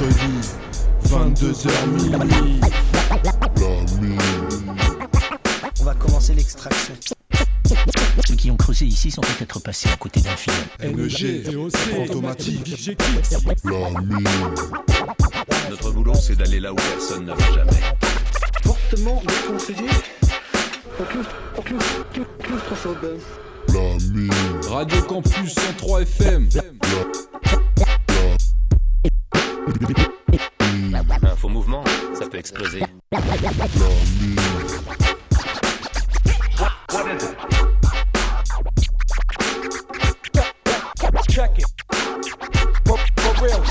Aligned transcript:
mercredi, 0.00 0.32
22h 1.08 1.86
minuit. 1.86 2.60
On 5.80 5.84
va 5.84 5.94
commencer 5.94 6.34
l'extraction. 6.34 6.94
Ceux 8.26 8.34
qui 8.34 8.50
ont 8.50 8.56
creusé 8.56 8.86
ici 8.86 9.10
sont 9.10 9.20
peut-être 9.20 9.60
passés 9.60 9.88
à 9.92 9.96
côté 9.96 10.20
d'un 10.20 10.36
film. 10.36 10.56
NG, 10.82 11.70
fantomatique. 11.70 12.88
Notre 15.70 15.90
boulot, 15.90 16.14
c'est 16.14 16.36
d'aller 16.36 16.60
là 16.60 16.72
où 16.72 16.76
personne 16.76 17.26
ne 17.26 17.32
va 17.32 17.52
jamais. 17.52 17.70
Fortement 18.62 19.22
déconseillé. 19.26 19.88
Radio 24.68 25.02
Campus 25.02 25.54
103 25.54 26.02
FM. 26.02 26.48
Un 29.66 31.36
faux 31.36 31.48
mouvement, 31.48 31.84
ça 32.14 32.26
peut 32.28 32.38
exploser. 32.38 32.82
Check 41.30 41.58
it. 41.58 41.64
For, 42.86 42.98
for 43.16 43.42
real. 43.42 43.62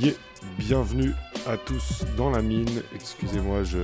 Yeah. 0.00 0.12
Bienvenue 0.58 1.14
à 1.48 1.56
tous 1.56 2.04
dans 2.16 2.30
la 2.30 2.42
mine. 2.42 2.68
Excusez-moi, 2.94 3.64
je. 3.64 3.78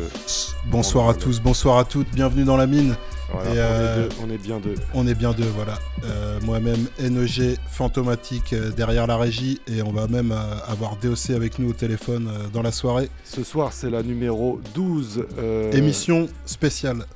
Bonsoir 0.67 1.09
à 1.09 1.15
tous, 1.15 1.41
bonsoir 1.41 1.79
à 1.79 1.85
toutes, 1.85 2.09
bienvenue 2.15 2.45
dans 2.45 2.57
la 2.57 2.67
mine. 2.67 2.95
Voilà, 3.33 3.51
Et, 3.51 3.53
on, 3.55 3.57
euh, 3.59 4.07
est 4.07 4.09
deux, 4.09 4.15
on 4.23 4.31
est 4.31 4.39
bien 4.39 4.61
deux. 4.61 4.75
On 4.93 5.07
est 5.07 5.15
bien 5.15 5.33
deux, 5.33 5.49
voilà. 5.57 5.79
Euh, 6.05 6.39
Moi-même, 6.43 6.87
NEG, 7.01 7.57
fantomatique 7.71 8.53
euh, 8.53 8.71
derrière 8.71 9.07
la 9.07 9.17
régie, 9.17 9.61
et 9.67 9.83
on 9.83 9.93
va 9.93 10.07
même 10.07 10.31
euh, 10.33 10.57
avoir 10.69 10.97
DOC 10.97 11.31
avec 11.31 11.59
nous 11.59 11.71
au 11.71 11.73
téléphone 11.73 12.31
dans 12.53 12.63
la 12.63 12.71
soirée. 12.73 13.09
Ce 13.25 13.43
soir, 13.43 13.73
c'est 13.73 13.91
la 13.91 14.03
numéro 14.03 14.61
12. 14.75 15.25
euh, 15.39 15.73
Émission 15.73 16.29
spéciale, 16.45 17.07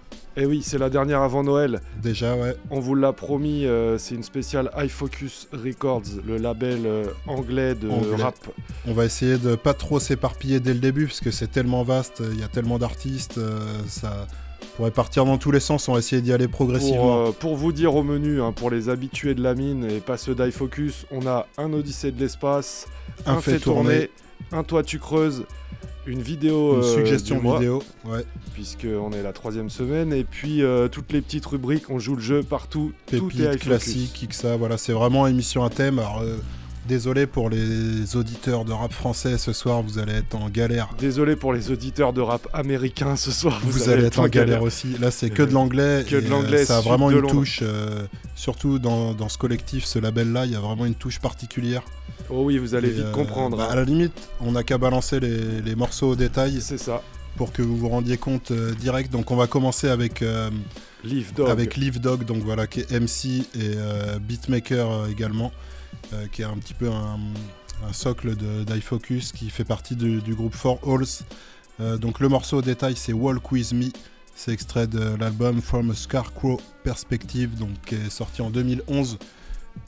Et 0.40 0.46
oui, 0.46 0.62
c'est 0.62 0.78
la 0.78 0.88
dernière 0.88 1.22
avant 1.22 1.42
Noël. 1.42 1.80
déjà, 2.00 2.36
ouais. 2.36 2.54
On 2.70 2.78
vous 2.78 2.94
l'a 2.94 3.12
promis, 3.12 3.66
euh, 3.66 3.98
c'est 3.98 4.14
une 4.14 4.22
spéciale 4.22 4.70
iFocus 4.76 5.48
Records, 5.52 6.04
le 6.24 6.36
label 6.36 6.82
euh, 6.86 7.06
anglais 7.26 7.74
de 7.74 7.88
Anglais. 7.90 8.22
rap. 8.22 8.36
On 8.86 8.92
va 8.92 9.04
essayer 9.04 9.36
de 9.36 9.56
pas 9.56 9.74
trop 9.74 9.98
s'éparpiller 9.98 10.60
dès 10.60 10.74
le 10.74 10.78
début, 10.78 11.06
parce 11.06 11.20
que 11.20 11.32
c'est 11.32 11.48
tellement 11.50 11.82
vaste, 11.82 12.22
il 12.32 12.38
y 12.38 12.44
a 12.44 12.48
tellement 12.48 12.78
d'artistes, 12.78 13.38
euh, 13.38 13.58
ça 13.88 14.28
pourrait 14.76 14.92
partir 14.92 15.24
dans 15.24 15.38
tous 15.38 15.50
les 15.50 15.58
sens, 15.58 15.88
on 15.88 15.94
va 15.94 15.98
essayer 15.98 16.22
d'y 16.22 16.32
aller 16.32 16.46
Pour, 16.46 16.66
progressivement. 16.66 17.32
pour 17.32 17.56
vous 17.56 17.72
dire 17.72 17.96
au 17.96 18.04
menu, 18.04 18.40
hein, 18.40 18.52
pour 18.52 18.70
les 18.70 18.88
habitués 18.88 19.34
de 19.34 19.42
la 19.42 19.56
mine 19.56 19.84
et 19.90 19.98
pas 19.98 20.16
ceux 20.16 20.36
d'iFocus, 20.36 21.04
on 21.10 21.26
a 21.26 21.48
un 21.58 21.72
Odyssée 21.72 22.12
de 22.12 22.20
l'espace, 22.20 22.86
Un 23.26 23.40
fait 23.40 23.58
tourner. 23.58 24.08
un 24.52 24.62
Toi 24.62 24.84
tu 24.84 25.00
creuses, 25.00 25.46
une 26.08 26.22
vidéo 26.22 26.76
Une 26.76 26.80
euh, 26.80 26.94
suggestion 26.94 27.38
vidéo, 27.38 27.82
ouais. 28.06 28.24
puisqu'on 28.54 29.12
est 29.12 29.22
la 29.22 29.32
troisième 29.32 29.70
semaine, 29.70 30.12
et 30.12 30.24
puis 30.24 30.62
euh, 30.62 30.88
toutes 30.88 31.12
les 31.12 31.20
petites 31.20 31.46
rubriques, 31.46 31.90
on 31.90 31.98
joue 31.98 32.16
le 32.16 32.22
jeu 32.22 32.42
partout, 32.42 32.92
tout 33.06 33.28
classique, 33.60 34.32
ça, 34.32 34.56
voilà, 34.56 34.78
c'est 34.78 34.92
vraiment 34.92 35.26
émission 35.26 35.64
à 35.64 35.70
thème. 35.70 35.98
Alors, 35.98 36.20
euh, 36.22 36.36
désolé 36.88 37.26
pour 37.26 37.50
les 37.50 38.16
auditeurs 38.16 38.64
de 38.64 38.72
rap 38.72 38.92
français, 38.92 39.36
ce 39.36 39.52
soir 39.52 39.82
vous 39.82 39.98
allez 39.98 40.14
être 40.14 40.34
en 40.34 40.48
galère. 40.48 40.88
Désolé 40.98 41.36
pour 41.36 41.52
les 41.52 41.70
auditeurs 41.70 42.14
de 42.14 42.22
rap 42.22 42.48
américain 42.54 43.14
ce 43.16 43.30
soir, 43.30 43.60
Vous, 43.62 43.90
allez 43.90 44.04
être 44.04 44.20
en 44.20 44.28
galère 44.28 44.62
aussi. 44.62 44.96
Là, 44.98 45.10
c'est 45.10 45.28
que 45.28 45.42
de 45.42 45.52
l'anglais. 45.52 46.04
Que 46.08 46.16
de 46.16 46.28
l'anglais, 46.28 46.64
Ça 46.64 46.78
a 46.78 46.80
vraiment 46.80 47.10
une 47.10 47.26
touche, 47.26 47.62
surtout 48.34 48.78
dans, 48.78 49.12
dans 49.12 49.28
ce 49.28 49.36
collectif, 49.36 49.84
ce 49.84 49.98
label-là, 49.98 50.46
il 50.46 50.52
y 50.52 50.56
a 50.56 50.60
vraiment 50.60 50.86
une 50.86 50.94
touche 50.94 51.20
particulière. 51.20 51.82
Oh 52.30 52.44
oui, 52.44 52.58
vous 52.58 52.74
allez 52.74 52.88
Et, 52.88 52.92
vite 52.92 53.04
euh, 53.06 53.12
comprendre. 53.12 53.56
bah, 53.56 53.66
hein. 53.68 53.72
à 53.72 53.76
la 53.76 53.84
limite, 53.84 54.28
on 54.40 54.52
n'a 54.52 54.62
qu'à 54.64 54.78
balancer 54.78 55.20
les, 55.20 55.60
les 55.62 55.74
morceaux 55.74 56.10
au 56.10 56.16
détail 56.16 56.60
C'est 56.60 56.78
ça, 56.78 57.02
pour 57.36 57.52
que 57.52 57.62
vous 57.62 57.76
vous 57.76 57.88
rendiez 57.88 58.16
compte 58.18 58.50
euh, 58.50 58.74
direct. 58.74 59.10
Donc, 59.12 59.30
on 59.30 59.36
va 59.36 59.46
commencer 59.46 59.88
avec, 59.88 60.22
euh, 60.22 60.50
Live 61.04 61.32
Dog. 61.34 61.48
avec 61.48 61.76
Live 61.76 62.00
Dog, 62.00 62.24
donc 62.24 62.42
voilà, 62.42 62.66
qui 62.66 62.80
est 62.80 62.90
MC 62.92 63.44
et 63.54 63.76
beatmaker 64.20 65.06
également, 65.08 65.52
qui 66.32 66.42
est 66.42 66.44
un 66.44 66.56
petit 66.56 66.74
peu 66.74 66.88
un, 66.90 67.18
un 67.88 67.92
socle 67.92 68.34
de- 68.36 68.64
d'iFocus 68.64 69.32
qui 69.32 69.48
fait 69.50 69.64
partie 69.64 69.94
du, 69.96 70.20
du 70.20 70.34
groupe 70.34 70.54
Four 70.54 70.80
Halls. 70.86 71.06
Euh, 71.80 71.96
donc 71.96 72.18
le 72.18 72.28
morceau 72.28 72.58
au 72.58 72.62
détail 72.62 72.94
c'est 72.96 73.12
Walk 73.12 73.52
With 73.52 73.72
Me, 73.72 73.86
c'est 74.34 74.50
extrait 74.52 74.88
de 74.88 75.14
l'album 75.20 75.62
From 75.62 75.92
a 75.92 75.94
Scarecrow 75.94 76.60
Perspective, 76.82 77.56
donc 77.56 77.70
qui 77.86 77.94
est 77.94 78.10
sorti 78.10 78.42
en 78.42 78.50
2011, 78.50 79.18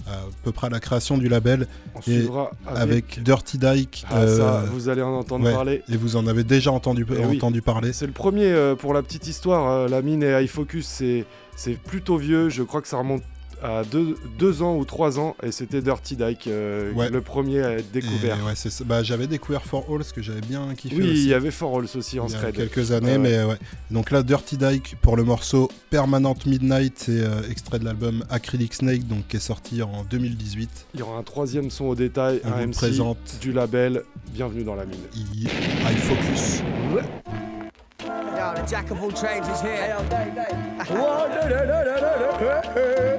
à 0.06 0.20
peu 0.42 0.52
près 0.52 0.66
à 0.66 0.70
la 0.70 0.80
création 0.80 1.18
du 1.18 1.28
label, 1.28 1.66
On 1.94 2.00
et 2.00 2.02
suivra 2.02 2.50
avec... 2.66 2.82
avec 2.82 3.22
Dirty 3.22 3.58
Dyke. 3.58 4.04
Ah 4.10 4.26
ça, 4.26 4.54
euh, 4.54 4.66
vous 4.72 4.88
allez 4.88 5.02
en 5.02 5.14
entendre 5.14 5.44
ouais. 5.44 5.52
parler. 5.52 5.82
et 5.88 5.96
vous 5.96 6.16
en 6.16 6.26
avez 6.26 6.44
déjà 6.44 6.72
entendu, 6.72 7.06
Eh 7.10 7.24
oui. 7.24 7.60
parler. 7.60 7.92
C'est 7.92 8.06
le 8.06 8.12
premier 8.12 8.46
euh, 8.46 8.74
pour 8.74 8.94
la 8.94 9.02
petite 9.02 9.26
histoire. 9.26 9.70
euh, 9.70 9.88
la 9.88 10.02
mine 10.02 10.22
et 10.22 10.42
iFocus, 10.44 10.86
c'est 11.56 11.74
plutôt 11.84 12.16
vieux. 12.16 12.48
Je 12.48 12.62
crois 12.62 12.80
que 12.82 12.88
ça 12.88 12.96
remonte 12.98 13.22
à 13.62 13.84
deux, 13.84 14.16
deux 14.38 14.62
ans 14.62 14.76
ou 14.76 14.84
trois 14.84 15.19
ans. 15.19 15.37
Et 15.43 15.53
c'était 15.53 15.82
Dirty 15.82 16.16
Dyke, 16.16 16.47
euh, 16.47 16.93
Ouais. 16.94 17.10
le 17.10 17.21
premier 17.21 17.62
à 17.62 17.72
être 17.72 17.87
Et 17.94 18.00
découvert. 18.00 18.37
ouais, 18.47 18.53
c'est 18.54 18.71
ça. 18.71 18.84
Bah, 18.84 19.03
j'avais 19.03 19.26
découvert 19.26 19.62
For 19.65 19.84
Halls 19.91 20.04
que 20.15 20.22
j'avais 20.22 20.41
bien 20.41 20.75
kiffé 20.75 20.97
Oui, 20.97 21.09
il 21.10 21.26
y 21.28 21.34
avait 21.34 21.50
For 21.50 21.76
Halls 21.76 21.88
aussi 21.97 22.19
en 22.20 22.26
il 22.26 22.32
y 22.32 22.37
a 22.37 22.53
quelques 22.53 22.93
années, 22.93 23.19
mais 23.19 23.43
ouais. 23.44 23.56
Donc 23.91 24.10
là, 24.10 24.22
Dirty 24.22 24.56
Dyke 24.56 24.97
pour 25.03 25.16
le 25.16 25.25
morceau 25.25 25.70
Permanent 25.91 26.34
Midnight, 26.47 26.94
c'est 26.99 27.20
euh, 27.20 27.43
extrait 27.50 27.78
de 27.78 27.84
l'album 27.84 28.25
Acrylic 28.31 28.75
Snake, 28.75 29.06
donc 29.06 29.26
qui 29.28 29.37
est 29.37 29.41
sorti 29.41 29.82
en 29.82 30.04
2018. 30.09 30.70
Il 30.94 31.00
y 31.00 31.03
aura 31.03 31.19
un 31.19 31.22
troisième 31.22 31.70
son 31.70 31.87
au 31.87 31.94
détail, 31.94 32.41
On 32.44 32.49
vous 32.49 32.54
un 32.54 32.60
le 32.60 32.66
MC 32.69 32.76
présente. 32.76 33.19
du 33.41 33.53
label. 33.53 34.03
Bienvenue 34.32 34.65
dans 34.65 34.75
la 34.76 34.84
mine. 34.87 35.00
I, 35.16 35.44
I 35.47 35.97
Focus. 35.97 36.62
Yo, 38.05 38.55
the 38.55 38.66
jack 38.69 38.91
of 38.91 39.03
all 39.03 39.11
trades 39.12 39.49
is 39.49 39.61
here. 39.61 39.97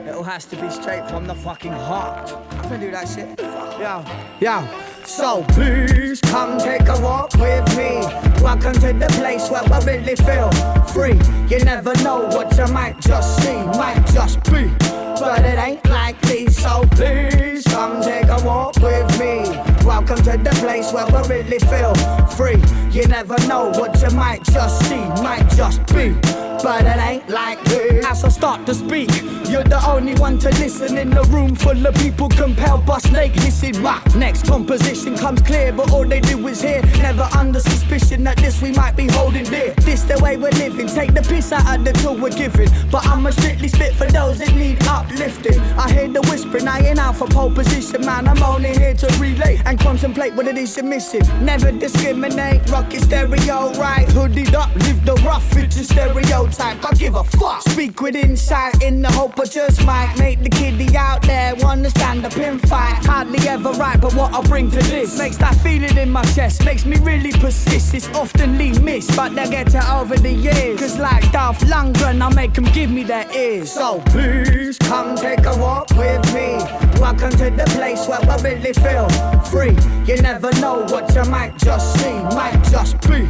It 0.08 0.16
all 0.16 0.24
has 0.24 0.46
to 0.46 0.56
be 0.56 0.70
straight 0.70 1.08
from 1.10 1.28
the 1.28 1.36
fucking 1.36 1.72
heart. 1.72 2.32
I 2.52 2.68
can 2.68 2.80
do 2.80 2.92
that 2.92 3.08
shit. 3.08 3.40
Yo, 3.80 4.04
yo. 4.40 4.91
So 5.06 5.44
please 5.50 6.22
come 6.22 6.60
take 6.60 6.88
a 6.88 7.00
walk 7.02 7.34
with 7.36 7.68
me. 7.78 8.02
Welcome 8.42 8.74
to 8.74 8.94
the 8.94 9.08
place 9.18 9.50
where 9.50 9.64
I 9.64 9.80
really 9.86 10.16
feel 10.16 10.52
free. 10.94 11.20
You 11.50 11.64
never 11.64 11.94
know 12.04 12.28
what 12.28 12.56
you 12.58 12.68
might 12.74 13.00
just 13.02 13.42
see, 13.42 13.64
might 13.78 14.04
just 14.14 14.44
be. 14.46 14.72
But 15.20 15.46
it 15.46 15.58
ain't 15.58 15.86
likely, 15.90 16.48
so 16.48 16.86
please 16.92 17.64
come 17.66 18.02
take 18.02 18.28
a 18.28 18.42
walk 18.44 18.78
with 18.78 19.20
me. 19.20 19.44
Welcome 19.86 20.18
to 20.24 20.38
the 20.38 20.56
place 20.60 20.92
where 20.94 21.06
I 21.06 21.28
really 21.28 21.60
feel 21.60 21.94
free. 22.38 22.62
You 22.92 23.08
never 23.08 23.38
know 23.48 23.70
what 23.72 24.02
you 24.02 24.10
might 24.16 24.44
just 24.46 24.88
see, 24.88 25.04
might 25.22 25.48
just 25.56 25.86
be. 25.94 26.16
But 26.64 26.86
it 26.86 26.98
ain't 26.98 27.30
like 27.30 27.52
likely. 27.66 28.00
As 28.00 28.24
I 28.24 28.30
start 28.30 28.66
to 28.68 28.74
speak, 28.74 29.10
you're 29.50 29.64
the 29.64 29.82
only 29.88 30.16
one 30.16 30.38
to 30.40 30.50
listen 30.50 30.98
in 30.98 31.10
the 31.10 31.24
room 31.26 31.56
full 31.56 31.86
of 31.86 31.96
people 31.96 32.30
compelled 32.30 32.86
by 32.86 33.00
snakeness 33.00 33.64
in 33.64 33.82
my 33.82 34.02
next 34.16 34.46
composition 34.46 34.91
comes 34.92 35.42
clear, 35.42 35.72
but 35.72 35.90
all 35.92 36.06
they 36.06 36.20
do 36.20 36.46
is 36.48 36.62
hear. 36.62 36.82
Never 36.98 37.28
under 37.38 37.60
suspicion 37.60 38.24
that 38.26 38.38
this 38.38 38.62
we 38.62 38.72
might 38.72 38.96
be 38.98 39.08
holding 39.08 39.46
dear. 39.46 39.74
This 39.78 40.04
the 40.04 40.20
way 40.20 40.36
we're 40.36 40.52
living. 40.52 40.88
Take 40.88 41.14
the 41.14 41.22
piss 41.22 41.52
out 41.54 41.80
of 41.80 41.86
the 41.86 41.94
tool 41.94 42.16
we're 42.16 42.30
giving. 42.30 42.70
But 42.92 43.08
I'ma 43.08 43.30
strictly 43.30 43.70
spit 43.70 43.94
for 43.94 44.06
those 44.08 44.40
that 44.40 44.54
need 44.54 44.86
uplifting. 44.88 45.60
I 45.78 45.92
hear 45.92 46.08
the 46.10 46.22
whispering, 46.22 46.68
I 46.68 46.80
ain't 46.80 47.00
out 47.00 47.16
for 47.16 47.28
pole 47.28 47.52
position, 47.52 48.06
man. 48.06 48.28
I'm 48.28 48.44
only 48.44 48.74
here 48.78 48.94
to 48.94 49.08
relay 49.18 49.62
and 49.66 49.80
contemplate 49.80 50.34
what 50.36 50.48
it 50.48 50.58
is 50.58 50.76
you're 50.76 50.86
missing. 50.86 51.24
Never 51.42 51.72
discriminate, 51.72 52.70
rock 52.70 52.92
your 52.92 53.02
stereo 53.02 53.72
right. 53.80 54.08
Hoodied 54.10 54.54
up, 54.54 54.76
live 54.76 55.06
the 55.06 55.14
rough, 55.26 55.56
it's 55.56 55.80
a 55.80 55.86
stereotype. 55.86 56.84
I 56.84 56.94
give 56.96 57.16
a 57.16 57.24
fuck. 57.24 57.62
Speak 57.62 58.02
with 58.02 58.16
insight 58.16 58.84
in 58.84 59.02
the 59.02 59.12
hope 59.12 59.40
I 59.40 59.46
just 59.46 59.86
might 59.86 60.14
make 60.20 60.44
the 60.44 60.50
kiddie 60.50 60.98
out 60.98 61.22
there 61.22 61.56
wanna 61.64 61.90
stand 61.90 62.26
up 62.26 62.36
and 62.38 62.60
fight. 62.68 63.06
Hardly 63.06 63.48
ever 63.48 63.72
right, 63.72 64.00
but 64.00 64.14
what 64.16 64.34
I 64.34 64.42
bring 64.42 64.70
to 64.72 64.81
this 64.84 65.18
makes 65.18 65.38
that 65.38 65.56
feeling 65.56 65.98
in 65.98 66.10
my 66.10 66.24
chest, 66.34 66.64
makes 66.66 66.86
me 66.86 66.98
really 67.00 67.32
persist. 67.32 67.94
It's 67.94 68.08
oftenly 68.10 68.72
missed, 68.82 69.16
but 69.16 69.36
they 69.36 69.50
get 69.50 69.74
it 69.74 69.90
over 69.90 70.16
the 70.16 70.32
years. 70.32 70.80
Cause 70.80 70.98
like 71.00 71.32
Dolph 71.32 71.60
Lundgren, 71.60 72.22
I 72.22 72.34
make 72.34 72.54
them 72.54 72.66
give 72.66 72.92
me 72.92 73.04
their 73.04 73.30
ears. 73.36 73.72
So 73.72 74.02
please 74.08 74.78
come 74.78 75.16
take 75.16 75.46
a 75.46 75.56
walk 75.58 75.90
with 75.92 76.24
me. 76.34 76.58
Welcome 77.00 77.32
to 77.32 77.50
the 77.50 77.66
place 77.76 78.08
where 78.08 78.22
I 78.22 78.36
really 78.42 78.74
feel 78.74 79.10
free. 79.46 79.76
You 80.06 80.22
never 80.22 80.52
know 80.60 80.86
what 80.90 81.14
you 81.16 81.24
might 81.30 81.58
just 81.58 82.00
see, 82.00 82.14
might 82.36 82.62
just 82.70 83.00
be. 83.02 83.28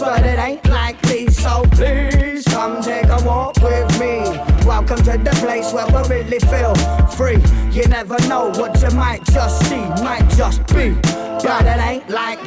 But 0.00 0.26
it 0.26 0.38
ain't 0.38 0.68
likely, 0.68 1.28
so 1.28 1.64
please 1.72 2.44
come 2.44 2.82
take 2.82 3.06
a 3.06 3.22
walk 3.24 3.56
with 3.62 4.00
me. 4.00 4.53
Welcome 4.64 4.96
to 5.04 5.18
the 5.18 5.36
place 5.40 5.74
where 5.74 5.84
I 5.84 6.08
really 6.08 6.38
feel 6.38 6.74
free. 7.08 7.36
You 7.70 7.86
never 7.86 8.16
know 8.28 8.50
what 8.56 8.80
you 8.80 8.90
might 8.96 9.22
just 9.24 9.68
see, 9.68 9.76
might 10.02 10.26
just 10.38 10.66
be. 10.68 10.94
But 11.44 11.66
it 11.66 11.78
ain't 11.78 12.08
like 12.08 12.42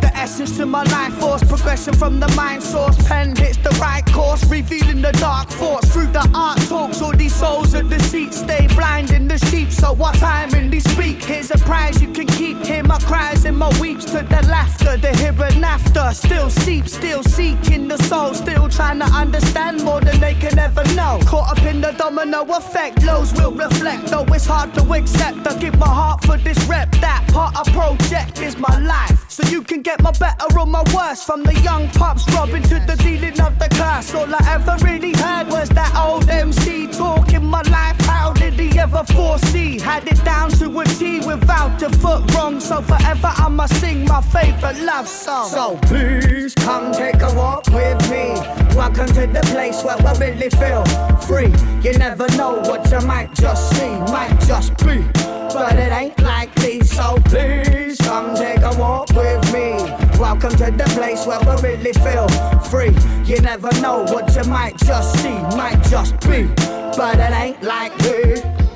The 0.00 0.09
essence 0.20 0.56
to 0.58 0.66
my 0.66 0.82
life 0.84 1.14
force. 1.14 1.42
Progression 1.42 1.94
from 1.94 2.20
the 2.20 2.28
mind 2.36 2.62
source. 2.62 2.96
Pen 3.08 3.34
hits 3.34 3.56
the 3.56 3.70
right 3.80 4.04
course, 4.12 4.44
revealing 4.50 5.00
the 5.00 5.12
dark 5.12 5.50
force. 5.50 5.86
Through 5.92 6.08
the 6.08 6.28
art 6.34 6.60
talks, 6.68 7.00
all 7.00 7.16
these 7.16 7.34
souls 7.34 7.72
of 7.74 7.88
deceit 7.88 8.34
stay 8.34 8.66
blind 8.76 9.10
in 9.12 9.26
the 9.26 9.38
sheep. 9.48 9.70
So 9.70 9.92
what 9.94 10.14
time 10.16 10.54
in 10.54 10.70
these 10.70 10.88
speak? 10.92 11.22
Here's 11.22 11.50
a 11.50 11.58
prize 11.58 12.02
you 12.02 12.12
can 12.12 12.26
keep. 12.26 12.58
Hear 12.58 12.82
my 12.82 12.98
cries 12.98 13.44
and 13.46 13.56
my 13.56 13.70
weeps 13.80 14.04
to 14.12 14.20
the 14.34 14.42
laughter, 14.56 14.96
the 14.98 15.16
here 15.16 15.34
and 15.42 15.64
after. 15.64 16.12
Still 16.12 16.50
seep, 16.50 16.86
still 16.86 17.22
seeking 17.22 17.88
the 17.88 17.96
soul, 18.04 18.34
still 18.34 18.68
trying 18.68 18.98
to 18.98 19.06
understand 19.06 19.82
more 19.82 20.00
than 20.00 20.20
they 20.20 20.34
can 20.34 20.58
ever 20.58 20.84
know. 20.94 21.18
Caught 21.24 21.56
up 21.56 21.64
in 21.64 21.80
the 21.80 21.92
domino 21.92 22.42
effect, 22.58 23.02
lows 23.04 23.32
will 23.32 23.52
reflect. 23.52 24.06
Though 24.08 24.26
it's 24.34 24.46
hard 24.46 24.74
to 24.74 24.82
accept, 24.92 25.46
I 25.46 25.58
give 25.58 25.78
my 25.78 25.88
heart 25.88 26.24
for 26.24 26.36
this 26.36 26.58
rep. 26.64 26.90
That 27.06 27.24
part 27.32 27.56
I 27.56 27.62
project 27.72 28.42
is 28.42 28.58
my 28.58 28.78
life. 28.80 29.24
So 29.30 29.42
you 29.44 29.62
can 29.62 29.80
get 29.80 30.02
my 30.02 30.09
better 30.18 30.58
or 30.58 30.66
my 30.66 30.82
worst. 30.94 31.26
From 31.26 31.42
the 31.42 31.54
young 31.60 31.88
pups 31.90 32.24
robbing 32.34 32.62
to 32.64 32.78
the 32.86 32.96
dealing 32.96 33.40
of 33.40 33.58
the 33.58 33.68
curse. 33.74 34.14
All 34.14 34.34
I 34.34 34.40
ever 34.54 34.76
really 34.84 35.12
heard 35.12 35.48
was 35.48 35.68
that 35.70 35.94
old 35.94 36.28
MC 36.28 36.86
talking 36.88 37.44
my 37.44 37.62
life. 37.62 38.00
How 38.02 38.32
did 38.32 38.54
he 38.54 38.78
ever 38.78 39.04
foresee? 39.04 39.78
Had 39.78 40.06
it 40.08 40.22
down 40.24 40.50
to 40.60 40.80
a 40.80 40.84
T 40.84 41.20
without 41.20 41.82
a 41.82 41.90
foot 41.90 42.22
wrong. 42.34 42.60
So 42.60 42.82
forever 42.82 43.32
I 43.36 43.48
must 43.48 43.80
sing 43.80 44.04
my 44.04 44.20
favorite 44.20 44.80
love 44.80 45.08
song. 45.08 45.48
So 45.48 45.78
please 45.82 46.54
come 46.54 46.92
take 46.92 47.20
a 47.22 47.32
walk 47.34 47.66
with 47.68 48.00
me. 48.10 48.34
Welcome 48.76 49.08
to 49.08 49.26
the 49.26 49.42
place 49.52 49.82
where 49.84 49.96
I 49.96 50.12
really 50.18 50.50
feel 50.50 50.84
free. 51.28 51.52
You 51.82 51.98
never 51.98 52.26
know 52.36 52.60
what 52.68 52.90
you 52.90 53.00
might 53.06 53.32
just 53.34 53.70
see, 53.76 53.90
might 54.12 54.38
just 54.46 54.76
be. 54.78 55.04
But 55.52 55.74
it 55.74 55.92
ain't 55.92 56.18
likely, 56.20 56.80
so 56.82 57.16
please 57.24 57.79
come 57.96 58.34
take 58.34 58.60
a 58.60 58.74
walk 58.78 59.08
with 59.10 59.52
me. 59.52 59.72
Welcome 60.18 60.50
to 60.52 60.70
the 60.70 60.84
place 60.94 61.26
where 61.26 61.40
I 61.40 61.60
really 61.60 61.92
feel 61.92 62.28
free. 62.70 62.94
You 63.24 63.40
never 63.40 63.70
know 63.80 64.04
what 64.04 64.34
you 64.36 64.44
might 64.44 64.76
just 64.78 65.18
see, 65.22 65.38
might 65.56 65.82
just 65.84 66.20
be. 66.20 66.44
But 66.96 67.18
it 67.18 67.32
ain't 67.32 67.62
like 67.62 67.92
You 68.02 68.69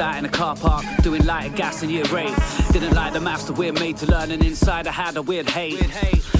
Sat 0.00 0.16
in 0.16 0.24
a 0.24 0.30
car 0.30 0.56
park, 0.56 0.82
doing 1.02 1.26
light 1.26 1.50
lighter 1.50 1.56
gas 1.56 1.82
in 1.82 1.90
year 1.90 2.06
eight. 2.16 2.34
Didn't 2.72 2.94
like 2.94 3.12
the 3.12 3.20
maths 3.20 3.44
that 3.44 3.58
we're 3.58 3.74
made 3.74 3.98
to 3.98 4.06
learn, 4.06 4.30
and 4.30 4.42
inside 4.42 4.86
I 4.86 4.92
had 4.92 5.14
a 5.18 5.20
weird 5.20 5.46
hate. 5.50 5.78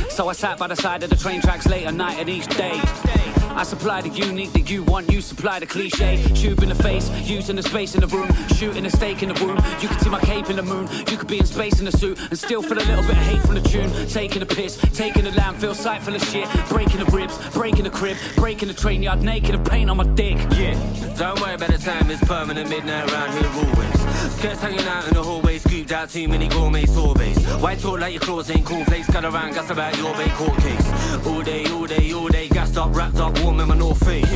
So 0.08 0.30
I 0.30 0.32
sat 0.32 0.58
by 0.58 0.68
the 0.68 0.76
side 0.76 1.02
of 1.02 1.10
the 1.10 1.16
train 1.16 1.42
tracks 1.42 1.66
late 1.66 1.84
at 1.84 1.92
night 1.92 2.18
and 2.18 2.30
each 2.30 2.46
day. 2.56 3.29
I 3.56 3.64
supply 3.64 4.00
the 4.00 4.08
unique 4.08 4.52
that 4.52 4.70
you 4.70 4.82
want, 4.82 5.10
you 5.10 5.20
supply 5.20 5.58
the 5.58 5.66
cliche. 5.66 6.22
Tube 6.34 6.62
in 6.62 6.68
the 6.68 6.74
face, 6.74 7.10
using 7.28 7.56
the 7.56 7.62
space 7.62 7.94
in 7.94 8.00
the 8.00 8.06
room, 8.06 8.28
shooting 8.56 8.86
a 8.86 8.90
stake 8.90 9.22
in 9.22 9.28
the 9.28 9.44
womb. 9.44 9.56
You 9.80 9.88
could 9.88 10.00
see 10.00 10.10
my 10.10 10.20
cape 10.20 10.48
in 10.50 10.56
the 10.56 10.62
moon, 10.62 10.88
you 11.10 11.16
could 11.16 11.28
be 11.28 11.38
in 11.38 11.46
space 11.46 11.80
in 11.80 11.86
a 11.86 11.92
suit, 11.92 12.18
and 12.18 12.38
still 12.38 12.62
feel 12.62 12.78
a 12.78 12.86
little 12.90 13.02
bit 13.02 13.16
of 13.16 13.24
hate 13.24 13.42
from 13.42 13.54
the 13.54 13.62
tune. 13.62 13.90
Taking 14.08 14.42
a 14.42 14.46
piss, 14.46 14.76
taking 14.94 15.26
a 15.26 15.30
landfill, 15.30 15.74
sight 15.74 16.02
full 16.02 16.14
of 16.14 16.22
shit, 16.22 16.48
breaking 16.68 17.00
the 17.04 17.10
ribs, 17.10 17.36
breaking 17.50 17.84
the 17.84 17.90
crib, 17.90 18.16
breaking 18.36 18.68
the 18.68 18.74
train 18.74 19.02
yard, 19.02 19.22
naked 19.22 19.54
and 19.54 19.66
paint 19.66 19.90
on 19.90 19.96
my 19.96 20.04
dick. 20.14 20.38
Yeah, 20.52 20.74
don't 21.16 21.40
worry 21.40 21.54
about 21.54 21.70
the 21.70 21.78
time, 21.78 22.10
it's 22.10 22.24
permanent 22.24 22.68
midnight 22.68 23.10
around 23.10 23.32
here 23.32 23.50
always. 23.54 23.99
Skirts 24.28 24.60
hanging 24.60 24.86
out 24.86 25.08
in 25.08 25.14
the 25.14 25.22
hallway, 25.22 25.58
scooped 25.58 25.92
out 25.92 26.10
too 26.10 26.28
many 26.28 26.48
gourmet 26.48 26.84
sorbets. 26.84 27.38
Why 27.62 27.74
talk 27.74 28.00
like 28.00 28.12
your 28.12 28.20
claws 28.20 28.50
ain't 28.50 28.66
cool 28.66 28.84
flakes? 28.84 29.08
Got 29.08 29.24
around, 29.24 29.54
gas 29.54 29.70
about 29.70 29.96
your 29.96 30.14
bay 30.14 30.28
court 30.30 30.58
case. 30.58 31.26
All 31.26 31.42
day, 31.42 31.64
all 31.66 31.86
day, 31.86 32.12
all 32.12 32.28
day, 32.28 32.48
gassed 32.48 32.76
up, 32.76 32.94
wrapped 32.94 33.16
up, 33.16 33.38
warm 33.40 33.60
in 33.60 33.68
my 33.68 33.76
North 33.76 34.04
Face. 34.04 34.28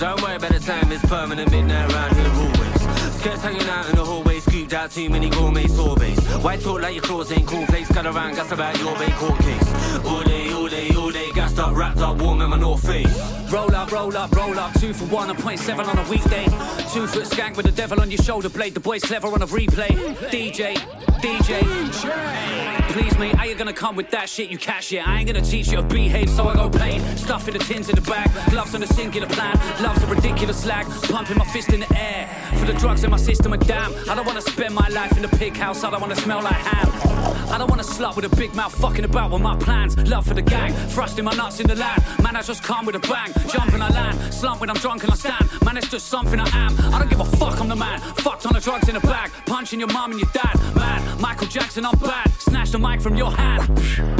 Don't 0.00 0.20
worry 0.22 0.36
about 0.36 0.52
the 0.52 0.60
time, 0.60 0.90
it's 0.90 1.04
permanent 1.06 1.50
midnight 1.50 1.92
around 1.92 2.16
here 2.16 2.32
always. 2.34 2.80
Skirts 3.20 3.42
hanging 3.42 3.68
out 3.68 3.88
in 3.90 3.96
the 3.96 4.04
hallway, 4.04 4.40
scooped 4.40 4.72
out 4.72 4.90
too 4.90 5.10
many 5.10 5.28
gourmet 5.28 5.66
sorbets. 5.66 6.20
Why 6.42 6.56
talk 6.56 6.80
like 6.80 6.94
your 6.94 7.04
claws 7.04 7.30
ain't 7.32 7.46
cool 7.46 7.66
flakes? 7.66 7.92
Got 7.92 8.06
around, 8.06 8.34
gas 8.34 8.50
about 8.50 8.78
your 8.78 8.96
bay 8.98 9.10
court 9.12 9.38
case. 9.40 10.04
All 10.06 10.22
day, 10.22 10.39
gassed 11.50 11.68
up, 11.68 11.76
wrapped 11.76 11.98
up, 11.98 12.20
warm 12.20 12.40
in 12.42 12.50
my 12.50 12.56
North. 12.56 12.80
Roll 13.50 13.74
up, 13.74 13.90
roll 13.90 14.16
up, 14.16 14.30
roll 14.32 14.58
up, 14.58 14.72
two 14.78 14.94
for 14.94 15.04
one, 15.06 15.30
a 15.30 15.34
point 15.34 15.58
seven 15.58 15.86
on 15.86 15.98
a 15.98 16.08
weekday. 16.08 16.44
Two 16.92 17.06
foot 17.06 17.24
skank 17.24 17.56
with 17.56 17.66
the 17.66 17.72
devil 17.72 18.00
on 18.00 18.10
your 18.10 18.22
shoulder 18.22 18.48
blade. 18.48 18.74
The 18.74 18.80
boy's 18.80 19.02
clever 19.02 19.26
on 19.26 19.42
a 19.42 19.46
replay. 19.46 19.90
DJ, 20.30 20.76
DJ. 21.20 22.90
Please, 22.92 23.18
mate, 23.18 23.34
how 23.34 23.44
you 23.44 23.54
gonna 23.54 23.72
come 23.72 23.96
with 23.96 24.10
that 24.10 24.28
shit? 24.28 24.50
You 24.50 24.58
cash 24.58 24.92
it. 24.92 25.06
I 25.06 25.18
ain't 25.18 25.26
gonna 25.26 25.40
teach 25.40 25.68
you 25.68 25.76
to 25.76 25.82
behave, 25.82 26.30
so 26.30 26.48
I 26.48 26.54
go 26.54 26.70
paid. 26.70 27.00
Stuff 27.18 27.48
in 27.48 27.54
the 27.54 27.60
tins 27.60 27.88
in 27.88 27.96
the 27.96 28.02
bag, 28.02 28.30
gloves 28.50 28.74
on 28.74 28.80
the 28.80 28.86
the 28.86 29.26
plan. 29.26 29.58
Love's 29.82 30.02
a 30.02 30.06
ridiculous 30.06 30.62
slag, 30.62 30.86
pumping 31.04 31.38
my 31.38 31.44
fist 31.46 31.72
in 31.72 31.80
the 31.80 31.98
air. 31.98 32.28
For 32.58 32.66
the 32.66 32.74
drugs 32.74 33.02
in 33.02 33.10
my 33.10 33.16
system 33.16 33.52
are 33.52 33.56
damn. 33.56 33.92
I 34.08 34.14
don't 34.14 34.26
wanna 34.26 34.42
spend 34.42 34.74
my 34.74 34.88
life 34.88 35.16
in 35.16 35.22
the 35.22 35.28
pig 35.28 35.56
house, 35.56 35.82
I 35.82 35.90
don't 35.90 36.00
wanna 36.00 36.16
smell 36.16 36.42
like 36.42 36.54
ham. 36.54 37.10
I 37.50 37.58
don't 37.58 37.68
wanna 37.68 37.82
slut 37.82 38.14
with 38.14 38.32
a 38.32 38.36
big 38.36 38.54
mouth 38.54 38.72
fucking 38.74 39.04
about 39.04 39.32
with 39.32 39.42
my 39.42 39.56
plans. 39.56 39.96
Love 40.08 40.26
for 40.26 40.34
the 40.34 40.42
gang, 40.42 40.72
thrusting 40.90 41.24
my 41.24 41.34
nuts 41.40 41.60
in 41.60 41.66
the 41.66 41.74
land. 41.74 42.02
Man, 42.22 42.36
I 42.36 42.42
just 42.42 42.62
come 42.62 42.84
with 42.84 42.96
a 42.96 42.98
bang, 42.98 43.32
jump 43.48 43.72
and 43.72 43.82
I 43.82 43.88
land. 43.88 44.34
Slump 44.34 44.60
when 44.60 44.68
I'm 44.68 44.76
drunk 44.76 45.04
and 45.04 45.12
I 45.12 45.16
stand. 45.16 45.44
Man, 45.64 45.76
it's 45.78 45.88
just 45.88 46.06
something 46.08 46.38
I 46.38 46.48
am. 46.64 46.72
I 46.92 46.98
don't 46.98 47.08
give 47.08 47.20
a 47.20 47.30
fuck, 47.40 47.58
I'm 47.60 47.68
the 47.68 47.76
man. 47.76 47.98
Fucked 48.24 48.44
on 48.46 48.52
the 48.52 48.60
drugs 48.60 48.88
in 48.88 48.94
the 48.94 49.00
bag, 49.00 49.30
punching 49.46 49.80
your 49.80 49.92
mum 49.96 50.10
and 50.12 50.20
your 50.20 50.30
dad. 50.32 50.54
Man, 50.74 51.00
Michael 51.20 51.46
Jackson, 51.46 51.86
I'm 51.86 51.98
bad. 51.98 52.28
Snatch 52.38 52.70
the 52.72 52.78
mic 52.78 53.00
from 53.00 53.16
your 53.16 53.32
hand. 53.32 53.62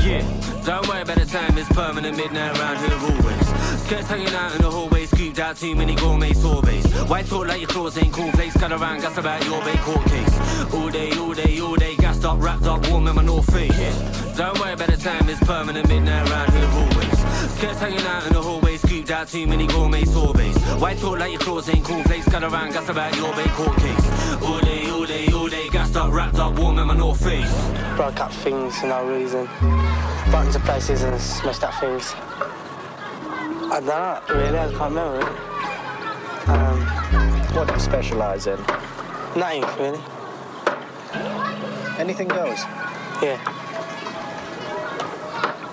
Yeah, 0.02 0.22
don't 0.64 0.86
worry 0.88 1.02
about 1.02 1.18
the 1.18 1.26
time, 1.26 1.58
it's 1.58 1.68
permanent 1.68 2.16
midnight 2.16 2.58
around 2.58 2.78
here 2.84 2.98
always. 3.08 3.46
Skirts 3.84 4.08
hanging 4.08 4.34
out 4.34 4.54
in 4.56 4.62
the 4.62 4.70
hallway, 4.70 5.04
scooped 5.04 5.38
out 5.38 5.56
too 5.56 5.74
many 5.74 5.94
gourmet 5.96 6.32
sorbets. 6.32 6.86
Why 7.10 7.22
talk 7.22 7.46
like 7.48 7.60
your 7.60 7.68
claws 7.68 7.98
ain't 7.98 8.14
cool 8.14 8.30
flakes? 8.32 8.56
Cut 8.56 8.72
around, 8.72 9.00
gas 9.02 9.18
about 9.18 9.44
your 9.44 9.60
bay 9.62 9.76
court 9.78 10.04
case. 10.06 10.34
All 10.72 10.88
day, 10.88 11.10
all 11.18 11.34
day, 11.34 11.60
all 11.60 11.76
day, 11.76 11.96
gassed 11.96 12.24
up, 12.24 12.40
wrapped 12.40 12.64
up, 12.64 12.88
warm 12.88 13.08
in 13.08 13.14
my 13.14 13.22
North 13.22 13.52
Face. 13.52 13.78
Yeah, 13.78 14.34
don't 14.36 14.58
worry 14.58 14.72
about 14.72 14.88
the 14.88 14.96
time, 14.96 15.28
it's 15.28 15.42
permanent 15.44 15.86
midnight 15.88 16.30
around 16.30 16.52
here 16.52 16.70
always. 16.80 17.19
Skirts 17.60 17.78
hanging 17.78 18.00
out 18.06 18.26
in 18.26 18.32
the 18.32 18.40
hallway, 18.40 18.78
scooped 18.78 19.10
out 19.10 19.28
too 19.28 19.46
many 19.46 19.66
gourmet 19.66 20.02
sorbets. 20.06 20.56
Why 20.80 20.94
talk 20.94 21.18
like 21.18 21.32
your 21.32 21.40
claws 21.42 21.68
ain't 21.68 21.84
cool 21.84 22.02
flakes? 22.04 22.24
Cut 22.24 22.42
around, 22.42 22.72
gas 22.72 22.88
about 22.88 23.14
your 23.16 23.36
bay 23.36 23.44
court 23.48 23.76
case. 23.76 24.42
All 24.42 24.60
day, 24.60 24.88
all 24.88 25.04
day, 25.04 25.26
all 25.30 25.46
day, 25.46 25.68
gassed 25.68 25.94
up, 25.94 26.10
wrapped 26.10 26.36
up, 26.36 26.58
warm 26.58 26.78
in 26.78 26.86
my 26.86 26.96
North 26.96 27.22
Face. 27.22 27.52
broke 27.96 28.18
up 28.18 28.32
things 28.32 28.78
for 28.80 28.86
no 28.86 29.04
reason. 29.06 29.46
Broke 30.30 30.46
into 30.46 30.60
places 30.60 31.02
and 31.02 31.20
smashed 31.20 31.62
up 31.62 31.74
things. 31.74 32.14
I 32.16 33.82
don't 33.84 33.86
know, 33.86 34.22
really, 34.34 34.58
I 34.58 34.68
can't 34.72 34.80
remember. 34.80 35.18
Really. 35.18 36.60
Um, 36.64 36.80
What 37.54 37.68
do 37.68 37.74
you 37.74 37.80
specialise 37.80 38.46
in? 38.46 38.58
nothing, 39.36 39.64
really. 39.78 40.00
Anything 41.98 42.28
goes. 42.28 42.60
Yeah. 43.20 43.59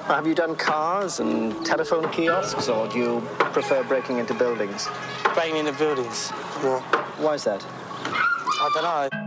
Have 0.08 0.26
you 0.26 0.34
done 0.34 0.56
cars 0.56 1.20
and 1.20 1.66
telephone 1.66 2.10
kiosks, 2.12 2.70
or 2.70 2.88
do 2.88 2.98
you 2.98 3.22
prefer 3.52 3.84
breaking 3.84 4.20
into 4.20 4.34
buildings? 4.34 4.88
Breaking 5.34 5.58
into 5.58 5.74
buildings. 5.74 6.32
Yeah. 6.64 6.80
Why 7.18 7.34
is 7.34 7.44
that? 7.44 7.62
I 7.66 8.72
don't 8.74 9.14
know. 9.14 9.27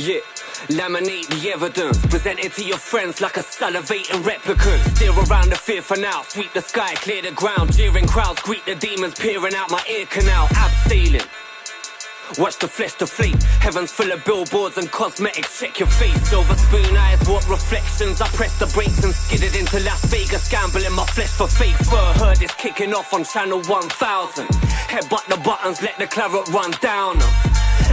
Yeah, 0.00 0.20
laminate 0.68 1.28
the 1.28 1.52
evidence. 1.52 1.98
Present 2.06 2.40
it 2.40 2.54
to 2.54 2.64
your 2.64 2.78
friends 2.78 3.20
like 3.20 3.36
a 3.36 3.40
salivating 3.40 4.22
replicant. 4.22 4.96
Steer 4.96 5.12
around 5.12 5.50
the 5.50 5.56
fear 5.56 5.82
for 5.82 5.98
now. 5.98 6.22
Sweep 6.22 6.50
the 6.54 6.62
sky, 6.62 6.94
clear 6.94 7.20
the 7.20 7.32
ground. 7.32 7.74
Jeering 7.74 8.08
crowds 8.08 8.40
greet 8.40 8.64
the 8.64 8.74
demons 8.76 9.12
peering 9.18 9.54
out 9.54 9.70
my 9.70 9.84
ear 9.90 10.06
canal. 10.06 10.46
Abseiling. 10.56 11.28
Watch 12.38 12.56
the 12.60 12.66
flesh 12.66 12.94
deflate. 12.94 13.42
Heaven's 13.60 13.92
full 13.92 14.10
of 14.10 14.24
billboards 14.24 14.78
and 14.78 14.90
cosmetics. 14.90 15.60
Check 15.60 15.78
your 15.78 15.88
face. 15.88 16.30
Silver 16.30 16.56
spoon 16.56 16.96
eyes, 16.96 17.20
what 17.28 17.46
reflections. 17.46 18.22
I 18.22 18.28
press 18.28 18.58
the 18.58 18.68
brakes 18.68 19.04
and 19.04 19.12
skidded 19.12 19.54
into 19.54 19.80
Las 19.80 20.02
Vegas. 20.06 20.48
Gambling 20.48 20.94
my 20.94 21.04
flesh 21.12 21.28
for 21.28 21.46
fake 21.46 21.76
fur. 21.76 22.12
Heard 22.16 22.40
it's 22.40 22.54
kicking 22.54 22.94
off 22.94 23.12
on 23.12 23.24
channel 23.24 23.60
1000. 23.64 24.46
Headbutt 24.48 25.26
the 25.28 25.36
buttons, 25.44 25.82
let 25.82 25.98
the 25.98 26.06
claret 26.06 26.48
run 26.48 26.70
down. 26.80 27.18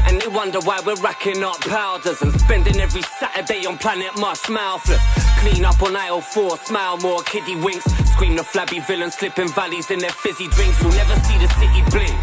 And 0.06 0.22
they 0.22 0.28
wonder 0.28 0.60
why 0.60 0.80
we're 0.86 0.96
racking 1.02 1.44
up 1.44 1.60
powders 1.62 2.22
and 2.22 2.32
spending 2.40 2.80
every 2.80 3.02
Saturday 3.02 3.66
on 3.66 3.78
Planet 3.78 4.18
Mush 4.18 4.50
mouthless. 4.50 5.02
Clean 5.40 5.66
up 5.66 5.82
on 5.82 5.96
aisle 5.96 6.22
4, 6.22 6.58
smile 6.58 6.98
more, 6.98 7.22
kiddie 7.24 7.56
winks. 7.56 7.86
Scream 8.14 8.36
the 8.36 8.44
flabby 8.44 8.80
villains, 8.80 9.16
slipping 9.16 9.50
valleys 9.50 9.92
in 9.92 10.00
their 10.00 10.12
fizzy 10.12 10.48
drinks. 10.50 10.82
You'll 10.82 10.92
never 10.92 11.16
see 11.22 11.38
the 11.38 11.48
city 11.54 11.82
blink. 11.90 12.18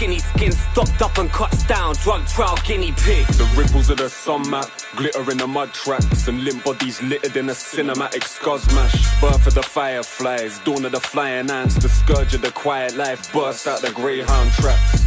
Skinny 0.00 0.18
skin 0.18 0.50
stopped 0.50 1.02
up 1.02 1.18
and 1.18 1.30
cuts 1.30 1.62
down, 1.64 1.94
drug 1.96 2.26
trial 2.26 2.58
guinea 2.64 2.92
pig. 2.92 3.26
The 3.26 3.44
ripples 3.54 3.90
of 3.90 3.98
the 3.98 4.08
sun 4.08 4.48
map, 4.48 4.70
glitter 4.96 5.30
in 5.30 5.36
the 5.36 5.46
mud 5.46 5.74
tracks, 5.74 6.26
and 6.26 6.42
limp 6.42 6.64
bodies 6.64 7.02
littered 7.02 7.36
in 7.36 7.50
a 7.50 7.52
cinematic 7.52 8.22
scuzz 8.22 8.66
mash. 8.74 9.20
Birth 9.20 9.46
of 9.46 9.52
the 9.52 9.62
fireflies, 9.62 10.58
dawn 10.60 10.86
of 10.86 10.92
the 10.92 11.00
flying 11.00 11.50
ants, 11.50 11.74
the 11.74 11.90
scourge 11.90 12.32
of 12.32 12.40
the 12.40 12.50
quiet 12.52 12.96
life 12.96 13.30
bursts 13.30 13.66
out 13.66 13.82
the 13.82 13.90
greyhound 13.90 14.50
traps. 14.52 14.99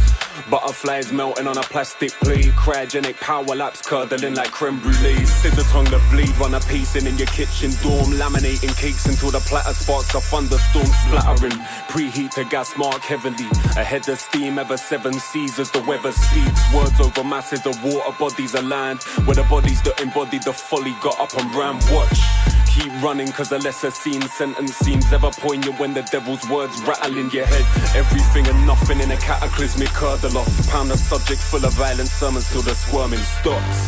Butterflies 0.50 1.12
melting 1.12 1.46
on 1.46 1.58
a 1.58 1.62
plastic 1.62 2.10
plate, 2.12 2.46
cryogenic 2.52 3.16
power 3.20 3.54
laps 3.54 3.82
curdling 3.82 4.34
like 4.34 4.50
creme 4.50 4.80
brulee. 4.80 5.24
Scissor 5.24 5.62
tongue 5.70 5.84
the 5.86 6.00
bleed, 6.10 6.36
run 6.38 6.54
a 6.54 6.60
piece 6.60 6.96
in 6.96 7.06
in 7.06 7.16
your 7.16 7.26
kitchen 7.28 7.70
dorm, 7.82 8.10
laminating 8.12 8.76
cakes 8.76 9.06
until 9.06 9.30
the 9.30 9.40
platter 9.40 9.74
sparks 9.74 10.14
a 10.14 10.20
thunderstorm 10.20 10.86
splattering. 10.86 11.58
Preheat 11.88 12.30
to 12.32 12.44
gas 12.44 12.76
mark 12.76 13.00
heavily, 13.02 13.48
Ahead 13.76 14.04
head 14.04 14.08
of 14.08 14.18
steam 14.18 14.58
ever 14.58 14.76
seven 14.76 15.12
seas 15.14 15.58
as 15.58 15.70
the 15.70 15.82
weather 15.82 16.12
speaks. 16.12 16.74
Words 16.74 17.00
over 17.00 17.24
masses 17.24 17.66
of 17.66 17.82
water 17.84 18.14
bodies 18.18 18.54
land, 18.62 19.02
where 19.26 19.34
the 19.34 19.44
bodies 19.44 19.82
that 19.82 20.00
embodied 20.00 20.42
the 20.42 20.52
folly 20.52 20.94
got 21.02 21.18
up 21.18 21.32
and 21.36 21.54
ran. 21.54 21.74
Watch. 21.92 22.53
Keep 22.74 22.90
running 23.00 23.30
cause 23.30 23.52
lesser 23.52 23.92
seen 23.92 24.20
sentence 24.22 24.74
seems 24.74 25.12
ever 25.12 25.30
poignant 25.30 25.78
when 25.78 25.94
the 25.94 26.02
devil's 26.02 26.44
words 26.48 26.82
rattle 26.82 27.16
in 27.16 27.30
your 27.30 27.46
head. 27.46 27.94
Everything 27.94 28.44
and 28.48 28.66
nothing 28.66 28.98
in 28.98 29.12
a 29.12 29.16
cataclysmic 29.18 29.90
curdle 29.90 30.36
off. 30.38 30.68
Pound 30.70 30.90
a 30.90 30.96
subject 30.96 31.40
full 31.40 31.64
of 31.64 31.72
violent 31.74 32.08
sermons 32.08 32.50
till 32.50 32.62
the 32.62 32.74
squirming 32.74 33.20
stops. 33.20 33.78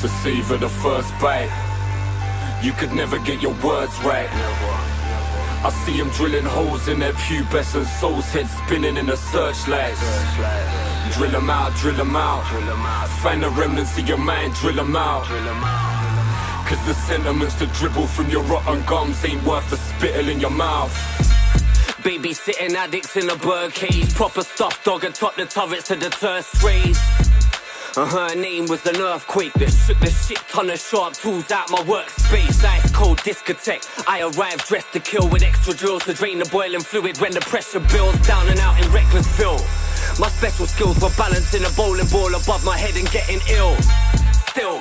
So 0.00 0.08
savor 0.24 0.56
the 0.56 0.68
first 0.68 1.16
bite. 1.20 1.52
You 2.64 2.72
could 2.72 2.92
never 2.92 3.16
get 3.20 3.40
your 3.40 3.54
words 3.62 3.96
right. 4.02 4.28
I 5.62 5.70
see 5.86 5.96
them 5.96 6.10
drilling 6.10 6.44
holes 6.44 6.88
in 6.88 6.98
their 6.98 7.12
pubescent 7.12 7.86
souls, 7.86 8.26
heads 8.32 8.50
spinning 8.50 8.96
in 8.96 9.06
the 9.06 9.16
searchlights. 9.16 10.00
Drill 11.16 11.30
them 11.30 11.48
out, 11.48 11.72
drill 11.76 11.94
them 11.94 12.16
out. 12.16 12.42
Find 13.22 13.40
the 13.40 13.50
remnants 13.50 13.96
of 13.96 14.08
your 14.08 14.18
mind, 14.18 14.54
drill 14.54 14.74
them 14.74 14.96
out. 14.96 15.93
Cause 16.66 16.86
the 16.86 16.94
sentiments 16.94 17.56
that 17.56 17.70
dribble 17.74 18.06
from 18.06 18.30
your 18.30 18.42
rotten 18.44 18.82
gums 18.86 19.22
ain't 19.24 19.44
worth 19.44 19.68
the 19.68 19.76
spittle 19.76 20.30
in 20.30 20.40
your 20.40 20.50
mouth. 20.50 20.92
Babysitting 22.02 22.74
addicts 22.74 23.16
in 23.18 23.28
a 23.28 23.36
bird 23.36 23.74
cage. 23.74 24.14
Proper 24.14 24.42
stuff, 24.42 24.82
dog 24.82 25.04
atop 25.04 25.36
the 25.36 25.44
turrets 25.44 25.88
to 25.88 25.96
deter 25.96 26.40
strays. 26.40 26.98
And 27.98 28.10
her 28.10 28.34
name 28.34 28.66
was 28.66 28.84
an 28.86 28.96
earthquake 28.96 29.52
that 29.54 29.70
shook 29.70 29.98
the 30.00 30.10
shit 30.10 30.38
ton 30.48 30.70
of 30.70 30.80
sharp 30.80 31.12
tools 31.12 31.50
out 31.52 31.70
my 31.70 31.78
workspace. 31.80 32.64
Ice 32.64 32.90
cold 32.92 33.18
discotheque. 33.18 33.86
I 34.08 34.22
arrived 34.22 34.66
dressed 34.66 34.92
to 34.94 35.00
kill 35.00 35.28
with 35.28 35.42
extra 35.42 35.74
drills 35.74 36.04
to 36.04 36.14
drain 36.14 36.38
the 36.38 36.46
boiling 36.46 36.80
fluid 36.80 37.18
when 37.18 37.32
the 37.32 37.40
pressure 37.40 37.80
builds 37.80 38.26
down 38.26 38.48
and 38.48 38.58
out 38.60 38.82
in 38.82 38.90
Recklessville. 38.90 39.60
My 40.18 40.28
special 40.28 40.66
skills 40.66 40.98
were 41.00 41.12
balancing 41.18 41.62
a 41.64 41.70
bowling 41.76 42.08
ball 42.08 42.34
above 42.34 42.64
my 42.64 42.76
head 42.76 42.96
and 42.96 43.10
getting 43.10 43.40
ill. 43.50 43.76
Still, 44.54 44.78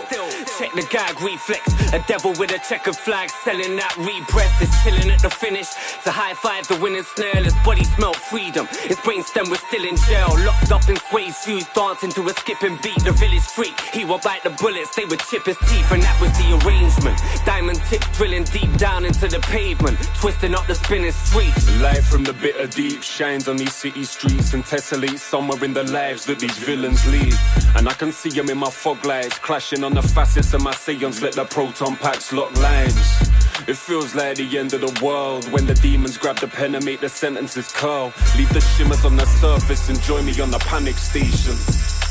check 0.59 0.71
the 0.73 0.85
gag 0.91 1.19
reflex. 1.19 1.65
A 1.93 1.99
devil 2.07 2.31
with 2.37 2.51
a 2.51 2.59
checkered 2.59 2.95
flag 2.95 3.31
selling 3.43 3.75
that 3.75 3.97
repress 3.97 4.61
is 4.61 4.69
chilling 4.83 5.09
at 5.09 5.19
the 5.21 5.31
finish. 5.31 5.69
To 6.03 6.11
high 6.11 6.35
five 6.35 6.67
the 6.67 6.77
winning 6.77 7.01
snail, 7.01 7.43
his 7.43 7.55
body 7.65 7.83
smelt 7.83 8.15
freedom. 8.15 8.67
His 8.85 8.97
brainstem 8.97 9.49
was 9.49 9.59
still 9.61 9.83
in 9.83 9.97
jail, 10.05 10.29
locked 10.45 10.71
up 10.71 10.87
in 10.89 10.97
suede 11.09 11.33
shoes, 11.33 11.65
dancing 11.73 12.11
to 12.11 12.21
a 12.29 12.33
skipping 12.33 12.77
beat. 12.83 13.01
The 13.03 13.13
village 13.13 13.41
freak, 13.41 13.73
he 13.89 14.05
would 14.05 14.21
bite 14.21 14.43
the 14.43 14.51
bullets, 14.51 14.95
they 14.95 15.05
would 15.05 15.19
chip 15.21 15.45
his 15.45 15.57
teeth, 15.65 15.91
and 15.91 16.03
that 16.03 16.21
was 16.21 16.29
the 16.37 16.53
arrangement. 16.61 17.17
Diamond 17.43 17.81
tips 17.89 18.05
drilling 18.15 18.45
deep 18.45 18.71
down 18.77 19.05
into 19.05 19.27
the 19.27 19.39
pavement, 19.49 19.97
twisting 20.21 20.53
up 20.53 20.67
the 20.67 20.75
spinning 20.75 21.11
streets. 21.11 21.65
Light 21.81 22.03
from 22.03 22.23
the 22.23 22.33
bitter 22.33 22.67
deep 22.67 23.01
shines 23.01 23.47
on 23.47 23.57
these 23.57 23.73
city 23.73 24.03
streets 24.03 24.53
and 24.53 24.63
tessellates 24.63 25.25
somewhere 25.25 25.63
in 25.65 25.73
the 25.73 25.83
lives 25.89 26.25
that 26.25 26.37
these 26.37 26.57
villains 26.59 27.01
lead. 27.09 27.33
And 27.75 27.89
I 27.89 27.93
can 27.93 28.11
see 28.11 28.29
them 28.29 28.49
in 28.49 28.57
my 28.59 28.69
fog 28.69 29.03
lights, 29.03 29.39
clashing 29.63 29.84
on 29.86 29.93
the 29.93 30.01
facets 30.01 30.53
of 30.53 30.62
my 30.62 30.74
seance, 30.74 31.22
let 31.22 31.34
the 31.34 31.46
proton 31.46 31.96
packs 31.96 32.34
lock 32.34 32.51
lines. 32.60 33.22
It 33.65 33.77
feels 33.77 34.13
like 34.13 34.36
the 34.36 34.58
end 34.58 34.74
of 34.74 34.82
the 34.82 35.05
world 35.05 35.50
when 35.53 35.65
the 35.65 35.74
demons 35.75 36.17
grab 36.17 36.38
the 36.38 36.48
pen 36.48 36.75
and 36.75 36.84
make 36.84 37.00
the 37.00 37.08
sentences 37.08 37.72
curl. 37.72 38.12
Leave 38.36 38.51
the 38.53 38.60
shimmers 38.60 39.05
on 39.05 39.15
the 39.15 39.25
surface 39.25 39.88
and 39.88 40.01
join 40.01 40.25
me 40.25 40.39
on 40.41 40.51
the 40.51 40.60
panic 40.60 40.98
station. 40.98 42.02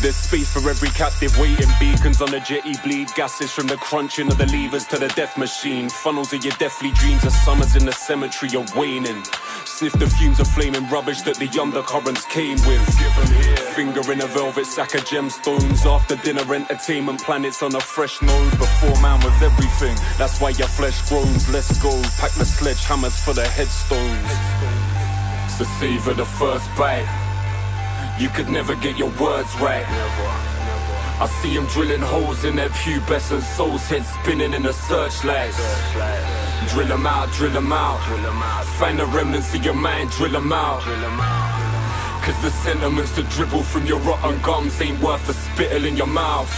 There's 0.00 0.16
space 0.16 0.52
for 0.52 0.68
every 0.68 0.90
captive 0.90 1.36
waiting. 1.38 1.68
Beacons 1.80 2.20
on 2.20 2.30
the 2.30 2.40
jetty 2.40 2.74
bleed. 2.84 3.08
Gases 3.14 3.50
from 3.50 3.66
the 3.66 3.76
crunching 3.76 4.28
of 4.28 4.38
the 4.38 4.46
levers 4.46 4.86
to 4.88 4.98
the 4.98 5.08
death 5.08 5.36
machine. 5.38 5.88
Funnels 5.88 6.32
of 6.32 6.44
your 6.44 6.54
deathly 6.58 6.90
dreams 6.92 7.24
of 7.24 7.32
summers 7.32 7.74
in 7.76 7.86
the 7.86 7.92
cemetery 7.92 8.50
are 8.56 8.66
waning. 8.78 9.24
Sniff 9.64 9.92
the 9.94 10.06
fumes 10.06 10.38
of 10.38 10.46
flaming 10.48 10.88
rubbish 10.88 11.22
that 11.22 11.36
the 11.36 11.48
undercurrents 11.60 12.24
came 12.26 12.58
with. 12.66 12.84
Finger 13.74 14.12
in 14.12 14.20
a 14.20 14.26
velvet 14.26 14.66
sack 14.66 14.94
of 14.94 15.04
gemstones. 15.04 15.86
After 15.86 16.16
dinner 16.16 16.54
entertainment 16.54 17.22
planets 17.22 17.62
on 17.62 17.74
a 17.74 17.80
fresh 17.80 18.20
node. 18.22 18.50
Before 18.58 19.00
man 19.00 19.18
was 19.24 19.42
everything. 19.42 19.96
That's 20.18 20.40
why 20.40 20.50
your 20.50 20.68
flesh 20.68 21.08
groans. 21.08 21.48
Let's 21.48 21.76
go. 21.82 21.90
Pack 22.18 22.32
the 22.32 22.44
sledgehammers 22.44 23.18
for 23.24 23.32
the 23.32 23.48
headstones. 23.48 24.30
So 25.56 25.64
savor 25.80 26.12
the 26.12 26.26
first 26.26 26.68
bite. 26.76 27.25
You 28.18 28.30
could 28.30 28.48
never 28.48 28.74
get 28.76 28.96
your 28.96 29.10
words 29.20 29.54
right. 29.60 29.84
I 31.20 31.26
see 31.42 31.54
them 31.54 31.66
drilling 31.66 32.00
holes 32.00 32.44
in 32.44 32.56
their 32.56 32.70
pubescent 32.70 33.42
souls, 33.42 33.86
heads 33.88 34.08
spinning 34.08 34.54
in 34.54 34.62
the 34.62 34.72
searchlights. 34.72 35.58
Drill 36.72 36.88
them 36.88 37.06
out, 37.06 37.30
drill 37.32 37.52
them 37.52 37.72
out. 37.72 38.00
Find 38.78 38.98
the 38.98 39.06
remnants 39.06 39.54
of 39.54 39.62
your 39.62 39.74
mind, 39.74 40.10
drill 40.12 40.32
them 40.32 40.50
out. 40.50 40.82
Cause 42.22 42.42
the 42.42 42.50
sentiments 42.50 43.12
that 43.16 43.28
dribble 43.30 43.62
from 43.62 43.84
your 43.86 44.00
rotten 44.00 44.40
gums 44.40 44.80
ain't 44.80 44.98
worth 45.00 45.26
the 45.26 45.34
spittle 45.34 45.84
in 45.84 45.96
your 45.96 46.06
mouth. 46.06 46.50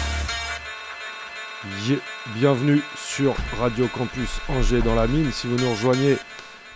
Yeah. 1.87 1.99
Bienvenue 2.35 2.83
sur 2.95 3.35
Radio 3.59 3.89
Campus 3.89 4.41
Angers 4.49 4.83
dans 4.83 4.95
la 4.95 5.07
mine. 5.07 5.33
Si 5.33 5.47
vous 5.47 5.57
nous 5.57 5.71
rejoignez, 5.71 6.19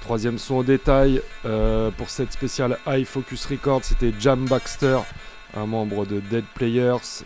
troisième 0.02 0.36
son 0.36 0.56
au 0.56 0.62
détail 0.64 1.22
euh, 1.46 1.90
pour 1.92 2.10
cette 2.10 2.32
spéciale 2.32 2.76
High 2.86 3.06
Focus 3.06 3.46
Record, 3.46 3.84
c'était 3.84 4.12
Jam 4.18 4.44
Baxter, 4.46 4.98
un 5.56 5.66
membre 5.66 6.04
de 6.04 6.18
Dead 6.18 6.44
Players, 6.54 7.24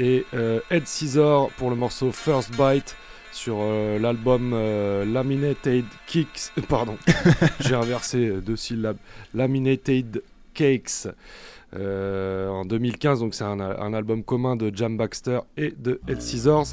et 0.00 0.24
euh, 0.32 0.60
Ed 0.70 0.86
Scissor 0.86 1.50
pour 1.58 1.68
le 1.68 1.76
morceau 1.76 2.10
First 2.10 2.52
Bite 2.52 2.96
sur 3.30 3.58
euh, 3.60 3.98
l'album 3.98 4.52
euh, 4.54 5.04
Laminated 5.04 5.84
Kicks. 6.06 6.50
Pardon, 6.68 6.96
j'ai 7.60 7.74
inversé 7.74 8.40
deux 8.40 8.56
syllabes. 8.56 8.96
Laminated 9.34 10.22
Cakes. 10.54 11.08
en 11.74 12.64
2015, 12.64 13.20
donc 13.20 13.34
c'est 13.34 13.44
un, 13.44 13.60
un 13.60 13.92
album 13.92 14.24
commun 14.24 14.56
de 14.56 14.74
Jam 14.74 14.96
Baxter 14.96 15.40
et 15.58 15.74
de 15.76 16.00
Ed 16.08 16.22
Scissors 16.22 16.68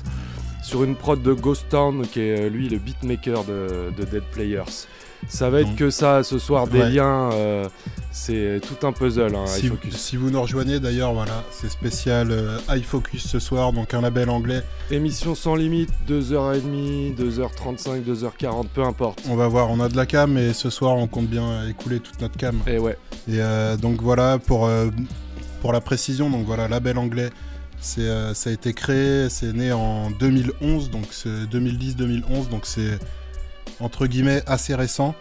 sur 0.63 0.83
une 0.83 0.95
prod 0.95 1.21
de 1.21 1.33
Ghost 1.33 1.67
Town 1.69 2.07
qui 2.07 2.21
est 2.21 2.49
lui 2.49 2.69
le 2.69 2.79
beatmaker 2.79 3.43
de, 3.43 3.91
de 3.95 4.05
Dead 4.05 4.23
Players. 4.31 4.87
Ça 5.27 5.49
va 5.49 5.61
être 5.61 5.69
Donc- 5.69 5.75
que 5.77 5.89
ça 5.89 6.23
ce 6.23 6.37
soir, 6.39 6.67
des 6.67 6.79
Ouais. 6.79 6.89
liens, 6.91 7.31
euh, 7.33 7.67
c'est 8.11 8.61
tout 8.61 8.85
un 8.87 8.91
puzzle. 8.91 9.35
hein, 9.35 9.45
Si, 9.47 9.67
Focus. 9.67 9.95
si 9.97 10.15
vous 10.17 10.29
nous 10.29 10.41
rejoignez 10.41 10.79
d'ailleurs, 10.79 11.13
voilà, 11.13 11.43
c'est 11.51 11.69
spécial 11.69 12.29
euh, 12.31 12.57
High 12.69 12.83
Focus 12.83 13.27
ce 13.27 13.39
soir, 13.39 13.73
donc 13.73 13.93
un 13.93 14.01
label 14.01 14.29
anglais. 14.29 14.61
Émission 14.91 15.35
sans 15.35 15.55
limite, 15.55 15.89
2h30, 16.07 17.15
2h35, 17.15 18.03
2h40, 18.03 18.67
peu 18.73 18.83
importe. 18.83 19.21
On 19.29 19.35
va 19.35 19.47
voir, 19.47 19.69
on 19.71 19.79
a 19.79 19.89
de 19.89 19.97
la 19.97 20.05
cam 20.05 20.37
et 20.37 20.53
ce 20.53 20.69
soir 20.69 20.95
on 20.95 21.07
compte 21.07 21.27
bien 21.27 21.67
écouler 21.67 21.99
toute 21.99 22.21
notre 22.21 22.37
cam. 22.37 22.59
Et 22.67 22.77
ouais. 22.77 22.97
Et 23.27 23.39
euh, 23.41 23.75
donc 23.77 24.01
voilà, 24.01 24.37
pour, 24.37 24.65
euh, 24.67 24.87
pour 25.61 25.73
la 25.73 25.81
précision, 25.81 26.29
donc 26.29 26.45
voilà, 26.45 26.67
label 26.67 26.97
anglais, 26.97 27.31
c'est, 27.81 28.07
ça 28.33 28.49
a 28.49 28.53
été 28.53 28.73
créé, 28.73 29.27
c'est 29.29 29.53
né 29.53 29.71
en 29.73 30.09
2011, 30.11 30.89
donc 30.91 31.05
c'est 31.11 31.45
2010-2011, 31.49 32.49
donc 32.49 32.65
c'est 32.65 32.97
entre 33.79 34.07
guillemets 34.07 34.43
assez 34.47 34.75
récent. 34.75 35.15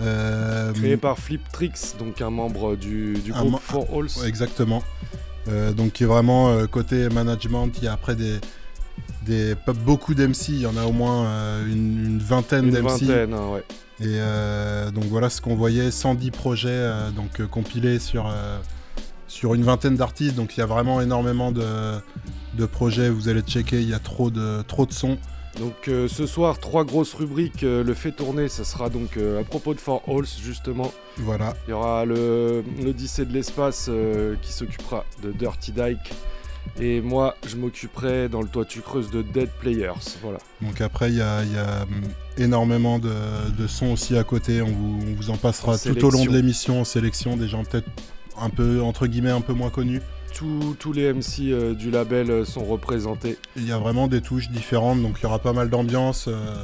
Euh, 0.00 0.72
Créé 0.72 0.96
par 0.96 1.18
Flip 1.18 1.42
Tricks, 1.52 1.96
donc 1.98 2.20
un 2.22 2.30
membre 2.30 2.76
du, 2.76 3.14
groupe 3.28 3.50
mo- 3.52 3.58
For 3.58 3.86
Halls. 3.92 4.26
Exactement. 4.26 4.82
Euh, 5.48 5.72
donc 5.72 5.92
qui 5.92 6.02
est 6.02 6.06
vraiment 6.06 6.48
euh, 6.50 6.66
côté 6.66 7.08
management, 7.08 7.70
il 7.78 7.84
y 7.84 7.88
a 7.88 7.92
après 7.92 8.16
des, 8.16 8.40
des 9.24 9.54
pas 9.54 9.72
beaucoup 9.74 10.14
d'MC, 10.14 10.48
il 10.48 10.60
y 10.62 10.66
en 10.66 10.76
a 10.76 10.84
au 10.84 10.92
moins 10.92 11.26
euh, 11.26 11.66
une, 11.66 12.04
une 12.06 12.18
vingtaine 12.18 12.66
Une 12.66 12.70
d'MC. 12.74 12.82
vingtaine, 12.88 13.34
hein, 13.34 13.48
ouais. 13.52 13.64
Et 14.00 14.18
donc 14.92 15.04
voilà 15.04 15.30
ce 15.30 15.40
qu'on 15.40 15.54
voyait, 15.56 15.90
110 15.90 16.30
projets 16.30 16.90
donc 17.14 17.46
compilés 17.46 17.98
sur, 17.98 18.30
sur 19.26 19.54
une 19.54 19.62
vingtaine 19.62 19.96
d'artistes, 19.96 20.34
donc 20.34 20.54
il 20.54 20.60
y 20.60 20.62
a 20.62 20.66
vraiment 20.66 21.00
énormément 21.00 21.50
de, 21.50 21.64
de 22.58 22.66
projets. 22.66 23.08
Vous 23.08 23.30
allez 23.30 23.40
checker, 23.40 23.80
il 23.80 23.88
y 23.88 23.94
a 23.94 23.98
trop 23.98 24.30
de, 24.30 24.60
trop 24.68 24.84
de 24.84 24.92
sons. 24.92 25.16
Donc 25.58 25.88
euh, 25.88 26.06
ce 26.08 26.26
soir, 26.26 26.58
trois 26.58 26.84
grosses 26.84 27.14
rubriques. 27.14 27.62
euh, 27.62 27.82
le 27.82 27.94
fait 27.94 28.12
tourner, 28.12 28.48
ça 28.48 28.64
sera 28.64 28.90
donc 28.90 29.16
euh, 29.16 29.40
à 29.40 29.44
propos 29.44 29.72
de 29.74 29.80
For 29.80 30.02
Halls, 30.06 30.26
justement. 30.42 30.92
Voilà. 31.18 31.54
Il 31.66 31.70
y 31.70 31.72
aura 31.72 32.04
le- 32.04 32.62
l'Odyssée 32.82 33.24
de 33.24 33.32
l'espace 33.32 33.90
qui 34.42 34.52
s'occupera 34.52 35.04
de 35.22 35.32
Dirty 35.32 35.72
Dyke. 35.72 36.12
Et 36.80 37.00
moi, 37.00 37.36
je 37.46 37.56
m'occuperai 37.56 38.28
dans 38.28 38.42
le 38.42 38.48
toit 38.48 38.64
tu 38.64 38.80
creuses 38.80 39.10
de 39.10 39.22
Dead 39.22 39.48
Players. 39.60 39.92
Voilà. 40.20 40.38
Donc 40.60 40.80
après, 40.80 41.10
il 41.10 41.16
y 41.16 41.22
a, 41.22 41.42
il 41.44 41.52
y 41.52 41.56
a, 41.56 41.82
hum, 41.84 41.88
énormément 42.36 42.98
de, 42.98 43.12
de 43.56 43.66
sons 43.66 43.92
aussi 43.92 44.18
à 44.18 44.24
côté. 44.24 44.60
On 44.62 44.66
vous, 44.66 44.98
on 45.08 45.14
vous 45.14 45.30
en 45.30 45.36
passera 45.36 45.74
En 45.74 45.78
tout 45.78 46.04
au 46.04 46.10
long 46.10 46.24
de 46.24 46.32
l'émission 46.32 46.80
en 46.80 46.84
sélection, 46.84 47.36
des 47.36 47.48
gens 47.48 47.64
peut-être 47.64 47.88
un 48.38 48.50
peu, 48.50 48.82
entre 48.82 49.06
guillemets, 49.06 49.30
un 49.30 49.40
peu 49.40 49.52
moins 49.54 49.70
connus. 49.70 50.02
Tous- 50.36 50.76
tous 50.78 50.92
les 50.92 51.10
MC 51.14 51.50
euh, 51.50 51.72
du 51.72 51.90
label 51.90 52.30
euh, 52.30 52.44
sont 52.44 52.62
représentés. 52.64 53.38
Il 53.56 53.66
y 53.66 53.72
a 53.72 53.78
vraiment 53.78 54.06
des 54.06 54.20
touches 54.20 54.50
différentes, 54.50 55.00
donc 55.00 55.16
il 55.18 55.22
y 55.22 55.26
aura 55.26 55.38
pas 55.38 55.54
mal 55.54 55.70
d'ambiances 55.70 56.26
euh, 56.28 56.54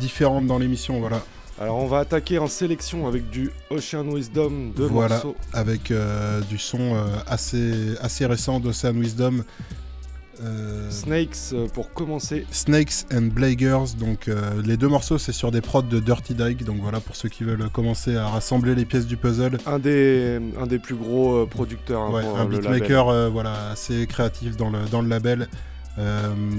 différentes 0.00 0.48
dans 0.48 0.58
l'émission, 0.58 0.98
voilà. 0.98 1.22
Alors 1.60 1.76
on 1.76 1.86
va 1.86 2.00
attaquer 2.00 2.38
en 2.38 2.48
sélection 2.48 3.06
avec 3.06 3.30
du 3.30 3.50
Ocean 3.70 4.04
Wisdom, 4.04 4.72
deux 4.76 4.86
voilà, 4.86 5.14
morceaux. 5.14 5.36
avec 5.52 5.92
du 6.48 6.56
son 6.58 6.96
assez, 7.26 7.96
assez 8.00 8.26
récent 8.26 8.60
d'Ocean 8.60 8.92
Wisdom. 8.94 9.42
Euh, 10.42 10.90
Snakes 10.90 11.52
euh, 11.52 11.66
pour 11.68 11.92
commencer. 11.92 12.46
Snakes 12.50 13.06
and 13.12 13.28
Blagers, 13.32 13.96
donc 13.98 14.28
euh, 14.28 14.62
les 14.64 14.76
deux 14.76 14.88
morceaux 14.88 15.18
c'est 15.18 15.32
sur 15.32 15.50
des 15.50 15.60
prods 15.60 15.82
de 15.82 15.98
Dirty 15.98 16.34
Dyke, 16.34 16.64
donc 16.64 16.78
voilà 16.80 17.00
pour 17.00 17.16
ceux 17.16 17.28
qui 17.28 17.44
veulent 17.44 17.68
commencer 17.70 18.16
à 18.16 18.28
rassembler 18.28 18.74
les 18.74 18.84
pièces 18.84 19.06
du 19.06 19.16
puzzle. 19.16 19.58
Un 19.66 19.78
des, 19.78 20.40
un 20.60 20.66
des 20.66 20.78
plus 20.78 20.94
gros 20.94 21.46
producteurs. 21.46 22.02
hein, 22.02 22.10
Ouais, 22.12 22.22
pour, 22.22 22.38
un 22.38 22.44
beatmaker 22.46 23.08
euh, 23.08 23.28
voilà, 23.28 23.70
assez 23.70 24.06
créatif 24.06 24.56
dans 24.56 24.70
le, 24.70 24.78
dans 24.90 25.02
le 25.02 25.08
label. 25.08 25.48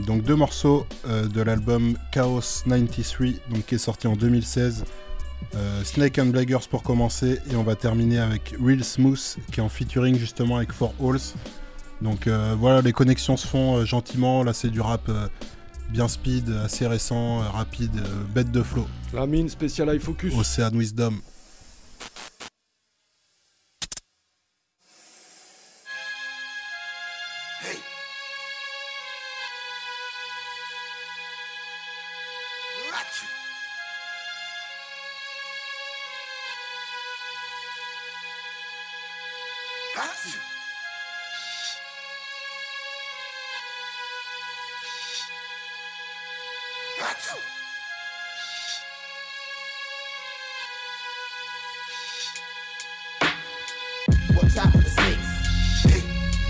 Donc 0.05 0.23
deux 0.23 0.35
morceaux 0.35 0.85
de 1.07 1.41
l'album 1.41 1.97
Chaos 2.11 2.41
93, 2.67 3.39
donc 3.49 3.65
qui 3.65 3.75
est 3.75 3.77
sorti 3.77 4.07
en 4.07 4.17
2016. 4.17 4.83
Euh, 5.55 5.83
Snake 5.83 6.19
and 6.19 6.27
Blaggers 6.27 6.67
pour 6.69 6.83
commencer 6.83 7.39
et 7.51 7.55
on 7.55 7.63
va 7.63 7.75
terminer 7.75 8.19
avec 8.19 8.53
Real 8.63 8.83
Smooth 8.83 9.37
qui 9.51 9.59
est 9.59 9.63
en 9.63 9.69
featuring 9.69 10.17
justement 10.17 10.57
avec 10.57 10.71
Four 10.71 10.93
Halls. 11.01 11.33
Donc 12.01 12.27
euh, 12.27 12.55
voilà, 12.57 12.81
les 12.81 12.93
connexions 12.93 13.37
se 13.37 13.45
font 13.45 13.77
euh, 13.77 13.85
gentiment. 13.85 14.43
Là, 14.43 14.53
c'est 14.53 14.69
du 14.69 14.81
rap 14.81 15.01
euh, 15.09 15.27
bien 15.89 16.07
speed, 16.07 16.49
assez 16.63 16.87
récent, 16.87 17.39
rapide, 17.39 18.01
bête 18.33 18.51
de 18.51 18.63
flow. 18.63 18.87
La 19.13 19.25
mine 19.25 19.49
spéciale 19.49 19.93
High 19.93 20.01
Focus. 20.01 20.33
Ocean 20.33 20.71
Wisdom. 20.73 21.15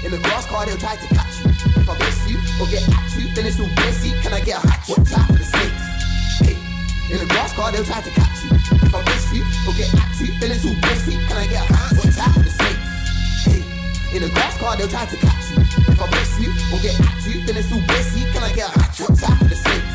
In 0.10 0.18
the 0.18 0.28
grass 0.28 0.46
car, 0.48 0.66
they'll 0.66 0.76
try 0.76 0.96
to 0.98 1.08
catch 1.14 1.38
you. 1.46 1.54
If 1.54 1.86
I 1.86 1.94
miss 2.02 2.18
you 2.26 2.42
or 2.58 2.66
get 2.66 2.82
at 2.82 3.14
you, 3.14 3.30
then 3.38 3.46
it's 3.46 3.62
all 3.62 3.70
messy. 3.78 4.10
Can 4.26 4.34
I 4.34 4.42
get 4.42 4.58
a 4.58 4.66
hatch? 4.66 4.90
Watch 4.90 5.14
out 5.14 5.30
for 5.30 5.38
the 5.38 5.46
snakes. 5.46 5.86
Hey, 6.42 6.58
in 7.14 7.22
the 7.22 7.30
grass 7.30 7.54
car, 7.54 7.70
they'll 7.70 7.86
try 7.86 8.02
to 8.02 8.10
catch 8.10 8.42
you. 8.42 8.50
If 8.58 8.90
I 8.90 9.06
miss 9.06 9.30
you 9.30 9.46
or 9.70 9.74
get 9.78 9.94
at 9.94 10.10
you, 10.18 10.34
then 10.42 10.50
it's 10.50 10.66
all 10.66 10.74
messy. 10.82 11.14
Can 11.30 11.38
I 11.38 11.46
get 11.46 11.62
a 11.62 11.74
hatch? 11.78 11.94
Watch 12.02 12.18
out 12.18 12.34
for 12.34 12.42
the 12.42 12.50
snakes. 12.50 12.90
Hey, 13.46 13.62
in 14.18 14.22
the 14.26 14.34
grass 14.34 14.58
car, 14.58 14.74
they'll 14.82 14.90
try 14.90 15.06
to 15.06 15.18
catch 15.22 15.46
you. 15.54 15.62
If 15.62 16.02
I 16.02 16.06
miss 16.10 16.34
you 16.42 16.50
or 16.74 16.80
get 16.82 16.98
at 16.98 17.22
you, 17.30 17.46
then 17.46 17.56
it's 17.62 17.70
all 17.70 17.86
messy. 17.86 18.26
Can 18.34 18.42
I 18.42 18.50
get 18.50 18.66
a 18.66 18.80
hatch? 18.82 19.06
Watch 19.06 19.22
out 19.30 19.38
for 19.38 19.46
the 19.46 19.58
snakes. 19.62 19.94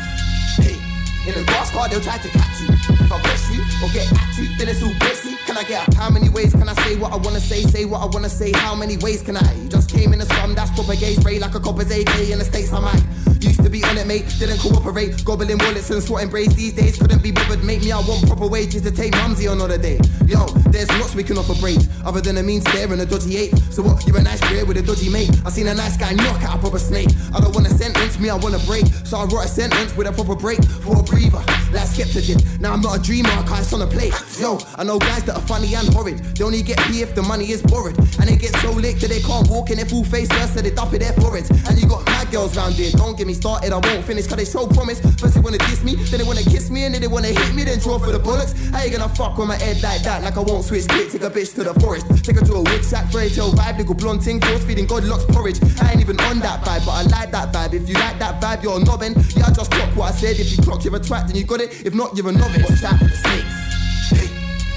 Hey, 0.63 0.79
in 1.27 1.33
the 1.35 1.43
grass 1.43 1.75
car, 1.75 1.91
they'll 1.91 1.99
try 1.99 2.23
to 2.23 2.29
catch 2.31 2.55
you. 2.63 2.71
If 2.71 3.11
I 3.11 3.19
bless 3.19 3.51
you 3.51 3.59
or 3.83 3.91
get 3.91 4.07
at 4.07 4.31
you, 4.39 4.47
then 4.55 4.71
it's 4.71 4.79
all 4.79 4.95
messy. 4.95 5.34
Can 5.55 5.63
I 5.63 5.69
get 5.69 5.93
how 5.93 6.09
many 6.09 6.27
ways 6.27 6.51
can 6.51 6.67
I 6.67 6.73
say 6.83 6.97
what 6.97 7.13
I 7.13 7.15
wanna 7.15 7.39
say? 7.39 7.61
Say 7.61 7.85
what 7.85 8.01
I 8.01 8.07
wanna 8.07 8.27
say. 8.27 8.51
How 8.51 8.75
many 8.75 8.97
ways 8.97 9.21
can 9.21 9.37
I? 9.37 9.53
You 9.53 9.69
just 9.69 9.89
came 9.89 10.11
in 10.11 10.19
a 10.19 10.25
scrum, 10.25 10.53
that's 10.53 10.69
proper 10.71 10.97
gay 10.97 11.15
spray 11.15 11.39
like 11.39 11.55
a 11.55 11.61
copper's 11.61 11.89
AK 11.91 12.29
in 12.29 12.39
the 12.39 12.43
states. 12.43 12.73
I 12.73 12.81
might 12.81 13.01
used 13.39 13.63
to 13.63 13.69
be 13.69 13.83
on 13.85 13.97
it, 13.97 14.07
mate. 14.07 14.25
Didn't 14.39 14.59
cooperate, 14.59 15.23
gobbling 15.23 15.57
wallets 15.57 15.89
and 15.91 16.03
swatting 16.03 16.29
braids. 16.29 16.55
These 16.55 16.73
days 16.73 16.97
couldn't 16.97 17.23
be 17.23 17.31
bothered. 17.31 17.63
Make 17.63 17.83
me 17.83 17.91
I 17.91 17.99
want 17.99 18.27
proper 18.27 18.47
wages 18.47 18.81
to 18.81 18.91
take 18.91 19.13
mumsy 19.13 19.47
on 19.47 19.59
holiday. 19.59 19.99
Yo, 20.25 20.45
there's 20.73 20.89
lots 20.99 21.15
we 21.15 21.23
can 21.23 21.37
offer 21.37 21.55
braids 21.61 21.87
other 22.05 22.21
than 22.21 22.37
a 22.37 22.43
mean 22.43 22.61
stare 22.61 22.91
and 22.91 23.01
a 23.01 23.05
dodgy 23.05 23.37
ape. 23.37 23.55
So 23.71 23.83
what? 23.83 24.05
You're 24.07 24.17
a 24.17 24.23
nice 24.23 24.41
beer 24.49 24.65
with 24.65 24.77
a 24.77 24.81
dodgy 24.81 25.09
mate. 25.09 25.31
I 25.45 25.49
seen 25.49 25.67
a 25.67 25.73
nice 25.73 25.97
guy 25.97 26.13
knock 26.13 26.43
out 26.43 26.57
a 26.57 26.59
proper 26.59 26.79
snake. 26.79 27.09
I 27.33 27.39
don't 27.39 27.53
want 27.53 27.67
a 27.67 27.71
sentence, 27.71 28.19
me 28.19 28.29
I 28.29 28.35
want 28.35 28.55
a 28.55 28.65
break. 28.65 28.85
So 29.03 29.17
I 29.17 29.25
wrote 29.25 29.45
a 29.45 29.47
sentence 29.47 29.95
with 29.95 30.07
a 30.07 30.11
proper 30.11 30.35
break 30.35 30.63
for 30.63 30.99
a 30.99 31.03
breather. 31.03 31.43
Like 31.73 31.87
skeptic. 31.87 32.15
Now 32.59 32.73
I'm 32.73 32.81
not 32.81 32.99
a 32.99 33.01
dreamer, 33.01 33.29
I 33.29 33.43
can't 33.43 33.73
on 33.73 33.81
a 33.81 33.87
plate. 33.87 34.13
Yo, 34.39 34.59
I 34.77 34.83
know 34.83 34.99
guys 34.99 35.23
that 35.23 35.35
are 35.35 35.41
funny 35.41 35.73
and 35.75 35.87
horrid. 35.93 36.19
They 36.35 36.43
only 36.43 36.61
get 36.61 36.79
pee 36.87 37.01
if 37.01 37.15
the 37.15 37.21
money 37.21 37.51
is 37.51 37.61
borrowed. 37.61 37.97
And 38.19 38.29
they 38.29 38.37
get 38.37 38.55
so 38.57 38.71
licked 38.71 39.01
that 39.01 39.09
they 39.09 39.21
can't 39.21 39.47
walk 39.49 39.71
in 39.71 39.77
their 39.77 39.85
full 39.85 40.03
face 40.03 40.29
so 40.29 40.61
they 40.61 40.71
dump 40.71 40.93
it 40.93 40.99
their 40.99 41.13
foreheads. 41.13 41.49
And 41.49 41.79
you 41.79 41.87
got 41.87 42.05
mad 42.05 42.31
girls 42.31 42.55
round 42.55 42.75
here. 42.75 42.91
Don't 42.91 43.17
get 43.17 43.27
me 43.27 43.33
started, 43.33 43.73
I 43.73 43.79
won't 43.79 44.05
finish, 44.05 44.27
cause 44.27 44.37
they 44.37 44.45
so 44.45 44.67
promise. 44.67 44.99
First 45.19 45.33
they 45.33 45.41
wanna 45.41 45.57
diss 45.57 45.83
me, 45.83 45.95
then 45.95 46.19
they 46.19 46.25
wanna 46.25 46.43
kiss 46.43 46.69
me, 46.69 46.85
and 46.85 46.93
then 46.93 47.01
they 47.01 47.07
wanna 47.07 47.27
hit 47.27 47.53
me, 47.55 47.63
then 47.63 47.79
draw 47.79 47.97
for 47.99 48.11
the 48.11 48.19
bullets. 48.19 48.53
How 48.69 48.83
you 48.83 48.91
gonna 48.91 49.09
fuck 49.09 49.37
with 49.37 49.47
my 49.47 49.55
head 49.55 49.81
like 49.81 50.03
that? 50.03 50.23
Like 50.23 50.37
I 50.37 50.41
won't 50.41 50.63
switch 50.63 50.87
clip, 50.87 51.09
take 51.09 51.23
a 51.23 51.29
bitch 51.29 51.55
to 51.55 51.63
the 51.63 51.73
forest. 51.79 51.94
Take 52.03 52.37
her 52.37 52.45
to 52.45 52.53
a 52.53 52.61
wood 52.61 52.83
shack, 52.83 53.11
fairy 53.11 53.29
tale 53.29 53.51
vibe, 53.51 53.77
little 53.77 53.93
blonde 53.95 54.21
ting, 54.21 54.41
force 54.41 54.63
feeding 54.65 54.85
God 54.85 55.03
locks 55.05 55.25
porridge. 55.25 55.59
I 55.81 55.91
ain't 55.91 56.01
even 56.01 56.19
on 56.21 56.39
that 56.39 56.63
vibe, 56.63 56.85
but 56.85 56.91
I 56.91 57.03
like 57.03 57.31
that 57.31 57.53
vibe. 57.53 57.73
If 57.73 57.87
you 57.87 57.95
like 57.95 58.19
that 58.19 58.41
vibe, 58.41 58.63
you're 58.63 58.79
nobbing. 58.79 59.13
Yeah, 59.35 59.47
I 59.47 59.51
just 59.51 59.71
clock 59.71 59.95
what 59.95 60.13
I 60.13 60.15
said. 60.15 60.39
If 60.39 60.51
you 60.55 60.63
clock, 60.63 60.83
you're 60.83 60.95
a 60.95 60.99
twat, 60.99 61.27
then 61.27 61.35
you 61.35 61.43
got 61.43 61.61
it. 61.61 61.85
If 61.85 61.93
not, 61.93 62.15
you're 62.17 62.29
a 62.29 62.31
novice. 62.31 62.69
Watch 62.69 62.83
out 62.83 62.99
for 62.99 63.05
the 63.05 63.15
snakes. 63.15 63.55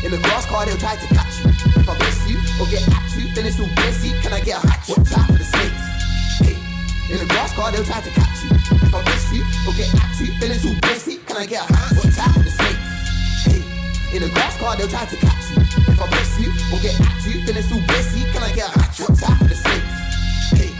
In 0.04 0.12
the 0.12 0.18
grass 0.18 0.46
car, 0.46 0.64
they'll 0.64 0.76
try 0.76 0.94
to 0.94 1.06
catch 1.10 1.42
you. 1.42 1.50
If 1.50 1.88
I 1.88 1.98
bless 1.98 2.28
you 2.30 2.38
or 2.62 2.66
get 2.70 2.86
at 2.86 3.10
you, 3.18 3.34
then 3.34 3.46
it's 3.46 3.58
all 3.58 3.66
messy. 3.82 4.14
Can 4.22 4.32
I 4.32 4.40
get 4.40 4.62
a 4.62 4.66
hatch? 4.68 4.88
Watch 4.88 5.12
out 5.12 5.26
for 5.26 5.32
the 5.32 5.44
snakes. 5.44 5.82
In 7.10 7.18
the 7.18 7.26
grass 7.26 7.52
car, 7.54 7.72
they'll 7.72 7.82
try 7.82 8.00
to 8.00 8.10
catch 8.10 8.44
you. 8.44 8.50
If 8.54 8.94
I 8.94 9.02
bless 9.02 9.32
you 9.32 9.42
or 9.66 9.74
get 9.74 9.90
at 9.90 10.20
you, 10.20 10.38
then 10.38 10.52
it's 10.52 10.64
all 10.64 10.76
messy. 10.86 11.16
Can 11.26 11.36
I 11.36 11.46
get 11.46 11.68
a 11.68 11.72
hatch? 11.74 11.98
Watch 11.98 12.18
out 12.18 12.32
for 12.34 12.44
the 12.46 12.50
snakes. 12.50 12.84
In 14.14 14.22
the 14.22 14.30
grass 14.30 14.56
car, 14.56 14.76
they'll 14.76 14.88
try 14.88 15.04
to 15.04 15.16
catch 15.16 15.50
you. 15.50 15.60
If 15.60 16.00
I 16.00 16.06
you 16.68 16.76
or 16.76 16.80
get 16.80 17.00
at 17.00 17.26
you, 17.26 17.44
then 17.44 17.56
it's 17.56 17.72
all 17.72 17.80
messy. 17.80 18.24
Can 18.32 18.42
I 18.42 18.52
get 18.52 18.74
a 18.74 18.78
hatch? 18.78 19.00
Watch 19.00 19.22
out 19.22 19.38
for 19.38 19.44
the 19.44 19.54
snakes. 19.54 19.94
Hey, 20.52 20.70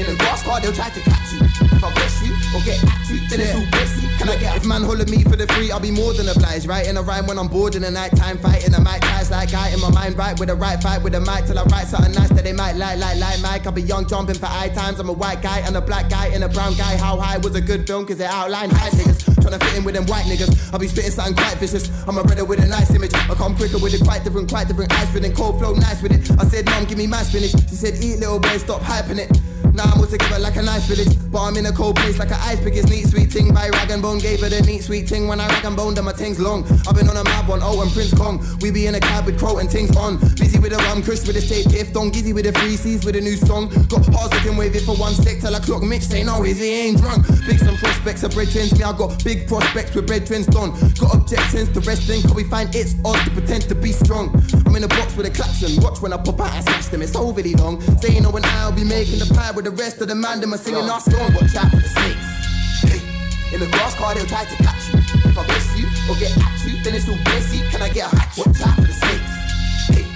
in 0.00 0.06
the 0.06 0.16
grass 0.18 0.42
car, 0.42 0.60
they'll 0.60 0.72
try 0.72 0.90
to 0.90 1.00
catch 1.00 1.32
you. 1.32 1.40
If 1.42 1.84
I 1.84 1.92
bless 1.92 2.22
you 2.22 2.32
or 2.54 2.60
get 2.64 2.82
at 2.82 3.08
you, 3.08 3.28
then 3.28 3.40
it's 3.40 3.54
all 3.54 3.66
messy. 3.70 4.08
Can 4.18 4.28
I 4.28 4.36
get 4.36 4.56
If 4.56 4.66
man 4.66 4.82
holler 4.82 5.04
me 5.06 5.22
for 5.24 5.36
the 5.36 5.46
free, 5.48 5.70
I'll 5.70 5.80
be 5.80 5.90
more 5.90 6.12
than 6.14 6.28
obliged. 6.28 6.66
Writing 6.66 6.96
a 6.96 7.02
rhyme 7.02 7.26
when 7.26 7.38
I'm 7.38 7.48
bored 7.48 7.74
in 7.74 7.82
the 7.82 7.90
night 7.90 8.16
time, 8.16 8.38
fighting 8.38 8.72
the 8.72 8.80
mic 8.80 9.00
ties 9.00 9.30
like 9.30 9.52
guy 9.52 9.70
in 9.70 9.80
my 9.80 9.90
mind, 9.90 10.16
right 10.18 10.38
with 10.38 10.48
the 10.48 10.54
right 10.54 10.82
fight 10.82 11.02
with 11.02 11.12
the 11.12 11.20
mic 11.20 11.46
till 11.46 11.58
I 11.58 11.64
write 11.64 11.86
something 11.86 12.12
nice 12.12 12.30
that 12.30 12.44
they 12.44 12.52
might 12.52 12.76
like, 12.76 12.98
like, 12.98 13.18
like 13.18 13.40
Mike. 13.40 13.66
I'll 13.66 13.72
be 13.72 13.82
young 13.82 14.06
jumping 14.06 14.36
for 14.36 14.46
high 14.46 14.68
times. 14.68 14.98
I'm 15.00 15.08
a 15.08 15.12
white 15.12 15.42
guy 15.42 15.60
and 15.60 15.76
a 15.76 15.80
black 15.80 16.08
guy 16.10 16.28
and 16.28 16.44
a 16.44 16.48
brown 16.48 16.74
guy. 16.74 16.96
How 16.96 17.18
high 17.18 17.38
was 17.38 17.54
a 17.54 17.60
good 17.60 17.86
film? 17.86 18.06
Cause 18.06 18.20
it 18.20 18.26
outlined 18.26 18.72
high 18.72 18.90
niggas. 18.90 19.35
Tryna 19.46 19.62
fit 19.62 19.78
in 19.78 19.84
with 19.84 19.94
them 19.94 20.06
white 20.06 20.24
niggas. 20.26 20.72
I'll 20.72 20.80
be 20.80 20.88
spitting 20.88 21.12
something 21.12 21.36
quite 21.36 21.56
vicious. 21.58 21.88
I'm 22.08 22.18
a 22.18 22.24
brother 22.24 22.44
with 22.44 22.58
a 22.58 22.66
nice 22.66 22.90
image. 22.90 23.14
I 23.14 23.34
come 23.34 23.54
quicker 23.54 23.78
with 23.78 23.94
it, 23.94 24.02
quite 24.02 24.24
different, 24.24 24.50
quite 24.50 24.66
different. 24.66 24.92
Ice 24.92 25.08
spinning, 25.08 25.34
cold 25.34 25.60
flow, 25.60 25.72
nice 25.74 26.02
with 26.02 26.10
it. 26.10 26.28
I 26.40 26.44
said, 26.46 26.66
Mom, 26.66 26.84
give 26.84 26.98
me 26.98 27.06
my 27.06 27.22
spinach. 27.22 27.52
She 27.70 27.76
said, 27.76 27.94
Eat 28.02 28.18
little 28.18 28.40
boy, 28.40 28.58
stop 28.58 28.82
hyping 28.82 29.18
it. 29.18 29.30
Now 29.72 29.84
I'm 29.84 30.00
all 30.00 30.06
together 30.06 30.40
like 30.40 30.56
a 30.56 30.62
nice 30.62 30.86
village. 30.88 31.25
But 31.36 31.42
I'm 31.42 31.56
in 31.58 31.66
a 31.66 31.72
cold 31.72 31.96
place 31.96 32.18
like 32.18 32.30
an 32.30 32.40
ice 32.40 32.58
pick. 32.64 32.76
It's 32.76 32.88
neat, 32.88 33.08
sweet 33.08 33.30
ting 33.30 33.52
by 33.52 33.68
rag 33.68 33.90
and 33.90 34.00
bone. 34.00 34.16
Gave 34.16 34.40
her 34.40 34.48
the 34.48 34.62
neat, 34.62 34.84
sweet 34.84 35.06
ting 35.06 35.28
when 35.28 35.38
I 35.38 35.46
rag 35.48 35.66
and 35.66 35.76
bone. 35.76 35.92
Then 35.92 36.06
my 36.06 36.14
ting's 36.14 36.40
long. 36.40 36.64
I've 36.88 36.96
been 36.96 37.10
on 37.10 37.16
a 37.18 37.24
mad 37.24 37.46
one, 37.46 37.60
oh, 37.62 37.82
and 37.82 37.92
Prince 37.92 38.14
Kong. 38.14 38.42
We 38.62 38.70
be 38.70 38.86
in 38.86 38.94
a 38.94 39.00
cab 39.00 39.26
with 39.26 39.38
Crow 39.38 39.58
and 39.58 39.68
tings 39.68 39.94
on. 39.98 40.16
Busy 40.16 40.58
with 40.58 40.72
a 40.72 40.78
rum, 40.88 41.02
Chris 41.02 41.26
with 41.26 41.36
a 41.36 41.42
state 41.42 41.68
gift 41.68 41.94
on. 41.94 42.10
Gizzy 42.10 42.32
with 42.32 42.46
the 42.46 42.58
free 42.58 42.74
C's 42.74 43.04
with 43.04 43.16
a 43.16 43.20
new 43.20 43.36
song. 43.36 43.68
Got 43.92 44.10
bars 44.10 44.32
looking 44.32 44.56
wavy 44.56 44.78
for 44.78 44.96
one 44.96 45.12
sec 45.12 45.40
till 45.40 45.54
I 45.54 45.60
clock 45.60 45.82
mix. 45.82 46.06
Say 46.06 46.24
no, 46.24 46.42
is 46.42 46.58
he 46.58 46.72
ain't 46.72 47.02
drunk. 47.02 47.28
Big 47.46 47.58
some 47.58 47.76
prospects 47.76 48.22
of 48.22 48.32
bread 48.32 48.50
twins. 48.50 48.72
Me, 48.72 48.82
I 48.82 48.96
got 48.96 49.22
big 49.22 49.46
prospects 49.46 49.94
with 49.94 50.06
bread 50.06 50.26
twins 50.26 50.46
done. 50.46 50.72
Got 50.98 51.16
objections 51.16 51.68
to 51.76 51.80
wrestling, 51.80 52.22
cause 52.22 52.34
we 52.34 52.44
find 52.44 52.74
it's 52.74 52.94
odd 53.04 53.22
to 53.26 53.30
pretend 53.32 53.68
to 53.68 53.74
be 53.74 53.92
strong. 53.92 54.32
I'm 54.64 54.74
in 54.74 54.84
a 54.84 54.88
box 54.88 55.14
with 55.14 55.26
a 55.26 55.30
klaxon. 55.30 55.82
Watch 55.84 56.00
when 56.00 56.14
I 56.14 56.16
pop 56.16 56.40
out 56.40 56.54
and 56.54 56.64
smash 56.64 56.86
them. 56.86 57.02
It's 57.02 57.14
overly 57.14 57.52
long. 57.56 57.82
Saying 58.00 58.22
no, 58.22 58.30
when 58.30 58.44
I'll 58.56 58.72
be 58.72 58.84
making 58.84 59.18
the 59.18 59.28
pie 59.34 59.50
with 59.50 59.66
the 59.66 59.70
rest 59.70 60.00
of 60.00 60.08
the 60.08 60.14
man. 60.14 60.40
Them 60.40 60.54
are 60.54 60.56
singing 60.56 60.88
our 60.88 61.00
song. 61.00 61.25
Watch 61.34 61.56
out 61.56 61.70
for 61.70 61.80
the 61.82 61.88
snakes. 61.88 62.28
Hey, 62.84 63.00
in 63.54 63.60
the 63.60 63.66
grass 63.66 63.94
car, 63.94 64.14
they'll 64.14 64.26
try 64.26 64.44
to 64.44 64.56
catch 64.62 64.92
you. 64.92 64.98
If 65.26 65.36
I 65.38 65.44
bless 65.46 65.66
you 65.78 65.86
or 66.08 66.16
get 66.16 66.30
at 66.36 66.54
you, 66.66 66.82
then 66.82 66.94
it's 66.94 67.08
all 67.08 67.18
messy. 67.32 67.60
Can 67.70 67.82
I 67.82 67.88
get 67.88 68.12
a 68.12 68.16
hatch? 68.16 68.38
Watch 68.38 68.60
out 68.62 68.76
for 68.76 68.86
the 68.86 68.92
snakes. 68.94 69.32
Hey, 69.90 70.06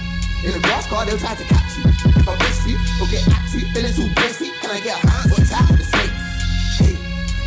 In 0.47 0.51
the 0.53 0.61
grass 0.63 0.87
car, 0.87 1.05
they'll 1.05 1.17
try 1.17 1.35
to 1.35 1.43
catch 1.43 1.77
you. 1.77 1.85
If 1.89 2.27
I 2.27 2.35
miss 2.37 2.59
you 2.67 2.77
or 3.01 3.07
get 3.11 3.27
at 3.27 3.43
you, 3.53 3.67
then 3.73 3.85
it's 3.85 3.99
all 3.99 4.11
messy. 4.15 4.49
Can 4.61 4.71
I 4.71 4.79
get 4.79 5.03
a 5.03 5.07
hand? 5.07 5.31
What's 5.31 5.49
that 5.49 5.65
for 5.67 5.77
the 5.77 5.83
snakes? 5.83 6.21
Hey, 6.79 6.95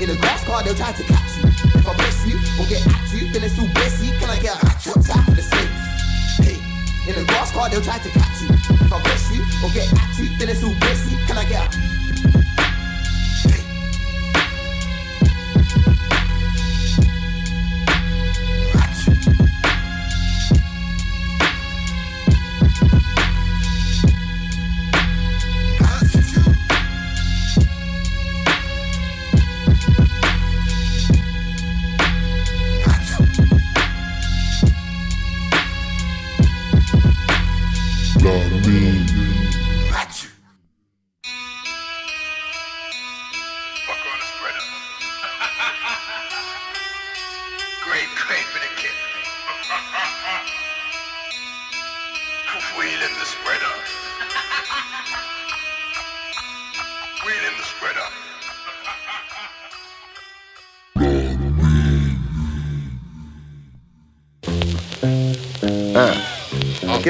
in 0.02 0.08
the 0.10 0.16
grass 0.20 0.44
car, 0.44 0.62
they'll 0.62 0.74
try 0.74 0.92
to 0.92 1.04
catch 1.04 1.32
you. 1.38 1.48
If 1.78 1.86
I 1.88 1.92
miss 1.96 2.18
you 2.26 2.36
or 2.60 2.66
get 2.68 2.82
at 2.84 3.06
you, 3.14 3.32
then 3.32 3.42
it's 3.44 3.58
all 3.58 3.70
messy. 3.74 4.10
Can 4.18 4.28
I 4.30 4.38
get 4.38 4.54
a 4.54 4.66
hand? 4.66 4.80
What's 4.92 5.08
that 5.08 5.24
for 5.24 5.32
the 5.32 5.42
snakes? 5.42 5.94
In 7.06 7.14
the 7.14 7.24
grass 7.26 7.52
car, 7.52 7.68
they'll 7.68 7.82
try 7.82 7.98
to 7.98 8.08
catch 8.08 8.40
you. 8.40 8.48
If 8.80 8.90
I 8.90 8.98
miss 9.04 9.30
you 9.30 9.42
or 9.60 9.68
get 9.76 9.92
at 9.92 10.18
you, 10.18 10.38
then 10.38 10.48
it's 10.48 10.64
all 10.64 10.72
messy. 10.80 11.16
Can 11.26 11.36
I 11.36 11.44
get 11.44 11.68
a 11.68 12.03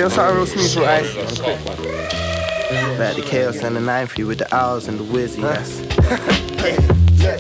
Get 0.04 0.18
us 0.18 0.52
something 0.52 0.82
real 0.82 0.90
ice. 0.90 1.16
On 1.16 1.24
a 1.24 1.42
quick 1.42 1.64
one. 1.64 2.98
Like 2.98 3.16
the 3.16 3.22
chaos 3.22 3.62
and 3.62 3.74
the 3.74 3.80
9-3 3.80 4.26
with 4.26 4.38
the 4.38 4.54
owls 4.54 4.86
and 4.86 5.00
the 5.00 5.04
whiz, 5.04 5.38
yes. 5.38 5.80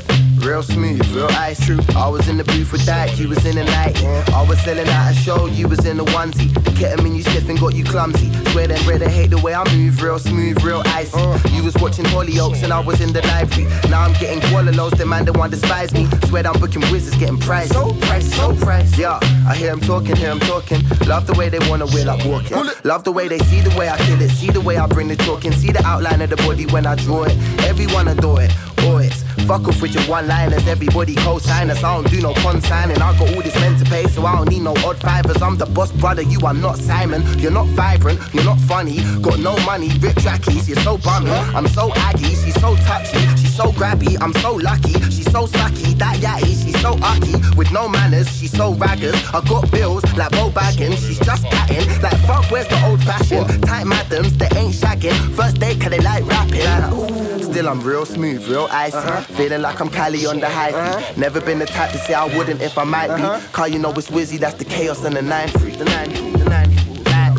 Real 0.44 0.62
smooth, 0.62 1.00
real 1.14 1.26
ice 1.30 1.64
true. 1.64 1.78
I 1.96 2.06
was 2.06 2.28
in 2.28 2.36
the 2.36 2.44
booth 2.44 2.70
with 2.70 2.84
Dyke, 2.84 3.18
you 3.18 3.28
was 3.28 3.46
in 3.46 3.56
the 3.56 3.64
night. 3.64 3.96
I 4.28 4.46
was 4.46 4.60
selling 4.60 4.86
out 4.88 5.10
a 5.10 5.14
show, 5.14 5.46
you 5.46 5.66
was 5.66 5.86
in 5.86 5.96
the 5.96 6.04
onesie. 6.04 6.52
The 6.52 6.70
ketamine 6.72 7.16
you 7.16 7.22
sniffing 7.22 7.56
got 7.56 7.74
you 7.74 7.82
clumsy. 7.82 8.30
Swear 8.52 8.68
them 8.68 8.84
brother 8.84 9.08
hate 9.08 9.30
the 9.30 9.38
way 9.38 9.54
I 9.54 9.64
move, 9.74 10.02
real 10.02 10.18
smooth, 10.18 10.62
real 10.62 10.82
icy. 10.84 11.18
You 11.48 11.64
was 11.64 11.74
watching 11.76 12.04
Hollyoaks 12.04 12.62
and 12.62 12.74
I 12.74 12.80
was 12.80 13.00
in 13.00 13.14
the 13.14 13.22
library. 13.22 13.70
Now 13.88 14.02
I'm 14.02 14.12
getting 14.20 14.40
Gualalos, 14.40 14.98
the 14.98 15.06
man 15.06 15.24
the 15.24 15.32
one 15.32 15.48
despise 15.48 15.94
me. 15.94 16.06
Swear 16.26 16.46
I'm 16.46 16.60
booking 16.60 16.82
wizards, 16.92 17.16
getting 17.16 17.38
priced. 17.38 17.72
So 17.72 17.94
priced, 18.00 18.32
so 18.32 18.54
priced. 18.54 18.98
Yeah, 18.98 19.18
I 19.48 19.54
hear 19.56 19.70
them 19.70 19.80
talking, 19.80 20.14
hear 20.14 20.28
them 20.28 20.40
talking. 20.40 20.82
Love 21.08 21.26
the 21.26 21.32
way 21.38 21.48
they 21.48 21.60
wanna 21.70 21.86
wheel 21.86 22.10
up 22.10 22.24
walking. 22.26 22.58
Love 22.84 23.02
the 23.04 23.12
way 23.12 23.28
they 23.28 23.38
see 23.38 23.62
the 23.62 23.74
way 23.78 23.88
I 23.88 23.96
kill 23.96 24.20
it, 24.20 24.28
see 24.28 24.50
the 24.50 24.60
way 24.60 24.76
I 24.76 24.86
bring 24.88 25.08
the 25.08 25.16
talking, 25.16 25.52
see 25.52 25.72
the 25.72 25.82
outline 25.86 26.20
of 26.20 26.28
the 26.28 26.36
body 26.36 26.66
when 26.66 26.86
I 26.86 26.96
draw 26.96 27.24
it. 27.24 27.32
Everyone 27.64 28.08
adore 28.08 28.42
it, 28.42 28.52
always. 28.84 29.23
Fuck 29.46 29.68
off 29.68 29.82
with 29.82 29.94
your 29.94 30.04
one-liners, 30.04 30.66
everybody 30.66 31.14
co-sign 31.14 31.70
us. 31.70 31.82
I 31.84 31.94
don't 31.94 32.10
do 32.10 32.20
no 32.20 32.32
consigning. 32.34 32.96
I 33.02 33.18
got 33.18 33.34
all 33.34 33.42
this 33.42 33.54
men 33.56 33.76
to 33.78 33.84
pay, 33.84 34.06
so 34.06 34.24
I 34.24 34.36
don't 34.36 34.48
need 34.48 34.62
no 34.62 34.74
odd 34.86 34.98
fivers. 34.98 35.42
I'm 35.42 35.56
the 35.58 35.66
boss, 35.66 35.92
brother. 35.92 36.22
You 36.22 36.40
are 36.46 36.54
not 36.54 36.78
Simon. 36.78 37.22
You're 37.38 37.50
not 37.50 37.66
vibrant. 37.68 38.20
You're 38.32 38.44
not 38.44 38.58
funny. 38.60 39.02
Got 39.20 39.40
no 39.40 39.56
money. 39.66 39.90
Rip 39.98 40.16
trackies. 40.16 40.68
You're 40.68 40.80
so 40.80 40.96
bummy. 40.98 41.30
I'm 41.30 41.68
so 41.68 41.92
aggy. 41.94 42.34
She's 42.34 42.54
so 42.60 42.74
touchy. 42.76 43.18
She's 43.36 43.43
so 43.54 43.70
grabby. 43.70 44.16
I'm 44.20 44.34
so 44.34 44.54
lucky. 44.54 44.94
She's 45.10 45.30
so 45.30 45.46
sucky. 45.46 45.96
That 45.98 46.16
yatty. 46.16 46.54
She's 46.62 46.80
so 46.80 46.98
ucky. 47.02 47.34
With 47.56 47.70
no 47.72 47.88
manners. 47.88 48.28
She's 48.36 48.50
so 48.50 48.74
raggers. 48.74 49.14
I 49.32 49.40
got 49.48 49.70
bills 49.70 50.02
like 50.16 50.32
Bo 50.32 50.50
Baggins. 50.50 51.06
She's 51.06 51.20
just 51.20 51.44
catting. 51.44 51.88
Like 52.02 52.18
fuck, 52.26 52.50
where's 52.50 52.68
the 52.68 52.84
old 52.86 53.02
fashioned? 53.02 53.62
Tight 53.62 53.86
madams, 53.86 54.36
they 54.36 54.48
ain't 54.56 54.74
shagging. 54.74 55.14
First 55.36 55.60
date, 55.60 55.80
cause 55.80 55.90
they 55.90 56.00
like 56.00 56.26
rapping. 56.26 57.42
Still, 57.42 57.68
I'm 57.68 57.80
real 57.80 58.04
smooth, 58.04 58.46
real 58.48 58.68
icy. 58.70 58.96
Uh-huh. 58.96 59.20
Feeling 59.36 59.62
like 59.62 59.80
I'm 59.80 59.88
Cali 59.88 60.26
on 60.26 60.40
the 60.40 60.48
high 60.48 60.72
feet. 60.72 61.04
Uh-huh. 61.04 61.12
Never 61.16 61.40
been 61.40 61.58
the 61.60 61.66
type 61.66 61.92
to 61.92 61.98
say 61.98 62.14
I 62.14 62.26
wouldn't 62.36 62.60
if 62.60 62.76
I 62.76 62.84
might 62.84 63.08
be. 63.16 63.22
Uh-huh. 63.22 63.40
Cause 63.52 63.70
you 63.70 63.78
know 63.78 63.92
it's 63.92 64.10
Wizzy, 64.10 64.38
that's 64.38 64.56
the 64.56 64.64
chaos 64.64 65.04
and 65.04 65.14
the 65.16 65.22
9 65.22 65.48
3. 65.48 65.70
The 65.76 65.84
9 65.84 66.10
3, 66.10 66.30
the 66.32 66.44
9 66.44 66.70
3. 66.76 66.83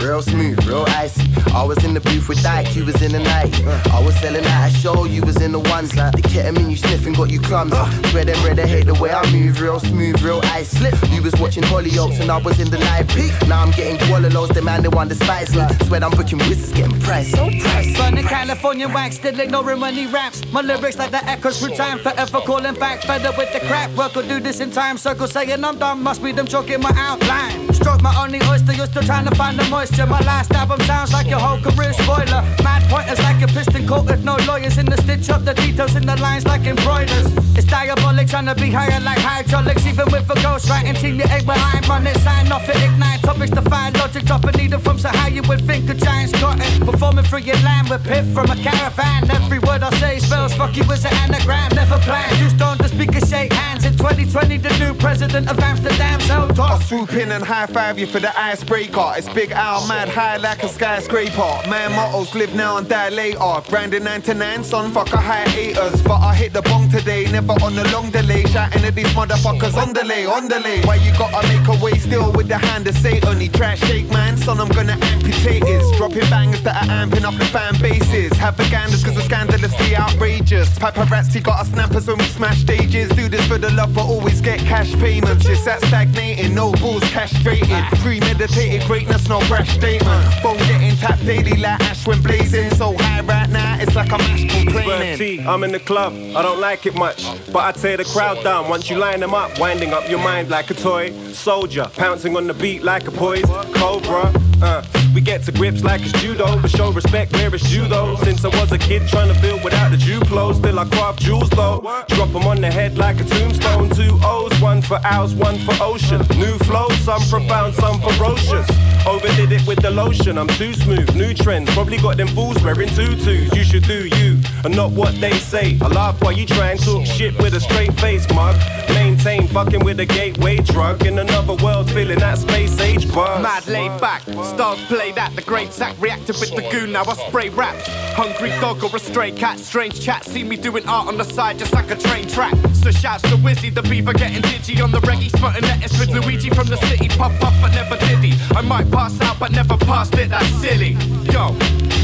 Real 0.06 0.22
smooth, 0.22 0.64
real 0.68 0.86
icy. 0.90 1.24
I 1.52 1.64
was 1.64 1.84
in 1.84 1.96
the 1.96 2.00
booth 2.00 2.30
with 2.30 2.44
Dyke, 2.44 2.76
you 2.76 2.86
was 2.86 3.02
in 3.02 3.12
the 3.12 3.20
night. 3.20 3.52
I 3.88 4.00
was 4.04 4.16
selling 4.20 4.46
out 4.46 4.70
a 4.70 4.72
show, 4.72 5.06
you 5.06 5.24
was 5.24 5.42
in 5.42 5.52
the 5.52 5.60
ones 5.60 5.96
like 5.96 6.12
the 6.12 6.22
ketamine 6.22 6.70
you 6.70 6.78
sniffing 6.78 7.14
got 7.14 7.32
you 7.32 7.40
clumsy. 7.40 7.76
Swear 8.10 8.26
them 8.26 8.40
brother 8.44 8.68
hate 8.68 8.86
the 8.86 8.94
way 8.94 9.10
I 9.10 9.26
move, 9.32 9.60
real 9.60 9.80
smooth, 9.80 10.22
real 10.22 10.42
icy. 10.44 10.92
You 11.08 11.24
was 11.24 11.34
watching 11.40 11.64
Hollyoaks 11.64 12.20
and 12.20 12.30
I 12.30 12.38
was 12.38 12.60
in 12.60 12.70
the 12.70 12.78
live 12.78 13.08
peak. 13.08 13.34
Now 13.48 13.64
I'm 13.64 13.72
getting 13.72 13.98
Gualalos, 13.98 14.54
the 14.54 14.62
man 14.62 14.84
they 14.84 14.90
want 14.90 15.10
the 15.10 15.16
despise 15.16 15.56
me. 15.56 15.64
Swear 15.88 16.04
I'm 16.04 16.12
booking 16.12 16.38
wizards, 16.38 16.72
getting 16.72 17.00
priced. 17.00 17.32
So 17.32 17.50
priced. 17.50 17.98
Burning 17.98 18.26
California 18.26 18.88
wax, 18.88 19.16
still 19.16 19.40
ignoring 19.40 19.80
when 19.80 19.96
he 19.96 20.06
raps. 20.06 20.46
My 20.52 20.62
lyrics 20.62 21.00
like 21.00 21.10
the 21.10 21.26
echoes 21.26 21.60
through 21.60 21.76
time, 21.76 21.98
forever 21.98 22.42
calling 22.42 22.76
back. 22.76 23.02
Fed 23.02 23.26
up 23.26 23.40
with 23.40 23.52
the 23.54 23.60
crap, 23.62 23.90
work 23.98 24.14
will 24.14 24.28
do 24.28 24.40
this 24.40 24.60
in 24.60 24.70
time. 24.70 25.00
Circle 25.00 25.28
saying 25.28 25.64
I'm 25.66 25.80
done, 25.80 26.04
must 26.04 26.22
be 26.22 26.32
them 26.32 26.46
choking 26.46 26.82
my 26.82 26.94
outline. 26.96 27.74
Stroke 27.74 28.04
my 28.04 28.16
only 28.24 28.40
oyster, 28.44 28.74
you're 28.74 28.86
still 28.86 29.02
trying 29.02 29.26
to 29.26 29.34
find 29.36 29.58
the 29.58 29.68
My 30.04 30.20
last 30.20 30.52
album 30.52 30.82
sounds 30.82 31.14
like 31.14 31.28
your 31.28 31.40
whole 31.40 31.58
career 31.58 31.94
spoiler. 31.94 32.44
Mad 32.64 32.84
pointers 32.90 33.18
like 33.20 33.42
a 33.42 33.48
piston 33.48 33.88
coated, 33.88 34.26
no 34.26 34.36
lawyers 34.46 34.78
in 34.78 34.86
the 34.86 34.98
stitch 34.98 35.30
up 35.30 35.46
the 35.46 35.54
details 35.54 35.96
in 35.96 36.06
the 36.06 36.18
lines 36.18 36.46
like 36.46 36.66
embroiders. 36.66 37.28
It's 37.56 37.66
diabolic 37.66 38.28
trying 38.28 38.48
to 38.48 38.56
be 38.56 38.70
higher 38.70 39.00
like 39.00 39.20
hydraulics, 39.20 39.86
even 39.86 40.12
with 40.12 40.30
a 40.30 40.36
ghost 40.44 40.70
writing 40.70 40.96
team. 40.96 41.16
You 41.16 41.26
ain't 41.32 41.46
behind, 41.46 41.88
run 41.88 42.06
it, 42.06 42.18
sign 42.18 42.52
off 42.52 42.68
it, 42.68 42.76
ignite 42.84 43.22
topics, 43.22 43.52
define 43.52 43.94
logic, 43.94 44.26
drop 44.26 44.44
a 44.44 44.52
needle 44.52 44.80
from 44.80 45.00
so 45.00 45.10
high 45.10 45.30
you 45.30 45.44
would 45.44 45.62
think 45.66 45.90
a 45.90 45.94
giant's 45.94 46.34
it. 46.34 46.86
Performing 46.86 47.26
through 47.26 47.40
your 47.40 47.58
land 47.58 47.90
with 47.90 48.04
piff 48.04 48.26
from 48.34 48.50
a 48.52 48.56
caravan. 48.56 49.30
Every 49.32 49.60
word 49.60 49.82
I 49.82 49.90
say 50.00 50.20
spells 50.20 50.54
fuck 50.54 50.76
you 50.76 50.84
as 50.92 51.06
an 51.06 51.14
anagram. 51.14 51.74
Never 51.74 51.98
planned, 52.00 52.38
you 52.40 52.50
stone 52.50 52.78
the 52.78 52.90
speaker 52.90 53.26
shake 53.26 53.54
hands. 53.54 53.86
In 53.86 53.94
2020, 53.94 54.58
the 54.58 54.78
new 54.78 54.94
president 54.94 55.50
of 55.50 55.60
Amsterdam, 55.60 56.20
so 56.22 56.48
I 56.50 56.54
toss. 56.54 56.90
swoop 56.90 57.14
in 57.14 57.32
and 57.32 57.44
high 57.44 57.68
five 57.68 57.98
you 57.98 58.08
for 58.08 58.20
the 58.20 58.38
icebreaker. 58.40 59.14
It's 59.18 59.30
Big 59.30 59.52
Al, 59.52 59.85
mad 59.88 60.10
high 60.10 60.38
like 60.38 60.64
a 60.64 60.68
skyscraper. 60.68 61.70
Man 61.70 61.92
mottos 61.92 62.34
live 62.34 62.54
now 62.56 62.78
and 62.78 62.88
die 62.88 63.10
later. 63.10 63.62
Brandon 63.70 64.04
99, 64.04 64.64
son, 64.64 64.92
fuck 64.92 65.12
a 65.14 65.18
hiatus. 65.18 66.02
But 66.02 66.22
I 66.22 66.34
hit 66.34 66.54
the 66.54 66.62
bong 66.62 66.90
today, 66.90 67.30
never 67.32 67.54
on 67.54 67.78
a 67.78 67.84
long 67.92 68.10
delay. 68.12 68.44
Shouting 68.46 68.84
at 68.84 68.96
these 68.96 69.14
motherfuckers 69.14 69.76
on 69.76 69.94
delay, 69.94 70.26
on 70.26 70.48
delay. 70.48 70.82
Why 70.84 70.96
you 70.96 71.12
gotta 71.18 71.48
make 71.48 71.68
a 71.68 71.84
way 71.84 71.94
still 71.98 72.32
with 72.32 72.48
the 72.48 72.58
hand 72.58 72.88
of 72.88 72.96
Satan? 72.96 73.40
He 73.40 73.50
trash 73.50 73.80
shake, 73.82 74.10
man, 74.12 74.38
son, 74.38 74.60
I'm 74.60 74.70
gonna 74.70 74.98
amputate 75.02 75.64
his. 75.66 75.90
Dropping 75.98 76.30
bangers 76.30 76.64
that 76.64 76.76
are 76.84 76.90
amping 76.90 77.24
up 77.24 77.36
the 77.36 77.46
fan 77.46 77.80
bases. 77.82 78.34
Have 78.38 78.56
vegandas 78.56 79.04
cause 79.04 79.16
we're 79.16 79.24
scandalously 79.24 79.96
outrageous. 79.96 80.70
Paparazzi 80.80 81.44
got 81.44 81.60
us 81.62 81.70
snappers 81.70 82.08
when 82.08 82.18
we 82.18 82.26
smash 82.26 82.60
stages. 82.62 83.10
Do 83.10 83.28
this 83.30 83.46
for 83.48 83.58
the 83.58 83.72
love, 83.72 83.94
but 83.94 84.06
always 84.06 84.42
get 84.42 84.60
cash 84.60 84.94
payments. 84.96 85.46
It's 85.46 85.66
that 85.66 85.82
stagnating, 85.82 86.56
no 86.56 86.72
balls 86.74 87.04
castrated. 87.12 87.84
Premeditated 88.02 88.88
greatness, 88.88 89.28
no 89.30 89.40
brash 89.48 89.75
statement. 89.76 90.34
Phone 90.42 90.58
getting 90.58 90.85
tapped 90.96 91.26
daily 91.26 91.58
like 91.58 91.82
ash 91.82 92.06
when 92.08 92.22
blazing. 92.22 92.70
So 92.72 92.96
high 92.98 93.22
right 93.22 93.50
now, 93.50 93.78
it's 93.80 93.96
like 93.96 94.12
I'm 94.12 94.22
astral 94.22 94.66
Bird 94.66 94.84
planing. 94.84 95.18
T, 95.18 95.40
I'm 95.42 95.64
in 95.64 95.72
the 95.72 95.80
club, 95.80 96.14
I 96.14 96.42
don't 96.42 96.60
like 96.60 96.86
it 96.86 96.96
much. 96.96 97.26
But 97.52 97.64
I 97.64 97.72
tear 97.72 97.98
the 97.98 98.06
crowd 98.06 98.44
down 98.44 98.70
once 98.70 98.90
you 98.90 98.98
line 98.98 99.20
them 99.20 99.34
up. 99.34 99.60
Winding 99.60 99.94
up 99.94 100.10
your 100.10 100.20
mind 100.20 100.50
like 100.50 100.70
a 100.72 100.74
toy. 100.74 101.12
Soldier, 101.32 101.90
pouncing 101.96 102.36
on 102.38 102.48
the 102.48 102.54
beat 102.54 102.84
like 102.84 103.08
a 103.08 103.12
poise. 103.12 103.46
Cobra, 103.74 104.34
uh. 104.62 104.84
We 105.16 105.22
get 105.22 105.44
to 105.44 105.54
grips 105.54 105.82
like 105.82 106.02
it's 106.02 106.12
judo, 106.22 106.60
but 106.62 106.70
show 106.70 106.92
respect 106.92 107.32
where 107.32 107.56
it's 107.56 107.70
judo. 107.70 108.18
Since 108.18 108.44
I 108.44 108.50
was 108.60 108.74
a 108.74 108.78
kid 108.78 109.08
trying 109.08 109.34
to 109.34 109.42
build 109.42 109.64
without 109.64 109.90
the 109.90 109.96
Duplo, 109.96 110.54
still 110.54 110.78
I 110.78 110.84
craft 110.84 111.22
jewels 111.22 111.50
though. 111.52 111.80
Drop 112.10 112.34
them 112.34 112.44
on 112.44 112.60
the 112.60 112.70
head 112.70 112.98
like 112.98 113.22
a 113.22 113.24
tombstone. 113.24 113.90
Two 113.92 114.20
O's, 114.26 114.52
one 114.60 114.82
for 114.82 115.00
owls, 115.06 115.34
one 115.34 115.58
for 115.60 115.74
ocean. 115.82 116.20
New 116.38 116.58
flow, 116.68 116.90
some 117.08 117.22
profound, 117.30 117.76
some 117.76 117.98
ferocious. 118.02 118.70
Overdid 119.08 119.54
it 119.54 119.66
with 119.66 119.82
the 119.82 119.90
lotion, 119.92 120.38
I'm 120.38 120.50
too 120.50 120.74
smooth. 120.86 121.16
New 121.16 121.34
trends, 121.34 121.70
probably 121.74 121.98
got 121.98 122.16
them 122.18 122.28
fools 122.28 122.62
wearing 122.64 122.90
tutus. 122.90 123.54
You 123.56 123.64
should 123.64 123.84
do 123.84 124.08
you, 124.18 124.40
and 124.64 124.76
not 124.76 124.92
what 124.92 125.20
they 125.20 125.34
say. 125.34 125.78
I 125.82 125.88
laugh 125.88 126.22
while 126.22 126.32
you 126.32 126.46
try 126.46 126.72
and 126.72 126.80
talk 126.80 127.06
shit 127.06 127.38
with 127.40 127.56
a 127.56 127.60
straight 127.60 127.94
face, 128.00 128.30
mug. 128.34 128.56
Maintain 128.90 129.48
fucking 129.48 129.84
with 129.84 130.00
a 130.00 130.06
gateway 130.06 130.58
drug. 130.58 131.06
In 131.06 131.20
another 131.20 131.56
world, 131.64 131.90
feeling 131.92 132.20
that 132.20 132.38
space 132.38 132.80
age 132.80 133.12
buzz. 133.14 133.42
Mad 133.42 133.68
laid 133.68 134.00
back, 134.00 134.22
stars 134.22 134.80
play 134.86 135.12
that. 135.14 135.36
The 135.36 135.42
great 135.42 135.74
sack 135.74 135.96
reacted 136.00 136.38
with 136.40 136.56
the 136.56 136.62
goon, 136.70 136.92
now 136.92 137.04
I 137.06 137.16
spray 137.28 137.50
raps. 137.50 137.88
Hungry 138.14 138.50
dog 138.62 138.84
or 138.84 138.96
a 138.96 139.00
stray 139.00 139.32
cat, 139.32 139.60
strange 139.60 140.00
chat. 140.00 140.24
See 140.24 140.44
me 140.44 140.56
doing 140.56 140.88
art 140.88 141.08
on 141.08 141.18
the 141.18 141.26
side 141.26 141.58
just 141.58 141.74
like 141.74 141.90
a 141.90 141.96
train 141.96 142.28
track. 142.28 142.54
So 142.74 142.92
shouts 142.92 143.24
to 143.24 143.38
Wizzy, 143.38 143.74
the 143.74 143.82
beaver 143.82 144.14
getting 144.14 144.44
digi 144.44 144.84
on 144.84 144.92
the 144.92 145.00
reggae, 145.00 145.36
spotting 145.36 145.64
letters 145.64 145.98
with 146.00 146.10
Luigi 146.12 146.50
from 146.52 146.68
the 146.68 146.78
city. 146.78 147.08
Pop 147.10 147.34
up, 147.42 147.54
but 147.60 147.72
never 147.74 147.98
did 147.98 148.20
he. 148.24 148.34
I 148.56 148.62
might 148.62 148.90
pass 148.92 149.20
out, 149.22 149.40
but 149.40 149.52
never 149.52 149.78
passed 149.78 150.14
it. 150.16 150.30
That's 150.30 150.48
silly. 150.76 150.94
Yo, 151.32 151.52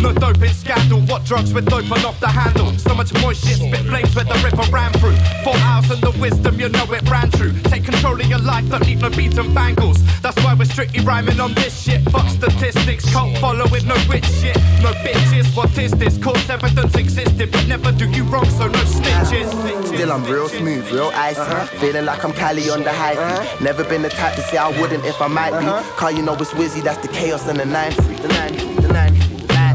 no 0.02 0.14
dope 0.14 0.42
in 0.42 0.54
scandal. 0.54 1.02
What 1.02 1.26
drugs 1.26 1.54
with 1.54 1.66
dope 1.66 1.92
on 1.92 2.06
off 2.06 2.20
the 2.20 2.28
handle? 2.28 2.72
So 2.78 2.94
much 2.96 3.14
moist 3.22 3.46
shit, 3.46 3.58
spit 3.58 3.86
flames 3.86 4.16
where 4.16 4.26
the 4.26 4.36
river 4.44 4.70
ran 4.72 4.92
through. 4.94 5.16
Four 5.44 5.56
hours 5.58 5.90
and 5.92 6.02
the 6.02 6.12
wisdom, 6.20 6.60
you 6.60 6.70
know 6.70 6.86
it 6.92 7.10
ran 7.10 7.30
true. 7.32 7.54
Take 7.64 7.86
control 7.86 8.20
of 8.20 8.28
your 8.28 8.40
life, 8.40 8.70
don't 8.70 8.86
need 8.86 9.02
no 9.02 9.10
beats 9.10 9.38
and 9.38 9.54
bangles. 9.54 9.98
That's 10.22 10.38
why 10.44 10.54
we're 10.54 10.66
strictly 10.66 11.04
rhyming 11.04 11.40
on 11.40 11.54
this 11.54 11.84
shit. 11.84 12.02
Fuck 12.12 12.28
statistics, 12.30 13.12
cult 13.12 13.38
following, 13.38 13.88
no 13.88 13.96
rich 14.10 14.26
shit. 14.26 14.58
No 14.82 14.92
bitches, 15.04 15.56
what 15.56 15.76
is 15.78 15.92
this? 15.92 16.18
Cause 16.18 16.50
evidence 16.50 16.96
existed, 16.96 17.52
but 17.52 17.68
never 17.68 17.92
do 17.92 18.10
you 18.10 18.24
wrong, 18.24 18.50
so 18.50 18.68
no 18.68 18.84
snitches. 18.84 19.50
Still, 19.88 20.12
I'm 20.12 20.24
real 20.26 20.50
smooth, 20.50 20.90
real 20.92 21.12
icy. 21.14 21.40
Uh-huh. 21.40 21.66
Feeling 21.80 22.06
like 22.06 22.24
I'm 22.24 22.34
Cali 22.34 22.70
on 22.70 22.84
the 22.84 22.92
high 22.92 23.16
feet. 23.16 23.40
Uh-huh. 23.40 23.64
Never 23.64 23.84
been 23.84 24.02
the 24.02 24.10
type 24.10 24.36
to 24.36 24.42
say 24.42 24.58
I 24.58 24.70
wouldn't 24.80 25.06
if 25.06 25.22
I 25.22 25.28
might 25.28 25.52
be. 25.52 25.66
Uh-huh. 25.66 25.96
Cause 25.98 26.14
you 26.16 26.24
know 26.24 26.36
it's 26.36 26.52
Wizzy, 26.52 26.84
that's 26.84 27.02
the 27.06 27.08
chaos 27.14 27.48
and 27.48 27.60
the 27.60 27.66
9 27.66 27.92
3. 27.92 28.16
The 28.16 28.28
9 28.28 28.61
3, 28.62 28.76
the 28.76 28.94
9 28.94 29.32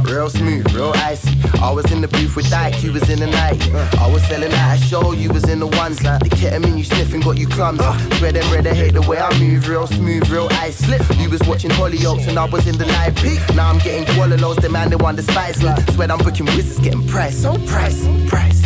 Real 0.06 0.30
smooth, 0.30 0.72
real 0.72 0.92
icy. 0.94 1.30
I 1.60 1.70
was 1.72 1.90
in 1.90 2.00
the 2.00 2.08
booth 2.08 2.36
with 2.36 2.48
Dyke, 2.48 2.82
you 2.82 2.92
was 2.92 3.10
in 3.10 3.18
the 3.18 3.26
night. 3.26 3.60
I 3.98 4.10
was 4.10 4.22
selling 4.28 4.52
out 4.52 4.76
a 4.76 4.80
show, 4.80 5.12
you 5.12 5.30
was 5.32 5.48
in 5.48 5.58
the 5.58 5.66
ones. 5.66 6.02
Like 6.04 6.20
The 6.20 6.30
ketamine 6.30 6.78
you 6.78 6.84
sniffing 6.84 7.20
got 7.20 7.36
you 7.36 7.48
clumsy. 7.48 7.84
Swear 8.16 8.32
them 8.32 8.50
red, 8.52 8.66
I 8.66 8.74
hate 8.74 8.94
the 8.94 9.02
way 9.02 9.18
I 9.18 9.36
move, 9.38 9.68
real 9.68 9.86
smooth, 9.86 10.28
real 10.30 10.48
icy. 10.52 10.92
You 11.20 11.28
was 11.28 11.42
watching 11.48 11.70
Hollyoaks 11.70 12.28
and 12.28 12.38
I 12.38 12.44
was 12.44 12.66
in 12.66 12.78
the 12.78 12.86
live 12.86 13.16
peak. 13.16 13.40
Now 13.56 13.68
I'm 13.68 13.78
getting 13.78 14.04
Gualalos, 14.14 14.60
the 14.60 14.68
man 14.68 14.90
they 14.90 14.96
want 14.96 15.16
the 15.16 15.22
spice. 15.22 15.58
Swear 15.94 16.10
I'm 16.10 16.18
booking 16.18 16.46
wizards, 16.46 16.78
getting 16.78 17.06
price, 17.08 17.42
so 17.42 17.52
price, 17.66 18.06
price. 18.28 18.62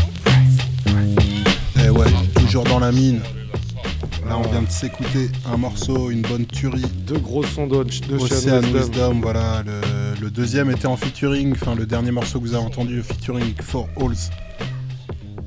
Eh 1.83 1.88
ouais, 1.88 2.11
toujours 2.35 2.64
dans 2.64 2.80
la 2.80 2.92
mine. 2.92 3.22
Là, 4.26 4.38
on 4.38 4.42
vient 4.48 4.62
de 4.62 4.70
s'écouter 4.70 5.28
un 5.46 5.56
morceau, 5.56 6.11
une 6.11 6.22
bonne 6.22 6.46
tuerie. 6.46 6.85
Deux 7.06 7.18
gros 7.18 7.42
sons 7.42 7.66
de, 7.66 7.83
de 7.83 8.14
Ocean 8.16 8.61
Wisdom. 8.61 8.61
Wisdom, 8.78 9.20
voilà. 9.20 9.62
Le, 9.66 9.80
le 10.20 10.30
deuxième 10.30 10.70
était 10.70 10.87
en 10.87 10.96
featuring, 10.96 11.52
enfin 11.52 11.74
le 11.74 11.87
dernier 11.87 12.11
morceau 12.12 12.38
que 12.38 12.44
vous 12.46 12.54
avez 12.54 12.64
entendu, 12.64 13.02
featuring 13.02 13.54
For 13.61 13.88
Halls. 13.96 14.30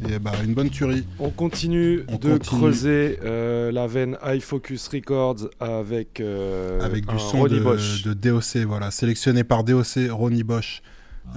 Et 0.10 0.20
bah, 0.20 0.34
une 0.44 0.54
bonne 0.54 0.70
tuerie. 0.70 1.06
On 1.18 1.30
continue 1.30 2.04
On 2.10 2.18
de 2.18 2.34
continue. 2.34 2.60
creuser 2.60 3.20
euh, 3.24 3.72
la 3.72 3.88
veine 3.88 4.18
High 4.26 4.42
Focus 4.42 4.90
Records 4.90 5.48
avec, 5.62 6.20
euh, 6.20 6.82
Avec 6.82 7.06
un 7.08 7.14
du 7.14 7.20
son 7.20 7.40
Ronnie 7.40 7.56
de, 7.56 7.64
Bosch. 7.64 8.04
de 8.04 8.14
DOC, 8.14 8.66
voilà. 8.68 8.92
Sélectionné 8.92 9.46
par 9.46 9.64
DOC, 9.64 10.10
Ronnie 10.10 10.44
Bosch. 10.44 10.82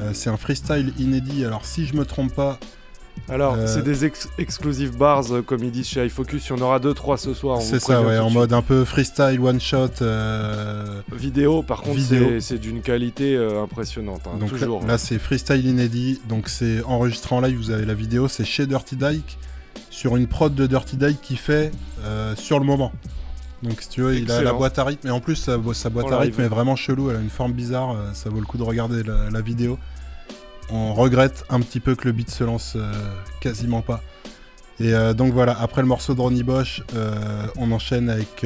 Euh, 0.00 0.10
c'est 0.14 0.30
un 0.30 0.36
freestyle 0.36 0.92
inédit. 0.98 1.44
Alors, 1.44 1.64
si 1.64 1.86
je 1.86 1.94
me 1.94 2.04
trompe 2.04 2.34
pas. 2.34 2.58
Alors, 3.28 3.54
euh, 3.54 3.66
c'est 3.66 3.82
des 3.82 4.04
ex- 4.04 4.28
exclusive 4.38 4.96
bars, 4.96 5.24
euh, 5.32 5.42
comme 5.42 5.64
ils 5.64 5.70
disent 5.72 5.88
chez 5.88 6.04
High 6.04 6.10
Focus. 6.10 6.46
Il 6.48 6.50
y 6.50 6.52
en 6.52 6.62
aura 6.64 6.78
2-3 6.78 7.16
ce 7.16 7.34
soir. 7.34 7.60
C'est 7.60 7.80
ça, 7.80 8.00
ouais, 8.02 8.18
en 8.18 8.30
mode 8.30 8.52
un 8.52 8.62
peu 8.62 8.84
freestyle, 8.84 9.40
one 9.40 9.60
shot. 9.60 9.88
euh, 10.02 11.00
Vidéo, 11.12 11.62
par 11.62 11.82
contre, 11.82 11.98
c'est- 12.40 12.58
d'une 12.58 12.82
qualité 12.82 13.36
impressionnante. 13.36 14.22
hein, 14.26 14.38
Donc 14.38 14.52
là- 14.52 14.58
toujours. 14.58 14.84
là, 14.86 14.98
c'est 14.98 15.18
freestyle 15.18 15.66
inédit. 15.66 16.20
Donc 16.28 16.48
c'est 16.48 16.82
enregistré 16.84 17.34
en 17.34 17.40
live. 17.40 17.56
Vous 17.56 17.70
avez 17.70 17.84
la 17.86 17.94
vidéo. 17.94 18.28
C'est 18.28 18.44
chez 18.44 18.66
Dirty 18.66 18.96
Dyke 18.96 19.38
sur 19.90 20.16
une 20.16 20.26
prod 20.26 20.54
de 20.54 20.66
Dirty 20.66 20.96
Dyke 20.96 21.20
qui 21.20 21.36
fait 21.36 21.70
euh, 22.04 22.34
sur 22.36 22.58
le 22.60 22.64
moment. 22.64 22.92
Donc 23.62 23.80
si 23.80 23.88
tu 23.88 24.02
veux, 24.02 24.14
il 24.16 24.30
a 24.30 24.34
la 24.42 24.50
boîte 24.58 24.78
à 24.78 24.84
rythme. 24.84 25.08
Et 25.08 25.10
en 25.10 25.20
plus, 25.20 25.34
sa, 25.36 25.58
sa 25.72 25.90
boîte 25.90 26.06
à 26.12 26.18
rythme 26.20 26.42
est 26.42 26.48
vraiment 26.48 26.76
chelou. 26.76 27.10
Elle 27.10 27.16
a 27.16 27.20
une 27.20 27.30
forme 27.30 27.52
bizarre. 27.52 27.90
euh, 27.92 28.10
ça 28.12 28.30
vaut 28.30 28.38
le 28.40 28.46
coup 28.46 28.58
de 28.58 28.62
regarder 28.62 29.02
la, 29.02 29.30
la 29.30 29.40
vidéo. 29.40 29.78
On 30.70 30.94
regrette 30.94 31.44
un 31.48 31.60
petit 31.60 31.80
peu 31.80 31.94
que 31.94 32.06
le 32.06 32.12
beat 32.12 32.30
se 32.30 32.42
lance 32.44 32.74
euh, 32.76 32.92
quasiment 33.40 33.82
pas. 33.82 34.02
Et 34.80 34.92
euh, 34.94 35.14
donc 35.14 35.32
voilà, 35.32 35.56
après 35.60 35.80
le 35.80 35.88
morceau 35.88 36.14
de 36.14 36.20
Ronnie 36.20 36.42
Bosch, 36.42 36.82
euh, 36.94 37.46
on 37.56 37.70
enchaîne 37.72 38.10
avec, 38.10 38.44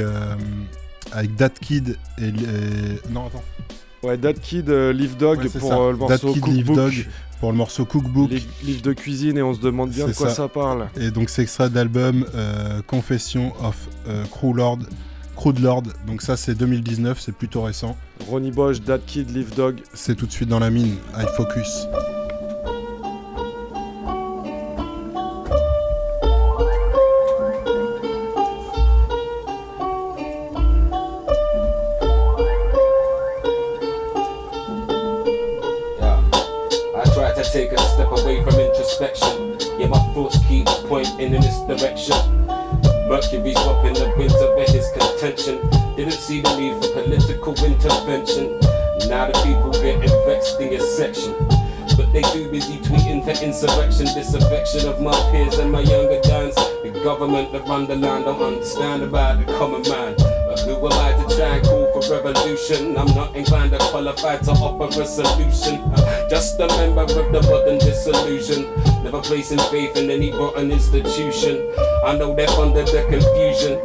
avec 1.12 1.34
Dat 1.36 1.48
Kid 1.60 1.96
et, 2.18 2.28
et- 2.28 2.32
Non, 3.10 3.26
attends. 3.26 3.42
Ouais, 4.02 4.16
Dad 4.16 4.38
Kid, 4.40 4.70
Live 4.70 5.16
Dog 5.18 5.40
Ouais, 5.40 5.48
pour 5.48 5.68
ça. 5.68 5.76
le 5.90 5.92
Dat 5.92 5.98
morceau 5.98 6.32
Kid, 6.32 6.42
Cookbook. 6.42 6.76
Dog 6.76 7.06
pour 7.40 7.50
le 7.52 7.56
morceau 7.58 7.84
Cookbook. 7.84 8.30
Li- 8.30 8.46
livre 8.64 8.82
de 8.82 8.92
cuisine 8.92 9.36
et 9.38 9.42
on 9.42 9.52
se 9.54 9.60
demande 9.60 9.90
bien 9.90 10.06
de 10.06 10.12
quoi 10.12 10.30
ça, 10.30 10.48
parle. 10.48 10.88
Et 10.98 11.10
donc 11.10 11.28
c'est 11.30 11.42
extrait 11.42 11.68
d'album 11.68 12.24
euh, 12.34 12.80
Confession 12.86 13.52
of 13.62 13.76
euh, 14.08 14.24
Crew 14.30 14.54
Lord, 14.54 14.78
Crew 15.40 15.54
de 15.54 15.62
Lord. 15.62 15.84
Donc 16.06 16.20
ça 16.20 16.36
c'est 16.36 16.54
2019, 16.54 17.18
c'est 17.18 17.32
plutôt 17.32 17.62
récent. 17.62 17.96
Ronnie 18.28 18.50
Bosch, 18.50 18.82
Dad 18.82 19.00
Kid, 19.06 19.34
Live 19.34 19.54
Dog. 19.54 19.80
C'est 19.94 20.14
tout 20.14 20.26
de 20.26 20.32
suite 20.32 20.50
dans 20.50 20.58
la 20.58 20.68
mine, 20.68 20.96
focus. 21.34 21.86
I 36.94 37.04
try 37.14 37.32
to 37.32 37.50
take 37.50 37.72
a 37.72 37.78
step 37.78 38.12
away 38.12 38.42
from 38.44 38.60
introspection. 38.60 39.56
Yeah, 39.78 39.86
my 39.86 39.98
thoughts 40.12 40.36
keep 40.46 40.66
pointing 40.86 41.32
in 41.32 41.40
this 41.40 41.60
direction. 41.66 42.14
Mercury's 43.10 43.56
up 43.66 43.84
in 43.84 43.94
the 43.94 44.14
winter 44.16 44.54
of 44.54 44.68
his 44.70 44.88
contention. 44.92 45.58
Didn't 45.96 46.12
see 46.12 46.42
the 46.42 46.56
need 46.56 46.80
for 46.80 46.92
political 47.02 47.58
intervention. 47.64 48.54
Now 49.10 49.26
the 49.26 49.34
people 49.42 49.72
getting 49.72 50.08
vexed 50.24 50.60
in 50.60 50.70
your 50.70 50.80
section. 50.80 51.34
But 51.96 52.12
they 52.12 52.22
too 52.22 52.48
busy 52.52 52.78
tweeting 52.78 53.24
for 53.24 53.34
insurrection, 53.44 54.06
disaffection 54.14 54.88
of 54.88 55.00
my 55.00 55.10
peers 55.32 55.58
and 55.58 55.72
my 55.72 55.80
younger 55.80 56.20
guns. 56.22 56.54
The 56.54 57.00
government 57.02 57.50
that 57.50 57.66
run 57.66 57.88
the 57.88 57.96
land 57.96 58.26
don't 58.26 58.40
understand 58.40 59.02
about 59.02 59.44
the 59.44 59.52
common 59.58 59.82
man. 59.90 60.14
But 60.46 60.60
who 60.60 60.76
am 60.76 60.92
I 60.92 61.10
to 61.10 61.34
try 61.34 61.56
and 61.56 61.66
call 61.66 61.79
for 62.00 62.22
revolution? 62.22 62.96
I'm 62.96 63.06
not 63.14 63.34
inclined 63.36 63.72
to 63.72 63.78
qualify 63.78 64.38
to 64.38 64.50
offer 64.52 65.02
a 65.02 65.06
solution. 65.06 65.80
Uh, 65.94 66.28
Just 66.28 66.58
a 66.60 66.66
member 66.68 67.02
of 67.02 67.08
the 67.32 67.42
modern 67.42 67.78
disillusion. 67.78 68.64
Never 69.04 69.20
placing 69.20 69.58
faith 69.70 69.96
in 69.96 70.10
any 70.10 70.32
rotten 70.32 70.70
institution. 70.70 71.70
I 72.04 72.16
know 72.16 72.34
they're 72.34 72.48
under 72.50 72.82
the 72.82 73.02
confusion. 73.08 73.78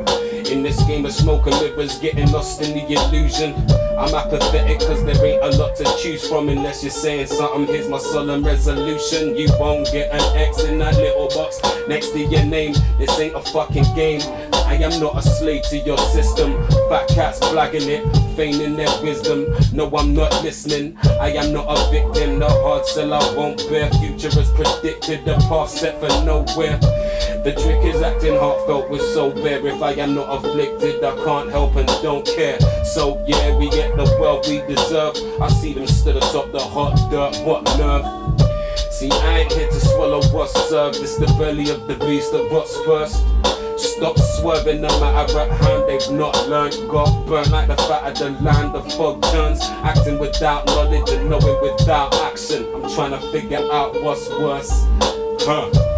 In 0.49 0.61
this 0.61 0.81
game 0.83 1.05
of 1.05 1.11
smoke 1.11 1.47
and 1.47 1.55
mirrors, 1.59 1.97
getting 1.99 2.31
lost 2.31 2.61
in 2.61 2.73
the 2.73 2.93
illusion. 2.93 3.55
I'm 3.97 4.13
apathetic 4.13 4.79
cause 4.79 5.03
there 5.03 5.25
ain't 5.25 5.43
a 5.43 5.57
lot 5.57 5.75
to 5.77 5.83
choose 6.01 6.27
from 6.27 6.49
unless 6.49 6.83
you're 6.83 6.91
saying 6.91 7.27
something. 7.27 7.65
Here's 7.65 7.89
my 7.89 7.97
solemn 7.97 8.45
resolution. 8.45 9.35
You 9.35 9.49
won't 9.59 9.91
get 9.91 10.11
an 10.11 10.37
X 10.37 10.63
in 10.63 10.77
that 10.79 10.95
little 10.97 11.29
box 11.29 11.59
next 11.87 12.11
to 12.11 12.19
your 12.19 12.45
name. 12.45 12.73
This 12.99 13.19
ain't 13.19 13.35
a 13.35 13.41
fucking 13.41 13.95
game. 13.95 14.21
I 14.53 14.75
am 14.75 14.99
not 14.99 15.17
a 15.17 15.21
slave 15.21 15.63
to 15.69 15.77
your 15.77 15.97
system. 15.97 16.53
Fat 16.89 17.07
cats 17.07 17.39
flagging 17.39 17.89
it, 17.89 18.05
feigning 18.35 18.75
their 18.75 19.01
wisdom. 19.01 19.45
No, 19.73 19.89
I'm 19.95 20.13
not 20.13 20.31
listening. 20.43 20.97
I 21.19 21.31
am 21.31 21.53
not 21.53 21.65
a 21.67 21.91
victim. 21.91 22.39
The 22.39 22.49
hard 22.49 22.85
sell 22.85 23.13
I 23.13 23.35
won't 23.35 23.57
bear. 23.69 23.89
Future 23.91 24.39
is 24.39 24.49
predicted. 24.51 25.25
The 25.25 25.35
path 25.49 25.69
set 25.69 25.99
for 25.99 26.09
nowhere. 26.25 26.77
The 27.43 27.53
trick 27.53 27.83
is 27.93 28.01
acting 28.01 28.35
heartfelt 28.35 28.89
with 28.89 29.01
so 29.13 29.31
bare. 29.31 29.65
If 29.65 29.81
I 29.81 29.91
am 29.93 30.15
not 30.15 30.27
afflicted, 30.29 31.03
I 31.03 31.15
can't 31.23 31.49
help 31.49 31.75
and 31.75 31.87
don't 32.01 32.25
care. 32.25 32.59
So 32.83 33.23
yeah, 33.27 33.55
we 33.57 33.69
get 33.69 33.95
the 33.95 34.05
wealth 34.19 34.47
we 34.47 34.61
deserve. 34.67 35.15
I 35.41 35.47
see 35.49 35.73
them 35.73 35.87
stood 35.87 36.17
atop 36.17 36.51
the 36.51 36.59
hot 36.59 36.95
dirt. 37.11 37.37
What 37.45 37.63
nerve? 37.77 38.05
See, 38.91 39.11
I 39.11 39.39
ain't 39.39 39.51
here 39.51 39.69
to 39.69 39.79
swallow 39.79 40.23
what's 40.29 40.53
served. 40.69 40.97
It's 40.97 41.17
the 41.17 41.27
belly 41.37 41.69
of 41.69 41.87
the 41.87 41.95
beast 41.95 42.31
that 42.31 42.49
rots 42.51 42.75
first. 42.85 43.23
Stop 43.77 44.17
swerving, 44.17 44.81
no 44.81 44.87
matter 44.99 45.33
what 45.33 45.49
hand 45.51 45.84
not 46.09 46.47
learned. 46.47 46.73
Got 46.89 47.25
burnt 47.25 47.49
like 47.51 47.67
the 47.67 47.77
fat 47.77 48.03
of 48.03 48.17
the 48.17 48.29
land. 48.43 48.75
The 48.75 48.81
fog 48.91 49.21
turns, 49.23 49.61
acting 49.61 50.19
without 50.19 50.65
knowledge 50.67 51.09
and 51.09 51.29
knowing 51.29 51.61
without 51.61 52.13
action. 52.21 52.65
I'm 52.75 52.93
trying 52.93 53.11
to 53.11 53.31
figure 53.31 53.65
out 53.71 54.01
what's 54.03 54.29
worse. 54.29 54.85
Huh. 55.41 55.94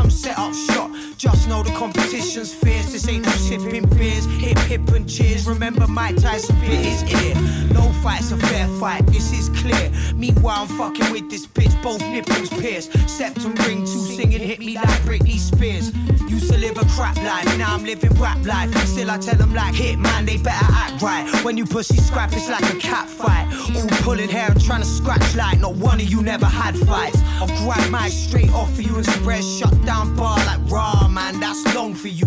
Come 0.00 0.08
set 0.08 0.38
up 0.38 0.54
shop. 0.54 0.90
Just 1.18 1.46
know 1.46 1.62
the 1.62 1.72
competition's 1.72 2.54
fierce. 2.54 2.69
This 3.00 3.08
ain't 3.08 3.24
no 3.24 3.32
sipping 3.32 3.86
beers. 3.96 4.26
Hip, 4.42 4.58
hip, 4.58 4.86
and 4.88 5.08
cheers. 5.08 5.46
Remember 5.46 5.86
Mike 5.86 6.16
Tyson 6.16 6.54
bit 6.60 6.84
his 6.84 7.02
ear. 7.24 7.34
No 7.72 7.80
fight's 8.02 8.30
a 8.30 8.36
fair 8.36 8.68
fight. 8.78 9.06
This 9.06 9.32
is 9.32 9.48
clear. 9.58 9.90
Meanwhile, 10.14 10.66
I'm 10.68 10.76
fucking 10.76 11.10
with 11.10 11.30
this 11.30 11.46
bitch. 11.46 11.82
Both 11.82 12.02
nipples 12.02 12.50
pierced. 12.50 12.92
Septum 13.08 13.54
ring, 13.66 13.86
two 13.86 13.86
singing 13.86 14.40
hit 14.42 14.58
me 14.58 14.74
like 14.74 15.00
Britney 15.08 15.38
Spears. 15.38 15.96
Used 16.28 16.52
to 16.52 16.58
live 16.58 16.76
a 16.76 16.84
crap 16.94 17.16
life. 17.16 17.46
Now 17.56 17.74
I'm 17.74 17.84
living 17.84 18.12
rap 18.20 18.44
life. 18.44 18.70
Still 18.86 19.10
I 19.10 19.16
tell 19.16 19.36
them 19.36 19.54
like 19.54 19.74
hit 19.74 19.98
man, 19.98 20.26
they 20.26 20.36
better 20.36 20.66
act 20.70 21.00
right. 21.00 21.26
When 21.42 21.56
you 21.56 21.64
pussy 21.64 21.96
scrap, 21.96 22.34
it's 22.34 22.50
like 22.50 22.70
a 22.70 22.76
cat 22.76 23.08
fight. 23.08 23.46
All 23.76 23.88
pulling 24.02 24.28
hair 24.28 24.50
and 24.50 24.62
trying 24.62 24.82
to 24.82 24.86
scratch 24.86 25.34
like 25.34 25.58
not 25.58 25.74
one 25.74 26.00
of 26.00 26.06
you 26.06 26.22
never 26.22 26.44
had 26.44 26.76
fights. 26.76 27.18
I'll 27.40 27.46
grab 27.64 27.90
my 27.90 28.10
straight 28.10 28.52
off 28.52 28.74
for 28.74 28.82
you 28.82 28.94
and 28.96 29.06
spread 29.06 29.42
shut 29.42 29.86
down 29.86 30.14
bar 30.16 30.36
like 30.44 30.60
raw, 30.70 31.08
man. 31.08 31.40
That's 31.40 31.74
long 31.74 31.94
for 31.94 32.08
you. 32.08 32.26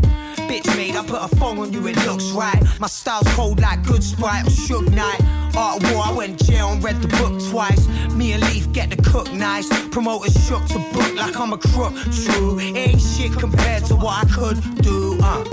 Bitch 0.54 0.78
made, 0.78 0.96
I 0.96 1.04
put 1.04 1.20
a 1.20 1.36
phone 1.38 1.58
on 1.58 1.74
you, 1.74 1.88
it 1.88 1.96
looks 2.06 2.30
right. 2.30 2.62
My 2.80 2.86
style's 2.86 3.28
cold 3.30 3.60
like 3.60 3.84
good 3.88 4.04
sprite 4.04 4.46
or 4.46 4.52
shook 4.52 4.88
night. 4.92 5.20
Art 5.58 5.82
war, 5.82 6.04
I 6.06 6.14
went 6.16 6.46
jail 6.46 6.74
and 6.74 6.84
read 6.84 7.02
the 7.02 7.08
book 7.08 7.42
twice. 7.50 7.88
Me 8.14 8.34
and 8.34 8.44
Leaf 8.44 8.72
get 8.72 8.92
the 8.92 8.98
cook 8.98 9.34
nice. 9.34 9.68
Promoters 9.90 10.36
shook 10.46 10.64
to 10.68 10.78
book 10.94 11.16
like 11.16 11.36
I'm 11.40 11.54
a 11.54 11.58
crook. 11.58 11.96
True, 12.14 12.60
ain't 12.60 13.02
shit 13.02 13.32
compared 13.32 13.86
to 13.86 13.96
what 13.96 14.24
I 14.24 14.30
could 14.30 14.62
do. 14.84 15.18
Uh. 15.24 15.44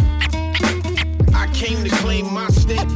I 1.34 1.50
came 1.54 1.82
to 1.82 1.90
claim 1.96 2.30
my 2.34 2.48
stick. 2.48 2.86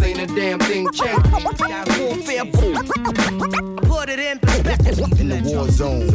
Ain't 0.00 0.20
a 0.20 0.26
damn 0.28 0.60
thing 0.60 0.86
changed. 0.92 1.26
Warfare, 1.32 2.46
Put 3.82 4.10
it 4.10 4.20
in 4.20 4.38
perspective. 4.38 5.20
In 5.20 5.28
the 5.28 5.42
war 5.44 5.68
zone. 5.70 6.08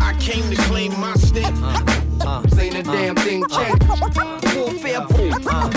I 0.00 0.16
came 0.20 0.48
to 0.50 0.56
claim 0.68 0.92
my 1.00 1.14
stick. 2.24 2.58
Ain't 2.58 2.74
a 2.76 2.82
damn 2.82 3.16
thing 3.16 3.44
uh. 3.44 3.64
changed. 3.64 3.84
Warfare, 4.56 5.00
uh, 5.00 5.70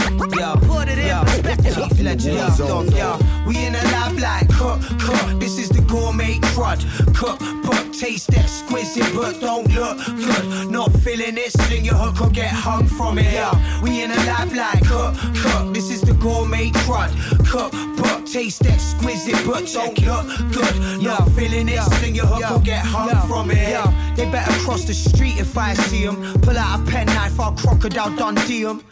uh, 0.43 0.55
Put 0.67 0.87
it 0.87 0.99
in 0.99 1.25
perspective. 1.25 2.01
Legend, 2.01 2.57
Dog, 2.57 2.93
yeah. 2.93 3.45
We 3.45 3.65
in 3.65 3.75
a 3.75 3.83
lab 3.91 4.17
like 4.19 4.49
cook, 4.53 4.79
cook. 4.99 5.39
This 5.39 5.57
is 5.57 5.69
the 5.69 5.76
gourmet 5.87 6.39
crud. 6.53 6.79
Cook, 7.15 7.39
but 7.63 7.93
taste 7.93 8.33
exquisite, 8.33 9.11
but 9.15 9.39
don't 9.39 9.67
look 9.73 9.97
good. 10.05 10.69
Not 10.71 10.91
feeling 11.03 11.37
it, 11.37 11.51
sling 11.51 11.85
your 11.85 11.95
hook 11.95 12.21
or 12.21 12.29
get 12.29 12.51
hung 12.51 12.85
from 12.85 13.17
it. 13.17 13.33
Yeah. 13.33 13.81
We 13.81 14.03
in 14.03 14.11
a 14.11 14.15
lab 14.15 14.51
like 14.53 14.85
cook, 14.85 15.15
cook. 15.41 15.73
This 15.73 15.89
is 15.89 16.01
the 16.01 16.13
gourmet 16.13 16.69
crud. 16.69 17.11
Cook, 17.49 17.71
but 17.97 18.25
taste 18.25 18.65
exquisite, 18.65 19.41
but 19.45 19.65
don't 19.73 19.99
look 20.01 20.25
good. 20.51 21.01
Not 21.01 21.29
feeling 21.31 21.69
it, 21.69 21.81
sling 21.81 22.15
your 22.15 22.27
hook 22.27 22.51
or 22.51 22.63
get 22.63 22.85
hung 22.85 23.27
from 23.27 23.51
it. 23.51 23.57
Yeah. 23.57 24.13
They 24.15 24.29
better 24.29 24.51
cross 24.63 24.85
the 24.85 24.93
street 24.93 25.39
if 25.39 25.57
I 25.57 25.73
see 25.73 26.05
them. 26.05 26.17
Pull 26.41 26.57
out 26.57 26.79
a 26.79 26.91
penknife, 26.91 27.39
I'll 27.39 27.53
crocodile 27.53 28.15
Dundee 28.15 28.65
'em. 28.65 28.83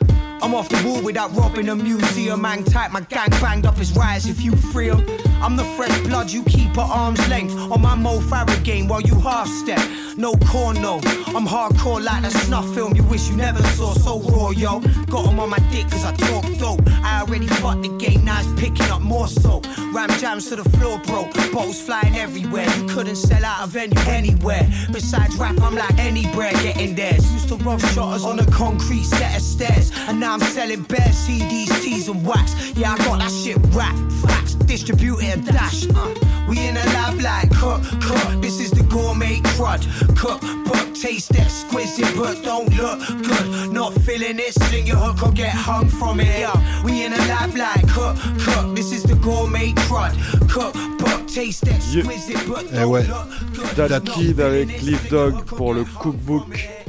I'm 0.46 0.54
off 0.54 0.70
the 0.70 0.80
wall 0.88 1.02
without 1.02 1.36
robbing 1.36 1.70
a 1.70 1.76
museum. 1.76 2.44
Hang 2.44 2.64
tight, 2.64 2.92
my 2.92 3.02
gang 3.02 3.32
banged 3.42 3.66
up 3.66 3.78
his 3.78 3.96
rise 3.98 4.28
if 4.28 4.44
you 4.44 4.56
free 4.56 4.92
'em. 4.92 5.04
I'm 5.42 5.56
the 5.56 5.64
fresh 5.76 6.00
blood 6.02 6.30
you 6.30 6.44
keep 6.44 6.78
at 6.78 6.88
arm's 6.88 7.28
length. 7.30 7.56
On 7.72 7.82
my 7.82 7.96
Mo 7.96 8.20
Farah 8.20 8.64
game 8.64 8.88
while 8.88 9.02
you 9.02 9.20
half 9.20 9.48
step. 9.48 9.82
No 10.18 10.34
corn, 10.36 10.76
corno. 10.76 11.02
I'm 11.36 11.48
hardcore 11.48 12.02
like 12.02 12.22
that 12.22 12.32
snuff 12.32 12.72
film 12.76 12.96
you 12.96 13.04
wish 13.04 13.28
you 13.28 13.36
never 13.36 13.62
saw. 13.76 13.94
So 13.96 14.20
raw, 14.22 14.52
yo. 14.52 14.82
Got 15.10 15.28
'em 15.28 15.40
on 15.40 15.50
my 15.50 15.60
dick 15.72 15.90
cause 15.90 16.06
I 16.06 16.14
talk 16.14 16.46
dope. 16.60 16.82
I 17.04 17.22
already 17.22 17.48
fucked 17.48 17.82
the 17.82 17.90
game, 17.98 18.24
now 18.24 18.40
it's 18.40 18.48
picking 18.62 18.90
up 18.92 19.02
more 19.02 19.28
so. 19.28 19.64
Ram 19.92 20.10
jams 20.20 20.48
to 20.50 20.56
the 20.58 20.70
floor, 20.78 21.00
bro. 21.08 21.28
Bottles 21.54 21.82
flying 21.82 22.16
everywhere. 22.16 22.68
You 22.78 22.86
couldn't 22.86 23.18
sell 23.18 23.44
out 23.44 23.64
a 23.64 23.68
venue 23.68 24.00
anywhere. 24.08 24.66
Besides 24.92 25.36
rap, 25.38 25.60
I'm 25.62 25.76
like 25.76 25.98
any 26.00 26.28
bread 26.28 26.54
getting 26.62 26.96
theirs. 26.96 27.24
Used 27.34 27.50
to 27.50 27.56
rob 27.58 27.82
shotters 27.94 28.24
on 28.24 28.40
a 28.40 28.46
concrete 28.46 29.06
set 29.06 29.36
of 29.36 29.42
stairs. 29.42 29.92
And 30.08 30.20
now 30.20 30.35
I'm 30.36 30.42
selling 30.52 30.84
bare 30.84 31.00
CDs, 31.00 32.10
and 32.10 32.28
wax. 32.28 32.76
Yeah, 32.76 32.92
I 32.92 32.98
got 32.98 33.20
that 33.20 33.32
shit 33.32 33.56
rap. 33.72 33.96
Facts, 34.22 34.56
distribute 34.56 35.20
it 35.20 35.38
and 35.38 35.46
dash. 35.46 35.88
Uh, 35.96 36.14
we 36.50 36.60
in 36.60 36.76
a 36.76 36.84
lab 36.92 37.22
like 37.22 37.50
cook, 37.52 37.82
cook. 38.02 38.42
This 38.42 38.60
is 38.60 38.70
the 38.72 38.84
gourmet 38.84 39.40
crud. 39.56 39.80
Cook, 40.18 40.42
but 40.66 40.94
taste 40.94 41.34
exquisite, 41.38 42.14
but 42.18 42.44
don't 42.44 42.68
look 42.76 43.00
good. 43.24 43.72
Not 43.72 43.94
feeling 44.02 44.38
it, 44.38 44.54
sling 44.56 44.86
your 44.86 44.98
hook 44.98 45.24
or 45.24 45.32
get 45.32 45.54
hung 45.54 45.88
from 45.88 46.20
it. 46.20 46.28
Yeah, 46.28 46.84
we 46.84 47.06
in 47.06 47.14
a 47.14 47.18
lab 47.32 47.56
like 47.56 47.88
cook, 47.88 48.18
cook. 48.40 48.76
This 48.76 48.92
is 48.92 49.04
the 49.04 49.16
gourmet 49.16 49.72
crud. 49.88 50.12
Cook, 50.50 50.74
but 51.00 51.30
taste 51.30 51.66
exquisite, 51.66 52.46
but 52.46 52.66
Eh 52.74 52.84
don't 52.84 53.08
look 53.08 53.78
good. 53.78 53.90
Dat 53.90 54.04
Kid 54.04 54.42
avec 54.42 54.80
Cliff 54.80 55.10
Dog 55.10 55.46
pour 55.46 55.74
le 55.74 55.86
cookbook. 55.86 56.85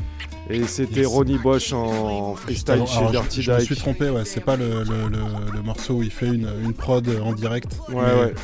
Et 0.49 0.63
c'était 0.65 1.05
Ronnie 1.05 1.39
Bosch 1.39 1.73
en 1.73 2.35
freestyle 2.37 2.75
Alors, 2.75 2.87
chez 2.89 2.99
alors, 2.99 3.11
Dirty 3.11 3.43
je, 3.43 3.51
je 3.53 3.57
me 3.57 3.61
suis 3.65 3.75
trompé, 3.77 4.11
ouais, 4.11 4.25
c'est 4.25 4.41
pas 4.45 4.57
le, 4.57 4.85
le- 4.85 5.09
le- 5.11 5.53
le 5.53 5.63
morceau 5.63 5.95
où 5.95 6.03
il 6.05 6.11
fait 6.13 6.27
une, 6.29 6.49
une 6.65 6.73
prod 6.73 7.05
en 7.25 7.33
direct. 7.33 7.79
Ouais, 7.89 7.97
ouais. 7.97 8.35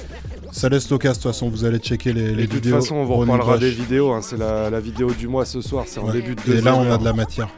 Ça 0.51 0.69
laisse 0.69 0.91
l'occasion, 0.91 1.12
de 1.12 1.23
toute 1.23 1.33
façon, 1.33 1.49
vous 1.49 1.65
allez 1.65 1.79
checker 1.79 2.12
les, 2.12 2.35
les 2.35 2.43
Et 2.43 2.47
de 2.47 2.53
toute 2.53 2.65
vidéos. 2.65 2.81
façon, 2.81 2.97
on 2.97 3.05
vous 3.05 3.15
Ronnie 3.15 3.31
reparlera 3.31 3.53
Bosch. 3.57 3.61
des 3.61 3.71
vidéos. 3.71 4.12
hein, 4.12 4.21
C'est 4.21 4.37
la, 4.37 4.69
la 4.69 4.81
vidéo 4.81 5.11
du 5.12 5.29
mois 5.29 5.45
ce 5.45 5.61
soir. 5.61 5.85
C'est 5.87 6.01
en 6.01 6.07
Ouais. 6.07 6.12
début 6.12 6.35
de 6.35 6.53
Et 6.55 6.61
là, 6.61 6.75
on 6.77 6.91
a 6.91 6.99
de 6.99 7.05
la 7.05 7.12
matière. 7.12 7.49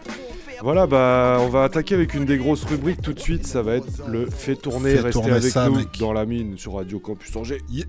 Voilà, 0.63 0.87
bah, 0.87 1.39
on 1.41 1.49
va 1.49 1.65
attaquer 1.65 1.95
avec 1.95 2.15
une 2.15 2.25
des 2.27 2.37
grosses 2.39 2.65
rubriques 2.65 3.01
tout 3.03 3.13
de 3.15 3.21
suite. 3.21 3.47
Ça 3.47 3.63
va 3.63 3.77
être 3.77 4.07
le 4.09 4.27
fait 4.31 4.57
tourner. 4.57 4.91
Fais 4.93 4.97
Restez 5.01 5.11
tourner 5.13 5.33
avec 5.33 5.45
ça, 5.53 5.69
nous 5.69 5.77
mec. 5.77 5.89
dans 5.99 6.13
la 6.13 6.25
mine 6.27 6.57
sur 6.59 6.75
Radio 6.75 6.99
Campus 7.01 7.35
Angers. 7.37 7.61
Yeah. 7.71 7.87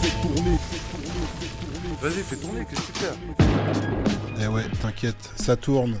Fais 0.00 0.10
tourner. 0.22 0.58
Vas-y, 2.00 2.22
fais 2.22 2.36
tourner, 2.36 2.64
qu'est-ce 2.64 2.80
que 2.80 2.92
tu 2.92 2.98
fais? 3.00 4.17
Eh 4.40 4.46
ouais, 4.46 4.62
t'inquiète, 4.82 5.30
ça 5.36 5.56
tourne. 5.56 5.96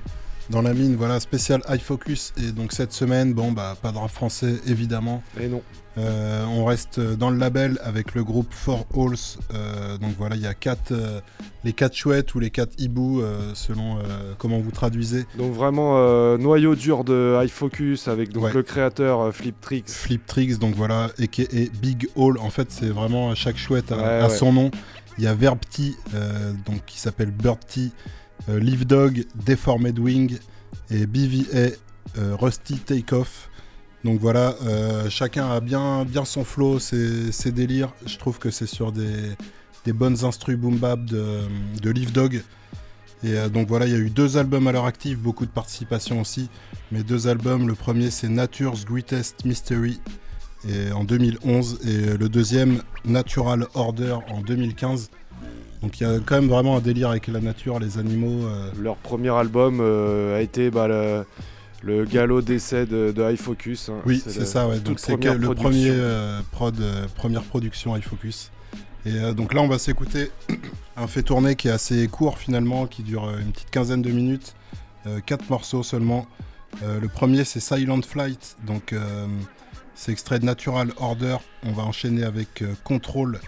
Dans 0.50 0.62
la 0.62 0.72
mine, 0.72 0.96
voilà, 0.96 1.20
spécial 1.20 1.60
High 1.68 1.80
Focus. 1.80 2.32
Et 2.42 2.52
donc 2.52 2.72
cette 2.72 2.92
semaine, 2.92 3.34
bon, 3.34 3.52
bah, 3.52 3.76
pas 3.82 3.92
de 3.92 3.98
rap 3.98 4.10
français, 4.10 4.54
évidemment. 4.66 5.22
Et 5.38 5.46
non. 5.48 5.62
Euh, 5.98 6.44
on 6.46 6.64
reste 6.64 7.00
dans 7.00 7.28
le 7.28 7.36
label 7.38 7.78
avec 7.82 8.14
le 8.14 8.22
groupe 8.24 8.46
Four 8.54 8.86
Halls. 8.96 9.16
Euh, 9.52 9.98
donc 9.98 10.12
voilà, 10.16 10.36
il 10.36 10.42
y 10.42 10.46
a 10.46 10.54
quatre, 10.54 10.92
euh, 10.92 11.20
les 11.64 11.72
quatre 11.74 11.94
chouettes 11.96 12.34
ou 12.34 12.40
les 12.40 12.50
quatre 12.50 12.72
hiboux, 12.80 13.20
selon 13.54 13.98
comment 14.38 14.58
vous 14.60 14.70
traduisez. 14.70 15.26
Donc 15.36 15.52
vraiment 15.52 16.38
noyau 16.38 16.76
dur 16.76 17.02
de 17.04 17.36
High 17.42 17.50
Focus 17.50 18.06
avec 18.08 18.32
donc 18.32 18.44
Ouais. 18.44 18.52
le 18.54 18.62
créateur 18.62 19.20
euh, 19.20 19.32
Flip 19.32 19.60
Tricks. 19.60 19.88
Flip 19.90 20.24
Tricks, 20.24 20.58
donc 20.58 20.76
voilà, 20.76 21.10
et 21.18 21.70
Big 21.82 22.08
Hall. 22.14 22.38
En 22.38 22.50
fait, 22.50 22.70
c'est 22.70 22.88
vraiment 22.90 23.34
chaque 23.34 23.58
chouette 23.58 23.90
a, 23.92 23.96
Ouais, 23.96 24.02
a 24.04 24.28
ouais. 24.28 24.34
son 24.36 24.52
nom. 24.52 24.70
Il 25.18 25.24
y 25.24 25.26
a 25.26 25.34
Verbty, 25.34 25.96
euh, 26.14 26.52
donc 26.64 26.84
qui 26.86 27.00
s'appelle 27.00 27.32
Birdty, 27.32 27.90
euh, 28.48 28.58
Leaf 28.58 28.86
Dog, 28.86 29.24
Deformed 29.46 29.98
Wing 29.98 30.38
et 30.90 31.06
BVA, 31.06 31.70
euh, 32.16 32.36
Rusty 32.36 32.78
Takeoff. 32.78 33.50
Donc 34.04 34.20
voilà, 34.20 34.54
euh, 34.62 35.10
chacun 35.10 35.50
a 35.50 35.60
bien, 35.60 36.04
bien 36.04 36.24
son 36.24 36.44
flow, 36.44 36.78
ses, 36.78 37.52
délires. 37.52 37.92
Je 38.06 38.16
trouve 38.16 38.38
que 38.38 38.50
c'est 38.50 38.66
sur 38.66 38.92
des, 38.92 39.36
bonnes 39.92 40.24
instrus 40.24 40.56
boom 40.58 40.76
bap 40.76 41.04
de, 41.04 41.40
de 41.82 41.90
Leaf 41.90 42.12
Dog. 42.12 42.42
Et 43.24 43.32
euh, 43.34 43.48
donc 43.48 43.68
voilà, 43.68 43.86
il 43.86 43.92
y 43.92 43.96
a 43.96 43.98
eu 43.98 44.10
deux 44.10 44.36
albums 44.36 44.66
à 44.68 44.72
l'heure 44.72 44.84
active, 44.84 45.18
beaucoup 45.18 45.46
de 45.46 45.50
participation 45.50 46.20
aussi. 46.20 46.48
Mais 46.92 47.02
deux 47.02 47.26
albums, 47.28 47.66
le 47.66 47.74
premier 47.74 48.10
c'est 48.10 48.28
Nature's 48.28 48.84
Greatest 48.84 49.44
Mystery 49.44 50.00
en 50.92 51.04
2011 51.04 51.80
et 51.86 52.16
le 52.16 52.28
deuxième 52.28 52.82
Natural 53.04 53.66
Order 53.74 54.18
en 54.28 54.40
2015. 54.40 55.10
Donc 55.82 56.00
il 56.00 56.02
y 56.02 56.06
a 56.10 56.18
quand 56.18 56.34
même 56.36 56.48
vraiment 56.48 56.76
un 56.76 56.80
délire 56.80 57.10
avec 57.10 57.28
la 57.28 57.40
nature, 57.40 57.78
les 57.78 57.98
animaux. 57.98 58.46
euh, 58.46 58.70
Leur 58.80 58.96
premier 58.96 59.30
album 59.30 59.78
euh, 59.80 60.36
a 60.36 60.40
été 60.40 60.70
bah, 60.70 60.88
le, 60.88 61.24
le 61.82 62.04
galop 62.04 62.42
d'essai 62.42 62.84
de, 62.86 63.12
de 63.12 63.22
High 63.30 63.38
Focus. 63.38 63.88
hein. 63.88 64.00
Oui, 64.04 64.22
c'est 64.26 64.44
ça, 64.44 64.66
ouais. 64.66 64.80
Donc 64.80 64.98
c'est 64.98 65.16
le 65.16 65.54
premier 65.54 65.90
euh, 65.90 66.40
prod, 66.50 66.74
première 67.14 67.42
production 67.44 67.96
High 67.96 68.02
Focus. 68.02 68.50
Et 69.06 69.32
donc 69.32 69.54
là, 69.54 69.62
on 69.62 69.68
va 69.68 69.78
s'écouter 69.78 70.30
un 70.96 71.06
fait 71.06 71.22
tourner 71.22 71.54
qui 71.54 71.68
est 71.68 71.70
assez 71.70 72.08
court 72.08 72.38
finalement, 72.38 72.86
qui 72.86 73.02
dure 73.04 73.30
une 73.38 73.52
petite 73.52 73.70
quinzaine 73.70 74.02
de 74.02 74.10
minutes, 74.10 74.54
quatre 75.24 75.48
morceaux 75.48 75.84
seulement. 75.84 76.26
Le 76.82 77.06
premier, 77.08 77.44
c'est 77.44 77.60
Silent 77.60 78.02
Flight, 78.02 78.56
donc 78.66 78.92
c'est 79.94 80.10
extrait 80.12 80.40
de 80.40 80.44
Natural 80.44 80.90
Order. 80.98 81.36
On 81.64 81.72
va 81.72 81.84
enchaîner 81.84 82.24
avec 82.24 82.62
Control, 82.84 83.38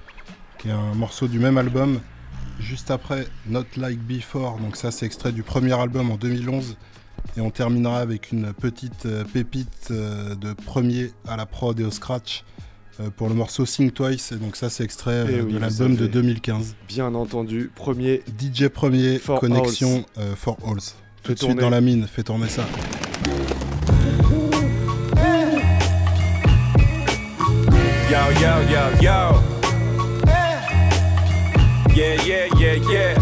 qui 0.58 0.68
est 0.68 0.72
un 0.72 0.94
morceau 0.94 1.26
du 1.26 1.40
même 1.40 1.58
album. 1.58 1.98
Juste 2.60 2.90
après, 2.90 3.26
Not 3.48 3.64
Like 3.76 3.98
Before, 4.00 4.58
donc 4.58 4.76
ça 4.76 4.90
c'est 4.90 5.06
extrait 5.06 5.32
du 5.32 5.42
premier 5.42 5.72
album 5.72 6.10
en 6.10 6.16
2011. 6.16 6.76
Et 7.36 7.40
on 7.40 7.50
terminera 7.50 7.98
avec 7.98 8.32
une 8.32 8.52
petite 8.52 9.06
euh, 9.06 9.24
pépite 9.24 9.88
euh, 9.90 10.34
de 10.34 10.52
premier 10.52 11.10
à 11.26 11.36
la 11.36 11.46
prod 11.46 11.78
et 11.78 11.84
au 11.84 11.90
scratch. 11.90 12.44
euh, 13.00 13.08
pour 13.10 13.28
le 13.28 13.34
morceau 13.34 13.66
Sing 13.66 13.90
Twice. 13.90 14.32
Et 14.32 14.36
donc 14.36 14.56
ça, 14.56 14.68
c'est 14.70 14.84
extrait 14.84 15.24
Eh 15.28 15.40
oui, 15.40 15.52
de 15.54 15.58
l'album 15.58 15.92
de 15.92 15.98
savez. 15.98 16.08
2015. 16.10 16.76
Bien 16.88 17.14
entendu, 17.14 17.70
premier 17.74 18.22
DJ 18.38 18.68
premier, 18.68 19.18
For 19.18 19.40
connexion 19.40 20.04
Halls. 20.16 20.36
for 20.36 20.56
Halls. 20.64 20.94
Tout 21.22 21.34
de 21.34 21.38
suite 21.38 21.58
dans 21.58 21.70
la 21.70 21.80
mine, 21.80 22.06
fais 22.06 22.22
tourner 22.22 22.48
ça. 22.48 22.64
Yo, 28.10 28.18
yo, 28.40 28.52
yo, 28.68 28.82
yo. 29.00 29.59
Yeah, 31.94 32.22
yeah, 32.22 32.48
yeah, 32.56 32.74
yeah. 32.88 33.14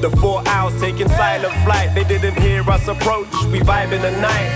The 0.00 0.10
four 0.20 0.42
hours 0.48 0.78
taking 0.80 1.08
silent 1.08 1.54
flight. 1.64 1.94
They 1.94 2.04
didn't 2.04 2.40
hear 2.40 2.68
us 2.68 2.88
approach. 2.88 3.32
We 3.52 3.60
vibe 3.60 3.92
in 3.92 4.02
the 4.02 4.10
night. 4.20 4.50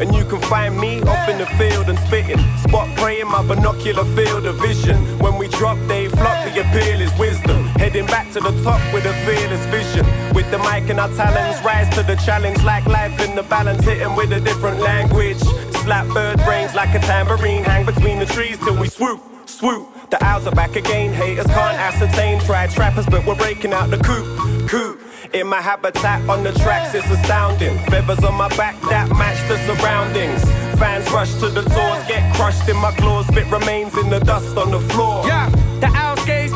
And 0.00 0.14
you 0.14 0.24
can 0.24 0.40
find 0.42 0.78
me 0.78 1.02
off 1.02 1.28
in 1.28 1.38
the 1.38 1.46
field 1.58 1.88
and 1.88 1.98
spitting. 1.98 2.38
Spot 2.58 2.88
praying 2.96 3.28
my 3.28 3.46
binocular 3.46 4.04
field 4.16 4.46
of 4.46 4.56
vision. 4.56 4.96
When 5.18 5.36
we 5.36 5.48
drop, 5.48 5.76
they 5.88 6.08
flock. 6.08 6.44
The 6.46 6.60
appeal 6.60 7.00
is 7.00 7.12
wisdom. 7.18 7.66
Heading 7.76 8.06
back 8.06 8.32
to 8.32 8.40
the 8.40 8.52
top 8.62 8.80
with 8.94 9.04
a 9.04 9.12
fearless 9.26 9.64
vision. 9.66 10.06
With 10.34 10.50
the 10.50 10.58
mic 10.58 10.88
and 10.88 11.00
our 11.00 11.08
talents, 11.10 11.62
rise 11.64 11.92
to 11.96 12.02
the 12.02 12.16
challenge 12.24 12.62
like 12.62 12.86
life 12.86 13.20
in 13.20 13.36
the 13.36 13.42
balance. 13.42 13.84
Hitting 13.84 14.14
with 14.16 14.32
a 14.32 14.40
different 14.40 14.80
language. 14.80 15.40
Slap 15.82 16.06
bird 16.14 16.38
brains 16.44 16.74
like 16.74 16.94
a 16.94 17.00
tambourine. 17.00 17.64
Hang 17.64 17.84
between 17.84 18.18
the 18.18 18.26
trees 18.26 18.58
till 18.58 18.78
we 18.78 18.88
swoop, 18.88 19.20
swoop. 19.58 19.88
The 20.10 20.22
owls 20.24 20.46
are 20.46 20.54
back 20.54 20.76
again. 20.76 21.12
Haters 21.12 21.46
can't 21.46 21.76
ascertain. 21.76 22.40
Tried 22.40 22.70
trappers, 22.70 23.06
but 23.06 23.26
we're 23.26 23.34
breaking 23.34 23.72
out 23.72 23.90
the 23.90 23.98
coop, 23.98 24.26
coop. 24.68 25.00
In 25.34 25.46
my 25.46 25.60
habitat 25.60 26.26
on 26.28 26.42
the 26.42 26.52
tracks, 26.52 26.94
it's 26.94 27.10
astounding. 27.10 27.76
Feathers 27.90 28.24
on 28.24 28.34
my 28.34 28.48
back 28.56 28.80
that 28.82 29.10
match 29.10 29.40
the 29.48 29.58
surroundings. 29.66 30.42
Fans 30.78 31.10
rush 31.10 31.32
to 31.34 31.48
the 31.48 31.62
doors, 31.62 32.02
get 32.06 32.22
crushed 32.36 32.68
in 32.68 32.76
my 32.76 32.92
claws. 32.92 33.26
Spit 33.26 33.50
remains 33.50 33.96
in 33.98 34.08
the 34.08 34.20
dust 34.20 34.56
on 34.56 34.70
the 34.70 34.80
floor. 34.90 35.26
Yeah, 35.26 35.50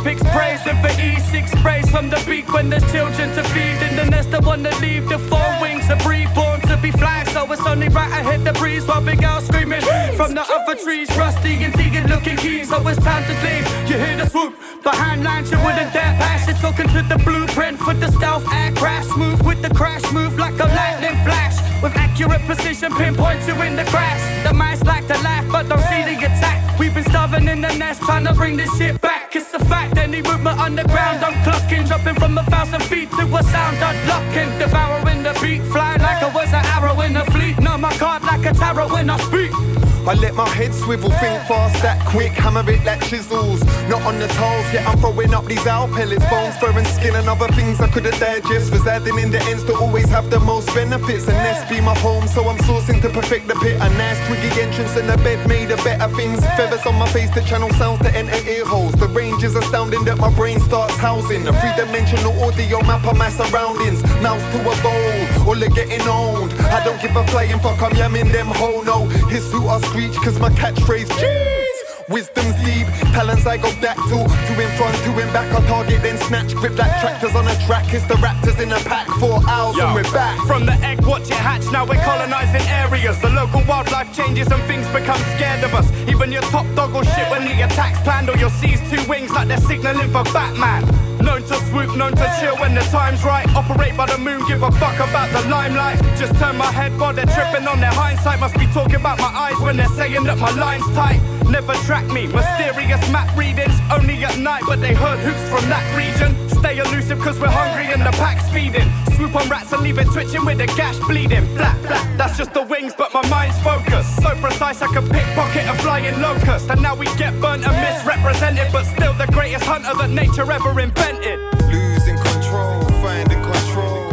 the 0.03 0.11
picks 0.11 0.23
praise 0.31 0.61
and 0.67 0.79
for 0.81 0.93
E6 1.01 1.59
sprays 1.59 1.91
from 1.91 2.09
the 2.09 2.23
beak 2.27 2.53
when 2.53 2.71
there's 2.71 2.85
children 2.93 3.31
to 3.35 3.43
feed. 3.51 3.79
In 3.89 3.97
the 3.97 4.07
nest, 4.07 4.33
I 4.35 4.39
wanna 4.41 4.71
leave 4.81 5.09
the 5.09 5.19
four 5.19 5.49
wings 5.61 5.89
are 5.91 6.01
reborn 6.09 6.61
to 6.63 6.77
be 6.83 6.91
flying. 6.91 7.27
So 7.27 7.51
it's 7.53 7.65
only 7.67 7.89
right 7.89 8.13
I 8.13 8.23
hit 8.23 8.45
the 8.45 8.53
breeze 8.53 8.87
while 8.87 9.01
big 9.01 9.23
owl 9.25 9.41
screaming 9.41 9.83
from 10.17 10.35
the 10.35 10.43
other 10.43 10.75
trees. 10.75 11.09
Rusty 11.17 11.65
and 11.65 11.75
Tegan 11.75 12.07
looking 12.09 12.37
keen, 12.37 12.65
so 12.65 12.77
it's 12.89 13.03
time 13.03 13.25
to 13.25 13.35
leave. 13.47 13.67
You 13.89 13.97
hear 13.99 14.17
the 14.17 14.29
swoop 14.29 14.55
behind 14.83 15.25
lines, 15.25 15.51
you 15.51 15.59
wouldn't 15.59 15.93
dare 15.93 16.15
pass 16.23 16.49
it. 16.49 16.57
Talking 16.57 16.89
to 16.89 17.03
the 17.03 17.19
blueprint 17.25 17.79
for 17.79 17.95
the 17.95 18.11
stealth 18.13 18.47
aircraft. 18.53 19.11
Smooth 19.11 19.43
with 19.47 19.63
the 19.63 19.73
crash, 19.75 20.05
move 20.13 20.39
like 20.39 20.59
a 20.59 20.69
lightning 20.79 21.19
flash. 21.25 21.57
With 21.83 21.97
accurate 21.97 22.43
precision, 22.43 22.93
pinpoint 22.95 23.47
you 23.47 23.55
in 23.63 23.77
the 23.77 23.85
crash. 23.85 24.23
The 24.47 24.53
mice 24.53 24.83
like 24.85 25.07
to 25.09 25.19
laugh, 25.23 25.47
but 25.51 25.69
don't 25.69 25.83
see 25.91 26.03
the 26.03 26.17
attack. 26.19 26.62
We've 26.83 26.93
been 26.93 27.05
starving 27.05 27.47
in 27.47 27.61
the 27.61 27.73
nest, 27.77 28.03
trying 28.03 28.25
to 28.25 28.35
bring 28.35 28.57
this 28.57 28.77
shit 28.77 29.01
back. 29.01 29.37
It's 29.37 29.55
a 29.55 29.65
fact, 29.67 29.97
any 29.99 30.21
movement 30.21 30.59
underground, 30.59 31.23
I'm 31.23 31.41
clucking. 31.45 31.87
Jumping 31.87 32.17
from 32.17 32.37
a 32.37 32.43
thousand 32.51 32.83
feet 32.83 33.09
to 33.13 33.23
a 33.23 33.43
sound 33.45 33.77
unlocking. 33.77 34.59
Devouring 34.59 35.23
the 35.23 35.33
beat, 35.41 35.63
flying 35.71 36.03
like 36.03 36.21
I 36.21 36.35
was 36.35 36.53
an 36.53 36.65
arrow 36.75 37.01
in 37.03 37.17
a 37.17 37.25
fleet. 37.27 37.61
Know 37.61 37.79
my 37.79 37.97
card 37.99 38.25
like 38.25 38.45
a 38.47 38.53
tarot 38.53 38.89
when 38.89 39.11
I 39.11 39.17
speak. 39.19 39.72
I 40.05 40.15
let 40.15 40.35
my 40.35 40.49
head 40.49 40.75
swivel, 40.75 41.11
think 41.11 41.47
fast, 41.47 41.81
that 41.83 42.05
quick, 42.09 42.33
hammer 42.33 42.69
it 42.69 42.85
like 42.85 43.01
chisels. 43.07 43.63
Not 43.89 44.03
on 44.03 44.19
the 44.19 44.27
toes, 44.27 44.67
yet 44.73 44.87
I'm 44.89 44.99
throwing 44.99 45.33
up 45.33 45.45
these 45.47 45.65
owl 45.67 45.87
pellets, 45.89 46.25
bones, 46.27 46.57
fur 46.59 46.77
and 46.77 46.87
skin, 46.89 47.15
and 47.15 47.29
other 47.29 47.47
things 47.55 47.81
I 47.81 47.89
couldn't 47.89 48.19
digest. 48.19 48.73
Residing 48.73 49.19
in 49.19 49.31
the 49.31 49.41
ends 49.45 49.63
to 49.65 49.77
always 49.77 50.09
have 50.09 50.29
the 50.29 50.41
most 50.41 50.75
benefits. 50.75 51.29
And 51.29 51.39
nest 51.39 51.69
be 51.71 51.81
my 51.81 51.95
home, 51.99 52.27
so 52.27 52.49
I'm 52.49 52.59
sourcing 52.59 53.01
to 53.03 53.11
perfect 53.11 53.47
the 53.47 53.55
pit. 53.55 53.77
A 53.81 53.89
nice 53.91 54.19
twiggy 54.27 54.51
entrance 54.61 54.97
and 54.97 55.09
a 55.09 55.17
bed 55.19 55.47
made 55.49 55.71
of 55.71 55.79
better 55.85 56.13
things. 56.17 56.45
Feathers 56.59 56.85
on 56.85 56.97
my 56.97 57.09
face 57.11 57.31
to 57.35 57.43
channel 57.43 57.71
sounds 57.75 58.01
to 58.03 58.11
enter 58.17 58.37
ear 58.49 58.65
holes. 58.65 58.95
The 58.95 59.07
range 59.07 59.45
is 59.45 59.55
astounding 59.55 60.05
that 60.07 60.19
my 60.19 60.35
brain 60.35 60.59
starts 60.61 60.97
housing. 60.97 61.47
A 61.47 61.53
three 61.61 61.75
dimensional 61.77 62.35
audio 62.43 62.83
map 62.83 63.07
of 63.07 63.17
my 63.17 63.31
surroundings. 63.31 64.03
Mouse 64.21 64.43
to 64.53 64.59
a 64.61 64.75
bowl, 64.83 65.49
all 65.49 65.63
are 65.63 65.69
getting 65.69 66.03
owned. 66.09 66.53
I 66.75 66.83
don't 66.83 67.01
give 67.01 67.15
a 67.15 67.25
flying 67.29 67.61
fuck, 67.61 67.81
I'm 67.81 67.93
yamming 67.93 68.33
them 68.33 68.49
ho 68.49 68.83
no. 68.83 69.07
His 69.31 69.51
who 69.53 69.69
I 69.69 69.79
cause 69.93 70.41
my 70.41 70.49
catchphrase, 70.51 71.11
cheese. 71.21 71.69
Wisdom's 72.09 72.57
deep, 72.65 72.87
talents 73.13 73.47
I 73.47 73.57
go 73.57 73.71
back 73.81 73.97
to. 73.97 74.19
Two 74.49 74.61
in 74.61 74.71
front, 74.77 74.97
two 75.05 75.13
in 75.21 75.29
back, 75.33 75.53
I 75.53 75.65
target 75.67 76.03
then 76.03 76.19
snatch. 76.19 76.55
Grip 76.55 76.77
like 76.79 76.91
tractors 77.01 77.35
on 77.35 77.47
a 77.47 77.55
track, 77.67 77.93
it's 77.93 78.05
the 78.07 78.15
raptors 78.15 78.61
in 78.61 78.73
a 78.73 78.81
pack. 78.81 79.07
Four 79.21 79.41
owls 79.49 79.79
and 79.79 79.95
we're 79.95 80.11
back. 80.13 80.39
From 80.47 80.67
the 80.67 80.73
egg, 80.85 81.05
watch 81.07 81.31
it 81.31 81.37
hatch. 81.37 81.71
Now 81.71 81.85
we're 81.87 82.03
colonizing 82.03 82.67
areas. 82.69 83.21
The 83.21 83.31
local 83.31 83.63
wildlife 83.69 84.15
changes 84.17 84.49
and 84.49 84.63
things 84.65 84.87
become 84.89 85.21
scared 85.37 85.63
of 85.65 85.75
us. 85.75 85.91
Even 86.09 86.33
your 86.33 86.43
top 86.43 86.67
dog 86.75 86.95
will 86.95 87.05
shit 87.05 87.31
when 87.31 87.45
the 87.45 87.63
attack's 87.63 88.01
planned, 88.01 88.31
or 88.31 88.37
you'll 88.37 88.51
seize 88.51 88.81
two 88.91 89.03
wings 89.09 89.31
like 89.31 89.49
they're 89.49 89.59
signaling 89.59 90.11
for 90.11 90.25
Batman. 90.33 91.12
Known 91.23 91.43
to 91.45 91.55
swoop, 91.71 91.97
known 91.97 92.13
to 92.13 92.37
chill 92.41 92.57
when 92.57 92.75
the 92.75 92.81
time's 92.91 93.23
right. 93.25 93.47
Operate 93.55 93.97
by 93.97 94.07
the 94.07 94.19
moon, 94.19 94.43
give 94.49 94.63
a 94.63 94.71
fuck 94.73 94.97
about 94.97 95.31
the 95.31 95.49
limelight. 95.49 95.99
Just 96.19 96.35
turn 96.41 96.57
my 96.57 96.71
head 96.71 96.99
while 96.99 97.15
they're 97.15 97.27
tripping 97.27 97.67
on 97.69 97.79
their 97.81 97.93
hindsight. 97.93 98.41
Must 98.41 98.59
be 98.59 98.67
talking 98.67 98.97
about 98.97 99.19
my 99.19 99.33
eyes 99.45 99.59
when 99.61 99.77
they're 99.77 99.95
saying 100.01 100.25
that 100.25 100.39
my 100.39 100.51
line's 100.51 100.87
tight. 100.95 101.21
Never 101.49 101.75
track 101.87 102.07
me, 102.07 102.27
mysterious 102.27 103.03
map 103.13 103.37
readings. 103.37 103.75
Only 103.91 104.25
at 104.25 104.37
night, 104.39 104.65
but 104.67 104.81
they 104.81 104.95
heard 104.95 105.21
hoops 105.21 105.47
from 105.49 105.69
that 105.71 105.85
region. 105.97 106.35
Stay 106.49 106.79
elusive 106.79 107.21
cause 107.21 107.39
we're 107.39 107.49
hungry 107.49 107.87
and 107.93 108.03
the 108.03 108.13
pack's 108.19 108.49
feeding. 108.51 108.89
Swoop 109.23 109.37
on 109.37 109.49
rats 109.49 109.73
and 109.73 109.85
leave 109.85 109.99
it 109.99 110.07
twitching 110.07 110.45
with 110.45 110.59
the 110.59 110.67
gash 110.67 110.99
bleeding. 111.07 111.47
Flat, 111.55 111.79
flat, 111.87 112.19
that's 112.19 112.37
just 112.37 112.53
the 112.55 112.63
wings, 112.65 112.93
but 112.99 113.15
my 113.15 113.25
mind's 113.29 113.57
focused. 113.63 114.21
So 114.21 114.35
precise 114.41 114.83
I 114.83 114.89
can 114.93 115.09
pickpocket 115.09 115.65
a 115.69 115.75
flying 115.81 116.21
locust. 116.21 116.69
And 116.71 116.83
now 116.83 116.97
we 116.97 117.07
get 117.15 117.41
burnt 117.41 117.65
and 117.65 117.71
misrepresented, 117.71 118.73
but 118.73 118.83
still 118.83 119.15
the 119.15 119.29
greatest 119.31 119.65
hunter 119.65 119.95
that 119.95 120.11
nature 120.11 120.51
ever 120.51 120.81
invented. 120.81 121.39
Losing 121.71 122.17
control, 122.17 122.83
finding 122.99 123.41
control. 123.43 124.11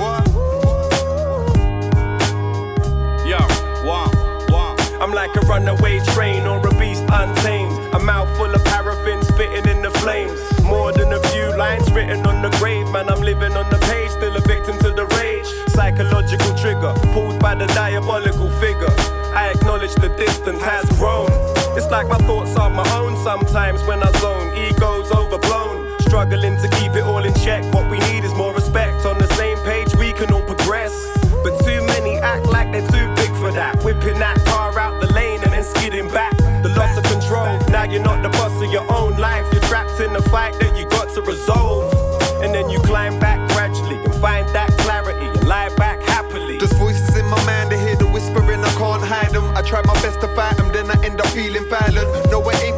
What? 0.00 0.26
Yo, 3.28 3.36
wow, 3.84 4.08
wow. 4.48 4.76
I'm 4.98 5.12
like 5.12 5.36
a 5.36 5.40
runaway 5.40 6.00
train 6.14 6.41
written 11.94 12.26
on 12.26 12.42
the 12.42 12.50
grave. 12.58 12.88
Man, 12.90 13.08
I'm 13.08 13.20
living 13.20 13.52
on 13.52 13.68
the 13.70 13.78
page, 13.90 14.10
still 14.10 14.34
a 14.36 14.40
victim 14.40 14.78
to 14.78 14.90
the 14.90 15.06
rage. 15.18 15.46
Psychological 15.72 16.54
trigger, 16.56 16.92
pulled 17.12 17.38
by 17.38 17.54
the 17.54 17.66
diabolical 17.68 18.50
figure. 18.60 18.92
I 19.34 19.52
acknowledge 19.54 19.94
the 19.94 20.08
distance 20.16 20.60
has 20.62 20.84
grown. 20.98 21.30
It's 21.76 21.90
like 21.90 22.08
my 22.08 22.18
thoughts 22.28 22.56
are 22.56 22.70
my 22.70 22.88
own 22.96 23.16
sometimes 23.24 23.82
when 23.84 24.02
I 24.02 24.10
zone. 24.20 24.52
Ego's 24.56 25.10
overblown. 25.10 25.88
Struggling 26.00 26.56
to 26.58 26.68
keep 26.76 26.92
it 26.92 27.04
all 27.04 27.24
in 27.24 27.32
check. 27.34 27.64
What 27.72 27.90
we 27.90 27.98
need 28.12 28.24
is 28.24 28.34
more 28.34 28.54
respect. 28.54 29.06
On 29.06 29.16
the 29.18 29.28
same 29.34 29.56
page, 29.64 29.94
we 29.96 30.12
can 30.12 30.32
all 30.32 30.42
progress. 30.42 30.92
But 31.42 31.58
too 31.64 31.80
many 31.86 32.16
act 32.18 32.46
like 32.46 32.70
they're 32.72 32.86
too 32.88 33.08
big 33.16 33.32
for 33.36 33.50
that. 33.52 33.82
Whipping 33.82 34.18
that 34.18 34.36
car 34.44 34.78
out 34.78 35.00
the 35.00 35.10
lane 35.12 35.40
and 35.42 35.52
then 35.52 35.64
skidding 35.64 36.08
back. 36.08 36.36
The 36.62 36.68
loss 36.76 36.96
of 36.98 37.04
control. 37.04 37.58
Now 37.70 37.84
you're 37.84 38.02
not 38.02 38.22
the 38.22 38.28
boss 38.28 38.52
of 38.62 38.70
your 38.70 38.84
own 38.92 39.16
life. 39.16 39.46
You're 39.52 39.62
trapped 39.62 39.98
in 40.00 40.14
a 40.14 40.22
fight 40.22 40.61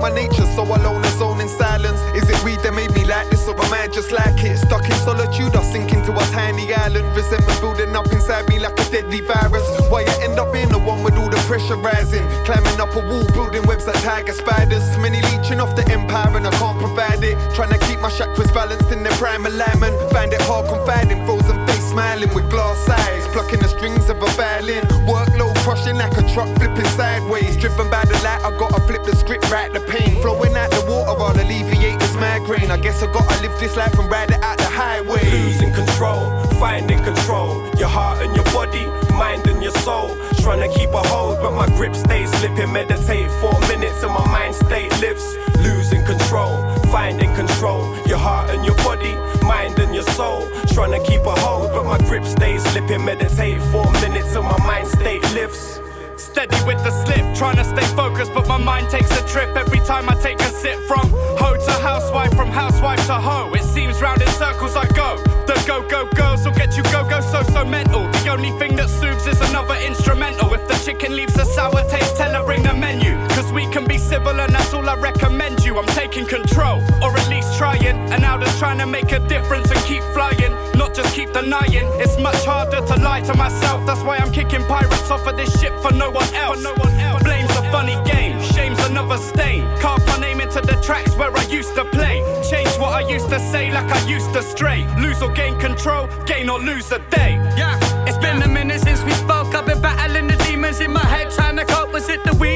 my 0.04 0.12
nature, 0.12 0.44
so 0.52 0.64
alone 0.64 1.00
and 1.02 1.16
zone 1.16 1.40
in 1.40 1.48
silence. 1.48 1.98
Is 2.12 2.28
it 2.28 2.36
weed 2.44 2.60
that 2.60 2.74
made 2.74 2.92
me 2.92 3.06
like 3.06 3.30
this, 3.30 3.48
or 3.48 3.56
am 3.56 3.72
I 3.72 3.88
just 3.88 4.12
like 4.12 4.36
it? 4.44 4.58
Stuck 4.58 4.84
in 4.84 4.98
solitude, 5.00 5.56
I 5.56 5.62
sink 5.72 5.94
into 5.94 6.12
a 6.12 6.24
tiny 6.28 6.74
island. 6.74 7.08
Resentment 7.16 7.58
building 7.62 7.96
up 7.96 8.12
inside 8.12 8.46
me 8.50 8.58
like 8.58 8.76
a 8.78 8.84
deadly 8.92 9.22
virus. 9.22 9.64
Why 9.88 10.04
I 10.04 10.14
end 10.20 10.38
up 10.38 10.52
being 10.52 10.68
the 10.68 10.78
one 10.78 11.02
with 11.02 11.16
all 11.16 11.30
the 11.30 11.40
pressure 11.48 11.80
rising? 11.80 12.20
Climbing 12.44 12.78
up 12.84 12.92
a 12.94 13.00
wall, 13.00 13.24
building 13.32 13.64
webs 13.64 13.86
like 13.86 13.96
tiger 14.04 14.34
spiders. 14.34 14.84
Many 14.98 15.22
leeching 15.32 15.58
off 15.58 15.74
the 15.74 15.88
empire, 15.90 16.36
and 16.36 16.46
I 16.46 16.52
can't 16.60 16.78
provide 16.78 17.24
it. 17.24 17.40
Trying 17.56 17.72
to 17.72 17.80
keep 17.86 17.98
my 18.00 18.10
chakras 18.10 18.52
balanced 18.52 18.92
in 18.92 19.04
their 19.04 19.16
prime 19.16 19.46
alignment. 19.46 19.96
Find 20.12 20.30
it 20.34 20.42
hard 20.42 20.68
confiding, 20.68 21.24
frozen 21.24 21.56
face 21.66 21.88
smiling 21.88 22.28
with 22.34 22.50
glass 22.50 22.76
eyes. 22.90 23.24
Plucking 23.32 23.60
the 23.60 23.68
strings 23.68 24.10
of 24.10 24.20
a 24.20 24.28
violin. 24.36 24.84
Workload 25.08 25.53
crushing 25.64 25.96
like 25.96 26.12
a 26.18 26.22
truck 26.34 26.48
flipping 26.58 26.84
sideways. 26.92 27.56
Driven 27.56 27.88
by 27.88 28.04
the 28.04 28.12
light, 28.22 28.44
I 28.44 28.50
gotta 28.58 28.80
flip 28.82 29.02
the 29.04 29.16
script, 29.16 29.50
right 29.50 29.72
the 29.72 29.80
pain. 29.80 30.20
Flowing 30.20 30.54
out 30.54 30.70
the 30.70 30.84
water, 30.84 31.16
I'll 31.18 31.32
alleviate 31.32 31.98
this 31.98 32.14
migraine. 32.16 32.70
I 32.70 32.76
guess 32.76 33.02
I 33.02 33.10
gotta 33.10 33.40
live 33.40 33.58
this 33.58 33.74
life 33.74 33.98
and 33.98 34.10
ride 34.10 34.30
it 34.30 34.42
out 34.42 34.58
the 34.58 34.68
highway. 34.68 35.24
Losing 35.32 35.72
control, 35.72 36.28
finding 36.60 37.02
control. 37.02 37.64
Your 37.80 37.88
heart 37.88 38.20
and 38.22 38.36
your 38.36 38.44
body, 38.52 38.84
mind 39.16 39.46
and 39.48 39.62
your 39.62 39.72
soul. 39.80 40.14
Trying 40.44 40.60
to 40.60 40.78
keep 40.78 40.90
a 40.90 41.02
hold, 41.08 41.40
but 41.40 41.52
my 41.52 41.66
grip 41.76 41.96
stays 41.96 42.30
slipping. 42.38 42.70
Meditate 42.70 43.30
four 43.40 43.58
minutes 43.72 44.02
and 44.02 44.12
my 44.12 44.26
mind 44.28 44.54
state 44.54 44.92
lifts. 45.00 45.34
Losing 45.64 46.04
control, 46.04 46.52
finding 46.94 47.34
control. 47.34 47.82
Your 48.06 48.18
heart 48.18 48.50
and 48.50 48.64
your 48.64 48.76
body, 48.76 49.14
mind 49.44 49.76
and 49.80 49.92
your 49.92 50.06
soul. 50.18 50.48
Trying 50.74 50.92
to 50.92 51.02
keep 51.10 51.22
a 51.22 51.34
hold, 51.44 51.72
but 51.72 51.84
my 51.84 51.98
grip 52.06 52.24
stays 52.24 52.62
slipping. 52.70 53.04
Meditate 53.04 53.60
four 53.72 53.90
minutes 54.04 54.36
and 54.36 54.44
my 54.44 54.58
mind 54.64 54.86
state 54.86 55.24
lifts. 55.34 55.80
steady 56.16 56.56
with 56.68 56.80
the 56.86 56.92
slip. 57.02 57.24
Trying 57.34 57.56
to 57.56 57.64
stay 57.64 57.86
focused, 57.96 58.32
but 58.32 58.46
my 58.46 58.58
mind 58.70 58.88
takes 58.90 59.10
a 59.20 59.22
trip 59.26 59.50
every 59.56 59.80
time 59.80 60.08
I 60.08 60.14
take 60.26 60.40
a 60.40 60.50
sip 60.62 60.78
from 60.90 61.06
hoe 61.42 61.58
to 61.66 61.74
housewife, 61.90 62.32
from 62.38 62.50
housewife 62.62 63.04
to 63.10 63.18
hoe. 63.28 63.52
It 63.54 63.64
seems 63.64 64.00
round 64.00 64.22
in 64.22 64.28
circles 64.28 64.76
I 64.76 64.86
go. 65.02 65.10
The 65.48 65.56
go 65.66 65.76
go 65.94 66.00
girls 66.20 66.44
will 66.44 66.56
get 66.62 66.76
you 66.76 66.84
go 66.94 67.00
go 67.14 67.18
so 67.32 67.42
so 67.54 67.64
mental. 67.64 68.04
The 68.22 68.28
only 68.36 68.52
thing 68.60 68.76
that 68.76 68.88
soothes 68.88 69.26
is 69.26 69.40
another 69.50 69.76
instrumental. 69.90 70.54
If 70.54 70.62
the 70.68 70.76
chicken 70.86 71.16
leaves 71.16 71.36
a 71.36 71.44
sour 71.44 71.82
taste, 71.90 72.16
tell 72.16 72.32
her 72.36 72.44
bring 72.46 72.62
the 72.62 72.74
menu. 72.74 73.12
Cause 73.34 73.50
we 73.52 73.66
can 73.74 73.84
be 73.84 73.98
civil 73.98 74.40
and 74.40 74.52
that's 74.54 74.72
all 74.72 74.88
I 74.88 74.94
recommend 75.10 75.63
you. 75.63 75.63
I'm 75.76 75.86
taking 75.86 76.26
control, 76.26 76.80
or 77.02 77.10
at 77.16 77.28
least 77.28 77.58
trying. 77.58 77.96
And 78.12 78.22
now 78.22 78.38
just 78.38 78.58
trying 78.58 78.78
to 78.78 78.86
make 78.86 79.10
a 79.12 79.18
difference 79.28 79.70
and 79.70 79.80
keep 79.84 80.02
flying, 80.14 80.52
not 80.76 80.94
just 80.94 81.14
keep 81.14 81.32
denying. 81.32 81.86
It's 82.02 82.18
much 82.18 82.44
harder 82.44 82.80
to 82.86 82.96
lie 83.02 83.22
to 83.22 83.34
myself. 83.36 83.84
That's 83.86 84.02
why 84.02 84.18
I'm 84.18 84.32
kicking 84.32 84.64
pirates 84.66 85.10
off 85.10 85.26
of 85.26 85.36
this 85.36 85.50
ship 85.60 85.72
for 85.80 85.92
no 85.92 86.10
one 86.10 86.32
else. 86.34 86.62
no 86.62 86.72
one 86.74 86.94
else. 87.00 87.22
Blame's 87.22 87.50
a 87.50 87.62
funny 87.72 87.96
game, 88.04 88.40
shame's 88.40 88.78
another 88.86 89.18
stain. 89.18 89.62
Carve 89.78 90.06
my 90.06 90.18
name 90.18 90.40
into 90.40 90.60
the 90.60 90.78
tracks 90.82 91.16
where 91.16 91.34
I 91.36 91.42
used 91.44 91.74
to 91.74 91.84
play. 91.86 92.22
Change 92.48 92.70
what 92.78 92.92
I 92.92 93.08
used 93.08 93.28
to 93.30 93.40
say 93.40 93.72
like 93.72 93.90
I 93.90 94.06
used 94.08 94.32
to 94.34 94.42
stray. 94.42 94.86
Lose 94.98 95.22
or 95.22 95.32
gain 95.32 95.58
control, 95.58 96.08
gain 96.26 96.48
or 96.48 96.58
lose 96.60 96.92
a 96.92 97.00
day. 97.10 97.34
Yeah, 97.56 97.78
it's 98.06 98.18
been 98.18 98.42
a 98.42 98.48
minute 98.48 98.80
since 98.80 99.02
we 99.02 99.12
spoke. 99.12 99.54
I've 99.54 99.66
been 99.66 99.80
battling 99.80 100.28
the 100.28 100.36
demons 100.44 100.80
in 100.80 100.92
my 100.92 101.04
head, 101.04 101.30
trying 101.30 101.56
to 101.56 101.64
cope. 101.64 101.92
Was 101.92 102.08
it 102.08 102.22
the 102.24 102.34
weed 102.34 102.53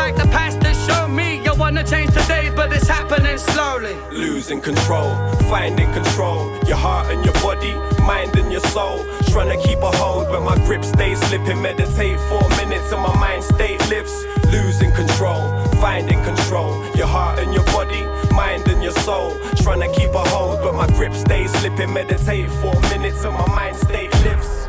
like 0.00 0.16
the 0.16 0.28
past 0.36 0.62
has 0.62 0.78
shown 0.86 1.14
me. 1.14 1.28
You 1.44 1.52
wanna 1.62 1.84
change 1.92 2.10
today, 2.20 2.50
but 2.58 2.72
it's 2.76 2.88
happening 2.88 3.38
slowly. 3.52 3.96
Losing 4.24 4.60
control, 4.70 5.10
finding 5.52 5.90
control. 5.92 6.40
Your 6.70 6.80
heart 6.86 7.06
and 7.12 7.20
your 7.26 7.38
body, 7.46 7.74
mind 8.12 8.32
and 8.40 8.50
your 8.50 8.64
soul. 8.74 8.96
Trying 9.32 9.50
to 9.54 9.58
keep 9.66 9.80
a 9.90 9.92
hold, 10.00 10.24
but 10.32 10.42
my 10.50 10.56
grip 10.66 10.84
stays 10.84 11.18
slipping. 11.26 11.60
Meditate 11.60 12.18
four 12.30 12.46
minutes 12.60 12.88
and 12.94 13.02
my 13.08 13.14
mind 13.24 13.42
state 13.44 13.80
lifts. 13.92 14.16
Losing 14.56 14.92
control, 15.02 15.42
finding 15.84 16.20
control. 16.30 16.72
Your 17.00 17.10
heart 17.16 17.38
and 17.42 17.52
your 17.56 17.66
body, 17.76 18.02
mind 18.42 18.66
and 18.72 18.82
your 18.82 18.96
soul. 19.06 19.28
Trying 19.64 19.82
to 19.86 19.90
keep 19.98 20.12
a 20.22 20.24
hold, 20.34 20.56
but 20.64 20.74
my 20.74 20.88
grip 20.96 21.14
stays 21.14 21.50
slipping. 21.58 21.92
Meditate 21.92 22.48
four 22.62 22.78
minutes 22.92 23.20
and 23.26 23.34
my 23.40 23.48
mind 23.58 23.76
state 23.76 24.12
lifts. 24.24 24.59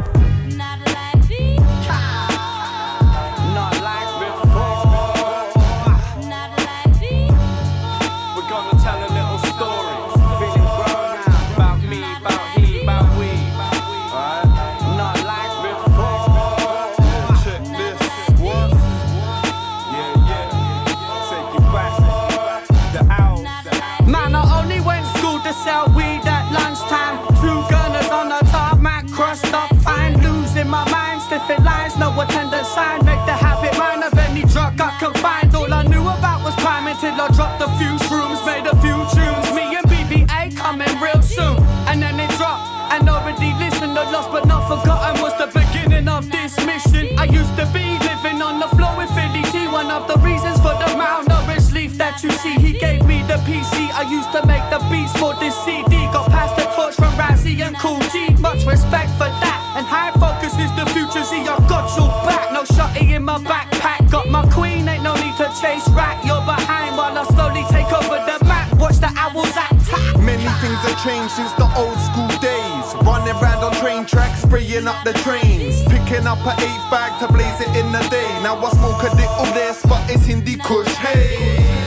Sniffing 31.42 31.66
lines, 31.66 31.98
no 31.98 32.10
attendance 32.20 32.68
sign. 32.68 33.06
Make 33.06 33.24
the 33.26 33.34
habit 33.34 33.78
mine 33.78 34.04
of 34.04 34.14
any 34.18 34.44
drug 34.44 34.80
I 34.80 34.92
could 35.00 35.18
find. 35.20 35.54
All 35.56 35.74
I 35.74 35.84
knew 35.84 36.02
about 36.02 36.44
was 36.44 36.54
crime 36.56 36.88
until 36.88 37.14
I 37.14 37.28
dropped 37.34 37.62
a 37.62 37.70
few 37.80 37.94
shrooms, 38.06 38.46
made 38.46 38.68
a 38.68 38.76
few 38.82 38.98
tunes. 39.14 39.48
Me 39.56 39.76
and 39.76 39.86
BVA 39.90 40.56
coming 40.56 40.94
real 41.02 41.22
soon. 41.22 41.58
And 41.90 42.02
then 42.02 42.20
it 42.20 42.30
dropped. 42.38 42.68
And 42.94 43.10
already 43.10 43.54
listened, 43.58 43.96
the 43.96 44.04
lost 44.12 44.30
but 44.32 44.46
not 44.46 44.68
forgotten 44.68 45.22
was 45.22 45.34
the 45.38 45.48
beginning 45.48 46.08
of 46.08 46.30
this 46.30 46.54
mission. 46.66 47.18
I 47.18 47.26
used 47.26 47.56
to 47.58 47.66
be 47.74 47.98
living 48.06 48.42
on 48.42 48.60
the 48.60 48.70
floor 48.76 48.94
with 48.98 49.10
Philly 49.16 49.42
T. 49.50 49.68
One 49.68 49.90
of 49.90 50.08
the 50.08 50.18
reasons 50.22 50.58
for 50.60 50.76
the 50.78 50.94
malnourished 51.00 51.74
leaf 51.74 51.98
that 51.98 52.22
you 52.24 52.32
see. 52.32 52.54
He 52.60 52.78
gave 52.78 53.06
me 53.06 53.24
the 53.24 53.40
PC. 53.48 53.90
I 53.98 54.04
used 54.06 54.32
to 54.34 54.46
make 54.46 54.66
the 54.70 54.80
beats 54.92 55.16
for 55.18 55.34
this 55.40 55.56
CD. 55.66 56.06
Got 56.14 56.30
past 56.30 56.56
the 56.56 56.66
torch 56.76 56.96
from 56.96 57.14
Razzie 57.18 57.62
and 57.66 57.76
Cool 57.80 58.00
G. 58.12 58.30
Much 58.42 58.66
respect 58.66 59.10
for 59.18 59.32
that. 59.42 59.61
And 59.82 59.90
high 59.90 60.14
focus 60.22 60.54
is 60.62 60.70
the 60.78 60.86
future. 60.94 61.26
See, 61.26 61.42
I've 61.42 61.66
got 61.66 61.90
your 61.98 62.06
back. 62.22 62.54
No 62.54 62.62
shotty 62.62 63.18
in 63.18 63.24
my 63.26 63.40
backpack. 63.40 64.12
Got 64.12 64.30
my 64.30 64.46
queen, 64.54 64.88
ain't 64.88 65.02
no 65.02 65.16
need 65.16 65.36
to 65.42 65.50
chase 65.58 65.90
rat. 65.90 66.22
You're 66.24 66.46
behind 66.46 66.98
while 66.98 67.18
I 67.18 67.26
slowly 67.34 67.66
take 67.74 67.90
over 67.90 68.22
the 68.30 68.38
map. 68.46 68.78
Watch 68.78 69.02
the 69.02 69.10
owls 69.18 69.50
attack. 69.50 70.22
Many 70.22 70.46
things 70.62 70.78
have 70.86 71.02
changed 71.02 71.34
since 71.34 71.52
the 71.54 71.66
old 71.82 71.98
school 71.98 72.30
days. 72.46 72.86
Running 73.02 73.34
round 73.42 73.66
on 73.66 73.74
train 73.82 74.06
tracks, 74.06 74.44
spraying 74.44 74.86
up 74.86 75.04
the 75.04 75.14
trains. 75.26 75.82
Picking 75.90 76.30
up 76.30 76.46
an 76.46 76.62
eight 76.62 76.84
bag 76.94 77.18
to 77.18 77.26
blaze 77.34 77.60
it 77.66 77.74
in 77.74 77.92
the 77.92 78.06
day. 78.14 78.30
Now 78.46 78.62
I 78.62 78.70
smoke 78.78 79.02
a 79.02 79.10
little 79.18 79.50
oh, 79.50 79.54
less, 79.58 79.82
but 79.82 80.06
it's 80.14 80.28
Hindu 80.28 80.58
Kush. 80.58 80.94
Hey. 80.94 81.81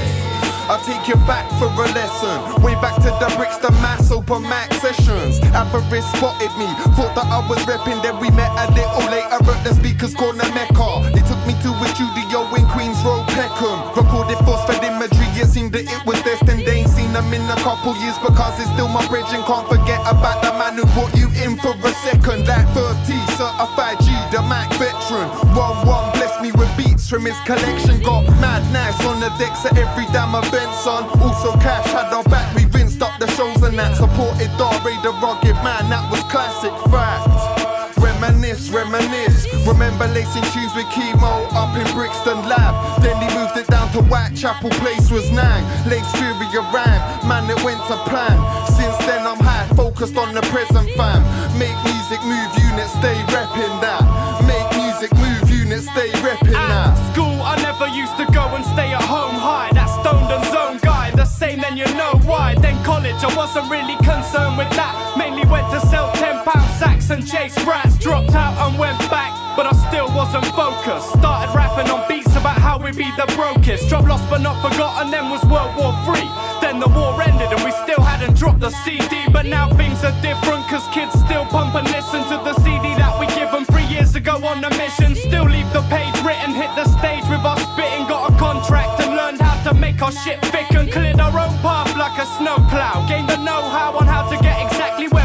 Take 0.85 1.09
you 1.09 1.17
back 1.25 1.49
for 1.59 1.73
a 1.73 1.89
lesson. 1.97 2.63
Way 2.63 2.75
back 2.75 2.97
to 2.97 3.09
the 3.17 3.33
bricks, 3.37 3.57
the 3.57 3.71
mass 3.81 4.11
open 4.13 4.43
max 4.43 4.77
sessions. 4.83 5.41
Avarice 5.57 6.05
spotted 6.13 6.53
me, 6.61 6.69
thought 6.93 7.17
that 7.17 7.25
I 7.25 7.41
was 7.49 7.57
repping. 7.65 8.03
Then 8.03 8.21
we 8.21 8.29
met 8.31 8.53
a 8.53 8.69
little 8.77 9.09
later 9.09 9.41
at 9.41 9.65
the 9.65 9.73
speakers 9.73 10.15
corner 10.15 10.45
Mecca. 10.53 11.09
They 11.15 11.25
took 11.25 11.41
me 11.47 11.55
to 11.61 11.71
a 11.73 11.87
studio 11.93 12.49
in 12.57 12.65
Queens 12.73 12.97
Road, 13.05 13.25
Peckham. 13.33 13.77
Recorded 13.97 14.39
phosphid 14.45 14.83
imagery, 14.85 15.29
it 15.37 15.49
seemed 15.49 15.73
that 15.73 15.85
it 15.85 16.03
was 16.07 16.21
destined. 16.25 16.65
They 16.65 16.85
ain't 16.85 16.91
seen 16.91 17.13
them 17.13 17.33
in 17.33 17.45
a 17.49 17.59
couple 17.61 17.97
years 18.01 18.17
because 18.25 18.57
it's 18.61 18.71
still 18.73 18.89
my 18.89 19.05
bridge 19.09 19.29
and 19.33 19.45
can't 19.45 19.69
forget 19.69 20.01
about 20.09 20.41
the 20.41 20.53
man 20.57 20.77
who 20.77 20.85
brought 20.97 21.13
you 21.17 21.29
in 21.45 21.57
for 21.61 21.77
a 21.77 21.93
second. 22.05 22.49
Like 22.49 22.69
30, 22.73 23.13
certified 23.37 24.01
G, 24.01 24.09
the 24.33 24.41
Mac 24.49 24.73
veteran. 24.81 25.29
One 25.53 25.85
one 25.85 26.13
blessed 26.17 26.41
me 26.41 26.51
with 26.53 26.73
beats 26.77 27.09
from 27.09 27.25
his 27.25 27.39
collection. 27.45 28.01
Got 28.01 28.25
mad 28.41 28.65
nice 28.73 28.99
on 29.05 29.21
the 29.21 29.31
decks 29.37 29.65
at 29.65 29.77
every 29.77 30.09
damn 30.13 30.35
event, 30.35 30.73
son. 30.81 31.05
Also 31.21 31.53
cash 31.61 31.87
had 31.93 32.13
our 32.13 32.25
back, 32.25 32.49
we 32.57 32.65
rinsed 32.73 33.03
up 33.03 33.19
the 33.21 33.29
shows 33.37 33.61
and 33.63 33.79
that. 33.79 33.97
Supported 33.97 34.51
Dare 34.57 34.97
the 35.05 35.13
rugged 35.21 35.59
man, 35.61 35.91
that 35.91 36.09
was 36.11 36.23
classic 36.33 36.73
fact. 36.91 37.74
Reminisce, 38.21 38.71
reminisce. 38.71 39.47
Remember 39.67 40.07
lacing 40.09 40.45
tunes 40.55 40.75
with 40.75 40.87
chemo 40.95 41.47
up 41.53 41.77
in 41.77 41.87
Brixton 41.95 42.39
Lab. 42.49 43.03
Then 43.03 43.17
he 43.21 43.29
moved 43.37 43.57
it 43.57 43.67
down 43.67 43.91
to 43.93 44.03
Whitechapel 44.03 44.71
Place 44.71 45.11
was 45.11 45.31
Nang. 45.31 45.65
Lace 45.89 46.09
Furia 46.17 46.63
ran, 46.73 47.01
man, 47.29 47.51
it 47.51 47.63
went 47.65 47.81
to 47.89 47.97
plan. 48.09 48.39
Since 48.71 48.97
then 49.07 49.27
I'm 49.27 49.39
high, 49.41 49.67
focused 49.75 50.17
on 50.17 50.35
the 50.35 50.43
present 50.53 50.89
fam. 50.97 51.23
Make 51.59 51.77
music, 51.85 52.21
move 52.25 52.51
units, 52.71 52.93
stay 52.97 53.19
repping 53.35 53.81
that. 53.83 54.03
Make 54.47 54.69
music, 54.79 55.13
move 55.19 55.51
units, 55.51 55.91
stay 55.91 56.11
repping 56.23 56.55
that. 56.55 56.95
At 56.95 57.13
school, 57.13 57.43
I 57.43 57.57
never 57.61 57.89
used 57.89 58.17
to 58.19 58.27
go 58.33 58.47
and 58.55 58.65
stay 58.65 58.95
at 58.95 59.03
home 59.03 59.35
high. 59.35 59.71
That 59.75 59.91
stoned 59.91 60.31
and 60.31 60.45
zone 60.55 60.79
guy, 60.83 61.11
the 61.11 61.27
same, 61.27 61.61
then 61.61 61.77
you 61.77 61.87
know 61.95 62.15
why. 62.25 62.55
Then 62.55 62.83
college, 62.85 63.21
I 63.21 63.35
wasn't 63.37 63.69
really 63.71 63.97
concerned 64.07 64.57
with 64.57 64.71
that. 64.79 64.95
Mainly 65.19 65.45
went 65.51 65.69
to 65.73 65.81
sell 65.91 66.13
10 66.15 66.45
pound 66.45 66.71
sacks 66.85 67.11
and 67.11 67.27
chase 67.27 67.57
rats. 67.65 67.97
Dropped 67.99 68.35
out 68.35 68.55
and 68.65 68.79
went 68.79 68.99
back, 69.11 69.33
but 69.57 69.67
I 69.67 69.73
still 69.89 70.09
wasn't 70.21 70.47
focused. 70.53 71.09
Started 71.19 71.51
rapping 71.57 71.89
on 71.91 72.07
beats 72.09 72.35
about 72.37 72.59
how 72.59 72.77
we 72.79 72.91
be 72.93 73.09
the 73.21 73.29
brokest. 73.37 73.89
Drop 73.89 74.05
lost 74.07 74.29
but 74.29 74.43
not 74.43 74.57
forgotten, 74.61 75.11
then 75.11 75.31
was 75.31 75.43
World 75.53 75.73
War 75.79 75.93
Three. 76.07 76.29
Then 76.61 76.81
the 76.81 76.91
war 76.97 77.13
ended 77.23 77.51
and 77.55 77.63
we 77.65 77.73
still 77.85 78.03
hadn't 78.11 78.37
dropped 78.37 78.61
the 78.61 78.73
CD. 78.85 79.15
But 79.33 79.47
now 79.47 79.67
things 79.81 80.05
are 80.05 80.17
different, 80.21 80.63
cause 80.69 80.87
kids 80.93 81.15
still 81.25 81.47
pump 81.47 81.75
and 81.75 81.89
listen 81.97 82.23
to 82.33 82.37
the 82.49 82.55
CD 82.65 82.87
that 83.01 83.15
we 83.19 83.27
give 83.39 83.51
them 83.51 83.65
three 83.65 83.89
years 83.95 84.15
ago 84.15 84.35
on 84.45 84.63
a 84.65 84.71
mission. 84.83 85.15
Still 85.15 85.49
leave 85.49 85.71
the 85.73 85.85
page 85.89 86.17
written, 86.27 86.53
hit 86.53 86.73
the 86.77 86.87
stage 86.99 87.25
with 87.33 87.45
our 87.51 87.59
spitting. 87.69 88.05
Got 88.13 88.31
a 88.31 88.33
contract 88.37 89.01
and 89.01 89.17
learned 89.17 89.41
how 89.41 89.57
to 89.67 89.73
make 89.75 90.03
our 90.03 90.13
shit 90.13 90.39
thick 90.53 90.69
and 90.79 90.93
cleared 90.93 91.21
our 91.21 91.37
own 91.45 91.55
path 91.65 91.97
like 91.97 92.17
a 92.21 92.27
snowplow. 92.37 93.07
Gained 93.09 93.29
the 93.29 93.39
know 93.49 93.63
how 93.77 93.97
on 93.97 94.07
how 94.07 94.29
to 94.29 94.37
get 94.43 94.74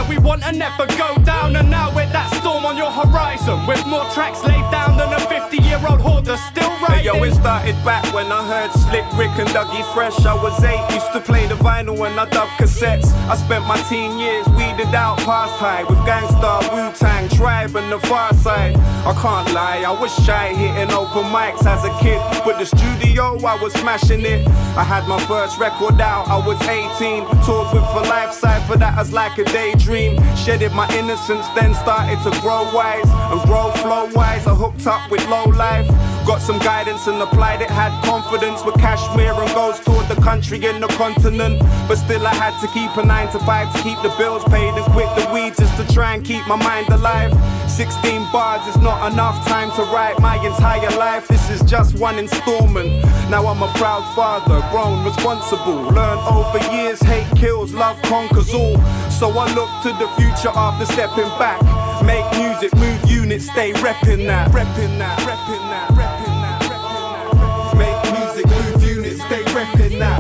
we 0.10 0.18
want 0.18 0.44
and 0.44 0.58
never 0.58 0.86
go 0.98 1.16
down. 1.24 1.56
And 1.56 1.70
now 1.70 1.90
we're 1.96 2.10
that 2.12 2.34
storm 2.42 2.66
on 2.66 2.76
your 2.76 2.92
horizon 2.92 3.66
with 3.68 3.86
more 3.86 4.06
tracks 4.12 4.44
laid 4.44 4.66
down 4.72 4.98
than 4.98 5.14
a 5.14 5.20
50 5.20 5.58
year 5.62 5.80
old 5.88 6.02
hoarder 6.02 6.36
still 6.50 6.68
Hey, 6.80 7.06
writing. 7.06 7.06
yo, 7.06 7.24
it 7.24 7.34
started 7.36 7.76
back 7.86 8.04
when 8.14 8.32
I 8.32 8.42
heard 8.48 8.72
Slick 8.72 9.06
Rick 9.20 9.36
and 9.38 9.50
Dougie 9.50 9.86
Fresh. 9.94 10.26
I 10.26 10.34
was 10.34 10.56
eight, 10.64 10.82
used 10.94 11.12
to 11.14 11.20
play 11.20 11.46
the 11.48 11.56
vinyl 11.56 11.98
when 11.98 12.18
I 12.18 12.26
dubbed 12.30 12.52
cassettes. 12.60 13.08
I 13.30 13.36
spent 13.36 13.66
my 13.68 13.78
teen 13.90 14.18
years 14.18 14.48
weeded 14.58 14.94
out 14.96 15.18
past 15.20 15.54
high 15.60 15.84
with 15.84 16.00
Gang 16.06 16.28
Starr, 16.38 16.62
Wu 16.74 16.92
Tang, 16.96 17.28
Tribe, 17.30 17.76
and 17.76 17.92
the 17.92 18.00
Pharcyde. 18.08 18.76
I 19.06 19.14
can't 19.22 19.54
lie, 19.54 19.84
I 19.86 19.92
was 19.92 20.14
shy 20.26 20.54
hitting 20.54 20.92
open 20.96 21.24
mics 21.36 21.66
as 21.66 21.84
a 21.84 21.94
kid, 22.00 22.20
but 22.46 22.58
the 22.58 22.66
studio 22.66 23.38
I 23.46 23.56
was 23.62 23.74
smashing 23.74 24.26
it. 24.26 24.48
I 24.78 24.84
had 24.84 25.08
my 25.08 25.20
first 25.26 25.60
record 25.60 26.00
out, 26.02 26.28
I 26.28 26.38
was 26.46 26.60
18, 26.64 27.26
toured 27.46 27.74
with 27.74 27.86
for 27.92 28.02
life 28.08 28.32
cipher 28.34 28.78
that 28.78 28.98
was 28.98 29.12
like 29.12 29.38
a 29.38 29.44
daydream. 29.46 29.99
Shedded 30.38 30.72
my 30.72 30.88
innocence, 30.96 31.46
then 31.56 31.76
started 31.76 32.20
to 32.24 32.32
grow 32.40 32.64
wise 32.74 33.10
and 33.32 33.42
grow 33.44 33.72
flow 33.84 34.08
wise. 34.16 34.48
I 34.48 34.56
hooked 34.56 34.88
up 34.88 35.12
with 35.12 35.28
low 35.28 35.46
life. 35.46 35.88
Got 36.26 36.42
some 36.42 36.60
guidance 36.60 37.08
and 37.08 37.22
applied 37.22 37.62
it, 37.62 37.70
had 37.70 37.92
confidence 38.06 38.64
with 38.64 38.76
cashmere 38.76 39.34
and 39.34 39.52
goes 39.54 39.80
toward 39.82 40.08
the 40.08 40.16
country 40.22 40.64
and 40.66 40.82
the 40.82 40.88
continent. 40.96 41.60
But 41.88 41.96
still, 41.96 42.26
I 42.26 42.34
had 42.34 42.56
to 42.62 42.68
keep 42.72 42.96
a 42.96 43.06
9 43.06 43.32
to 43.34 43.40
5 43.40 43.76
to 43.76 43.84
keep 43.84 44.00
the 44.02 44.14
bills 44.18 44.44
paid 44.46 44.74
and 44.74 44.86
quit 44.94 45.10
the 45.18 45.28
weed 45.34 45.56
just 45.58 45.76
to 45.76 45.94
try 45.94 46.16
and 46.16 46.24
keep 46.24 46.48
my 46.48 46.56
mind 46.56 46.88
alive. 46.90 47.34
16 47.70 48.32
bars 48.32 48.66
is 48.68 48.78
not 48.82 49.12
enough 49.12 49.46
time 49.48 49.72
to 49.72 49.84
write 49.92 50.20
my 50.20 50.36
entire 50.46 50.92
life. 50.98 51.28
This 51.28 51.50
is 51.50 51.62
just 51.64 52.00
one 52.00 52.18
installment. 52.20 52.90
Now 53.30 53.48
I'm 53.48 53.62
a 53.64 53.72
proud 53.76 54.04
father, 54.16 54.62
grown, 54.72 55.04
responsible. 55.04 55.82
learned 55.92 56.22
over 56.28 56.60
years, 56.72 57.00
hate 57.02 57.19
kills, 57.40 57.74
love 57.74 58.00
conquers 58.04 58.54
all. 58.54 58.78
So 59.10 59.30
I 59.32 59.52
look 59.56 59.70
to 59.84 59.92
the 59.98 60.08
future 60.20 60.52
after 60.54 60.86
stepping 60.86 61.30
back. 61.40 61.60
Make 62.04 62.26
music, 62.38 62.76
move 62.76 63.00
units, 63.10 63.46
stay 63.50 63.72
reppin' 63.74 64.28
that, 64.28 64.52
reppin' 64.52 64.98
that, 65.00 65.20
reppin' 65.20 65.70
that, 65.72 65.90
reppin' 65.98 66.42
that, 66.44 66.62
reppin' 66.70 67.12
that. 67.16 67.78
Make 67.78 68.00
music, 68.20 68.46
move 68.46 68.84
units, 68.84 69.24
stay 69.24 69.44
reppin' 69.56 70.00
that. 70.00 70.20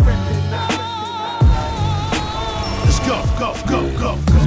Let's 2.85 2.99
go, 2.99 3.17
go, 3.37 3.53
go, 3.67 3.81
go, 3.99 4.15
go. 4.33 4.39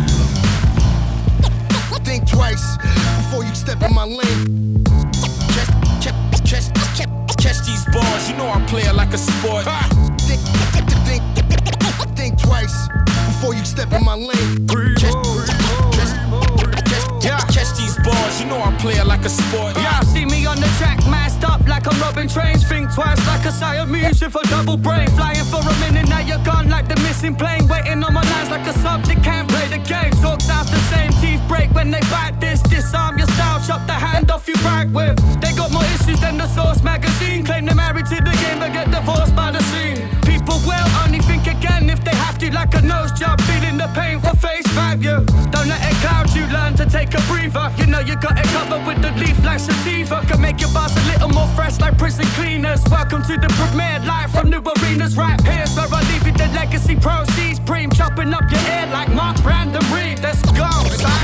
Think 2.04 2.28
twice 2.28 2.76
before 3.18 3.44
you 3.44 3.54
step 3.54 3.80
in 3.82 3.94
my 3.94 4.04
lane. 4.04 4.84
Catch, 5.54 5.70
catch, 6.02 6.18
catch, 6.44 6.68
catch, 6.96 7.36
catch 7.38 7.58
these 7.64 7.84
balls, 7.92 8.28
you 8.28 8.36
know 8.36 8.48
I 8.48 8.64
play 8.66 8.82
it 8.82 8.94
like 8.94 9.12
a 9.12 9.18
sport. 9.18 9.64
Think 10.22 10.40
twice 12.42 12.88
before 13.26 13.54
you 13.54 13.64
step 13.64 13.92
in 13.92 14.04
my 14.04 14.14
lane. 14.14 14.66
Catch, 17.22 17.76
these 17.78 17.96
balls, 18.02 18.40
you 18.40 18.46
know 18.46 18.60
I 18.60 18.74
play 18.78 18.94
it 18.94 19.06
like 19.06 19.24
a 19.24 19.28
sport. 19.28 19.76
Yeah, 19.76 20.00
see 20.00 20.24
me 20.24 20.46
on 20.46 20.56
the 20.56 20.66
track, 20.78 20.98
masked 21.06 21.44
up 21.44 21.66
like 21.68 21.86
I'm 21.86 22.00
robbing 22.00 22.28
trains. 22.28 22.66
Think 22.66 22.92
twice 22.92 23.24
like 23.26 23.44
a 23.44 23.52
Siamese 23.52 24.20
with 24.20 24.34
a 24.34 24.42
double 24.48 24.76
brain. 24.76 25.08
Flying 25.10 25.44
for 25.44 25.60
a 25.60 25.74
minute, 25.80 26.08
now 26.08 26.20
you're 26.20 26.42
gone 26.44 26.68
like 26.68 26.88
the 26.88 26.96
missing 27.02 27.36
plane. 27.36 27.68
Waiting 27.68 28.02
on 28.02 28.12
my 28.12 28.22
lines 28.22 28.50
like 28.50 28.66
a 28.66 28.72
sub 28.78 29.04
that 29.04 29.22
can't 29.22 29.48
play 29.48 29.68
the 29.68 29.78
game. 29.78 30.12
Talk 30.22 30.40
sounds 30.40 30.70
the 30.70 30.80
same, 30.90 31.12
teeth 31.20 31.42
break 31.46 31.70
when 31.74 31.90
they 31.90 32.00
bite 32.10 32.40
this. 32.40 32.60
Disarm 32.62 33.18
your 33.18 33.28
style, 33.28 33.60
chop 33.66 33.86
the 33.86 33.92
hand 33.92 34.30
off 34.30 34.48
you 34.48 34.54
right 34.64 34.90
with. 34.90 35.16
They 35.40 35.52
got 35.52 35.70
more 35.70 35.84
issues 35.94 36.20
than 36.20 36.38
the 36.38 36.48
Source 36.48 36.82
magazine. 36.82 37.44
Claim 37.44 37.66
they're 37.66 37.74
married 37.74 38.06
to 38.06 38.16
the 38.16 38.34
game, 38.42 38.58
but 38.58 38.72
get 38.72 38.90
divorced 38.90 39.36
by 39.36 39.52
the 39.52 39.62
scene. 39.70 39.98
People 40.22 40.58
will 40.66 40.88
only 41.04 41.20
think 41.20 41.46
again 41.46 41.90
if 41.90 42.02
they 42.02 42.16
to, 42.42 42.54
like 42.54 42.74
a 42.74 42.82
nose 42.82 43.12
job. 43.12 43.40
Feeling 43.42 43.78
the 43.78 43.88
pain 43.94 44.20
for 44.20 44.34
face 44.36 44.66
value. 44.68 45.24
Don't 45.52 45.68
let 45.68 45.80
it 45.82 45.96
cloud 46.02 46.30
you, 46.34 46.44
learn 46.46 46.74
to 46.74 46.86
take 46.86 47.14
a 47.14 47.20
breather. 47.30 47.70
You 47.78 47.86
know 47.86 48.00
you 48.00 48.16
got 48.16 48.38
it 48.38 48.46
covered 48.56 48.86
with 48.86 49.00
the 49.02 49.12
leaf 49.20 49.38
like 49.44 49.60
sativa. 49.60 50.22
Can 50.26 50.40
make 50.40 50.60
your 50.60 50.72
bars 50.72 50.94
a 50.96 51.02
little 51.12 51.28
more 51.28 51.46
fresh 51.48 51.78
like 51.80 51.96
prison 51.98 52.26
cleaners. 52.38 52.82
Welcome 52.90 53.22
to 53.24 53.36
the 53.36 53.48
premiere, 53.58 54.00
live 54.06 54.30
from 54.32 54.50
new 54.50 54.62
arenas 54.62 55.16
right 55.16 55.40
here. 55.46 55.66
So 55.66 55.82
I 55.82 56.00
leave 56.10 56.26
you 56.26 56.32
the 56.32 56.48
legacy 56.54 56.96
proceeds. 56.96 57.60
Preem 57.60 57.94
chopping 57.94 58.32
up 58.34 58.50
your 58.50 58.62
ear 58.74 58.86
like 58.92 59.10
Mark 59.14 59.40
Brandon 59.42 59.84
Read. 59.92 60.20
Let's 60.20 60.42
go, 60.42 60.70
go, 61.04 61.14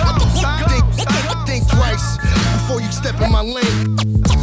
go. 0.42 0.66
Think, 0.70 0.84
think, 0.94 1.46
think 1.46 1.68
twice 1.68 2.18
before 2.54 2.80
you 2.80 2.92
step 2.92 3.20
in 3.20 3.32
my 3.32 3.42
lane. 3.42 3.96
Catch, 3.96 4.06
catch, 4.06 4.18
catch, 4.18 4.28
catch 4.28 4.37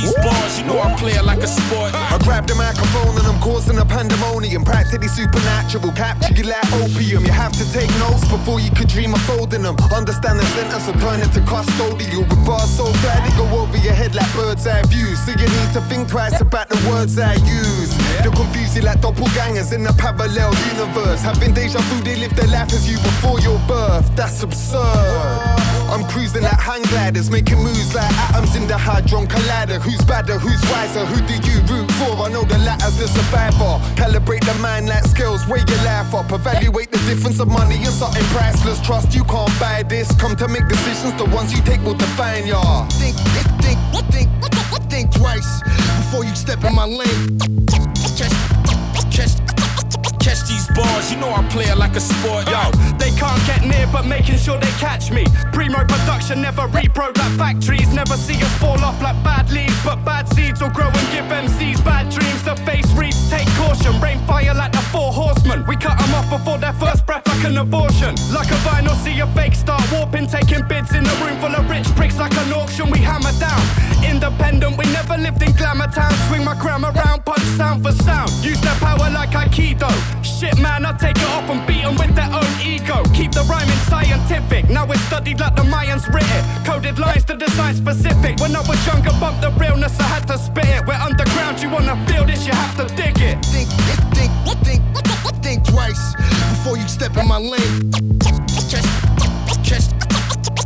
these 0.00 0.14
balls, 0.22 0.58
you 0.58 0.64
know 0.64 0.78
I 0.78 0.94
play 0.94 1.12
it 1.12 1.24
like 1.24 1.42
a 1.42 1.46
sport. 1.46 1.94
I 1.94 2.18
grab 2.22 2.46
the 2.46 2.54
microphone 2.54 3.18
and 3.18 3.26
I'm 3.26 3.40
causing 3.40 3.78
a 3.78 3.84
pandemonium. 3.84 4.64
Practically 4.64 5.08
supernatural, 5.08 5.92
capture 5.92 6.34
you 6.34 6.44
like 6.44 6.64
opium. 6.78 7.24
You 7.24 7.32
have 7.32 7.52
to 7.58 7.64
take 7.72 7.90
notes 7.98 8.22
before 8.28 8.60
you 8.60 8.70
could 8.70 8.88
dream 8.88 9.14
of 9.14 9.22
folding 9.22 9.62
them. 9.62 9.76
Understand 9.94 10.38
the 10.38 10.46
sentence 10.54 10.88
or 10.88 10.96
turn 11.02 11.20
it 11.20 11.32
to 11.34 11.40
custodial. 11.40 12.22
With 12.28 12.46
bars 12.46 12.70
so 12.70 12.86
flat 13.02 13.26
they 13.26 13.34
go 13.36 13.46
over 13.58 13.78
your 13.78 13.94
head 13.94 14.14
like 14.14 14.30
bird's 14.34 14.66
eye 14.66 14.82
views. 14.86 15.18
So 15.24 15.32
you 15.32 15.48
need 15.48 15.70
to 15.74 15.82
think 15.90 16.08
twice 16.08 16.40
about 16.40 16.68
the 16.68 16.78
words 16.88 17.18
I 17.18 17.34
use. 17.34 17.90
They'll 18.22 18.32
confuse 18.32 18.76
you 18.76 18.82
like 18.82 19.00
doppelgangers 19.00 19.72
in 19.72 19.86
a 19.86 19.92
parallel 19.92 20.54
universe. 20.72 21.22
Having 21.22 21.54
deja 21.54 21.80
vu, 21.80 22.02
they 22.02 22.16
live 22.16 22.34
their 22.34 22.48
life 22.48 22.72
as 22.72 22.88
you 22.88 22.96
before 22.98 23.40
your 23.40 23.58
birth. 23.66 24.14
That's 24.14 24.42
absurd. 24.42 25.67
I'm 25.88 26.04
cruising 26.08 26.42
like 26.42 26.60
hang 26.60 26.82
gliders, 26.82 27.30
making 27.30 27.58
moves 27.58 27.94
like 27.94 28.12
atoms 28.28 28.54
in 28.56 28.66
the 28.66 28.76
hadron 28.76 29.26
collider. 29.26 29.80
Who's 29.80 30.04
badder? 30.04 30.38
Who's 30.38 30.60
wiser? 30.70 31.04
Who 31.06 31.16
do 31.26 31.34
you 31.48 31.60
root 31.64 31.90
for? 31.92 32.12
I 32.24 32.28
know 32.28 32.44
the 32.44 32.58
latter's 32.58 32.98
the 32.98 33.08
survivor. 33.08 33.80
Calibrate 33.96 34.44
the 34.44 34.54
mind 34.60 34.88
like 34.88 35.04
skills, 35.04 35.46
weigh 35.48 35.64
your 35.66 35.82
life 35.84 36.12
up. 36.14 36.30
Evaluate 36.30 36.90
the 36.90 36.98
difference 37.08 37.40
of 37.40 37.48
money 37.48 37.76
and 37.76 37.94
something 37.94 38.24
priceless. 38.36 38.80
Trust 38.80 39.14
you 39.14 39.24
can't 39.24 39.52
buy 39.58 39.82
this. 39.82 40.14
Come 40.20 40.36
to 40.36 40.48
make 40.48 40.68
decisions, 40.68 41.14
the 41.14 41.24
ones 41.34 41.52
you 41.52 41.62
take 41.62 41.82
will 41.82 41.94
define 41.94 42.46
ya. 42.46 42.86
Think, 43.00 43.16
think, 43.16 43.48
think, 43.62 43.78
think, 44.12 44.28
think 44.90 45.14
twice 45.14 45.62
before 45.62 46.24
you 46.24 46.34
step 46.34 46.62
in 46.64 46.74
my 46.74 46.84
lane. 46.84 47.38
Catch, 47.66 48.47
balls, 50.78 51.10
you 51.10 51.18
know 51.18 51.30
I 51.34 51.42
play 51.50 51.66
it 51.66 51.76
like 51.76 51.96
a 51.96 52.00
sport. 52.00 52.46
Yo, 52.46 52.62
they 53.02 53.10
can't 53.18 53.42
get 53.50 53.62
near, 53.66 53.86
but 53.92 54.06
making 54.06 54.38
sure 54.38 54.58
they 54.58 54.74
catch 54.78 55.10
me. 55.10 55.24
Primo 55.52 55.82
production 55.84 56.40
never 56.40 56.64
repro 56.68 57.10
like 57.18 57.34
factories. 57.36 57.92
Never 57.92 58.16
see 58.16 58.38
us 58.40 58.54
fall 58.62 58.78
off 58.86 59.02
like 59.02 59.18
bad 59.24 59.50
leaves, 59.50 59.78
but 59.84 59.98
bad 60.04 60.28
seeds 60.28 60.60
will 60.62 60.70
grow 60.70 60.86
and 60.86 61.08
give 61.10 61.26
MCs 61.26 61.84
bad 61.84 62.10
dreams. 62.14 62.42
The 62.44 62.54
face 62.68 62.90
reads, 62.92 63.17
take 63.28 63.48
caution. 63.60 64.00
Rain 64.00 64.18
fire 64.26 64.54
like 64.54 64.72
the 64.72 64.84
four 64.92 65.12
horsemen. 65.12 65.64
We 65.66 65.76
cut 65.76 65.98
them 65.98 66.14
off 66.14 66.28
before 66.30 66.58
their 66.58 66.72
first 66.74 67.06
breath, 67.06 67.26
like 67.28 67.44
an 67.44 67.56
abortion. 67.58 68.14
Like 68.32 68.50
a 68.50 68.58
vinyl, 68.66 68.96
see 69.04 69.20
a 69.20 69.26
fake 69.28 69.54
start 69.54 69.84
warping, 69.92 70.26
taking 70.26 70.66
bids 70.66 70.92
in 70.94 71.06
a 71.06 71.14
room 71.22 71.38
full 71.40 71.54
of 71.54 71.68
rich 71.70 71.86
pricks 71.94 72.18
like 72.18 72.32
an 72.32 72.52
auction. 72.52 72.90
We 72.90 72.98
hammer 72.98 73.32
down. 73.38 73.62
Independent, 74.04 74.76
we 74.76 74.84
never 74.92 75.16
lived 75.16 75.42
in 75.42 75.52
glamour 75.52 75.88
town. 75.88 76.12
Swing 76.28 76.44
my 76.44 76.54
gram 76.58 76.84
around, 76.84 77.24
punch 77.24 77.46
sound 77.56 77.82
for 77.84 77.92
sound. 77.92 78.30
Use 78.42 78.60
their 78.60 78.74
power 78.76 79.10
like 79.10 79.30
Aikido. 79.30 79.90
Shit, 80.22 80.58
man, 80.58 80.86
I 80.86 80.92
take 80.92 81.18
it 81.18 81.30
off 81.36 81.48
and 81.50 81.66
beat 81.66 81.84
'em 81.84 81.96
with 81.96 82.14
their 82.14 82.30
own 82.32 82.52
ego. 82.64 83.02
Keep 83.12 83.32
the 83.32 83.44
rhyming 83.44 83.82
scientific. 83.90 84.70
Now 84.70 84.86
it's 84.86 85.02
studied 85.02 85.40
like 85.40 85.54
the 85.56 85.62
Mayans 85.62 86.06
writ 86.12 86.30
it. 86.38 86.44
Coded 86.64 86.98
lines 86.98 87.24
to 87.24 87.36
design 87.36 87.74
specific. 87.74 88.38
When 88.40 88.54
I 88.54 88.60
was 88.60 88.80
younger, 88.86 89.12
bump 89.20 89.40
the 89.40 89.50
realness, 89.50 89.98
I 89.98 90.04
had 90.04 90.26
to 90.28 90.38
spit 90.38 90.68
it. 90.76 90.86
We're 90.86 91.02
underground, 91.08 91.60
you 91.60 91.68
wanna 91.70 91.96
feel 92.06 92.24
this, 92.24 92.46
you 92.46 92.52
have 92.52 92.76
to 92.76 92.94
dig 92.94 93.17
it. 93.20 93.44
Think, 93.46 93.68
think, 94.14 94.30
think, 94.64 95.42
think 95.42 95.64
twice 95.64 96.14
before 96.50 96.76
you 96.76 96.86
step 96.88 97.16
in 97.16 97.26
my 97.26 97.38
lane. 97.38 97.90
Catch, 99.64 99.88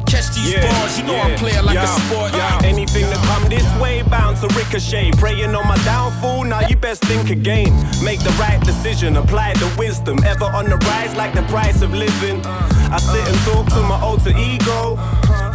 catch, 0.07 0.29
these 0.35 0.55
balls, 0.55 0.99
you 0.99 1.05
know 1.05 1.17
I 1.17 1.37
play 1.37 1.53
it 1.53 1.65
like 1.65 1.75
yeah, 1.75 1.85
a 1.85 2.01
sport. 2.01 2.33
Yeah. 2.33 2.61
Anything 2.65 3.07
that 3.11 3.23
come 3.27 3.49
this 3.49 3.67
way 3.81 4.03
bound 4.03 4.39
to 4.39 4.49
ricochet. 4.49 5.13
Praying 5.13 5.55
on 5.55 5.67
my 5.69 5.77
downfall, 5.85 6.45
now 6.45 6.67
you 6.67 6.77
best 6.77 7.05
think 7.05 7.31
again. 7.31 7.71
Make 8.03 8.21
the 8.21 8.35
right 8.41 8.61
decision, 8.65 9.17
apply 9.17 9.55
the 9.55 9.73
wisdom. 9.79 10.19
Ever 10.25 10.47
on 10.47 10.67
the 10.69 10.77
rise 10.77 11.15
like 11.17 11.35
the 11.35 11.43
price 11.43 11.83
of 11.83 11.95
living. 11.95 12.41
I 12.45 12.99
sit 12.99 13.27
and 13.27 13.39
talk 13.47 13.67
to 13.69 13.83
my 13.83 14.01
alter 14.01 14.37
ego. 14.37 14.99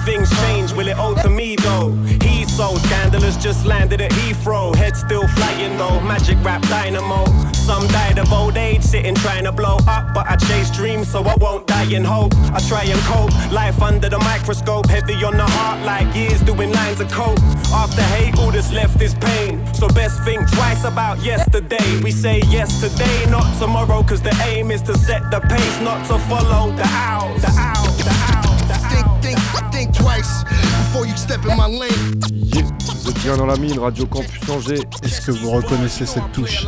Things 0.08 0.30
change, 0.40 0.72
will 0.72 0.88
it 0.88 0.98
alter 0.98 1.30
me 1.30 1.58
though? 1.58 1.92
He's 2.24 2.48
so 2.56 2.78
scandalous, 2.78 3.36
just 3.36 3.66
landed 3.66 4.00
at 4.00 4.10
Heathrow. 4.12 4.74
Head 4.74 4.96
still 4.96 5.28
flying 5.28 5.76
though, 5.78 6.00
magic 6.00 6.38
rap 6.46 6.62
dynamo. 6.70 7.26
Some 7.52 7.86
died 7.90 8.18
of 8.18 8.32
old 8.32 8.56
age, 8.56 8.84
sitting 8.84 9.16
trying 9.16 9.44
to 9.44 9.52
blow 9.52 9.80
up. 9.86 10.14
But 10.14 10.26
I 10.28 10.38
chase 10.38 10.72
dreams, 10.72 11.12
so 11.12 11.22
I 11.24 11.36
won't 11.36 11.68
die 11.68 11.92
in 11.94 12.06
hope. 12.06 12.34
I 12.56 12.60
try 12.70 12.84
and 12.84 13.02
cope, 13.02 13.34
life 13.52 13.82
under 13.82 14.08
the 14.08 14.20
microscope. 14.20 14.88
Heavy 14.88 15.22
on 15.26 15.36
the 15.36 15.46
heart, 15.46 15.86
like 15.86 16.16
years 16.16 16.42
doing 16.42 16.72
lines 16.72 17.02
of 17.02 17.12
coke. 17.12 17.38
After 17.74 18.02
hate, 18.16 18.38
all 18.40 18.52
that's 18.52 18.72
left 18.72 19.02
is 19.02 19.14
pain. 19.14 19.62
So 19.74 19.90
best 19.90 20.24
think 20.24 20.50
twice 20.54 20.86
about 20.86 21.22
yesterday. 21.22 22.00
We 22.02 22.12
say 22.12 22.42
yes 22.48 22.80
today, 22.80 23.26
not 23.30 23.60
tomorrow, 23.60 24.04
cause 24.04 24.22
the 24.22 24.34
aim 24.48 24.72
is 24.72 24.82
to 24.84 24.98
set 24.98 25.30
the 25.32 25.42
pace, 25.42 25.82
not 25.82 26.08
to 26.08 26.18
follow 26.30 26.72
the 26.78 26.88
owls. 26.88 27.42
The 27.42 27.54
owls, 27.60 27.98
the 27.98 28.10
owls, 28.12 28.17
twice 29.98 30.44
before 30.44 31.06
you 31.06 31.16
step 31.16 31.44
in 31.46 31.56
my 31.56 31.68
lane. 31.68 32.20
Yeah, 32.32 32.64
vous 32.96 33.10
êtes 33.10 33.20
bien 33.22 33.38
dans 33.38 33.46
la 33.46 33.58
mine, 33.58 33.80
Radio 33.80 34.06
Campus 34.06 34.50
Angers. 34.50 34.82
Est-ce 35.04 35.22
que 35.22 35.32
vous 35.32 35.52
reconnaissez 35.52 36.06
cette 36.06 36.32
touche? 36.32 36.66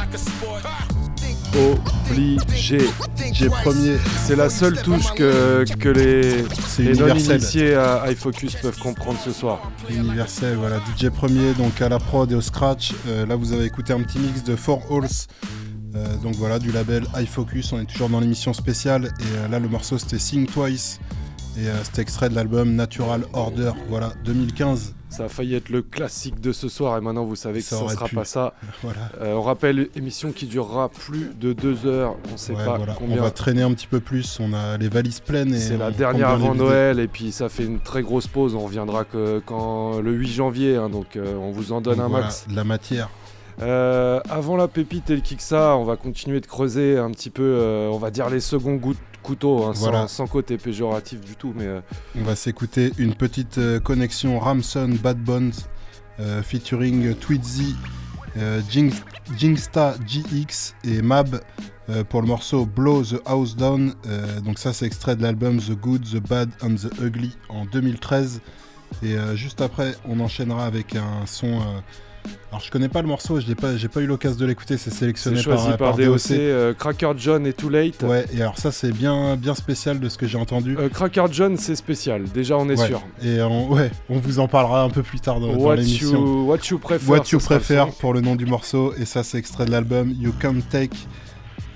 Obligé. 1.55 2.79
DJ 3.17 3.47
premier. 3.49 3.97
C'est 4.25 4.35
la 4.35 4.49
seule 4.49 4.81
touche 4.81 5.13
que, 5.15 5.65
que 5.79 5.89
les, 5.89 6.43
les 6.79 6.93
non-initiés 6.93 7.75
à 7.75 8.11
iFocus 8.11 8.55
peuvent 8.55 8.77
comprendre 8.77 9.19
ce 9.23 9.31
soir. 9.31 9.59
Universel, 9.89 10.57
voilà, 10.57 10.77
DJ 10.95 11.09
premier, 11.09 11.53
donc 11.53 11.81
à 11.81 11.89
la 11.89 11.97
prod 11.99 12.31
et 12.31 12.35
au 12.35 12.41
scratch. 12.41 12.93
Euh, 13.07 13.25
là, 13.25 13.35
vous 13.35 13.51
avez 13.53 13.65
écouté 13.65 13.93
un 13.93 14.01
petit 14.01 14.19
mix 14.19 14.43
de 14.43 14.55
Four 14.55 14.83
Halls. 14.91 15.07
Euh, 15.95 16.15
donc 16.17 16.35
voilà, 16.35 16.59
du 16.59 16.71
label 16.71 17.05
iFocus. 17.17 17.73
On 17.73 17.79
est 17.79 17.85
toujours 17.85 18.09
dans 18.09 18.19
l'émission 18.19 18.53
spéciale. 18.53 19.05
Et 19.19 19.37
euh, 19.37 19.47
là, 19.47 19.59
le 19.59 19.67
morceau 19.67 19.97
c'était 19.97 20.19
Sing 20.19 20.45
Twice. 20.45 20.99
Et 21.57 21.67
euh, 21.67 21.83
c'était 21.83 22.01
extrait 22.03 22.29
de 22.29 22.35
l'album 22.35 22.75
Natural 22.75 23.21
Order. 23.33 23.71
Voilà, 23.89 24.13
2015. 24.25 24.95
Ça 25.09 25.23
a 25.25 25.29
failli 25.29 25.55
être 25.55 25.69
le 25.69 25.81
classique 25.81 26.39
de 26.39 26.51
ce 26.51 26.69
soir 26.69 26.95
et 26.97 27.01
maintenant 27.01 27.25
vous 27.25 27.35
savez 27.35 27.59
que 27.61 27.65
Ça 27.65 27.81
ne 27.83 27.89
sera 27.89 28.05
pu. 28.05 28.15
pas 28.15 28.25
ça. 28.25 28.53
Voilà. 28.83 28.99
Euh, 29.19 29.33
on 29.33 29.41
rappelle, 29.41 29.89
émission 29.95 30.31
qui 30.31 30.45
durera 30.45 30.87
plus 30.89 31.31
de 31.39 31.51
deux 31.51 31.87
heures. 31.87 32.15
On 32.29 32.33
ne 32.33 32.37
sait 32.37 32.53
Ouais, 32.53 32.63
pas 32.63 32.77
voilà. 32.77 32.95
On 33.01 33.15
va 33.15 33.31
traîner 33.31 33.63
un 33.63 33.73
petit 33.73 33.87
peu 33.87 33.99
plus. 33.99 34.37
On 34.39 34.53
a 34.53 34.77
les 34.77 34.87
valises 34.87 35.19
pleines. 35.19 35.53
et 35.53 35.59
C'est 35.59 35.77
la 35.77 35.89
dernière 35.91 36.29
avant. 36.29 36.53
Noël 36.53 36.99
et 36.99 37.07
puis 37.07 37.31
ça 37.31 37.49
fait 37.49 37.65
une 37.65 37.79
très 37.79 38.03
grosse 38.03 38.27
pause. 38.27 38.53
On 38.53 38.59
reviendra 38.59 39.03
que 39.03 39.41
quand 39.45 39.99
le 39.99 40.11
8 40.13 40.27
janvier, 40.27 40.75
hein, 40.75 40.89
donc 40.89 41.15
euh, 41.15 41.35
on 41.35 41.51
vous 41.51 41.71
en 41.71 41.81
donne 41.81 41.95
Donc 41.97 42.05
un 42.05 42.09
voilà, 42.09 42.25
max. 42.25 42.45
la 42.53 42.63
matière. 42.63 43.09
Euh, 43.61 44.19
avant 44.29 44.55
la 44.55 44.67
pépite 44.67 45.09
et 45.09 45.15
le 45.15 45.21
Kiksa, 45.21 45.75
on 45.75 45.83
va 45.83 45.97
continuer 45.97 46.39
de 46.39 46.45
creuser 46.45 46.97
un 46.97 47.11
petit 47.11 47.29
peu, 47.29 47.43
euh, 47.43 47.89
on 47.91 47.97
va 47.97 48.09
dire 48.09 48.29
les 48.29 48.39
seconds 48.39 48.75
goûts 48.75 48.95
couteau, 49.21 49.65
hein, 49.65 49.73
sans- 49.73 49.81
Voilà. 49.91 50.07
sans, 50.07 50.27
côté 50.27 50.57
péjoratif 50.57 51.19
du 51.19 51.35
tout. 51.35 51.53
Mais 51.55 51.65
euh, 51.65 51.81
On 52.17 52.23
va 52.23 52.35
s'écouter 52.37 52.93
une 52.97 53.13
petite 53.15 53.59
connexion 53.83 54.39
Ramson 54.39 54.89
Bad 55.03 55.17
Bones 55.21 55.51
featuring 56.43 57.13
Tweezy, 57.15 57.75
Jing- 58.69 58.93
Jingsta 59.37 59.95
GX 60.05 60.75
et 60.85 61.01
Mab 61.01 61.39
pour 62.09 62.21
le 62.21 62.27
morceau 62.27 62.65
Blow 62.65 63.03
the 63.03 63.21
House 63.25 63.55
Down. 63.55 63.93
Donc 64.43 64.57
ça 64.59 64.73
c'est 64.73 64.85
extrait 64.85 65.15
de 65.15 65.21
l'album 65.23 65.59
The 65.59 65.71
Good, 65.79 66.03
The 66.03 66.27
Bad 66.27 66.49
and 66.61 66.75
The 66.75 67.01
Ugly 67.01 67.35
en 67.49 67.65
2013. 67.65 68.41
Et 69.03 69.15
juste 69.35 69.61
après 69.61 69.95
on 70.07 70.19
enchaînera 70.21 70.65
avec 70.65 70.95
un 70.95 71.25
son... 71.25 71.59
alors 72.51 72.61
je 72.61 72.71
connais 72.71 72.89
pas 72.89 73.01
le 73.01 73.07
morceau, 73.07 73.39
je 73.39 73.45
l'ai 73.47 73.55
pas, 73.55 73.77
j'ai 73.77 73.87
pas 73.87 73.99
eu 74.01 74.07
l'occasion 74.07 74.39
de 74.39 74.45
l'écouter, 74.47 74.77
c'est 74.77 74.89
sélectionné 74.89 75.39
choisi 75.41 75.67
par, 75.69 75.77
par 75.77 75.97
DOC, 75.97 76.31
euh, 76.31 76.73
Cracker 76.73 77.11
John 77.17 77.45
et 77.45 77.53
Too 77.53 77.69
Late. 77.69 78.01
Ouais, 78.03 78.25
et 78.33 78.41
alors 78.41 78.57
ça 78.57 78.71
c'est 78.71 78.91
bien, 78.91 79.35
bien 79.35 79.53
spécial 79.53 79.99
de 79.99 80.09
ce 80.09 80.17
que 80.17 80.25
j'ai 80.27 80.37
entendu. 80.37 80.75
Euh, 80.79 80.89
Cracker 80.89 81.25
John, 81.31 81.57
c'est 81.57 81.75
spécial, 81.75 82.23
déjà 82.23 82.57
on 82.57 82.67
est 82.69 82.79
Ouais. 82.79 82.87
sûr. 82.87 83.01
Et 83.23 83.41
on, 83.41 83.69
ouais, 83.71 83.91
on 84.09 84.17
vous 84.19 84.39
en 84.39 84.47
parlera 84.47 84.81
un 84.83 84.89
peu 84.89 85.03
plus 85.03 85.19
tard 85.19 85.39
dans, 85.39 85.47
dans 85.53 85.59
What 85.59 85.75
l'émission. 85.75 86.19
you, 86.19 86.45
what 86.47 86.57
you 86.71 86.79
prefer. 86.79 87.07
What 87.11 87.23
You 87.31 87.37
le 87.39 87.45
Prefer 87.45 87.83
pour 87.99 88.13
le 88.13 88.21
nom 88.21 88.35
du 88.35 88.45
morceau. 88.47 88.93
Et 88.99 89.05
ça, 89.05 89.23
c'est 89.23 89.37
extrait 89.37 89.65
de 89.65 89.71
l'album 89.71 90.09
You 90.19 90.33
Can't 90.39 90.61
Take 90.71 90.97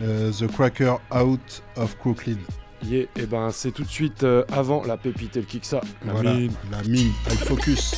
euh, 0.01 0.31
the 0.31 0.47
Cracker 0.51 0.95
Out 1.15 1.61
of 1.75 1.97
Crooklyn. 1.99 2.37
Yeah, 2.85 3.05
et 3.15 3.25
ben 3.25 3.49
c'est 3.51 3.71
tout 3.71 3.83
de 3.83 3.89
suite 3.89 4.23
euh, 4.23 4.43
avant 4.51 4.83
la 4.85 4.97
pépite 4.97 5.37
et 5.37 5.39
le 5.39 5.45
Kiksa. 5.45 5.79
La 6.05 6.11
voilà, 6.13 6.33
mine. 6.33 6.51
la 6.71 6.81
mine, 6.83 7.11
I 7.31 7.35
focus. 7.35 7.95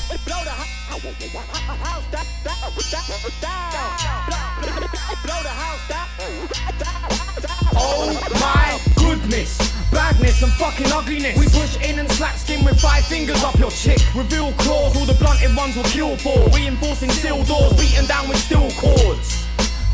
Oh 7.76 8.14
my 8.40 8.80
goodness. 8.96 9.58
Badness 9.92 10.42
and 10.42 10.52
fucking 10.54 10.92
ugliness. 10.92 11.38
We 11.38 11.48
push 11.48 11.76
in 11.84 12.00
and 12.00 12.10
slap 12.12 12.38
skin 12.38 12.64
with 12.64 12.80
five 12.80 13.06
fingers 13.06 13.44
up 13.44 13.60
your 13.60 13.72
chick. 13.72 14.00
Reveal 14.16 14.54
claws, 14.54 14.96
all 14.96 15.06
the 15.06 15.16
blunted 15.16 15.56
ones 15.56 15.76
will 15.76 15.84
kill 15.84 16.16
for. 16.18 16.38
Reinforcing 16.56 17.10
steel 17.10 17.44
doors, 17.44 17.74
beaten 17.74 18.06
down 18.06 18.30
with 18.30 18.38
steel 18.38 18.70
cords. 18.80 19.46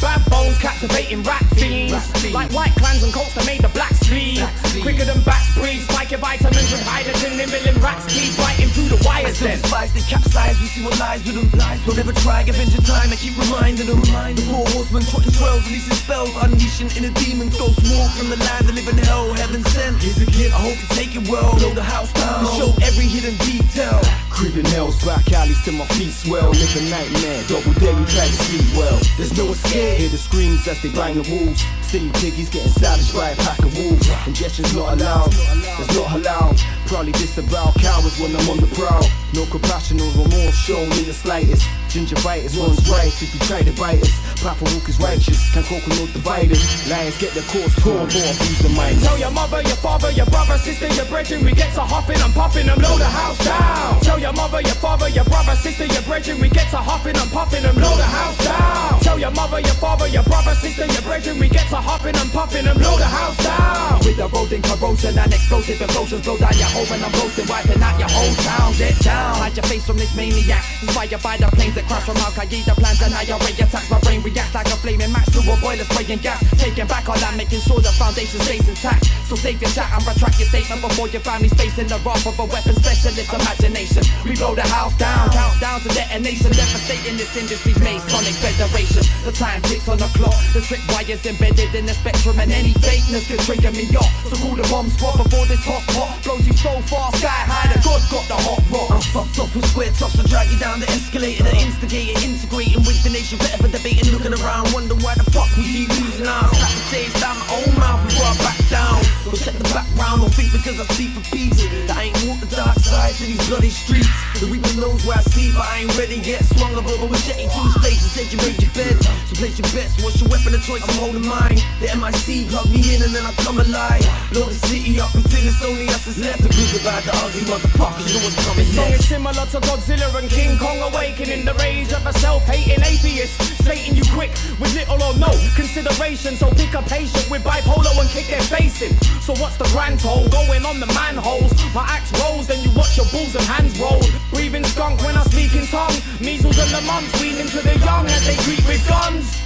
Bad 0.02 0.26
bones 0.34 0.58
captivating 0.58 1.22
rat 1.22 1.45
fiends. 1.54 1.93
Like 2.34 2.52
white 2.52 2.74
clans 2.76 3.04
and 3.04 3.14
colts 3.14 3.36
that 3.36 3.45
made 3.45 3.62
the 3.62 3.70
blacks 3.70 4.02
flee. 4.10 4.41
Quicker 4.82 5.06
than 5.06 5.22
bats 5.22 5.54
breed. 5.54 5.82
Spiking 5.86 6.18
vitamins 6.18 6.72
with 6.74 6.82
hydrogen, 6.82 7.38
nibbling 7.38 7.78
rats 7.86 8.10
teeth, 8.10 8.34
biting 8.34 8.70
through 8.74 8.89
the 8.89 8.97
wires 9.06 9.38
Still 9.38 9.54
then. 9.54 9.62
spies, 9.62 9.93
they 9.93 10.02
capsize, 10.02 10.58
we 10.60 10.66
see 10.74 10.82
what 10.84 10.97
lies 10.97 11.22
with 11.22 11.38
them. 11.38 11.47
Lies, 11.54 11.86
don't 11.86 11.99
ever 12.02 12.14
try, 12.26 12.41
avenge 12.41 12.74
your 12.74 12.82
time, 12.82 13.14
I 13.14 13.16
keep 13.16 13.38
reminding 13.38 13.86
them. 13.86 14.02
The 14.02 14.41
four 14.49 14.66
horsemen 14.74 15.06
trotting 15.06 15.32
trails, 15.38 15.62
releasing 15.70 15.93
spells, 15.93 16.34
unleashing 16.41 16.89
inner 16.97 17.14
demons. 17.22 17.54
Ghost 17.62 17.78
walk 17.93 18.10
from 18.18 18.34
the 18.34 18.41
land 18.41 18.66
that 18.66 18.74
live 18.74 18.89
in 18.89 18.97
hell, 19.06 19.30
heaven 19.38 19.62
sent. 19.70 20.02
Here's 20.02 20.18
a 20.18 20.26
gift, 20.26 20.49
I 20.58 20.66
hope 20.66 20.78
you 20.82 20.89
take 20.97 21.14
it 21.14 21.30
well. 21.30 21.54
Blow 21.62 21.78
the 21.78 21.86
house 21.86 22.12
down, 22.14 22.41
to 22.41 22.49
show 22.58 22.70
every 22.82 23.06
hidden 23.06 23.38
detail. 23.45 24.02
Creeping 24.34 24.66
nails, 24.74 24.97
back 25.06 25.30
alleys 25.32 25.62
till 25.62 25.78
my 25.78 25.86
feet 25.93 26.10
swell. 26.12 26.49
Live 26.49 26.74
a 26.74 26.82
nightmare, 26.89 27.43
double 27.45 27.76
day, 27.78 27.93
we 27.93 28.04
try 28.10 28.26
to 28.26 28.38
sleep 28.49 28.66
well. 28.74 28.97
There's 29.20 29.36
no 29.38 29.45
escape. 29.54 29.91
Hear 29.98 30.10
the 30.10 30.18
screams 30.18 30.68
as 30.68 30.82
they 30.82 30.89
bang 30.89 31.22
the 31.22 31.26
walls. 31.30 31.62
Silly 31.82 32.10
piggies 32.14 32.50
getting 32.50 32.72
savaged 32.72 33.14
by 33.14 33.30
a 33.32 33.36
pack 33.36 33.60
of 33.60 33.76
wolves. 33.78 34.08
Ingestion's 34.26 34.74
not 34.76 34.94
allowed, 34.94 35.34
it's 35.34 35.96
not 35.96 36.12
allowed. 36.16 36.58
Probably 36.88 37.12
disavow 37.14 37.72
cowards 37.80 38.20
when 38.20 38.36
I'm 38.36 38.50
on 38.50 38.58
the 38.58 38.68
prowl. 38.76 39.06
No 39.34 39.46
compassion 39.46 40.00
or 40.00 40.10
remorse 40.12 40.56
shown 40.56 40.92
in 40.92 41.06
the 41.06 41.14
slightest. 41.14 41.68
ginger 41.89 42.16
Gingivitis 42.16 42.60
runs 42.60 42.89
rife 42.89 43.22
if 43.22 43.34
you 43.34 43.39
try 43.42 43.62
to 43.62 43.72
bite 43.80 44.02
us. 44.02 44.31
Papa 44.42 44.66
Walk 44.74 44.89
is 44.89 44.98
righteous, 45.00 45.38
can 45.54 45.62
cocoa 45.62 45.94
no 46.02 46.10
divide 46.10 46.50
us. 46.52 46.89
Lions 46.89 47.14
get 47.22 47.30
their 47.38 47.46
course 47.46 47.76
torn 47.78 48.10
for 48.10 48.26
abusing 48.26 48.74
minds. 48.74 49.06
Tell 49.06 49.18
your 49.20 49.30
mother, 49.30 49.62
your 49.62 49.78
father, 49.78 50.10
your 50.10 50.26
brother, 50.26 50.58
sister, 50.58 50.89
your 50.98 51.06
brethren, 51.06 51.46
we 51.46 51.54
get 51.54 51.70
to 51.78 51.82
huffing 51.82 52.18
and 52.18 52.34
puffing 52.34 52.68
and 52.68 52.82
blow 52.82 52.98
the 52.98 53.06
house 53.06 53.38
down. 53.46 54.02
Tell 54.02 54.18
your 54.18 54.34
mother, 54.34 54.62
your 54.62 54.74
father, 54.82 55.10
your 55.10 55.26
brother, 55.26 55.54
sister, 55.54 55.86
your 55.86 56.02
brethren, 56.10 56.42
we 56.42 56.50
get 56.50 56.66
to 56.74 56.82
huffing 56.82 57.16
and 57.16 57.30
puffing 57.30 57.64
and 57.64 57.78
blow 57.78 57.96
the 57.96 58.04
house 58.04 58.38
down. 58.42 59.00
Tell 59.06 59.20
your 59.20 59.30
mother, 59.30 59.60
your 59.62 59.78
father, 59.78 60.08
your 60.08 60.24
brother, 60.24 60.56
sister, 60.58 60.89
your 60.89 61.06
brethren, 61.06 61.38
we 61.38 61.48
get 61.48 61.70
to 61.70 61.78
huffing 61.78 62.18
and 62.18 62.32
puffing 62.34 62.66
and 62.66 62.80
blow 62.82 62.98
the 62.98 63.06
house 63.06 63.38
down. 63.46 64.00
With 64.02 64.18
the 64.18 64.26
rodent 64.26 64.66
corrosion 64.66 65.22
and 65.22 65.30
explosive 65.30 65.78
implosions, 65.78 66.26
blow 66.26 66.42
down 66.42 66.58
your 66.58 66.72
home 66.74 66.89
and 66.89 67.06
I'm 67.06 67.14
roasting, 67.22 67.46
wiping 67.46 67.78
out 67.78 67.94
your 68.02 68.10
whole 68.10 68.34
town. 68.42 68.74
Get 68.74 68.98
down, 69.06 69.38
hide 69.38 69.54
your 69.54 69.70
face 69.70 69.86
from 69.86 70.02
this 70.02 70.16
maniac. 70.18 70.66
Inspired 70.82 71.22
by 71.22 71.38
the 71.38 71.46
planes 71.54 71.76
that 71.78 71.86
crash 71.86 72.10
from 72.10 72.18
Al 72.18 72.34
Qaeda 72.34 72.74
plans 72.74 73.02
and 73.06 73.14
IRA 73.14 73.38
attacks. 73.54 73.86
My 73.94 74.00
brain 74.02 74.24
reacts 74.32 74.56
like 74.56 74.68
a 74.68 74.78
flaming 74.80 75.12
match 75.12 75.28
to 75.36 75.40
a 75.44 75.56
boiler 75.60 75.84
spraying 75.84 76.20
gas. 76.20 76.40
Taking 76.58 76.88
back 76.88 77.08
all 77.08 77.20
that, 77.20 77.36
making 77.36 77.60
sure 77.60 77.80
the 77.80 77.92
foundation 78.00 78.40
stays 78.42 78.68
intact. 78.68 79.12
So 79.28 79.36
save 79.36 79.62
your 79.62 79.72
chat 79.72 79.92
and 79.92 80.04
retract 80.08 80.40
your 80.40 80.48
statement 80.48 80.82
before 80.82 81.08
your 81.08 81.22
family's 81.22 81.54
facing 81.54 81.88
the 81.88 82.00
wrath 82.04 82.26
of 82.28 82.40
a 82.40 82.46
weapon 82.46 82.76
specialist 82.76 83.32
imagination. 83.32 84.04
We 84.24 84.36
blow 84.36 84.56
the 84.56 84.68
house 84.68 84.96
down, 84.98 85.32
countdown 85.32 85.80
to 85.82 85.90
detonation, 85.92 86.52
devastating 86.52 87.16
this 87.16 87.32
industry's 87.36 87.80
Masonic 87.80 88.36
Federation. 88.40 89.04
The 89.24 89.32
time 89.32 89.62
ticks 89.68 89.88
on 89.88 90.00
the 90.00 90.10
clock, 90.16 90.36
the 90.54 90.62
trick 90.62 90.84
wires 90.92 91.24
embedded 91.26 91.76
in 91.76 91.86
the 91.86 91.96
spectrum, 91.96 92.40
and 92.40 92.52
any 92.52 92.74
fakeness 92.80 93.28
could 93.28 93.40
trigger 93.44 93.72
me 93.72 93.88
off. 93.96 94.12
So 94.28 94.36
call 94.40 94.56
the 94.56 94.68
bomb 94.68 94.90
squad 94.90 95.24
before 95.24 95.46
this 95.48 95.64
hot 95.64 95.84
pot 95.96 96.24
blows 96.24 96.46
you 96.48 96.56
so 96.56 96.72
far, 96.92 97.12
sky 97.16 97.44
high. 97.48 97.72
The 97.72 97.80
God 97.84 98.02
got 98.12 98.26
the 98.28 98.40
hot 98.40 98.62
rock. 98.68 98.90
I'm 98.92 99.04
fucked 99.16 99.40
up 99.40 99.50
with 99.56 99.66
square 99.72 99.92
tops 99.96 100.16
to 100.20 100.24
drag 100.28 100.52
you 100.52 100.60
down 100.60 100.80
the 100.80 100.90
escalator, 100.92 101.44
the 101.44 101.56
instigator, 101.56 102.20
integrating 102.20 102.84
with 102.84 103.00
the 103.04 103.12
nation, 103.12 103.40
forever 103.40 103.72
debating, 103.72 104.12
looking 104.22 104.46
around, 104.46 104.72
wonder 104.74 104.94
why 105.02 105.16
the 105.16 105.24
fuck 105.32 105.50
we 105.58 105.64
keep 105.64 105.90
losing 105.90 106.28
our 106.28 106.46
Slap 106.54 106.72
the 106.78 106.84
taste 106.94 107.18
down 107.22 107.36
my 107.42 107.48
own 107.58 107.74
mouth 107.80 108.02
before 108.06 108.30
I 108.30 108.38
back 108.46 108.60
down. 108.70 109.02
Don't 109.26 109.38
check 109.38 109.56
the 109.58 109.66
background, 109.74 110.22
don't 110.22 110.34
think 110.34 110.52
because 110.54 110.78
I 110.78 110.86
sleep 110.94 111.12
for 111.18 111.26
peace. 111.34 111.58
That 111.88 111.98
I 111.98 112.14
ain't 112.14 112.18
walk 112.30 112.38
the 112.42 112.50
dark 112.54 112.78
side 112.78 113.14
to 113.18 113.26
these 113.26 113.42
bloody 113.50 113.70
streets. 113.70 114.10
The 114.38 114.46
reaper 114.46 114.74
knows 114.78 115.02
where 115.06 115.18
I 115.18 115.24
sleep, 115.26 115.58
but 115.58 115.66
I 115.66 115.86
ain't 115.86 115.94
ready 115.98 116.22
yet. 116.22 116.46
Swung 116.54 116.74
bubble 116.78 117.10
with 117.10 117.24
jetty 117.26 117.50
to 117.50 117.60
his 117.66 117.78
face 117.82 118.02
and 118.02 118.12
said 118.14 118.28
you 118.30 118.38
made 118.46 118.62
your 118.62 118.74
bed. 118.78 118.98
So 119.26 119.34
place 119.42 119.58
your 119.58 119.70
bets, 119.74 119.98
what's 120.06 120.22
your 120.22 120.30
weapon 120.30 120.54
of 120.54 120.62
choice? 120.62 120.86
I'm 120.86 120.98
holding 121.02 121.26
mine. 121.26 121.58
The 121.82 121.90
MIC 121.98 122.50
plug 122.54 122.70
me 122.70 122.82
in 122.94 123.02
and 123.02 123.14
then 123.14 123.26
I 123.26 123.34
come 123.42 123.58
alive. 123.58 124.06
Blow 124.30 124.46
the 124.46 124.58
city 124.70 125.02
up 125.02 125.14
until 125.18 125.42
it's 125.42 125.62
only 125.66 125.90
us 125.90 126.06
that's 126.06 126.22
left. 126.22 126.46
The 126.46 126.50
good, 126.54 126.70
the 126.78 126.82
bad, 126.86 127.02
the 127.10 127.14
ugly 127.26 127.46
motherfuckers 127.50 128.06
know 128.14 128.22
what's 128.22 128.38
coming 128.46 128.70
next. 128.78 129.02
is 129.02 129.08
similar 129.10 129.46
to 129.50 129.58
Godzilla 129.66 130.10
and 130.18 130.30
King 130.30 130.58
Kong 130.62 130.78
awakening 130.94 131.46
the 131.46 131.54
rage 131.58 131.90
of 131.94 132.06
a 132.06 132.14
self-hating 132.22 132.82
atheist, 132.86 133.38
slating 133.64 133.96
you 133.96 134.01
quick 134.10 134.32
with 134.60 134.74
little 134.74 135.02
or 135.02 135.14
no 135.18 135.32
consideration. 135.56 136.36
So 136.36 136.49
pick 136.52 136.74
a 136.74 136.82
patient 136.82 137.30
with 137.30 137.43
bipolar 137.43 137.93
and 137.99 138.10
kick 138.10 138.28
their 138.28 138.41
face. 138.41 138.82
So 139.26 139.34
what's 139.36 139.58
the 139.58 139.70
grand 139.70 139.99
toll 139.99 140.28
going 140.30 140.66
on 140.66 140.80
the 140.80 140.88
manholes? 140.88 141.52
My 141.76 141.86
axe 141.86 142.12
rolls, 142.20 142.47
then 142.47 142.64
you 142.64 142.72
watch 142.76 142.97
your 142.97 143.06
balls 143.12 143.36
and 143.36 143.45
hands 143.45 143.80
roll. 143.80 144.02
Breathing 144.32 144.64
skunk 144.64 145.02
when 145.04 145.16
I 145.16 145.24
speak 145.24 145.54
in 145.56 145.68
tongue. 145.68 145.93
Measles 146.20 146.58
and 146.58 146.72
the 146.72 146.82
mumps 146.88 147.14
weaning 147.22 147.47
to 147.47 147.60
the 147.62 147.78
young 147.80 148.06
as 148.08 148.26
they 148.26 148.38
greet 148.45 148.66
with 148.68 148.82
guns. 148.88 149.38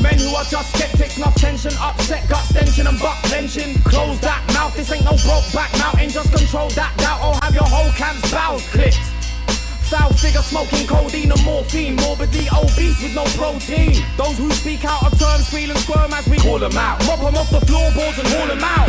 Men 0.00 0.18
who 0.18 0.34
are 0.34 0.44
just 0.44 0.74
skeptics, 0.74 1.16
enough 1.18 1.34
tension, 1.36 1.72
upset, 1.78 2.28
gut 2.28 2.44
stenching 2.46 2.86
and 2.86 2.98
butt 2.98 3.16
clenching. 3.24 3.74
Close 3.84 4.18
that 4.20 4.42
mouth, 4.54 4.74
this 4.74 4.90
ain't 4.90 5.04
no 5.04 5.12
Brokeback 5.12 5.70
Mountain, 5.78 6.10
just 6.10 6.32
control 6.32 6.70
that 6.70 6.96
doubt 6.96 7.20
or 7.22 7.34
have 7.44 7.54
your 7.54 7.68
whole 7.68 7.92
camp's 7.92 8.30
bowels 8.30 8.66
clipped. 8.68 8.98
Foul 9.92 10.08
figure 10.14 10.40
smoking 10.40 10.86
codeine 10.86 11.30
and 11.30 11.44
morphine, 11.44 11.96
morbidly 11.96 12.48
obese 12.48 12.96
with 13.04 13.14
no 13.14 13.28
protein. 13.36 14.00
Those 14.16 14.38
who 14.38 14.48
speak 14.52 14.86
out 14.86 15.04
of 15.04 15.12
turn 15.20 15.44
squeal 15.44 15.68
and 15.68 15.78
squirm 15.80 16.10
as 16.14 16.26
we 16.26 16.38
call 16.38 16.58
them 16.58 16.72
out. 16.80 17.04
Mop 17.04 17.20
them 17.20 17.36
off 17.36 17.50
the 17.52 17.60
floorboards 17.60 18.16
and 18.16 18.26
haul 18.32 18.48
them 18.48 18.64
out. 18.64 18.88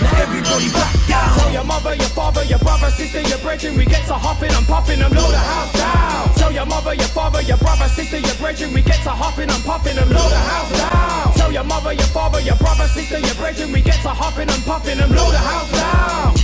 Now 0.00 0.16
everybody 0.16 0.72
back 0.72 0.96
down. 1.04 1.36
Tell 1.36 1.52
your 1.52 1.64
mother, 1.64 1.94
your 1.94 2.08
father, 2.16 2.42
your 2.44 2.58
brother, 2.60 2.88
sister, 2.88 3.20
your 3.20 3.36
brethren, 3.44 3.76
we 3.76 3.84
get 3.84 4.00
to 4.08 4.16
huffing 4.16 4.48
and 4.56 4.64
puffing 4.64 5.02
and 5.02 5.12
blow 5.12 5.28
the 5.28 5.36
house 5.36 5.72
down. 5.76 6.34
Tell 6.40 6.52
your 6.52 6.64
mother, 6.64 6.94
your 6.94 7.12
father, 7.12 7.42
your 7.42 7.58
brother, 7.58 7.88
sister, 7.92 8.16
your 8.16 8.36
brethren, 8.40 8.72
we 8.72 8.80
get 8.80 8.96
to 9.04 9.12
huffing 9.12 9.50
and 9.52 9.62
puffing 9.62 9.98
and 9.98 10.08
blow 10.08 10.24
the 10.24 10.40
house 10.40 10.72
down. 10.72 11.34
Tell 11.36 11.52
your 11.52 11.64
mother, 11.64 11.92
your 11.92 12.08
father, 12.16 12.40
your 12.40 12.56
brother, 12.56 12.88
sister, 12.88 13.18
your 13.18 13.34
brethren, 13.34 13.70
we 13.70 13.82
get 13.82 14.00
to 14.00 14.08
huffing 14.08 14.48
and 14.48 14.64
puffing 14.64 14.98
and 14.98 15.12
blow 15.12 15.30
the 15.30 15.36
house 15.36 15.70
down. 15.70 16.41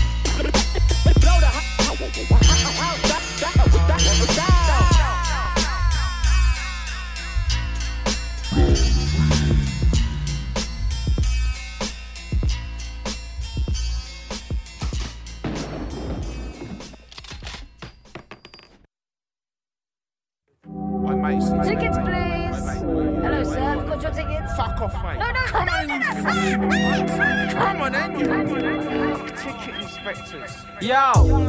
Tickets, 21.29 21.99
please. 21.99 22.81
Hello, 23.21 23.45
sir. 23.45 23.61
I've 23.61 23.87
got 23.87 24.01
your 24.03 24.13
tickets. 24.13 24.57
Fuck 24.57 24.81
off, 24.81 24.95
mate. 25.03 25.19
No, 25.19 25.31
no, 25.31 25.41
Come 25.45 25.67
no, 25.67 25.73
on, 25.75 25.87
no, 25.89 25.95
in. 25.95 26.01
no, 26.01 26.09
Come 27.53 27.83
on, 27.83 27.93
then, 27.93 28.19
you 28.19 28.27
ticket 29.37 29.75
inspectors. 29.75 29.88
Yo, 30.81 30.95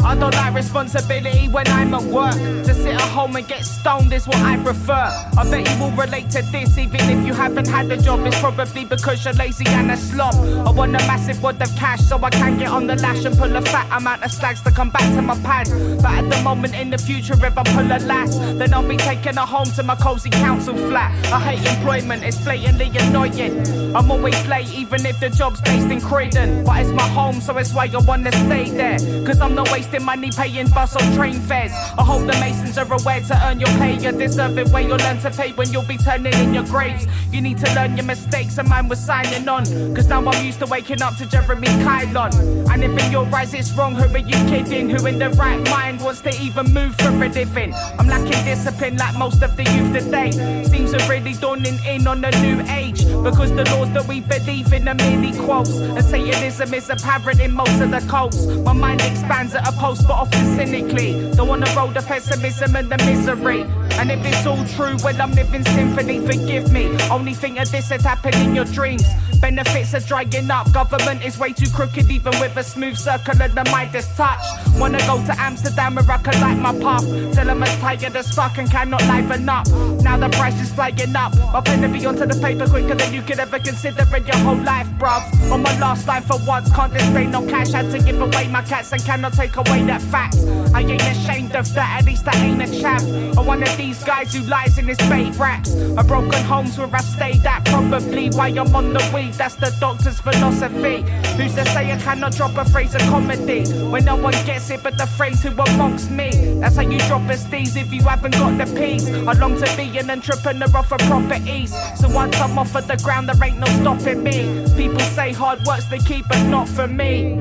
I 0.03 0.15
don't 0.15 0.33
like 0.33 0.53
responsibility 0.55 1.47
when 1.47 1.67
I'm 1.67 1.93
at 1.93 2.01
work. 2.03 2.33
To 2.33 2.73
sit 2.73 2.95
at 2.95 3.01
home 3.01 3.35
and 3.35 3.47
get 3.47 3.63
stoned 3.63 4.11
is 4.11 4.27
what 4.27 4.37
I 4.37 4.57
prefer. 4.61 5.07
I 5.37 5.49
bet 5.49 5.69
you 5.69 5.79
will 5.79 5.91
relate 5.91 6.29
to 6.31 6.41
this, 6.41 6.77
even 6.77 7.01
if 7.01 7.25
you 7.25 7.33
haven't 7.33 7.67
had 7.67 7.91
a 7.91 7.97
job. 7.97 8.25
It's 8.25 8.39
probably 8.39 8.85
because 8.85 9.23
you're 9.23 9.35
lazy 9.35 9.65
and 9.67 9.91
a 9.91 9.97
slob. 9.97 10.33
I 10.67 10.71
want 10.71 10.95
a 10.95 10.99
massive 11.07 11.41
wad 11.43 11.61
of 11.61 11.73
cash 11.75 12.01
so 12.01 12.17
I 12.23 12.31
can 12.31 12.57
get 12.57 12.69
on 12.69 12.87
the 12.87 12.95
lash 12.95 13.23
and 13.23 13.37
pull 13.37 13.55
a 13.55 13.61
fat 13.61 13.87
amount 13.95 14.23
of 14.23 14.31
slags 14.31 14.61
to 14.63 14.71
come 14.71 14.89
back 14.89 15.07
to 15.13 15.21
my 15.21 15.37
pad. 15.41 15.69
But 16.01 16.11
at 16.11 16.29
the 16.29 16.41
moment 16.41 16.75
in 16.75 16.89
the 16.89 16.97
future, 16.97 17.33
if 17.33 17.57
I 17.57 17.63
pull 17.63 17.85
a 17.85 17.99
lass, 17.99 18.35
then 18.57 18.73
I'll 18.73 18.87
be 18.87 18.97
taking 18.97 19.35
her 19.35 19.45
home 19.45 19.69
to 19.75 19.83
my 19.83 19.95
cozy 19.95 20.31
council 20.31 20.75
flat. 20.75 21.11
I 21.31 21.39
hate 21.39 21.77
employment, 21.77 22.23
it's 22.23 22.43
blatantly 22.43 22.91
annoying. 22.97 23.95
I'm 23.95 24.09
always 24.09 24.47
late, 24.47 24.73
even 24.73 25.05
if 25.05 25.19
the 25.19 25.29
job's 25.29 25.61
based 25.61 25.91
in 25.91 26.01
Croydon. 26.01 26.65
But 26.65 26.81
it's 26.81 26.91
my 26.91 27.07
home, 27.09 27.39
so 27.41 27.55
it's 27.57 27.73
why 27.73 27.89
I 27.93 27.97
wanna 27.99 28.31
stay 28.49 28.69
there. 28.71 28.97
Cause 29.25 29.39
I'm 29.41 29.53
not 29.53 29.71
wasting 29.71 30.03
money 30.03 30.31
paying 30.31 30.69
bus 30.69 30.95
or 30.95 31.15
train 31.15 31.39
fares. 31.41 31.71
I 31.71 32.03
hope 32.03 32.21
the 32.21 32.33
Masons 32.43 32.77
are 32.77 32.91
aware 32.91 33.21
to 33.21 33.35
earn 33.47 33.59
your 33.59 33.69
pay. 33.77 33.93
You 33.93 34.11
deserve 34.11 34.57
it 34.57 34.67
where 34.69 34.81
you'll 34.81 34.97
learn 34.97 35.19
to 35.19 35.29
pay 35.29 35.51
when 35.51 35.71
you'll 35.71 35.89
be 35.93 35.97
turning 35.97 36.33
in 36.33 36.53
your 36.53 36.63
graves. 36.63 37.05
You 37.31 37.41
need 37.41 37.59
to 37.59 37.73
learn 37.75 37.95
your 37.95 38.05
mistakes, 38.05 38.57
and 38.57 38.67
mine 38.67 38.87
was 38.87 38.99
signing 38.99 39.47
on. 39.47 39.65
Cause 39.95 40.07
now 40.07 40.25
I'm 40.25 40.45
used 40.45 40.59
to 40.59 40.65
waking 40.65 41.01
up 41.01 41.15
to 41.17 41.25
Jeremy 41.27 41.67
Kylon. 41.85 42.33
And 42.71 42.83
if 42.83 43.05
in 43.05 43.11
your 43.11 43.25
eyes 43.35 43.53
it's 43.53 43.71
wrong, 43.73 43.93
who 43.95 44.05
are 44.15 44.17
you 44.17 44.39
kidding? 44.49 44.89
Who 44.89 45.05
in 45.05 45.19
the 45.19 45.29
right 45.31 45.61
mind 45.69 46.01
wants 46.01 46.21
to 46.21 46.31
even 46.41 46.73
move 46.73 46.95
for 46.95 47.09
a 47.09 47.29
living? 47.29 47.73
I'm 47.99 48.07
lacking 48.07 48.43
discipline 48.45 48.97
like 48.97 49.15
most 49.17 49.43
of 49.43 49.55
the 49.55 49.63
youth 49.63 49.93
today. 49.93 50.31
Seems 50.63 50.91
to 50.91 50.99
really 51.07 51.33
dawning 51.33 51.79
in 51.85 52.07
on 52.07 52.23
a 52.25 52.31
new 52.41 52.61
age. 52.69 53.05
Because 53.23 53.51
the 53.51 53.65
laws 53.71 53.91
that 53.93 54.07
we 54.07 54.21
believe 54.21 54.73
in 54.73 54.87
are 54.87 54.95
merely 54.95 55.33
quotes. 55.45 55.77
And 55.77 56.03
Satanism 56.03 56.73
is 56.73 56.89
apparent 56.89 57.39
in 57.39 57.51
most 57.53 57.79
of 57.81 57.91
the 57.91 58.01
cults. 58.07 58.38
My 58.47 58.73
mind 58.73 59.01
expands 59.01 59.55
at 59.55 59.67
a 59.67 59.71
post, 59.71 60.07
but 60.07 60.13
often 60.13 60.55
cynically. 60.55 61.31
Don't 61.35 61.47
wanna 61.47 61.71
roll 61.75 61.87
the 61.87 62.01
pessimism 62.01 62.75
and 62.75 62.89
the 62.89 62.97
misery. 62.97 63.61
And 63.99 64.11
if 64.11 64.23
it's 64.23 64.45
all 64.45 64.63
true, 64.75 64.95
well, 65.03 65.21
I'm 65.21 65.31
living 65.33 65.63
symphony, 65.65 66.19
forgive 66.19 66.71
me. 66.71 66.85
Only 67.09 67.33
think 67.33 67.59
of 67.59 67.69
this 67.71 67.89
had 67.89 68.01
happened 68.01 68.35
in 68.35 68.55
your 68.55 68.65
dreams. 68.65 69.05
Benefits 69.41 69.93
are 69.93 69.99
drying 70.01 70.51
up, 70.51 70.71
government 70.73 71.23
is 71.23 71.39
way 71.39 71.53
too 71.53 71.69
crooked, 71.69 72.11
even 72.11 72.33
with 72.39 72.55
a 72.57 72.63
smooth 72.63 72.97
circle 72.97 73.41
and 73.41 73.53
the 73.53 73.63
Midas 73.71 74.07
touch. 74.17 74.41
Wanna 74.77 74.99
go 75.07 75.23
to 75.25 75.33
Amsterdam 75.39 75.95
where 75.95 76.11
I 76.11 76.17
can 76.17 76.39
light 76.41 76.57
my 76.57 76.77
path. 76.79 77.05
Till 77.33 77.49
I'm 77.49 77.63
as 77.63 77.79
tired 77.79 78.15
as 78.15 78.33
fuck 78.33 78.57
and 78.57 78.69
cannot 78.69 79.01
liven 79.07 79.47
up. 79.47 79.67
Now 80.01 80.17
the 80.17 80.29
price 80.29 80.59
is 80.61 80.71
flying 80.71 81.15
up. 81.15 81.35
My 81.53 81.61
pen 81.61 81.81
to 81.81 81.89
be 81.89 82.05
onto 82.05 82.25
the 82.25 82.39
paper 82.41 82.67
quicker 82.67 82.95
than 82.95 83.13
you 83.13 83.21
could 83.21 83.39
ever 83.39 83.59
consider 83.59 84.03
in 84.15 84.25
your 84.25 84.37
whole 84.37 84.61
life, 84.63 84.87
bruv. 84.99 85.23
On 85.51 85.63
my 85.63 85.77
last 85.79 86.07
line 86.07 86.23
for 86.23 86.37
once, 86.45 86.71
can't 86.75 86.93
display 86.93 87.25
no 87.25 87.45
cash. 87.47 87.71
Had 87.71 87.89
to 87.91 87.99
give 87.99 88.21
away 88.21 88.47
my 88.49 88.61
cats 88.63 88.91
and 88.91 89.03
cannot 89.03 89.33
take 89.33 89.55
away 89.55 89.83
that 89.83 90.01
fact. 90.01 90.35
I 90.73 90.81
ain't 90.81 91.01
ashamed 91.01 91.55
of 91.55 91.73
that, 91.73 91.99
at 91.99 92.05
least 92.05 92.27
I 92.27 92.35
ain't 92.45 92.61
a 92.61 92.81
chap. 92.81 93.01
Or 93.37 93.43
one 93.43 93.63
of 93.63 93.75
these 93.77 94.03
guys 94.03 94.33
who 94.33 94.43
lies 94.43 94.77
in 94.77 94.87
his 94.87 94.97
bait 95.09 95.35
raps. 95.37 95.73
A 95.97 96.03
broken 96.03 96.43
homes 96.43 96.77
where 96.77 96.93
I 96.93 97.01
stayed 97.01 97.45
at, 97.45 97.65
probably 97.65 98.29
why 98.29 98.49
I'm 98.49 98.75
on 98.75 98.93
the 98.93 98.99
weed. 99.29 99.37
That's 99.37 99.55
the 99.55 99.75
doctor's 99.79 100.19
philosophy. 100.19 101.01
Who's 101.37 101.55
to 101.55 101.65
say 101.65 101.91
I 101.91 101.97
cannot 101.97 102.35
drop 102.35 102.55
a 102.57 102.65
phrase 102.65 102.95
of 102.95 103.01
comedy 103.01 103.63
when 103.89 104.05
no 104.05 104.15
one 104.15 104.33
gets 104.45 104.69
it 104.69 104.83
but 104.83 104.97
the 104.97 105.05
phrase 105.05 105.43
who 105.43 105.49
amongst 105.49 106.11
me? 106.11 106.59
That's 106.59 106.75
how 106.75 106.83
you 106.83 106.99
drop 106.99 107.21
a 107.23 107.35
steez 107.35 107.75
if 107.75 107.93
you 107.93 108.03
haven't 108.03 108.33
got 108.33 108.57
the 108.57 108.65
peas. 108.75 109.09
I 109.09 109.33
long 109.33 109.57
to 109.57 109.77
be 109.77 109.97
an 109.97 110.09
entrepreneur 110.09 110.75
off 110.75 110.91
of 110.91 110.99
properties. 110.99 111.73
So 111.99 112.09
once 112.09 112.39
I'm 112.39 112.57
off 112.57 112.75
of 112.75 112.87
the 112.87 112.97
ground, 112.97 113.29
there 113.29 113.47
ain't 113.47 113.59
no 113.59 113.67
stopping 113.81 114.23
me. 114.23 114.65
People 114.75 114.99
say 114.99 115.31
hard 115.31 115.63
work's 115.65 115.85
the 115.85 115.97
key, 115.99 116.23
but 116.27 116.41
not 116.43 116.67
for 116.67 116.87
me. 116.87 117.35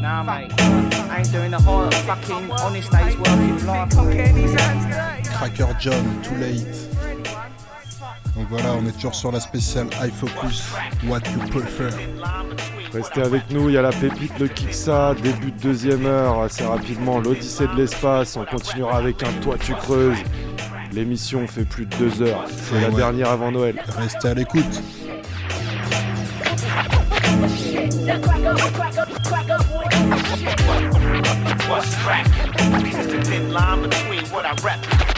Nah, 0.00 0.22
mate. 0.22 0.52
I 0.58 1.18
ain't 1.18 1.32
doing 1.32 1.50
the 1.50 1.60
whole 1.60 1.90
fucking 1.90 2.50
honest 2.50 2.90
days 2.90 3.16
working 3.16 3.66
life. 3.66 3.90
Cracker 5.38 5.76
John, 5.80 6.22
Too 6.22 6.34
Late. 6.36 6.87
Donc 8.38 8.46
voilà, 8.50 8.74
on 8.80 8.86
est 8.86 8.92
toujours 8.92 9.16
sur 9.16 9.32
la 9.32 9.40
spéciale 9.40 9.88
High 10.00 10.12
Focus, 10.12 10.62
What 11.08 11.18
You 11.34 11.40
Prefer. 11.50 11.88
Restez 12.92 13.22
avec 13.22 13.50
nous, 13.50 13.68
il 13.68 13.72
y 13.74 13.76
a 13.76 13.82
la 13.82 13.90
pépite, 13.90 14.38
le 14.38 14.46
Kiksa, 14.46 15.14
début 15.20 15.50
de 15.50 15.60
deuxième 15.60 16.06
heure, 16.06 16.42
assez 16.42 16.64
rapidement, 16.64 17.18
l'Odyssée 17.18 17.66
de 17.66 17.74
l'espace, 17.74 18.36
on 18.36 18.44
continuera 18.44 18.98
avec 18.98 19.24
un 19.24 19.32
Toi 19.42 19.56
tu 19.58 19.74
creuses. 19.74 20.18
L'émission 20.92 21.48
fait 21.48 21.64
plus 21.64 21.86
de 21.86 21.96
deux 21.96 22.22
heures, 22.22 22.44
c'est 22.48 22.80
la 22.80 22.90
Ouais. 22.90 22.94
dernière 22.94 23.30
avant 23.30 23.50
Noël. 23.50 23.82
Restez 23.98 24.28
à 24.28 24.34
l'écoute. 24.34 24.82
What's 31.68 31.94
crack? 32.02 32.26
It's 32.86 33.06
the 33.06 33.20
thin 33.22 33.52
line 33.52 33.82
between 33.82 34.24
what 34.26 34.46
I 34.46 34.54
rap. 34.64 35.17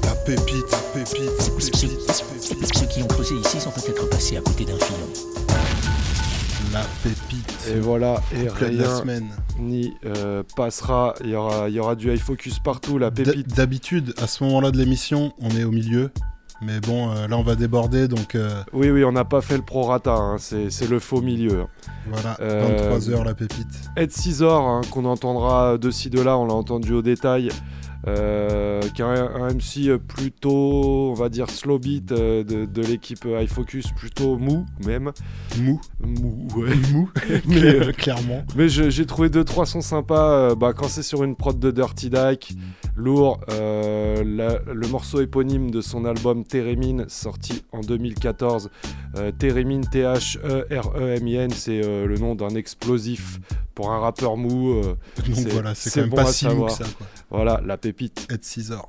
La 0.31 0.37
pépite, 0.37 0.63
pépite, 0.93 1.51
pépite, 1.57 1.81
pépite. 2.39 2.73
Ceux 2.73 2.85
qui 2.85 3.03
ont 3.03 3.07
creusé 3.07 3.35
ici 3.35 3.59
sont 3.59 3.71
peut-être 3.71 4.09
passés 4.09 4.37
à 4.37 4.39
côté 4.39 4.63
d'un 4.63 4.77
filon. 4.77 5.09
La 6.71 6.85
pépite. 7.03 7.67
Et 7.69 7.81
voilà, 7.81 8.21
et 8.33 8.45
la 8.45 8.53
rien 8.53 8.97
semaine. 8.97 9.27
n'y 9.59 9.93
euh, 10.05 10.41
passera. 10.55 11.15
Il 11.21 11.31
y 11.31 11.35
aura, 11.35 11.67
il 11.67 11.75
y 11.75 11.81
aura 11.81 11.95
du 11.95 12.13
high 12.13 12.17
focus 12.17 12.59
partout, 12.59 12.97
la 12.97 13.11
pépite. 13.11 13.53
D'habitude, 13.53 14.13
à 14.21 14.27
ce 14.27 14.45
moment-là 14.45 14.71
de 14.71 14.77
l'émission, 14.77 15.33
on 15.41 15.49
est 15.49 15.65
au 15.65 15.71
milieu. 15.71 16.11
Mais 16.61 16.79
bon, 16.79 17.11
euh, 17.11 17.27
là, 17.27 17.37
on 17.37 17.41
va 17.41 17.55
déborder, 17.55 18.07
donc 18.07 18.35
euh, 18.35 18.63
Oui, 18.71 18.89
oui, 18.91 19.03
on 19.03 19.11
n'a 19.11 19.25
pas 19.25 19.41
fait 19.41 19.57
le 19.57 19.63
prorata, 19.63 20.13
hein, 20.13 20.37
c'est 20.37 20.87
le 20.87 20.99
faux 20.99 21.21
milieu. 21.21 21.65
voilà, 22.07 22.37
Euh, 22.39 22.97
23h 22.97 23.25
la 23.25 23.33
pépite. 23.33 23.67
Ed 23.97 24.11
Scissor, 24.11 24.61
hein, 24.61 24.81
qu'on 24.91 25.05
entendra 25.05 25.77
de 25.77 25.89
ci 25.89 26.09
de 26.11 26.21
là, 26.21 26.37
on 26.37 26.45
l'a 26.45 26.53
entendu 26.53 26.93
au 26.93 27.01
détail, 27.01 27.49
euh, 28.07 28.81
qui 28.95 29.01
est 29.01 29.05
un, 29.05 29.35
un 29.35 29.53
MC 29.53 29.97
plutôt, 29.97 31.11
on 31.11 31.13
va 31.13 31.29
dire, 31.29 31.49
slow 31.49 31.77
beat 31.79 32.11
euh, 32.11 32.43
de, 32.43 32.65
de 32.65 32.81
l'équipe 32.81 33.25
High 33.25 33.47
Focus, 33.49 33.91
plutôt 33.91 34.37
mou 34.37 34.65
même. 34.85 35.11
Mou 35.59 35.79
Mou, 36.03 36.47
ouais. 36.55 36.75
Mou, 36.93 37.09
mais, 37.47 37.63
euh, 37.63 37.91
clairement. 37.91 38.43
Mais 38.55 38.69
j'ai 38.69 39.05
trouvé 39.05 39.29
deux 39.29 39.43
trois 39.43 39.65
sons 39.65 39.81
sympas. 39.81 40.55
bah, 40.55 40.73
quand 40.73 40.87
c'est 40.87 41.03
sur 41.03 41.23
une 41.23 41.35
prod 41.35 41.59
de 41.59 41.71
Dirty 41.71 42.09
Dyke, 42.09 42.53
lourd. 42.95 43.39
la- 43.49 44.59
le 44.73 44.87
morceau 44.87 45.21
éponyme 45.21 45.69
de 45.71 45.81
son 45.81 46.05
album 46.05 46.43
Térémine, 46.43 47.05
sorti 47.07 47.63
en 47.71 47.81
2014. 47.81 48.69
Euh, 49.17 49.31
Térémine, 49.31 49.85
T-H-E-R-E-M-I-N, 49.89 51.51
c'est 51.51 51.81
euh, 51.83 52.05
le 52.07 52.17
nom 52.17 52.35
d'un 52.35 52.49
explosif 52.55 53.39
pour 53.75 53.91
un 53.91 53.99
rappeur 53.99 54.37
mou. 54.37 54.81
Donc 54.81 55.47
voilà, 55.49 55.75
c'est 55.75 55.91
quand 55.91 56.01
même 56.01 56.09
bon 56.09 56.15
pas 56.17 56.25
si 56.25 56.47
mou 56.47 56.65
que 56.65 56.71
ça, 56.71 56.85
quoi. 56.97 57.07
Voilà, 57.29 57.61
la 57.65 57.77
pépite. 57.91 58.31
Ed 58.31 58.43
Scissor. 58.43 58.81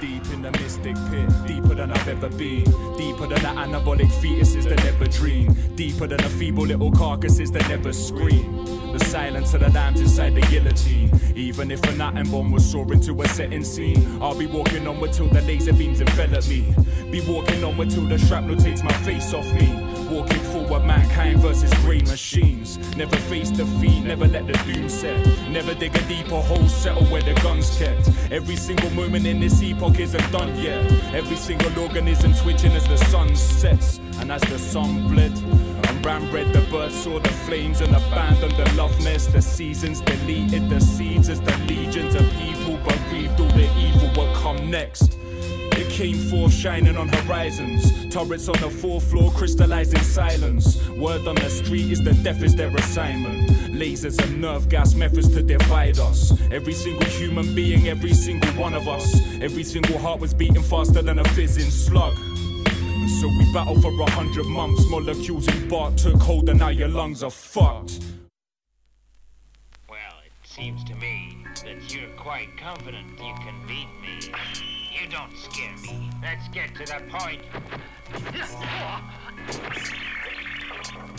deep 0.00 0.24
in 0.32 0.42
the 0.42 0.50
mystic 0.52 0.96
pit, 1.10 1.28
deeper 1.46 1.74
than 1.74 1.92
I've 1.92 2.08
ever 2.08 2.28
been. 2.28 2.64
Deeper 2.96 3.28
than 3.28 3.40
the 3.42 3.52
anabolic 3.62 4.10
fetuses 4.20 4.64
that 4.64 4.82
never 4.84 5.06
dream. 5.06 5.54
Deeper 5.76 6.08
than 6.08 6.18
the 6.18 6.28
feeble 6.28 6.66
little 6.66 6.90
carcasses 6.90 7.52
that 7.52 7.68
never 7.68 7.92
scream. 7.92 8.64
The 8.92 9.04
silence 9.04 9.54
of 9.54 9.60
the 9.60 9.70
lambs 9.70 10.00
inside 10.00 10.34
the 10.34 10.40
guillotine. 10.42 11.10
Even 11.36 11.70
if 11.70 11.82
an 11.84 12.00
atom 12.00 12.30
bomb 12.30 12.50
was 12.50 12.68
soaring 12.68 13.00
to 13.02 13.22
a 13.22 13.28
setting 13.28 13.64
scene, 13.64 14.20
I'll 14.20 14.36
be 14.36 14.46
walking 14.46 14.86
onward 14.86 15.12
till 15.12 15.28
the 15.28 15.40
laser 15.42 15.72
beams 15.72 16.00
envelop 16.00 16.46
me. 16.48 16.74
Be 17.10 17.20
walking 17.20 17.62
onward 17.62 17.90
till 17.90 18.06
the 18.06 18.18
shrapnel 18.18 18.56
takes 18.56 18.82
my 18.82 18.92
face 19.04 19.32
off 19.32 19.46
me. 19.54 19.68
Walking 20.10 20.40
forward, 20.62 20.86
mankind 20.86 21.40
versus 21.40 21.72
grey 21.84 22.00
machines. 22.02 22.78
Never 22.96 23.16
face 23.16 23.50
defeat, 23.50 24.04
never 24.04 24.26
let 24.26 24.46
the 24.46 24.52
doom 24.64 24.88
set. 24.88 25.26
Never 25.48 25.74
dig 25.74 25.94
a 25.96 26.08
deeper 26.08 26.40
hole, 26.40 26.68
settle 26.68 27.04
where 27.06 27.22
the 27.22 27.34
gun's 27.34 27.76
kept. 27.78 28.10
Every 28.30 28.56
single 28.56 28.90
moment 28.90 29.26
in 29.26 29.40
this 29.40 29.62
epoch 29.62 29.98
isn't 29.98 30.30
done 30.30 30.56
yet. 30.56 30.90
Every 31.14 31.36
single 31.36 31.78
organism 31.78 32.34
twitching 32.34 32.72
as 32.72 32.86
the 32.88 32.96
sun 32.96 33.34
sets. 33.36 33.98
And 34.18 34.30
as 34.30 34.42
the 34.42 34.58
sun 34.58 35.08
bled, 35.08 35.32
and 35.88 36.06
ran 36.06 36.32
red, 36.32 36.52
the 36.52 36.60
birds 36.70 36.94
saw 36.94 37.18
the 37.18 37.32
flames 37.46 37.80
and 37.80 37.94
abandoned 37.94 38.56
the 38.56 38.72
love 38.74 38.98
nest. 39.02 39.32
The 39.32 39.42
seasons 39.42 40.00
deleted 40.00 40.68
the 40.68 40.80
seeds 40.80 41.28
as 41.28 41.40
the 41.40 41.56
legions 41.66 42.14
of 42.14 42.28
people 42.32 42.76
bereaved 42.78 43.40
all 43.40 43.48
the 43.48 43.68
evil 43.78 44.10
will 44.16 44.34
come 44.36 44.70
next. 44.70 45.18
Came 45.92 46.16
forth 46.30 46.54
shining 46.54 46.96
on 46.96 47.08
horizons. 47.08 48.12
Turrets 48.12 48.48
on 48.48 48.58
the 48.60 48.70
fourth 48.70 49.10
floor 49.10 49.30
crystallizing 49.32 50.00
silence. 50.00 50.88
Word 50.88 51.28
on 51.28 51.34
the 51.34 51.50
street 51.50 51.92
is 51.92 52.02
the 52.02 52.14
death 52.14 52.42
is 52.42 52.56
their 52.56 52.74
assignment. 52.74 53.50
Lasers 53.70 54.18
and 54.24 54.40
nerve 54.40 54.70
gas 54.70 54.94
methods 54.94 55.28
to 55.34 55.42
divide 55.42 55.98
us. 55.98 56.32
Every 56.50 56.72
single 56.72 57.06
human 57.10 57.54
being, 57.54 57.88
every 57.88 58.14
single 58.14 58.50
one 58.52 58.72
of 58.72 58.88
us. 58.88 59.20
Every 59.42 59.62
single 59.62 59.98
heart 59.98 60.18
was 60.18 60.32
beating 60.32 60.62
faster 60.62 61.02
than 61.02 61.18
a 61.18 61.24
fizzing 61.24 61.70
slug. 61.70 62.16
So 63.20 63.28
we 63.28 63.52
battled 63.52 63.82
for 63.82 63.92
a 63.92 64.10
hundred 64.12 64.46
months. 64.46 64.86
Molecules 64.88 65.46
in 65.46 65.68
bark 65.68 65.96
took 65.96 66.20
hold, 66.22 66.48
and 66.48 66.58
now 66.58 66.70
your 66.70 66.88
lungs 66.88 67.22
are 67.22 67.30
fucked. 67.30 68.00
Well, 69.90 70.16
it 70.24 70.32
seems 70.48 70.82
to 70.84 70.94
me 70.94 71.41
that 71.64 71.94
you're 71.94 72.08
quite 72.16 72.56
confident 72.56 73.06
you 73.18 73.34
can 73.44 73.54
beat 73.66 73.88
me. 74.00 74.32
You 74.92 75.08
don't 75.08 75.36
scare 75.36 75.76
me. 75.82 76.10
Let's 76.22 76.48
get 76.52 76.74
to 76.74 76.84
the 76.84 77.02
point. 77.10 77.42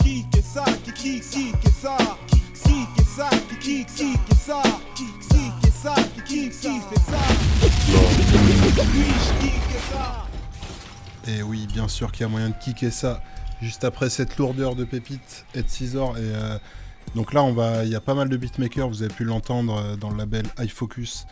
Qui 0.00 0.26
que 0.30 0.42
ça, 0.42 0.64
qui 0.84 0.92
qui 0.92 1.20
qui 1.20 1.52
que 1.52 1.70
ça, 1.70 1.96
qui 2.26 2.40
que 2.96 3.04
ça, 3.04 3.28
qui 3.48 3.56
qui 3.58 3.84
qui 3.84 4.18
que 4.18 4.34
ça, 4.34 4.62
qui 4.94 5.06
que 5.62 5.70
ça, 5.70 5.94
qui 6.14 6.22
qui 6.22 6.50
qui 6.50 6.80
fait 6.80 7.00
ça? 7.10 7.22
Qui 9.40 9.50
que 9.50 9.78
ça? 9.92 10.26
Et 11.26 11.42
oui, 11.42 11.66
bien 11.72 11.88
sûr 11.88 12.12
qu'il 12.12 12.22
y 12.22 12.24
a 12.24 12.28
moyen 12.28 12.50
de 12.50 12.56
kicker 12.60 12.90
ça 12.92 13.22
juste 13.62 13.84
après 13.84 14.10
cette 14.10 14.36
lourdeur 14.36 14.74
de 14.74 14.84
pépites 14.84 15.46
et 15.54 15.62
de 15.62 15.68
Scissor. 15.68 16.18
Et 16.18 16.20
euh, 16.20 16.58
donc 17.14 17.32
là, 17.32 17.42
on 17.42 17.52
va, 17.52 17.84
il 17.84 17.90
y 17.90 17.94
a 17.94 18.00
pas 18.00 18.14
mal 18.14 18.28
de 18.28 18.36
beatmakers, 18.36 18.88
vous 18.88 19.02
avez 19.02 19.12
pu 19.14 19.24
l'entendre 19.24 19.76
euh, 19.76 19.96
dans 19.96 20.10
le 20.10 20.16
label 20.16 20.44
iFocus. 20.58 21.26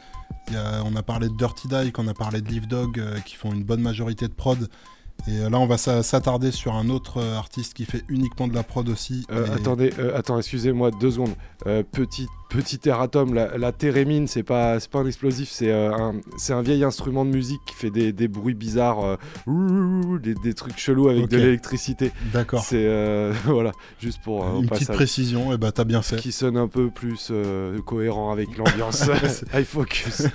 Il 0.49 0.55
y 0.55 0.57
a- 0.57 0.83
on 0.85 0.95
a 0.97 1.03
parlé 1.03 1.29
de 1.29 1.35
Dirty 1.37 1.68
Dyke, 1.68 1.99
on 1.99 2.09
a 2.09 2.14
parlé 2.14 2.41
de 2.41 2.49
Live 2.49 2.66
Dog 2.66 2.99
euh, 2.99 3.18
qui 3.20 3.37
font 3.37 3.53
une 3.53 3.64
bonne 3.64 3.81
majorité 3.83 4.27
de 4.29 4.33
prod. 4.33 4.68
Et 5.29 5.39
euh, 5.39 5.51
là, 5.51 5.59
on 5.61 5.66
va 5.66 5.77
s'a- 5.79 6.03
s'attarder 6.03 6.51
sur 6.51 6.75
un 6.75 6.89
autre 6.89 7.23
artiste 7.23 7.75
qui 7.75 7.85
fait 7.85 8.03
uniquement 8.09 8.49
de 8.49 8.55
la 8.55 8.62
prod 8.62 8.89
aussi. 8.89 9.27
Euh, 9.31 9.47
Et- 9.47 9.51
Attendez, 9.53 9.93
euh, 9.99 10.16
attends, 10.16 10.39
excusez-moi 10.39 10.91
deux 11.01 11.12
secondes. 11.12 11.35
Euh, 11.66 11.83
petit, 12.53 12.80
erratum, 12.88 13.34
la, 13.34 13.57
la 13.57 13.72
thérémine, 13.72 14.26
c'est 14.26 14.42
pas, 14.42 14.78
pas 14.90 15.00
un 15.00 15.07
explosif, 15.07 15.48
c'est 15.50 15.70
euh, 15.70 16.12
un, 16.50 16.62
vieil 16.62 16.84
instrument 16.84 17.24
de 17.24 17.30
musique 17.30 17.61
qui 17.66 17.74
fait 17.74 17.90
des, 17.90 18.12
des 18.12 18.28
bruits 18.28 18.55
bizarres, 18.55 19.05
euh, 19.05 19.16
ouh, 19.46 20.18
des, 20.18 20.34
des 20.34 20.55
trucs 20.55 20.78
chelous 20.78 21.09
avec 21.09 21.28
de 21.28 21.36
l'électricité. 21.36 22.12
D'accord. 22.32 22.62
C'est 22.62 22.86
euh, 22.86 23.32
voilà, 23.44 23.72
juste 24.00 24.20
pour 24.22 24.44
euh, 24.44 24.59
Une 24.61 24.66
petite 24.68 24.86
passage. 24.88 24.96
précision, 24.96 25.53
et 25.53 25.57
bah 25.57 25.72
t'as 25.72 25.84
bien 25.84 26.03
fait. 26.03 26.16
Qui 26.16 26.32
sonne 26.32 26.57
un 26.57 26.68
peu 26.68 26.90
plus 26.90 27.32
cohérent 27.86 28.32
avec 28.32 28.57
l'ambiance. 28.57 29.09
High 29.55 29.64
focus. 29.64 30.26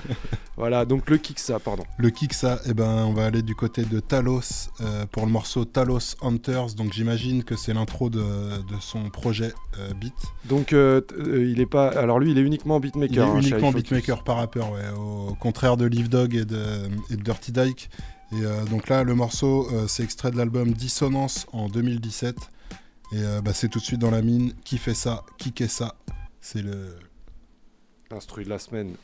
voilà, 0.55 0.86
donc 0.86 1.09
le 1.09 1.18
kick 1.18 1.39
ça, 1.39 1.59
pardon. 1.59 1.84
Le 1.97 2.09
kick 2.09 2.34
ça, 2.34 2.59
eh 2.65 2.74
ben, 2.74 3.05
on 3.05 3.13
va 3.13 3.26
aller 3.26 3.41
du 3.41 3.55
côté 3.55 3.84
de 3.84 3.99
Talos 3.99 4.70
pour 5.11 5.26
le 5.26 5.32
morceau 5.32 5.65
Talos 5.65 6.15
Hunters. 6.22 6.74
Donc 6.76 6.93
j'imagine 6.93 7.43
que 7.43 7.55
c'est 7.55 7.74
l'intro 7.74 8.09
de, 8.09 8.20
de 8.20 8.80
son 8.80 9.09
projet 9.09 9.53
Beat. 9.99 10.13
Donc 10.45 10.72
il 10.74 11.59
est 11.59 11.65
pas, 11.65 12.05
alors 12.08 12.20
lui 12.20 12.32
il 12.32 12.38
est 12.38 12.41
uniquement 12.41 12.80
beatmaker. 12.80 13.14
Il 13.14 13.20
est 13.20 13.22
hein, 13.22 13.41
uniquement 13.41 13.72
beatmaker 13.72 14.24
par 14.24 14.38
rappeur, 14.38 14.72
ouais, 14.72 14.89
au 14.97 15.36
contraire 15.36 15.76
de 15.76 15.86
Live 15.86 16.08
Dog 16.08 16.36
et 16.36 16.45
de, 16.45 16.89
et 17.10 17.18
de 17.18 17.22
Dirty 17.22 17.51
Dyke. 17.51 17.89
Et 18.32 18.43
euh, 18.43 18.66
donc 18.66 18.89
là, 18.89 19.03
le 19.03 19.16
morceau, 19.16 19.70
euh, 19.72 19.88
c'est 19.88 20.03
extrait 20.03 20.32
de 20.32 20.38
l'album 20.38 20.74
Dissonance 20.74 21.47
en 21.53 21.68
2017. 21.68 22.36
Et 23.14 23.16
euh, 23.16 23.41
bah, 23.41 23.53
c'est 23.53 23.70
tout 23.70 23.80
de 23.80 23.84
suite 23.84 23.99
dans 23.99 24.12
la 24.12 24.22
mine. 24.22 24.53
Qui 24.66 24.78
fait 24.78 24.93
ça? 24.93 25.24
Qui 25.38 25.53
qu'est 25.53 25.68
ça? 25.68 25.95
C'est 26.41 26.62
le. 26.62 26.97
L'instru 28.12 28.43
de 28.43 28.49
la 28.49 28.60
semaine. 28.60 28.95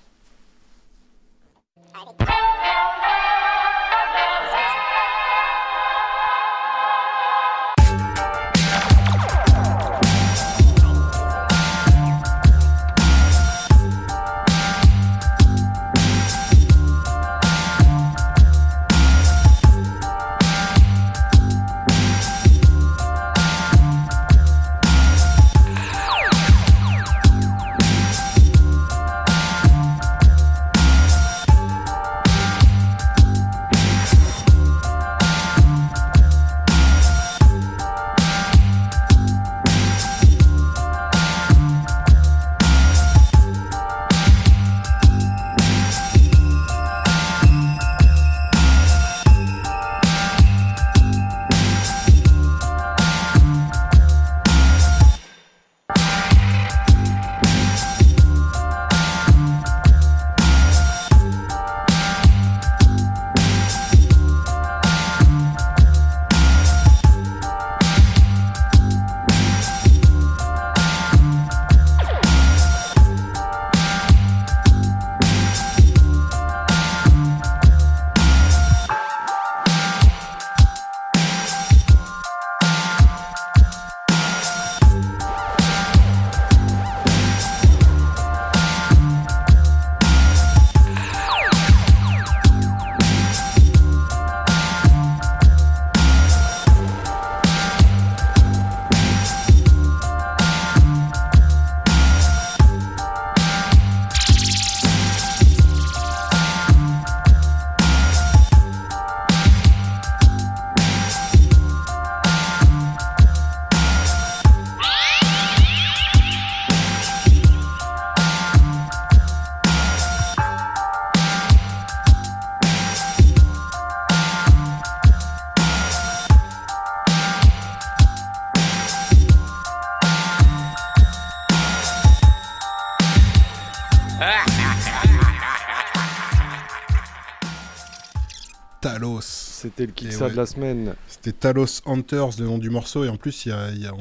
C'était 139.76 139.88
le 140.10 140.18
ouais. 140.26 140.32
de 140.32 140.36
la 140.38 140.46
semaine. 140.46 140.96
C'était 141.08 141.32
Talos 141.32 141.82
Hunters, 141.86 142.30
le 142.40 142.46
nom 142.46 142.58
du 142.58 142.70
morceau. 142.70 143.04
Et 143.06 143.10
en 143.10 143.18
plus, 143.18 143.46
il 143.46 143.50
y 143.50 143.52
a- 143.52 143.70
il 143.72 143.82
y 143.82 143.88
a- 143.88 143.94
on, 143.94 143.98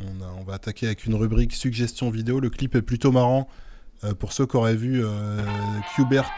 on 0.00 0.22
a- 0.24 0.32
on 0.40 0.44
va 0.44 0.54
attaquer 0.54 0.86
avec 0.86 1.04
une 1.06 1.14
rubrique 1.14 1.52
suggestion 1.54 2.10
vidéo. 2.10 2.40
Le 2.40 2.50
clip 2.50 2.74
est 2.74 2.82
plutôt 2.82 3.12
marrant. 3.12 3.48
Euh, 4.04 4.14
pour 4.14 4.32
ceux 4.32 4.46
qui 4.46 4.56
auraient 4.56 4.74
vu 4.74 5.04
euh, 5.04 5.40
Qbert, 5.96 6.30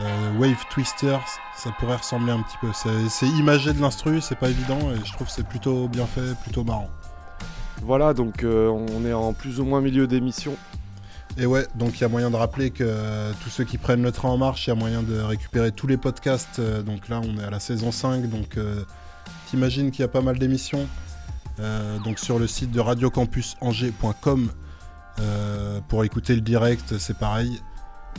euh, 0.00 0.38
Wave 0.38 0.64
Twisters, 0.70 1.22
ça 1.56 1.70
pourrait 1.78 1.96
ressembler 1.96 2.32
un 2.32 2.42
petit 2.42 2.56
peu. 2.60 2.68
C'est- 2.74 3.08
C'est 3.10 3.28
imagé 3.28 3.72
de 3.72 3.80
l'instru, 3.80 4.20
c'est 4.20 4.34
pas 4.38 4.48
évident. 4.48 4.78
Et 4.92 4.96
je 5.04 5.12
trouve 5.12 5.26
que 5.28 5.32
c'est 5.32 5.46
plutôt 5.46 5.86
bien 5.88 6.06
fait, 6.06 6.34
plutôt 6.42 6.64
marrant. 6.64 6.90
Voilà, 7.82 8.14
donc 8.14 8.42
euh, 8.44 8.68
on 8.68 9.04
est 9.04 9.12
en 9.12 9.34
plus 9.34 9.60
ou 9.60 9.64
moins 9.64 9.80
milieu 9.80 10.06
d'émission. 10.06 10.56
Et 11.36 11.46
ouais, 11.46 11.66
donc 11.74 11.98
il 11.98 12.00
y 12.00 12.04
a 12.04 12.08
moyen 12.08 12.30
de 12.30 12.36
rappeler 12.36 12.70
que 12.70 12.84
euh, 12.86 13.32
tous 13.42 13.50
ceux 13.50 13.64
qui 13.64 13.76
prennent 13.76 14.02
le 14.02 14.12
train 14.12 14.28
en 14.28 14.38
marche, 14.38 14.66
il 14.66 14.70
y 14.70 14.72
a 14.72 14.76
moyen 14.76 15.02
de 15.02 15.18
récupérer 15.20 15.72
tous 15.72 15.88
les 15.88 15.96
podcasts. 15.96 16.60
Euh, 16.60 16.82
donc 16.82 17.08
là, 17.08 17.20
on 17.24 17.38
est 17.40 17.44
à 17.44 17.50
la 17.50 17.58
saison 17.58 17.90
5, 17.90 18.28
donc 18.28 18.56
euh, 18.56 18.84
t'imagines 19.50 19.90
qu'il 19.90 20.02
y 20.02 20.04
a 20.04 20.08
pas 20.08 20.20
mal 20.20 20.38
d'émissions. 20.38 20.86
Donc 22.04 22.18
sur 22.18 22.40
le 22.40 22.48
site 22.48 22.72
de 22.72 22.80
radiocampusangers.com 22.80 24.50
pour 25.86 26.02
écouter 26.02 26.34
le 26.34 26.40
direct, 26.40 26.98
c'est 26.98 27.16
pareil. 27.16 27.60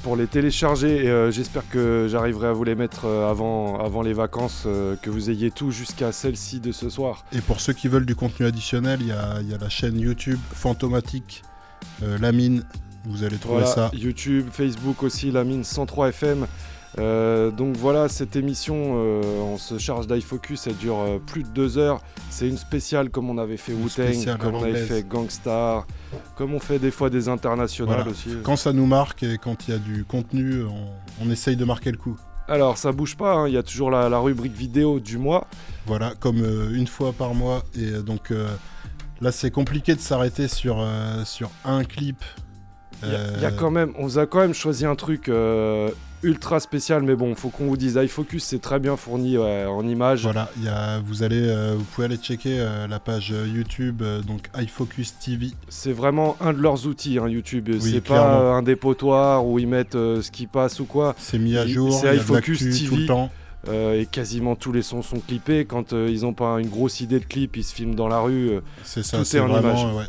Pour 0.03 0.15
les 0.15 0.25
télécharger, 0.25 1.05
et 1.05 1.31
j'espère 1.33 1.67
que 1.67 2.07
j'arriverai 2.09 2.47
à 2.47 2.53
vous 2.53 2.63
les 2.63 2.75
mettre 2.75 3.05
avant, 3.05 3.77
avant 3.77 4.03
les 4.03 4.13
vacances, 4.13 4.65
que 5.01 5.09
vous 5.09 5.29
ayez 5.29 5.51
tout 5.51 5.69
jusqu'à 5.69 6.13
celle-ci 6.13 6.61
de 6.61 6.71
ce 6.71 6.89
soir. 6.89 7.25
Et 7.33 7.41
pour 7.41 7.59
ceux 7.59 7.73
qui 7.73 7.89
veulent 7.89 8.05
du 8.05 8.15
contenu 8.15 8.45
additionnel, 8.45 8.99
il 9.01 9.07
y 9.07 9.11
a, 9.11 9.41
y 9.41 9.53
a 9.53 9.57
la 9.57 9.69
chaîne 9.69 9.99
YouTube 9.99 10.39
Fantomatique, 10.53 11.43
euh, 12.03 12.17
La 12.19 12.31
Mine. 12.31 12.63
Vous 13.07 13.23
allez 13.23 13.37
trouver 13.37 13.59
Voilà, 13.61 13.67
ça. 13.67 13.91
YouTube, 13.93 14.47
Facebook 14.51 15.03
aussi, 15.03 15.31
la 15.31 15.43
mine 15.43 15.63
103 15.63 16.09
FM. 16.09 16.47
Euh, 16.97 17.51
donc 17.51 17.75
voilà, 17.75 18.07
cette 18.07 18.35
émission, 18.37 18.93
euh, 18.95 19.21
on 19.41 19.57
se 19.57 19.77
charge 19.77 20.07
d'iFocus, 20.07 20.67
elle 20.67 20.77
dure 20.77 20.99
euh, 20.99 21.17
plus 21.19 21.43
de 21.43 21.49
deux 21.49 21.77
heures. 21.77 22.01
C'est 22.29 22.47
une 22.47 22.57
spéciale 22.57 23.09
comme 23.09 23.29
on 23.29 23.37
avait 23.37 23.57
fait 23.57 23.73
à 23.73 24.37
comme 24.37 24.55
on 24.55 24.63
avait 24.63 24.85
fait 24.85 25.05
Gangstar, 25.07 25.87
comme 26.37 26.53
on 26.53 26.59
fait 26.59 26.79
des 26.79 26.91
fois 26.91 27.09
des 27.09 27.27
internationales 27.27 27.95
Voilà. 27.97 28.11
aussi. 28.11 28.29
Quand 28.43 28.55
ça 28.55 28.71
nous 28.71 28.85
marque 28.85 29.23
et 29.23 29.37
quand 29.37 29.67
il 29.67 29.71
y 29.71 29.73
a 29.75 29.79
du 29.79 30.05
contenu, 30.05 30.63
on, 30.63 31.25
on 31.25 31.29
essaye 31.29 31.57
de 31.57 31.65
marquer 31.65 31.91
le 31.91 31.97
coup. 31.97 32.17
Alors 32.47 32.77
ça 32.77 32.91
bouge 32.91 33.17
pas, 33.17 33.33
hein, 33.33 33.47
il 33.49 33.55
y 33.55 33.57
a 33.57 33.63
toujours 33.63 33.91
la, 33.91 34.07
la 34.07 34.19
rubrique 34.19 34.55
vidéo 34.55 34.99
du 35.01 35.17
mois. 35.17 35.47
Voilà, 35.87 36.13
comme 36.19 36.37
une 36.73 36.87
fois 36.87 37.11
par 37.11 37.33
mois. 37.33 37.63
Et 37.77 37.91
donc 38.03 38.31
là, 39.19 39.31
c'est 39.31 39.51
compliqué 39.51 39.95
de 39.95 39.99
s'arrêter 39.99 40.47
sur, 40.47 40.77
sur 41.25 41.49
un 41.65 41.83
clip. 41.83 42.23
Il 43.03 43.09
y 43.09 43.15
a- 43.15 43.17
Euh, 43.17 43.33
il 43.37 43.41
y 43.41 43.45
a 43.45 43.51
quand 43.51 43.71
même, 43.71 43.91
on 43.97 44.03
vous 44.03 44.19
a 44.19 44.25
quand 44.25 44.39
même 44.39 44.53
choisi 44.53 44.85
un 44.85 44.95
truc 44.95 45.29
euh, 45.29 45.89
ultra 46.23 46.59
spécial, 46.59 47.03
mais 47.03 47.15
bon, 47.15 47.35
faut 47.35 47.49
qu'on 47.49 47.65
vous 47.65 47.77
dise, 47.77 47.99
iFocus 48.01 48.43
c'est 48.43 48.59
très 48.61 48.79
bien 48.79 48.95
fourni 48.97 49.37
ouais, 49.37 49.65
en 49.65 49.87
images. 49.87 50.23
Voilà, 50.23 50.49
il 50.57 50.63
y 50.63 50.67
a, 50.69 50.99
vous, 50.99 51.21
allez, 51.21 51.41
euh, 51.41 51.75
vous 51.77 51.83
pouvez 51.83 52.05
aller 52.05 52.17
checker 52.17 52.57
euh, 52.59 52.87
la 52.87 52.99
page 52.99 53.31
euh, 53.31 53.45
YouTube, 53.47 54.01
euh, 54.01 54.21
donc 54.21 54.49
iFocus 54.59 55.13
TV. 55.19 55.51
C'est 55.69 55.91
vraiment 55.93 56.35
un 56.41 56.53
de 56.53 56.59
leurs 56.61 56.87
outils, 56.87 57.19
hein, 57.19 57.27
YouTube. 57.27 57.69
Oui, 57.71 57.79
c'est 57.93 58.01
pas 58.01 58.55
un 58.55 58.63
dépotoir 58.63 59.45
où 59.45 59.59
ils 59.59 59.67
mettent 59.67 59.95
euh, 59.95 60.21
ce 60.23 60.31
qui 60.31 60.47
passe 60.47 60.79
ou 60.79 60.85
quoi. 60.85 61.13
C'est 61.19 61.37
mis 61.37 61.57
à 61.57 61.67
jour, 61.67 61.93
C'est 61.93 62.15
iFocus 62.15 62.59
TV. 62.59 62.85
tout 62.87 62.95
le 62.95 63.05
temps. 63.05 63.29
euh, 63.67 63.99
et 63.99 64.05
quasiment 64.05 64.55
tous 64.55 64.71
les 64.71 64.83
sons 64.83 65.01
sont 65.01 65.19
clippés. 65.19 65.65
Quand 65.65 65.91
euh, 65.93 66.07
ils 66.09 66.25
ont 66.25 66.33
pas 66.33 66.59
une 66.59 66.69
grosse 66.69 67.01
idée 67.01 67.19
de 67.19 67.25
clip, 67.25 67.57
ils 67.57 67.63
se 67.63 67.73
filment 67.73 67.95
dans 67.95 68.07
la 68.07 68.19
rue. 68.19 68.49
euh, 68.49 68.59
C'est 68.83 69.03
ça, 69.03 69.17
tout 69.17 69.25
c'est 69.25 69.39
vraiment, 69.39 69.89
euh, 69.89 69.97
ouais. 69.99 70.03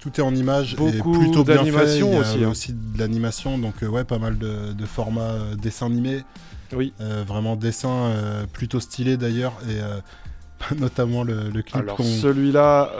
Tout 0.00 0.10
est 0.18 0.22
en 0.24 0.34
image 0.34 0.76
Beaucoup 0.76 1.14
et 1.14 1.18
plutôt 1.18 1.44
bien 1.44 1.62
fait. 1.64 1.98
Il 1.98 2.04
y 2.06 2.16
a 2.16 2.20
aussi, 2.20 2.44
hein. 2.44 2.48
aussi 2.50 2.72
de 2.72 2.98
l'animation, 2.98 3.58
donc 3.58 3.82
euh, 3.82 3.86
ouais, 3.88 4.04
pas 4.04 4.18
mal 4.18 4.38
de, 4.38 4.72
de 4.72 4.86
formats 4.86 5.20
euh, 5.32 5.54
dessin 5.56 5.86
animé. 5.86 6.22
Oui. 6.74 6.92
Euh, 7.00 7.24
vraiment 7.26 7.56
dessin 7.56 7.88
euh, 7.90 8.46
plutôt 8.50 8.78
stylé 8.80 9.16
d'ailleurs 9.16 9.52
et 9.68 9.80
euh, 9.80 9.98
notamment 10.78 11.24
le, 11.24 11.48
le 11.50 11.62
clip 11.62 11.76
Alors 11.76 11.98
celui-là, 12.00 12.90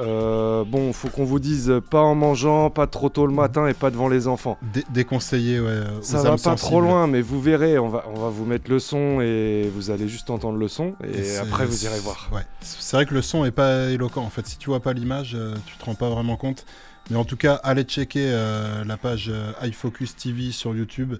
bon, 0.66 0.92
faut 0.92 1.08
qu'on 1.08 1.24
vous 1.24 1.38
dise 1.38 1.72
pas 1.90 2.00
en 2.00 2.14
mangeant, 2.14 2.68
pas 2.70 2.86
trop 2.86 3.08
tôt 3.10 3.26
le 3.26 3.32
matin 3.34 3.66
et 3.66 3.74
pas 3.74 3.90
devant 3.90 4.08
les 4.08 4.26
enfants. 4.28 4.58
dé- 4.72 4.84
déconseillé 4.92 5.60
ouais, 5.60 5.78
Ça 6.02 6.22
va 6.22 6.36
pas 6.36 6.54
trop 6.56 6.80
loin, 6.80 7.06
mais 7.06 7.20
vous 7.20 7.40
verrez, 7.40 7.78
on 7.78 7.88
va, 7.88 8.04
on 8.14 8.18
va 8.18 8.28
vous 8.28 8.44
mettre 8.44 8.70
le 8.70 8.78
son 8.78 9.20
et 9.20 9.70
vous 9.74 9.90
allez 9.90 10.08
juste 10.08 10.30
entendre 10.30 10.58
le 10.58 10.68
son 10.68 10.94
et, 11.04 11.22
c'est- 11.22 11.38
après 11.38 11.64
vous 11.66 11.84
irez 11.84 12.00
voir. 12.00 12.28
Ouais. 12.32 12.42
C'est 12.60 12.96
vrai 12.96 13.06
que 13.06 13.14
le 13.14 13.22
son 13.22 13.44
est 13.44 13.50
pas 13.50 13.90
éloquent. 13.90 14.22
En 14.22 14.30
fait, 14.30 14.46
si 14.46 14.58
tu 14.58 14.70
vois 14.70 14.80
pas 14.80 14.92
l'image, 14.92 15.36
tu 15.66 15.76
te 15.76 15.84
rends 15.84 15.94
pas 15.94 16.08
vraiment 16.10 16.36
compte. 16.36 16.64
Mais 17.10 17.16
en 17.16 17.24
tout 17.24 17.36
cas, 17.36 17.54
allez 17.64 17.82
checker 17.82 18.26
euh, 18.32 18.84
la 18.84 18.96
page 18.96 19.26
euh, 19.32 19.52
iFocus 19.66 20.14
TV 20.16 20.52
sur 20.52 20.74
YouTube. 20.76 21.14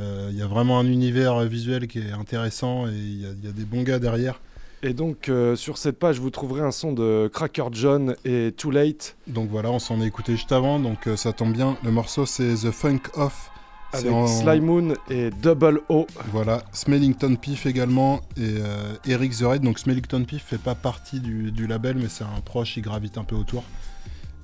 Euh, 0.00 0.28
Il 0.30 0.38
y 0.38 0.42
a 0.42 0.46
vraiment 0.46 0.78
un 0.78 0.86
univers 0.86 1.40
visuel 1.44 1.86
qui 1.86 2.00
est 2.00 2.12
intéressant 2.12 2.86
et 2.88 2.92
il 2.92 3.22
y, 3.22 3.26
a- 3.26 3.30
il 3.30 3.44
y 3.44 3.48
a 3.48 3.52
des 3.52 3.64
bons 3.64 3.82
gars 3.82 3.98
derrière. 3.98 4.40
Et 4.82 4.92
donc 4.92 5.30
euh, 5.30 5.56
sur 5.56 5.78
cette 5.78 5.98
page, 5.98 6.18
vous 6.20 6.28
trouverez 6.28 6.60
un 6.60 6.72
son 6.72 6.92
de 6.92 7.30
Cracker 7.32 7.64
John 7.72 8.16
et 8.26 8.52
Too 8.54 8.70
Late 8.70 9.16
Donc 9.26 9.48
voilà, 9.48 9.70
on 9.70 9.78
s'en 9.78 10.02
est 10.02 10.06
écouté 10.06 10.32
juste 10.32 10.52
avant, 10.52 10.78
donc 10.78 11.06
euh, 11.06 11.16
ça 11.16 11.32
tombe 11.32 11.54
bien. 11.54 11.78
Le 11.82 11.90
morceau 11.90 12.26
c'est 12.26 12.52
The 12.54 12.70
Funk 12.70 13.00
Off. 13.14 13.50
Avec 13.94 14.12
en- 14.12 14.26
Sly 14.26 14.60
Moon 14.60 14.94
et 15.08 15.30
Double 15.30 15.80
O. 15.88 16.06
Voilà, 16.32 16.64
Smellington 16.72 17.36
Piff 17.36 17.64
également 17.64 18.16
et 18.36 18.56
euh, 18.58 18.92
Eric 19.06 19.34
The 19.38 19.42
Red. 19.44 19.62
Donc 19.62 19.78
Smellington 19.78 20.24
Piff 20.24 20.42
fait 20.42 20.58
pas 20.58 20.74
partie 20.74 21.20
du, 21.20 21.50
du 21.52 21.66
label, 21.68 21.96
mais 21.96 22.08
c'est 22.08 22.24
un 22.24 22.40
proche, 22.44 22.76
il 22.76 22.82
gravite 22.82 23.16
un 23.16 23.24
peu 23.24 23.36
autour. 23.36 23.62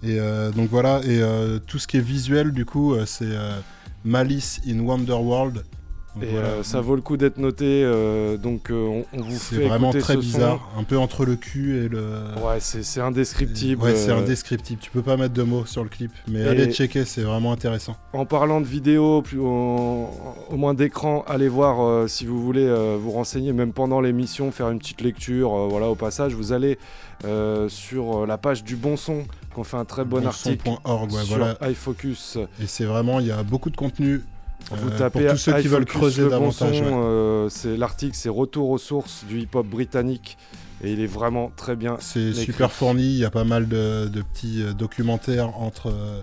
Et 0.03 0.19
euh, 0.19 0.51
donc 0.51 0.71
voilà, 0.71 1.01
et 1.05 1.21
euh, 1.21 1.59
tout 1.59 1.79
ce 1.79 1.87
qui 1.87 1.99
est 1.99 2.03
visuel, 2.03 2.53
du 2.53 2.65
coup, 2.65 2.95
euh, 2.95 3.05
c'est 3.07 3.37
Malice 4.05 4.61
in 4.67 4.81
Wonderworld. 4.81 5.65
Et 6.21 6.27
voilà. 6.27 6.47
euh, 6.49 6.63
ça 6.63 6.81
vaut 6.81 6.97
le 6.97 7.03
coup 7.03 7.17
d'être 7.17 7.39
noté. 7.39 7.83
euh, 7.85 8.37
donc 8.37 8.71
euh, 8.71 9.05
on, 9.13 9.19
on 9.19 9.23
vous 9.23 9.31
C'est 9.39 9.57
fait 9.57 9.69
vraiment 9.69 9.91
écouter 9.91 10.03
très 10.03 10.15
ce 10.15 10.19
bizarre, 10.19 10.69
un 10.77 10.83
peu 10.83 10.99
entre 10.99 11.25
le 11.25 11.37
cul 11.37 11.85
et 11.85 11.89
le. 11.89 12.01
Ouais, 12.45 12.59
c'est 12.59 12.83
c'est 12.83 13.01
indescriptible. 13.01 13.83
Ouais, 13.83 13.95
c'est 13.95 14.11
indescriptible. 14.11 14.81
Tu 14.81 14.91
peux 14.91 15.03
pas 15.03 15.17
mettre 15.17 15.35
de 15.35 15.43
mots 15.43 15.65
sur 15.67 15.83
le 15.85 15.89
clip, 15.89 16.11
mais 16.29 16.41
Et- 16.41 16.49
allez 16.49 16.73
checker, 16.73 17.05
c'est 17.05 17.23
vraiment 17.23 17.53
intéressant. 17.53 17.97
En 18.13 18.25
parlant 18.27 18.61
de 18.61 18.67
vidéo, 18.67 19.23
plus 19.23 19.39
au, 19.39 20.09
au 20.51 20.57
moins 20.57 20.75
d'écran, 20.75 21.25
allez 21.29 21.49
voir 21.49 22.09
si 22.09 22.27
vous 22.27 22.43
voulez 22.43 22.69
vous 23.01 23.11
renseigner, 23.13 23.53
même 23.53 23.73
pendant 23.73 24.01
l'émission, 24.01 24.51
faire 24.51 24.71
une 24.71 24.79
petite 24.79 25.01
lecture. 25.03 25.51
voilà, 25.69 25.89
au 25.89 25.95
passage, 25.95 26.35
vous 26.35 26.53
allez 26.53 26.79
sur 27.69 28.27
la 28.27 28.39
page 28.39 28.65
du 28.65 28.77
Bon 28.77 28.97
Son, 28.97 29.25
qu'on 29.55 29.65
fait 29.65 29.77
un 29.77 29.85
très 29.85 30.05
bon 30.05 30.27
article 30.27 30.69
ouais, 30.69 31.25
sur 31.25 31.37
voilà. 31.39 31.57
iFocus. 31.71 32.39
Et 32.63 32.67
c'est 32.67 32.85
vraiment, 32.85 33.21
il 33.21 33.27
y 33.27 33.31
a 33.33 33.43
beaucoup 33.43 33.71
de 33.71 33.77
contenu. 33.77 34.23
Vous 34.71 34.89
euh, 34.89 34.99
tapez 34.99 35.25
pour 35.25 35.33
tous 35.33 35.39
ceux 35.39 35.61
qui 35.61 35.69
veulent 35.69 35.85
creuser 35.85 36.23
le 36.23 36.31
Bon. 36.31 36.51
Son, 36.51 36.71
euh, 36.73 37.49
c'est 37.49 37.77
l'article, 37.77 38.15
c'est 38.15 38.29
Retour 38.29 38.71
aux 38.71 38.79
sources 38.79 39.25
du 39.25 39.41
hip-hop 39.41 39.67
britannique. 39.67 40.37
Et 40.83 40.93
il 40.93 41.01
est 41.01 41.07
vraiment 41.07 41.53
très 41.57 41.77
bien. 41.77 41.97
C'est 42.01 42.33
super 42.33 42.73
fourni, 42.73 43.03
il 43.03 43.19
y 43.19 43.25
a 43.25 43.31
pas 43.31 43.45
mal 43.45 43.69
de, 43.69 44.09
de 44.09 44.23
petits 44.23 44.63
euh, 44.63 44.73
documentaires 44.73 45.61
entre, 45.61 45.91
euh, 45.91 46.23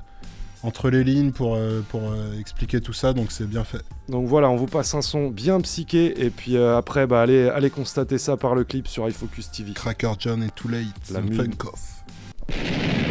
entre 0.63 0.89
les 0.89 1.03
lignes 1.03 1.31
pour, 1.31 1.55
euh, 1.55 1.81
pour 1.89 2.01
expliquer 2.39 2.81
tout 2.81 2.93
ça, 2.93 3.13
donc 3.13 3.31
c'est 3.31 3.47
bien 3.47 3.63
fait. 3.63 3.83
Donc 4.09 4.27
voilà, 4.27 4.49
on 4.49 4.55
vous 4.55 4.65
passe 4.65 4.95
un 4.95 5.01
son 5.01 5.29
bien 5.29 5.61
psyché. 5.61 6.25
Et 6.25 6.31
puis 6.31 6.57
après, 6.57 7.05
bah, 7.05 7.21
allez, 7.21 7.49
allez 7.49 7.69
constater 7.69 8.17
ça 8.17 8.35
par 8.38 8.55
le 8.55 8.63
clip 8.63 8.88
sur 8.88 9.07
iFocus 9.07 9.51
TV. 9.51 9.73
Cracker 9.73 10.13
John 10.17 10.41
et 10.41 10.49
Too 10.49 10.69
Late, 10.69 11.11
La. 11.11 11.21
Funk 11.21 11.67
Off. 11.71 13.07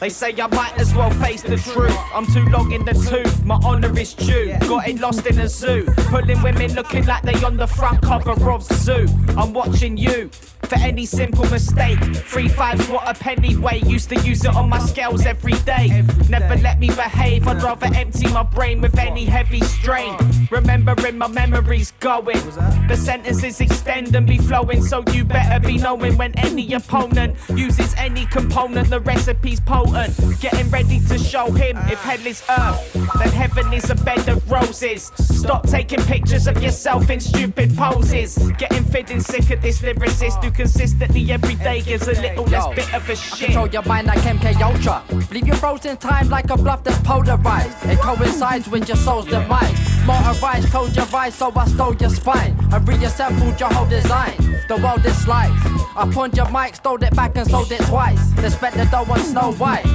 They 0.00 0.08
say 0.08 0.34
I 0.40 0.46
might 0.46 0.78
as 0.78 0.94
well 0.94 1.10
face 1.10 1.42
the 1.42 1.58
truth. 1.58 1.94
I'm 2.14 2.24
too 2.24 2.46
long 2.46 2.72
in 2.72 2.86
the 2.86 2.94
tooth, 2.94 3.44
my 3.44 3.56
honour 3.56 3.98
is 3.98 4.14
due. 4.14 4.56
Got 4.60 4.88
it 4.88 4.98
lost 4.98 5.26
in 5.26 5.38
a 5.38 5.46
zoo. 5.46 5.84
Pulling 6.08 6.42
women 6.42 6.72
looking 6.72 7.04
like 7.04 7.22
they 7.22 7.34
on 7.44 7.58
the 7.58 7.66
front 7.66 8.00
cover 8.00 8.50
of 8.50 8.62
Zoo. 8.62 9.06
I'm 9.36 9.52
watching 9.52 9.98
you 9.98 10.30
for 10.70 10.76
any 10.76 11.04
simple 11.04 11.44
mistake. 11.50 11.98
Three 12.14 12.46
fives, 12.48 12.88
what 12.88 13.02
a 13.08 13.18
penny 13.18 13.56
weigh. 13.56 13.80
Used 13.80 14.08
to 14.10 14.20
use 14.20 14.44
it 14.44 14.54
on 14.54 14.68
my 14.68 14.78
scales 14.78 15.26
every 15.26 15.54
day. 15.64 16.04
Never 16.28 16.54
let 16.62 16.78
me 16.78 16.86
behave, 16.86 17.48
I'd 17.48 17.60
rather 17.60 17.88
empty 17.92 18.28
my 18.32 18.44
brain 18.44 18.80
with 18.80 18.96
any 18.96 19.24
heavy 19.24 19.60
strain. 19.62 20.16
Remembering 20.48 21.18
my 21.18 21.26
memories 21.26 21.92
going. 21.98 22.38
The 22.86 22.96
sentences 22.96 23.60
extend 23.60 24.14
and 24.14 24.26
be 24.26 24.38
flowing, 24.38 24.82
so 24.84 25.02
you 25.12 25.24
better 25.24 25.58
be 25.58 25.76
knowing 25.76 26.16
when 26.16 26.38
any 26.38 26.72
opponent 26.72 27.36
uses 27.56 27.92
any 27.98 28.26
component, 28.26 28.90
the 28.90 29.00
recipe's 29.00 29.58
potent. 29.58 30.14
Getting 30.40 30.70
ready 30.70 31.00
to 31.08 31.18
show 31.18 31.50
him 31.50 31.76
if 31.90 32.00
hell 32.02 32.24
is 32.24 32.44
earth, 32.48 32.92
then 33.18 33.32
heaven 33.32 33.72
is 33.72 33.90
a 33.90 33.96
bed 33.96 34.28
of 34.28 34.48
roses. 34.48 35.10
Stop 35.16 35.66
taking 35.66 36.00
pictures 36.02 36.46
of 36.46 36.62
yourself 36.62 37.10
in 37.10 37.18
stupid 37.18 37.76
poses. 37.76 38.38
Getting 38.56 38.84
feeling 38.84 39.20
sick 39.20 39.50
of 39.50 39.60
this 39.62 39.82
lyricist 39.82 40.44
who 40.44 40.50
consistently 40.60 41.32
every 41.32 41.54
day 41.54 41.80
gives 41.80 42.06
a 42.06 42.20
little 42.20 42.44
less 42.44 42.66
bit 42.74 42.92
of 42.92 43.08
a 43.08 43.16
shit. 43.16 43.32
I 43.32 43.44
control 43.46 43.68
your 43.68 43.82
mind 43.84 44.06
like 44.08 44.18
MK 44.18 44.60
Ultra. 44.60 45.02
Leave 45.32 45.46
you 45.46 45.54
frozen 45.54 45.96
time 45.96 46.28
like 46.28 46.50
a 46.50 46.56
bluff 46.56 46.84
that's 46.84 46.98
polarized. 46.98 47.74
It 47.86 47.98
coincides 47.98 48.68
with 48.68 48.86
your 48.86 48.98
soul's 48.98 49.24
demise. 49.24 49.78
Motorized, 50.04 50.68
close 50.68 50.94
your 50.94 51.06
eyes, 51.14 51.34
so 51.34 51.50
I 51.56 51.66
stole 51.66 51.94
your 51.94 52.10
spine. 52.10 52.54
I 52.70 52.76
reassembled 52.76 53.58
your 53.58 53.72
whole 53.72 53.88
design. 53.88 54.36
The 54.68 54.76
world 54.76 55.06
is. 55.06 55.20
I 55.26 56.10
pawned 56.12 56.36
your 56.36 56.50
mic, 56.50 56.74
stole 56.74 57.02
it 57.02 57.14
back 57.16 57.36
and 57.36 57.48
sold 57.50 57.72
it 57.72 57.80
twice. 57.82 58.20
Then 58.32 58.50
spent 58.50 58.74
the 58.74 58.84
dough 58.84 59.10
on 59.10 59.20
Snow 59.20 59.52
White. 59.52 59.86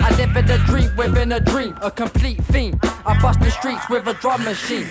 I 0.00 0.14
live 0.16 0.36
in 0.36 0.50
a 0.50 0.58
dream 0.66 0.90
within 0.96 1.32
a 1.32 1.40
dream, 1.40 1.76
a 1.80 1.90
complete 1.90 2.42
theme. 2.44 2.78
I 3.06 3.20
bust 3.22 3.38
the 3.40 3.50
streets 3.50 3.88
with 3.88 4.06
a 4.08 4.14
drum 4.14 4.42
machine. 4.44 4.88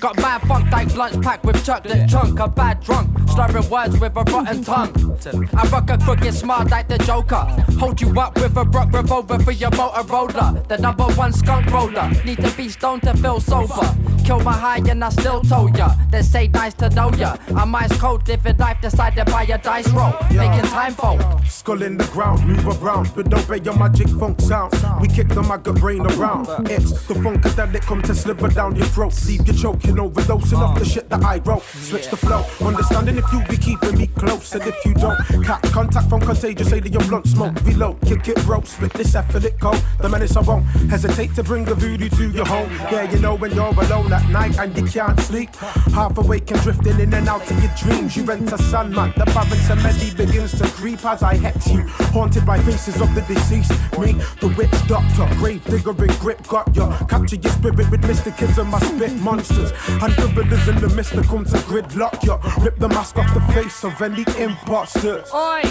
Got 0.00 0.16
mad 0.16 0.40
funk 0.48 0.72
like 0.72 0.94
blunts 0.94 1.18
packed 1.18 1.44
with 1.44 1.62
chocolate 1.62 2.08
chunk. 2.08 2.38
A 2.40 2.48
bad 2.48 2.80
drunk, 2.80 3.10
slurring 3.28 3.68
words 3.68 4.00
with 4.00 4.16
a 4.16 4.22
rotten 4.22 4.64
tongue. 4.64 5.18
I 5.54 5.68
rock 5.68 5.90
a 5.90 5.98
crooked 5.98 6.32
smart 6.32 6.70
like 6.70 6.88
the 6.88 6.96
Joker. 6.96 7.44
Hold 7.78 8.00
you 8.00 8.18
up 8.18 8.34
with 8.36 8.56
a 8.56 8.64
rock 8.64 8.90
revolver 8.92 9.38
for 9.40 9.52
your 9.52 9.70
Motorola. 9.72 10.66
The 10.68 10.78
number 10.78 11.04
one 11.04 11.34
skunk 11.34 11.66
roller. 11.70 12.10
Need 12.24 12.38
to 12.38 12.50
be 12.56 12.70
stoned 12.70 13.02
to 13.02 13.14
feel 13.18 13.40
sober. 13.40 13.94
Kill 14.24 14.40
my 14.40 14.52
high 14.52 14.80
and 14.88 15.04
I 15.04 15.10
still 15.10 15.42
told 15.42 15.76
ya. 15.76 15.94
They 16.10 16.22
say 16.22 16.48
nice 16.48 16.72
to 16.74 16.88
know 16.90 17.12
ya. 17.12 17.36
I'm 17.54 17.74
ice 17.74 17.94
cold, 17.98 18.26
living 18.26 18.56
life 18.56 18.80
decided 18.80 19.26
by 19.26 19.42
a 19.42 19.58
dice 19.58 19.90
roll. 19.90 20.14
Making 20.30 20.64
time 20.70 20.94
for. 20.94 21.18
Skull 21.46 21.82
in 21.82 21.98
the 21.98 22.06
ground, 22.06 22.46
move 22.46 22.82
around, 22.82 23.10
but 23.14 23.28
don't 23.28 23.44
obey 23.44 23.62
your 23.62 23.76
magic 23.76 24.08
funk 24.08 24.40
sound. 24.40 24.72
We 25.02 25.08
kick 25.08 25.28
the 25.28 25.42
maggot 25.42 25.74
brain 25.74 26.06
around. 26.06 26.48
It's 26.70 27.06
the 27.06 27.14
funkadelic 27.14 27.82
come 27.82 28.00
to 28.02 28.14
slither 28.14 28.48
down 28.48 28.76
your 28.76 28.86
throat. 28.86 29.14
Leave 29.26 29.46
you 29.46 29.52
choking, 29.52 29.89
overdosing 29.96 30.58
off 30.58 30.74
the 30.74 30.82
oh. 30.82 30.84
shit 30.84 31.08
that 31.08 31.22
I 31.22 31.38
wrote. 31.38 31.62
Switch 31.62 32.08
the 32.08 32.16
flow, 32.16 32.44
understanding 32.66 33.16
if 33.16 33.24
you 33.32 33.42
be 33.48 33.56
keeping 33.56 33.96
me 33.96 34.06
close, 34.08 34.54
and 34.54 34.62
if 34.66 34.84
you 34.84 34.94
don't, 34.94 35.18
cat 35.44 35.62
contact 35.72 36.08
from 36.08 36.20
contagious 36.20 36.72
alien 36.72 37.06
blunt 37.08 37.26
smoke. 37.26 37.54
Reload, 37.64 38.00
kick 38.02 38.28
it, 38.28 38.44
rope, 38.46 38.66
spit 38.66 38.92
this 38.92 39.14
effort, 39.14 39.44
it 39.44 39.58
go. 39.58 39.72
The 40.00 40.08
menace 40.08 40.36
I 40.36 40.40
won't 40.40 40.64
hesitate 40.90 41.34
to 41.36 41.42
bring 41.42 41.64
the 41.64 41.74
voodoo 41.74 42.08
to 42.08 42.30
your 42.30 42.46
home. 42.46 42.70
Yeah, 42.90 43.10
you 43.10 43.18
know 43.20 43.36
when 43.36 43.52
you're 43.52 43.68
alone 43.68 44.12
at 44.12 44.28
night 44.28 44.58
and 44.58 44.76
you 44.76 44.84
can't 44.86 45.18
sleep. 45.20 45.54
Half 45.94 46.18
awake 46.18 46.50
and 46.50 46.60
drifting 46.60 46.98
in 47.00 47.14
and 47.14 47.28
out 47.28 47.48
of 47.50 47.62
your 47.62 47.72
dreams. 47.76 48.16
You 48.16 48.24
rent 48.24 48.40
enter 48.40 48.62
Sandman, 48.64 49.12
the 49.16 49.24
barren 49.26 49.60
Samedi 49.66 50.16
begins 50.16 50.52
to 50.58 50.66
creep 50.70 51.04
as 51.04 51.22
I 51.22 51.34
hex 51.34 51.68
you. 51.68 51.82
Haunted 52.12 52.46
by 52.46 52.58
faces 52.60 53.00
of 53.00 53.14
the 53.14 53.22
deceased. 53.22 53.72
Me, 53.98 54.12
the 54.40 54.48
witch 54.56 54.70
doctor, 54.88 55.26
grave 55.36 55.64
digger 55.64 55.90
in 56.04 56.12
grip, 56.18 56.46
got 56.46 56.74
ya. 56.74 56.96
Capture 57.06 57.36
your 57.36 57.52
spirit 57.52 57.90
with 57.90 58.06
mysticism, 58.06 58.74
I 58.74 58.80
spit 58.80 59.12
monsters. 59.20 59.72
And 59.88 60.14
gorillas 60.16 60.68
in 60.68 60.76
the 60.80 60.88
mist 60.94 61.12
that 61.14 61.26
come 61.26 61.44
to 61.44 61.56
gridlock 61.68 62.22
ya. 62.24 62.38
Rip 62.62 62.78
the 62.78 62.88
mask 62.88 63.18
off 63.18 63.32
the 63.34 63.40
face 63.52 63.84
of 63.84 64.00
any 64.02 64.24
imposters. 64.38 65.32
Oi! 65.34 65.62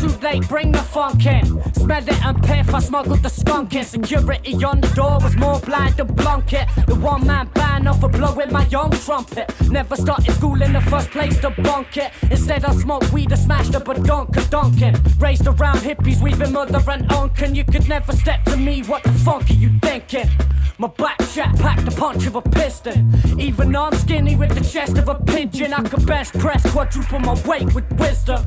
Too 0.00 0.08
late, 0.20 0.46
bring 0.48 0.72
the 0.72 0.78
funk 0.78 1.24
in. 1.24 1.44
Smell 1.74 2.06
it 2.06 2.24
and 2.24 2.42
piff, 2.42 2.74
I 2.74 2.80
smuggled 2.80 3.22
the 3.22 3.28
skunk 3.28 3.74
in. 3.74 3.84
Security 3.84 4.52
on 4.64 4.80
the 4.80 4.88
door 4.88 5.18
was 5.22 5.36
more 5.36 5.58
blind 5.60 5.96
than 5.96 6.08
Blunkett. 6.08 6.86
The 6.86 6.94
one 6.94 7.26
man 7.26 7.48
band 7.54 7.88
off 7.88 8.00
for 8.00 8.08
blowing 8.08 8.52
my 8.52 8.66
young 8.66 8.90
trumpet. 8.90 9.52
Never 9.70 9.96
started 9.96 10.32
school 10.34 10.60
in 10.60 10.72
the 10.72 10.80
first 10.82 11.10
place 11.10 11.38
to 11.40 11.50
bunk 11.50 11.96
it. 11.96 12.10
Instead, 12.30 12.64
I 12.64 12.74
smoked 12.74 13.12
weed 13.12 13.30
and 13.30 13.40
smashed 13.40 13.74
up 13.74 13.88
a 13.88 13.94
donker 13.94 14.48
dunkin'. 14.50 14.96
Raised 15.18 15.46
around 15.46 15.78
hippies, 15.78 16.20
weaving 16.20 16.52
mother 16.52 16.82
and 16.90 17.08
unkin. 17.08 17.54
You 17.54 17.64
could 17.64 17.88
never 17.88 18.12
step 18.12 18.44
to 18.44 18.56
me, 18.56 18.82
what 18.82 19.02
the 19.04 19.12
funk 19.12 19.50
are 19.50 19.54
you 19.54 19.70
thinking? 19.80 20.28
My 20.76 20.88
black 20.88 21.18
chat 21.32 21.56
packed 21.60 21.84
the 21.84 21.92
punch 21.92 22.26
of 22.26 22.34
a 22.34 22.42
piston. 22.42 23.12
Even 23.44 23.76
I'm 23.76 23.92
skinny 23.96 24.36
with 24.36 24.54
the 24.54 24.64
chest 24.64 24.96
of 24.96 25.06
a 25.06 25.16
pigeon, 25.16 25.74
I 25.74 25.82
could 25.82 26.06
best 26.06 26.32
press 26.38 26.62
quadruple 26.72 27.18
my 27.18 27.34
weight 27.42 27.74
with 27.74 27.84
wisdom. 28.00 28.42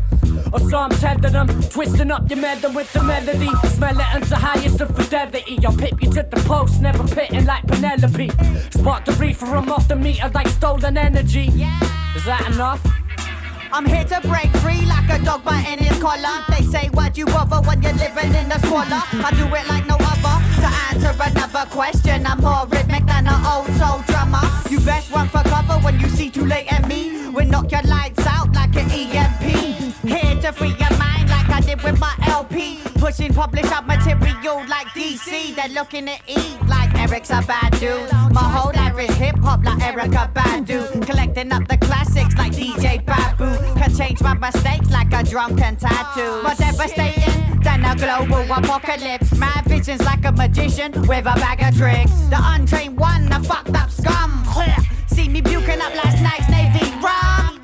Or 0.52 0.60
so 0.60 0.76
I'm 0.76 0.90
them, 1.22 1.48
twisting 1.70 2.10
up 2.10 2.28
your 2.28 2.40
melon 2.40 2.74
with 2.74 2.92
the 2.94 3.04
melody. 3.04 3.48
Smell 3.76 4.00
it 4.00 4.16
unto 4.16 4.34
highest 4.34 4.82
of 4.82 4.96
fidelity. 4.96 5.60
I'll 5.64 5.78
pip 5.78 6.02
you 6.02 6.10
to 6.14 6.24
the 6.24 6.44
post, 6.48 6.82
never 6.82 7.08
pitting 7.08 7.46
like 7.46 7.68
Penelope. 7.68 8.32
Spark 8.72 9.06
the 9.06 9.12
reefer, 9.20 9.46
I'm 9.46 9.72
off 9.72 9.88
the 9.88 9.96
meter 9.96 10.32
like 10.34 10.48
stolen 10.48 10.98
energy. 10.98 11.46
Is 12.16 12.26
that 12.26 12.52
enough? 12.52 12.82
I'm 13.72 13.86
here 13.86 14.04
to 14.04 14.20
break 14.22 14.50
free 14.58 14.84
like 14.88 15.10
a 15.12 15.24
dog 15.24 15.44
biting 15.44 15.86
his 15.86 16.02
collar. 16.02 16.44
They 16.50 16.64
say, 16.66 16.88
why'd 16.88 17.16
you 17.16 17.26
bother 17.28 17.62
when 17.68 17.84
you're 17.84 17.94
living 17.94 18.34
in 18.34 18.50
the 18.50 18.58
squalor? 18.66 19.04
I 19.14 19.30
do 19.38 19.46
it 19.46 19.68
like 19.68 19.86
no 19.86 19.98
other. 20.02 20.42
To 20.62 20.70
answer 20.90 21.14
another 21.22 21.70
question, 21.70 22.26
I'm 22.26 22.42
more 22.42 22.66
rhythmic 22.66 23.06
than 23.06 23.28
an 23.28 23.46
old 23.46 23.70
soul 23.78 24.02
drummer. 24.08 24.57
You 24.70 24.80
best 24.82 25.12
run 25.12 25.30
for 25.30 25.42
cover 25.44 25.80
when 25.86 25.98
you 26.00 26.10
see 26.10 26.30
too 26.30 26.46
late 26.46 26.72
at 26.72 26.88
me. 26.90 27.30
We 27.30 27.46
knock 27.46 27.72
your 27.72 27.84
lights 27.84 28.26
out 28.28 28.52
like 28.54 28.76
an 28.76 28.92
EMP. 28.92 29.42
Here 30.04 30.42
to 30.42 30.52
free 30.52 30.76
your 30.78 30.98
mind 30.98 31.30
like 31.30 31.50
I 31.50 31.62
did 31.62 31.82
with 31.84 32.00
my 32.00 32.14
LP. 32.28 32.87
Pushing 32.98 33.34
publish 33.34 33.66
out 33.72 33.86
material 33.86 34.58
like 34.68 34.88
DC. 34.88 35.56
They're 35.56 35.70
looking 35.70 36.10
at 36.10 36.22
E 36.28 36.58
like 36.68 36.94
Eric's 36.96 37.30
a 37.30 37.42
bad 37.48 37.72
dude. 37.80 38.12
My 38.34 38.42
whole 38.42 38.74
life 38.74 38.98
is 39.00 39.16
hip 39.16 39.38
hop 39.38 39.64
like 39.64 39.78
Erykah 39.80 40.34
Badu. 40.34 41.06
Collecting 41.06 41.52
up 41.52 41.68
the 41.68 41.78
classics 41.78 42.36
like 42.38 42.54
DJ 42.54 43.06
Babu. 43.06 43.56
Can 43.80 43.96
change 43.96 44.22
my 44.22 44.34
mistakes 44.34 44.90
like 44.90 45.14
a 45.14 45.24
drunken 45.24 45.76
tattoo. 45.76 46.42
More 46.42 46.56
devastating 46.56 47.62
than 47.62 47.86
a 47.86 47.96
global 47.96 48.52
apocalypse. 48.52 49.36
My 49.38 49.62
vision's 49.68 50.04
like 50.04 50.26
a 50.26 50.32
magician 50.32 50.92
with 51.04 51.26
a 51.26 51.36
bag 51.36 51.62
of 51.62 51.78
tricks. 51.78 52.12
The 52.30 52.40
untrained 52.40 53.00
one, 53.00 53.26
the 53.30 53.40
fucked 53.44 53.76
up 53.76 53.92
scum. 53.92 54.44
See 55.08 55.30
me 55.30 55.42
puking 55.42 55.82
up 55.82 55.94
last 55.96 56.22
night's 56.22 56.50
Navy 56.50 56.92
rum. 57.02 57.58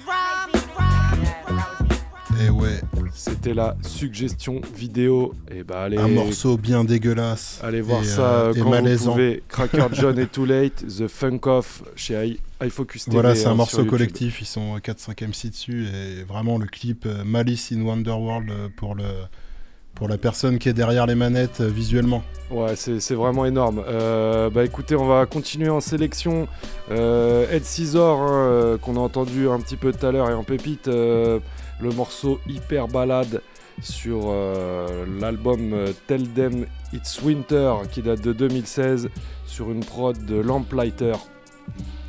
Et 2.42 2.50
ouais, 2.50 2.82
C'était 3.14 3.54
la 3.54 3.76
suggestion 3.82 4.62
vidéo. 4.76 5.34
Et 5.52 5.64
bah 5.64 5.84
allez. 5.84 5.98
un 5.98 6.08
morceau 6.08 6.58
bien 6.58 6.84
dégueulasse. 6.84 7.60
Allez 7.64 7.82
voir 7.82 8.02
et, 8.02 8.06
ça 8.06 8.22
euh, 8.22 8.54
et 8.54 8.60
quand 8.60 8.72
vous 8.82 9.12
pouvez. 9.12 9.44
Cracker 9.48 9.88
John 9.94 10.18
et 10.20 10.26
Too 10.28 10.46
Late, 10.46 10.86
The 10.88 11.08
Funk 11.08 11.40
Off 11.46 11.84
chez 11.96 12.28
i- 12.28 12.40
iFocus 12.66 13.06
TV. 13.06 13.14
Voilà, 13.16 13.36
c'est 13.36 13.42
hein, 13.46 13.50
un 13.50 13.52
sur 13.52 13.56
morceau 13.58 13.86
collectif, 13.86 14.42
ils 14.42 14.46
sont 14.46 14.78
4-5 14.78 15.28
MC 15.28 15.50
dessus, 15.52 15.86
et 15.88 16.24
vraiment 16.24 16.58
le 16.58 16.66
clip 16.66 17.06
euh, 17.06 17.24
Malice 17.24 17.72
in 17.72 17.82
Wonderworld 17.82 18.50
euh, 18.50 18.68
pour, 18.76 18.96
le, 18.96 19.04
pour 19.96 20.08
la 20.08 20.18
personne 20.18 20.58
qui 20.60 20.70
est 20.70 20.74
derrière 20.74 21.06
les 21.06 21.16
manettes 21.16 21.62
euh, 21.62 21.68
visuellement. 21.68 22.24
Ouais, 22.52 22.76
c'est 22.76 23.16
vraiment 23.16 23.46
énorme. 23.46 23.84
Euh, 23.88 24.50
bah 24.50 24.64
écoutez, 24.66 24.96
on 24.96 25.06
va 25.08 25.26
continuer 25.26 25.70
en 25.70 25.82
sélection. 25.82 26.48
Euh, 26.92 27.46
Ed 27.52 27.64
Scissor, 27.64 28.22
hein, 28.22 28.78
qu'on 28.82 28.96
a 28.96 29.00
entendu 29.00 29.48
un 29.50 29.60
petit 29.60 29.76
peu 29.78 29.92
tout 29.92 30.06
à 30.06 30.12
l'heure, 30.12 30.30
et 30.30 30.34
en 30.34 30.44
pépite, 30.44 30.90
le 31.84 31.92
morceau 31.92 32.40
hyper 32.48 32.88
balade 32.88 33.42
sur 33.82 34.26
euh, 34.28 35.06
l'album 35.20 35.74
euh, 35.74 35.92
Tell 36.08 36.28
Them 36.30 36.66
It's 36.94 37.22
Winter 37.22 37.74
qui 37.92 38.02
date 38.02 38.22
de 38.22 38.34
2016 38.34 39.10
sur 39.46 39.72
une 39.72 39.84
prod 39.84 40.26
de 40.26 40.36
Lamplighter. 40.36 41.14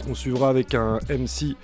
On 0.09 0.15
suivra 0.15 0.51
avec 0.51 0.75
un 0.75 0.99
MC 1.09 1.57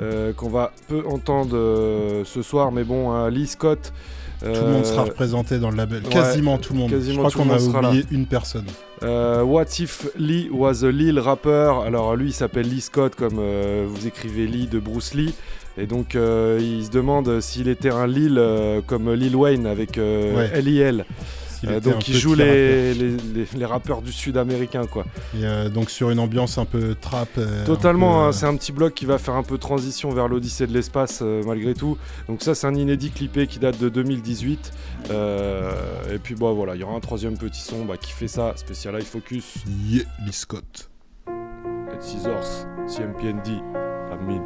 euh, 0.00 0.32
qu'on 0.32 0.48
va 0.48 0.72
peu 0.88 1.02
entendre 1.06 1.56
euh, 1.56 2.24
ce 2.24 2.42
soir, 2.42 2.72
mais 2.72 2.84
bon, 2.84 3.10
hein, 3.10 3.30
Lee 3.30 3.46
Scott. 3.46 3.92
Tout 4.40 4.48
le 4.48 4.72
monde 4.72 4.84
sera 4.84 5.04
représenté 5.04 5.60
dans 5.60 5.70
le 5.70 5.76
label. 5.76 6.02
ouais, 6.02 6.10
quasiment 6.10 6.58
tout 6.58 6.72
le 6.72 6.80
monde. 6.80 6.90
quasiment 6.90 7.28
Je 7.28 7.34
crois 7.34 7.44
qu'on 7.44 7.50
a 7.50 7.60
oublié 7.60 8.04
une 8.10 8.26
personne. 8.26 8.66
What 9.00 9.66
if 9.78 10.08
Lee 10.16 10.48
was 10.50 10.84
a 10.84 10.90
Lil 10.90 11.20
rapper? 11.20 11.72
Alors 11.86 12.16
lui 12.16 12.30
il 12.30 12.32
s'appelle 12.32 12.68
Lee 12.68 12.80
Scott 12.80 13.14
comme 13.14 13.40
vous 13.86 14.06
écrivez 14.08 14.48
Lee 14.48 14.66
de 14.66 14.80
Bruce 14.80 15.14
Lee. 15.14 15.32
Et 15.78 15.86
donc 15.86 16.14
euh, 16.14 16.58
il 16.60 16.84
se 16.84 16.90
demande 16.90 17.40
s'il 17.40 17.68
était 17.68 17.90
un 17.90 18.06
Lil 18.06 18.36
euh, 18.38 18.80
comme 18.86 19.12
Lil 19.12 19.34
Wayne 19.36 19.66
avec 19.66 19.96
euh, 19.98 20.36
Ouais. 20.36 20.50
L.I.L. 20.54 21.04
Donc 21.84 22.08
il 22.08 22.16
joue 22.16 22.34
les, 22.34 22.92
les, 22.92 23.10
les- 23.10 23.46
les 23.56 23.64
rappeurs 23.64 24.02
du 24.02 24.10
sud 24.10 24.36
américain 24.36 24.84
quoi. 24.86 25.04
Et 25.40 25.70
donc 25.70 25.90
sur 25.90 26.10
une 26.10 26.18
ambiance 26.18 26.58
un 26.58 26.64
peu 26.64 26.96
trap. 27.00 27.28
Totalement, 27.64 28.26
hein, 28.26 28.32
c'est 28.32 28.46
un 28.46 28.56
petit 28.56 28.72
bloc 28.72 28.94
qui 28.94 29.06
va 29.06 29.16
faire 29.16 29.34
un 29.34 29.44
peu 29.44 29.58
transition 29.58 30.10
vers 30.10 30.26
l'Odyssée 30.26 30.66
de 30.66 30.72
l'espace 30.72 31.22
malgré 31.22 31.74
tout. 31.74 31.96
Donc 32.28 32.42
ça 32.42 32.56
c'est 32.56 32.66
un 32.66 32.74
inédit 32.74 33.10
clippé 33.12 33.46
qui 33.46 33.60
date 33.60 33.78
de 33.78 33.88
2018. 33.88 34.72
Euh, 35.10 35.70
et 36.12 36.18
puis 36.18 36.34
bon 36.34 36.52
voilà, 36.52 36.74
il 36.74 36.80
y 36.80 36.84
aura 36.84 36.96
un 36.96 37.00
troisième 37.00 37.38
petit 37.38 37.60
son 37.60 37.84
bah, 37.84 37.96
qui 37.96 38.10
fait 38.10 38.26
ça, 38.28 38.54
spécial 38.56 38.96
Eye 38.96 39.04
Focus. 39.04 39.54
Yeah, 39.88 40.02
Lee 40.26 40.32
Scott. 40.32 40.90
Ed 41.94 42.02
Scissors, 42.02 42.66
CMPND, 42.88 43.62
admin. 44.12 44.42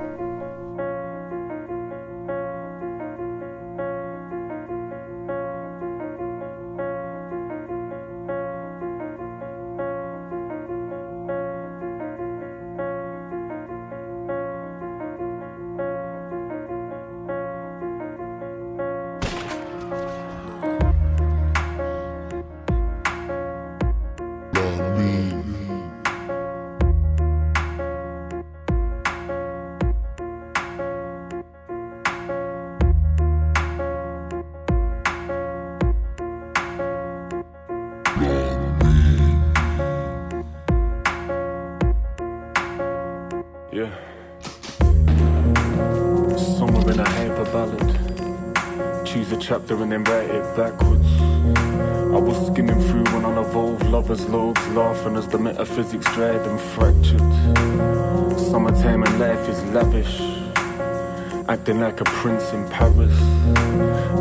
Acting 61.66 61.80
like 61.80 62.00
a 62.00 62.04
prince 62.04 62.52
in 62.52 62.68
Paris. 62.68 63.18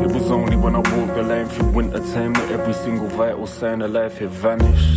It 0.01 0.11
was 0.11 0.31
only 0.31 0.55
when 0.55 0.75
I 0.75 0.79
walked 0.79 1.13
the 1.13 1.21
line 1.21 1.47
through 1.47 1.69
winter 1.73 1.99
time 1.99 2.33
that 2.33 2.49
every 2.49 2.73
single 2.73 3.07
vital 3.09 3.45
sign 3.45 3.83
of 3.83 3.91
life 3.91 4.17
had 4.17 4.31
vanished. 4.31 4.95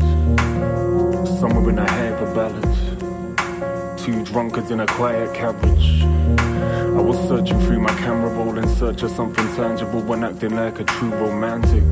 Somewhere 1.38 1.68
in 1.68 1.78
a 1.78 1.86
hyper 1.86 2.34
ballad, 2.34 3.98
two 3.98 4.24
drunkards 4.24 4.70
in 4.70 4.80
a 4.80 4.86
quiet 4.86 5.34
carriage. 5.34 6.02
I 6.02 7.02
was 7.02 7.18
searching 7.28 7.60
through 7.60 7.80
my 7.80 7.94
camera 7.98 8.30
roll 8.30 8.56
in 8.56 8.66
search 8.66 9.02
of 9.02 9.10
something 9.10 9.46
tangible 9.54 10.00
when 10.00 10.24
acting 10.24 10.56
like 10.56 10.80
a 10.80 10.84
true 10.84 11.10
romantic. 11.10 11.84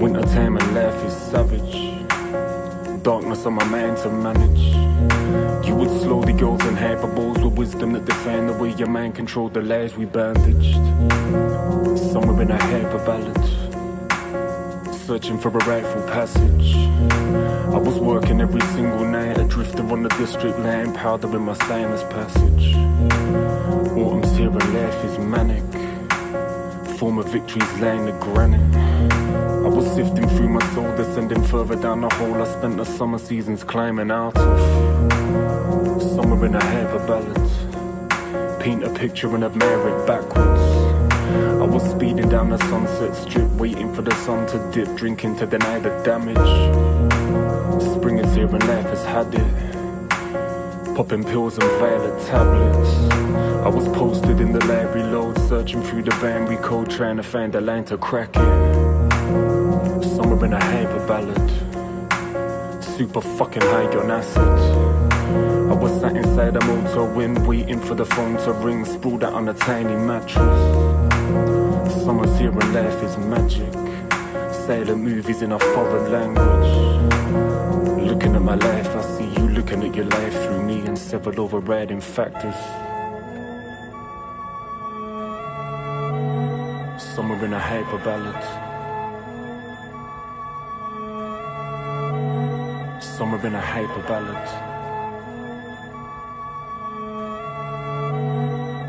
Wintertime 0.00 0.56
and 0.56 0.74
life 0.74 1.04
is 1.04 1.14
savage. 1.14 1.99
Darkness 3.10 3.44
on 3.44 3.54
my 3.54 3.64
mind 3.64 3.96
to 3.96 4.08
manage. 4.08 5.66
You 5.66 5.74
would 5.74 5.90
slowly 6.00 6.32
go 6.32 6.52
and 6.52 6.76
hyperboles 6.76 7.42
with 7.42 7.58
wisdom 7.58 7.92
that 7.94 8.04
define 8.04 8.46
the 8.46 8.52
way 8.52 8.72
your 8.74 8.86
mind 8.86 9.16
controlled 9.16 9.52
the 9.52 9.62
lies 9.62 9.96
we 9.96 10.04
bandaged. 10.04 10.76
Somewhere 12.12 12.40
in 12.42 12.52
a 12.52 12.56
hyper 12.56 13.04
ballad, 13.04 14.94
searching 14.94 15.40
for 15.40 15.48
a 15.48 15.64
rightful 15.66 16.02
passage. 16.02 16.76
I 17.74 17.78
was 17.78 17.98
working 17.98 18.40
every 18.40 18.60
single 18.76 19.04
night, 19.04 19.38
adrift 19.38 19.80
on 19.80 20.04
the 20.04 20.08
district 20.10 20.60
line, 20.60 20.94
powdering 20.94 21.46
my 21.46 21.54
sinus 21.54 22.04
passage. 22.04 22.76
Autumn's 23.98 24.36
here 24.36 24.50
and 24.50 24.72
life 24.72 25.04
is 25.06 25.18
manic. 25.18 25.79
Former 27.00 27.22
victories 27.22 27.72
laying 27.80 28.04
the 28.04 28.12
granite. 28.12 28.76
I 28.76 29.68
was 29.68 29.86
sifting 29.94 30.28
through 30.28 30.50
my 30.50 30.60
soul, 30.74 30.94
descending 30.98 31.42
further 31.44 31.74
down 31.74 32.02
the 32.02 32.14
hole 32.16 32.34
I 32.34 32.44
spent 32.44 32.76
the 32.76 32.84
summer 32.84 33.16
seasons 33.16 33.64
climbing 33.64 34.10
out 34.10 34.36
of. 34.36 36.02
Somewhere 36.02 36.44
in 36.44 36.54
a 36.56 36.62
hyper 36.62 36.98
ballad. 37.06 38.60
Paint 38.60 38.84
a 38.84 38.90
picture 38.90 39.34
and 39.34 39.44
admire 39.44 39.88
it 39.88 40.06
backwards. 40.06 40.60
I 41.62 41.64
was 41.64 41.90
speeding 41.90 42.28
down 42.28 42.50
the 42.50 42.58
sunset 42.68 43.16
strip, 43.16 43.50
waiting 43.52 43.94
for 43.94 44.02
the 44.02 44.14
sun 44.16 44.46
to 44.48 44.70
dip, 44.70 44.94
drinking 44.94 45.36
to 45.36 45.46
deny 45.46 45.78
the 45.78 46.02
damage. 46.04 46.36
Spring 47.96 48.18
is 48.18 48.34
here 48.34 48.44
and 48.44 48.68
life 48.68 48.90
has 48.90 49.06
had 49.06 49.34
it. 49.34 49.69
Popping 51.00 51.24
pills 51.24 51.56
and 51.56 51.70
violet 51.80 52.26
tablets. 52.26 52.90
I 53.64 53.68
was 53.68 53.88
posted 53.88 54.38
in 54.38 54.52
the 54.52 54.62
library 54.66 55.02
load, 55.04 55.38
searching 55.48 55.82
through 55.82 56.02
the 56.02 56.10
binary 56.20 56.58
code, 56.58 56.90
trying 56.90 57.16
to 57.16 57.22
find 57.22 57.54
a 57.54 57.60
line 57.62 57.86
to 57.86 57.96
crack 57.96 58.28
it. 58.34 60.04
Somewhere 60.04 60.44
in 60.44 60.52
a 60.52 60.62
hyper 60.62 61.06
ballad. 61.06 61.50
Super 62.84 63.22
fucking 63.22 63.62
high 63.62 63.86
on 63.96 64.10
acid. 64.10 64.42
I 65.70 65.72
was 65.72 65.98
sat 66.02 66.18
inside 66.18 66.56
a 66.56 66.64
motor 66.66 67.04
wind, 67.04 67.46
waiting 67.46 67.80
for 67.80 67.94
the 67.94 68.04
phone 68.04 68.36
to 68.36 68.52
ring, 68.52 68.84
sprawled 68.84 69.24
out 69.24 69.32
on 69.32 69.48
a 69.48 69.54
tiny 69.54 69.96
mattress. 69.96 70.60
Summer's 72.04 72.38
here 72.38 72.50
and 72.50 72.74
life 72.74 73.02
is 73.02 73.16
magic. 73.16 73.72
Silent 74.52 75.00
movies 75.00 75.40
in 75.40 75.52
a 75.52 75.58
foreign 75.58 76.12
language. 76.12 78.06
Looking 78.06 78.34
at 78.36 78.42
my 78.42 78.56
life, 78.56 78.88
I 78.88 79.02
see 79.16 79.29
looking 79.54 79.82
at 79.82 79.94
your 79.94 80.06
life 80.06 80.32
through 80.32 80.62
me 80.62 80.80
and 80.86 80.96
several 80.96 81.40
overriding 81.40 82.00
factors. 82.00 82.54
Somewhere 87.02 87.44
in 87.44 87.52
a 87.52 87.58
hyper 87.58 87.98
ballad. 87.98 88.42
Somewhere 93.02 93.46
in 93.46 93.54
a 93.54 93.60
hyper. 93.60 94.02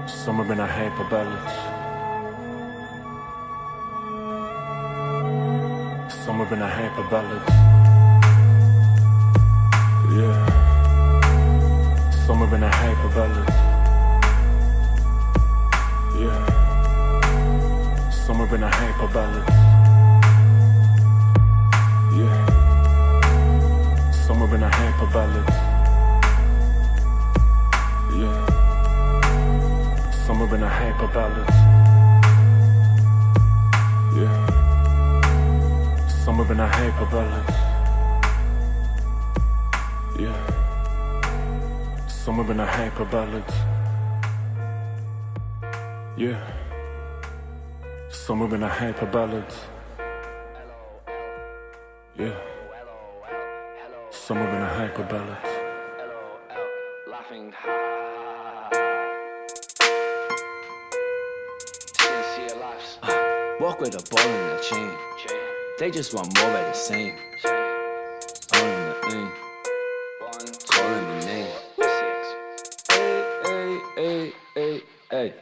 Somewhere 0.08 0.52
in 0.52 0.60
a 0.60 0.68
hyper. 0.68 1.28
Somewhere 6.10 6.54
in 6.54 6.62
a 6.62 6.68
hyper. 6.68 7.81
Somewhere 12.26 12.56
in 12.56 12.64
a 12.64 12.70
hyper 12.70 13.10
ballad. 13.16 13.50
Yeah. 16.22 16.46
Somewhere 18.12 18.56
in 18.56 18.64
a 18.64 18.70
hyper 18.70 19.08
ballad. 19.08 19.48
Yeah. 22.20 22.46
Somewhere 24.12 24.56
in 24.56 24.64
a 24.64 24.70
hyper 24.70 25.08
ballad. 25.14 25.50
Yeah. 28.20 28.40
Somewhere 30.26 30.56
in 30.56 30.64
a 30.64 30.70
hyper 30.70 31.08
ballad. 31.08 31.50
Yeah. 34.16 34.38
Somewhere 36.08 36.52
in 36.52 36.60
a 36.60 36.68
hyper 36.68 37.06
Somewhere 42.32 42.52
in 42.52 42.60
a 42.62 42.66
hyper 42.66 43.04
ballad. 43.04 43.44
Yeah. 46.16 46.40
Somewhere 48.10 48.56
in 48.56 48.64
a 48.64 48.70
hyper 48.70 49.06
ballad. 49.06 49.54
Yeah. 52.18 52.34
Somewhere 54.12 54.56
in 54.56 54.62
a 54.62 54.66
hyper 54.66 55.04
ballad. 55.04 55.44
Laughing. 57.06 57.54
Walk 63.60 63.82
with 63.82 63.96
a 63.96 64.10
ball 64.10 64.26
and 64.26 64.58
a 64.58 64.64
chain. 64.64 64.92
They 65.80 65.92
just 65.92 66.14
want 66.14 66.34
more 66.40 66.48
of 66.48 66.54
the 66.54 66.72
same. 66.72 67.16
The 67.44 68.96
thing. 69.10 69.32
Calling 70.70 71.11
hey. 75.12 75.34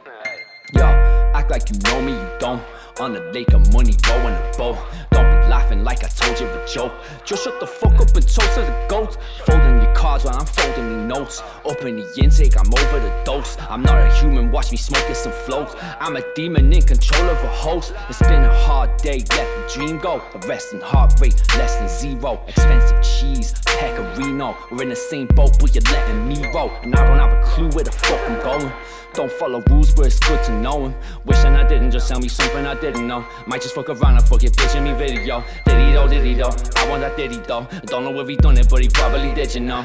Yo, 0.74 0.82
act 0.82 1.50
like 1.50 1.70
you 1.70 1.78
know 1.84 2.02
me, 2.02 2.12
you 2.12 2.30
don't. 2.38 2.62
On 3.00 3.12
the 3.12 3.20
lake 3.32 3.52
of 3.54 3.72
money, 3.72 3.94
rowing 4.08 4.34
a 4.34 4.52
boat. 4.58 4.76
Don't 5.10 5.24
be 5.24 5.48
laughing 5.48 5.84
like 5.84 6.04
I 6.04 6.08
told 6.08 6.38
you 6.38 6.46
a 6.46 6.66
joke. 6.66 6.92
Just 7.24 7.44
shut 7.44 7.58
the 7.60 7.66
fuck 7.66 7.94
up 7.94 8.14
and 8.14 8.22
toast 8.22 8.54
to 8.54 8.60
the 8.60 8.86
goats. 8.88 9.16
Folding 9.46 9.80
your 9.80 9.94
cards 9.94 10.24
while 10.24 10.34
I'm 10.34 10.46
folding 10.46 10.88
me 10.90 11.06
notes. 11.06 11.42
Open 11.64 11.96
the 11.96 12.22
intake, 12.22 12.58
I'm 12.58 12.66
over 12.66 13.00
the 13.00 13.22
dose. 13.24 13.56
I'm 13.70 13.82
not 13.82 13.98
a 13.98 14.12
human, 14.16 14.50
watch 14.50 14.70
me 14.70 14.76
smoking 14.76 15.14
some 15.14 15.32
floats. 15.32 15.74
I'm 15.98 16.16
a 16.16 16.22
demon 16.34 16.72
in 16.72 16.82
control 16.82 17.30
of 17.30 17.42
a 17.42 17.48
host. 17.48 17.94
It's 18.08 18.18
been 18.18 18.44
a 18.44 18.54
hard 18.64 18.96
day, 18.98 19.24
let 19.30 19.46
the 19.56 19.72
dream 19.72 19.98
go. 19.98 20.20
Arresting 20.42 20.80
heart 20.80 21.14
rate, 21.20 21.40
less 21.56 21.76
than 21.76 21.88
zero. 21.88 22.40
Expensive 22.48 23.02
cheese, 23.02 23.54
pecorino. 23.64 24.56
We're 24.70 24.82
in 24.82 24.88
the 24.90 24.96
same 24.96 25.28
boat, 25.28 25.58
but 25.58 25.74
you're 25.74 25.94
letting 25.94 26.28
me 26.28 26.44
roll. 26.52 26.70
And 26.82 26.94
I 26.94 27.06
don't 27.06 27.18
have 27.18 27.32
a 27.32 27.42
clue 27.46 27.70
where 27.70 27.84
the 27.84 27.92
fuck 27.92 28.20
I'm 28.28 28.40
going. 28.42 28.72
Don't 29.14 29.32
follow 29.32 29.62
rules, 29.68 29.92
but 29.94 30.06
it's 30.06 30.18
good 30.20 30.42
to 30.44 30.52
know 30.52 30.84
'em. 30.86 30.94
Wishing 31.24 31.54
I 31.56 31.66
didn't 31.66 31.90
just 31.90 32.08
tell 32.08 32.20
me 32.20 32.28
something 32.28 32.66
I 32.66 32.74
didn't 32.74 33.06
know. 33.06 33.24
Might 33.46 33.62
just 33.62 33.74
fuck 33.74 33.88
around 33.88 34.16
and 34.16 34.24
fuck 34.26 34.42
your 34.42 34.52
bitch 34.52 34.74
in 34.76 34.84
me 34.84 34.92
video. 34.92 35.42
Did 35.66 35.78
he 35.80 35.92
though, 35.92 36.08
did 36.08 36.24
he 36.24 36.34
though? 36.34 36.54
I 36.76 36.88
want 36.88 37.02
that 37.02 37.16
did 37.16 37.32
he 37.32 37.38
though. 37.38 37.66
Don't 37.86 38.04
know 38.04 38.18
if 38.20 38.28
he 38.28 38.36
done 38.36 38.56
it, 38.56 38.68
but 38.70 38.80
he 38.80 38.88
probably 38.88 39.34
did, 39.34 39.54
you 39.54 39.60
know. 39.60 39.84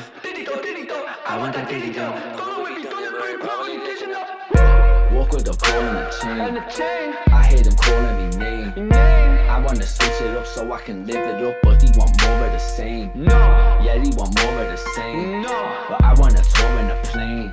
I 1.28 1.40
want 1.40 1.54
that 1.56 1.68
diddy 1.68 1.92
though. 1.92 2.14
Don't 2.38 2.48
know 2.48 2.64
where 2.64 2.78
he 2.78 2.84
done 2.84 3.04
it, 3.04 3.12
but 3.12 3.28
he 3.30 3.38
probably 3.38 3.78
did 3.78 4.00
he 4.00 4.06
though. 4.06 5.18
Walk 5.18 5.32
with 5.34 5.48
a 5.48 5.58
ball 5.58 5.82
and 5.82 6.58
a 6.58 6.66
chain. 6.70 7.16
I 7.34 7.46
hear 7.48 7.62
them 7.62 7.76
calling 7.76 8.30
me 8.30 8.38
name. 8.38 8.94
I 8.94 9.60
wanna 9.60 9.84
switch 9.84 10.22
it 10.22 10.38
up 10.38 10.46
so 10.46 10.72
I 10.72 10.80
can 10.80 11.06
live 11.08 11.18
it 11.18 11.44
up, 11.44 11.56
but 11.64 11.82
he 11.82 11.90
want 11.98 12.12
more 12.22 12.46
of 12.46 12.52
the 12.54 12.60
same. 12.60 13.12
No. 13.16 13.38
Yeah, 13.84 13.98
he 13.98 14.12
want 14.12 14.38
more 14.40 14.62
of 14.62 14.70
the 14.70 14.78
same. 14.96 15.42
No. 15.42 15.76
But 15.90 16.04
I 16.04 16.14
wanna 16.14 16.42
tour 16.54 16.80
in 16.80 16.92
a 16.92 17.00
plane. 17.04 17.52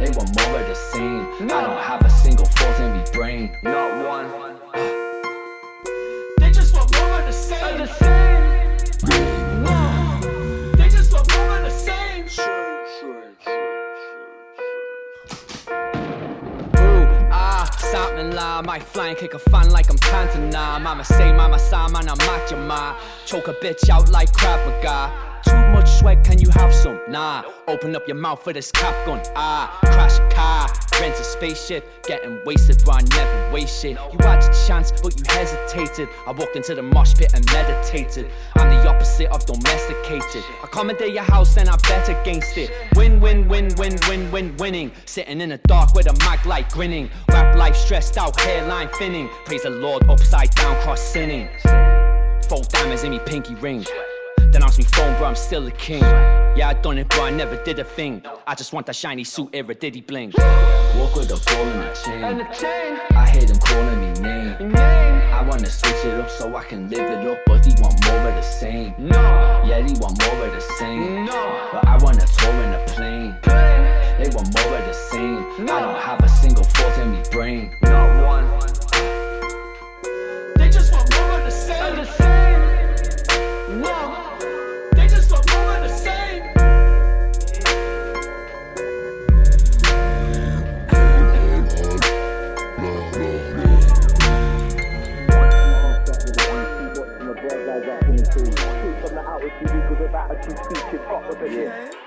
They 0.00 0.10
want 0.16 0.34
more 0.36 0.60
of 0.60 0.66
the 0.66 0.69
same. 1.40 1.56
I 1.56 1.62
don't 1.62 1.82
have 1.82 2.04
a 2.04 2.10
single 2.10 2.44
thought 2.46 2.80
in 2.80 2.92
me 2.92 3.04
brain. 3.12 3.50
Not 3.62 4.06
one. 4.06 4.28
They 6.38 6.50
just 6.50 6.74
want 6.74 6.94
more 6.98 7.20
of 7.20 7.26
the 7.26 7.32
same. 7.32 7.78
the 7.78 7.86
same. 7.86 9.62
No. 9.64 10.72
They 10.76 10.88
just 10.88 11.12
want 11.12 11.28
more 11.34 11.58
of 11.58 11.64
the 11.64 11.70
same. 11.70 12.26
Ooh, 16.76 17.28
ah, 17.32 17.68
something 17.78 18.32
la, 18.32 18.62
might 18.62 18.82
fly 18.82 19.08
and 19.08 19.16
kick 19.16 19.34
a 19.34 19.38
fan 19.38 19.70
like 19.70 19.90
I'm 19.90 19.96
pantomime. 19.98 20.82
Mama 20.82 21.04
say, 21.04 21.32
mama 21.32 21.58
sign, 21.58 21.92
man, 21.92 22.08
I'm 22.08 22.20
at 22.20 22.50
your 22.50 22.60
ma. 22.60 22.96
Choke 23.26 23.48
a 23.48 23.54
bitch 23.54 23.88
out 23.88 24.10
like 24.10 24.32
Krav 24.32 24.64
Maga. 24.66 25.12
too 25.44 25.56
much 25.72 25.88
swag, 25.88 26.22
can 26.24 26.38
you 26.38 26.50
have 26.56 26.74
some? 26.74 27.00
Nah, 27.08 27.42
open 27.66 27.96
up 27.96 28.06
your 28.06 28.16
mouth 28.16 28.42
for 28.42 28.52
this 28.52 28.70
cap 28.72 28.94
gun. 29.06 29.20
Ah, 29.34 29.78
crash 29.82 30.18
a 30.18 30.28
car, 30.34 30.68
rent 31.00 31.14
a 31.18 31.24
spaceship, 31.24 32.04
getting 32.04 32.40
wasted, 32.44 32.82
but 32.84 33.02
I 33.02 33.16
never 33.16 33.52
waste 33.52 33.80
shit. 33.82 33.92
You 33.92 34.18
had 34.20 34.42
your 34.42 34.52
chance, 34.66 34.92
but 34.92 35.18
you 35.18 35.24
hesitated. 35.26 36.08
I 36.26 36.32
walked 36.32 36.56
into 36.56 36.74
the 36.74 36.82
mosh 36.82 37.14
pit 37.14 37.32
and 37.34 37.44
meditated. 37.46 38.30
I'm 38.56 38.68
the 38.68 38.88
opposite 38.88 39.30
of 39.30 39.44
domesticated. 39.46 40.44
Accommodate 40.62 41.14
your 41.14 41.24
house, 41.24 41.56
and 41.56 41.68
I 41.68 41.76
bet 41.88 42.08
against 42.08 42.56
it. 42.56 42.70
Win, 42.94 43.20
win, 43.20 43.48
win, 43.48 43.70
win, 43.76 43.96
win, 44.08 44.30
win, 44.30 44.56
winning. 44.58 44.92
Sitting 45.06 45.40
in 45.40 45.48
the 45.48 45.58
dark 45.58 45.94
with 45.94 46.06
a 46.06 46.12
mic 46.28 46.44
light 46.44 46.68
grinning. 46.68 47.10
Rap 47.30 47.56
life 47.56 47.76
stressed 47.76 48.18
out, 48.18 48.38
hairline 48.40 48.88
thinning. 48.98 49.28
Praise 49.46 49.62
the 49.62 49.70
Lord, 49.70 50.08
upside 50.08 50.50
down, 50.54 50.80
cross 50.82 51.00
sinning. 51.00 51.48
Four 52.48 52.62
diamonds 52.68 53.04
in 53.04 53.10
me 53.10 53.20
pinky 53.20 53.54
ring. 53.54 53.84
Then 54.52 54.62
ask 54.64 54.78
me 54.78 54.84
phone, 54.84 55.16
bro, 55.16 55.26
I'm 55.26 55.36
still 55.36 55.66
a 55.66 55.70
king. 55.70 56.02
Yeah, 56.02 56.68
I 56.68 56.74
done 56.74 56.98
it, 56.98 57.08
but 57.08 57.20
I 57.20 57.30
never 57.30 57.56
did 57.62 57.78
a 57.78 57.84
thing. 57.84 58.22
I 58.46 58.54
just 58.54 58.72
want 58.72 58.86
that 58.86 58.96
shiny 58.96 59.24
suit, 59.24 59.50
era 59.52 59.74
diddy 59.74 60.00
bling. 60.00 60.32
Walk 60.96 61.14
with 61.14 61.30
a 61.30 61.40
ball 61.46 61.66
and 61.66 62.40
a 62.40 62.54
chain. 62.54 62.98
I 63.16 63.30
hear 63.30 63.46
them 63.46 63.58
calling 63.58 64.00
me 64.00 64.20
name. 64.20 64.74
I 64.76 65.42
wanna 65.42 65.66
switch 65.66 66.04
it 66.04 66.14
up 66.20 66.28
so 66.28 66.54
I 66.56 66.64
can 66.64 66.90
live 66.90 67.00
it 67.00 67.26
up, 67.26 67.38
but 67.46 67.62
they 67.62 67.74
want 67.80 68.04
more 68.04 68.28
of 68.28 68.34
the 68.34 68.42
same. 68.42 68.94
No. 68.98 69.62
Yeah, 69.64 69.80
they 69.80 69.94
want 70.00 70.20
more 70.22 70.46
of 70.46 70.52
the 70.52 70.60
same. 70.60 71.24
No. 71.24 71.68
But 71.72 71.86
I 71.86 71.96
wanna 71.98 72.26
tour 72.26 72.54
in 72.64 72.72
a 72.74 72.84
plane. 72.88 73.36
They 74.18 74.28
want 74.34 74.52
more 74.52 74.76
of 74.76 74.84
the 74.84 74.92
same. 74.92 75.44
I 75.62 75.80
don't 75.80 75.98
have 75.98 76.20
a 76.22 76.28
single 76.28 76.64
thought 76.64 76.98
in 76.98 77.12
me 77.12 77.22
brain. 77.30 77.72
Not 77.82 78.09
I 100.20 100.34
of 100.34 100.40
two 100.42 100.54
feet, 100.54 100.92
you 100.92 100.98
fuck 100.98 101.99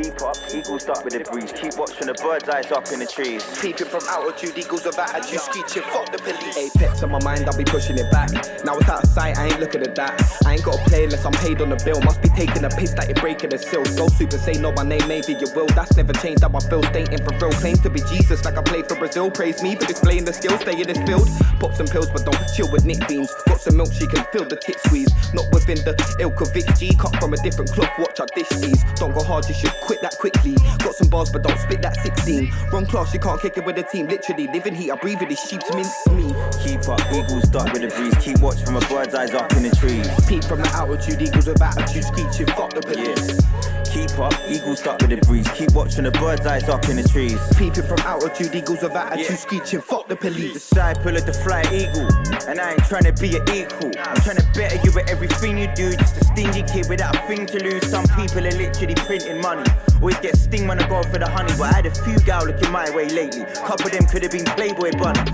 Keep 0.00 0.22
up, 0.22 0.36
eagles 0.54 0.82
start 0.82 1.04
with 1.04 1.12
the 1.12 1.20
breeze. 1.28 1.52
Keep 1.52 1.76
watching 1.76 2.06
the 2.06 2.14
birds' 2.14 2.48
eyes 2.48 2.72
up 2.72 2.88
in 2.88 3.00
the 3.00 3.06
trees. 3.06 3.44
Peeping 3.60 3.86
from 3.86 4.00
altitude, 4.08 4.56
eagles 4.56 4.86
of 4.86 4.98
attitude, 4.98 5.40
screeching, 5.40 5.82
fuck 5.92 6.10
the 6.10 6.16
police. 6.16 6.56
Apex 6.56 7.02
on 7.02 7.10
my 7.10 7.20
mind, 7.22 7.44
I'll 7.44 7.56
be 7.56 7.64
pushing 7.68 7.98
it 7.98 8.10
back. 8.10 8.32
Now 8.64 8.80
it's 8.80 8.88
out 8.88 9.04
of 9.04 9.10
sight, 9.10 9.36
I 9.36 9.48
ain't 9.48 9.60
looking 9.60 9.82
at 9.82 9.94
that. 9.96 10.16
I 10.46 10.54
ain't 10.54 10.64
got 10.64 10.80
to 10.80 10.84
play 10.88 11.04
unless 11.04 11.26
I'm 11.26 11.36
paid 11.44 11.60
on 11.60 11.68
the 11.68 11.76
bill. 11.84 12.00
Must 12.00 12.22
be 12.22 12.30
taking 12.30 12.64
a 12.64 12.70
piss 12.70 12.94
that 12.96 13.12
you're 13.12 13.20
breaking 13.20 13.50
the 13.50 13.58
seal. 13.58 13.84
Go 13.92 14.08
super, 14.08 14.38
say 14.38 14.54
no, 14.54 14.72
my 14.72 14.84
name, 14.84 15.06
maybe 15.06 15.36
you 15.36 15.48
will. 15.54 15.68
That's 15.76 15.94
never 15.96 16.14
changed 16.14 16.44
how 16.44 16.56
I 16.56 16.60
feel, 16.64 16.82
stating 16.82 17.20
for 17.20 17.36
real. 17.36 17.52
Claim 17.60 17.76
to 17.84 17.90
be 17.90 18.00
Jesus 18.08 18.42
like 18.46 18.56
I 18.56 18.62
played 18.62 18.88
for 18.88 18.96
Brazil. 18.96 19.30
Praise 19.30 19.62
me 19.62 19.76
for 19.76 19.84
displaying 19.84 20.24
the 20.24 20.32
skill, 20.32 20.56
stay 20.64 20.80
in 20.80 20.88
this 20.88 21.02
field. 21.04 21.28
Pop 21.60 21.74
some 21.74 21.86
pills, 21.86 22.08
but 22.08 22.24
don't 22.24 22.40
chill 22.56 22.72
with 22.72 22.86
Nick 22.86 23.06
Beans. 23.06 23.28
Got 23.44 23.60
some 23.60 23.76
milk, 23.76 23.92
she 23.92 24.06
can 24.06 24.24
feel 24.32 24.48
the 24.48 24.56
tit 24.56 24.80
squeeze. 24.80 25.12
Not 25.34 25.44
within 25.52 25.76
the 25.84 25.92
ilk 26.20 26.40
of 26.40 26.54
Vic 26.54 26.64
G. 26.78 26.96
Cut 26.96 27.14
from 27.20 27.34
a 27.34 27.38
different 27.44 27.70
cloth, 27.72 27.92
watch 27.98 28.18
I 28.18 28.24
dish 28.34 28.48
these. 28.64 28.82
Don't 28.96 29.12
go 29.12 29.22
hard, 29.22 29.46
you 29.46 29.54
should 29.54 29.76
quit 29.90 30.02
that 30.02 30.16
quickly. 30.18 30.54
Got 30.78 30.94
some 30.94 31.08
bars, 31.08 31.30
but 31.30 31.42
don't 31.42 31.58
spit 31.58 31.82
that 31.82 31.96
16. 31.96 32.52
Wrong 32.72 32.86
class, 32.86 33.12
you 33.12 33.18
can't 33.18 33.42
kick 33.42 33.56
it 33.56 33.64
with 33.64 33.74
the 33.74 33.82
team. 33.82 34.06
Literally, 34.06 34.46
living 34.46 34.72
heat, 34.72 34.92
I 34.92 34.94
breathe 34.94 35.20
it, 35.20 35.28
these 35.28 35.40
sheeps 35.40 35.68
mince 35.74 36.06
me. 36.10 36.32
Keep 36.62 36.88
up, 36.88 37.00
eagles 37.12 37.48
start 37.48 37.72
with 37.72 37.82
the 37.82 37.88
breeze. 37.88 38.14
Keep 38.20 38.38
watch 38.38 38.62
from 38.62 38.76
a 38.76 38.80
bird's 38.82 39.16
eyes 39.16 39.34
up 39.34 39.50
in 39.54 39.64
the 39.64 39.74
trees. 39.74 40.06
Peep 40.28 40.44
from 40.44 40.62
the 40.62 40.68
altitude, 40.68 41.20
eagles 41.20 41.48
with 41.48 41.60
attitude, 41.60 42.04
screeching, 42.04 42.46
fuck 42.54 42.70
the 42.72 42.82
police. 42.82 43.34
Keep 43.34 43.79
up, 44.20 44.34
eagles 44.48 44.78
start 44.78 45.00
with 45.02 45.10
the 45.10 45.26
breeze. 45.26 45.48
Keep 45.54 45.72
watching 45.72 46.04
the 46.04 46.10
bird's 46.12 46.46
eyes 46.46 46.68
up 46.68 46.88
in 46.88 46.96
the 46.96 47.02
trees. 47.02 47.38
Peeping 47.56 47.82
from 47.82 47.98
altitude, 48.00 48.54
eagles 48.54 48.82
with 48.82 48.92
attitude, 48.92 49.38
screeching, 49.38 49.80
fuck 49.80 50.06
the 50.08 50.16
police. 50.16 50.54
Disciple 50.54 51.16
of 51.16 51.26
the 51.26 51.32
fly 51.32 51.62
eagle, 51.72 52.06
and 52.48 52.60
I 52.60 52.72
ain't 52.72 52.84
trying 52.84 53.04
to 53.04 53.12
be 53.12 53.36
an 53.36 53.42
equal. 53.50 53.90
I'm 53.98 54.20
trying 54.22 54.36
to 54.36 54.46
better 54.54 54.76
you 54.84 54.98
at 54.98 55.10
everything 55.10 55.58
you 55.58 55.68
do. 55.74 55.96
Just 55.96 56.16
a 56.20 56.24
stingy 56.24 56.62
kid 56.62 56.88
without 56.88 57.16
a 57.16 57.20
thing 57.26 57.46
to 57.46 57.62
lose. 57.62 57.86
Some 57.86 58.06
people 58.16 58.46
are 58.46 58.52
literally 58.52 58.94
printing 58.94 59.40
money. 59.40 59.68
Always 59.96 60.18
get 60.20 60.36
sting 60.36 60.68
when 60.68 60.78
I 60.80 60.88
go 60.88 61.02
for 61.02 61.18
the 61.18 61.28
honey, 61.28 61.52
but 61.58 61.72
I 61.72 61.76
had 61.76 61.86
a 61.86 61.94
few 61.94 62.18
gal 62.20 62.46
looking 62.46 62.70
my 62.70 62.90
way 62.90 63.08
lately. 63.08 63.44
Couple 63.66 63.86
of 63.86 63.92
them 63.92 64.06
could 64.06 64.22
have 64.22 64.32
been 64.32 64.44
Playboy 64.44 64.92
bunnies. 64.98 65.30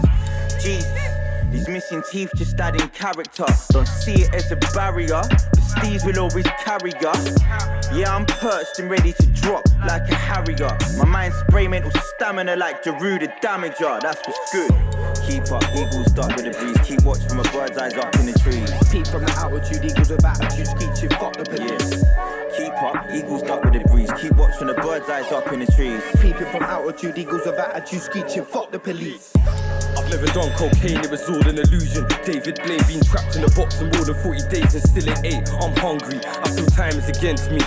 Jesus. 0.62 1.15
These 1.56 1.68
missing 1.68 2.02
teeth 2.10 2.32
just 2.36 2.60
adding 2.60 2.86
character. 2.90 3.46
Don't 3.70 3.88
see 3.88 4.24
it 4.24 4.34
as 4.34 4.52
a 4.52 4.56
barrier. 4.76 5.22
The 5.56 5.62
steez 5.72 6.04
will 6.04 6.18
always 6.18 6.44
carry 6.62 6.92
ya. 7.00 7.14
Yeah, 7.96 8.14
I'm 8.14 8.26
perched 8.26 8.78
and 8.78 8.90
ready 8.90 9.14
to 9.14 9.26
drop 9.28 9.64
like 9.86 10.02
a 10.10 10.14
harrier. 10.14 10.76
My 10.98 11.06
mind 11.06 11.32
spray 11.32 11.66
mental 11.66 11.90
stamina 11.92 12.56
like 12.56 12.84
Giroud 12.84 13.20
the 13.20 13.28
damager. 13.40 13.98
That's 14.02 14.20
what's 14.28 14.52
good. 14.52 14.70
Keep 15.26 15.50
up, 15.50 15.64
eagles 15.74 16.10
start 16.10 16.36
with 16.36 16.44
the 16.44 16.52
breeze. 16.60 16.76
Keep 16.86 17.04
watch 17.04 17.26
from 17.26 17.40
a 17.40 17.42
bird's 17.44 17.78
eyes 17.78 17.94
up 17.94 18.14
in 18.16 18.26
the 18.26 18.38
trees. 18.38 18.70
Peep 18.92 19.06
from 19.06 19.24
the 19.24 19.32
altitude, 19.32 19.82
eagles 19.82 20.10
with 20.10 20.26
attitude, 20.26 20.66
screeching, 20.66 21.08
fuck 21.16 21.36
the 21.38 21.44
police. 21.44 22.05
Keep 22.56 22.72
up, 22.82 23.06
eagles 23.12 23.42
start 23.42 23.64
with 23.64 23.74
the 23.74 23.80
breeze. 23.88 24.10
Keep 24.20 24.36
watching 24.36 24.68
the 24.68 24.74
bird's 24.74 25.08
eyes 25.10 25.30
up 25.32 25.52
in 25.52 25.60
the 25.60 25.66
trees. 25.66 26.02
Peeping 26.20 26.46
from 26.50 26.62
altitude, 26.62 27.18
eagles 27.18 27.44
with 27.44 27.58
attitude, 27.58 28.00
screeching, 28.00 28.44
fuck 28.44 28.70
the 28.70 28.78
police. 28.78 29.32
I've 29.36 30.10
never 30.10 30.26
done 30.26 30.50
cocaine, 30.56 31.00
it 31.00 31.10
was 31.10 31.28
all 31.28 31.46
an 31.48 31.58
illusion. 31.58 32.06
David 32.24 32.60
Blaine 32.64 32.86
been 32.88 33.02
trapped 33.04 33.36
in 33.36 33.44
a 33.44 33.50
box 33.50 33.76
for 33.76 33.84
more 33.84 34.04
than 34.04 34.14
40 34.14 34.48
days 34.48 34.74
and 34.74 34.82
still 34.82 35.08
ain't 35.08 35.26
ate. 35.26 35.48
I'm 35.60 35.76
hungry, 35.76 36.20
I 36.24 36.48
feel 36.50 36.66
time 36.66 36.96
is 36.96 37.08
against 37.08 37.50
me. 37.50 37.60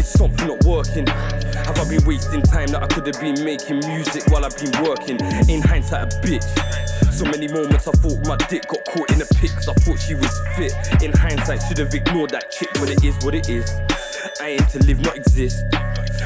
It's 0.00 0.08
something 0.08 0.46
not 0.46 0.64
working. 0.64 1.06
Have 1.06 1.78
I 1.78 1.86
been 1.86 2.02
wasting 2.06 2.40
time 2.40 2.68
that 2.68 2.82
I 2.82 2.86
could 2.86 3.06
have 3.06 3.20
been 3.20 3.44
making 3.44 3.80
music 3.80 4.26
while 4.28 4.46
I've 4.46 4.56
been 4.56 4.72
working? 4.82 5.20
In 5.46 5.60
hindsight, 5.60 6.14
a 6.14 6.16
bitch. 6.24 6.42
So 7.12 7.26
many 7.26 7.48
moments 7.48 7.86
I 7.86 7.92
thought 7.92 8.26
my 8.26 8.38
dick 8.48 8.66
got 8.66 8.82
caught 8.86 9.10
in 9.10 9.20
a 9.20 9.26
pit 9.26 9.50
cause 9.52 9.68
I 9.68 9.74
thought 9.74 9.98
she 10.00 10.14
was 10.14 10.32
fit. 10.56 10.72
In 11.02 11.12
hindsight, 11.12 11.60
should 11.68 11.76
have 11.76 11.92
ignored 11.92 12.30
that 12.30 12.50
chick, 12.50 12.70
but 12.80 12.88
it 12.88 13.04
is 13.04 13.14
what 13.22 13.34
it 13.34 13.50
is. 13.50 13.70
I 14.40 14.56
aim 14.56 14.64
to 14.72 14.78
live, 14.86 15.00
not 15.00 15.16
exist. 15.16 15.64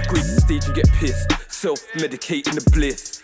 Grace 0.06 0.32
the 0.32 0.40
stage 0.46 0.66
and 0.66 0.74
get 0.76 0.88
pissed. 0.92 1.32
Self 1.64 1.90
medicating 1.94 2.52
the 2.52 2.70
bliss. 2.72 3.22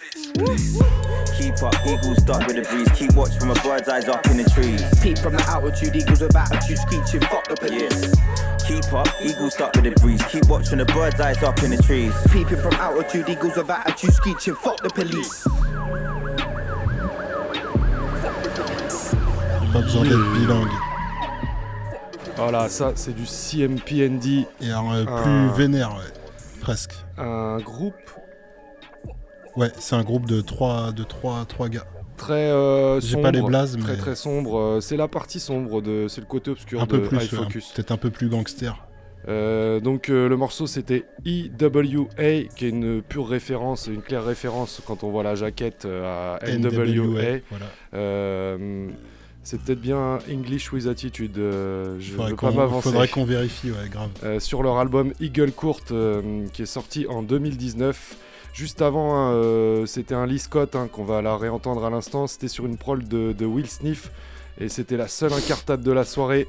Keep 1.37 1.63
up, 1.63 1.75
eagles 1.85 2.23
start 2.23 2.47
with 2.47 2.57
the 2.57 2.63
breeze. 2.73 2.89
Keep 2.97 3.13
watch 3.13 3.37
from 3.39 3.51
a 3.51 3.55
bird's 3.61 3.87
eyes 3.87 4.09
up 4.09 4.25
in 4.29 4.39
the 4.39 4.49
trees. 4.49 4.81
Peep 5.03 5.19
from 5.19 5.35
the 5.35 5.43
altitude, 5.43 5.95
eagles 5.95 6.23
with 6.23 6.35
attitude, 6.35 6.79
screeching, 6.79 7.21
fuck 7.29 7.47
the 7.49 7.57
police. 7.57 8.17
Keep 8.67 8.95
up, 8.95 9.09
eagles 9.23 9.53
start 9.53 9.77
with 9.77 9.85
the 9.85 10.01
breeze. 10.01 10.23
Keep 10.31 10.49
watch 10.49 10.71
from 10.71 10.79
the 10.79 10.87
bird's 10.87 11.21
eyes 11.21 11.43
up 11.43 11.63
in 11.63 11.73
the 11.73 11.83
trees. 11.83 12.15
Peeping 12.33 12.57
from 12.57 12.73
altitude, 12.81 13.29
eagles 13.29 13.59
with 13.59 13.69
attitude, 13.69 14.15
screeching, 14.15 14.55
fuck 14.55 14.81
the 14.81 14.89
police. 14.89 15.45
Pas 19.71 19.83
besoin 19.83 20.05
d'être 20.05 20.33
bilingue. 20.33 20.73
Voilà, 22.37 22.71
ça 22.71 22.93
c'est 22.95 23.13
du 23.13 23.27
CMPND. 23.27 24.47
Et 24.63 24.71
un 24.71 24.95
euh, 24.95 25.05
plus 25.05 25.59
vénère, 25.59 25.91
ouais. 25.91 26.11
Presque. 26.63 26.95
Un 27.19 27.59
groupe 27.59 28.20
Ouais, 29.61 29.71
c'est 29.79 29.95
un 29.95 30.03
groupe 30.03 30.27
de 30.27 30.41
3 30.41 30.93
de 30.93 31.05
trois, 31.05 31.45
trois 31.45 31.69
gars. 31.69 31.85
très 32.17 32.33
euh, 32.51 33.01
sombre. 33.01 33.23
pas 33.25 33.31
les 33.31 33.43
blazes, 33.43 33.77
Très 33.79 33.93
mais- 33.93 33.99
très 33.99 34.15
sombre. 34.17 34.59
Euh, 34.59 34.81
C'est 34.81 34.97
la 34.97 35.07
partie 35.09 35.39
sombre 35.41 35.81
de. 35.83 36.07
C'est 36.09 36.21
le 36.23 36.27
côté 36.27 36.51
obscur 36.51 36.81
Un 36.81 36.87
de 36.87 36.91
peu 36.91 37.03
plus, 37.03 37.17
High 37.19 37.29
Focus. 37.31 37.73
peut-être 37.75 37.93
un 37.93 37.97
peu 37.97 38.11
plus 38.11 38.29
gangster. 38.29 38.75
Euh, 39.29 39.81
donc 39.81 40.09
euh, 40.09 40.31
le 40.31 40.37
morceau 40.39 40.67
c'était 40.67 41.05
EWA 41.27 42.45
qui 42.57 42.65
est 42.67 42.71
une 42.71 43.03
pure 43.03 43.29
référence, 43.29 43.87
une 43.87 44.01
claire 44.01 44.25
référence 44.25 44.81
quand 44.87 45.05
on 45.05 45.11
voit 45.11 45.23
la 45.23 45.35
jaquette 45.35 45.85
à 45.87 46.39
NWA. 46.47 47.41
Voilà. 47.51 47.67
Euh, 47.93 48.89
c'est 49.43 49.61
peut-être 49.61 49.81
bien 49.81 50.19
English 50.31 50.73
with 50.73 50.87
Attitude. 50.87 51.37
euh, 51.39 51.97
je 52.01 52.13
Faudrait 52.13 52.31
veux 52.31 52.37
pas 52.37 52.51
m'avancer. 52.51 52.89
faudrait 52.91 53.09
qu'on 53.09 53.25
vérifie, 53.25 53.71
ouais, 53.71 53.89
grave. 53.91 54.11
Euh, 54.25 54.41
sur 54.41 54.63
leur 54.63 54.79
album 54.79 55.13
Eagle 55.21 55.53
Court 55.53 55.81
euh, 55.91 56.47
qui 56.53 56.63
est 56.63 56.67
sorti 56.67 57.07
en 57.09 57.23
2019. 57.23 58.17
Juste 58.53 58.83
avant, 58.83 59.15
hein, 59.15 59.33
euh, 59.33 59.87
c'était 59.87 60.15
un 60.15 60.27
Lee 60.27 60.39
Scott 60.39 60.75
hein, 60.77 60.89
qu'on 60.91 61.05
va 61.05 61.23
la 61.23 61.37
réentendre 61.37 61.85
à 61.85 61.91
l'instant. 61.91 62.27
C'était 62.27 62.49
sur 62.49 62.67
une 62.67 62.77
prol 62.77 63.05
de, 63.05 63.33
de 63.33 63.47
Will 63.47 63.69
Sniff 63.69 64.11
et 64.59 64.69
c'était 64.69 64.97
la 64.97 65.09
seule 65.09 65.33
incartade 65.33 65.83
de 65.83 65.93
la 65.93 66.05
soirée. 66.05 66.49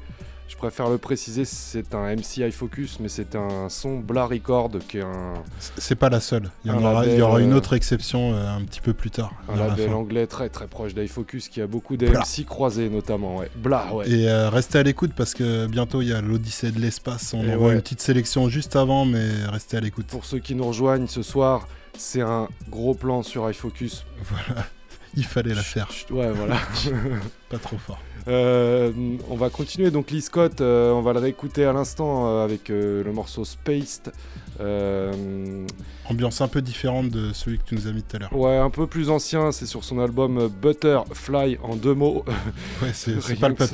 Je 0.52 0.56
préfère 0.58 0.90
le 0.90 0.98
préciser, 0.98 1.46
c'est 1.46 1.94
un 1.94 2.14
MC 2.14 2.36
High 2.36 2.52
Focus, 2.52 3.00
mais 3.00 3.08
c'est 3.08 3.36
un 3.36 3.70
son 3.70 3.98
Bla 3.98 4.26
Record 4.26 4.70
qui 4.86 4.98
est 4.98 5.02
un. 5.02 5.32
C'est 5.78 5.94
pas 5.94 6.10
la 6.10 6.20
seule. 6.20 6.50
Il 6.66 6.70
y, 6.70 6.74
aura, 6.74 7.06
il 7.06 7.08
y 7.08 7.10
label, 7.12 7.22
aura 7.22 7.40
une 7.40 7.54
euh, 7.54 7.56
autre 7.56 7.74
exception 7.74 8.34
euh, 8.34 8.56
un 8.56 8.60
petit 8.62 8.82
peu 8.82 8.92
plus 8.92 9.10
tard. 9.10 9.32
Un 9.48 9.56
la 9.56 9.68
label 9.68 9.94
anglais 9.94 10.26
très 10.26 10.50
très 10.50 10.66
proche 10.66 10.94
d'High 10.94 11.08
Focus 11.08 11.48
qui 11.48 11.62
a 11.62 11.66
beaucoup 11.66 11.96
de 11.96 12.06
Bla. 12.06 12.20
MC 12.20 12.44
croisés 12.44 12.90
notamment. 12.90 13.38
Ouais. 13.38 13.50
Bla, 13.56 13.94
ouais. 13.94 14.10
Et 14.10 14.28
euh, 14.28 14.50
restez 14.50 14.78
à 14.78 14.82
l'écoute 14.82 15.12
parce 15.16 15.32
que 15.32 15.66
bientôt 15.68 16.02
il 16.02 16.08
y 16.08 16.12
a 16.12 16.20
l'Odyssée 16.20 16.70
de 16.70 16.80
l'espace. 16.80 17.32
On 17.32 17.48
envoie 17.48 17.68
ouais. 17.68 17.74
une 17.74 17.80
petite 17.80 18.02
sélection 18.02 18.50
juste 18.50 18.76
avant, 18.76 19.06
mais 19.06 19.26
restez 19.46 19.78
à 19.78 19.80
l'écoute. 19.80 20.06
Pour 20.08 20.26
ceux 20.26 20.38
qui 20.38 20.54
nous 20.54 20.66
rejoignent 20.66 21.06
ce 21.06 21.22
soir, 21.22 21.66
c'est 21.96 22.20
un 22.20 22.48
gros 22.68 22.94
plan 22.94 23.22
sur 23.22 23.48
High 23.48 23.54
Focus. 23.56 24.04
Voilà. 24.22 24.66
Il 25.14 25.24
fallait 25.24 25.54
la 25.54 25.62
faire. 25.62 25.88
Ouais, 26.10 26.30
voilà. 26.30 26.56
Pas 27.50 27.58
trop 27.58 27.76
fort. 27.76 27.98
Euh, 28.28 28.92
on 29.28 29.36
va 29.36 29.50
continuer. 29.50 29.90
Donc, 29.90 30.10
Lee 30.10 30.22
Scott, 30.22 30.60
euh, 30.60 30.90
on 30.92 31.02
va 31.02 31.12
le 31.12 31.18
réécouter 31.18 31.64
à 31.64 31.72
l'instant 31.72 32.28
euh, 32.28 32.44
avec 32.44 32.68
le 32.68 33.10
morceau 33.12 33.44
Spaced. 33.44 34.12
Ambiance 36.08 36.40
un 36.40 36.48
peu 36.48 36.62
différente 36.62 37.10
de 37.10 37.32
celui 37.32 37.58
que 37.58 37.64
tu 37.64 37.74
nous 37.74 37.86
as 37.88 37.92
mis 37.92 38.02
tout 38.02 38.16
à 38.16 38.20
l'heure. 38.20 38.36
ouais, 38.36 38.56
un 38.56 38.70
peu 38.70 38.86
plus 38.86 39.10
ancien. 39.10 39.52
C'est 39.52 39.66
sur 39.66 39.84
son 39.84 39.98
album 39.98 40.48
Butterfly 40.48 41.58
en 41.62 41.76
deux 41.76 41.94
mots. 41.94 42.24
Ouais, 42.80 42.92
c'est 42.92 43.16
pas 43.40 43.48
le 43.48 43.56
ça. 43.56 43.66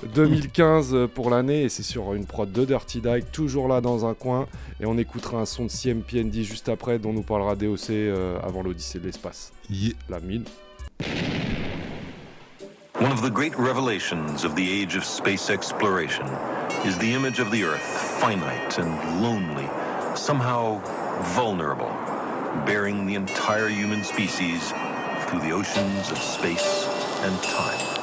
Papillon. 0.00 0.14
2015 0.14 0.96
pour 1.14 1.30
l'année 1.30 1.62
et 1.62 1.68
c'est 1.68 1.82
sur 1.82 2.14
une 2.14 2.26
prod 2.26 2.50
de 2.50 2.64
Dirty 2.64 3.00
Dyke, 3.00 3.30
toujours 3.32 3.68
là 3.68 3.80
dans 3.80 4.06
un 4.06 4.14
coin. 4.14 4.46
Et 4.80 4.86
on 4.86 4.96
écoutera 4.98 5.38
un 5.38 5.46
son 5.46 5.64
de 5.64 5.70
CMPND 5.70 6.42
juste 6.42 6.68
après, 6.68 6.98
dont 6.98 7.12
nous 7.12 7.22
parlera 7.22 7.56
DOC 7.56 7.90
euh, 7.90 8.38
avant 8.42 8.62
l'Odyssée 8.62 8.98
de 8.98 9.04
l'espace. 9.04 9.52
La 10.08 10.20
mine. 10.20 10.44
One 13.00 13.12
of 13.12 13.22
the 13.22 13.30
great 13.30 13.56
revelations 13.56 14.44
of 14.44 14.56
the 14.56 14.68
age 14.68 14.96
of 14.96 15.04
space 15.04 15.50
exploration 15.50 16.26
is 16.84 16.98
the 16.98 17.14
image 17.14 17.38
of 17.38 17.52
the 17.52 17.62
Earth, 17.62 17.80
finite 18.20 18.76
and 18.80 19.22
lonely, 19.22 19.68
somehow 20.16 20.80
vulnerable, 21.36 21.92
bearing 22.66 23.06
the 23.06 23.14
entire 23.14 23.68
human 23.68 24.02
species 24.02 24.72
through 25.28 25.38
the 25.42 25.52
oceans 25.52 26.10
of 26.10 26.18
space 26.18 26.88
and 27.22 27.40
time. 27.44 27.97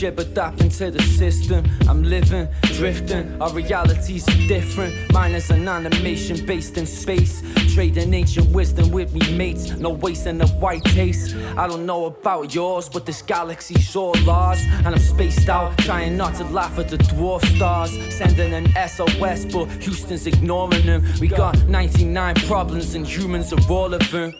Thinking 0.00 0.16
jibber 0.16 0.34
dap 0.34 0.60
into 0.60 0.90
the 0.90 1.02
system. 1.02 1.64
I'm 1.88 2.02
living, 2.02 2.48
drifting, 2.62 3.40
our 3.40 3.52
realities 3.52 4.26
are 4.28 4.48
different. 4.48 4.94
Mine 5.12 5.34
is 5.34 5.50
an 5.50 5.68
animation 5.68 6.46
based 6.46 6.76
in 6.76 6.86
space. 6.86 7.42
Trading 7.74 8.12
ancient 8.14 8.50
wisdom 8.50 8.90
with 8.90 9.12
me 9.14 9.36
mates, 9.36 9.70
no 9.78 9.90
wasting 9.90 10.38
the 10.38 10.46
white 10.58 10.84
taste. 10.84 11.36
I 11.56 11.66
don't 11.66 11.86
know 11.86 12.06
about 12.06 12.54
yours, 12.54 12.88
but 12.88 13.06
this 13.06 13.22
galaxy's 13.22 13.94
all 13.96 14.30
ours. 14.30 14.60
And 14.84 14.88
I'm 14.88 14.98
spaced 14.98 15.48
out, 15.48 15.76
trying 15.78 16.16
not 16.16 16.34
to 16.36 16.44
laugh 16.44 16.78
at 16.78 16.88
the 16.88 16.98
dwarf 16.98 17.44
stars. 17.56 17.90
Sending 18.14 18.52
an 18.52 18.66
SOS, 18.88 19.44
but 19.46 19.66
Houston's 19.82 20.26
ignoring 20.26 20.86
them. 20.86 21.04
We 21.20 21.28
got 21.28 21.56
99 21.68 22.34
problems, 22.46 22.94
and 22.94 23.06
humans 23.06 23.52
are 23.52 23.72
all 23.72 23.94
of 23.94 24.10
them. 24.10 24.34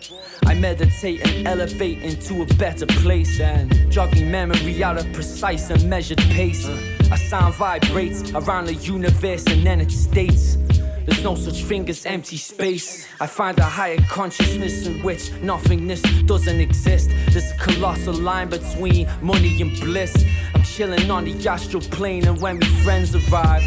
I 0.50 0.54
meditate 0.54 1.24
and 1.24 1.46
elevate 1.46 2.02
into 2.02 2.42
a 2.42 2.46
better 2.56 2.84
place 2.84 3.38
and 3.38 3.70
jogging 3.88 4.32
memory 4.32 4.82
out 4.82 4.98
of 4.98 5.12
precise 5.12 5.70
and 5.70 5.88
measured 5.88 6.18
pace. 6.18 6.66
A 7.12 7.16
sound 7.16 7.54
vibrates 7.54 8.32
around 8.32 8.64
the 8.64 8.74
universe 8.74 9.46
and 9.46 9.64
then 9.64 9.80
it 9.80 9.92
states. 9.92 10.58
There's 11.06 11.22
no 11.22 11.36
such 11.36 11.62
thing 11.62 11.88
as 11.88 12.04
empty 12.04 12.36
space. 12.36 13.06
I 13.20 13.28
find 13.28 13.60
a 13.60 13.62
higher 13.62 14.00
consciousness 14.08 14.88
in 14.88 15.04
which 15.04 15.30
nothingness 15.34 16.02
doesn't 16.26 16.58
exist. 16.60 17.10
There's 17.28 17.52
a 17.52 17.56
colossal 17.56 18.14
line 18.14 18.48
between 18.48 19.08
money 19.22 19.62
and 19.62 19.78
bliss. 19.78 20.24
I'm 20.52 20.64
chilling 20.64 21.12
on 21.12 21.26
the 21.26 21.48
astral 21.48 21.80
plane, 21.80 22.26
and 22.26 22.40
when 22.40 22.58
my 22.58 22.66
friends 22.82 23.14
arrive, 23.14 23.62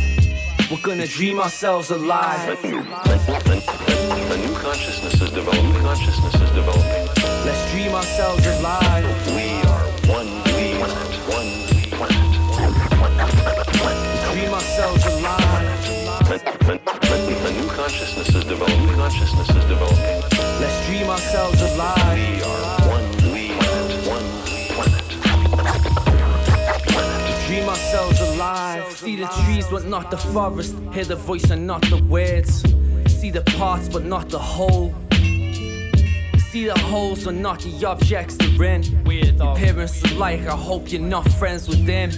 we're 0.69 0.83
gonna 0.83 1.07
dream 1.07 1.39
ourselves 1.39 1.91
alive. 1.91 2.59
A 4.03 4.37
new 4.37 4.53
consciousness 4.55 5.21
is 5.21 5.29
developing. 5.31 5.73
Consciousness 5.81 6.35
is 6.35 6.49
developing. 6.51 7.07
Let's 7.45 7.71
dream 7.71 7.93
ourselves 7.93 8.45
alive. 8.45 9.05
We 9.27 9.61
are 9.71 9.85
one 10.11 10.27
planet. 10.43 10.89
One 11.27 11.49
planet. 11.91 12.33
Dream 14.33 14.53
ourselves 14.53 15.05
alive. 15.05 15.67
A 17.45 17.51
new 17.51 17.67
consciousness 17.67 18.29
is 18.35 18.43
developing. 18.43 18.87
Consciousness 18.95 19.49
is 19.49 19.65
developing. 19.65 20.21
Let's 20.59 20.85
dream 20.87 21.09
ourselves 21.09 21.61
alive. 21.61 22.17
We 22.17 22.41
are 22.43 22.61
one 22.89 23.07
planet. 23.19 24.07
One 24.07 24.27
Planet. 26.87 27.47
Dream 27.47 27.69
ourselves 27.69 28.19
alive. 28.21 28.91
See 28.91 29.15
the 29.15 29.27
trees, 29.45 29.67
but 29.67 29.85
not 29.85 30.11
the 30.11 30.17
forest. 30.17 30.75
Hear 30.93 31.05
the 31.05 31.15
voice 31.15 31.49
and 31.49 31.65
not 31.67 31.81
the 31.83 31.97
words. 32.03 32.63
See 33.23 33.29
the 33.29 33.41
parts, 33.57 33.87
but 33.87 34.03
not 34.03 34.27
the 34.27 34.37
whole. 34.37 34.93
See 36.51 36.65
the 36.65 36.77
holes, 36.77 37.23
but 37.23 37.35
not 37.35 37.61
the 37.61 37.85
objects 37.85 38.35
they're 38.35 38.63
in. 38.65 38.83
Your 38.83 39.55
parents 39.55 40.03
are 40.03 40.15
like, 40.15 40.41
I 40.41 40.57
hope 40.57 40.91
you're 40.91 40.99
not 40.99 41.25
friends 41.31 41.69
with 41.69 41.85
them. 41.85 42.11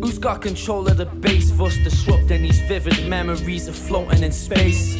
Who's 0.00 0.18
got 0.18 0.40
control 0.40 0.88
of 0.88 0.96
the 0.96 1.04
base? 1.04 1.50
Thus 1.50 1.76
disrupting 1.84 2.40
these 2.40 2.60
vivid 2.60 3.06
memories 3.06 3.68
of 3.68 3.76
floating 3.76 4.22
in 4.22 4.32
space. 4.32 4.96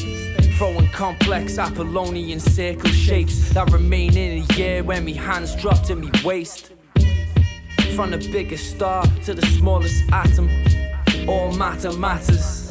Throwing 0.59 0.87
complex 0.89 1.57
Apollonian 1.57 2.39
circle 2.39 2.91
shapes 2.91 3.51
that 3.55 3.71
remain 3.71 4.15
in 4.15 4.45
the 4.45 4.63
air 4.63 4.83
when 4.83 5.03
me 5.03 5.13
hands 5.13 5.55
drop 5.55 5.81
to 5.87 5.95
me 5.95 6.11
waist. 6.23 6.73
From 7.95 8.11
the 8.11 8.29
biggest 8.31 8.69
star 8.69 9.03
to 9.25 9.33
the 9.33 9.45
smallest 9.47 10.03
atom, 10.11 10.47
all 11.27 11.51
matter 11.53 11.91
matters. 11.93 12.62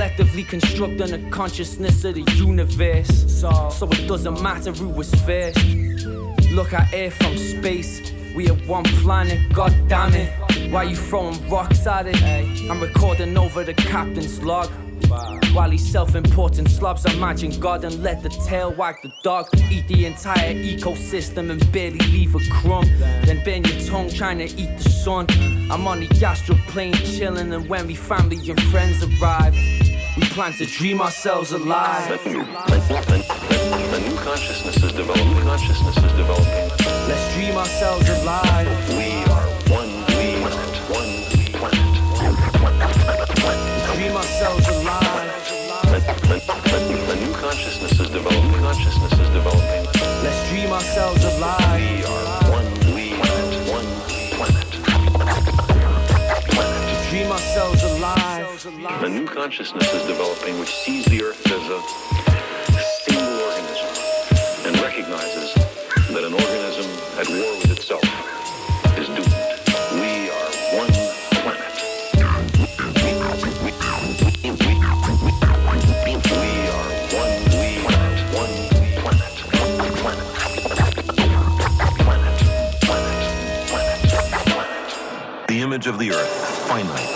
Collectively 0.00 0.44
constructing 0.44 1.10
the 1.10 1.30
consciousness 1.30 2.04
of 2.04 2.14
the 2.14 2.22
universe. 2.34 3.06
So, 3.30 3.68
so 3.68 3.86
it 3.86 4.08
doesn't 4.08 4.40
matter 4.40 4.72
who 4.72 4.88
was 4.88 5.14
first. 5.26 5.62
Look 6.52 6.72
at 6.72 6.88
Earth 6.94 7.12
from 7.16 7.36
space. 7.36 8.10
We 8.34 8.48
are 8.48 8.56
one 8.64 8.84
planet, 9.02 9.52
god 9.52 9.74
damn 9.88 10.14
it. 10.14 10.32
Why 10.72 10.84
you 10.84 10.96
throwing 10.96 11.46
rocks 11.50 11.86
at 11.86 12.06
it? 12.06 12.16
I'm 12.70 12.80
recording 12.80 13.36
over 13.36 13.62
the 13.62 13.74
captain's 13.74 14.42
log. 14.42 14.70
While 15.52 15.70
he's 15.70 15.86
self-important 15.86 16.70
slobs, 16.70 17.04
imagine 17.04 17.60
God 17.60 17.84
and 17.84 18.02
let 18.02 18.22
the 18.22 18.30
tail 18.30 18.72
wag 18.72 19.02
the 19.02 19.12
dog. 19.22 19.48
Eat 19.70 19.86
the 19.88 20.06
entire 20.06 20.54
ecosystem 20.54 21.50
and 21.50 21.72
barely 21.72 21.98
leave 21.98 22.34
a 22.34 22.40
crumb. 22.50 22.86
Then 23.26 23.44
bend 23.44 23.68
your 23.68 23.86
tongue 23.86 24.08
trying 24.08 24.38
to 24.38 24.46
eat 24.46 24.78
the 24.78 24.88
sun. 24.88 25.26
I'm 25.70 25.86
on 25.86 26.00
the 26.00 26.24
astral 26.24 26.56
plane 26.68 26.94
chilling, 26.94 27.52
and 27.52 27.68
when 27.68 27.86
we 27.86 27.94
family 27.94 28.48
and 28.48 28.62
friends 28.62 29.02
arrive, 29.02 29.54
we 30.20 30.26
plan 30.28 30.52
to 30.52 30.66
dream 30.66 31.00
ourselves 31.00 31.52
alive. 31.52 32.10
A 32.10 32.28
new 32.28 32.44
consciousness 34.16 34.76
is 34.82 34.92
developing. 34.92 35.40
Consciousness 35.40 35.96
is 35.96 36.12
developing. 36.12 36.68
Let's 37.08 37.34
dream 37.34 37.56
ourselves 37.56 38.08
alive. 38.08 38.66
We 38.90 39.24
are 39.32 39.48
one 39.70 39.90
planet. 40.12 40.54
One 40.92 41.12
planet. 41.56 41.94
Dream 43.94 44.16
ourselves 44.16 44.68
alive. 44.68 45.30
A 45.88 47.16
new 47.16 47.32
consciousness 47.32 47.92
is 47.98 48.10
developing. 48.10 48.60
Consciousness 48.60 49.12
is 49.12 49.28
developing. 49.30 49.86
Let's 50.22 50.50
dream 50.50 50.70
ourselves 50.70 51.24
alive. 51.24 51.99
Consciousness 59.40 59.88
is 59.94 60.02
developing 60.06 60.58
which 60.60 60.68
sees 60.68 61.06
the 61.06 61.22
Earth 61.22 61.46
as 61.46 61.66
a 61.70 61.80
single 63.04 63.40
organism 63.40 63.88
and 64.66 64.78
recognizes 64.82 65.54
that 66.12 66.24
an 66.24 66.34
organism 66.34 66.84
at 67.18 67.26
war 67.26 67.56
with 67.56 67.70
itself 67.70 68.04
is 68.98 69.08
doomed. 69.08 69.32
We 69.96 70.28
are 70.28 70.50
one 70.76 70.92
planet. 71.40 71.72
We 72.12 72.20
are 72.20 72.44
one 77.16 77.40
planet. 79.00 79.32
One 79.80 79.94
planet. 80.02 80.28
The 85.48 85.60
image 85.62 85.86
of 85.86 85.98
the 85.98 86.10
Earth, 86.12 86.68
finite 86.68 87.09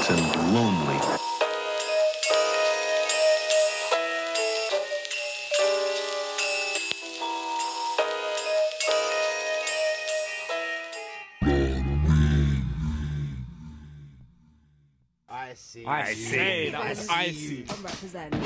see. 15.85 15.89
I 15.89 16.15
see. 16.15 16.70
That 16.70 16.89
was 16.89 17.09
icy. 17.09 17.65
I'm 17.69 17.82
representing. 17.82 18.43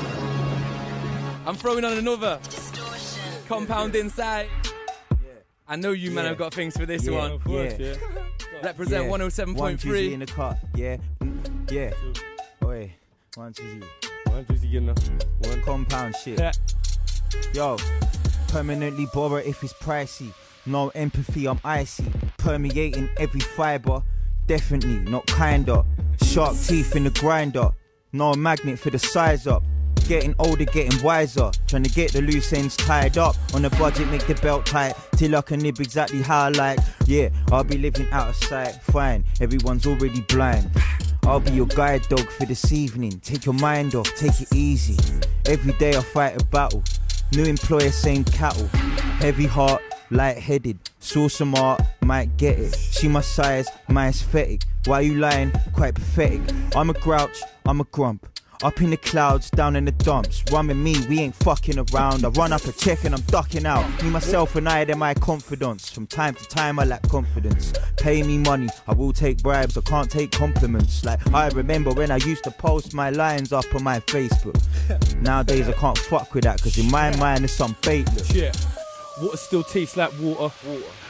I'm 1.46 1.54
throwing 1.54 1.84
on 1.84 1.92
another. 1.98 2.40
Compound 3.48 3.94
inside. 3.96 4.48
I 5.66 5.76
know 5.76 5.92
you 5.92 6.10
man 6.10 6.24
Yeah. 6.24 6.28
have 6.30 6.38
got 6.38 6.54
things 6.54 6.76
for 6.76 6.86
this 6.86 7.04
Yeah, 7.04 7.12
one. 7.18 7.32
of 7.32 7.44
course, 7.44 7.74
yeah. 7.78 7.94
Represent 8.62 9.04
Yeah. 9.04 9.10
One 9.10 9.76
Tuesday 9.76 10.12
in 10.14 10.20
the 10.20 10.26
car. 10.26 10.58
Yeah. 10.74 10.96
Mm, 11.20 11.70
Yeah. 11.70 11.92
Oi. 12.64 12.94
One 13.34 13.52
Tuesday. 13.52 13.86
One 14.26 14.44
Tuesday, 14.46 14.68
you 14.68 14.80
know. 14.80 14.94
One 15.44 15.62
compound 15.62 16.16
shit. 16.16 16.38
Yeah. 16.38 16.52
Yo. 17.54 17.76
Permanently 18.48 19.06
borrow 19.12 19.36
if 19.36 19.62
it's 19.62 19.74
pricey. 19.74 20.32
No 20.64 20.88
empathy, 20.90 21.46
I'm 21.46 21.60
icy. 21.64 22.04
Permeating 22.38 23.10
every 23.18 23.40
fiber. 23.40 24.02
Definitely 24.46 24.96
not 25.10 25.26
kinda. 25.26 25.84
Sharp 26.22 26.56
teeth 26.56 26.96
in 26.96 27.04
the 27.04 27.10
grinder. 27.10 27.70
No 28.12 28.34
magnet 28.34 28.78
for 28.78 28.90
the 28.90 28.98
size 28.98 29.46
up. 29.46 29.62
Getting 30.06 30.34
older, 30.38 30.64
getting 30.64 31.02
wiser. 31.02 31.50
Trying 31.66 31.82
to 31.82 31.90
get 31.90 32.12
the 32.12 32.22
loose 32.22 32.52
ends 32.52 32.76
tied 32.76 33.18
up. 33.18 33.36
On 33.54 33.64
a 33.64 33.70
budget, 33.70 34.08
make 34.08 34.26
the 34.26 34.34
belt 34.36 34.64
tight. 34.64 34.94
Till 35.16 35.36
I 35.36 35.42
can 35.42 35.60
nib 35.60 35.80
exactly 35.80 36.22
how 36.22 36.44
I 36.44 36.48
like. 36.48 36.78
Yeah, 37.06 37.28
I'll 37.52 37.64
be 37.64 37.76
living 37.76 38.08
out 38.10 38.28
of 38.28 38.36
sight. 38.36 38.74
Fine, 38.84 39.24
everyone's 39.40 39.86
already 39.86 40.22
blind. 40.22 40.70
I'll 41.24 41.40
be 41.40 41.50
your 41.50 41.66
guide 41.66 42.08
dog 42.08 42.26
for 42.30 42.46
this 42.46 42.72
evening. 42.72 43.20
Take 43.20 43.44
your 43.44 43.54
mind 43.54 43.94
off, 43.94 44.10
take 44.14 44.40
it 44.40 44.54
easy. 44.54 44.96
Every 45.44 45.74
day 45.74 45.94
I 45.94 46.00
fight 46.00 46.40
a 46.40 46.44
battle. 46.46 46.82
New 47.34 47.44
employer, 47.44 47.90
same 47.90 48.24
cattle. 48.24 48.66
Heavy 49.18 49.46
heart, 49.46 49.82
light-headed. 50.10 50.78
Saw 51.00 51.28
some 51.28 51.54
art, 51.54 51.80
might 52.02 52.36
get 52.36 52.58
it. 52.58 52.76
She 52.76 53.08
my 53.08 53.20
size, 53.20 53.68
my 53.88 54.08
aesthetic. 54.08 54.62
Why 54.84 55.00
you 55.00 55.14
lying? 55.14 55.52
Quite 55.72 55.94
pathetic. 55.94 56.40
I'm 56.74 56.90
a 56.90 56.94
grouch, 56.94 57.42
I'm 57.66 57.80
a 57.80 57.84
grump. 57.84 58.26
Up 58.64 58.80
in 58.82 58.90
the 58.90 58.96
clouds, 58.96 59.50
down 59.50 59.76
in 59.76 59.84
the 59.84 59.92
dumps. 59.92 60.42
Rum 60.50 60.70
and 60.70 60.82
me, 60.82 60.96
we 61.08 61.20
ain't 61.20 61.36
fucking 61.36 61.78
around. 61.78 62.24
I 62.24 62.28
run 62.30 62.52
up 62.52 62.64
a 62.64 62.72
check 62.72 63.04
and 63.04 63.14
I'm 63.14 63.20
ducking 63.22 63.64
out. 63.64 63.86
Me, 64.02 64.10
myself, 64.10 64.56
and 64.56 64.68
I, 64.68 64.84
they're 64.84 64.96
my 64.96 65.14
confidence. 65.14 65.88
From 65.88 66.08
time 66.08 66.34
to 66.34 66.44
time, 66.46 66.80
I 66.80 66.84
lack 66.84 67.02
confidence. 67.08 67.72
Pay 67.96 68.24
me 68.24 68.36
money, 68.36 68.68
I 68.88 68.94
will 68.94 69.12
take 69.12 69.44
bribes. 69.44 69.78
I 69.78 69.82
can't 69.82 70.10
take 70.10 70.32
compliments. 70.32 71.04
Like, 71.04 71.20
I 71.32 71.48
remember 71.50 71.92
when 71.92 72.10
I 72.10 72.16
used 72.16 72.42
to 72.44 72.50
post 72.50 72.94
my 72.94 73.10
lines 73.10 73.52
up 73.52 73.72
on 73.76 73.84
my 73.84 74.00
Facebook. 74.00 74.60
Nowadays, 75.22 75.68
I 75.68 75.72
can't 75.72 75.98
fuck 75.98 76.34
with 76.34 76.42
that, 76.42 76.60
cause 76.60 76.78
in 76.78 76.90
my 76.90 77.14
mind, 77.16 77.44
it's 77.44 77.52
some 77.52 77.76
baitless. 77.76 78.34
Water 79.20 79.36
still 79.36 79.62
tastes 79.64 79.96
like 79.96 80.12
water. 80.20 80.54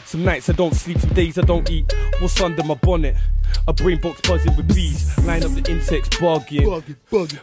Some 0.06 0.24
nights 0.24 0.48
I 0.48 0.52
don't 0.54 0.74
sleep, 0.74 0.98
some 0.98 1.12
days 1.12 1.38
I 1.38 1.42
don't 1.42 1.68
eat. 1.70 1.92
What's 2.20 2.40
under 2.40 2.62
my 2.64 2.74
bonnet? 2.74 3.16
A 3.66 3.72
brain 3.72 4.00
box 4.00 4.20
buzzing 4.22 4.56
with 4.56 4.68
bees. 4.74 5.16
Line 5.24 5.44
up 5.44 5.52
the 5.52 5.70
insects, 5.70 6.18
bargain. 6.18 6.82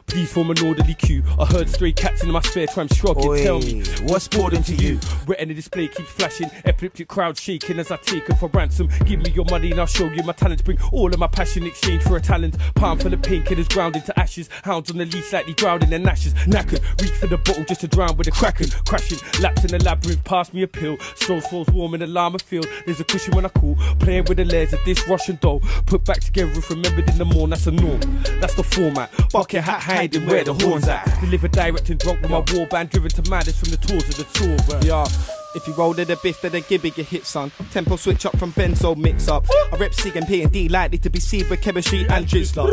Please 0.07 0.31
form 0.31 0.51
an 0.51 0.59
orderly 0.65 0.93
queue. 0.95 1.23
I 1.39 1.45
heard 1.45 1.69
stray 1.69 1.91
cats 1.91 2.23
in 2.23 2.31
my 2.31 2.41
spare 2.41 2.67
time 2.67 2.87
shrugging. 2.87 3.27
Oi, 3.27 3.43
Tell 3.43 3.59
me, 3.59 3.83
what's 4.03 4.27
boring 4.27 4.63
to 4.63 4.75
you? 4.75 4.99
Retina 5.27 5.53
display 5.53 5.87
keeps 5.87 6.09
flashing. 6.09 6.49
Epileptic 6.65 7.07
crowd 7.07 7.37
shaking 7.37 7.79
as 7.79 7.91
I 7.91 7.97
take 7.97 8.29
it 8.29 8.35
for 8.35 8.47
ransom. 8.49 8.89
Give 9.05 9.19
me 9.19 9.31
your 9.31 9.45
money 9.45 9.71
and 9.71 9.79
I'll 9.79 9.85
show 9.85 10.05
you 10.05 10.23
my 10.23 10.33
talents. 10.33 10.63
Bring 10.63 10.79
all 10.91 11.13
of 11.13 11.19
my 11.19 11.27
passion 11.27 11.63
in 11.63 11.69
exchange 11.69 12.03
for 12.03 12.17
a 12.17 12.21
talent. 12.21 12.57
Palm 12.75 12.99
full 12.99 13.13
of 13.13 13.21
painkillers 13.21 13.69
ground 13.69 13.95
into 13.95 14.17
ashes. 14.19 14.49
Hounds 14.63 14.91
on 14.91 14.97
the 14.97 15.05
leash 15.05 15.25
slightly 15.25 15.53
drowning 15.53 15.89
their 15.89 16.07
ashes. 16.09 16.33
Knackered, 16.33 16.81
reach 17.01 17.11
for 17.11 17.27
the 17.27 17.37
bottle 17.37 17.63
just 17.65 17.81
to 17.81 17.87
drown 17.87 18.15
with 18.17 18.27
a 18.27 18.31
kraken. 18.31 18.69
Crashing, 18.85 19.19
laps 19.41 19.63
in 19.63 19.71
the 19.71 19.83
labyrinth, 19.83 20.23
pass 20.23 20.53
me 20.53 20.63
a 20.63 20.67
pill. 20.67 20.97
Stroll 21.15 21.41
falls 21.41 21.67
warm 21.69 21.93
in 21.93 21.99
the 21.99 22.07
llama 22.07 22.39
field. 22.39 22.67
There's 22.85 22.99
a 22.99 23.03
cushion 23.03 23.35
when 23.35 23.45
I 23.45 23.49
call. 23.49 23.75
Playing 23.99 24.25
with 24.25 24.37
the 24.37 24.45
layers 24.45 24.73
of 24.73 24.79
this 24.85 25.07
Russian 25.07 25.37
doll. 25.41 25.61
Put 25.85 25.94
back 25.97 26.19
together 26.19 26.51
if 26.51 26.69
remembered 26.69 27.09
in 27.09 27.17
the 27.17 27.25
morn. 27.25 27.49
That's 27.51 27.67
a 27.67 27.71
norm. 27.71 27.99
That's 28.39 28.55
the 28.55 28.63
format. 28.63 29.11
Bucket 29.31 29.63
hat 29.63 29.81
hiding 29.81 30.25
where 30.25 30.43
the 30.43 30.53
horns 30.53 30.87
at. 30.87 31.05
Delivered 31.21 31.51
direct 31.51 31.89
and 31.89 31.99
drunk 31.99 32.21
with 32.21 32.31
my 32.31 32.43
war 32.53 32.67
band 32.67 32.89
driven 32.89 33.09
to 33.09 33.29
madness 33.29 33.59
from 33.59 33.71
the 33.71 33.77
tours 33.77 34.07
of 34.09 34.17
the 34.17 34.23
tour. 34.33 34.57
bruh. 34.57 34.83
Yeah. 34.83 35.07
If 35.55 35.65
you 35.67 35.73
roll 35.73 35.93
to 35.93 36.03
the 36.03 36.17
biff, 36.21 36.41
then 36.41 36.51
give 36.67 36.83
it 36.83 36.97
your 36.97 37.05
hit, 37.05 37.25
son. 37.25 37.49
Tempo 37.71 37.95
switch 37.95 38.25
up 38.25 38.37
from 38.37 38.51
benzo 38.51 38.97
mix 38.97 39.29
up. 39.29 39.45
I 39.71 39.77
rep 39.77 39.93
C 39.93 40.11
and 40.13 40.27
P 40.27 40.41
and 40.41 40.51
D, 40.51 40.67
likely 40.67 40.97
to 40.97 41.09
be 41.09 41.21
seed 41.21 41.49
with 41.49 41.61
chemistry 41.61 42.05
and 42.09 42.27
drizzler. 42.27 42.67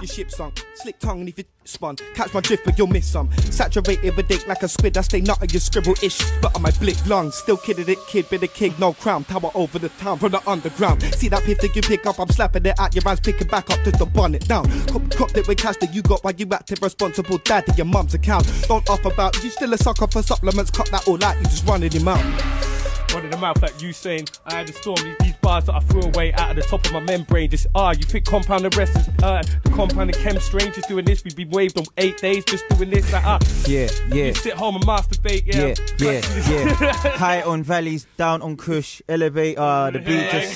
Your 0.00 0.06
ship 0.06 0.30
sunk, 0.30 0.64
slick 0.76 1.00
tongue 1.00 1.20
and 1.20 1.28
if 1.28 1.38
you 1.38 1.44
spun, 1.68 1.96
catch 2.14 2.32
my 2.34 2.40
drift, 2.40 2.64
but 2.64 2.78
you'll 2.78 2.86
miss 2.86 3.06
some. 3.06 3.30
Saturated 3.50 4.16
with 4.16 4.30
ink 4.30 4.46
like 4.46 4.62
a 4.62 4.68
squid, 4.68 4.96
I 4.96 5.02
stay 5.02 5.20
nut 5.20 5.40
on 5.40 5.48
your 5.50 5.60
scribble 5.60 5.94
ish. 6.02 6.18
But 6.40 6.54
on 6.54 6.62
my 6.62 6.70
blick 6.72 6.96
lungs, 7.06 7.34
still 7.36 7.56
kidded 7.56 7.88
it, 7.88 7.98
kid, 8.08 8.28
bit 8.30 8.42
a 8.42 8.48
king, 8.48 8.74
no 8.78 8.92
crown. 8.92 9.24
Tower 9.24 9.50
over 9.54 9.78
the 9.78 9.88
town 9.90 10.18
from 10.18 10.32
the 10.32 10.50
underground. 10.50 11.02
See 11.14 11.28
that 11.28 11.42
piff 11.44 11.60
that 11.60 11.76
you 11.76 11.82
pick 11.82 12.06
up, 12.06 12.18
I'm 12.18 12.28
slapping 12.28 12.66
it 12.66 12.74
at 12.78 12.94
your 12.94 13.04
hands, 13.04 13.20
picking 13.20 13.48
back 13.48 13.70
up 13.70 13.82
to 13.84 13.90
the 13.90 14.06
bonnet 14.06 14.46
down. 14.48 14.64
Cop, 14.86 15.10
cop 15.10 15.36
it 15.36 15.46
with 15.46 15.58
cash 15.58 15.76
that 15.76 15.94
you 15.94 16.02
got 16.02 16.24
while 16.24 16.34
you 16.34 16.46
active 16.52 16.82
responsible 16.82 17.38
dad 17.38 17.66
to 17.66 17.72
your 17.74 17.86
mum's 17.86 18.14
account. 18.14 18.46
Don't 18.66 18.88
off 18.88 19.04
about 19.04 19.42
you 19.42 19.50
still 19.50 19.72
a 19.72 19.78
sucker 19.78 20.06
for 20.06 20.22
supplements, 20.22 20.70
cut 20.70 20.90
that 20.90 21.06
all 21.06 21.22
out, 21.24 21.36
you 21.36 21.44
just 21.44 21.66
running 21.66 21.90
him 21.90 22.08
out. 22.08 22.77
Running 23.14 23.30
the 23.30 23.38
mouth 23.38 23.60
like 23.62 23.80
you 23.82 23.92
saying 23.92 24.26
I 24.46 24.54
had 24.54 24.68
a 24.68 24.72
storm 24.72 24.98
these, 25.20 25.34
bars 25.40 25.64
that 25.64 25.74
I 25.74 25.80
threw 25.80 26.02
away 26.02 26.32
out 26.34 26.50
of 26.50 26.56
the 26.56 26.62
top 26.62 26.84
of 26.84 26.92
my 26.92 27.00
membrane 27.00 27.50
just 27.50 27.66
ah 27.74 27.92
you 27.92 28.02
think 28.02 28.26
compound 28.26 28.64
the 28.64 28.76
rest 28.76 28.96
is 28.96 29.08
uh 29.22 29.42
the 29.64 29.70
compound 29.70 30.10
and 30.14 30.18
chem 30.18 30.38
strange 30.40 30.74
just 30.74 30.88
doing 30.88 31.04
this? 31.04 31.24
We'd 31.24 31.34
be 31.36 31.46
waved 31.46 31.78
on 31.78 31.84
eight 31.96 32.18
days 32.18 32.44
just 32.44 32.68
doing 32.70 32.90
this 32.90 33.10
like 33.12 33.24
ah 33.24 33.38
Yeah, 33.66 33.88
yeah. 34.12 34.26
you 34.26 34.34
sit 34.34 34.54
home 34.54 34.76
and 34.76 34.84
masturbate 34.84 35.46
yeah 35.46 35.74
Yeah, 35.98 36.20
yeah, 36.50 36.80
yeah. 36.80 37.16
High 37.16 37.42
on 37.42 37.62
valleys, 37.62 38.06
down 38.16 38.42
on 38.42 38.56
Kush, 38.56 39.00
elevator, 39.08 39.90
the 39.92 39.98
beat 40.00 40.30
just 40.30 40.54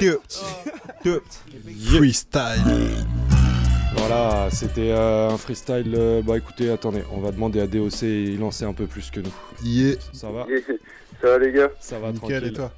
dipped, 0.00 0.44
dipped. 1.02 1.38
Freestyle. 1.90 3.06
Voilà, 3.96 4.48
c'était 4.50 4.90
euh, 4.90 5.30
un 5.30 5.38
freestyle. 5.38 5.94
euh, 5.96 6.20
bah 6.20 6.36
écoutez, 6.36 6.68
attendez, 6.70 7.02
on 7.12 7.20
va 7.20 7.30
demander 7.30 7.60
à 7.60 7.66
DOC, 7.68 8.02
il 8.02 8.42
en 8.42 8.50
sait 8.50 8.64
un 8.64 8.72
peu 8.72 8.86
plus 8.86 9.08
que 9.10 9.20
nous. 9.20 9.32
Yeah. 9.62 9.94
Ça 10.12 10.30
va? 10.32 10.46
Ça 11.20 11.28
va 11.28 11.38
les 11.38 11.52
gars 11.52 11.70
Ça 11.80 11.98
va, 11.98 12.08
Nickel, 12.12 12.28
tranquille. 12.30 12.48
et 12.48 12.52
toi 12.52 12.72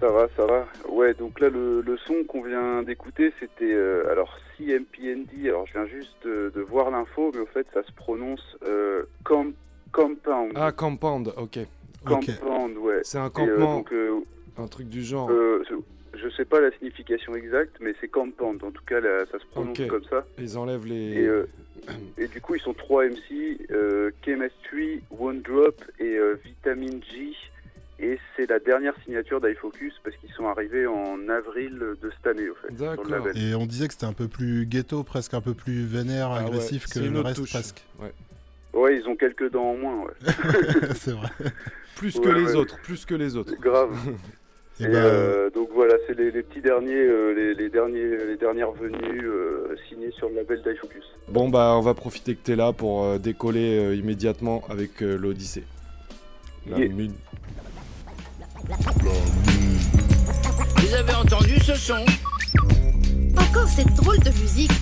Ça 0.00 0.10
va, 0.10 0.26
ça 0.36 0.46
va. 0.46 0.66
Ouais, 0.88 1.14
donc 1.14 1.40
là 1.40 1.48
le, 1.48 1.80
le 1.80 1.96
son 1.98 2.24
qu'on 2.28 2.42
vient 2.42 2.82
d'écouter 2.82 3.32
c'était 3.40 3.72
euh, 3.72 4.10
alors 4.10 4.36
CMPND. 4.58 5.46
Alors 5.48 5.66
je 5.66 5.72
viens 5.72 5.86
juste 5.86 6.16
de, 6.24 6.52
de 6.54 6.60
voir 6.60 6.90
l'info, 6.90 7.30
mais 7.34 7.40
au 7.40 7.46
fait 7.46 7.66
ça 7.72 7.82
se 7.82 7.92
prononce 7.92 8.56
euh, 8.66 9.04
com- 9.24 9.54
Compound. 9.92 10.52
Ah, 10.56 10.72
Compound, 10.72 11.32
ok. 11.36 11.60
Compound, 12.04 12.76
ouais. 12.78 13.00
C'est 13.02 13.18
un 13.18 13.26
Et, 13.28 13.40
euh, 13.40 13.56
campement, 13.56 13.76
donc, 13.78 13.92
euh, 13.92 14.20
un 14.58 14.66
truc 14.66 14.88
du 14.88 15.02
genre. 15.02 15.30
euh, 15.30 15.62
je- 15.68 16.28
sais 16.36 16.44
pas 16.44 16.60
la 16.60 16.70
signification 16.72 17.34
exacte, 17.34 17.76
mais 17.80 17.94
c'est 18.00 18.08
Compound. 18.08 18.62
En 18.62 18.70
tout 18.70 18.84
cas, 18.86 19.00
là, 19.00 19.24
ça 19.32 19.38
se 19.38 19.46
prononce 19.46 19.78
comme 19.88 20.04
ça. 20.04 20.26
Ils 20.38 20.58
enlèvent 20.58 20.84
les. 20.84 21.14
Et, 21.14 21.26
euh, 21.26 21.48
et 22.18 22.28
du 22.28 22.40
coup, 22.40 22.54
ils 22.54 22.60
sont 22.60 22.74
trois 22.74 23.04
MC, 23.06 23.58
euh, 23.70 24.10
Chemistry, 24.24 25.02
One 25.18 25.40
Drop 25.42 25.82
et 25.98 26.16
euh, 26.16 26.38
Vitamin 26.44 27.00
G. 27.10 27.32
Et 27.98 28.18
c'est 28.36 28.48
la 28.50 28.58
dernière 28.58 28.92
signature 29.04 29.40
d'iFocus 29.40 29.94
parce 30.04 30.14
qu'ils 30.16 30.30
sont 30.32 30.46
arrivés 30.46 30.86
en 30.86 31.28
avril 31.30 31.78
de 31.78 32.10
cette 32.10 32.26
année, 32.26 32.48
au 32.50 32.54
fait. 32.56 32.68
label. 33.10 33.32
Et 33.38 33.54
on 33.54 33.64
disait 33.64 33.86
que 33.88 33.94
c'était 33.94 34.04
un 34.04 34.12
peu 34.12 34.28
plus 34.28 34.66
ghetto, 34.66 35.02
presque 35.02 35.32
un 35.32 35.40
peu 35.40 35.54
plus 35.54 35.86
vénère, 35.86 36.28
Ah 36.30 36.40
ouais, 36.42 36.46
agressif 36.48 36.86
que 36.88 36.98
le 36.98 37.20
reste 37.20 37.36
touche. 37.36 37.50
presque. 37.50 37.82
Ouais. 37.98 38.12
Ouais, 38.74 38.98
ils 38.98 39.08
ont 39.08 39.16
quelques 39.16 39.50
dents 39.50 39.70
en 39.70 39.76
moins, 39.78 40.04
ouais. 40.04 40.12
c'est 40.96 41.12
vrai. 41.12 41.28
Plus 41.94 42.20
que 42.20 42.28
Ouais, 42.28 42.34
les 42.34 42.44
ouais. 42.50 42.54
autres, 42.56 42.78
plus 42.82 43.06
que 43.06 43.14
les 43.14 43.34
autres. 43.36 43.54
Grave. 43.58 43.96
Et 44.78 44.84
Et 44.84 44.88
bah, 44.88 44.98
euh, 44.98 45.50
donc 45.50 45.68
voilà, 45.74 45.94
c'est 46.06 46.16
les, 46.18 46.30
les 46.30 46.42
petits 46.42 46.60
derniers, 46.60 46.92
euh, 46.94 47.32
les, 47.34 47.54
les 47.54 47.70
derniers, 47.70 48.16
les 48.26 48.36
dernières 48.36 48.72
venues 48.72 49.26
euh, 49.26 49.74
signées 49.88 50.10
sur 50.18 50.28
le 50.28 50.36
label 50.36 50.60
d'iFocus. 50.62 51.04
Bon 51.28 51.48
bah 51.48 51.74
on 51.76 51.80
va 51.80 51.94
profiter 51.94 52.34
que 52.34 52.42
t'es 52.44 52.56
là 52.56 52.72
pour 52.72 53.04
euh, 53.04 53.18
décoller 53.18 53.78
euh, 53.78 53.94
immédiatement 53.94 54.62
avec 54.68 55.02
euh, 55.02 55.16
l'Odyssée. 55.16 55.64
La 56.68 56.78
Yeah. 56.78 56.88
mine. 56.88 57.14
Vous 60.76 60.94
avez 60.94 61.14
entendu 61.14 61.58
ce 61.60 61.74
son? 61.74 62.04
Encore 63.36 63.68
cette 63.68 63.94
drôle 63.94 64.18
de 64.18 64.30
musique. 64.40 64.72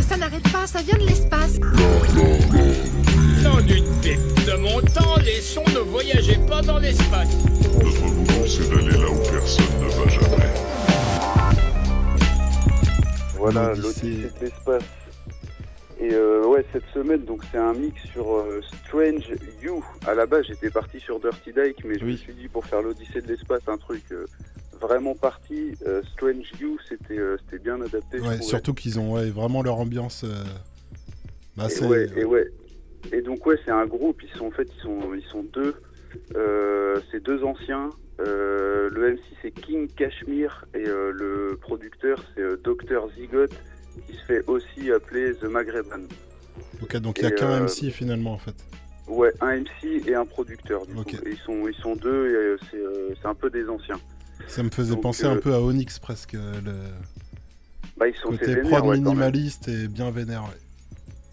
Ça 0.00 0.16
n'arrête 0.16 0.42
pas, 0.52 0.66
ça 0.66 0.80
vient 0.82 0.98
de 0.98 1.06
l'espace. 1.06 1.58
Dans 3.42 3.60
d'une 3.60 3.84
pipe 4.00 4.46
de 4.46 4.56
mon 4.56 4.80
temps, 4.80 5.16
les 5.24 5.40
sons 5.40 5.64
ne 5.74 5.78
voyageaient 5.80 6.44
pas 6.46 6.62
dans 6.62 6.78
l'espace. 6.78 7.28
Notre 7.82 8.00
mouvement, 8.02 8.46
c'est 8.46 8.68
d'aller 8.70 8.96
là 8.98 9.10
où 9.10 9.18
personne 9.30 9.64
ne 9.80 9.88
va 9.88 10.08
jamais. 10.08 10.52
Voilà, 13.36 13.74
L'Odyssée. 13.74 14.06
de 14.10 14.30
l'espace. 14.44 14.84
Et 16.00 16.12
euh, 16.14 16.44
ouais, 16.46 16.64
cette 16.72 16.84
semaine, 16.94 17.24
donc 17.24 17.42
c'est 17.50 17.58
un 17.58 17.74
mix 17.74 18.00
sur 18.12 18.34
euh, 18.34 18.60
Strange 18.86 19.28
You. 19.62 19.84
À 20.06 20.14
la 20.14 20.26
base, 20.26 20.46
j'étais 20.48 20.70
parti 20.70 20.98
sur 21.00 21.20
Dirty 21.20 21.52
Dyke, 21.52 21.84
mais 21.84 21.98
je 21.98 22.04
me 22.04 22.16
suis 22.16 22.34
dit 22.34 22.48
pour 22.48 22.64
faire 22.66 22.82
l'Odyssée 22.82 23.20
de 23.22 23.28
l'espace, 23.28 23.60
un 23.68 23.76
truc 23.78 24.02
euh, 24.12 24.26
vraiment 24.80 25.14
parti. 25.14 25.72
euh, 25.86 26.02
Strange 26.12 26.50
You, 26.60 26.76
c'était 26.88 27.18
euh, 27.18 27.36
c'était 27.44 27.62
bien 27.62 27.80
adapté. 27.80 28.20
ouais, 28.20 28.40
surtout 28.42 28.74
qu'ils 28.74 28.98
ont 28.98 29.12
ouais, 29.14 29.30
vraiment 29.30 29.62
leur 29.62 29.76
ambiance. 29.78 30.24
euh, 30.24 30.44
bah, 31.56 31.66
Et 31.70 31.84
ouais, 31.84 32.08
et 32.16 32.24
ouais. 32.24 32.50
Et 33.10 33.22
donc 33.22 33.44
ouais, 33.46 33.58
c'est 33.64 33.70
un 33.70 33.86
groupe. 33.86 34.22
Ils 34.22 34.38
sont 34.38 34.46
en 34.46 34.50
fait, 34.50 34.68
ils 34.76 34.82
sont, 34.82 35.14
ils 35.14 35.24
sont 35.24 35.42
deux. 35.42 35.74
Euh, 36.36 37.00
c'est 37.10 37.22
deux 37.22 37.42
anciens. 37.44 37.90
Euh, 38.20 38.90
le 38.90 39.12
MC 39.14 39.20
c'est 39.40 39.50
King 39.50 39.88
Kashmir 39.88 40.66
et 40.74 40.86
euh, 40.86 41.10
le 41.12 41.56
producteur 41.60 42.22
c'est 42.34 42.62
Dr 42.62 43.08
Zigot 43.16 43.46
qui 44.06 44.16
se 44.16 44.24
fait 44.26 44.44
aussi 44.46 44.92
appeler 44.92 45.34
The 45.34 45.44
Maghreban. 45.44 46.02
Ok, 46.82 46.96
donc 46.98 47.18
il 47.18 47.26
n'y 47.26 47.32
a 47.32 47.34
qu'un 47.34 47.60
MC 47.60 47.90
finalement 47.90 48.34
en 48.34 48.38
fait. 48.38 48.54
Ouais, 49.08 49.32
un 49.40 49.60
MC 49.60 50.06
et 50.06 50.14
un 50.14 50.26
producteur 50.26 50.86
du 50.86 50.94
coup. 50.94 51.04
Et 51.24 51.30
ils 51.30 51.38
sont 51.38 51.66
ils 51.66 51.74
sont 51.74 51.96
deux 51.96 52.28
et 52.28 52.56
c'est 52.70 52.82
c'est 53.20 53.26
un 53.28 53.34
peu 53.34 53.50
des 53.50 53.68
anciens. 53.68 53.98
Ça 54.46 54.62
me 54.62 54.70
faisait 54.70 54.94
Donc, 54.94 55.02
penser 55.02 55.24
un 55.24 55.36
peu 55.36 55.54
à 55.54 55.60
Onyx 55.60 55.98
presque. 55.98 56.34
Le 56.34 56.72
Bah 57.96 58.08
ils 58.08 58.14
sont 58.16 58.30
côté 58.30 58.56
prod 58.56 58.84
ouais, 58.84 58.98
minimaliste 58.98 59.68
et 59.68 59.88
bien 59.88 60.10
vénère. 60.10 60.42
ouais. 60.44 60.60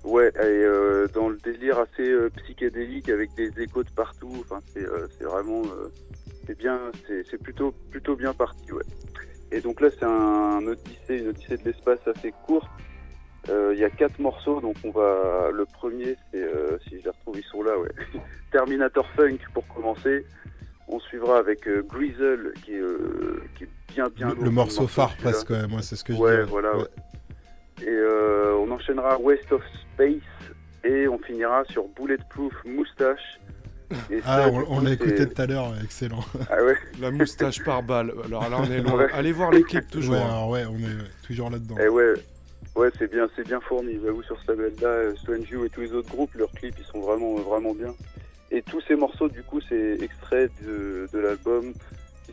Ouais, 0.04 0.30
et 0.30 0.40
euh, 0.44 1.08
dans 1.14 1.30
le 1.30 1.38
délire 1.38 1.78
assez 1.80 2.10
euh, 2.10 2.30
psychédélique 2.44 3.10
avec 3.10 3.34
des 3.36 3.52
échos 3.62 3.84
de 3.84 3.90
partout. 3.92 4.32
Enfin, 4.40 4.62
c'est 4.74 4.84
euh, 4.86 5.08
vraiment, 5.22 5.62
euh, 5.64 5.90
c'est 6.48 6.58
bien, 6.58 6.80
c'est 7.08 7.38
plutôt 7.42 7.74
plutôt 7.92 8.16
bien 8.16 8.34
parti, 8.34 8.72
ouais. 8.72 8.84
Et 9.52 9.62
donc 9.62 9.82
là, 9.82 9.90
c'est 9.98 10.06
un 10.06 10.66
odyssée, 10.66 11.18
une 11.18 11.28
odyssée 11.30 11.58
de 11.58 11.64
l'espace 11.66 12.00
assez 12.08 12.32
courte. 12.46 12.70
Euh, 13.50 13.72
Il 13.74 13.80
y 13.80 13.84
a 13.84 13.90
quatre 13.90 14.20
morceaux, 14.20 14.62
donc 14.62 14.76
on 14.84 14.92
va. 14.92 15.50
Le 15.52 15.66
premier, 15.66 16.16
c'est 16.32 16.44
euh, 16.44 16.78
si 16.88 17.00
je 17.00 17.04
les 17.04 17.10
retrouve, 17.10 17.38
ils 17.38 17.44
sont 17.44 17.64
là, 17.64 17.78
ouais. 17.78 17.90
Terminator 18.52 19.06
Funk 19.16 19.38
pour 19.54 19.68
commencer. 19.68 20.26
On 20.88 21.00
suivra 21.02 21.38
avec 21.40 21.68
euh, 21.68 21.84
Grizzle 21.88 22.54
qui 22.66 22.74
est, 22.74 22.80
euh, 22.80 23.44
qui 23.56 23.66
est 23.66 23.70
bien 23.94 24.06
bien. 24.16 24.34
Le, 24.36 24.46
le 24.46 24.50
morceau 24.50 24.88
phare 24.88 25.16
presque, 25.18 25.50
ouais, 25.52 25.68
moi 25.68 25.82
c'est 25.84 25.96
ce 25.96 26.04
que 26.04 26.14
je 26.14 26.20
Ouais, 26.20 26.44
dis. 26.44 26.50
voilà. 26.50 26.76
ouais. 26.78 26.84
Et 27.82 27.88
euh, 27.88 28.56
on 28.56 28.72
enchaînera 28.72 29.20
West 29.20 29.52
of 29.52 29.62
Space 29.94 30.22
et 30.84 31.08
on 31.08 31.20
finira 31.20 31.64
sur 31.66 31.88
Bulletproof 31.90 32.54
Moustache. 32.66 33.40
Et 34.12 34.20
Ah, 34.26 34.44
ça, 34.44 34.52
on, 34.52 34.82
l'a 34.82 34.92
écouté 34.92 35.28
tout 35.28 35.42
à 35.42 35.48
l'heure, 35.48 35.74
excellent. 35.84 36.24
Ah 36.50 36.64
ouais. 36.64 36.76
La 37.02 37.10
moustache 37.10 37.64
par 37.64 37.82
balle. 37.82 38.14
Alors 38.26 38.48
là, 38.50 38.58
on 38.60 38.72
est 38.72 38.82
loin. 38.82 38.98
Ouais. 38.98 39.08
Allez 39.14 39.32
voir 39.32 39.52
les 39.52 39.64
clips 39.64 39.90
toujours. 39.90 40.14
Ouais, 40.14 40.22
hein. 40.22 40.30
alors 40.30 40.50
ouais, 40.50 40.66
on 40.66 40.78
est 40.78 41.26
toujours 41.26 41.50
là-dedans. 41.50 41.76
Eh 41.82 41.90
ouais, 41.90 42.14
ouais, 42.76 42.90
c'est 43.00 43.10
bien, 43.10 43.28
c'est 43.36 43.48
bien 43.48 43.60
fourni. 43.62 44.00
J'avoue 44.04 44.22
sur 44.24 44.40
ce 44.42 44.52
label-là, 44.52 44.88
euh, 44.88 45.14
et 45.66 45.70
tous 45.70 45.82
les 45.82 45.94
autres 45.94 46.10
groupes, 46.10 46.34
leurs 46.36 46.52
clips, 46.52 46.76
ils 46.78 46.86
sont 46.86 47.00
vraiment, 47.00 47.36
vraiment 47.36 47.74
bien. 47.74 47.94
Et 48.52 48.62
tous 48.62 48.82
ces 48.88 48.96
morceaux, 48.96 49.28
du 49.28 49.44
coup, 49.44 49.60
c'est 49.68 49.98
extrait 50.02 50.50
de, 50.64 51.08
de 51.12 51.20
l'album 51.20 51.74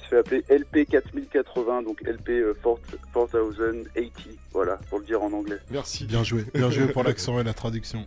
se 0.07 0.11
fait 0.11 0.19
appeler 0.19 0.45
LP 0.49 0.89
4080, 0.89 1.83
donc 1.83 2.01
LP 2.03 2.31
euh, 2.31 2.55
4000 2.63 2.99
4080, 3.13 4.11
voilà, 4.53 4.79
pour 4.89 5.01
le 5.01 5.05
dire 5.05 5.23
en 5.23 5.33
anglais. 5.33 5.59
Merci. 5.71 6.05
Bien 6.05 6.23
joué, 6.25 6.45
bien 6.55 6.71
joué 6.71 6.87
pour 6.87 7.03
l'accent 7.03 7.39
et 7.41 7.45
la 7.45 7.55
traduction. 7.55 8.05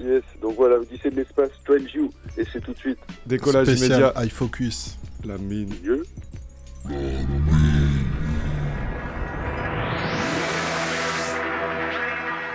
Yes, 0.00 0.22
donc 0.42 0.56
voilà, 0.56 0.76
Odyssée 0.76 1.10
de 1.10 1.16
l'espace, 1.16 1.50
Strange 1.60 1.94
You, 1.94 2.12
et 2.36 2.44
c'est 2.52 2.60
tout 2.60 2.72
de 2.72 2.78
suite. 2.78 2.98
Décollage 3.24 3.68
immédiat. 3.68 4.12
High 4.16 4.30
Focus. 4.30 4.98
La 5.24 5.38
mine. 5.38 5.72
Mieux. 5.82 6.04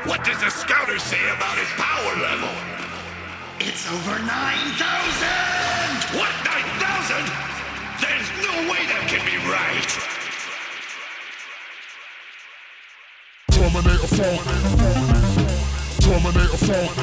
What 0.06 0.24
does 0.24 0.40
the 0.42 0.50
scouter 0.50 1.00
say 1.00 1.20
about 1.38 1.58
his 1.58 1.70
power 1.78 2.16
level? 2.22 2.50
It's 3.60 3.88
over 3.92 4.18
9,000! 4.18 4.28
What, 6.18 6.34
9,000? 6.44 7.61
There's 8.02 8.30
no 8.41 8.53
way 8.72 8.82
that 8.90 9.06
can 9.07 9.22
be 9.30 9.38
right! 9.45 9.91
Terminator 13.52 14.10
phone. 14.18 14.41
Terminator 16.02 16.57
phone. 16.65 16.94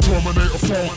Terminator 0.00 0.60
phone. 0.68 0.96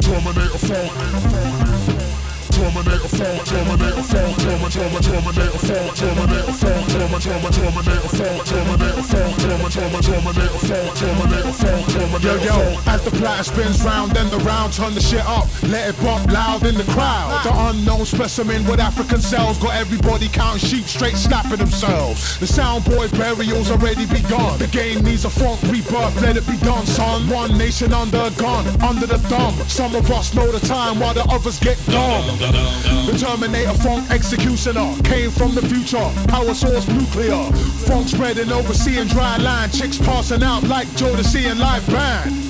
Terminator 0.00 0.58
phone. 0.58 2.31
Terminator 2.52 3.08
phone, 3.08 3.44
Terminator 3.44 4.02
phone, 4.02 4.34
Terminator 4.36 5.00
Terminator 5.00 5.58
phone, 5.58 5.94
Terminator 5.96 6.52
phone, 6.52 6.84
Terminator 6.86 7.48
Terminator 7.48 8.08
phone, 8.12 8.44
Terminator 8.44 9.02
phone, 9.02 9.34
Terminator 9.40 10.02
Terminator 10.02 10.58
phone, 10.60 10.94
Terminator 10.94 11.52
phone, 11.52 11.80
Yo, 12.20 12.38
Terminator 12.38 12.44
yo, 12.44 12.80
as 12.86 13.02
the 13.04 13.10
platter 13.12 13.44
spins 13.44 13.82
round 13.82 14.16
and 14.16 14.30
around, 14.44 14.72
turn 14.72 14.92
the 14.94 15.00
shit 15.00 15.24
up, 15.26 15.48
let 15.64 15.88
it 15.88 16.02
bump 16.02 16.30
loud 16.30 16.64
in 16.66 16.74
the 16.74 16.84
crowd. 16.92 17.40
The 17.42 17.52
unknown 17.70 18.04
specimen 18.04 18.64
with 18.66 18.80
African 18.80 19.20
cells 19.20 19.58
got 19.58 19.74
everybody 19.74 20.28
counting 20.28 20.60
sheep 20.60 20.84
straight 20.84 21.16
snapping 21.16 21.58
themselves. 21.58 22.38
The 22.38 22.46
soundboy 22.46 23.16
burial's 23.18 23.70
already 23.70 24.06
begun. 24.06 24.58
The 24.58 24.68
game 24.68 25.02
needs 25.02 25.24
a 25.24 25.30
funk 25.30 25.62
rebirth, 25.62 26.20
let 26.20 26.36
it 26.36 26.46
be 26.46 26.58
done, 26.58 26.86
son. 26.86 27.28
One 27.30 27.56
nation 27.56 27.92
under 27.92 28.20
a 28.20 28.30
gun, 28.32 28.66
under 28.82 29.06
the 29.06 29.18
thumb. 29.18 29.54
Some 29.68 29.94
of 29.94 30.10
us 30.10 30.34
know 30.34 30.50
the 30.52 30.64
time 30.66 31.00
while 31.00 31.14
the 31.14 31.24
others 31.24 31.58
get 31.58 31.78
dumb. 31.86 32.41
The 32.50 33.16
Terminator 33.18 33.74
funk 33.74 34.10
executioner 34.10 35.00
came 35.04 35.30
from 35.30 35.54
the 35.54 35.62
future. 35.62 36.10
Power 36.26 36.54
source 36.54 36.88
nuclear. 36.88 37.52
Funk 37.86 38.08
spreading 38.08 38.50
over 38.50 38.74
sea 38.74 38.98
and 38.98 39.08
dry 39.08 39.36
land. 39.38 39.72
Chicks 39.72 39.98
passing 39.98 40.42
out 40.42 40.64
like 40.64 40.88
Jodeci 40.88 41.48
and 41.50 41.60
live 41.60 41.86
band. 41.86 42.41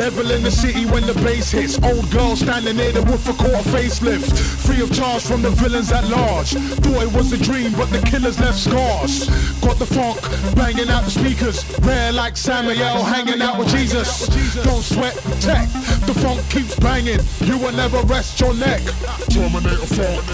Level 0.00 0.30
in 0.30 0.42
the 0.42 0.50
city 0.50 0.86
when 0.86 1.04
the 1.04 1.12
bass 1.20 1.50
hits. 1.50 1.76
Old 1.82 2.10
girl 2.10 2.34
standing 2.34 2.78
near 2.78 2.90
the 2.90 3.02
woofer 3.02 3.34
caught 3.34 3.52
a 3.52 3.68
facelift. 3.68 4.32
Free 4.64 4.80
of 4.80 4.90
charge 4.94 5.22
from 5.22 5.42
the 5.42 5.50
villains 5.50 5.92
at 5.92 6.08
large. 6.08 6.52
Thought 6.80 7.02
it 7.02 7.12
was 7.12 7.30
a 7.34 7.36
dream, 7.36 7.72
but 7.72 7.90
the 7.90 8.00
killers 8.08 8.40
left 8.40 8.58
scars. 8.58 9.28
Got 9.60 9.76
the 9.78 9.84
funk 9.84 10.16
banging 10.56 10.88
out 10.88 11.04
the 11.04 11.10
speakers. 11.10 11.68
Rare 11.80 12.12
like 12.12 12.38
Samuel 12.38 13.04
hanging 13.04 13.42
out 13.42 13.58
with 13.58 13.68
Jesus. 13.68 14.26
Don't 14.64 14.80
sweat 14.80 15.12
tech. 15.44 15.68
The 16.08 16.16
funk 16.16 16.40
keeps 16.48 16.80
banging. 16.80 17.20
You 17.44 17.58
will 17.58 17.72
never 17.72 18.00
rest 18.08 18.40
your 18.40 18.54
neck. 18.54 18.80
Terminator 19.28 19.84
phone. 19.84 20.24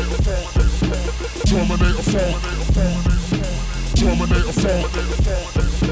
Terminator 1.43 2.06
phone. 2.06 2.38
Terminator 3.98 4.52
phone. 4.62 4.93
Terminator 4.94 5.72
phone. 5.82 5.86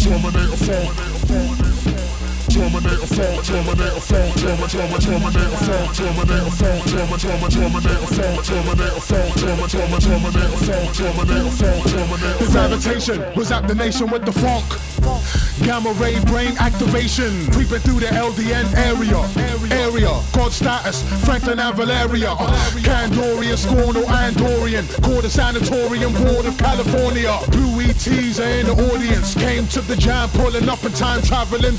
Terminator 0.00 0.56
phone, 0.56 1.79
Terminator 2.48 3.06
The 12.38 12.48
gravitation 12.50 13.34
was 13.34 13.52
at 13.52 13.68
the 13.68 13.74
nation 13.74 14.08
with 14.10 14.24
the 14.24 14.32
funk. 14.32 14.64
Gamma 15.62 15.92
ray 16.00 16.18
brain 16.24 16.56
activation, 16.58 17.50
creeping 17.52 17.80
through 17.80 18.00
the 18.00 18.06
LDN 18.06 18.74
area. 18.76 19.20
Area, 19.70 20.10
God 20.32 20.52
status, 20.52 21.02
Franklin 21.24 21.60
and 21.60 21.76
Valeria. 21.76 22.32
Uh, 22.32 22.50
Candorian, 22.80 23.56
Scorn 23.56 23.96
Andorian. 24.08 24.86
Called 25.02 25.24
a 25.24 25.30
sanatorium 25.30 26.12
board 26.14 26.46
of 26.46 26.56
California. 26.56 27.38
Blue 27.50 27.80
ETs 27.82 28.40
are 28.40 28.48
in 28.48 28.66
the 28.66 28.92
audience. 28.92 29.34
Came 29.34 29.66
to 29.68 29.80
the 29.82 29.96
jam, 29.96 30.28
pulling 30.30 30.68
up 30.68 30.82
in 30.84 30.92
time 30.92 31.22
traveling 31.22 31.76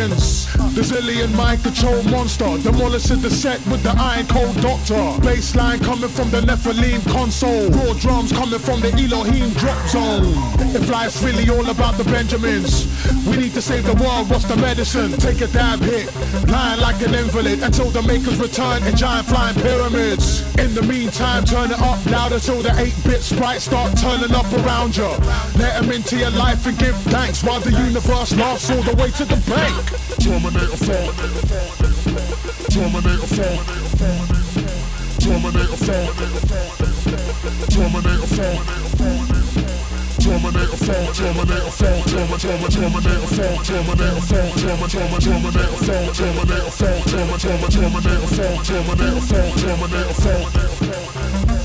DeLoreans. 0.00 0.74
The 0.74 0.82
zillion 0.82 1.34
mind 1.36 1.62
control 1.62 2.02
monster. 2.04 2.58
Demolishing 2.62 3.20
the 3.20 3.30
set 3.30 3.58
with 3.66 3.82
the 3.82 3.94
iron 3.98 4.26
cold 4.26 4.54
doctor. 4.62 4.94
Bassline 5.20 5.82
coming 5.82 6.08
from 6.08 6.30
the 6.30 6.40
Nephilim 6.40 7.04
console. 7.12 7.68
Raw 7.70 7.92
drums 7.94 8.32
coming 8.32 8.58
from 8.58 8.80
the 8.80 8.92
Elohim 8.92 9.50
drop 9.54 9.88
zone. 9.88 10.32
If 10.74 10.88
life's 10.88 11.22
really 11.22 11.48
all 11.50 11.68
about 11.68 11.96
the 11.98 12.04
Benjamins, 12.04 12.86
we 13.26 13.36
need 13.36 13.54
to 13.54 13.62
save 13.62 13.84
the 13.84 13.94
world. 13.94 14.30
What's 14.30 14.44
the 14.44 14.56
medicine? 14.56 15.12
Take 15.12 15.40
a 15.40 15.48
dab 15.48 15.80
hit. 15.80 16.08
Lying 16.48 16.80
like 16.80 17.00
an 17.02 17.14
invalid 17.14 17.62
until 17.62 17.90
the 17.90 18.02
makers 18.02 18.38
return 18.38 18.82
in 18.84 18.96
giant 18.96 19.26
flying 19.26 19.56
pyramids. 19.56 20.42
In 20.56 20.74
the 20.74 20.82
meantime, 20.82 21.44
turn 21.44 21.70
it 21.70 21.80
up 21.80 22.04
louder 22.06 22.38
till 22.38 22.62
the 22.62 22.70
8-bit 22.70 23.20
sprites 23.22 23.64
start 23.64 23.96
turning 23.98 24.34
up 24.34 24.50
around 24.62 24.96
you. 24.96 25.10
Let 25.58 25.80
them 25.80 25.90
into 25.90 26.16
your 26.16 26.30
life 26.30 26.66
and 26.66 26.78
give 26.78 26.96
thanks 27.10 27.42
while 27.42 27.60
the 27.60 27.72
universe 27.72 28.34
laughs 28.36 28.70
all 28.70 28.82
the 28.82 28.94
way 28.94 29.10
to 29.10 29.24
the 29.24 29.36
bank. 29.50 29.89
Terminator 29.90 30.76
phone. 30.76 31.10
Terminator 32.70 33.26
phone. 33.26 33.64
Terminator 35.18 35.76
phone. 35.76 36.14
Terminator 37.68 38.26
phone. 38.26 38.70
Terminator 40.20 40.76
phone, 40.76 41.12
Terminator 41.12 41.70
phone, 41.70 42.02
Terminator 42.04 42.70
Terminator 42.70 43.26
phone, 43.26 43.64
Terminator 43.64 44.20
phone, 44.20 44.52
Terminator 44.54 45.00
Terminator 45.18 45.74
phone, 45.80 46.12
Terminator 46.12 46.70
phone, 46.70 47.02
Terminator 47.02 47.50
Terminator 47.70 48.26
phone, 48.30 48.62
Terminator 48.62 49.20
phone, 49.20 49.52
Terminator 49.56 50.14
phone. 50.14 51.59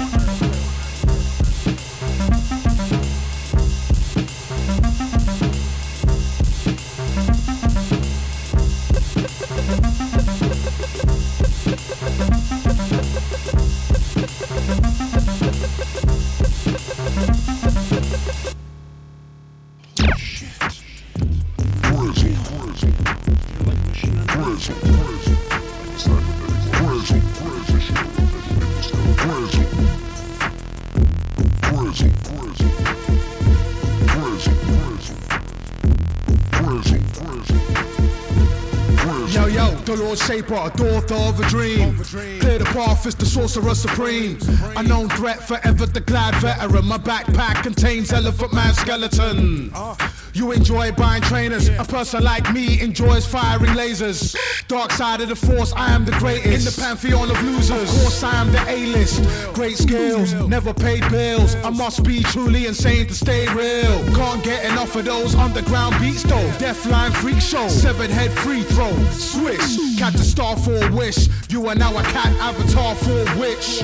Overlord 40.16 40.20
shaper, 40.20 40.78
daughter 40.78 41.16
of 41.16 41.40
a 41.40 41.50
dream. 41.50 41.98
Clear 41.98 42.60
the 42.60 42.66
path 42.66 43.06
is 43.06 43.16
the 43.16 43.26
sorcerer 43.26 43.76
supreme. 43.76 44.38
Unknown 44.76 45.10
threat, 45.10 45.42
forever 45.42 45.86
the 45.86 46.00
glad 46.00 46.36
veteran. 46.36 46.86
My 46.86 46.98
backpack 46.98 47.64
contains 47.64 48.12
elephant 48.12 48.54
man 48.54 48.74
skeleton. 48.74 49.72
Ah. 49.74 50.14
You 50.34 50.52
enjoy 50.52 50.92
buying 50.92 51.22
trainers. 51.22 51.70
A 51.70 51.86
person 51.86 52.22
like 52.22 52.52
me 52.54 52.82
enjoys 52.82 53.26
firing 53.26 53.72
lasers. 53.72 54.36
Dark 54.68 54.92
side 54.92 55.22
of 55.22 55.30
the 55.30 55.36
force, 55.36 55.72
I 55.74 55.92
am 55.94 56.04
the 56.04 56.12
greatest. 56.14 56.46
In 56.46 56.74
the 56.74 56.82
pantheon 56.82 57.32
of 57.32 57.42
losers. 57.42 57.72
Of 57.72 58.02
course, 58.02 58.22
I 58.22 58.36
am 58.42 58.52
the 58.52 58.62
A-list. 58.68 59.54
Great 59.54 59.78
skills, 59.78 60.34
never 60.34 60.74
paid 60.74 61.10
bills. 61.10 61.56
I 61.64 61.70
must 61.70 62.04
be 62.04 62.22
truly 62.24 62.66
insane 62.68 63.08
to 63.08 63.14
stay 63.14 63.48
real. 63.54 64.04
Can't 64.14 64.44
get 64.44 64.66
enough 64.66 64.94
of 64.98 65.06
those 65.06 65.36
underground 65.36 65.96
beats 66.02 66.24
though. 66.24 66.50
Deafline 66.60 67.14
freak 67.14 67.40
show, 67.40 67.70
seven 67.70 68.12
head 68.12 68.32
free 68.40 68.64
throw. 68.64 68.94
Swish, 69.12 69.95
catch 69.96 70.16
a 70.16 70.20
star 70.20 70.58
for 70.58 70.76
a 70.76 70.92
wish. 70.92 71.28
You 71.50 71.68
are 71.68 71.76
now 71.76 71.98
a 71.98 72.04
cat 72.04 72.34
avatar 72.40 72.96
for 72.96 73.12
a 73.12 73.40
witch. 73.40 73.80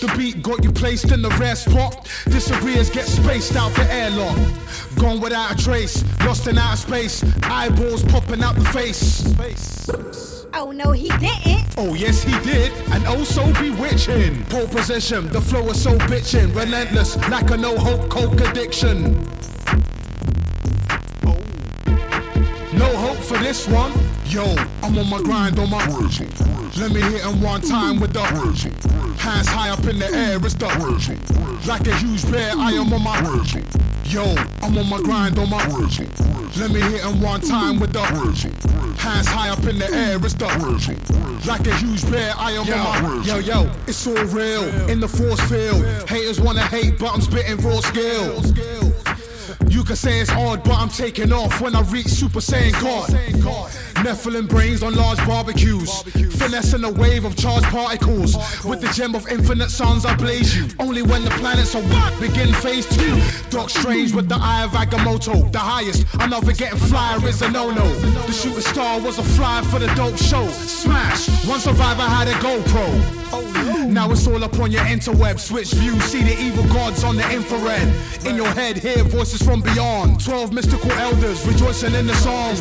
The 0.00 0.12
beat 0.16 0.42
got 0.42 0.64
you 0.64 0.72
placed 0.72 1.12
in 1.12 1.22
the 1.22 1.30
rare 1.30 1.56
spot. 1.56 2.08
Disappears, 2.24 2.90
get 2.90 3.06
spaced 3.06 3.56
out 3.56 3.72
the 3.74 3.90
airlock. 3.92 4.36
Gone 4.96 5.20
without 5.20 5.52
a 5.52 5.62
trace, 5.62 6.04
lost 6.20 6.46
in 6.46 6.58
outer 6.58 6.76
space. 6.76 7.24
Eyeballs 7.44 8.02
popping 8.04 8.42
out 8.42 8.56
the 8.56 8.64
face. 8.66 9.24
Oh 10.54 10.70
no, 10.70 10.92
he 10.92 11.08
didn't. 11.18 11.74
Oh 11.76 11.94
yes 11.94 12.22
he 12.22 12.38
did, 12.40 12.72
and 12.92 13.04
oh 13.06 13.24
so 13.24 13.44
bewitching. 13.54 14.44
Pole 14.44 14.68
position, 14.68 15.28
the 15.28 15.40
flow 15.40 15.68
is 15.70 15.82
so 15.82 15.98
bitchin', 15.98 16.54
relentless, 16.54 17.16
like 17.28 17.50
a 17.50 17.56
no 17.56 17.76
hope 17.76 18.08
coke 18.08 18.40
addiction. 18.40 19.28
For 23.24 23.38
this 23.38 23.66
one. 23.66 23.92
Yo, 24.26 24.44
I'm 24.82 24.98
on 24.98 25.08
my 25.08 25.20
grind 25.22 25.58
on 25.58 25.70
my 25.70 25.84
Let 25.86 26.90
me 26.92 27.00
hit 27.00 27.22
him 27.22 27.40
one 27.40 27.60
time 27.60 27.98
with 27.98 28.12
the 28.12 28.22
hands 29.18 29.48
high 29.48 29.70
up 29.70 29.84
in 29.84 29.98
the 29.98 30.10
air. 30.12 30.36
It's 30.36 30.54
the 30.54 30.66
like 31.66 31.86
a 31.86 31.96
huge 31.96 32.30
bear. 32.30 32.52
I 32.56 32.72
am 32.72 32.92
on 32.92 33.02
my 33.02 33.18
Yo, 34.04 34.24
I'm 34.62 34.76
on 34.76 34.88
my 34.90 35.00
grind 35.00 35.38
on 35.38 35.48
my 35.48 35.64
Let 35.66 36.70
me 36.70 36.80
hit 36.80 37.02
him 37.02 37.20
one 37.20 37.40
time 37.40 37.80
with 37.80 37.92
the 37.92 38.02
hands 38.98 39.26
high 39.26 39.48
up 39.48 39.64
in 39.64 39.78
the 39.78 39.90
air. 39.90 40.16
It's 40.16 40.34
the 40.34 40.46
like 41.46 41.66
a 41.66 41.76
huge 41.76 42.08
bear. 42.10 42.32
I 42.36 42.52
am 42.52 42.60
on 42.60 43.18
my 43.18 43.24
yo 43.24 43.38
yo. 43.38 43.70
It's 43.86 44.06
all 44.06 44.24
real 44.26 44.64
in 44.90 45.00
the 45.00 45.08
force 45.08 45.40
field. 45.42 45.84
Haters 46.08 46.40
wanna 46.40 46.62
hate, 46.62 46.98
but 46.98 47.14
I'm 47.14 47.20
spitting 47.20 47.56
raw 47.58 47.80
skills. 47.80 48.52
You 49.68 49.84
can 49.84 49.96
say 49.96 50.20
it's 50.20 50.30
hard, 50.30 50.62
but 50.62 50.74
I'm 50.74 50.88
taking 50.88 51.32
off 51.32 51.60
when 51.60 51.74
I 51.74 51.82
reach 51.82 52.06
Super 52.06 52.40
Saiyan 52.40 52.72
God. 52.80 53.10
Nephilim 54.04 54.48
brains 54.48 54.82
on 54.82 54.94
large 54.94 55.18
barbecues. 55.26 56.02
Finessing 56.36 56.84
a 56.84 56.90
wave 56.90 57.24
of 57.24 57.36
charged 57.36 57.66
particles. 57.66 58.36
With 58.64 58.80
the 58.80 58.88
gem 58.92 59.14
of 59.14 59.26
infinite 59.28 59.70
suns, 59.70 60.04
I 60.04 60.14
blaze 60.16 60.56
you. 60.56 60.66
Only 60.78 61.02
when 61.02 61.24
the 61.24 61.30
planets 61.30 61.74
are 61.74 61.82
one, 61.82 62.20
begin 62.20 62.52
phase 62.54 62.86
two. 62.96 63.20
Doc 63.50 63.70
Strange 63.70 64.12
with 64.14 64.28
the 64.28 64.36
eye 64.36 64.64
of 64.64 64.70
Agamotto. 64.72 65.50
The 65.52 65.58
highest, 65.58 66.06
another 66.20 66.52
getting 66.52 66.78
flyer 66.78 67.26
is 67.26 67.40
a 67.42 67.50
no 67.50 67.70
no. 67.70 67.88
The 68.26 68.32
shooting 68.32 68.60
star 68.60 69.00
was 69.00 69.18
a 69.18 69.22
flyer 69.22 69.62
for 69.64 69.78
the 69.78 69.86
dope 69.94 70.18
show. 70.18 70.46
Smash, 70.48 71.28
one 71.46 71.60
survivor 71.60 72.02
had 72.02 72.28
a 72.28 72.34
GoPro. 72.34 73.22
Now 73.88 74.10
it's 74.10 74.26
all 74.26 74.42
up 74.44 74.58
on 74.58 74.70
your 74.70 74.82
interweb. 74.82 75.38
Switch 75.38 75.72
view, 75.72 75.98
see 76.00 76.22
the 76.22 76.38
evil 76.40 76.64
gods 76.72 77.04
on 77.04 77.16
the 77.16 77.28
infrared. 77.32 77.88
In 78.26 78.36
your 78.36 78.48
head, 78.48 78.76
hear 78.76 79.02
voices 79.02 79.33
from 79.42 79.60
beyond. 79.62 80.24
Twelve 80.24 80.52
mystical 80.52 80.92
elders 80.92 81.46
rejoicing 81.46 81.94
in 81.94 82.06
the 82.06 82.14
song. 82.14 82.56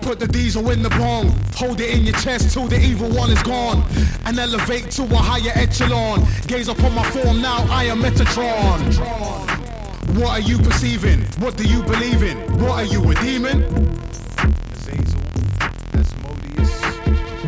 Put 0.00 0.18
the 0.18 0.26
diesel 0.26 0.70
in 0.70 0.82
the 0.82 0.90
bong. 0.90 1.34
Hold 1.54 1.80
it 1.80 1.90
in 1.90 2.04
your 2.04 2.16
chest 2.16 2.52
till 2.52 2.66
the 2.66 2.80
evil 2.80 3.08
one 3.10 3.30
is 3.30 3.42
gone. 3.42 3.82
And 4.24 4.38
elevate 4.38 4.90
to 4.92 5.02
a 5.04 5.16
higher 5.16 5.52
echelon. 5.54 6.26
Gaze 6.46 6.68
upon 6.68 6.94
my 6.94 7.08
form 7.10 7.40
now, 7.40 7.66
I 7.70 7.84
am 7.84 8.00
Metatron. 8.00 8.94
What 10.16 10.30
are 10.30 10.40
you 10.40 10.58
perceiving? 10.58 11.22
What 11.40 11.56
do 11.56 11.64
you 11.64 11.82
believe 11.82 12.22
in? 12.22 12.36
What 12.60 12.72
are 12.72 12.84
you, 12.84 13.10
a 13.10 13.14
demon? 13.16 13.88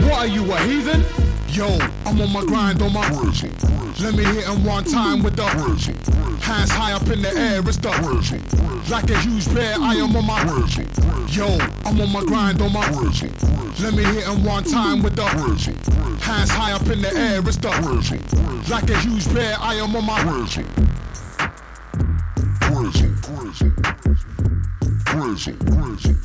What 0.02 0.12
are 0.12 0.26
you, 0.26 0.52
a 0.52 0.58
heathen? 0.60 1.04
Yo, 1.48 1.66
I'm 2.06 2.20
on 2.20 2.32
my 2.32 2.44
grind 2.44 2.80
on 2.82 2.92
my 2.92 3.08
Let 3.10 4.14
me 4.14 4.24
hit 4.24 4.46
him 4.46 4.64
one 4.64 4.84
time 4.84 5.22
with 5.22 5.36
the 5.36 5.44
hands 6.40 6.70
high 6.70 6.92
up 6.92 7.08
in 7.08 7.22
the 7.22 7.28
air. 7.36 7.60
It's 7.60 7.76
the 7.76 7.90
like 8.90 9.10
a 9.10 9.18
huge 9.18 9.52
bear. 9.54 9.74
I 9.80 9.94
am 9.94 10.16
on 10.16 10.26
my 10.26 10.42
Yo, 11.28 11.58
I'm 11.84 12.00
on 12.00 12.12
my 12.12 12.24
grind 12.24 12.62
on 12.62 12.72
my 12.72 12.88
Let 13.80 13.94
me 13.94 14.04
hit 14.04 14.26
him 14.26 14.44
one 14.44 14.64
time 14.64 15.02
with 15.02 15.16
the 15.16 15.24
hands 15.24 16.50
high 16.50 16.72
up 16.72 16.86
in 16.88 17.02
the 17.02 17.12
air. 17.14 17.40
It's 17.40 17.56
the 17.56 17.70
like 18.70 18.88
a 18.88 18.98
huge 18.98 19.32
bear. 19.34 19.56
I 19.58 19.74
am 19.74 19.94
on 19.96 20.06
my 20.06 20.20
prison, 20.22 20.66
prison, 22.60 23.16
prison, 23.22 23.74
prison, 25.04 25.56
prison, 25.66 26.18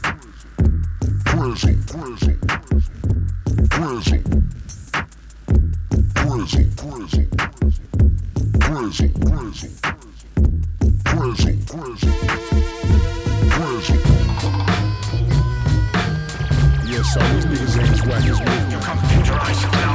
prison, 1.26 1.84
prison, 1.84 2.65
Yes, 16.88 17.18
all 17.18 17.28
these 17.34 17.46
niggas 17.46 17.78
ain't 17.82 17.90
as 17.92 18.02
whack 18.06 18.26
as 18.26 18.40
me. 18.40 18.72
Your 18.72 18.82
computerized 18.82 19.72
cloud. 19.72 19.86
Sharing 19.86 19.95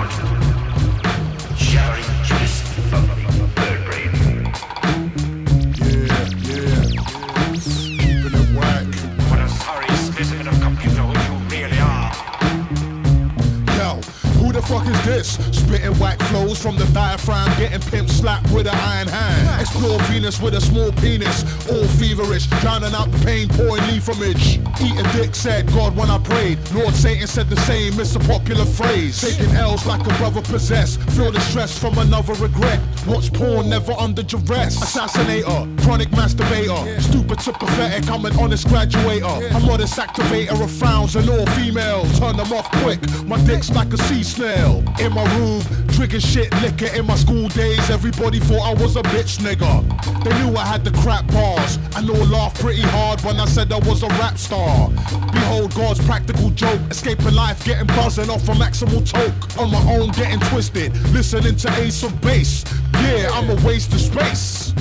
fuck 14.71 14.87
is 14.87 15.05
this? 15.05 15.29
Spitting 15.51 15.99
whack 15.99 16.19
flows 16.31 16.63
from 16.63 16.77
the 16.77 16.85
diaphragm, 16.87 17.49
getting 17.59 17.81
pimp 17.91 18.09
slapped 18.09 18.49
with 18.53 18.69
an 18.69 18.79
iron 18.79 19.09
hand. 19.09 19.61
Explore 19.61 19.99
Venus 20.05 20.41
with 20.41 20.55
a 20.55 20.61
small 20.61 20.93
penis, 20.93 21.43
all 21.69 21.87
feverish, 21.99 22.47
drowning 22.63 22.95
out 22.95 23.11
the 23.11 23.19
pain, 23.25 23.49
pouring 23.49 23.83
leafage. 23.89 24.61
Eating 24.81 25.11
dick 25.13 25.35
said 25.35 25.67
God 25.73 25.97
when 25.97 26.09
I 26.09 26.19
prayed. 26.19 26.59
Lord 26.73 26.95
Satan 26.95 27.27
said 27.27 27.51
the 27.51 27.61
same, 27.63 27.99
it's 27.99 28.15
a 28.15 28.21
popular 28.21 28.65
phrase. 28.65 29.21
Taking 29.21 29.55
L's 29.57 29.87
like 29.87 30.03
a 30.07 30.15
brother 30.19 30.41
possessed, 30.41 31.01
feel 31.11 31.33
the 31.33 31.41
stress 31.41 31.77
from 31.77 31.99
another 31.99 32.35
regret. 32.35 32.79
Watch 33.09 33.33
porn, 33.33 33.69
never 33.69 33.93
under 33.93 34.23
duress. 34.23 34.79
Assassinator, 34.79 35.67
chronic 35.83 36.11
masturbator, 36.11 37.01
stupid 37.01 37.41
to 37.41 37.53
pathetic, 37.53 38.09
I'm 38.09 38.25
an 38.25 38.39
honest 38.39 38.69
graduator. 38.69 39.27
A 39.27 39.61
modest 39.61 39.99
activator 39.99 40.63
of 40.63 40.71
frowns 40.71 41.17
and 41.17 41.29
all 41.29 41.47
females. 41.59 42.07
Turn 42.21 42.37
them 42.37 42.53
off 42.53 42.71
quick, 42.83 43.01
my 43.25 43.43
dick's 43.45 43.71
like 43.71 43.93
a 43.93 43.99
sea 43.99 44.23
In 44.61 45.15
my 45.15 45.25
room, 45.39 45.63
drinking 45.89 46.21
shit 46.21 46.53
liquor 46.61 46.95
in 46.95 47.07
my 47.07 47.17
school 47.17 47.49
days. 47.49 47.89
Everybody 47.89 48.39
thought 48.39 48.61
I 48.61 48.75
was 48.83 48.97
a 48.97 49.03
bitch 49.03 49.39
nigga. 49.39 49.83
They 50.23 50.31
knew 50.43 50.55
I 50.55 50.67
had 50.67 50.85
the 50.85 50.91
crap 51.03 51.27
bars. 51.29 51.79
I 51.97 52.03
know 52.03 52.13
laughed 52.13 52.61
pretty 52.61 52.83
hard 52.83 53.23
when 53.23 53.41
I 53.41 53.47
said 53.47 53.73
I 53.73 53.79
was 53.79 54.03
a 54.03 54.09
rap 54.21 54.37
star. 54.37 54.91
Behold 55.33 55.75
God's 55.75 56.05
practical 56.05 56.51
joke. 56.51 56.81
Escaping 56.91 57.35
life, 57.35 57.65
getting 57.65 57.87
buzzing 57.87 58.29
off 58.29 58.47
a 58.49 58.53
maximal 58.53 59.03
toke. 59.09 59.59
On 59.59 59.71
my 59.71 59.83
own, 59.93 60.11
getting 60.11 60.41
twisted. 60.51 60.93
Listening 61.13 61.57
to 61.57 61.73
Ace 61.81 62.03
of 62.03 62.21
Base. 62.21 62.65
Yeah, 62.93 63.31
I'm 63.33 63.49
a 63.49 63.67
waste 63.67 63.95
of 63.95 64.01
space. 64.01 64.75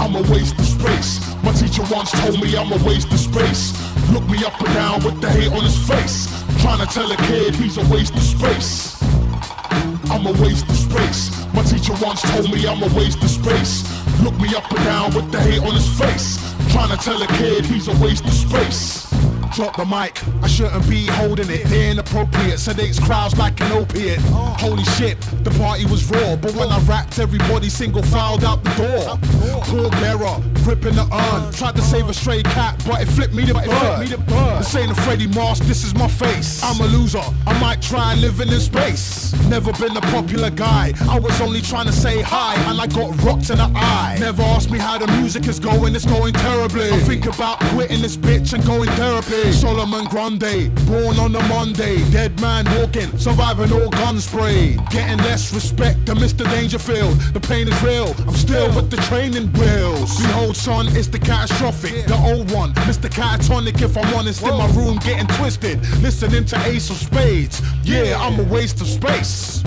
I'm 0.00 0.16
a 0.16 0.22
waste 0.32 0.58
of 0.58 0.66
space. 0.66 1.20
My 1.44 1.52
teacher 1.52 1.84
once 1.90 2.10
told 2.10 2.40
me 2.42 2.56
I'm 2.56 2.72
a 2.72 2.84
waste 2.84 3.12
of 3.12 3.20
space. 3.20 3.72
Look 4.10 4.28
me 4.28 4.44
up 4.44 4.60
and 4.60 4.74
down 4.74 5.04
with 5.04 5.20
the 5.20 5.30
hate 5.30 5.52
on 5.52 5.62
his 5.62 5.78
face. 5.86 6.43
Trying 6.64 6.78
to 6.78 6.86
tell 6.86 7.12
a 7.12 7.16
kid 7.28 7.54
he's 7.56 7.76
a 7.76 7.86
waste 7.92 8.14
of 8.14 8.22
space. 8.22 8.98
I'm 10.10 10.24
a 10.24 10.32
waste 10.40 10.66
of 10.66 10.74
space. 10.74 11.46
My 11.52 11.62
teacher 11.62 11.92
once 12.00 12.22
told 12.22 12.50
me 12.50 12.66
I'm 12.66 12.82
a 12.82 12.86
waste 12.96 13.22
of 13.22 13.28
space. 13.28 13.84
Look 14.22 14.34
me 14.40 14.48
up 14.54 14.72
and 14.72 14.82
down 14.82 15.14
with 15.14 15.30
the 15.30 15.40
hate 15.42 15.62
on 15.62 15.74
his 15.74 15.86
face. 15.98 16.38
Trying 16.72 16.88
to 16.88 16.96
tell 16.96 17.22
a 17.22 17.26
kid 17.36 17.66
he's 17.66 17.88
a 17.88 17.96
waste 18.02 18.24
of 18.24 18.32
space. 18.32 19.13
Drop 19.54 19.76
the 19.76 19.84
mic, 19.84 20.20
I 20.42 20.48
shouldn't 20.48 20.90
be 20.90 21.06
holding 21.06 21.48
it. 21.48 21.64
They're 21.66 21.92
inappropriate, 21.92 22.58
sedates 22.58 23.00
crowds 23.00 23.38
like 23.38 23.60
an 23.60 23.70
opiate. 23.70 24.18
Holy 24.58 24.82
shit, 24.82 25.20
the 25.44 25.50
party 25.52 25.86
was 25.86 26.10
raw, 26.10 26.34
but 26.34 26.56
when 26.56 26.70
I 26.70 26.80
rapped, 26.80 27.20
everybody 27.20 27.68
single 27.68 28.02
filed 28.02 28.42
out 28.42 28.64
the 28.64 28.70
door. 28.70 29.16
Poor 29.62 29.90
bearer, 29.90 30.42
ripping 30.66 30.96
the 30.96 31.06
urn. 31.12 31.52
Tried 31.52 31.76
to 31.76 31.82
save 31.82 32.08
a 32.08 32.14
stray 32.14 32.42
cat, 32.42 32.82
but 32.84 33.00
it 33.00 33.06
flipped 33.06 33.32
me 33.32 33.44
the 33.44 33.54
bird. 33.54 34.08
This 34.58 34.74
ain't 34.74 34.90
a 34.90 34.94
Freddie 35.02 35.28
Mars, 35.28 35.60
this 35.60 35.84
is 35.84 35.94
my 35.94 36.08
face. 36.08 36.60
I'm 36.64 36.80
a 36.80 36.86
loser, 36.86 37.22
I 37.46 37.56
might 37.60 37.80
try 37.80 38.14
living 38.16 38.48
in 38.48 38.58
space. 38.58 39.32
Never 39.48 39.72
been 39.74 39.96
a 39.96 40.00
popular 40.00 40.50
guy, 40.50 40.94
I 41.08 41.20
was 41.20 41.40
only 41.40 41.60
trying 41.60 41.86
to 41.86 41.92
say 41.92 42.22
hi, 42.22 42.56
and 42.68 42.80
I 42.80 42.88
got 42.88 43.16
rocked 43.22 43.50
in 43.50 43.58
the 43.58 43.70
eye. 43.72 44.16
Never 44.18 44.42
asked 44.42 44.72
me 44.72 44.80
how 44.80 44.98
the 44.98 45.06
music 45.18 45.46
is 45.46 45.60
going, 45.60 45.94
it's 45.94 46.06
going 46.06 46.34
terribly. 46.34 46.90
I 46.90 46.98
think 47.00 47.26
about 47.26 47.60
quitting 47.70 48.02
this 48.02 48.16
bitch 48.16 48.52
and 48.52 48.64
going 48.66 48.90
therapy. 48.90 49.43
Solomon 49.52 50.04
Grundy, 50.06 50.68
born 50.86 51.18
on 51.18 51.34
a 51.34 51.42
Monday, 51.48 51.98
dead 52.10 52.38
man 52.40 52.64
walking, 52.78 53.16
surviving 53.18 53.72
all 53.72 53.90
gun 53.90 54.18
spray. 54.20 54.76
Getting 54.90 55.18
less 55.18 55.52
respect 55.52 56.06
than 56.06 56.18
Mr. 56.18 56.44
Dangerfield. 56.50 57.18
The 57.32 57.40
pain 57.40 57.68
is 57.68 57.82
real, 57.82 58.14
I'm 58.26 58.34
still 58.34 58.74
with 58.74 58.90
the 58.90 58.96
training 59.08 59.52
wheels. 59.52 60.16
Behold, 60.18 60.56
son, 60.56 60.86
it's 60.90 61.08
the 61.08 61.18
catastrophic, 61.18 62.06
the 62.06 62.16
old 62.16 62.50
one. 62.52 62.72
Mr. 62.88 63.08
Catatonic, 63.08 63.80
if 63.82 63.96
I'm 63.96 64.14
honest, 64.14 64.42
in 64.42 64.56
my 64.56 64.70
room 64.72 64.98
getting 64.98 65.26
twisted. 65.36 65.80
Listening 66.00 66.44
to 66.46 66.66
Ace 66.66 66.90
of 66.90 66.96
Spades. 66.96 67.60
Yeah, 67.82 68.18
I'm 68.20 68.38
a 68.38 68.44
waste 68.44 68.80
of 68.80 68.86
space. 68.86 69.62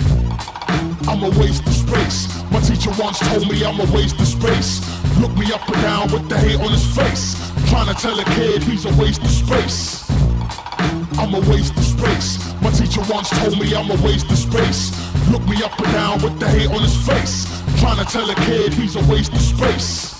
I'm 1.08 1.22
a 1.24 1.30
waste 1.40 1.66
of 1.66 1.72
space. 1.72 2.28
My 2.52 2.60
teacher 2.60 2.90
once 2.98 3.18
told 3.20 3.50
me 3.50 3.64
I'm 3.64 3.80
a 3.80 3.90
waste 3.96 4.20
of 4.20 4.28
space. 4.28 4.84
Look 5.18 5.34
me 5.38 5.50
up 5.50 5.66
and 5.66 5.80
down 5.80 6.12
with 6.12 6.28
the 6.28 6.36
hate 6.36 6.60
on 6.60 6.70
his 6.70 6.84
face. 6.94 7.34
Trying 7.70 7.88
to 7.88 7.94
tell 7.94 8.20
a 8.20 8.24
kid 8.36 8.62
he's 8.62 8.84
a 8.84 8.92
waste 9.00 9.22
of 9.22 9.30
space. 9.30 10.04
I'm 11.18 11.32
a 11.32 11.40
waste 11.48 11.74
of 11.78 11.84
space. 11.84 12.38
My 12.60 12.70
teacher 12.70 13.00
once 13.08 13.30
told 13.30 13.58
me 13.58 13.74
I'm 13.74 13.90
a 13.90 13.96
waste 14.04 14.30
of 14.30 14.36
space. 14.36 14.92
Look 15.30 15.42
me 15.48 15.62
up 15.62 15.78
and 15.80 15.92
down 15.92 16.22
with 16.22 16.38
the 16.38 16.46
hate 16.46 16.70
on 16.70 16.82
his 16.82 16.96
face. 17.08 17.46
Trying 17.80 18.04
to 18.04 18.04
tell 18.04 18.28
a 18.28 18.34
kid 18.44 18.74
he's 18.74 18.96
a 18.96 19.04
waste 19.10 19.32
of 19.32 19.40
space. 19.40 20.14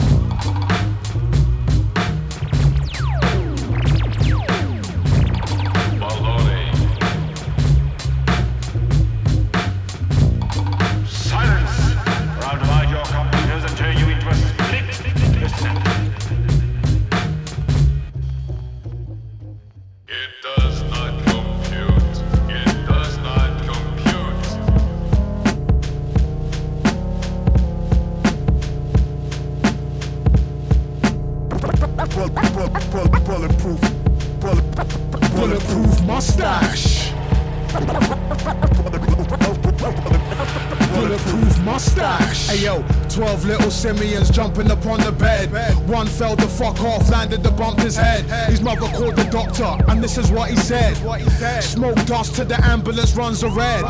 Smoke 51.79 52.07
dust 52.07 52.35
to 52.35 52.45
the 52.45 52.61
ambulance 52.65 53.15
runs 53.15 53.45
a 53.45 53.49
red. 53.51 53.85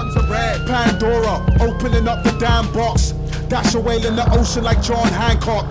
Pandora 0.66 1.40
opening 1.62 2.06
up 2.06 2.22
the 2.22 2.36
damn 2.38 2.70
box. 2.74 3.12
Dash 3.48 3.74
away 3.74 3.96
in 4.06 4.14
the 4.14 4.30
ocean 4.30 4.62
like 4.62 4.82
John 4.82 5.08
Hancock. 5.08 5.64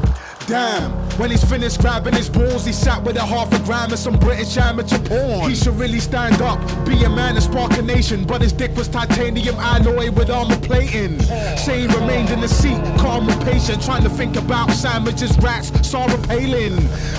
Damn, 0.48 0.97
when 1.18 1.32
he's 1.32 1.44
finished 1.44 1.82
grabbing 1.82 2.14
his 2.14 2.30
balls, 2.30 2.66
he 2.66 2.72
sat 2.72 3.04
with 3.04 3.18
a 3.18 3.26
half 3.26 3.52
a 3.52 3.60
gram 3.66 3.90
and 3.90 4.00
some 4.00 4.18
British 4.18 4.56
amateur 4.58 5.00
porn. 5.00 5.50
He 5.50 5.56
should 5.56 5.76
really 5.76 6.00
stand 6.00 6.42
up, 6.42 6.60
be 6.86 7.04
a 7.04 7.10
man 7.10 7.36
and 7.36 7.44
spark 7.44 7.78
a 7.78 7.82
nation. 7.82 8.24
But 8.26 8.42
his 8.42 8.54
dick 8.54 8.76
was 8.76 8.88
titanium 8.88 9.56
alloy 9.56 10.12
with 10.12 10.30
armor 10.30 10.58
plating. 10.58 11.20
Say 11.58 11.82
he 11.82 11.88
remained 11.88 12.30
in 12.30 12.42
the 12.42 12.48
seat, 12.48 12.82
calm 13.00 13.30
and 13.30 13.42
patient, 13.44 13.84
trying 13.84 14.04
to 14.04 14.10
think 14.10 14.36
about 14.36 14.72
sandwiches, 14.72 15.38
rats, 15.40 15.72
Sarah 15.88 16.18
Palin. 16.28 16.74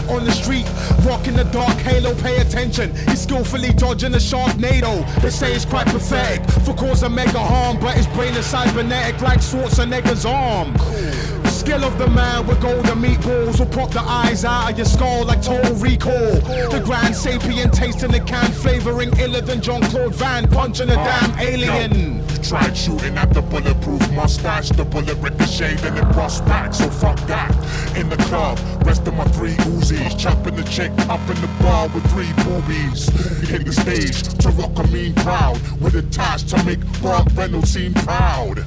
On 0.09 0.25
the 0.25 0.33
street, 0.33 0.67
rocking 1.05 1.35
the 1.35 1.45
dark 1.45 1.77
halo, 1.79 2.15
pay 2.17 2.39
attention. 2.41 2.95
He's 3.09 3.23
skillfully 3.23 3.73
dodging 3.73 4.15
a 4.15 4.19
Sharknado. 4.19 5.05
They 5.23 5.31
say 5.31 5.55
it's 5.55 5.65
quite 5.65 5.87
pathetic 5.87 6.49
for 6.65 6.75
causing 6.75 7.15
mega 7.15 7.39
harm, 7.41 7.79
but 7.81 7.95
his 7.95 8.07
brain 8.09 8.35
is 8.35 8.47
cybernetic 8.47 9.21
like 9.21 9.41
Schwarzenegger's 9.41 10.25
arm. 10.25 10.75
Skill 11.69 11.85
of 11.85 11.99
the 11.99 12.09
man 12.09 12.47
with 12.47 12.63
golden 12.63 12.99
meatballs 12.99 13.59
will 13.59 13.67
pop 13.67 13.91
the 13.91 14.01
eyes 14.01 14.43
out 14.43 14.71
of 14.71 14.79
your 14.79 14.87
skull 14.87 15.27
like 15.27 15.43
total 15.43 15.75
recall. 15.75 16.41
The 16.71 16.81
grand 16.83 17.15
sapient 17.15 17.75
tasting 17.75 18.11
the 18.11 18.21
can 18.21 18.51
flavoring 18.53 19.11
iller 19.19 19.43
than 19.43 19.61
John 19.61 19.83
Claude 19.83 20.15
Van 20.15 20.49
punching 20.49 20.89
a 20.89 20.95
uh, 20.95 21.05
damn 21.05 21.39
alien. 21.39 22.27
You 22.27 22.37
tried 22.39 22.75
shooting 22.75 23.19
at 23.19 23.35
the 23.35 23.43
bulletproof 23.43 24.01
mustache, 24.13 24.71
the 24.71 24.85
bullet 24.87 25.17
ricocheted 25.17 25.85
and 25.85 25.99
it 25.99 26.09
bust 26.17 26.43
back, 26.47 26.73
so 26.73 26.89
fuck 26.89 27.19
that. 27.27 27.53
In 27.99 28.09
the 28.09 28.17
club, 28.17 28.59
rest 28.87 29.07
of 29.07 29.13
my 29.13 29.25
three 29.25 29.53
Uzis, 29.69 30.19
chopping 30.19 30.57
the 30.57 30.65
chick 30.65 30.91
up 31.11 31.21
in 31.29 31.39
the 31.43 31.51
bar 31.61 31.89
with 31.89 32.11
three 32.13 32.33
boobies. 32.45 33.11
Hit 33.47 33.67
the 33.67 33.75
stage 33.75 34.23
to 34.39 34.49
rock 34.53 34.79
a 34.79 34.87
mean 34.87 35.15
crowd 35.17 35.61
with 35.83 35.97
a 35.97 36.03
task 36.11 36.47
to 36.47 36.65
make 36.65 36.81
Burt 37.03 37.31
Reynolds 37.35 37.75
seem 37.75 37.93
proud. 37.93 38.65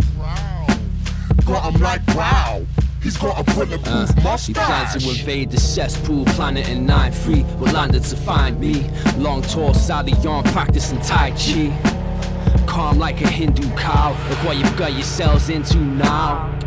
Got 1.46 1.74
him 1.74 1.82
like 1.82 2.06
wow. 2.10 2.64
He's 3.02 3.18
got 3.18 3.40
a 3.40 3.56
bulletproof 3.56 4.10
He 4.10 4.24
mustache. 4.24 4.54
planned 4.54 5.02
to 5.02 5.10
invade 5.10 5.52
the 5.52 5.60
cesspool 5.60 6.26
planet 6.26 6.70
in 6.70 6.86
9-3 6.86 7.60
But 7.60 7.74
landed 7.74 8.04
to 8.04 8.16
find 8.16 8.60
me. 8.60 8.90
Long 9.18 9.42
tall 9.42 9.74
Sally 9.74 10.14
on 10.28 10.44
practicing 10.46 11.00
Tai 11.02 11.32
Chi. 11.32 11.76
Calm 12.68 13.00
like 13.00 13.22
a 13.22 13.28
Hindu 13.28 13.70
cow 13.76 14.16
Look 14.30 14.44
what 14.44 14.58
you've 14.58 14.78
got 14.78 14.94
yourselves 14.94 15.50
into 15.50 15.78
now 15.78 16.61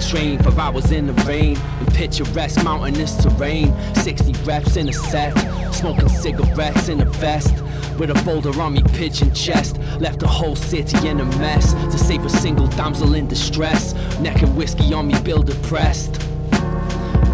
Train. 0.00 0.42
For 0.42 0.58
hours 0.60 0.92
in 0.92 1.06
the 1.06 1.12
rain. 1.24 1.56
In 1.80 1.86
picturesque 1.86 2.62
mountainous 2.62 3.16
terrain. 3.22 3.74
60 3.94 4.32
reps 4.44 4.76
in 4.76 4.88
a 4.88 4.92
set. 4.92 5.34
Smoking 5.74 6.08
cigarettes 6.08 6.88
in 6.88 7.00
a 7.00 7.04
vest. 7.04 7.54
With 7.98 8.10
a 8.10 8.24
boulder 8.24 8.60
on 8.60 8.74
me 8.74 8.82
pitching 8.94 9.32
chest. 9.32 9.78
Left 10.00 10.20
the 10.20 10.28
whole 10.28 10.56
city 10.56 11.08
in 11.08 11.20
a 11.20 11.24
mess. 11.38 11.72
To 11.72 11.98
save 11.98 12.24
a 12.24 12.30
single 12.30 12.66
damsel 12.68 13.14
in 13.14 13.26
distress. 13.26 13.94
Neck 14.20 14.42
and 14.42 14.56
whiskey 14.56 14.92
on 14.92 15.06
me 15.08 15.18
bill 15.22 15.42
depressed 15.42 16.25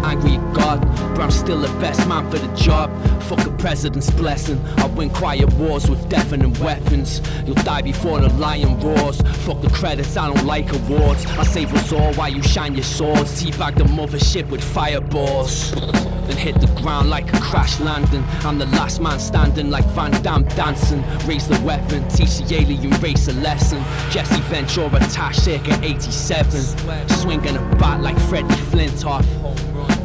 Angry 0.03 0.33
at 0.33 0.53
God, 0.53 0.81
but 1.15 1.21
I'm 1.21 1.31
still 1.31 1.59
the 1.59 1.67
best 1.79 2.07
man 2.07 2.29
for 2.29 2.37
the 2.37 2.53
job. 2.55 2.91
Fuck 3.23 3.45
a 3.45 3.51
president's 3.51 4.11
blessing. 4.11 4.59
I 4.77 4.87
win 4.87 5.09
quiet 5.09 5.51
wars 5.53 5.89
with 5.89 6.07
deafening 6.09 6.53
weapons. 6.59 7.21
You'll 7.45 7.55
die 7.55 7.81
before 7.81 8.19
the 8.19 8.29
lion 8.33 8.79
roars. 8.79 9.21
Fuck 9.45 9.61
the 9.61 9.69
credits, 9.69 10.17
I 10.17 10.33
don't 10.33 10.45
like 10.45 10.71
awards. 10.73 11.25
I 11.25 11.43
save 11.43 11.73
us 11.73 11.91
all 11.91 12.13
while 12.13 12.29
you 12.29 12.43
shine 12.43 12.75
your 12.75 12.83
swords. 12.83 13.41
Teabag 13.41 13.77
the 13.77 13.85
mothership 13.85 14.49
with 14.49 14.63
fireballs. 14.63 15.71
Then 15.71 16.37
hit 16.37 16.59
the 16.61 16.67
ground 16.81 17.09
like 17.09 17.33
a 17.33 17.39
crash 17.39 17.79
landing. 17.79 18.23
I'm 18.45 18.57
the 18.57 18.65
last 18.67 19.01
man 19.01 19.19
standing 19.19 19.69
like 19.69 19.85
Van 19.87 20.11
Damme 20.23 20.45
dancing. 20.55 21.03
Raise 21.27 21.47
the 21.47 21.59
weapon, 21.61 22.07
teach 22.09 22.37
the 22.37 22.55
alien 22.55 22.91
race 23.01 23.27
a 23.27 23.33
lesson. 23.33 23.83
Jesse 24.09 24.41
Ventura, 24.43 24.99
Tash 25.11 25.37
circa 25.37 25.77
87. 25.83 26.61
Swinging 27.09 27.57
a 27.57 27.75
bat 27.75 28.01
like 28.01 28.17
Freddie 28.19 28.55
Flintoff. 28.71 29.25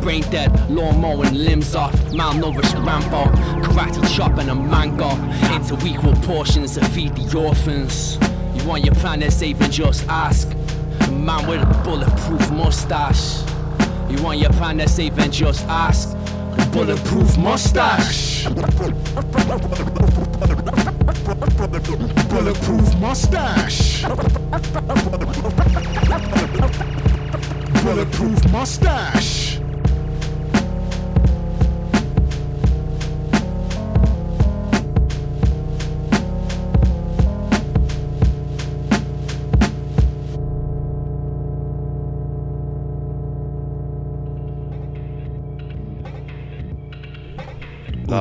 Brain 0.09 0.23
dead, 0.31 0.71
lawn 0.71 1.03
mowing 1.03 1.35
limbs 1.35 1.75
off, 1.75 1.93
malnourished 2.17 2.83
Rambo, 2.83 3.25
karate 3.61 4.17
chop 4.17 4.39
and 4.39 4.49
a 4.49 4.55
mango, 4.55 5.11
into 5.55 5.77
equal 5.87 6.15
portions 6.23 6.73
to 6.77 6.85
feed 6.87 7.15
the 7.15 7.39
orphans. 7.39 8.17
You 8.55 8.67
want 8.67 8.87
your 8.87 8.95
planet 8.95 9.35
saving, 9.35 9.71
just 9.71 10.09
ask. 10.09 10.51
A 11.01 11.11
man 11.11 11.47
with 11.47 11.61
a 11.61 11.83
bulletproof 11.85 12.51
mustache. 12.53 13.43
You 14.11 14.23
want 14.23 14.39
your 14.39 14.51
planet 14.53 14.89
saving, 14.89 15.31
just 15.31 15.67
ask. 15.67 16.17
The 16.57 16.67
bulletproof 16.73 17.37
mustache. 17.37 18.47
Bulletproof 22.31 22.97
mustache. 22.99 24.05
Bulletproof 27.85 28.51
mustache. 28.51 29.58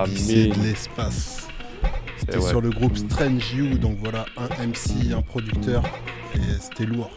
De 0.05 0.63
l'espace. 0.63 1.47
C'était 2.17 2.37
ouais. 2.37 2.49
sur 2.49 2.61
le 2.61 2.69
groupe 2.69 2.95
Strange 2.97 3.53
You, 3.53 3.77
donc 3.77 3.97
voilà, 3.99 4.25
un 4.37 4.67
MC, 4.67 5.11
un 5.15 5.21
producteur, 5.21 5.83
et 6.35 6.39
c'était 6.59 6.85
lourd. 6.85 7.09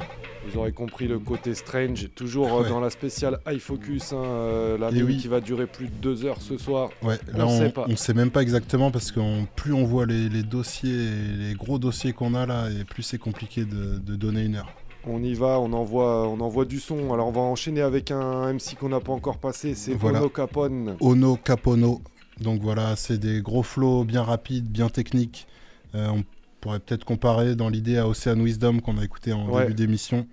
Vous 0.48 0.58
aurez 0.58 0.72
compris 0.72 1.06
le 1.06 1.18
côté 1.18 1.54
strange, 1.54 2.08
toujours 2.14 2.52
euh, 2.52 2.62
Ouais. 2.62 2.68
dans 2.70 2.80
la 2.80 2.90
spéciale 2.90 3.38
High 3.46 3.60
Focus, 3.60 4.12
hein, 4.12 4.16
euh, 4.24 4.78
la 4.78 4.88
oui. 4.90 5.18
qui 5.18 5.28
va 5.28 5.40
durer 5.40 5.66
plus 5.66 5.86
de 5.86 5.92
deux 6.00 6.24
heures 6.24 6.40
ce 6.40 6.56
soir. 6.56 6.90
Ouais, 7.02 7.18
on 7.34 7.38
là 7.38 7.46
on, 7.46 7.58
sait 7.58 7.70
pas. 7.70 7.84
on 7.88 7.96
sait 7.96 8.14
même 8.14 8.30
pas 8.30 8.42
exactement 8.42 8.90
parce 8.90 9.12
que 9.12 9.20
on- 9.20 9.46
plus 9.56 9.72
on 9.72 9.84
voit 9.84 10.06
les, 10.06 10.28
les 10.28 10.42
dossiers, 10.42 11.08
les 11.38 11.54
gros 11.54 11.78
dossiers 11.78 12.12
qu'on 12.12 12.34
a 12.34 12.46
là, 12.46 12.68
et 12.70 12.84
plus 12.84 13.02
c'est 13.02 13.18
compliqué 13.18 13.64
de, 13.64 13.98
de 13.98 14.16
donner 14.16 14.42
une 14.44 14.56
heure. 14.56 14.72
On 15.06 15.22
y 15.22 15.34
va, 15.34 15.58
on 15.60 15.72
envoie, 15.72 16.28
on 16.28 16.40
envoie 16.40 16.64
du 16.66 16.78
son. 16.80 17.12
Alors 17.14 17.28
on 17.28 17.32
va 17.32 17.40
enchaîner 17.40 17.80
avec 17.80 18.10
un 18.10 18.52
MC 18.52 18.76
qu'on 18.78 18.88
n'a 18.90 19.00
pas 19.00 19.12
encore 19.12 19.38
passé, 19.38 19.74
c'est 19.74 19.94
Voilà. 19.94 20.18
Ono 20.20 20.28
Capone. 20.30 20.96
Ono 21.00 21.36
Capono, 21.36 22.00
Donc 22.40 22.62
voilà, 22.62 22.96
c'est 22.96 23.18
des 23.18 23.42
gros 23.42 23.62
flows 23.62 24.04
bien 24.04 24.22
rapides, 24.22 24.68
bien 24.70 24.88
techniques. 24.88 25.46
Euh, 25.94 26.08
on 26.08 26.24
pourrait 26.60 26.80
peut-être 26.80 27.04
comparer 27.04 27.54
dans 27.54 27.68
l'idée 27.68 27.98
à 27.98 28.06
Ocean 28.08 28.38
Wisdom 28.42 28.80
qu'on 28.80 28.98
a 28.98 29.04
écouté 29.04 29.32
en 29.32 29.48
Ouais. 29.48 29.62
début 29.62 29.74
d'émission. 29.74 30.26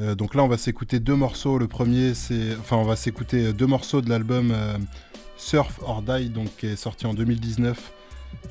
Euh, 0.00 0.14
donc 0.16 0.34
là, 0.34 0.42
on 0.42 0.48
va 0.48 0.58
s'écouter 0.58 0.98
deux 0.98 1.14
morceaux. 1.14 1.58
Le 1.58 1.68
premier, 1.68 2.14
c'est, 2.14 2.56
enfin, 2.58 2.76
on 2.76 2.84
va 2.84 2.96
s'écouter 2.96 3.52
deux 3.52 3.66
morceaux 3.66 4.00
de 4.00 4.08
l'album 4.10 4.50
euh, 4.52 4.76
Surf 5.36 5.78
or 5.82 6.02
Die, 6.02 6.28
donc 6.30 6.48
qui 6.56 6.66
est 6.66 6.76
sorti 6.76 7.06
en 7.06 7.14
2019. 7.14 7.92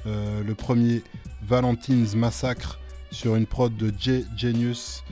Euh, 0.05 0.41
le 0.43 0.55
premier, 0.55 1.01
Valentine's 1.45 2.15
Massacre, 2.15 2.79
sur 3.11 3.35
une 3.35 3.45
prod 3.45 3.75
de 3.75 3.91
J 3.97 4.25
Genius. 4.37 5.03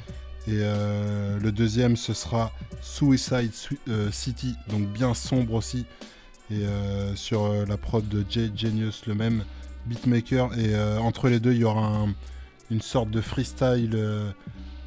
Et 0.47 0.53
le 0.57 1.51
deuxième, 1.51 1.95
ce 1.95 2.13
sera 2.15 2.51
Suicide 2.81 3.53
Su- 3.53 3.77
City, 4.11 4.55
donc 4.69 4.87
bien 4.87 5.13
sombre 5.13 5.53
aussi. 5.53 5.85
Et 6.51 6.65
euh, 6.65 7.15
sur 7.15 7.45
euh, 7.45 7.65
la 7.65 7.77
prod 7.77 8.07
de 8.07 8.25
J 8.29 8.51
Genius, 8.55 9.05
le 9.07 9.15
même 9.15 9.43
beatmaker. 9.85 10.53
Et 10.59 10.73
euh, 10.75 10.99
entre 10.99 11.29
les 11.29 11.39
deux, 11.39 11.53
il 11.53 11.59
y 11.59 11.63
aura 11.63 11.85
un- 11.87 12.13
une 12.69 12.81
sorte 12.81 13.09
de 13.09 13.21
freestyle 13.21 13.91
euh, 13.95 14.31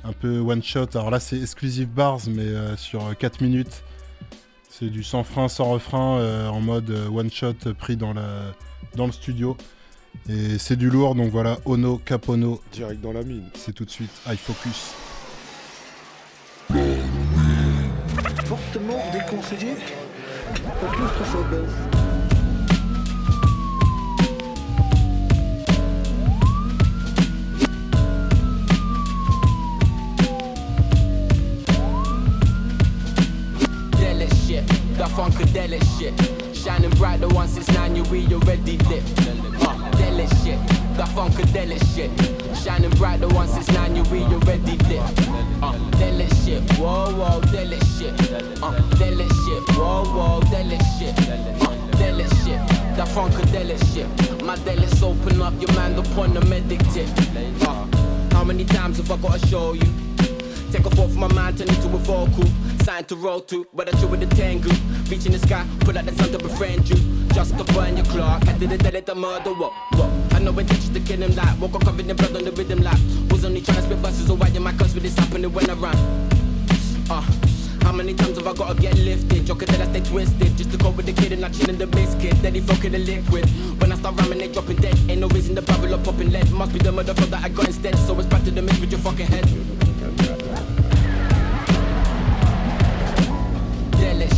un 0.05 0.13
peu 0.13 0.39
one 0.41 0.63
shot. 0.63 0.89
Alors 0.95 1.11
là, 1.11 1.21
c'est 1.21 1.41
exclusive 1.41 1.89
bars, 1.89 2.21
mais 2.29 2.43
euh, 2.43 2.77
sur 2.77 3.17
4 3.17 3.41
minutes. 3.41 3.83
C'est 4.69 4.91
du 4.91 5.03
sans 5.05 5.23
frein, 5.25 5.49
sans 5.49 5.65
refrain, 5.71 6.19
euh, 6.19 6.49
en 6.49 6.61
mode 6.61 6.91
one 6.91 7.31
shot 7.31 7.55
pris 7.79 7.97
dans, 7.97 8.13
la, 8.13 8.53
dans 8.97 9.07
le 9.07 9.13
studio. 9.13 9.57
Et 10.29 10.59
c'est 10.59 10.77
du 10.77 10.91
lourd, 10.91 11.15
donc 11.15 11.31
voilà, 11.31 11.59
Ono 11.65 11.97
Capono. 11.99 12.61
Direct 12.73 13.01
dans 13.01 13.13
la 13.13 13.23
mine. 13.23 13.45
C'est 13.55 13.73
tout 13.73 13.85
de 13.85 13.91
suite 13.91 14.11
High 14.29 14.39
Focus. 14.39 14.93
Fortement 18.45 19.03
déconseillé. 19.13 19.75
Funkadelic 35.15 35.83
shit. 35.97 36.15
Shining 36.57 36.91
bright, 36.91 37.21
the 37.21 37.29
one 37.29 37.49
since 37.49 37.69
nine, 37.73 37.95
you 37.97 38.03
we 38.05 38.27
already 38.35 38.79
lit. 38.79 39.03
Uh, 39.63 40.35
shit, 40.43 40.74
that 40.97 41.09
funkadelic 41.09 41.83
shit. 41.95 42.11
Shining 42.57 42.91
bright, 42.91 43.21
the 43.21 43.29
one 43.29 43.49
since 43.49 43.69
nine, 43.73 43.97
you 43.97 44.03
we 44.05 44.23
already 44.23 44.77
lit. 44.89 45.01
Uh, 45.63 45.75
delic 45.99 46.33
shit, 46.45 46.63
whoa 46.79 47.13
whoa, 47.13 47.41
delic 47.53 47.83
shit. 47.99 48.15
Uh, 48.63 48.73
delic 48.99 49.31
shit, 49.45 49.77
whoa 49.77 50.05
whoa, 50.05 50.41
delic 50.51 50.83
shit. 50.99 51.15
Uh, 51.63 51.77
delic 51.99 52.31
shit, 52.45 52.61
that 52.97 53.09
funkadelic 53.09 53.81
shit. 53.93 54.09
My 54.45 54.57
delics 54.57 55.03
open 55.03 55.41
up, 55.43 55.55
your 55.61 55.73
man 55.73 55.99
upon 55.99 56.35
the 56.35 56.41
medic 56.43 56.81
tip. 56.93 57.09
Uh, 57.67 57.87
how 58.35 58.45
many 58.45 58.65
times 58.65 58.99
have 58.99 59.11
I 59.11 59.17
gotta 59.17 59.47
show 59.47 59.73
you? 59.73 59.93
Take 60.75 60.87
off 60.87 60.95
from 60.95 61.21
my 61.21 61.33
mind, 61.33 61.57
turn 61.57 61.69
into 61.69 61.87
a 61.87 61.99
vocal. 61.99 62.43
Sign 62.83 63.05
to 63.05 63.15
roll 63.15 63.41
to, 63.43 63.65
but 63.75 63.87
I 63.87 63.97
chill 64.01 64.09
with 64.09 64.19
the 64.19 64.27
tango. 64.35 64.71
Reaching 65.09 65.31
the 65.31 65.39
sky, 65.39 65.65
pull 65.79 65.97
out 65.97 66.05
the 66.05 66.13
sun 66.17 66.33
to 66.33 66.39
befriend 66.39 66.91
you. 66.91 66.97
Just 67.33 67.57
to 67.57 67.63
burn 67.73 67.97
your 67.97 68.05
clock, 68.07 68.43
I 68.49 68.59
did 68.59 68.73
it, 68.73 68.83
did 68.83 68.97
it, 68.97 69.07
the 69.07 69.15
murder, 69.15 69.55
what? 69.55 69.73
I 70.33 70.41
know 70.41 70.51
intentions 70.59 70.91
to 70.91 70.99
kill 70.99 71.23
him 71.23 71.33
like, 71.37 71.61
woke 71.61 71.77
up 71.77 71.85
covered 71.85 72.11
in 72.11 72.17
blood 72.17 72.35
on 72.35 72.43
the 72.43 72.51
rhythm 72.51 72.81
lap. 72.81 72.99
Was 73.31 73.45
only 73.45 73.61
trying 73.61 73.77
to 73.77 73.83
spit 73.85 73.99
verses, 73.99 74.29
or 74.29 74.37
why 74.37 74.49
am 74.49 74.67
I 74.67 74.73
cuss 74.73 74.95
with 74.95 75.05
this 75.05 75.17
happening 75.17 75.53
when 75.53 75.71
I 75.71 75.75
run? 75.75 75.97
Uh, 77.09 77.23
how 77.85 77.93
many 77.93 78.13
times 78.13 78.37
have 78.39 78.49
I 78.49 78.53
gotta 78.53 78.75
get 78.75 78.99
lifted? 78.99 79.47
Joker 79.47 79.67
till 79.67 79.81
I 79.81 79.85
stay 79.85 80.01
twisted. 80.01 80.57
Just 80.57 80.73
to 80.73 80.77
go 80.77 80.91
with 80.91 81.07
the 81.07 81.13
kid 81.13 81.31
and 81.31 81.43
not 81.43 81.53
chillin' 81.53 81.79
the 81.79 81.87
biscuit. 81.87 82.35
Then 82.43 82.57
he 82.57 82.61
fucking 82.61 82.91
the 82.91 82.99
liquid. 82.99 83.49
When 83.81 83.93
I 83.93 83.95
start 83.95 84.17
rhyming, 84.17 84.39
they 84.39 84.49
dropping 84.49 84.79
dead. 84.79 84.99
Ain't 85.09 85.21
no 85.21 85.29
reason 85.29 85.55
to 85.55 85.63
barrel 85.63 85.95
up 85.95 86.03
popping 86.03 86.33
lead. 86.33 86.51
Must 86.51 86.73
be 86.73 86.81
the 86.81 86.91
motherfucker 86.91 87.31
that 87.31 87.45
I 87.45 87.49
got 87.51 87.69
instead. 87.69 87.97
So 87.99 88.19
it's 88.19 88.27
back 88.27 88.43
to 88.43 88.51
the 88.51 88.61
mix 88.61 88.81
with 88.81 88.91
your 88.91 89.01
fucking 89.03 89.27
head. 89.27 89.84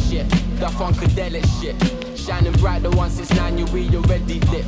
Shit, 0.09 0.29
that 0.61 0.73
funkadelic 0.73 1.45
shit. 1.61 1.77
Shining 2.19 2.53
bright, 2.55 2.83
the 2.83 2.91
one 2.91 3.11
since 3.11 3.33
nine, 3.35 3.59
you 3.59 3.67
we 3.67 3.89
already 3.97 4.41
lit. 4.51 4.65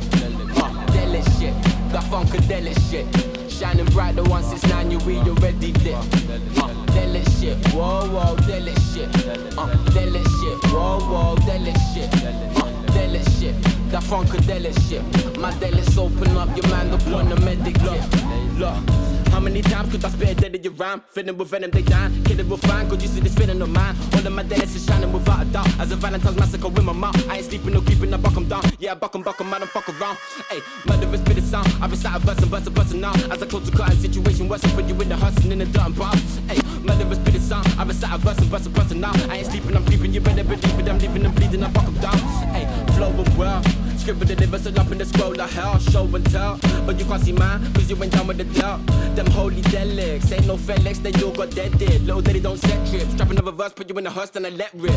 Uh, 0.57 0.85
delic 0.91 1.25
shit, 1.39 1.53
that 1.91 2.03
funkadelic 2.05 2.77
shit. 2.89 3.05
Shining 3.51 3.85
bright, 3.87 4.15
the 4.15 4.23
one 4.23 4.43
since 4.43 4.65
nine, 4.67 4.91
you 4.91 4.99
we 4.99 5.17
already 5.17 5.73
lit. 5.73 5.95
Uh, 5.95 6.73
delic 6.93 7.27
shit, 7.39 7.57
whoa 7.73 8.07
whoa, 8.09 8.35
delic 8.47 8.79
shit. 8.93 9.09
Uh, 9.57 9.67
delic 9.91 10.27
shit, 10.39 10.71
whoa 10.71 10.99
whoa, 10.99 11.35
delic 11.47 11.77
shit. 11.93 12.09
Uh, 12.57 12.71
delic 12.93 13.25
shit, 13.39 13.55
that 13.91 14.03
funkadelic 14.03 14.75
shit. 14.87 15.03
My 15.39 15.51
delics 15.53 15.97
open 15.97 16.35
up, 16.37 16.55
your 16.55 16.67
man 16.67 16.91
up 16.91 17.05
on 17.07 17.29
the 17.29 17.35
medic 17.37 17.75
tip. 17.79 18.59
Look. 18.59 19.09
How 19.29 19.39
many 19.39 19.61
times 19.61 19.91
could 19.91 20.03
I 20.03 20.09
spit 20.09 20.29
a 20.29 20.35
dead 20.35 20.55
in 20.55 20.63
your 20.63 20.73
rhyme? 20.73 21.01
Filling 21.07 21.37
with 21.37 21.49
venom, 21.49 21.71
they 21.71 21.83
dying. 21.83 22.23
Kidding 22.23 22.49
with 22.49 22.61
fine, 22.61 22.89
could 22.89 23.01
you 23.01 23.07
see 23.07 23.21
this 23.21 23.35
feeling 23.35 23.61
of 23.61 23.69
mine? 23.69 23.95
All 24.13 24.25
of 24.25 24.33
my 24.33 24.43
deadest 24.43 24.75
is 24.75 24.85
shining 24.85 25.13
without 25.13 25.43
a 25.43 25.45
doubt. 25.45 25.79
As 25.79 25.91
a 25.91 25.95
Valentine's 25.95 26.35
massacre 26.35 26.67
with 26.67 26.83
my 26.83 26.93
mouth. 26.93 27.15
I 27.29 27.37
ain't 27.37 27.45
sleeping, 27.45 27.73
no 27.73 27.81
creeping, 27.81 28.13
I 28.13 28.17
buck 28.17 28.35
'em 28.35 28.49
down. 28.49 28.63
Yeah, 28.79 28.93
I 28.93 28.95
buck 28.95 29.15
'em, 29.15 29.21
buck 29.21 29.39
'em, 29.39 29.53
I 29.53 29.59
don't 29.59 29.69
fuck 29.69 29.87
around. 29.87 30.17
Hey, 30.49 30.59
murderous 30.87 31.21
spit 31.21 31.37
a 31.37 31.41
sound. 31.41 31.67
I 31.79 31.87
recite 31.87 32.15
a 32.15 32.19
verse 32.19 32.39
and 32.39 32.49
verse 32.49 32.91
and 32.91 33.01
now. 33.01 33.13
As 33.31 33.41
I 33.41 33.45
close 33.45 33.69
the 33.69 33.77
curtain, 33.77 33.97
situation 33.99 34.49
worse, 34.49 34.61
put 34.73 34.85
you 34.85 34.99
in 34.99 35.09
the 35.09 35.15
hustling 35.15 35.51
in 35.53 35.59
the 35.59 35.65
dirt 35.65 35.85
and 35.85 35.95
bar. 35.95 36.15
Hey, 36.47 36.59
murderous 36.83 37.17
spit 37.17 37.35
a 37.35 37.39
sound. 37.39 37.67
I 37.77 37.83
recite 37.83 38.13
a 38.13 38.17
verse 38.17 38.37
and 38.37 38.47
verse 38.47 38.65
and 38.65 38.75
verse 38.75 38.93
now. 38.93 39.11
I 39.29 39.37
ain't 39.37 39.47
sleeping, 39.47 39.75
I'm 39.75 39.85
creeping, 39.85 40.13
you 40.13 40.21
better 40.21 40.43
believe 40.43 40.79
it. 40.79 40.89
I'm 40.89 40.99
leaving 40.99 41.23
them 41.23 41.33
bleeding, 41.33 41.63
I 41.63 41.69
buck 41.69 41.85
'em 41.85 41.95
down. 41.95 42.17
Hey, 42.53 42.65
flow 42.93 43.09
and 43.09 43.37
well. 43.37 43.61
Scribble 43.97 44.25
the 44.25 44.35
livers 44.35 44.65
and 44.65 44.79
up 44.79 44.91
in 44.91 44.97
the 44.97 45.05
scroll 45.05 45.39
of 45.39 45.53
hell, 45.53 45.77
show 45.79 46.03
and 46.15 46.25
tell. 46.31 46.59
But 46.85 46.99
you 46.99 47.05
can't 47.05 47.23
see 47.23 47.33
mine, 47.33 47.73
cause 47.73 47.89
you 47.89 48.01
ain't 48.01 48.13
down 48.13 48.27
with 48.27 48.37
the 48.37 48.45
dealt. 48.45 48.85
Them 49.15 49.27
holy 49.27 49.61
delics, 49.63 50.31
ain't 50.31 50.47
no 50.47 50.57
Felix, 50.57 50.99
they 50.99 51.11
all 51.23 51.31
got 51.31 51.49
dead 51.51 51.77
dead. 51.77 52.01
Little 52.05 52.21
daddy 52.21 52.39
don't 52.39 52.57
set 52.57 52.87
trips. 52.89 53.13
Drop 53.15 53.29
another 53.29 53.51
verse, 53.51 53.73
put 53.73 53.89
you 53.89 53.97
in 53.97 54.03
the 54.05 54.09
hearse, 54.09 54.31
and 54.35 54.47
I 54.47 54.49
let 54.49 54.73
rip. 54.73 54.93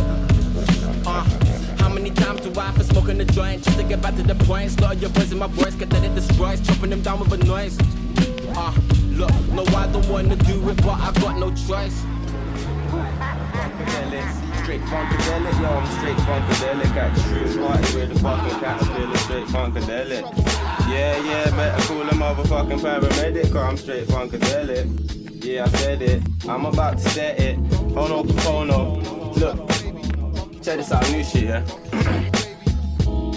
Uh, 1.05 1.25
how 1.79 1.89
many 1.89 2.11
times 2.11 2.41
do 2.43 2.53
I 2.59 2.71
for 2.73 2.85
smoking 2.85 3.19
the 3.19 3.25
joint 3.25 3.65
just 3.65 3.77
to 3.79 3.85
get 3.85 4.01
back 4.01 4.15
to 4.17 4.23
the 4.23 4.37
point? 4.47 4.71
Slaughter 4.71 4.99
your 4.99 5.11
boys 5.11 5.33
in 5.33 5.39
my 5.39 5.49
voice, 5.49 5.75
get 5.75 5.91
that 5.91 6.05
it 6.05 6.15
destroys, 6.15 6.61
chopping 6.61 6.91
them 6.91 7.03
down 7.03 7.19
with 7.19 7.33
a 7.33 7.45
noise. 7.45 7.77
Uh, 8.55 8.73
look, 9.11 9.31
no, 9.51 9.65
I 9.77 9.87
don't 9.87 10.09
wanna 10.09 10.37
do 10.37 10.69
it, 10.69 10.77
but 10.79 11.01
I 11.01 11.13
got 11.21 11.39
no 11.39 11.51
choice. 11.51 12.05
Straight 14.63 14.83
funkadelic, 14.83 15.61
yo, 15.61 15.69
I'm 15.71 15.87
straight 15.99 16.17
funkadelic. 16.19 16.95
Got 16.95 17.17
true 17.17 17.67
party 17.67 17.99
with 17.99 18.13
the 18.13 18.19
fucking 18.21 18.61
caterpillar, 18.61 19.17
straight 19.17 19.47
funkadelic. 19.47 20.23
Yeah, 20.89 21.19
yeah, 21.25 21.51
better 21.57 21.83
call 21.87 22.03
a 22.03 22.13
motherfucking 22.13 22.81
paramedic, 22.81 23.53
cause 23.53 23.57
I'm 23.57 23.77
straight 23.77 24.07
funkadelic. 24.07 25.45
Yeah, 25.45 25.65
I 25.65 25.69
said 25.69 26.03
it, 26.03 26.23
I'm 26.49 26.67
about 26.67 26.99
to 26.99 27.09
set 27.11 27.41
it. 27.41 27.59
Onoe 27.95 28.25
Caponoe, 28.25 29.37
look, 29.37 30.63
check 30.63 30.77
this 30.77 30.93
out, 30.93 31.11
new 31.11 31.25
shit, 31.25 31.45
yeah? 31.45 31.65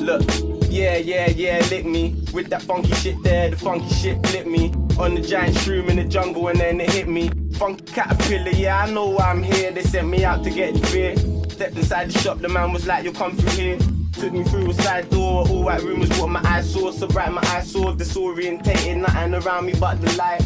Look, 0.02 0.55
yeah, 0.76 0.98
yeah, 0.98 1.30
yeah, 1.30 1.66
lick 1.70 1.86
me 1.86 2.14
with 2.34 2.50
that 2.50 2.62
funky 2.62 2.94
shit 2.96 3.22
there. 3.24 3.50
The 3.50 3.56
funky 3.56 3.88
shit 3.94 4.26
flip 4.28 4.46
me 4.46 4.74
on 5.00 5.16
the 5.16 5.22
giant 5.22 5.56
shroom 5.56 5.88
in 5.88 5.96
the 5.96 6.04
jungle, 6.04 6.50
and 6.50 6.60
then 6.60 6.82
it 6.82 6.90
hit 6.90 7.08
me. 7.08 7.30
Funky 7.54 7.86
caterpillar, 7.94 8.50
yeah, 8.50 8.84
I 8.84 8.92
know 8.92 9.08
why 9.08 9.32
I'm 9.32 9.42
here. 9.42 9.72
They 9.72 9.84
sent 9.84 10.10
me 10.10 10.26
out 10.26 10.44
to 10.44 10.50
get 10.50 10.74
the 10.74 10.82
beer. 10.92 11.16
Stepped 11.50 11.78
inside 11.78 12.12
the 12.12 12.20
shop, 12.20 12.40
the 12.40 12.50
man 12.50 12.74
was 12.74 12.86
like, 12.86 13.06
"You'll 13.06 13.14
come 13.14 13.38
through 13.38 13.52
here." 13.52 13.78
Took 14.20 14.34
me 14.34 14.44
through 14.44 14.70
a 14.70 14.74
side 14.74 15.10
door, 15.10 15.48
all 15.48 15.64
white 15.64 15.82
room 15.84 16.02
was 16.02 16.10
what 16.20 16.30
my 16.30 16.42
eyes 16.44 16.72
saw. 16.72 16.92
So 16.92 17.08
bright 17.08 17.32
my 17.32 17.42
eyes 17.48 17.72
saw, 17.72 17.94
disorientated, 17.94 18.98
nothing 18.98 19.34
around 19.34 19.66
me 19.66 19.74
but 19.80 20.02
the 20.02 20.12
light. 20.18 20.42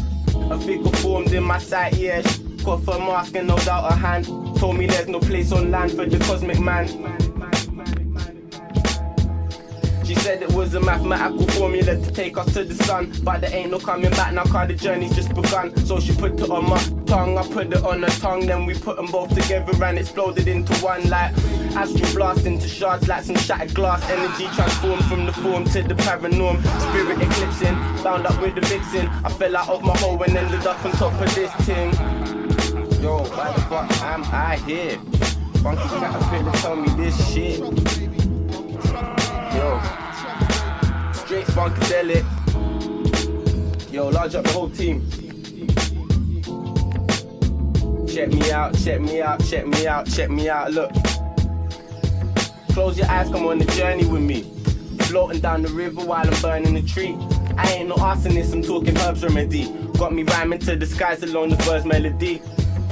A 0.50 0.58
figure 0.58 0.92
formed 0.98 1.32
in 1.32 1.42
my 1.42 1.58
sight, 1.58 1.94
yeah. 1.94 2.22
Got 2.64 2.84
for 2.84 2.98
mask 2.98 3.34
and 3.34 3.48
no 3.48 3.56
doubt 3.58 3.90
a 3.90 3.94
hand. 3.96 4.26
Told 4.58 4.76
me 4.76 4.86
there's 4.86 5.08
no 5.08 5.18
place 5.18 5.50
on 5.52 5.70
land 5.70 5.90
for 5.92 6.06
the 6.06 6.18
cosmic 6.18 6.60
man. 6.60 6.86
She 10.10 10.16
said 10.16 10.42
it 10.42 10.52
was 10.54 10.74
a 10.74 10.80
mathematical 10.80 11.46
formula 11.50 11.94
to 11.94 12.10
take 12.10 12.36
us 12.36 12.52
to 12.54 12.64
the 12.64 12.74
sun. 12.82 13.12
But 13.22 13.42
there 13.42 13.54
ain't 13.54 13.70
no 13.70 13.78
coming 13.78 14.10
back 14.10 14.34
now, 14.34 14.42
cause 14.42 14.66
the 14.66 14.74
journey's 14.74 15.14
just 15.14 15.32
begun. 15.32 15.72
So 15.86 16.00
she 16.00 16.12
put 16.12 16.32
it 16.32 16.50
on 16.50 16.68
my 16.68 16.82
tongue, 17.06 17.38
I 17.38 17.46
put 17.46 17.72
it 17.72 17.84
on 17.84 18.02
her 18.02 18.08
tongue. 18.18 18.44
Then 18.44 18.66
we 18.66 18.74
put 18.74 18.96
them 18.96 19.06
both 19.06 19.32
together 19.32 19.72
and 19.84 20.00
exploded 20.00 20.48
into 20.48 20.74
one 20.78 21.08
like 21.08 21.32
astral 21.76 22.12
blast 22.12 22.44
into 22.44 22.66
shards 22.66 23.06
like 23.06 23.22
some 23.22 23.36
shattered 23.36 23.72
glass. 23.72 24.02
Energy 24.10 24.46
transformed 24.56 25.04
from 25.04 25.26
the 25.26 25.32
form 25.32 25.62
to 25.66 25.80
the 25.80 25.94
paranorm. 25.94 26.58
Spirit 26.90 27.22
eclipsing, 27.22 27.76
bound 28.02 28.26
up 28.26 28.42
with 28.42 28.56
the 28.56 28.62
vixen. 28.62 29.06
I 29.24 29.28
fell 29.28 29.56
out 29.56 29.68
of 29.68 29.84
my 29.84 29.96
hole 29.98 30.20
and 30.24 30.36
ended 30.36 30.66
up 30.66 30.84
on 30.84 30.90
top 30.90 31.20
of 31.20 31.32
this 31.36 31.52
thing. 31.66 31.92
Yo, 33.00 33.22
why 33.22 33.52
the 33.52 33.60
fuck 33.60 34.02
am 34.02 34.24
I 34.24 34.56
here? 34.66 34.98
Funky 35.62 35.88
caterpillar 35.88 36.52
tell 36.54 36.74
me 36.74 36.88
this 36.96 37.32
shit. 37.32 37.60
Yo, 39.54 39.99
straight 41.30 41.46
funkadelic. 41.46 42.24
Yo, 43.92 44.08
large 44.08 44.34
up 44.34 44.42
the 44.42 44.50
whole 44.50 44.68
team. 44.68 45.08
Check 48.08 48.30
me 48.30 48.50
out, 48.50 48.76
check 48.76 49.00
me 49.00 49.22
out, 49.22 49.40
check 49.44 49.64
me 49.64 49.86
out, 49.86 50.08
check 50.08 50.28
me 50.28 50.48
out. 50.48 50.72
Look, 50.72 50.90
close 52.72 52.98
your 52.98 53.06
eyes, 53.08 53.28
come 53.28 53.46
on 53.46 53.58
the 53.58 53.64
journey 53.76 54.04
with 54.06 54.22
me. 54.22 54.42
Floating 55.02 55.40
down 55.40 55.62
the 55.62 55.68
river 55.68 56.04
while 56.04 56.26
I'm 56.26 56.42
burning 56.42 56.74
the 56.74 56.82
tree. 56.82 57.16
I 57.56 57.74
ain't 57.74 57.90
no 57.90 57.94
arsonist, 57.94 58.52
I'm 58.52 58.62
talking 58.62 58.98
herbs 58.98 59.22
remedy. 59.22 59.72
Got 59.98 60.12
me 60.12 60.24
rhyming 60.24 60.58
to 60.58 60.74
the 60.74 60.86
skies 60.86 61.22
along 61.22 61.50
the 61.50 61.56
bird's 61.58 61.86
melody. 61.86 62.42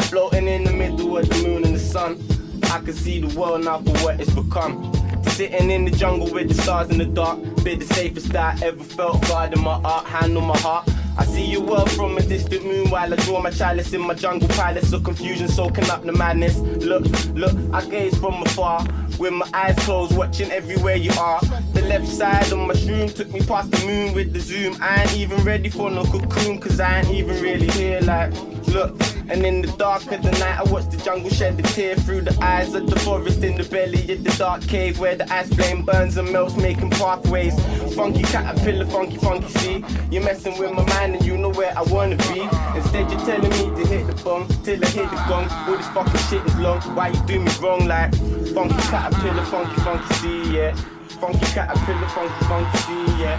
Floating 0.02 0.47
in 0.47 0.62
the 0.62 0.73
middle 0.73 1.19
of 1.19 1.28
the 1.28 1.43
moon 1.43 1.65
and 1.65 1.74
the 1.74 1.81
sun. 1.81 2.24
I 2.70 2.78
can 2.78 2.93
see 2.93 3.20
the 3.20 3.36
world 3.36 3.65
now 3.65 3.81
for 3.81 3.98
what 4.05 4.20
it's 4.20 4.32
become. 4.32 4.93
Sitting 5.23 5.70
in 5.70 5.85
the 5.85 5.90
jungle 5.90 6.31
with 6.32 6.49
the 6.49 6.55
stars 6.55 6.90
in 6.90 6.99
the 6.99 7.05
dark. 7.05 7.39
Be 7.65 7.77
the 7.77 7.85
safest 7.95 8.35
I 8.35 8.59
ever 8.62 8.82
felt. 8.82 9.23
Guarding 9.28 9.62
my 9.62 9.81
art, 9.85 10.07
hand 10.07 10.36
on 10.36 10.47
my 10.47 10.59
heart. 10.59 10.89
I 11.19 11.24
see 11.24 11.45
your 11.45 11.62
world 11.62 11.90
from 11.90 12.16
a 12.16 12.23
distant 12.23 12.65
moon 12.65 12.90
while 12.90 13.12
I 13.12 13.16
draw 13.16 13.40
my 13.40 13.51
chalice 13.51 13.93
in 13.93 14.01
my 14.01 14.15
jungle 14.15 14.49
palace 14.51 14.93
of 14.93 15.03
confusion, 15.03 15.49
soaking 15.49 15.90
up 15.90 16.05
the 16.05 16.12
madness. 16.12 16.59
Look, 16.59 17.05
look, 17.35 17.57
I 17.73 17.85
gaze 17.85 18.16
from 18.19 18.40
afar 18.43 18.86
with 19.19 19.32
my 19.32 19.49
eyes 19.53 19.74
closed, 19.81 20.16
watching 20.16 20.51
everywhere 20.53 20.95
you 20.95 21.11
are. 21.19 21.40
The 21.73 21.82
left 21.82 22.07
side 22.07 22.53
of 22.53 22.59
my 22.59 22.74
shroom 22.74 23.12
took 23.12 23.32
me 23.32 23.40
past 23.40 23.73
the 23.73 23.85
moon 23.85 24.15
with 24.15 24.32
the 24.32 24.39
zoom. 24.39 24.77
I 24.81 25.03
ain't 25.03 25.16
even 25.16 25.43
ready 25.45 25.69
for 25.69 25.90
no 25.90 26.05
cocoon, 26.05 26.61
cause 26.61 26.78
I 26.78 27.01
ain't 27.01 27.11
even 27.11 27.43
really 27.43 27.69
here. 27.69 28.01
Like, 28.01 28.32
look, 28.69 28.97
and 29.30 29.44
in 29.44 29.62
the 29.62 29.68
dark 29.72 30.10
of 30.10 30.22
the 30.22 30.30
night, 30.32 30.59
I 30.59 30.62
watch 30.64 30.88
the 30.90 30.96
jungle 30.96 31.30
shed 31.30 31.59
a 31.59 31.62
tear 31.62 31.94
through 31.96 32.22
the 32.22 32.36
eyes 32.42 32.74
of 32.74 32.88
the 32.88 32.98
forest 33.00 33.42
in 33.42 33.56
the 33.56 33.64
belly 33.64 34.00
of 34.12 34.24
the 34.24 34.34
dark 34.38 34.62
cave 34.62 34.98
where 34.98 35.16
the 35.16 35.30
ice 35.32 35.52
flame 35.52 35.84
burns 35.84 36.16
and 36.16 36.32
melts, 36.32 36.56
making 36.56 36.90
pathways. 36.90 37.55
Funky 37.94 38.22
caterpillar, 38.22 38.86
funky, 38.86 39.16
funky, 39.16 39.48
see? 39.59 39.84
You're 40.10 40.24
messing 40.24 40.59
with 40.59 40.72
my 40.72 40.84
mind 40.84 41.16
and 41.16 41.24
you 41.24 41.36
know 41.36 41.50
where 41.50 41.76
I 41.76 41.82
wanna 41.82 42.16
be. 42.16 42.48
Instead, 42.76 43.10
you're 43.10 43.20
telling 43.20 43.50
me 43.50 43.82
to 43.82 43.88
hit 43.88 44.06
the 44.06 44.22
bong 44.22 44.48
till 44.64 44.82
I 44.84 44.88
hit 44.88 45.10
the 45.10 45.24
gong. 45.28 45.48
All 45.68 45.76
this 45.76 45.88
fucking 45.88 46.20
shit 46.28 46.46
is 46.46 46.56
long. 46.56 46.80
Why 46.94 47.09
you 47.09 47.22
do 47.26 47.40
me 47.40 47.50
wrong? 47.60 47.86
Like, 47.86 48.14
funky 48.55 48.80
caterpillar, 48.88 49.44
funky, 49.44 49.80
funky, 49.82 50.14
see, 50.14 50.56
yeah. 50.56 50.76
Funky 51.16 51.47
caterpillar, 51.47 52.09
funky, 52.09 52.44
funky, 52.44 52.94
yeah. 53.20 53.39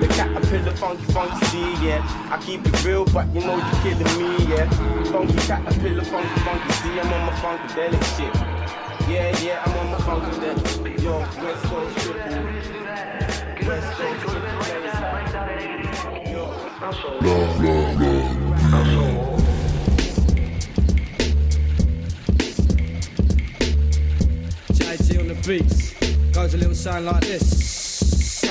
The 0.00 0.08
caterpillar, 0.08 0.74
funky, 0.76 1.04
funky, 1.12 1.58
yeah. 1.84 2.28
I 2.30 2.38
keep 2.42 2.66
it 2.66 2.84
real, 2.84 3.04
but 3.04 3.26
you 3.34 3.40
know 3.40 3.56
you're 3.56 3.82
killing 3.82 4.18
me, 4.18 4.44
yeah. 4.46 4.68
Funky 5.04 5.36
caterpillar, 5.46 6.04
funky, 6.04 6.40
funky, 6.40 6.72
see, 6.72 6.98
I'm 6.98 7.12
on 7.12 7.26
my 7.26 7.32
funkadelic 7.38 8.02
shit. 8.16 8.34
Yeah, 9.08 9.30
yeah, 9.40 9.62
I'm 9.64 9.76
on 9.78 9.90
my 9.92 9.98
funkadelic. 9.98 11.02
Yo, 11.02 11.18
West 11.20 11.64
Coast 11.64 11.98
triple. 11.98 12.44
West 13.68 13.92
Coast 13.98 14.20
triple. 14.22 14.42
Yo. 16.32 16.42
JT 24.72 25.18
on 25.20 25.28
the 25.28 25.34
beats. 25.46 25.91
Goes 26.42 26.54
a 26.54 26.56
little 26.56 26.74
sound 26.74 27.04
like 27.04 27.20
this. 27.20 28.42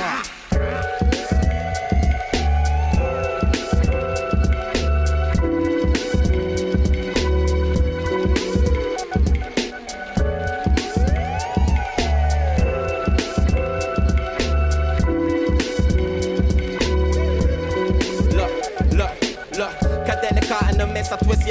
Look, 18.32 18.52
look, 18.94 19.12
look. 19.58 19.74
Cadelic 20.08 20.50
art 20.50 20.72
in 20.72 20.78
the 20.78 20.88
mess, 20.94 21.12
I 21.12 21.18
twist, 21.18 21.46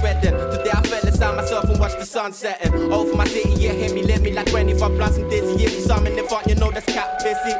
shredding. 0.00 0.31
Sun 2.12 2.30
setting. 2.30 2.92
Over 2.92 3.16
my 3.16 3.24
city, 3.24 3.54
yeah, 3.56 3.72
hit 3.72 3.94
me, 3.94 4.02
let 4.02 4.20
me 4.20 4.32
like 4.32 4.50
25 4.50 4.78
plus 4.96 5.16
and 5.16 5.30
dizzy. 5.30 5.64
If 5.64 5.72
you 5.72 6.06
in 6.06 6.14
the 6.14 6.24
front, 6.28 6.46
you 6.46 6.54
know 6.56 6.70
that's 6.70 6.84
cap 6.84 7.18
busy. 7.24 7.56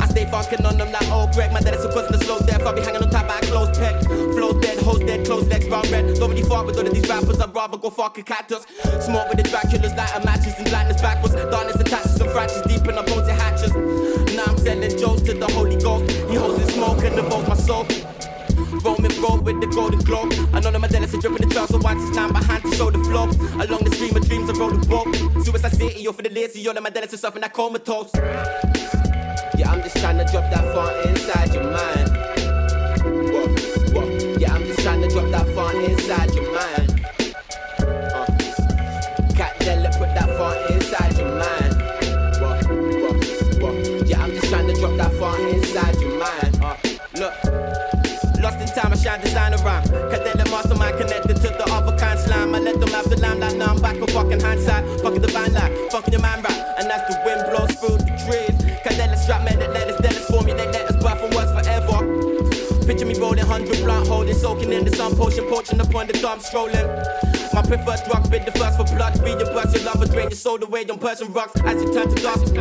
I 0.00 0.06
stay 0.08 0.24
funkin' 0.24 0.64
on 0.64 0.78
them 0.78 0.90
like 0.90 1.06
old 1.10 1.32
Greg. 1.32 1.52
My 1.52 1.60
dad 1.60 1.74
is 1.74 1.84
a 1.84 1.92
cousin 1.92 2.14
of 2.14 2.22
slow 2.22 2.38
death. 2.40 2.62
I'll 2.62 2.72
be 2.72 2.80
hanging 2.80 3.02
on 3.02 3.10
top 3.10 3.28
by 3.28 3.38
a 3.38 3.42
closed 3.42 3.74
peg. 3.74 4.02
Flows 4.32 4.56
dead, 4.64 4.78
hoes 4.78 5.00
dead, 5.00 5.26
closed 5.26 5.50
legs, 5.50 5.68
brown 5.68 5.84
red. 5.92 6.14
Don't 6.16 6.30
really 6.30 6.42
fuck 6.42 6.64
with 6.64 6.78
all 6.78 6.86
of 6.86 6.94
these 6.94 7.06
rappers, 7.06 7.38
I'd 7.40 7.54
rather 7.54 7.76
go 7.76 7.90
fuck 7.90 8.16
a 8.16 8.22
cactus. 8.22 8.64
Smoke 9.04 9.28
with 9.28 9.36
the 9.36 9.44
Draculas, 9.52 9.94
light 9.94 10.16
a 10.16 10.24
matches 10.24 10.54
and 10.56 10.66
blindness 10.70 11.02
backwards. 11.02 11.34
Darkness 11.34 11.76
attaches 11.76 12.18
and 12.18 12.30
fractures 12.30 12.62
deep 12.62 12.88
in 12.88 12.96
the 12.96 13.02
bones 13.02 13.28
and 13.28 13.38
hatches. 13.38 13.72
Now 14.34 14.44
I'm 14.46 14.56
selling 14.56 14.96
jokes 14.96 15.20
to 15.28 15.34
the 15.34 15.52
Holy 15.52 15.76
Ghost. 15.76 16.10
He 16.30 16.36
holds 16.36 16.58
in 16.62 16.68
smoke 16.70 17.04
and 17.04 17.16
devotes 17.16 17.48
my 17.48 17.56
soul. 17.56 17.84
Roman 18.82 19.12
road 19.22 19.44
with 19.44 19.60
the 19.60 19.66
golden 19.66 20.00
globe. 20.00 20.32
I 20.52 20.60
know 20.60 20.70
that 20.70 20.80
my 20.80 20.88
dentist 20.88 21.14
is 21.14 21.20
dripping 21.20 21.46
the 21.46 21.54
trail, 21.54 21.66
so 21.66 21.78
once 21.78 22.02
it's 22.06 22.16
time 22.16 22.32
behind 22.32 22.62
to 22.64 22.70
show 22.74 22.90
the 22.90 22.98
flow. 23.04 23.24
Along 23.62 23.84
the 23.84 23.90
stream 23.94 24.16
of 24.16 24.26
dreams, 24.28 24.50
I 24.50 24.52
roll 24.54 24.70
the 24.70 24.86
boat. 24.86 25.14
Suicide 25.44 25.72
City, 25.72 26.00
yo, 26.00 26.12
for 26.12 26.22
the 26.22 26.30
lazy, 26.30 26.60
yo, 26.60 26.72
that 26.72 26.82
my 26.82 26.90
dentist 26.90 27.14
is 27.14 27.20
suffering 27.20 27.42
that 27.42 27.52
comatose. 27.52 28.10
Yeah, 28.14 29.70
I'm 29.70 29.82
just 29.82 29.96
trying 29.98 30.18
to 30.18 30.24
drop 30.24 30.50
that 30.50 30.64
far 30.74 30.92
inside 31.08 31.54
your 31.54 31.64
mind. 31.64 32.10
Whoa, 33.30 33.46
whoa. 33.94 34.38
Yeah, 34.38 34.54
I'm 34.54 34.64
just 34.64 34.80
trying 34.80 35.00
to 35.02 35.08
drop 35.08 35.30
that 35.30 35.46
far 35.54 35.74
inside 35.80 36.33
connected 51.26 51.48
to 51.48 51.56
the 51.56 51.72
other 51.72 51.96
kind 51.96 52.18
slime. 52.18 52.54
I 52.54 52.58
let 52.58 52.80
them 52.80 52.88
have 52.90 53.08
the 53.08 53.16
limelight, 53.16 53.56
now 53.56 53.72
I'm 53.72 53.80
back 53.80 54.00
with 54.00 54.10
fucking 54.10 54.40
hindsight. 54.40 55.00
Fucking 55.00 55.22
the 55.22 55.28
band 55.28 55.54
like, 55.54 55.72
fucking 55.90 56.12
your 56.12 56.22
man 56.22 56.42
rap. 56.42 56.76
And 56.78 56.90
as 56.90 57.00
the 57.08 57.20
wind 57.24 57.44
blows 57.50 57.72
through 57.78 57.98
the 57.98 58.14
trees. 58.24 58.56
Cadella 58.82 59.16
strap 59.16 59.44
medic 59.44 59.68
letters, 59.70 60.00
letters 60.00 60.26
formulate 60.26 60.72
letters, 60.72 60.96
but 61.02 61.18
for 61.18 61.28
words 61.36 61.52
forever. 61.52 62.84
Picture 62.86 63.06
me 63.06 63.18
rolling 63.18 63.46
hundred 63.46 63.78
blunt 63.78 64.06
holding, 64.06 64.34
soaking 64.34 64.72
in 64.72 64.84
the 64.84 64.94
sun, 64.94 65.16
potion, 65.16 65.46
poaching 65.48 65.80
upon 65.80 66.06
the 66.06 66.12
dump, 66.14 66.42
strolling. 66.42 66.86
My 67.54 67.62
preferred 67.62 68.04
drug, 68.04 68.30
bid 68.30 68.44
the 68.44 68.52
first 68.52 68.76
for 68.76 68.84
blood, 68.94 69.14
feed 69.20 69.40
your 69.40 69.52
burst, 69.54 69.74
your 69.74 69.84
love, 69.84 70.02
and 70.02 70.10
drain 70.10 70.28
your 70.28 70.36
soul 70.36 70.62
away 70.62 70.84
on 70.86 70.98
Persian 70.98 71.32
rocks 71.32 71.58
as 71.64 71.82
you 71.82 71.92
turn 71.94 72.14
to 72.14 72.22
dust. 72.22 72.54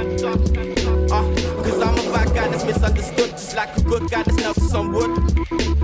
Uh, 1.12 1.53
cause 1.64 1.82
I'm 1.82 1.98
a 1.98 2.12
bad 2.12 2.36
guy 2.36 2.48
that's 2.50 2.66
misunderstood, 2.66 3.32
just 3.32 3.56
like 3.56 3.76
a 3.78 3.82
good 3.84 4.10
guy 4.10 4.24
that's 4.24 4.38
never 4.38 4.60
some 4.60 4.92
wood. 4.92 5.12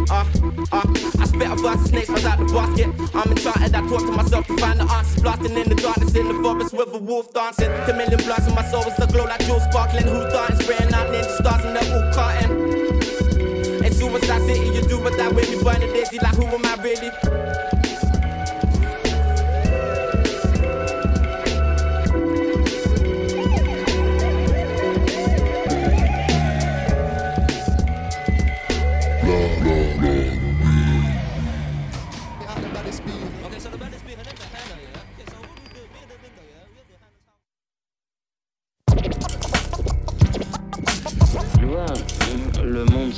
Uh, 0.10 0.26
uh, 0.72 0.84
I 1.20 1.26
spit 1.26 1.50
a 1.50 1.56
verse, 1.56 1.82
snakes 1.90 2.10
right 2.10 2.26
out 2.26 2.40
the 2.40 2.46
basket. 2.46 2.88
I'm 3.16 3.32
enchanted, 3.32 3.76
I 3.76 3.88
talk 3.88 4.02
to 4.02 4.12
myself 4.12 4.48
to 4.48 4.58
find 4.58 4.80
the 4.80 4.92
answers. 4.92 5.22
Blasting 5.24 5.58
in 5.58 5.70
the 5.70 5.76
darkness 5.76 6.16
in 6.16 6.28
the 6.28 6.34
forest 6.44 6.74
with 6.74 6.94
a 6.94 6.98
wolf 6.98 7.34
dancing. 7.34 7.72
The 7.88 7.94
million 7.94 8.20
bloods 8.20 8.48
in 8.48 8.56
my 8.56 8.66
soul 8.66 8.84
is 8.84 9.00
a 9.00 9.08
glow 9.08 9.26
like 9.26 9.46
jewels 9.46 9.64
sparkling. 9.64 10.04
Who's 10.04 10.32
darting, 10.34 10.60
spraying 10.60 10.94
out 10.94 11.08
ninja 11.08 11.32
stars 11.40 11.66
and 11.66 11.76
they're 11.76 11.90
all 11.96 12.14
cutting. 12.14 13.86
In 13.86 13.94
Suicide 13.94 14.42
City, 14.44 14.68
you 14.76 14.82
do 14.82 15.00
what 15.00 15.16
that 15.18 15.34
with 15.34 15.50
me, 15.50 15.64
burning 15.64 15.94
daisy 15.94 16.20
like 16.20 16.36
who 16.36 16.46
am 16.46 16.66
I 16.66 16.76
really? 16.84 17.79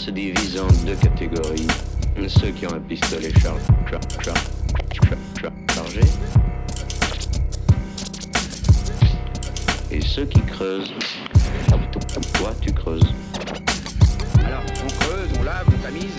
Se 0.02 0.10
divise 0.10 0.60
en 0.60 0.68
deux 0.84 0.96
catégories. 0.96 1.68
Ceux 2.28 2.50
qui 2.50 2.66
ont 2.66 2.74
un 2.74 2.80
pistolet 2.80 3.32
char 3.40 3.56
char 3.88 4.00
char 4.24 4.36
char 4.94 5.18
char 5.40 5.52
chargé. 5.76 6.02
Et 9.92 10.02
ceux 10.02 10.26
qui 10.26 10.42
creusent. 10.42 10.92
Toi, 12.34 12.52
tu 12.62 12.74
creuses. 12.74 13.14
Alors, 14.44 14.64
on 14.84 14.88
creuse, 14.88 15.30
on 15.40 15.44
lave, 15.44 15.68
on 15.68 15.84
tamise, 15.84 16.18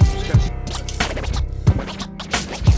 on 0.00 0.20
se 0.20 0.30
casse, 0.30 0.50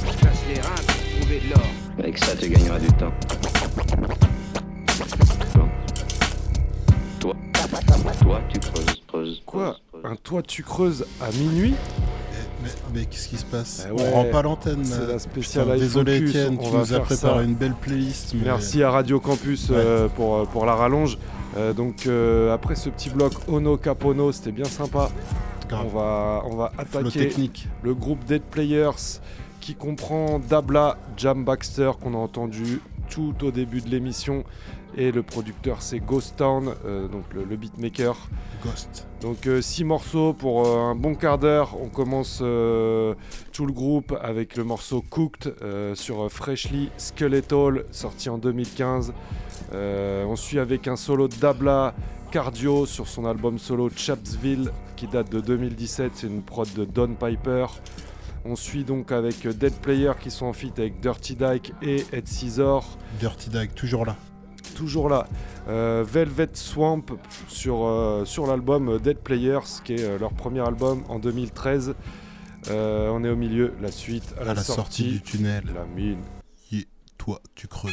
on 0.07 0.12
se 0.12 0.19
casse 0.19 0.43
les 0.49 0.61
reins 0.61 0.83
pour 0.87 1.20
trouver 1.20 1.41
de 1.41 1.51
l'or. 1.51 1.69
Avec 1.99 2.16
ça, 2.16 2.35
tu 2.35 2.49
gagneras 2.49 2.78
du 2.78 2.89
temps. 2.95 3.12
Toi, 7.20 7.35
toi, 8.23 8.41
tu 8.49 8.59
creuses, 8.59 9.03
creuses. 9.07 9.43
Quoi? 9.45 9.77
Un 10.09 10.15
toit 10.16 10.43
tu 10.43 10.62
creuses 10.62 11.05
à 11.20 11.31
minuit 11.33 11.74
Mais, 12.62 12.69
mais 12.95 13.05
qu'est-ce 13.07 13.28
qui 13.28 13.37
se 13.37 13.45
passe 13.45 13.87
Eh 13.89 13.93
On 13.93 13.97
ouais, 13.97 14.11
rend 14.12 14.24
pas 14.31 14.43
l'antenne. 14.43 14.85
c'est 14.85 15.01
euh, 15.01 15.12
la 15.15 15.19
spéciale 15.19 15.65
putain, 15.66 15.78
Désolé 15.78 16.16
Étienne, 16.19 16.57
on 16.61 16.70
tu 16.70 16.77
nous 16.77 16.95
as 16.95 17.01
préparé 17.01 17.39
ça. 17.39 17.43
une 17.43 17.55
belle 17.55 17.74
playlist. 17.74 18.35
mais- 18.35 18.45
Merci 18.45 18.83
à 18.83 18.91
Radio 18.91 19.19
Campus 19.19 19.69
euh, 19.73 20.07
pour, 20.09 20.37
euh, 20.37 20.45
pour 20.45 20.65
la 20.65 20.74
rallonge. 20.77 21.19
Euh, 21.57 21.73
donc 21.73 22.07
euh, 22.07 22.55
après 22.55 22.77
ce 22.77 22.89
petit 22.89 23.11
bloc 23.11 23.33
Ono 23.49 23.77
Capono, 23.77 24.31
c'était 24.31 24.53
bien 24.53 24.65
sympa. 24.66 25.11
On 25.73 25.89
va, 25.89 26.43
on 26.47 26.55
va 26.55 26.70
attaquer 26.78 27.33
le 27.83 27.93
groupe 27.95 28.24
Dead 28.24 28.43
Players 28.43 29.19
qui 29.61 29.74
comprend 29.74 30.39
Dabla, 30.39 30.97
Jam 31.16 31.45
Baxter 31.45 31.91
qu'on 32.01 32.15
a 32.15 32.19
entendu 32.19 32.81
tout 33.11 33.35
au 33.43 33.51
début 33.51 33.81
de 33.81 33.89
l'émission. 33.89 34.45
Et 34.97 35.12
le 35.12 35.23
producteur 35.23 35.82
c'est 35.82 36.01
Ghost 36.01 36.36
Town, 36.36 36.74
euh, 36.86 37.06
donc 37.09 37.24
le, 37.35 37.44
le 37.44 37.56
beatmaker. 37.56 38.16
Ghost. 38.64 39.06
Donc 39.20 39.48
6 39.60 39.85
morceaux 39.85 40.32
pour 40.32 40.66
euh, 40.66 40.78
un 40.78 40.94
bon 40.94 41.14
quart 41.14 41.39
d'heure. 41.39 41.77
On 41.81 41.89
commence 41.89 42.40
euh, 42.43 43.14
tout 43.52 43.66
le 43.66 43.73
groupe 43.73 44.16
avec 44.23 44.56
le 44.56 44.64
morceau 44.64 45.02
Cooked 45.09 45.55
euh, 45.62 45.94
sur 45.94 46.31
Freshly 46.31 46.90
Skeletal 46.97 47.85
sorti 47.90 48.28
en 48.28 48.39
2015. 48.39 49.12
Euh, 49.73 50.24
on 50.24 50.36
suit 50.36 50.59
avec 50.59 50.86
un 50.89 50.97
solo 50.97 51.28
d'Abla 51.28 51.94
Cardio 52.31 52.86
sur 52.86 53.09
son 53.09 53.24
album 53.24 53.59
solo 53.59 53.90
Chapsville 53.94 54.70
qui 54.97 55.06
date 55.06 55.31
de 55.31 55.40
2017. 55.40 56.12
C'est 56.14 56.27
une 56.27 56.43
prod 56.43 56.73
de 56.74 56.85
Don 56.85 57.14
Piper. 57.14 57.66
On 58.44 58.55
suit 58.55 58.85
donc 58.85 59.10
avec 59.12 59.47
Dead 59.47 59.74
Player 59.74 60.12
qui 60.20 60.31
sont 60.31 60.47
en 60.47 60.52
feat 60.52 60.78
avec 60.78 61.01
Dirty 61.01 61.35
Dyke 61.35 61.73
et 61.82 62.05
Ed 62.12 62.28
Scissor. 62.28 62.97
Dirty 63.18 63.51
Dyke, 63.51 63.74
toujours 63.74 64.05
là. 64.06 64.16
Toujours 64.75 65.09
là. 65.09 65.27
Euh, 65.69 66.05
Velvet 66.07 66.51
Swamp 66.55 67.05
sur, 67.49 67.85
euh, 67.85 68.25
sur 68.25 68.47
l'album 68.47 68.99
Dead 68.99 69.19
Players, 69.19 69.83
qui 69.85 69.95
est 69.95 70.05
euh, 70.05 70.19
leur 70.19 70.33
premier 70.33 70.61
album 70.61 71.03
en 71.09 71.19
2013. 71.19 71.95
Euh, 72.69 73.09
on 73.11 73.23
est 73.25 73.29
au 73.29 73.37
milieu, 73.37 73.75
la 73.81 73.91
suite 73.93 74.35
à, 74.39 74.51
À 74.51 74.55
la 74.55 74.63
sortie 74.63 75.13
du 75.13 75.23
tunnel. 75.23 75.65
La 75.75 75.85
mine. 75.85 76.19
Yeah, 76.71 76.85
toi, 77.17 77.41
tu 77.55 77.69
creuses. 77.69 77.93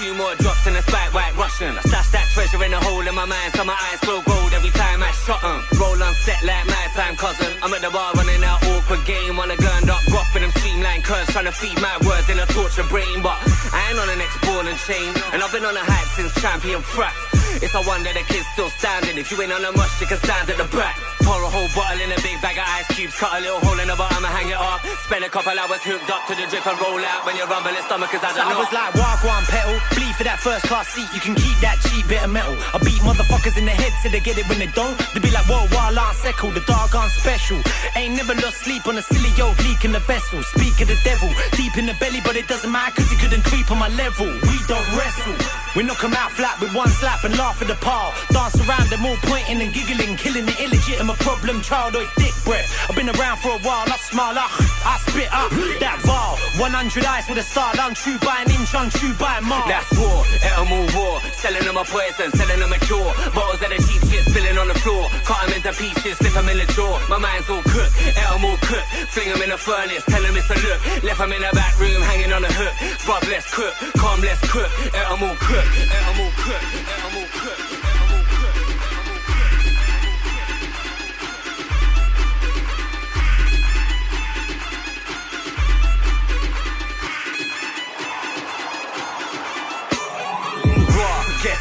Two 0.00 0.14
more 0.14 0.34
drops 0.36 0.66
in 0.66 0.74
a 0.74 0.80
spike 0.80 1.12
white 1.12 1.36
Russian. 1.36 1.76
I 1.76 1.82
stash 1.84 2.08
that 2.16 2.24
treasure 2.32 2.64
in 2.64 2.72
a 2.72 2.80
hole 2.80 3.04
in 3.06 3.14
my 3.14 3.28
mind, 3.28 3.52
so 3.52 3.64
my 3.68 3.76
eyes 3.76 4.00
glow 4.00 4.22
gold 4.24 4.50
every 4.56 4.72
time 4.72 5.02
I 5.02 5.12
shot 5.12 5.44
'em. 5.44 5.60
Roll 5.76 6.02
on 6.02 6.14
set 6.24 6.40
like 6.42 6.64
my 6.72 6.84
time 6.96 7.16
cousin. 7.16 7.52
I'm 7.60 7.68
at 7.74 7.82
the 7.82 7.90
bar 7.90 8.10
running 8.14 8.40
that 8.40 8.64
awkward 8.64 9.04
game 9.04 9.38
on 9.38 9.50
a 9.50 9.56
gurned 9.60 9.90
up 9.90 10.00
rock 10.08 10.24
with 10.32 10.42
them 10.42 10.52
streamline 10.56 11.02
curves, 11.02 11.28
trying 11.32 11.44
to 11.44 11.52
feed 11.52 11.78
my 11.82 11.98
words 12.08 12.30
in 12.30 12.38
a 12.40 12.46
torture 12.46 12.88
brain. 12.88 13.20
But 13.20 13.36
I 13.76 13.90
ain't 13.90 13.98
on 14.00 14.08
the 14.08 14.16
next 14.16 14.40
ball 14.40 14.64
and 14.64 14.78
chain, 14.88 15.12
and 15.34 15.42
I've 15.44 15.52
been 15.52 15.66
on 15.66 15.76
a 15.76 15.84
hype 15.84 16.08
since 16.16 16.32
champion 16.40 16.80
frap. 16.80 17.12
It's 17.60 17.74
a 17.74 17.82
wonder 17.82 18.10
the 18.14 18.24
kid's 18.24 18.48
still 18.54 18.70
standing. 18.80 19.18
If 19.18 19.30
you 19.30 19.36
ain't 19.42 19.52
on 19.52 19.62
a 19.66 19.72
mush, 19.72 20.00
you 20.00 20.06
can 20.06 20.16
stand 20.24 20.48
at 20.48 20.56
the 20.56 20.68
back. 20.78 20.96
Pour 21.30 21.38
a 21.46 21.46
whole 21.46 21.70
bottle 21.78 22.02
in 22.02 22.10
a 22.10 22.18
big 22.26 22.42
bag 22.42 22.58
of 22.58 22.66
ice 22.66 22.90
cubes, 22.90 23.14
cut 23.14 23.30
a 23.30 23.40
little 23.40 23.62
hole 23.62 23.78
in 23.78 23.86
the 23.86 23.94
bottom 23.94 24.18
and 24.18 24.34
hang 24.34 24.50
it 24.50 24.58
up. 24.58 24.82
Spend 25.06 25.22
a 25.22 25.30
couple 25.30 25.54
hours 25.54 25.78
hooked 25.86 26.10
up 26.10 26.26
to 26.26 26.34
the 26.34 26.42
drip 26.50 26.66
and 26.66 26.74
roll 26.82 26.98
out 27.06 27.22
when 27.22 27.38
you're 27.38 27.46
rumbling 27.46 27.78
stomach, 27.86 28.10
cause 28.10 28.18
I 28.26 28.34
So 28.34 28.42
don't 28.42 28.50
I 28.50 28.58
know. 28.58 28.66
was 28.66 28.72
like, 28.74 28.90
walk 28.98 29.22
one 29.22 29.46
pedal, 29.46 29.78
bleed 29.94 30.10
for 30.18 30.26
that 30.26 30.42
first 30.42 30.66
class 30.66 30.90
seat. 30.90 31.06
You 31.14 31.22
can 31.22 31.38
keep 31.38 31.54
that 31.62 31.78
cheap 31.86 32.02
bit 32.10 32.26
of 32.26 32.34
metal. 32.34 32.58
I 32.74 32.82
beat 32.82 32.98
motherfuckers 33.06 33.54
in 33.54 33.62
the 33.62 33.70
head 33.70 33.94
till 34.02 34.10
they 34.10 34.18
get 34.18 34.42
it 34.42 34.46
when 34.50 34.58
they 34.58 34.66
don't. 34.74 34.98
They 35.14 35.22
be 35.22 35.30
like, 35.30 35.46
whoa, 35.46 35.70
wild 35.70 36.02
on 36.02 36.10
second, 36.18 36.50
the 36.58 36.66
dog 36.66 36.90
on 36.98 37.06
special. 37.22 37.62
Ain't 37.94 38.18
never 38.18 38.34
lost 38.42 38.66
sleep 38.66 38.90
on 38.90 38.98
a 38.98 39.02
silly 39.06 39.30
old 39.38 39.54
leak 39.62 39.86
in 39.86 39.94
the 39.94 40.02
vessel. 40.10 40.42
Speak 40.58 40.82
of 40.82 40.90
the 40.90 40.98
devil, 41.06 41.30
deep 41.54 41.78
in 41.78 41.86
the 41.86 41.94
belly, 42.02 42.18
but 42.26 42.34
it 42.34 42.50
doesn't 42.50 42.74
matter 42.74 42.90
cause 42.98 43.06
he 43.06 43.14
couldn't 43.22 43.46
creep 43.46 43.70
on 43.70 43.78
my 43.78 43.86
level. 43.94 44.26
We 44.26 44.56
don't 44.66 44.88
wrestle. 44.98 45.38
We 45.78 45.86
knock 45.86 46.02
'em 46.02 46.10
out 46.18 46.34
flat 46.34 46.58
with 46.58 46.74
one 46.74 46.90
slap 46.90 47.22
and 47.22 47.38
laugh 47.38 47.62
at 47.62 47.68
the 47.70 47.78
pile. 47.78 48.10
Dance 48.34 48.58
around 48.66 48.90
them 48.90 49.06
all 49.06 49.14
pointing 49.30 49.62
and 49.62 49.70
giggling, 49.72 50.16
killing 50.18 50.42
the 50.50 50.56
illegitimate 50.58 51.19
problem 51.20 51.60
child 51.60 51.96
or 51.96 52.04
dick 52.16 52.34
breath. 52.44 52.68
I've 52.88 52.96
been 52.96 53.10
around 53.10 53.38
for 53.38 53.50
a 53.50 53.60
while, 53.60 53.86
I 53.86 53.96
smile 53.96 54.36
I 54.36 54.96
spit 55.06 55.30
up 55.32 55.50
that 55.80 55.98
val. 56.04 56.36
100 56.58 57.04
eyes 57.04 57.26
with 57.28 57.38
a 57.38 57.46
start, 57.46 57.76
untrue 57.80 58.18
by 58.20 58.44
an 58.44 58.50
inch, 58.50 58.72
untrue 58.74 59.14
by 59.16 59.38
a 59.38 59.42
mile. 59.42 59.66
That's 59.68 59.90
war, 59.96 60.24
eternal 60.34 60.84
war. 60.96 61.20
Selling 61.36 61.64
them 61.64 61.76
a 61.76 61.84
poison, 61.84 62.30
selling 62.32 62.60
them 62.60 62.72
a 62.72 62.80
cure. 62.84 63.10
Bottles 63.34 63.60
of 63.62 63.70
the 63.70 63.78
cheap 63.80 64.02
shit 64.08 64.24
spilling 64.28 64.56
on 64.58 64.68
the 64.68 64.78
floor. 64.80 65.08
Cut 65.24 65.40
them 65.46 65.56
into 65.56 65.72
pieces, 65.76 66.16
slip 66.18 66.32
them 66.32 66.48
in 66.48 66.58
the 66.58 66.68
jaw. 66.72 67.00
My 67.08 67.18
mind's 67.18 67.48
all 67.50 67.62
cooked, 67.64 67.94
eternal 68.00 68.56
cooked. 68.60 68.88
Fling 69.12 69.28
them 69.32 69.42
in 69.42 69.50
the 69.50 69.60
furnace, 69.60 70.04
tell 70.06 70.22
them 70.22 70.36
it's 70.36 70.50
a 70.50 70.58
look. 70.60 70.80
Left 71.04 71.20
them 71.20 71.32
in 71.32 71.42
the 71.42 71.52
back 71.52 71.74
room, 71.80 72.00
hanging 72.02 72.32
on 72.32 72.42
the 72.42 72.52
hook. 72.52 72.74
Bruv, 73.04 73.24
let's 73.30 73.48
cook, 73.52 73.74
calm, 73.96 74.20
let's 74.20 74.40
cook. 74.48 74.70
Eternal 74.88 75.36
cook, 75.40 75.66
eternal 75.80 76.30
cook, 76.38 76.62
eternal 76.76 77.26
cook. 77.34 77.60
Raw, 77.60 77.79
guess 77.79 77.79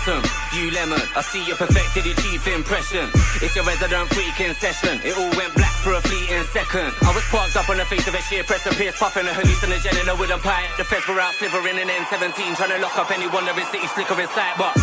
'em, 0.09 0.23
you 0.57 0.71
lemon. 0.71 1.01
I 1.15 1.21
see 1.21 1.43
you 1.45 1.55
perfected 1.55 2.05
your 2.05 2.15
chief 2.15 2.47
impression. 2.47 3.05
It's 3.43 3.55
your 3.55 3.65
resident 3.65 4.09
freaking 4.09 4.55
session. 4.57 4.99
It 5.05 5.13
all 5.17 5.31
went 5.37 5.53
black 5.53 5.75
for 5.83 5.93
a 5.93 6.01
fleeting 6.01 6.45
second. 6.53 6.91
I 7.05 7.11
was 7.13 7.25
parked 7.29 7.55
up 7.55 7.69
on 7.69 7.77
the 7.77 7.85
face 7.85 8.07
of 8.07 8.15
a 8.15 8.21
sheer 8.27 8.43
precipice, 8.43 8.97
puffing 8.97 9.27
a 9.27 9.33
hallucinogen 9.37 9.95
in 10.01 10.09
a 10.09 10.15
wooden 10.15 10.39
pipe. 10.39 10.69
The 10.77 10.83
feds 10.83 11.07
were 11.07 11.19
out 11.19 11.33
slithering 11.35 11.77
an 11.77 11.89
N17, 11.89 12.55
trying 12.57 12.73
to 12.75 12.79
lock 12.79 12.97
up 12.97 13.11
anyone 13.11 13.45
that 13.45 13.57
is 13.57 13.67
city 13.69 13.87
slicker 13.93 14.15
sight. 14.35 14.55
But 14.57 14.73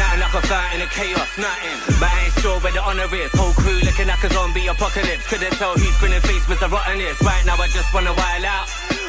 nothing 0.00 0.20
like 0.24 0.34
a 0.34 0.42
fight 0.48 0.70
in 0.74 0.80
a 0.82 0.88
chaos, 0.88 1.30
nothing. 1.36 1.76
But 2.00 2.08
I 2.10 2.18
ain't 2.24 2.34
sure 2.40 2.58
where 2.60 2.72
the 2.72 2.82
honor 2.82 3.08
is. 3.14 3.30
Whole 3.36 3.52
crew 3.52 3.80
looking 3.84 4.08
like 4.08 4.24
a 4.24 4.30
zombie 4.32 4.66
apocalypse. 4.66 5.26
Couldn't 5.28 5.52
tell 5.60 5.74
whose 5.74 5.96
grinning 5.98 6.22
face 6.22 6.46
was 6.48 6.58
the 6.58 6.68
rottenest. 6.68 7.20
Right 7.22 7.44
now 7.44 7.56
I 7.60 7.68
just 7.68 7.92
wanna 7.92 8.14
wild 8.14 8.44
out. 8.44 8.66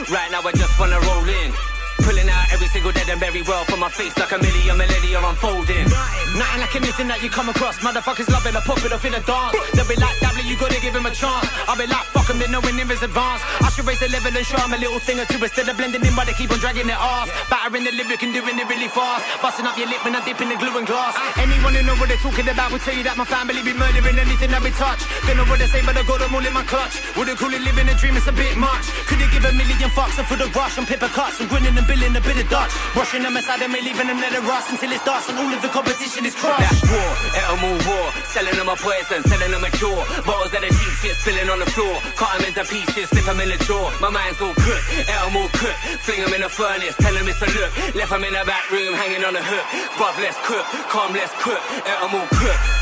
Right 0.09 0.29
now 0.31 0.41
I 0.43 0.51
just 0.51 0.75
wanna 0.79 0.99
roll 0.99 1.27
in. 1.27 1.53
Pulling 2.01 2.29
out 2.29 2.50
every 2.61 2.77
single 2.77 2.93
dead 2.93 3.09
and 3.09 3.19
buried 3.19 3.47
world 3.49 3.65
from 3.65 3.79
my 3.79 3.89
face 3.89 4.13
like 4.21 4.29
a 4.29 4.37
million 4.37 4.77
millennia 4.77 5.17
unfolding. 5.17 5.89
Nothing 6.37 6.61
like 6.61 6.75
anything 6.77 7.07
that 7.09 7.17
you 7.25 7.29
come 7.33 7.49
across. 7.49 7.81
Motherfuckers 7.81 8.29
I 8.29 8.61
pop 8.61 8.77
it 8.85 8.93
off 8.93 9.01
in 9.01 9.17
a 9.17 9.21
dance. 9.25 9.57
They'll 9.73 9.89
be 9.89 9.97
like, 9.97 10.13
W, 10.21 10.45
you 10.45 10.53
gotta 10.61 10.77
give 10.77 10.93
him 10.93 11.09
a 11.09 11.09
chance. 11.09 11.49
I'll 11.65 11.73
be 11.73 11.89
like, 11.89 12.05
fuck 12.13 12.29
him, 12.29 12.37
they 12.37 12.45
knowing 12.53 12.77
him 12.77 12.93
is 12.93 13.01
advanced. 13.01 13.41
I 13.65 13.73
should 13.73 13.89
raise 13.89 13.97
the 13.97 14.13
level 14.13 14.29
and 14.29 14.45
show 14.45 14.61
him 14.61 14.77
a 14.77 14.77
little 14.77 15.01
thing 15.01 15.17
or 15.17 15.25
two 15.25 15.41
instead 15.41 15.73
of 15.73 15.73
blending 15.73 16.05
in, 16.05 16.13
but 16.13 16.29
they 16.29 16.37
keep 16.37 16.53
on 16.53 16.61
dragging 16.61 16.85
it 16.85 17.01
off. 17.01 17.25
Battering 17.49 17.81
the 17.81 17.97
lyric 17.97 18.21
and 18.21 18.29
doing 18.29 18.53
it 18.53 18.67
really 18.69 18.93
fast. 18.93 19.25
Busting 19.41 19.65
up 19.65 19.73
your 19.81 19.89
lip 19.89 20.05
when 20.05 20.13
I 20.13 20.21
dip 20.21 20.37
in 20.37 20.53
the 20.53 20.57
glue 20.61 20.77
and 20.77 20.85
glass. 20.85 21.17
Anyone 21.41 21.73
who 21.73 21.81
know 21.81 21.97
what 21.97 22.13
they're 22.13 22.21
talking 22.21 22.45
about 22.45 22.69
will 22.69 22.83
tell 22.85 22.93
you 22.93 23.01
that 23.09 23.17
my 23.17 23.25
family 23.25 23.65
be 23.65 23.73
murdering 23.73 24.21
anything 24.21 24.53
that 24.53 24.61
we 24.61 24.69
touch. 24.77 25.01
Don't 25.25 25.41
know 25.41 25.49
what 25.49 25.57
they 25.57 25.65
say, 25.65 25.81
but 25.81 25.97
I 25.97 26.05
got 26.05 26.21
them 26.21 26.37
all 26.37 26.45
in 26.45 26.53
my 26.53 26.61
clutch. 26.69 27.01
Wouldn't 27.17 27.41
call 27.41 27.49
it 27.49 27.65
living 27.65 27.89
a 27.89 27.95
dream, 27.97 28.13
it's 28.21 28.29
a 28.29 28.35
bit 28.35 28.53
much. 28.53 28.85
Could 29.09 29.17
have 29.17 29.33
give 29.33 29.49
a 29.49 29.53
million 29.57 29.89
fucks 29.97 30.21
and 30.21 30.29
for 30.29 30.37
the 30.37 30.45
rush 30.53 30.77
and 30.77 30.85
paper 30.85 31.09
cuts 31.09 31.41
and 31.41 31.49
grinning 31.49 31.73
and 31.73 31.87
billing 31.89 32.13
a 32.13 32.21
bit 32.21 32.37
of 32.37 32.47
Dutch. 32.51 32.75
Brushing 32.93 33.23
them 33.23 33.39
aside 33.39 33.63
and 33.63 33.71
leaving 33.71 34.11
them 34.11 34.19
let 34.19 34.35
it 34.35 34.43
rust 34.43 34.75
until 34.75 34.91
it's 34.91 34.99
dust 35.07 35.31
and 35.31 35.39
all 35.39 35.47
of 35.47 35.61
the 35.63 35.71
competition 35.71 36.27
is 36.27 36.35
crushed. 36.35 36.59
That's 36.59 36.83
war, 36.83 37.11
eternal 37.31 37.79
war. 37.87 38.05
Selling 38.27 38.55
them 38.59 38.67
a 38.67 38.75
poison, 38.75 39.23
selling 39.23 39.51
them 39.55 39.63
a 39.63 39.71
cure. 39.71 40.03
Bottles 40.27 40.51
that 40.51 40.59
are 40.59 40.75
cheap 40.75 40.93
shit 40.99 41.15
spilling 41.15 41.47
on 41.47 41.63
the 41.63 41.69
floor. 41.71 41.95
Cut 42.19 42.27
them 42.35 42.51
into 42.51 42.67
pieces, 42.67 43.07
slip 43.07 43.23
them 43.23 43.39
in 43.39 43.55
the 43.55 43.59
jaw. 43.63 43.87
My 44.03 44.11
mind's 44.11 44.43
all 44.43 44.51
cooked, 44.51 44.85
eternal 44.99 45.47
cooked. 45.55 45.79
Fling 46.03 46.21
them 46.27 46.33
in 46.35 46.41
the 46.43 46.51
furnace, 46.51 46.95
tell 46.99 47.15
them 47.15 47.23
it's 47.31 47.39
a 47.39 47.47
look. 47.55 47.71
Left 47.95 48.11
them 48.11 48.23
in 48.27 48.35
the 48.35 48.43
back 48.43 48.67
room, 48.67 48.99
hanging 48.99 49.23
on 49.23 49.31
the 49.31 49.43
hook. 49.43 49.65
Bruv, 49.95 50.19
let's 50.19 50.35
cook, 50.43 50.65
calm, 50.91 51.15
let's 51.15 51.31
cook. 51.39 51.61
Eternal 51.87 52.27
cooked. 52.35 52.80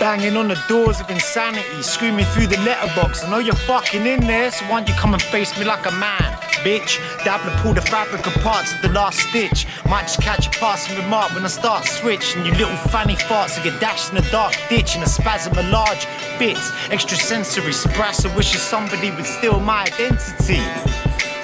Banging 0.00 0.36
on 0.36 0.48
the 0.48 0.60
doors 0.68 1.00
of 1.00 1.08
insanity, 1.10 1.82
screaming 1.82 2.24
through 2.26 2.48
the 2.48 2.58
letterbox. 2.58 3.22
I 3.22 3.30
know 3.30 3.38
you're 3.38 3.54
fucking 3.54 4.04
in 4.04 4.26
there, 4.26 4.50
so 4.50 4.64
why 4.64 4.80
don't 4.80 4.88
you 4.88 4.94
come 4.94 5.14
and 5.14 5.22
face 5.22 5.56
me 5.58 5.64
like 5.64 5.86
a 5.86 5.92
man? 5.92 6.32
Bitch, 6.64 6.98
dabble 7.24 7.50
pull 7.62 7.72
the 7.72 7.80
fabric 7.80 8.26
apart 8.26 8.66
to 8.66 8.82
the 8.82 8.92
last 8.92 9.20
stitch. 9.20 9.66
Might 9.88 10.02
just 10.02 10.20
catch 10.20 10.48
a 10.48 10.50
passing 10.50 10.96
remark 10.96 11.32
when 11.32 11.44
I 11.44 11.48
start 11.48 11.84
switch. 11.84 12.34
And 12.34 12.44
you 12.44 12.52
little 12.52 12.76
fanny 12.88 13.14
farts 13.14 13.54
that 13.54 13.62
get 13.62 13.80
dashed 13.80 14.10
in 14.10 14.18
a 14.18 14.30
dark 14.32 14.54
ditch 14.68 14.96
in 14.96 15.02
a 15.02 15.06
spasm 15.06 15.56
of 15.56 15.64
large 15.68 16.06
bits. 16.38 16.72
Extrasensory 16.90 17.72
sprass, 17.72 18.26
I 18.26 18.36
wish 18.36 18.50
somebody 18.58 19.12
would 19.12 19.24
steal 19.24 19.60
my 19.60 19.82
identity. 19.82 20.60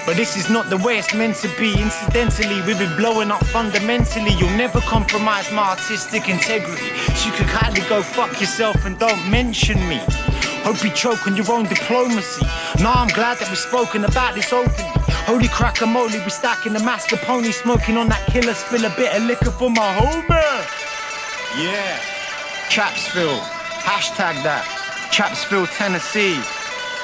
But 0.05 0.17
this 0.17 0.37
is 0.37 0.51
not 0.51 0.69
the 0.69 0.79
way 0.79 0.99
it's 0.99 1.15
meant 1.15 1.37
to 1.37 1.49
be. 1.59 1.81
Incidentally, 1.81 2.61
we've 2.63 2.79
been 2.79 2.97
blowing 2.97 3.31
up 3.31 3.45
fundamentally. 3.47 4.33
You'll 4.33 4.59
never 4.59 4.81
compromise 4.81 5.51
my 5.53 5.71
artistic 5.71 6.29
integrity. 6.29 6.91
So 7.15 7.31
you 7.31 7.35
could 7.37 7.47
kindly 7.47 7.83
go 7.89 8.03
fuck 8.03 8.41
yourself 8.41 8.85
and 8.85 8.99
don't 8.99 9.31
mention 9.31 9.79
me. 9.89 10.01
Hope 10.65 10.83
you 10.83 10.91
choke 10.91 11.27
on 11.27 11.37
your 11.37 11.51
own 11.53 11.67
diplomacy. 11.67 12.45
Now 12.81 12.95
I'm 12.95 13.09
glad 13.09 13.39
that 13.39 13.49
we've 13.49 13.59
spoken 13.59 14.05
about 14.05 14.35
this 14.35 14.53
openly. 14.53 14.91
Holy 15.27 15.49
crack-a-moly, 15.49 16.19
we 16.19 16.31
stacking 16.31 16.73
the 16.73 16.83
master 16.83 17.17
pony, 17.17 17.53
smoking 17.53 17.97
on 17.97 18.09
that 18.09 18.27
killer, 18.27 18.55
spill 18.55 18.85
a 18.85 18.91
bit 18.97 19.15
of 19.15 19.23
liquor 19.23 19.53
for 19.53 19.71
my 19.71 19.95
homie. 19.95 20.67
Yeah. 21.63 21.99
Chapsville. 22.69 23.39
Hashtag 23.87 24.43
that. 24.43 24.65
Chapsville, 25.13 25.69
Tennessee. 25.77 26.41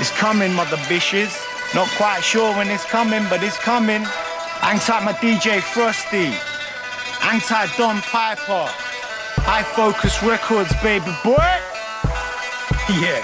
It's 0.00 0.10
coming, 0.10 0.52
mother 0.52 0.76
bitches. 0.88 1.47
Not 1.74 1.88
quite 1.96 2.22
sure 2.22 2.56
when 2.56 2.68
it's 2.68 2.84
coming, 2.84 3.24
but 3.28 3.42
it's 3.42 3.58
coming. 3.58 4.02
Hang 4.02 4.78
tight, 4.78 5.04
my 5.04 5.12
DJ 5.12 5.60
Frosty. 5.60 6.32
Hang 7.20 7.40
tight, 7.40 7.70
Don 7.76 8.00
Piper. 8.00 8.66
High 9.44 9.62
Focus 9.62 10.22
Records, 10.22 10.72
baby 10.82 11.14
boy. 11.22 11.36
Yeah. 13.00 13.22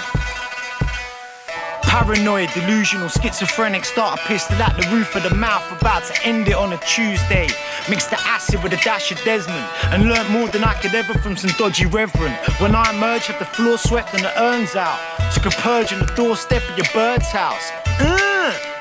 Paranoid, 1.81 2.49
delusional, 2.53 3.09
schizophrenic, 3.09 3.83
start 3.83 4.19
a 4.19 4.23
pistol 4.27 4.61
at 4.61 4.75
the 4.79 4.87
roof 4.95 5.15
of 5.15 5.23
the 5.23 5.33
mouth, 5.33 5.63
about 5.79 6.03
to 6.03 6.25
end 6.25 6.47
it 6.47 6.53
on 6.53 6.73
a 6.73 6.77
Tuesday. 6.79 7.47
Mixed 7.89 8.11
the 8.11 8.19
acid 8.27 8.61
with 8.61 8.73
a 8.73 8.77
dash 8.77 9.11
of 9.11 9.17
Desmond, 9.23 9.65
and 9.85 10.07
learnt 10.07 10.29
more 10.29 10.47
than 10.49 10.63
I 10.63 10.73
could 10.75 10.93
ever 10.93 11.13
from 11.15 11.35
some 11.35 11.51
dodgy 11.57 11.87
reverend. 11.87 12.35
When 12.59 12.75
I 12.75 12.89
emerged, 12.93 13.25
had 13.25 13.39
the 13.39 13.45
floor 13.45 13.77
swept 13.77 14.13
and 14.13 14.23
the 14.23 14.39
urns 14.39 14.75
out. 14.75 14.99
Took 15.33 15.47
a 15.47 15.55
purge 15.61 15.93
on 15.93 15.99
the 15.99 16.13
doorstep 16.15 16.61
of 16.69 16.77
your 16.77 16.87
bird's 16.93 17.31
house. 17.31 17.71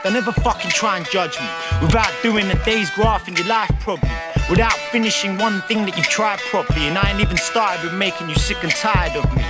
They 0.05 0.13
never 0.13 0.33
fucking 0.33 0.71
try 0.71 0.99
and 0.99 1.09
judge 1.09 1.41
me 1.41 1.49
without 1.81 2.13
doing 2.23 2.47
a 2.51 2.65
day's 2.65 2.91
graph 2.91 3.27
in 3.27 3.35
your 3.37 3.47
life, 3.47 3.71
probably. 3.81 4.11
Without 4.51 4.77
finishing 4.93 5.39
one 5.39 5.63
thing 5.63 5.87
that 5.87 5.97
you've 5.97 6.07
tried 6.07 6.39
properly, 6.51 6.87
and 6.87 6.99
I 6.99 7.11
ain't 7.11 7.21
even 7.21 7.39
started 7.39 7.83
with 7.83 7.95
making 7.95 8.29
you 8.29 8.35
sick 8.35 8.63
and 8.63 8.71
tired 8.71 9.17
of 9.17 9.25
me. 9.35 9.43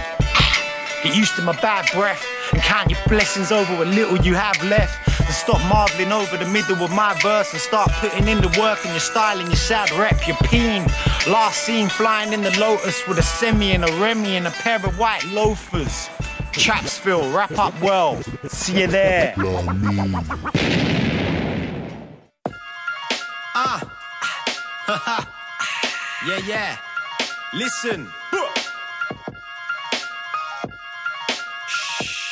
Get 1.03 1.17
used 1.17 1.35
to 1.37 1.43
my 1.43 1.61
bad 1.61 1.91
breath 1.93 2.25
and 2.53 2.63
count 2.63 2.89
your 2.89 3.01
blessings 3.09 3.51
over 3.51 3.77
what 3.77 3.89
little 3.89 4.17
you 4.19 4.35
have 4.35 4.63
left. 4.65 5.09
And 5.21 5.35
stop 5.35 5.61
marveling 5.69 6.13
over 6.13 6.37
the 6.37 6.47
middle 6.47 6.83
of 6.85 6.93
my 6.93 7.19
verse 7.21 7.53
and 7.53 7.61
start 7.61 7.91
putting 7.95 8.29
in 8.29 8.41
the 8.41 8.49
work 8.61 8.79
and 8.85 8.93
your 8.95 9.01
style 9.01 9.41
and 9.41 9.49
your 9.49 9.57
sad 9.57 9.91
rep, 9.93 10.27
your 10.29 10.37
peen. 10.45 10.85
Last 11.27 11.65
seen 11.65 11.89
flying 11.89 12.33
in 12.33 12.43
the 12.43 12.57
Lotus 12.61 13.07
with 13.09 13.19
a 13.19 13.23
semi 13.23 13.73
and 13.73 13.85
a 13.85 13.93
Remy 14.01 14.37
and 14.37 14.47
a 14.47 14.53
pair 14.53 14.77
of 14.77 14.99
white 14.99 15.25
loafers. 15.25 16.09
Chapsville, 16.55 17.35
wrap 17.35 17.59
up 17.59 17.79
well. 17.81 18.23
See 18.47 18.81
you 18.81 18.87
there. 18.87 19.35
Ah. 23.57 23.81
yeah, 26.27 26.39
yeah. 26.47 26.77
Listen. 27.53 28.09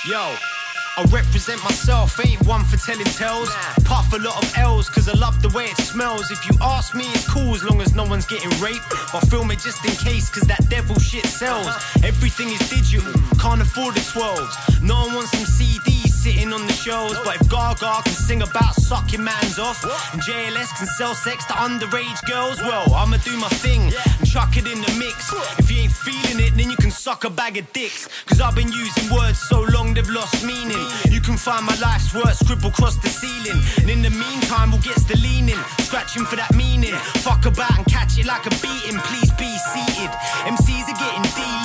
Yo. 0.09 0.52
I 0.99 1.05
represent 1.05 1.63
myself, 1.65 2.21
ain't 2.25 2.45
one 2.47 2.65
for 2.65 2.77
telling 2.77 3.07
tales. 3.07 3.49
Puff 3.85 4.13
a 4.13 4.19
lot 4.19 4.43
of 4.43 4.59
L's, 4.59 4.91
cause 4.91 5.09
I 5.09 5.15
love 5.15 5.41
the 5.41 5.49
way 5.57 5.65
it 5.65 5.77
smells. 5.79 6.31
If 6.31 6.45
you 6.45 6.53
ask 6.61 6.95
me, 6.95 7.05
it's 7.15 7.27
cool 7.27 7.55
as 7.55 7.65
long 7.65 7.81
as 7.81 7.95
no 7.95 8.05
one's 8.05 8.27
getting 8.27 8.51
raped. 8.61 8.85
But 9.11 9.21
film 9.29 9.51
it 9.51 9.61
just 9.61 9.83
in 9.87 9.93
case, 9.93 10.29
cause 10.29 10.47
that 10.49 10.69
devil 10.69 10.99
shit 10.99 11.25
sells. 11.25 11.67
Uh-huh. 11.67 12.07
Everything 12.07 12.51
is 12.51 12.61
digital, 12.69 13.13
can't 13.41 13.63
afford 13.63 13.95
the 13.95 14.01
12s. 14.01 14.83
No 14.83 15.07
one 15.07 15.15
wants 15.15 15.31
some 15.33 15.47
CDs 15.47 16.12
sitting 16.23 16.53
on 16.53 16.65
the 16.67 16.73
shows. 16.73 17.19
But 17.25 17.41
if 17.41 17.51
Gaga 17.51 18.03
can 18.05 18.15
sing 18.15 18.43
about 18.43 18.75
sucking 18.75 19.23
man's 19.23 19.59
off, 19.59 19.83
and 20.13 20.23
JLS 20.23 20.71
can 20.79 20.87
sell 20.99 21.15
sex 21.15 21.45
to 21.47 21.55
underage 21.55 22.21
girls, 22.27 22.61
well, 22.61 22.87
I'ma 22.95 23.17
do 23.19 23.37
my 23.39 23.49
thing 23.65 23.91
and 24.19 24.27
chuck 24.31 24.57
it 24.57 24.67
in 24.71 24.79
the 24.81 24.93
mix. 25.03 25.35
If 25.59 25.71
you 25.71 25.83
ain't 25.83 25.93
feeling 25.93 26.39
it, 26.47 26.55
then 26.55 26.71
you 26.71 26.77
can 26.77 26.93
suck 26.93 27.25
a 27.25 27.31
bag 27.31 27.59
of 27.59 27.67
dicks. 27.73 28.09
Cause 28.27 28.41
I've 28.41 28.55
been 28.55 28.71
using 28.71 29.13
words 29.13 29.39
so 29.39 29.63
long 29.75 29.95
they've 29.95 30.09
lost 30.11 30.45
meaning. 30.47 30.85
You 31.11 31.21
can 31.21 31.37
find 31.37 31.67
my 31.67 31.77
life's 31.83 32.15
work 32.15 32.35
scribbled 32.35 32.73
across 32.73 32.97
the 32.97 33.09
ceiling. 33.09 33.59
And 33.81 33.91
in 33.91 34.03
the 34.03 34.11
meantime, 34.11 34.71
we'll 34.71 34.87
get 34.87 35.03
the 35.11 35.19
leaning, 35.19 35.59
scratching 35.83 36.25
for 36.25 36.37
that 36.37 36.55
meaning. 36.55 36.95
Fuck 37.27 37.47
about 37.47 37.77
and 37.77 37.87
catch 37.87 38.17
it 38.19 38.27
like 38.27 38.47
a 38.47 38.55
beating, 38.63 38.99
please 39.11 39.33
be 39.35 39.51
seated. 39.75 40.11
MCs 40.47 40.87
are 40.87 40.99
getting 41.03 41.27
deleted. 41.35 41.62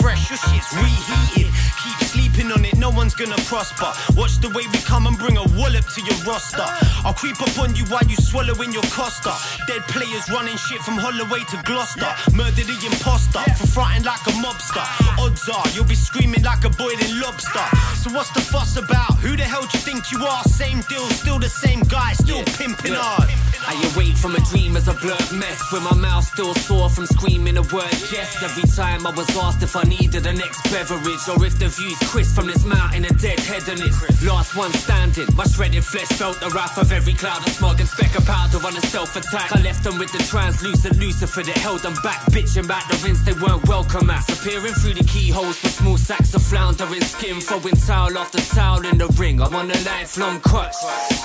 Fresh, 0.00 0.30
your 0.30 0.38
shit's 0.38 0.72
reheated. 0.72 1.52
Keep 1.84 1.98
sleeping 2.08 2.52
on 2.52 2.64
it, 2.64 2.76
no 2.76 2.90
one's 2.90 3.14
gonna 3.14 3.38
prosper. 3.46 3.92
Watch 4.16 4.40
the 4.40 4.48
way 4.50 4.64
we 4.72 4.78
come 4.84 5.06
and 5.06 5.16
bring 5.16 5.36
a 5.36 5.44
wallop 5.56 5.86
to 5.94 6.00
your 6.02 6.16
roster. 6.24 6.64
I'll 7.04 7.14
creep 7.14 7.40
up 7.40 7.56
on 7.58 7.76
you 7.76 7.84
while 7.86 8.04
you 8.08 8.16
swallowing 8.16 8.72
your 8.72 8.84
Costa. 8.90 9.32
Dead 9.66 9.82
players 9.88 10.28
running 10.30 10.56
shit 10.56 10.80
from 10.80 10.96
Holloway 10.96 11.44
to 11.52 11.56
Gloucester. 11.64 12.10
Murder 12.34 12.64
the 12.64 12.76
imposter 12.84 13.44
for 13.56 13.66
fronting 13.68 14.04
like 14.04 14.24
a 14.26 14.34
mobster. 14.40 14.84
Odds 15.20 15.48
are 15.48 15.68
you'll 15.72 15.84
be 15.88 15.94
screaming 15.94 16.42
like 16.42 16.64
a 16.64 16.70
boiling 16.70 17.14
lobster. 17.20 17.66
So 18.00 18.10
what's 18.10 18.30
the 18.30 18.40
fuss 18.40 18.76
about? 18.76 19.20
Who 19.20 19.36
the 19.36 19.44
hell 19.44 19.62
do 19.62 19.72
you 19.72 19.84
think 19.84 20.10
you 20.10 20.24
are? 20.24 20.42
Same 20.44 20.80
deal, 20.88 21.06
still 21.10 21.38
the 21.38 21.48
same 21.48 21.80
guy, 21.84 22.12
still 22.14 22.42
pimping 22.56 22.94
hard. 22.94 23.28
I 23.66 23.74
awake 23.92 24.16
from 24.16 24.34
a 24.34 24.40
dream 24.40 24.76
as 24.76 24.88
a 24.88 24.94
blurred 24.94 25.32
mess 25.32 25.70
With 25.72 25.82
my 25.82 25.94
mouth 25.94 26.24
still 26.24 26.54
sore 26.54 26.88
from 26.88 27.06
screaming 27.06 27.56
a 27.58 27.62
word 27.62 27.92
yes 28.10 28.42
Every 28.42 28.64
time 28.64 29.06
I 29.06 29.10
was 29.10 29.28
asked 29.36 29.62
if 29.62 29.76
I 29.76 29.82
needed 29.90 30.22
the 30.22 30.32
next 30.32 30.62
beverage. 30.70 31.26
Or 31.26 31.42
if 31.44 31.58
the 31.58 31.68
view's 31.68 31.98
crisp 32.06 32.34
from 32.34 32.46
this 32.46 32.64
mountain 32.64 33.04
a 33.04 33.12
dead 33.18 33.40
head 33.40 33.66
on 33.68 33.82
it 33.82 33.94
Last 34.22 34.54
one 34.54 34.72
standing, 34.72 35.26
my 35.34 35.44
shredded 35.44 35.84
flesh 35.84 36.08
felt 36.14 36.38
the 36.40 36.48
wrath 36.50 36.78
of 36.78 36.92
every 36.92 37.14
cloud 37.14 37.44
of 37.46 37.52
smog 37.52 37.80
and 37.80 37.88
speck 37.88 38.16
of 38.16 38.24
powder 38.24 38.62
on 38.64 38.76
a 38.76 38.80
self 38.86 39.16
attack 39.16 39.50
I 39.52 39.60
left 39.60 39.82
them 39.82 39.98
with 39.98 40.12
the 40.12 40.22
translucent 40.30 40.96
Lucifer 40.98 41.42
that 41.42 41.58
held 41.58 41.80
them 41.80 41.94
back 42.02 42.20
Bitching 42.30 42.64
about 42.64 42.86
the 42.88 42.96
rinse 43.04 43.22
they 43.22 43.34
weren't 43.34 43.66
welcome 43.66 44.08
at. 44.10 44.22
Appearing 44.30 44.74
through 44.78 44.94
the 44.94 45.04
keyholes 45.04 45.60
with 45.62 45.74
small 45.74 45.98
sacks 45.98 46.34
of 46.34 46.42
floundering 46.42 47.02
skin 47.02 47.40
Throwing 47.40 47.76
towel 47.76 48.16
after 48.16 48.38
towel 48.54 48.86
in 48.86 48.98
the 48.98 49.08
ring. 49.18 49.42
I'm 49.42 49.54
on 49.54 49.70
a 49.70 49.80
lifelong 49.82 50.40
crutch 50.40 50.76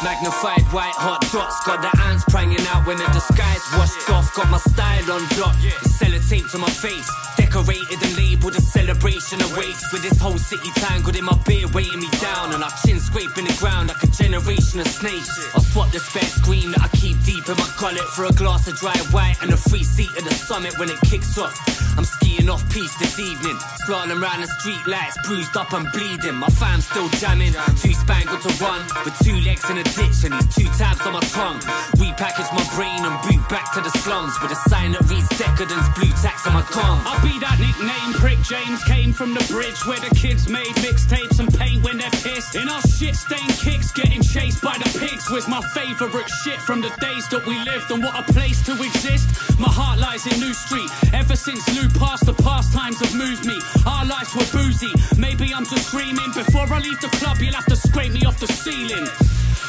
Magnified 0.03 0.65
white 0.73 0.97
hot 0.97 1.21
dots. 1.31 1.63
Got 1.65 1.81
the 1.85 1.91
ants 2.09 2.23
pranging 2.29 2.65
out 2.73 2.87
when 2.87 2.97
the 2.97 3.07
disguise 3.13 3.61
washed 3.77 4.09
off. 4.09 4.33
Got 4.35 4.49
my 4.49 4.57
style 4.57 5.11
on 5.11 5.21
lock. 5.37 5.55
Sellotape 6.01 6.49
to 6.51 6.57
my 6.57 6.69
face 6.69 7.09
Decorated 7.37 8.01
and 8.01 8.17
labelled 8.17 8.54
a 8.55 8.61
celebration 8.61 9.41
awaits 9.41 9.91
With 9.91 10.03
this 10.03 10.19
whole 10.19 10.37
city 10.37 10.69
tangled 10.75 11.15
in 11.15 11.25
my 11.25 11.37
beard 11.45 11.73
weighing 11.73 11.99
me 11.99 12.09
down. 12.21 12.53
And 12.53 12.63
our 12.63 12.71
chin 12.85 12.99
scraping 12.99 13.45
the 13.45 13.55
ground 13.59 13.89
like 13.89 14.01
a 14.03 14.07
generation 14.07 14.79
of 14.79 14.87
snakes. 14.87 15.29
I'll 15.53 15.61
swap 15.61 15.91
the 15.91 15.99
spare 15.99 16.23
screen 16.23 16.71
that 16.71 16.81
I 16.81 16.89
keep 16.95 17.17
deep 17.23 17.47
in 17.47 17.57
my 17.57 17.69
gullet 17.79 18.07
For 18.15 18.25
a 18.25 18.33
glass 18.33 18.67
of 18.67 18.75
dry 18.77 18.95
white 19.11 19.37
and 19.41 19.51
a 19.51 19.57
free 19.57 19.83
seat 19.83 20.11
at 20.17 20.23
the 20.23 20.33
summit 20.33 20.77
when 20.79 20.89
it 20.89 20.99
kicks 21.05 21.37
off. 21.37 21.53
I'm 21.97 22.05
skiing 22.05 22.49
off 22.49 22.63
piece 22.71 22.95
this 22.97 23.19
evening. 23.19 23.57
Slalom 23.85 24.21
round 24.21 24.43
the 24.43 24.47
street 24.59 24.83
lights 24.87 25.17
bruised 25.27 25.55
up 25.57 25.71
and 25.73 25.87
bleeding. 25.91 26.35
My 26.35 26.49
fam's 26.49 26.87
still 26.87 27.09
jamming. 27.19 27.53
Too 27.81 27.93
spangled 27.93 28.41
to 28.41 28.51
run 28.63 28.81
With 29.03 29.17
two 29.19 29.37
legs 29.41 29.69
in 29.69 29.77
a 29.77 29.83
ditch 29.83 30.23
and 30.23 30.33
these 30.33 30.49
two 30.55 30.69
tabs 30.79 31.05
on 31.05 31.13
my 31.13 31.25
tongue. 31.35 31.59
Repackage 31.99 32.51
my 32.55 32.65
brain 32.75 33.03
and 33.03 33.15
boot 33.27 33.43
back 33.49 33.73
to 33.73 33.81
the 33.81 33.91
slums 34.03 34.33
With 34.41 34.51
a 34.51 34.59
sign 34.69 34.93
that 34.93 35.03
reads 35.09 35.29
decadence 35.37 35.87
Blue 35.95 36.11
tacks 36.21 36.47
on 36.47 36.53
my 36.53 36.65
tongue 36.71 37.01
I'll 37.05 37.21
be 37.21 37.37
that 37.39 37.57
nickname 37.59 38.13
prick 38.19 38.39
James 38.47 38.83
came 38.83 39.11
from 39.11 39.33
the 39.33 39.43
bridge 39.49 39.83
where 39.87 39.97
the 39.97 40.13
kids 40.13 40.47
made 40.47 40.69
mixtapes 40.85 41.39
and 41.39 41.51
paint 41.51 41.83
when 41.83 41.97
they're 41.97 42.17
pissed. 42.21 42.53
In 42.55 42.69
our 42.69 42.81
shit 42.81 43.15
stained 43.15 43.57
kicks 43.57 43.91
getting 43.91 44.21
chased 44.21 44.61
by 44.61 44.77
the 44.77 44.99
pigs 44.99 45.31
was 45.31 45.47
my 45.47 45.61
favorite 45.73 46.29
shit 46.43 46.61
from 46.61 46.79
the 46.79 46.89
days 47.01 47.27
that 47.29 47.43
we 47.47 47.57
lived. 47.65 47.89
And 47.89 48.03
what 48.03 48.13
a 48.13 48.33
place 48.33 48.61
to 48.67 48.73
exist. 48.73 49.59
My 49.59 49.67
heart 49.67 49.97
lies 49.97 50.27
in 50.27 50.39
New 50.39 50.53
Street. 50.53 50.89
Ever 51.11 51.35
since 51.35 51.65
Lou 51.73 51.89
passed 51.97 52.27
the 52.27 52.33
pastimes 52.33 52.99
have 52.99 53.15
moved 53.15 53.47
me. 53.47 53.57
Our 53.87 54.05
lives 54.05 54.35
were 54.35 54.45
boozy. 54.53 54.93
Maybe 55.17 55.51
I'm 55.51 55.65
just 55.65 55.89
dreaming. 55.89 56.29
Before 56.35 56.69
I 56.69 56.79
leave 56.79 57.01
the 57.01 57.09
club 57.17 57.37
you'll 57.41 57.55
have 57.55 57.65
to 57.65 57.75
scrape 57.75 58.13
me 58.13 58.25
off 58.25 58.39
the 58.39 58.47
ceiling 58.47 59.07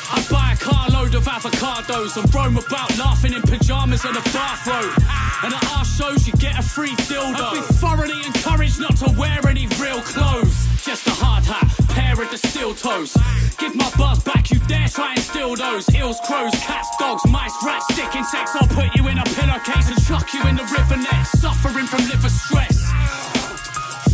I 0.08 0.24
buy 0.30 0.52
a 0.52 0.56
carload 0.56 1.14
of 1.14 1.24
avocados 1.24 2.16
and 2.16 2.32
roam 2.34 2.56
about 2.56 2.96
laughing 2.98 3.32
in 3.32 3.42
pajamas 3.42 4.04
in 4.04 4.16
a 4.16 4.22
bathrobe. 4.30 4.94
And 5.42 5.52
at 5.52 5.64
our 5.74 5.84
shows, 5.84 6.26
you 6.26 6.32
get 6.34 6.58
a 6.58 6.62
free 6.62 6.94
dildo. 7.10 7.34
I've 7.34 7.52
been 7.54 7.76
thoroughly 7.76 8.24
encouraged 8.24 8.80
not 8.80 8.96
to 8.98 9.10
wear 9.18 9.40
any 9.48 9.66
real 9.80 10.00
clothes. 10.02 10.54
Just 10.84 11.06
a 11.08 11.10
hard 11.10 11.44
hat, 11.44 11.66
pair 11.88 12.14
of 12.14 12.30
the 12.30 12.38
steel 12.38 12.74
toes. 12.74 13.16
Give 13.58 13.74
my 13.74 13.90
buzz 13.98 14.22
back, 14.22 14.50
you 14.50 14.60
dare 14.68 14.88
try 14.88 15.14
and 15.14 15.20
steal 15.20 15.56
those. 15.56 15.88
Eels, 15.94 16.20
crows, 16.26 16.54
cats, 16.62 16.88
dogs, 16.98 17.26
mice, 17.26 17.56
rats, 17.64 17.86
stick 17.92 18.14
insects. 18.14 18.54
I'll 18.54 18.68
put 18.68 18.94
you 18.94 19.08
in 19.08 19.18
a 19.18 19.24
pillowcase 19.24 19.90
and 19.90 19.98
chuck 20.06 20.32
you 20.32 20.42
in 20.46 20.56
the 20.56 20.66
river 20.70 20.96
next. 20.96 21.40
Suffering 21.40 21.86
from 21.86 22.06
liver 22.06 22.28
stress. 22.28 22.78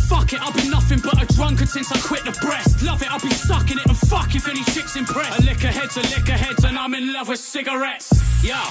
Fuck 0.07 0.33
it, 0.33 0.41
I've 0.41 0.55
been 0.55 0.69
nothing 0.69 0.99
but 0.99 1.21
a 1.21 1.33
drunkard 1.33 1.69
since 1.69 1.91
I 1.91 1.99
quit 1.99 2.23
the 2.25 2.37
breast. 2.41 2.81
Love 2.83 3.01
it, 3.01 3.11
I'll 3.11 3.19
be 3.19 3.31
sucking 3.31 3.77
it 3.77 3.85
and 3.85 3.97
fuck 3.97 4.35
if 4.35 4.47
any 4.47 4.63
chicks 4.65 4.95
impressed. 4.95 5.39
A 5.39 5.43
liquor 5.43 5.67
head's 5.67 5.97
a 5.97 6.01
liquor 6.01 6.33
heads 6.33 6.63
and 6.63 6.77
I'm 6.77 6.93
in 6.93 7.13
love 7.13 7.29
with 7.29 7.39
cigarettes. 7.39 8.11
Yeah. 8.43 8.63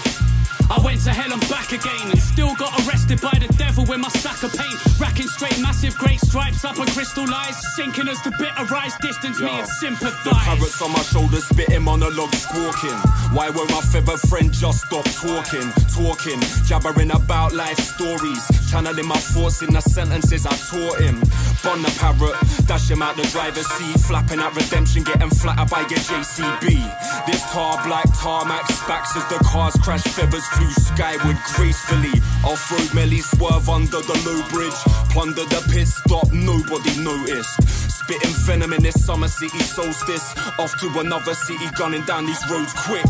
I 0.71 0.81
went 0.85 1.01
to 1.03 1.11
hell 1.11 1.33
and 1.33 1.41
back 1.49 1.73
again 1.73 2.11
and 2.11 2.19
still 2.19 2.55
got 2.57 2.73
arrested 2.87 3.21
by 3.21 3.37
the 3.39 3.53
devil 3.57 3.85
with 3.85 3.99
my 3.99 4.09
sack 4.09 4.43
of 4.43 4.53
paint. 4.53 4.79
Racking 5.01 5.29
straight 5.29 5.59
massive 5.61 5.97
great 5.97 6.21
stripes 6.21 6.65
up 6.65 6.79
and 6.79 6.89
crystallized. 6.91 7.59
Sinking 7.77 8.09
as 8.09 8.21
the 8.23 8.31
bitter 8.33 8.65
rise 8.73 8.97
distance 9.01 9.41
me 9.41 9.51
and 9.51 9.69
sympathize. 9.69 10.25
The 10.25 10.31
parrots 10.31 10.83
on 10.83 10.93
my 10.93 11.03
shoulders 11.03 11.45
spitting 11.45 11.83
monologue 11.83 12.35
squawking. 12.35 12.99
Why 13.35 13.51
won't 13.51 13.71
my 13.71 13.81
feathered 13.81 14.21
friend 14.29 14.53
just 14.53 14.87
stop 14.87 15.05
talking? 15.05 15.69
Talking, 15.93 16.41
jabbering 16.67 17.11
about 17.11 17.53
life 17.53 17.79
stories. 17.79 18.43
Channeling 18.71 19.07
my 19.07 19.17
thoughts 19.17 19.63
in 19.63 19.73
the 19.73 19.81
sentences 19.81 20.47
I 20.47 20.55
taught 20.57 21.01
him. 21.01 21.21
Bond 21.63 21.85
the 21.85 21.93
parrot, 21.99 22.37
dash 22.67 22.91
him 22.91 23.03
out 23.03 23.17
the 23.17 23.25
driver's 23.25 23.67
seat. 23.67 24.01
Flapping 24.01 24.41
at 24.41 24.55
redemption, 24.55 25.03
getting 25.05 25.31
flattered 25.31 25.71
by 25.71 25.81
your 25.81 26.01
JCB. 26.01 27.27
This 27.27 27.43
tar 27.53 27.83
black 27.85 28.07
tarmac 28.17 28.67
spacks 28.69 29.17
as 29.17 29.27
the 29.29 29.39
cars 29.45 29.75
crash, 29.83 30.03
feathers 30.03 30.45
skyward 30.71 31.37
gracefully. 31.55 32.13
Off-road 32.45 32.95
melee 32.95 33.21
swerve 33.21 33.69
under 33.69 34.01
the 34.01 34.17
low 34.27 34.43
bridge. 34.51 34.79
Plunder 35.11 35.45
the 35.45 35.63
pit 35.73 35.89
stop, 35.89 36.31
nobody 36.33 36.97
noticed. 37.03 37.63
Spitting 37.91 38.35
venom 38.47 38.73
in 38.73 38.83
this 38.83 39.05
summer 39.05 39.29
city 39.29 39.61
solstice. 39.61 40.35
Off 40.59 40.79
to 40.81 40.89
another 41.01 41.35
city, 41.35 41.67
gunning 41.79 42.05
down 42.05 42.27
these 42.27 42.43
roads 42.51 42.73
quick. 42.75 43.07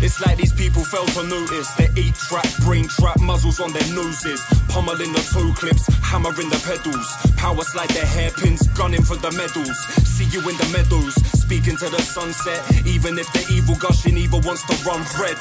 It's 0.00 0.20
like 0.20 0.36
these 0.36 0.52
people 0.52 0.84
fail 0.84 1.06
to 1.06 1.22
notice. 1.28 1.70
They 1.74 1.88
eight 1.96 2.14
trap, 2.14 2.46
brain 2.64 2.88
trap, 2.88 3.20
muzzles 3.20 3.60
on 3.60 3.72
their 3.72 3.86
noses. 3.94 4.40
Pummeling 4.68 5.12
the 5.12 5.22
toe 5.32 5.52
clips, 5.54 5.86
hammering 6.02 6.50
the 6.50 6.60
pedals. 6.66 7.06
Power 7.36 7.62
slide 7.62 7.90
their 7.90 8.06
hairpins, 8.06 8.66
gunning 8.74 9.02
for 9.02 9.16
the 9.16 9.30
medals. 9.32 9.76
See 10.16 10.26
you 10.26 10.40
in 10.48 10.56
the 10.56 10.68
meadows, 10.72 11.14
speaking 11.38 11.76
to 11.76 11.88
the 11.88 12.02
sunset. 12.02 12.60
Even 12.86 13.18
if 13.18 13.30
the 13.32 13.44
evil 13.52 13.76
gushing 13.76 14.16
evil 14.16 14.40
wants 14.44 14.62
to 14.66 14.74
run 14.84 15.04
red. 15.20 15.38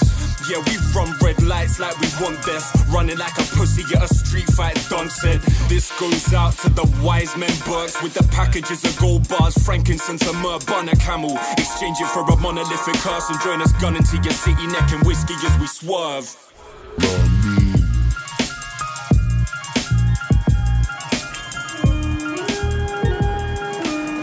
Yeah, 0.50 0.60
we 0.68 0.76
run 0.94 1.16
red 1.22 1.42
lights 1.44 1.80
like 1.80 1.98
we 2.00 2.08
want 2.22 2.44
death. 2.46 2.68
Running 2.92 3.18
like 3.18 3.36
a 3.40 3.46
pussy 3.56 3.84
at 3.96 4.04
a 4.04 4.08
street 4.08 4.48
fight, 4.54 4.78
done 4.90 5.10
said. 5.10 5.42
This 5.68 5.92
goes 6.00 6.34
out 6.34 6.54
to 6.64 6.70
the 6.70 6.86
wise 7.02 7.36
men 7.38 7.54
Burks 7.66 8.02
with 8.02 8.14
the 8.14 8.24
packages 8.32 8.84
of 8.84 8.98
gold 9.00 9.28
bars, 9.30 9.56
frankincense 9.64 10.28
and 10.28 10.40
myrrh, 10.42 10.60
bun 10.68 10.90
a 10.90 10.96
camel. 10.98 11.38
Exchange 11.58 11.98
it 12.02 12.08
for 12.08 12.24
a 12.28 12.36
monolithic 12.38 12.96
curse 12.96 13.30
and 13.30 13.40
join 13.42 13.62
us 13.62 13.72
gunning 13.80 14.04
to 14.04 14.18
your 14.18 14.34
city 14.44 14.68
neck 14.68 14.92
and 14.92 15.02
whiskey 15.08 15.36
as 15.46 15.58
we 15.58 15.68
swerve. 15.68 16.36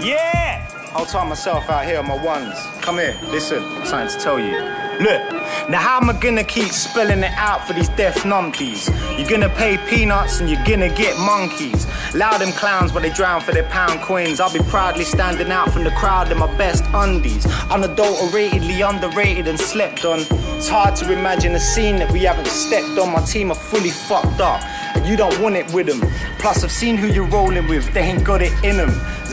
Yeah! 0.04 0.68
I'll 0.94 1.06
tie 1.06 1.26
myself 1.26 1.70
out 1.70 1.86
here 1.86 1.98
on 2.00 2.06
my 2.06 2.22
ones. 2.22 2.54
Come 2.82 2.98
here, 2.98 3.18
listen, 3.28 3.62
something 3.86 4.14
to 4.14 4.22
tell 4.22 4.38
you. 4.38 4.58
Look, 5.00 5.39
now 5.70 5.78
how 5.78 5.98
am 5.98 6.10
I 6.10 6.14
gonna 6.14 6.42
keep 6.42 6.72
spelling 6.72 7.20
it 7.20 7.32
out 7.36 7.64
for 7.64 7.74
these 7.74 7.88
deaf 7.90 8.24
numpties? 8.24 8.88
You're 9.16 9.28
gonna 9.28 9.48
pay 9.54 9.78
peanuts 9.88 10.40
and 10.40 10.50
you're 10.50 10.64
gonna 10.64 10.92
get 10.92 11.16
monkeys. 11.18 11.86
Allow 12.12 12.38
them 12.38 12.50
clowns 12.52 12.90
but 12.90 13.02
they 13.02 13.10
drown 13.10 13.40
for 13.40 13.52
their 13.52 13.68
pound 13.68 14.00
coins. 14.00 14.40
I'll 14.40 14.52
be 14.52 14.58
proudly 14.64 15.04
standing 15.04 15.52
out 15.52 15.72
from 15.72 15.84
the 15.84 15.92
crowd 15.92 16.32
in 16.32 16.38
my 16.38 16.52
best 16.56 16.84
undies. 16.92 17.46
Unadulteratedly 17.70 18.80
underrated 18.80 19.46
and 19.46 19.60
slept 19.60 20.04
on. 20.04 20.20
It's 20.56 20.68
hard 20.68 20.96
to 20.96 21.12
imagine 21.12 21.54
a 21.54 21.60
scene 21.60 21.96
that 21.96 22.10
we 22.10 22.24
haven't 22.24 22.48
stepped 22.48 22.98
on. 22.98 23.12
My 23.12 23.22
team 23.22 23.52
are 23.52 23.54
fully 23.54 23.90
fucked 23.90 24.40
up. 24.40 24.60
And 24.96 25.06
you 25.06 25.16
don't 25.16 25.38
want 25.40 25.54
it 25.54 25.72
with 25.72 25.86
them. 25.86 26.00
Plus, 26.40 26.64
I've 26.64 26.72
seen 26.72 26.96
who 26.96 27.06
you're 27.06 27.28
rolling 27.28 27.68
with, 27.68 27.92
they 27.94 28.00
ain't 28.00 28.24
got 28.24 28.42
it 28.42 28.52
in 28.64 28.76
them. 28.76 28.90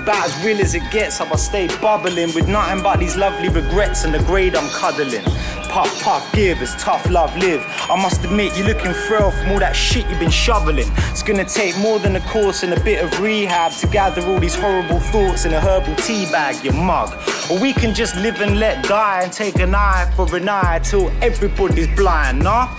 About 0.07 0.25
as 0.25 0.45
real 0.45 0.61
as 0.61 0.73
it 0.73 0.89
gets, 0.89 1.19
I 1.19 1.35
stay 1.35 1.67
bubbling 1.81 2.34
with 2.34 2.47
nothing 2.47 2.81
but 2.81 2.97
these 2.97 3.17
lovely 3.17 3.49
regrets 3.49 4.05
and 4.05 4.13
the 4.13 4.19
grade 4.19 4.55
I'm 4.55 4.69
cuddling. 4.69 5.21
Puff, 5.67 6.01
puff, 6.01 6.31
give, 6.31 6.61
it's 6.61 6.81
tough 6.81 7.09
love, 7.09 7.35
live. 7.35 7.61
I 7.89 8.01
must 8.01 8.23
admit, 8.23 8.57
you're 8.57 8.67
looking 8.67 8.93
frail 8.93 9.31
from 9.31 9.51
all 9.51 9.59
that 9.59 9.75
shit 9.75 10.07
you've 10.07 10.17
been 10.17 10.29
shoveling. 10.29 10.88
It's 11.11 11.23
gonna 11.23 11.43
take 11.43 11.77
more 11.79 11.99
than 11.99 12.15
a 12.15 12.21
course 12.21 12.63
and 12.63 12.71
a 12.71 12.79
bit 12.85 13.03
of 13.03 13.19
rehab 13.19 13.73
to 13.79 13.88
gather 13.88 14.25
all 14.25 14.39
these 14.39 14.55
horrible 14.55 15.01
thoughts 15.01 15.43
in 15.43 15.51
a 15.51 15.59
herbal 15.59 15.95
tea 15.95 16.23
bag, 16.31 16.63
you 16.63 16.71
mug. 16.71 17.11
Or 17.51 17.59
we 17.59 17.73
can 17.73 17.93
just 17.93 18.15
live 18.15 18.39
and 18.39 18.61
let 18.61 18.85
die 18.85 19.23
and 19.23 19.34
take 19.34 19.59
an 19.59 19.75
eye 19.75 20.09
for 20.15 20.34
an 20.38 20.47
eye 20.47 20.79
till 20.85 21.09
everybody's 21.21 21.93
blind, 21.97 22.39
nah? 22.39 22.69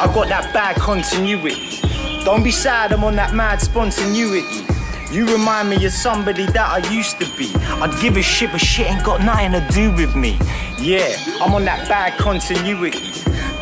I 0.00 0.10
got 0.14 0.28
that 0.28 0.50
bad 0.54 0.76
continuity. 0.76 1.82
Don't 2.24 2.42
be 2.42 2.50
sad, 2.50 2.90
I'm 2.94 3.04
on 3.04 3.16
that 3.16 3.34
mad 3.34 3.60
spontaneity. 3.60 4.73
You 5.10 5.26
remind 5.26 5.70
me 5.70 5.84
of 5.84 5.92
somebody 5.92 6.46
that 6.46 6.56
I 6.56 6.78
used 6.90 7.18
to 7.20 7.26
be. 7.36 7.52
I'd 7.54 8.00
give 8.00 8.16
a 8.16 8.22
shit, 8.22 8.50
but 8.50 8.60
shit 8.60 8.90
ain't 8.90 9.04
got 9.04 9.22
nothing 9.22 9.52
to 9.52 9.66
do 9.72 9.92
with 9.92 10.16
me. 10.16 10.38
Yeah, 10.78 11.14
I'm 11.40 11.54
on 11.54 11.64
that 11.66 11.88
bad 11.88 12.18
continuity. 12.18 13.12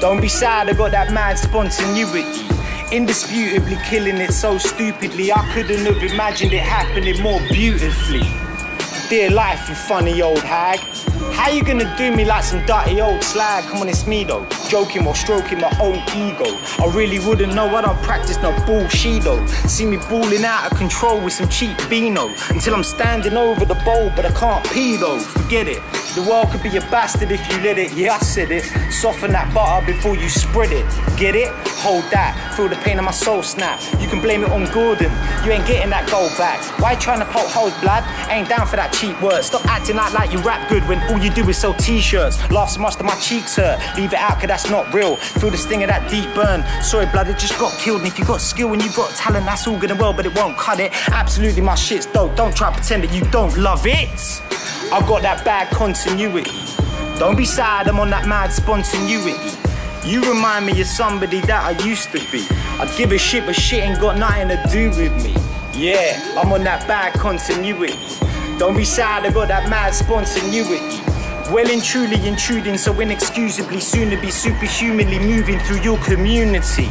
Don't 0.01 0.21
be 0.21 0.29
sad, 0.29 0.69
I 0.69 0.73
got 0.73 0.93
that 0.93 1.13
mad 1.13 1.39
spontaneity. 1.39 2.25
Indisputably 2.91 3.77
killing 3.85 4.17
it 4.17 4.33
so 4.33 4.59
stupidly, 4.59 5.33
I 5.33 5.51
couldn't 5.53 5.85
have 5.87 6.03
imagined 6.03 6.53
it 6.53 6.63
happening 6.63 7.23
more 7.23 7.41
beautifully. 7.51 8.42
Dear 9.13 9.31
life, 9.31 9.69
you 9.69 9.75
funny 9.75 10.23
old 10.23 10.39
hag. 10.39 10.79
How 11.35 11.51
you 11.51 11.63
gonna 11.63 11.95
do 11.99 12.17
me 12.17 12.25
like 12.25 12.45
some 12.45 12.65
dirty 12.65 13.03
old 13.03 13.23
slag? 13.23 13.63
Come 13.65 13.83
on, 13.83 13.89
it's 13.91 14.07
me 14.07 14.25
though. 14.25 14.47
Joking 14.71 15.07
or 15.07 15.15
stroking 15.15 15.61
my 15.61 15.71
own 15.83 15.97
ego. 16.17 16.57
I 16.83 16.91
really 16.95 17.19
wouldn't 17.19 17.55
know, 17.55 17.67
I 17.77 17.83
don't 17.83 18.01
practice 18.03 18.39
no 18.39 18.53
bullshit 18.65 19.25
though. 19.25 19.45
See 19.69 19.85
me 19.85 19.99
balling 20.09 20.47
out 20.47 20.73
of 20.73 20.79
control 20.79 21.21
with 21.21 21.35
some 21.35 21.51
cheap 21.51 21.79
vino. 21.83 22.29
Until 22.49 22.75
I'm 22.75 22.83
standing 22.83 23.35
over 23.35 23.67
the 23.67 23.75
bowl, 23.85 24.11
but 24.17 24.25
I 24.25 24.31
can't 24.31 24.65
pee 24.71 24.97
though. 24.97 25.19
Forget 25.19 25.69
it. 25.69 25.83
The 26.15 26.23
world 26.23 26.49
could 26.49 26.63
be 26.63 26.77
a 26.77 26.81
bastard 26.93 27.33
if 27.33 27.41
you 27.51 27.61
let 27.63 27.79
it. 27.79 27.93
Yeah, 27.95 28.15
I 28.15 28.19
said 28.19 28.51
it. 28.51 28.65
Soften 28.93 29.33
that 29.33 29.53
butter 29.55 29.87
before 29.87 30.15
you 30.15 30.29
spread 30.29 30.71
it. 30.71 30.87
Get 31.17 31.35
it? 31.35 31.49
Hold 31.81 32.05
that. 32.13 32.55
Feel 32.55 32.69
the 32.69 32.77
pain 32.77 32.99
of 32.99 33.05
my 33.05 33.13
soul 33.13 33.43
snap. 33.43 33.81
You 33.99 34.09
can 34.09 34.21
blame 34.21 34.45
it 34.45 34.51
on 34.51 34.71
Gordon. 34.73 35.11
You 35.45 35.53
ain't 35.53 35.67
getting 35.67 35.89
that 35.89 36.09
gold 36.11 36.31
back. 36.37 36.61
Why 36.81 36.93
you 36.93 37.01
trying 37.01 37.21
to 37.21 37.25
poke 37.25 37.49
holes, 37.49 37.73
blood? 37.81 38.05
Ain't 38.29 38.49
down 38.49 38.67
for 38.67 38.77
that 38.77 38.93
cheap 39.03 39.21
word. 39.21 39.43
Stop 39.43 39.67
acting 39.67 39.97
like 39.97 40.13
like 40.13 40.33
you 40.33 40.39
rap 40.43 40.69
good 40.69 40.87
when 40.89 41.03
all 41.11 41.19
you 41.19 41.31
do 41.31 41.49
is 41.49 41.59
sell 41.59 41.75
t-shirts. 41.75 42.39
Laugh 42.53 42.71
so 42.71 42.81
much 42.81 42.97
that 42.97 43.05
my 43.05 43.17
cheeks 43.17 43.57
hurt. 43.57 43.81
Leave 43.97 44.13
it 44.13 44.19
out, 44.19 44.39
cause 44.39 44.47
that's 44.47 44.71
not 44.71 44.95
real. 44.95 45.17
Feel 45.17 45.51
the 45.51 45.57
sting 45.57 45.83
of 45.83 45.89
that 45.89 46.09
deep 46.09 46.33
burn. 46.37 46.63
Sorry, 46.83 47.07
blood, 47.07 47.27
it 47.27 47.37
just 47.37 47.59
got 47.59 47.77
killed. 47.81 47.99
And 48.03 48.07
if 48.07 48.17
you 48.17 48.25
got 48.25 48.41
skill 48.41 48.73
and 48.73 48.81
you 48.81 48.91
got 48.95 49.11
talent, 49.17 49.45
that's 49.45 49.67
all 49.67 49.77
good 49.77 49.91
and 49.91 49.99
well, 49.99 50.13
but 50.13 50.25
it 50.25 50.35
won't 50.37 50.57
cut 50.57 50.79
it. 50.79 50.93
Absolutely, 51.11 51.63
my 51.63 51.75
shit's 51.75 52.07
dope. 52.07 52.37
Don't 52.37 52.55
try 52.55 52.71
to 52.71 52.77
pretend 52.77 53.03
that 53.03 53.13
you 53.13 53.23
don't 53.33 53.57
love 53.57 53.83
it. 53.87 54.09
I've 54.93 55.07
got 55.09 55.23
that 55.23 55.45
bad 55.45 55.73
continuity. 55.73 56.51
Don't 57.19 57.37
be 57.37 57.45
sad, 57.45 57.89
I'm 57.89 57.99
on 57.99 58.11
that 58.11 58.29
mad 58.29 58.53
spontaneity. 58.53 59.35
You 60.07 60.21
remind 60.33 60.67
me 60.67 60.81
of 60.81 60.87
somebody 60.87 61.41
that 61.41 61.65
I 61.65 61.85
used 61.85 62.13
to 62.13 62.21
be. 62.31 62.47
I'd 62.79 62.93
give 62.97 63.11
a 63.11 63.19
shit, 63.19 63.47
but 63.47 63.57
shit 63.57 63.83
ain't 63.83 64.01
got 64.01 64.17
nothing 64.17 64.49
to 64.49 64.63
do 64.71 64.91
with 64.91 65.15
me. 65.25 65.35
Yeah, 65.75 66.39
I'm 66.39 66.53
on 66.53 66.63
that 66.65 66.87
bad 66.87 67.15
continuity. 67.15 67.95
Don't 68.59 68.77
be 68.77 68.85
sad, 68.85 69.33
got 69.35 69.49
that 69.49 69.69
mad 69.69 69.95
spontaneity. 69.95 71.03
Well 71.53 71.71
and 71.71 71.83
truly 71.83 72.27
intruding 72.27 72.79
so 72.79 72.99
inexcusably 73.01 73.81
soon 73.81 74.11
to 74.11 74.21
be 74.21 74.31
superhumanly 74.31 75.19
moving 75.19 75.59
through 75.61 75.81
your 75.81 75.99
community. 75.99 76.89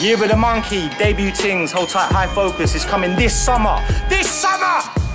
Year 0.00 0.22
of 0.22 0.28
the 0.28 0.36
Monkey, 0.36 0.88
debutings, 0.90 1.72
hold 1.72 1.88
tight, 1.88 2.12
high 2.12 2.32
focus 2.34 2.74
is 2.74 2.84
coming 2.84 3.16
this 3.16 3.34
summer. 3.34 3.82
This 4.08 4.30
summer! 4.30 5.07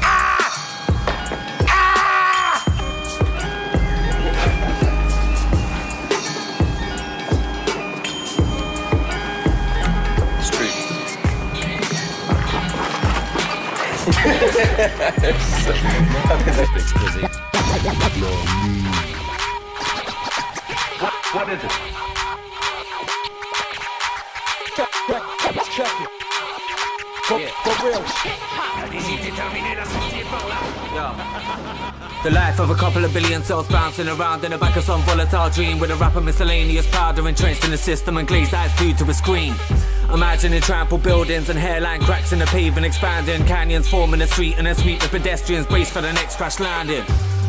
What 21.33 21.49
is 21.49 21.63
it? 21.63 21.71
Check, 24.75 24.89
check, 25.07 25.63
check 25.71 26.01
it. 26.01 26.22
For, 27.23 27.39
for 27.39 27.87
real. 27.87 28.03
The 32.23 32.31
life 32.31 32.59
of 32.59 32.69
a 32.69 32.75
couple 32.75 33.05
of 33.05 33.13
billion 33.13 33.41
cells 33.43 33.65
bouncing 33.69 34.09
around 34.09 34.43
in 34.43 34.51
the 34.51 34.57
back 34.57 34.75
of 34.75 34.83
some 34.83 35.01
volatile 35.03 35.49
dream 35.49 35.79
with 35.79 35.91
a 35.91 35.95
rapper 35.95 36.19
miscellaneous 36.19 36.85
powder 36.87 37.25
entrenched 37.25 37.63
in 37.63 37.71
the 37.71 37.77
system 37.77 38.17
and 38.17 38.27
glazed 38.27 38.53
eyes 38.53 38.77
glued 38.77 38.97
to 38.97 39.09
a 39.09 39.13
screen. 39.13 39.55
Imagining 40.13 40.59
trampled 40.59 41.01
buildings 41.01 41.47
and 41.47 41.57
hairline 41.57 42.01
cracks 42.01 42.33
in 42.33 42.39
the 42.39 42.45
pavement 42.47 42.85
expanding, 42.85 43.45
canyons 43.45 43.87
forming 43.87 44.19
the 44.19 44.27
street 44.27 44.55
and 44.57 44.67
then 44.67 44.75
sweep 44.75 44.99
the 44.99 45.07
pedestrians 45.07 45.65
brace 45.65 45.89
for 45.89 46.01
the 46.01 46.11
next 46.11 46.35
crash 46.35 46.59
landing. 46.59 47.05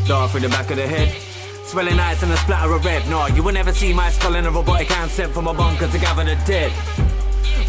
Dart 0.06 0.30
through 0.30 0.42
the 0.42 0.48
back 0.50 0.70
of 0.70 0.76
the 0.76 0.86
head. 0.86 1.12
Swelling 1.64 1.98
eyes 1.98 2.22
and 2.22 2.30
a 2.30 2.36
splatter 2.36 2.72
of 2.72 2.84
red. 2.84 3.08
No, 3.08 3.26
you 3.26 3.42
will 3.42 3.52
never 3.52 3.72
see 3.72 3.92
my 3.92 4.10
skull 4.10 4.36
in 4.36 4.46
a 4.46 4.52
robotic 4.52 4.86
hand 4.86 5.10
sent 5.10 5.32
from 5.32 5.48
a 5.48 5.54
bunker 5.54 5.88
to 5.88 5.98
gather 5.98 6.22
the 6.22 6.36
dead. 6.46 6.72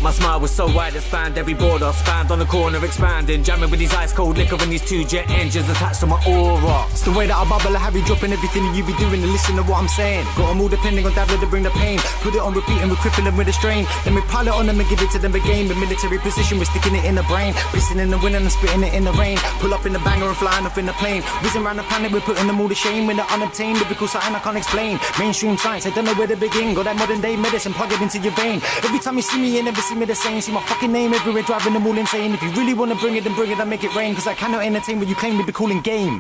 My 0.02 0.12
smile 0.12 0.40
was 0.40 0.52
so 0.52 0.66
wide 0.68 0.96
it 0.96 1.02
spanned 1.02 1.38
every 1.38 1.54
border, 1.54 1.92
spanned 1.94 2.32
on 2.32 2.40
the 2.40 2.46
corner, 2.46 2.84
expanding, 2.84 3.44
jamming 3.44 3.70
with 3.72 3.80
these 3.80 3.94
ice 3.94 4.14
cold 4.14 4.38
liquor 4.38 4.58
and 4.60 4.72
these 4.72 4.86
two 4.88 5.04
jet 5.04 5.30
engines 5.30 5.68
attached 5.70 6.02
to 6.02 6.08
my 6.08 6.20
aura. 6.28 6.86
It's 6.92 7.02
the 7.02 7.12
way 7.12 7.28
that 7.28 7.36
I 7.36 7.44
bubble, 7.48 7.76
I 7.76 7.80
have 7.80 7.96
you 7.96 8.04
dropping 8.06 8.32
everything 8.32 8.64
that 8.66 8.76
you 8.76 8.84
be 8.86 8.94
doing 8.98 9.22
and 9.24 9.32
listen 9.32 9.56
to 9.56 9.64
what 9.64 9.82
I'm 9.82 9.88
saying. 9.88 10.26
Got 10.36 10.52
'em 10.52 10.62
all 10.62 10.68
depending 10.68 11.06
on 11.06 11.14
Dabbla 11.14 11.40
to 11.40 11.48
bring 11.48 11.64
the 11.64 11.72
pain. 11.72 12.00
Put 12.22 12.36
it 12.36 12.42
on 12.42 12.54
repeat 12.54 12.82
and 12.82 12.90
we 12.92 12.98
cripple 12.98 13.24
them 13.24 13.38
with 13.38 13.48
a 13.48 13.54
strain. 13.54 13.88
Then 14.04 14.16
we 14.16 14.22
pile 14.22 14.48
it 14.48 14.54
on 14.54 14.66
them 14.68 14.80
and 14.80 14.90
give 14.90 15.02
it 15.02 15.12
to 15.12 15.20
them 15.20 15.34
again. 15.36 15.68
With 15.68 15.78
military 15.78 16.20
position, 16.20 16.60
we're 16.60 16.66
sticking 16.66 16.96
it 16.96 17.06
in 17.06 17.16
the 17.16 17.24
brain. 17.24 17.54
Pissing 17.74 18.00
in 18.00 18.10
the 18.10 18.18
wind 18.18 18.36
and 18.36 18.46
I'm 18.46 18.52
spitting 18.52 18.84
it 18.84 18.94
in 18.94 19.04
the 19.04 19.14
rain. 19.14 19.38
Pull 19.60 19.74
up 19.74 19.86
in 19.86 19.94
the 19.94 20.00
banger 20.00 20.28
and 20.28 20.38
flying 20.38 20.66
off 20.66 20.78
in 20.78 20.86
the 20.86 20.94
plane. 20.94 21.22
Whizzing 21.42 21.66
around 21.66 21.78
the 21.78 21.84
planet, 21.84 22.12
we're 22.12 22.22
putting 22.22 22.48
them 22.48 22.62
all 22.62 22.70
to 22.70 22.76
shame. 22.76 23.08
When 23.08 23.18
they're 23.18 23.32
unobtained, 23.32 23.80
lyrical 23.82 24.08
something 24.08 24.36
I 24.36 24.40
can't 24.40 24.58
explain. 24.58 25.00
Mainstream 25.20 25.58
science, 25.58 25.86
I 25.86 25.92
don't 25.92 26.06
know 26.06 26.14
where 26.16 26.28
to 26.28 26.36
begin. 26.36 26.74
Got 26.74 26.86
that 26.86 26.98
modern 26.98 27.22
day 27.22 27.36
medicine, 27.36 27.74
plug 27.74 27.92
it 27.92 28.02
into 28.02 28.20
your 28.20 28.34
vein. 28.34 28.62
Every 28.84 29.00
time 29.00 29.18
you 29.18 29.24
see 29.24 29.40
me, 29.40 29.50
you 29.56 29.65
never 29.66 29.82
see 29.82 29.96
me 29.96 30.06
the 30.06 30.16
same. 30.16 30.40
See 30.42 30.52
my 30.52 30.62
fucking 30.62 30.92
name 30.92 31.14
everywhere, 31.14 31.42
driving 31.42 31.74
them 31.74 31.88
all 31.88 31.98
insane. 31.98 32.34
If 32.34 32.44
you 32.44 32.52
really 32.52 32.76
wanna 32.76 32.96
bring 32.96 33.16
it, 33.16 33.24
then 33.24 33.34
bring 33.34 33.52
it 33.52 33.60
and 33.60 33.70
make 33.70 33.84
it 33.84 33.94
rain. 33.96 34.14
Cause 34.14 34.28
I 34.28 34.36
cannot 34.36 34.64
entertain 34.64 35.00
what 35.00 35.08
you 35.08 35.16
claim 35.16 35.38
to 35.40 35.44
be 35.44 35.52
calling 35.52 35.82
game. 35.82 36.20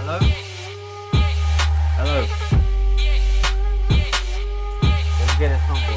Hello? 0.00 0.18
Hello? 1.96 2.26
Let's 5.20 5.38
get 5.38 5.52
it 5.52 5.58
humble. 5.58 5.95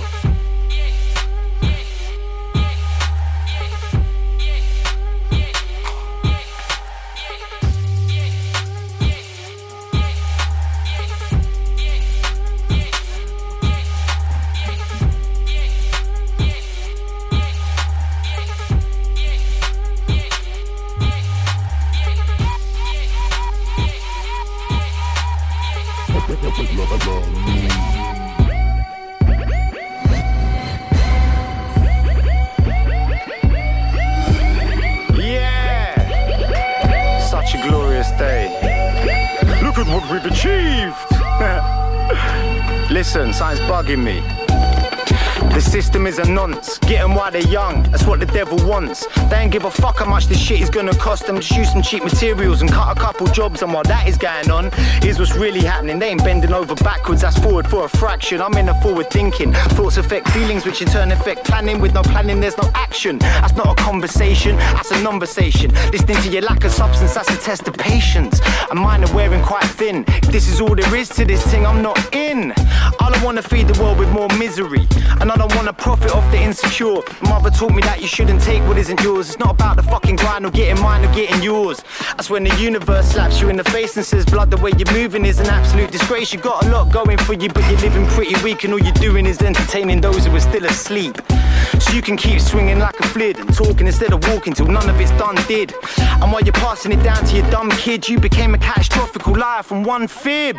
Listen, 42.99 43.31
something's 43.31 43.61
bugging 43.61 44.03
me. 44.03 44.68
The 45.53 45.61
system 45.61 46.07
is 46.07 46.19
a 46.19 46.25
nonce. 46.25 46.77
Get 46.79 47.01
'em 47.01 47.15
while 47.15 47.31
they're 47.31 47.41
young. 47.41 47.83
That's 47.91 48.05
what 48.05 48.19
the 48.19 48.25
devil 48.25 48.57
wants. 48.65 49.07
They 49.29 49.37
ain't 49.37 49.51
give 49.51 49.65
a 49.65 49.71
fuck 49.71 49.99
how 49.99 50.05
much 50.05 50.27
this 50.27 50.39
shit 50.39 50.61
is 50.61 50.69
gonna 50.69 50.95
cost 50.95 51.27
them. 51.27 51.37
Just 51.39 51.51
use 51.51 51.71
some 51.71 51.81
cheap 51.81 52.03
materials 52.03 52.61
and 52.61 52.71
cut 52.71 52.95
a 52.95 52.99
couple 52.99 53.27
jobs. 53.27 53.61
And 53.61 53.73
while 53.73 53.83
that 53.83 54.07
is 54.07 54.17
going 54.17 54.49
on, 54.51 54.71
here's 55.01 55.19
what's 55.19 55.35
really 55.35 55.61
happening. 55.61 55.99
They 55.99 56.09
ain't 56.09 56.23
bending 56.23 56.53
over 56.53 56.75
backwards. 56.75 57.21
That's 57.21 57.37
forward 57.39 57.67
for 57.67 57.85
a 57.85 57.89
fraction. 57.89 58.41
I'm 58.41 58.55
in 58.57 58.67
the 58.67 58.73
forward 58.75 59.09
thinking. 59.09 59.53
Thoughts 59.77 59.97
affect 59.97 60.29
feelings, 60.29 60.65
which 60.65 60.81
in 60.81 60.87
turn 60.87 61.11
affect 61.11 61.45
planning. 61.45 61.81
With 61.81 61.93
no 61.93 62.03
planning, 62.03 62.39
there's 62.39 62.57
no 62.57 62.69
action. 62.75 63.19
That's 63.19 63.55
not 63.55 63.67
a 63.67 63.75
conversation. 63.75 64.55
That's 64.55 64.91
a 64.91 65.01
conversation. 65.03 65.71
Listening 65.91 66.21
to 66.23 66.29
your 66.29 66.43
lack 66.43 66.63
of 66.63 66.71
substance. 66.71 67.13
That's 67.15 67.29
a 67.29 67.37
test 67.37 67.67
of 67.67 67.73
patience. 67.75 68.39
And 68.69 68.79
mine 68.79 69.03
are 69.03 69.13
wearing 69.13 69.43
quite 69.43 69.65
thin. 69.65 70.05
If 70.07 70.31
this 70.31 70.47
is 70.47 70.61
all 70.61 70.75
there 70.75 70.95
is 70.95 71.09
to 71.09 71.25
this 71.25 71.43
thing, 71.47 71.65
I'm 71.65 71.81
not 71.81 71.97
in. 72.13 72.53
I 72.99 73.09
don't 73.11 73.23
wanna 73.23 73.41
feed 73.41 73.67
the 73.67 73.77
world 73.81 73.97
with 73.97 74.09
more 74.11 74.29
misery. 74.37 74.87
And 75.19 75.31
I 75.31 75.35
don't 75.39 75.55
wanna 75.55 75.71
profit 75.71 76.11
off 76.11 76.29
the 76.31 76.37
insecure. 76.37 77.01
Mother 77.21 77.49
taught 77.49 77.73
me 77.73 77.81
that 77.83 78.01
you 78.01 78.07
shouldn't 78.07 78.41
take 78.41 78.61
what 78.67 78.77
isn't 78.77 79.01
yours. 79.01 79.29
It's 79.29 79.39
not 79.39 79.51
about 79.51 79.77
the 79.77 79.83
fucking 79.83 80.17
grind 80.17 80.45
or 80.45 80.51
getting 80.51 80.83
mine 80.83 81.05
or 81.05 81.13
getting 81.13 81.41
yours. 81.41 81.81
That's 82.17 82.29
when 82.29 82.43
the 82.43 82.53
universe 82.57 83.13
slaps 83.13 83.39
you 83.39 83.47
in 83.47 83.55
the 83.55 83.63
face 83.63 83.95
and 83.95 84.05
says, 84.05 84.25
Blood, 84.25 84.51
the 84.51 84.57
way 84.57 84.71
you're 84.77 84.91
moving 84.91 85.25
is 85.25 85.39
an 85.39 85.47
absolute 85.47 85.91
disgrace. 85.91 86.33
You 86.33 86.39
got 86.39 86.65
a 86.65 86.69
lot 86.69 86.91
going 86.91 87.17
for 87.19 87.33
you, 87.33 87.47
but 87.47 87.63
you're 87.71 87.79
living 87.79 88.05
pretty 88.07 88.35
weak, 88.43 88.65
and 88.65 88.73
all 88.73 88.81
you're 88.81 88.91
doing 88.93 89.25
is 89.25 89.41
entertaining 89.41 90.01
those 90.01 90.25
who 90.25 90.35
are 90.35 90.41
still 90.41 90.65
asleep. 90.65 91.15
So 91.79 91.93
you 91.93 92.01
can 92.01 92.17
keep 92.17 92.41
swinging 92.41 92.79
like 92.79 92.99
a 92.99 93.07
flid 93.07 93.39
and 93.39 93.53
talking 93.53 93.87
instead 93.87 94.11
of 94.11 94.27
walking 94.27 94.53
till 94.53 94.67
none 94.67 94.89
of 94.89 94.99
it's 94.99 95.11
done 95.11 95.35
did. 95.47 95.73
And 96.21 96.33
while 96.33 96.41
you're 96.41 96.51
passing 96.53 96.91
it 96.91 97.01
down 97.01 97.23
to 97.23 97.35
your 97.37 97.49
dumb 97.49 97.71
kid, 97.71 98.09
you 98.09 98.19
became 98.19 98.55
a 98.55 98.57
catastrophical 98.57 99.37
liar 99.37 99.63
from 99.63 99.83
one 99.83 100.07
fib. 100.09 100.57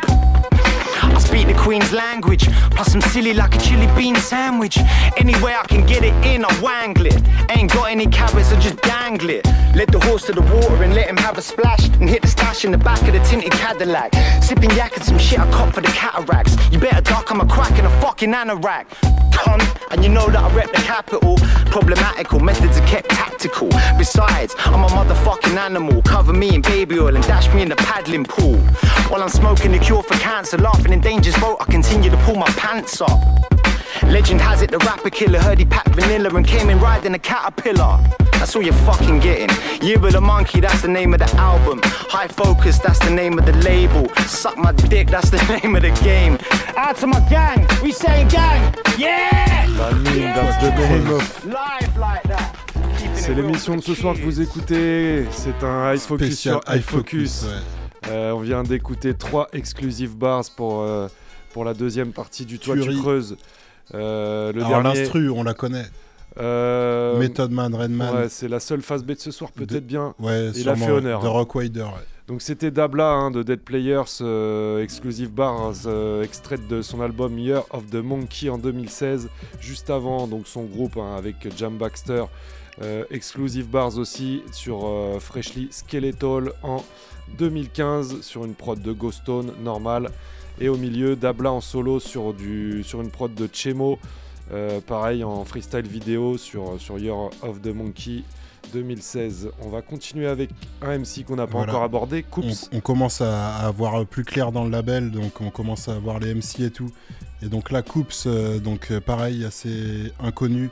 I 1.01 1.19
speak 1.19 1.47
the 1.47 1.53
Queen's 1.53 1.91
language, 1.91 2.47
plus 2.71 2.93
I'm 2.93 3.01
silly 3.01 3.33
like 3.33 3.55
a 3.55 3.59
chili 3.59 3.87
bean 3.95 4.15
sandwich. 4.15 4.77
Any 5.17 5.33
way 5.41 5.53
I 5.55 5.65
can 5.67 5.85
get 5.85 6.03
it 6.03 6.13
in, 6.25 6.45
I 6.45 6.61
wangle 6.61 7.05
it. 7.05 7.21
Ain't 7.49 7.73
got 7.73 7.89
any 7.89 8.07
carrots, 8.07 8.51
I 8.51 8.59
just 8.59 8.81
dangle 8.81 9.29
it. 9.29 9.45
Let 9.75 9.91
the 9.91 9.99
horse 9.99 10.25
to 10.27 10.33
the 10.33 10.41
water 10.41 10.83
and 10.83 10.93
let 10.93 11.07
him 11.09 11.17
have 11.17 11.37
a 11.37 11.41
splash. 11.41 11.87
And 11.99 12.09
hit 12.09 12.21
the 12.21 12.27
stash 12.27 12.65
in 12.65 12.71
the 12.71 12.77
back 12.77 13.01
of 13.07 13.13
the 13.13 13.19
tinted 13.19 13.51
Cadillac. 13.51 14.13
Sipping 14.41 14.71
yak 14.71 14.95
and 14.95 15.03
some 15.03 15.19
shit 15.19 15.39
I 15.39 15.49
cop 15.51 15.73
for 15.73 15.81
the 15.81 15.89
cataracts. 15.89 16.55
You 16.71 16.79
better 16.79 17.01
duck, 17.01 17.31
I'm 17.31 17.41
a 17.41 17.45
crack 17.47 17.77
in 17.77 17.85
a 17.85 18.01
fucking 18.01 18.31
anorak. 18.31 18.85
Cunt, 19.31 19.63
and 19.91 20.03
you 20.03 20.09
know 20.09 20.27
that 20.29 20.43
I 20.43 20.53
rep 20.55 20.71
the 20.71 20.81
capital. 20.81 21.37
Problematical, 21.71 22.39
methods 22.39 22.77
are 22.77 22.87
kept 22.87 23.09
tactical. 23.09 23.69
Besides, 23.97 24.55
I'm 24.59 24.83
a 24.83 24.87
motherfucking 24.87 25.57
animal. 25.57 26.01
Cover 26.01 26.33
me 26.33 26.53
in 26.55 26.61
baby 26.61 26.99
oil 26.99 27.15
and 27.15 27.25
dash 27.25 27.53
me 27.53 27.61
in 27.61 27.69
the 27.69 27.75
paddling 27.75 28.25
pool. 28.25 28.57
While 29.09 29.23
I'm 29.23 29.29
smoking 29.29 29.71
the 29.71 29.79
cure 29.79 30.03
for 30.03 30.15
cancer, 30.15 30.57
laughing 30.81 30.93
in 30.93 31.01
danger's 31.01 31.37
boat, 31.37 31.57
I 31.59 31.65
continue 31.65 32.09
to 32.09 32.17
pull 32.25 32.35
my 32.35 32.49
pants 32.57 33.01
up. 33.01 33.19
Legend 34.07 34.41
has 34.41 34.61
it 34.63 34.71
the 34.71 34.79
rapper 34.79 35.11
killer 35.11 35.39
heard 35.39 35.59
he 35.59 35.65
packed 35.65 35.93
vanilla 35.93 36.29
and 36.35 36.45
came 36.45 36.69
in 36.69 36.79
riding 36.79 37.13
a 37.13 37.19
caterpillar. 37.19 37.99
That's 38.33 38.55
all 38.55 38.63
you're 38.63 38.81
fucking 38.89 39.19
getting. 39.19 39.49
Year 39.85 40.03
of 40.03 40.13
the 40.13 40.21
monkey, 40.21 40.59
that's 40.59 40.81
the 40.81 40.87
name 40.87 41.13
of 41.13 41.19
the 41.19 41.29
album. 41.35 41.81
High 41.83 42.27
focus, 42.27 42.79
that's 42.79 42.97
the 42.99 43.11
name 43.11 43.37
of 43.37 43.45
the 43.45 43.53
label. 43.57 44.09
Suck 44.25 44.57
my 44.57 44.71
dick, 44.71 45.09
that's 45.09 45.29
the 45.29 45.59
name 45.63 45.75
of 45.75 45.83
the 45.83 45.91
game. 46.03 46.39
Out 46.75 46.97
to 46.97 47.07
my 47.07 47.19
gang, 47.29 47.67
we 47.83 47.91
saying 47.91 48.29
gang, 48.29 48.73
yeah! 48.97 49.67
La 49.77 49.91
mine, 49.91 50.33
that's 50.33 50.57
the. 50.63 51.47
Live 51.47 51.97
like 51.97 52.23
that. 52.23 52.55
C'est 53.13 53.35
l'émission 53.35 53.75
de 53.75 53.81
ce 53.81 53.93
soir 53.93 54.15
que 54.15 54.21
vous 54.21 54.41
écoutez. 54.41 55.27
C'est 55.31 55.63
un 55.63 55.93
High 55.93 55.99
Focus 55.99 56.27
Spécial 56.27 56.59
sur 56.63 56.73
High 56.73 56.79
High 56.79 56.83
Focus. 56.83 57.41
Focus, 57.41 57.43
ouais. 57.43 57.80
Euh, 58.07 58.31
on 58.31 58.39
vient 58.39 58.63
d'écouter 58.63 59.13
trois 59.13 59.47
exclusive 59.53 60.15
bars 60.15 60.45
pour, 60.55 60.81
euh, 60.81 61.07
pour 61.53 61.65
la 61.65 61.73
deuxième 61.73 62.11
partie 62.11 62.45
du 62.45 62.59
Toit 62.59 62.77
tu 62.77 62.95
creuses. 62.97 63.37
Euh, 63.93 64.51
le 64.53 64.63
Alors 64.63 64.81
dernier. 64.81 64.99
l'instru, 64.99 65.29
on 65.29 65.43
la 65.43 65.53
connaît. 65.53 65.85
Euh, 66.39 67.19
Method 67.19 67.51
Man, 67.51 67.75
Redman. 67.75 68.15
Ouais, 68.15 68.29
c'est 68.29 68.47
la 68.47 68.59
seule 68.59 68.81
phase 68.81 69.03
B 69.03 69.11
de 69.11 69.19
ce 69.19 69.31
soir, 69.31 69.51
peut-être 69.51 69.85
bien. 69.85 70.15
Ouais, 70.19 70.49
Il 70.55 70.69
a 70.69 70.75
fait 70.75 70.91
honneur. 70.91 71.21
De 71.21 71.27
hein. 71.27 71.29
Rock 71.29 71.55
Wider, 71.55 71.81
ouais. 71.81 72.05
Donc 72.27 72.41
c'était 72.41 72.71
Dabla 72.71 73.09
hein, 73.09 73.31
de 73.31 73.43
Dead 73.43 73.59
Players, 73.59 74.21
euh, 74.21 74.81
Exclusive 74.81 75.31
Bars, 75.31 75.73
euh, 75.85 76.23
extraite 76.23 76.65
de 76.69 76.81
son 76.81 77.01
album 77.01 77.37
Year 77.37 77.63
of 77.71 77.87
the 77.89 77.95
Monkey 77.95 78.47
en 78.47 78.57
2016. 78.57 79.27
Juste 79.59 79.89
avant, 79.89 80.27
donc 80.27 80.47
son 80.47 80.63
groupe 80.63 80.95
hein, 80.95 81.15
avec 81.17 81.35
Jam 81.57 81.77
Baxter, 81.77 82.23
Exclusive 83.11 83.67
Bars 83.67 83.97
aussi 83.97 84.41
sur 84.51 84.89
Freshly 85.19 85.67
Skeletal 85.69 86.51
en 86.63 86.83
2015 87.37 88.21
sur 88.21 88.45
une 88.45 88.53
prod 88.53 88.81
de 88.81 88.91
Ghost 88.91 89.21
Stone 89.23 89.51
normale. 89.63 90.09
Et 90.59 90.69
au 90.69 90.77
milieu, 90.77 91.15
Dabla 91.15 91.51
en 91.51 91.61
solo 91.61 91.99
sur, 91.99 92.33
du, 92.33 92.83
sur 92.83 93.01
une 93.01 93.09
prod 93.09 93.33
de 93.33 93.49
Chemo, 93.51 93.97
euh, 94.51 94.79
pareil 94.85 95.23
en 95.23 95.43
freestyle 95.45 95.87
vidéo 95.87 96.37
sur, 96.37 96.79
sur 96.79 96.99
Year 96.99 97.15
of 97.41 97.61
the 97.61 97.73
Monkey 97.73 98.23
2016. 98.73 99.49
On 99.63 99.69
va 99.69 99.81
continuer 99.81 100.27
avec 100.27 100.49
un 100.81 100.97
MC 100.99 101.23
qu'on 101.25 101.35
n'a 101.37 101.47
pas 101.47 101.53
Voilà. 101.53 101.71
encore 101.71 101.83
abordé, 101.83 102.25
On, 102.31 102.41
Coops. 102.41 102.69
on 102.73 102.79
commence 102.79 103.21
à, 103.21 103.55
à 103.55 103.71
voir 103.71 104.05
plus 104.05 104.23
clair 104.23 104.51
dans 104.51 104.63
le 104.63 104.69
label, 104.69 105.09
donc 105.11 105.41
on 105.41 105.49
commence 105.49 105.87
à 105.87 105.97
voir 105.99 106.19
les 106.19 106.33
MC 106.35 106.59
et 106.61 106.71
tout. 106.71 106.91
Et 107.41 107.47
donc 107.47 107.71
là, 107.71 107.81
Coops, 107.81 108.25
euh, 108.27 108.59
donc 108.59 108.91
euh, 108.91 108.99
pareil, 109.01 109.43
assez 109.45 110.13
inconnu. 110.19 110.69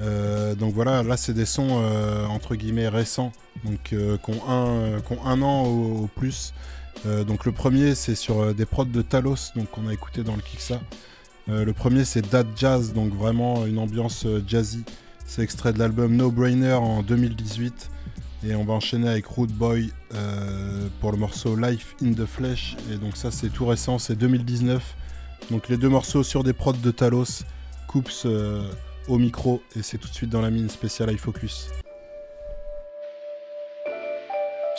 Euh, 0.00 0.54
donc 0.54 0.74
voilà, 0.74 1.02
là 1.02 1.16
c'est 1.16 1.32
des 1.32 1.46
sons 1.46 1.80
euh, 1.80 2.26
entre 2.26 2.54
guillemets 2.54 2.88
récents, 2.88 3.32
donc 3.64 3.92
euh, 3.92 4.18
qui 4.18 4.30
ont 4.30 4.48
un, 4.48 4.66
euh, 4.66 5.42
an 5.42 5.64
au, 5.64 6.08
plus. 6.14 6.52
Donc 7.04 7.44
le 7.44 7.52
premier 7.52 7.94
c'est 7.94 8.16
sur 8.16 8.52
des 8.52 8.66
prods 8.66 8.86
de 8.86 9.00
Talos, 9.00 9.52
donc 9.54 9.68
on 9.78 9.86
a 9.86 9.92
écouté 9.92 10.24
dans 10.24 10.34
le 10.34 10.42
Kiksa. 10.42 10.80
Le 11.46 11.72
premier 11.72 12.04
c'est 12.04 12.28
Dad 12.28 12.48
Jazz, 12.56 12.94
donc 12.94 13.14
vraiment 13.14 13.64
une 13.64 13.78
ambiance 13.78 14.26
jazzy. 14.44 14.82
C'est 15.24 15.42
extrait 15.42 15.72
de 15.72 15.78
l'album 15.78 16.16
No 16.16 16.32
Brainer 16.32 16.72
en 16.72 17.04
2018. 17.04 17.90
Et 18.44 18.56
on 18.56 18.64
va 18.64 18.74
enchaîner 18.74 19.08
avec 19.08 19.26
Root 19.26 19.46
Boy 19.46 19.92
pour 21.00 21.12
le 21.12 21.18
morceau 21.18 21.54
Life 21.54 21.94
in 22.02 22.12
the 22.12 22.26
Flesh. 22.26 22.76
Et 22.92 22.96
donc 22.96 23.16
ça 23.16 23.30
c'est 23.30 23.50
tout 23.50 23.66
récent, 23.66 24.00
c'est 24.00 24.16
2019. 24.16 24.96
Donc 25.50 25.68
les 25.68 25.76
deux 25.76 25.90
morceaux 25.90 26.24
sur 26.24 26.42
des 26.42 26.54
prods 26.54 26.72
de 26.72 26.90
Talos, 26.90 27.44
Coops 27.86 28.24
euh, 28.26 28.68
au 29.08 29.18
micro 29.18 29.62
et 29.76 29.82
c'est 29.82 29.98
tout 29.98 30.08
de 30.08 30.14
suite 30.14 30.30
dans 30.30 30.40
la 30.40 30.50
mine 30.50 30.68
spéciale 30.68 31.10
High 31.10 31.18
Focus. 31.18 31.68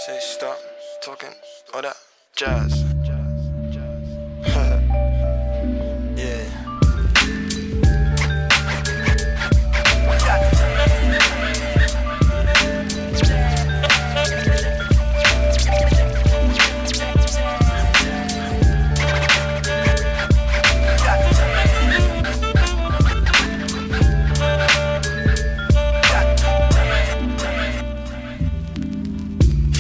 Say 0.05 0.19
stop 0.19 0.57
talking 1.01 1.33
all 1.73 1.81
that 1.81 1.95
jazz. 2.35 2.96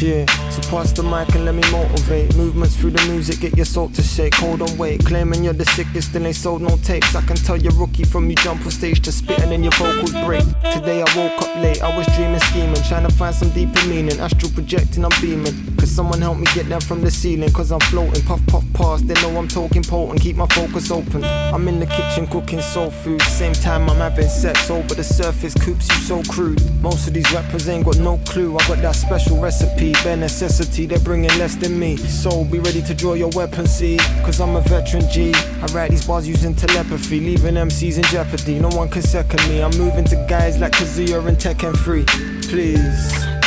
Yeah, 0.07 0.36
pass 0.67 0.91
the 0.91 1.03
mic 1.03 1.33
and 1.35 1.45
let 1.45 1.55
me 1.55 1.63
motivate. 1.71 2.35
Movements 2.35 2.75
through 2.75 2.91
the 2.91 3.05
music, 3.07 3.39
get 3.39 3.55
your 3.55 3.65
soul 3.65 3.89
to 3.89 4.01
shake. 4.01 4.35
Hold 4.35 4.61
on, 4.61 4.77
wait. 4.77 5.03
Claiming 5.05 5.43
you're 5.43 5.53
the 5.53 5.65
sickest, 5.65 6.09
still 6.09 6.25
ain't 6.25 6.35
sold 6.35 6.61
no 6.61 6.75
tapes. 6.77 7.15
I 7.15 7.21
can 7.21 7.35
tell 7.35 7.57
you're 7.57 7.73
rookie 7.73 8.03
from 8.03 8.29
you 8.29 8.35
jump 8.35 8.61
on 8.65 8.71
stage 8.71 9.01
to 9.01 9.11
spitting 9.11 9.53
and 9.53 9.63
your 9.63 9.73
vocals 9.73 10.11
break. 10.25 10.43
Today 10.73 11.01
I 11.01 11.17
woke 11.17 11.41
up 11.41 11.55
late, 11.57 11.81
I 11.81 11.95
was 11.97 12.05
dreaming, 12.15 12.39
scheming, 12.41 12.81
trying 12.83 13.07
to 13.07 13.13
find 13.13 13.33
some 13.33 13.49
deeper 13.51 13.85
meaning. 13.87 14.19
Astral 14.19 14.51
projecting, 14.51 15.05
I'm 15.05 15.11
beaming. 15.21 15.55
Cause 15.77 15.91
someone 15.91 16.21
help 16.21 16.37
me 16.37 16.45
get 16.53 16.67
down 16.67 16.81
from 16.81 17.01
the 17.01 17.11
ceiling, 17.11 17.51
cause 17.51 17.71
I'm 17.71 17.79
floating. 17.81 18.21
Puff, 18.23 18.45
puff, 18.47 18.63
pass, 18.73 19.01
they 19.01 19.13
know 19.21 19.37
I'm 19.37 19.47
talking 19.47 19.83
potent. 19.83 20.21
Keep 20.21 20.35
my 20.35 20.47
focus 20.47 20.91
open. 20.91 21.23
I'm 21.23 21.67
in 21.67 21.79
the 21.79 21.85
kitchen 21.85 22.27
cooking 22.27 22.61
soul 22.61 22.91
food. 22.91 23.21
Same 23.21 23.53
time 23.53 23.89
I'm 23.89 23.97
having 23.97 24.27
sex 24.27 24.69
over 24.69 24.93
the 24.93 25.03
surface. 25.03 25.53
Coops, 25.53 25.87
you 25.89 25.95
so 25.95 26.23
crude. 26.23 26.61
Most 26.81 27.07
of 27.07 27.13
these 27.13 27.31
rappers 27.31 27.69
ain't 27.69 27.85
got 27.85 27.97
no 27.99 28.17
clue. 28.25 28.57
I 28.57 28.67
got 28.67 28.79
that 28.81 28.95
special 28.95 29.39
recipe, 29.39 29.93
bare 30.03 30.17
necessity. 30.17 30.56
They're 30.57 30.97
bringing 30.99 31.29
less 31.37 31.55
than 31.55 31.77
me. 31.77 31.97
So 31.97 32.43
be 32.43 32.57
ready 32.57 32.81
to 32.81 32.95
draw 32.95 33.13
your 33.13 33.29
weapon, 33.35 33.67
see? 33.67 33.97
Cause 34.25 34.41
I'm 34.41 34.55
a 34.55 34.61
veteran 34.61 35.07
G. 35.11 35.31
I 35.35 35.65
write 35.67 35.91
these 35.91 36.07
bars 36.07 36.27
using 36.27 36.55
telepathy, 36.55 37.19
leaving 37.19 37.53
MCs 37.53 37.97
in 37.97 38.03
jeopardy. 38.05 38.57
No 38.57 38.69
one 38.69 38.89
can 38.89 39.03
second 39.03 39.47
me. 39.49 39.61
I'm 39.61 39.77
moving 39.77 40.05
to 40.05 40.15
guys 40.27 40.59
like 40.59 40.71
Kazuya 40.71 41.25
and 41.27 41.37
Tekken 41.37 41.77
3. 41.77 42.03
Please. 42.49 43.46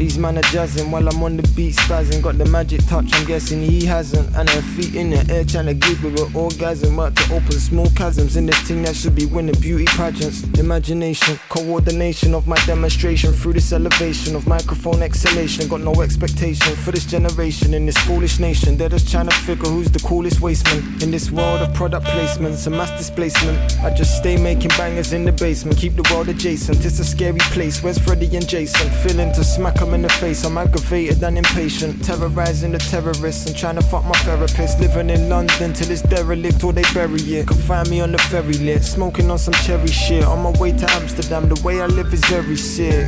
These 0.00 0.16
man 0.16 0.38
are 0.38 0.48
jazzing 0.50 0.90
while 0.90 1.06
I'm 1.06 1.22
on 1.22 1.36
the 1.36 1.46
beat 1.54 1.74
spazzing. 1.74 2.22
Got 2.22 2.38
the 2.38 2.46
magic 2.46 2.80
touch, 2.86 3.12
I'm 3.12 3.26
guessing 3.26 3.60
he 3.60 3.84
hasn't. 3.84 4.34
And 4.34 4.48
her 4.48 4.62
feet 4.62 4.94
in 4.94 5.10
the 5.10 5.30
air 5.30 5.44
trying 5.44 5.66
to 5.66 5.74
give 5.74 5.98
her 5.98 6.08
an 6.08 6.34
orgasm. 6.34 6.98
About 6.98 7.14
to 7.16 7.34
open 7.34 7.52
small 7.52 7.86
chasms 7.90 8.34
in 8.34 8.46
this 8.46 8.58
thing 8.62 8.82
that 8.84 8.96
should 8.96 9.14
be 9.14 9.26
winning 9.26 9.60
beauty 9.60 9.84
pageants. 9.84 10.44
Imagination, 10.58 11.38
coordination 11.50 12.32
of 12.34 12.46
my 12.46 12.56
demonstration 12.64 13.34
through 13.34 13.52
this 13.52 13.74
elevation 13.74 14.34
of 14.34 14.46
microphone 14.46 15.02
exhalation. 15.02 15.68
Got 15.68 15.82
no 15.82 15.92
expectation 16.00 16.74
for 16.76 16.92
this 16.92 17.04
generation 17.04 17.74
in 17.74 17.84
this 17.84 17.98
foolish 17.98 18.38
nation. 18.38 18.78
They're 18.78 18.88
just 18.88 19.10
trying 19.10 19.28
to 19.28 19.34
figure 19.34 19.68
who's 19.68 19.90
the 19.90 20.00
coolest 20.00 20.40
wasteman 20.40 21.02
in 21.02 21.10
this 21.10 21.30
world 21.30 21.60
of 21.60 21.74
product 21.74 22.06
placements 22.06 22.66
and 22.66 22.74
mass 22.74 22.90
displacement. 22.96 23.58
I 23.80 23.94
just 23.94 24.16
stay 24.16 24.38
making 24.38 24.70
bangers 24.78 25.12
in 25.12 25.26
the 25.26 25.32
basement, 25.32 25.76
keep 25.76 25.94
the 25.94 26.08
world 26.10 26.30
adjacent. 26.30 26.82
It's 26.86 26.98
a 27.00 27.04
scary 27.04 27.40
place. 27.52 27.82
Where's 27.82 27.98
Freddy 27.98 28.34
and 28.34 28.48
Jason? 28.48 28.88
Feeling 29.06 29.30
to 29.34 29.44
smack 29.44 29.76
'em 29.82 29.89
in 29.94 30.02
the 30.02 30.08
face. 30.08 30.44
I'm 30.44 30.56
aggravated 30.58 31.22
and 31.22 31.38
impatient, 31.38 32.04
terrorizing 32.04 32.72
the 32.72 32.78
terrorists 32.78 33.46
and 33.46 33.56
trying 33.56 33.76
to 33.76 33.82
fuck 33.82 34.04
my 34.04 34.18
therapist. 34.24 34.80
Living 34.80 35.10
in 35.10 35.28
London 35.28 35.72
till 35.72 35.90
it's 35.90 36.02
derelict 36.02 36.62
or 36.64 36.72
they 36.72 36.84
bury 36.94 37.20
it. 37.20 37.48
Can 37.48 37.56
find 37.56 37.88
me 37.88 38.00
on 38.00 38.12
the 38.12 38.18
ferry 38.18 38.54
lit, 38.54 38.82
smoking 38.82 39.30
on 39.30 39.38
some 39.38 39.54
cherry 39.54 39.88
shit. 39.88 40.24
On 40.24 40.40
my 40.42 40.50
way 40.58 40.72
to 40.72 40.90
Amsterdam, 40.92 41.48
the 41.48 41.60
way 41.62 41.80
I 41.80 41.86
live 41.86 42.12
is 42.12 42.24
very 42.26 42.56
sick. 42.56 43.06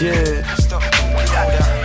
Yeah. 0.00 1.79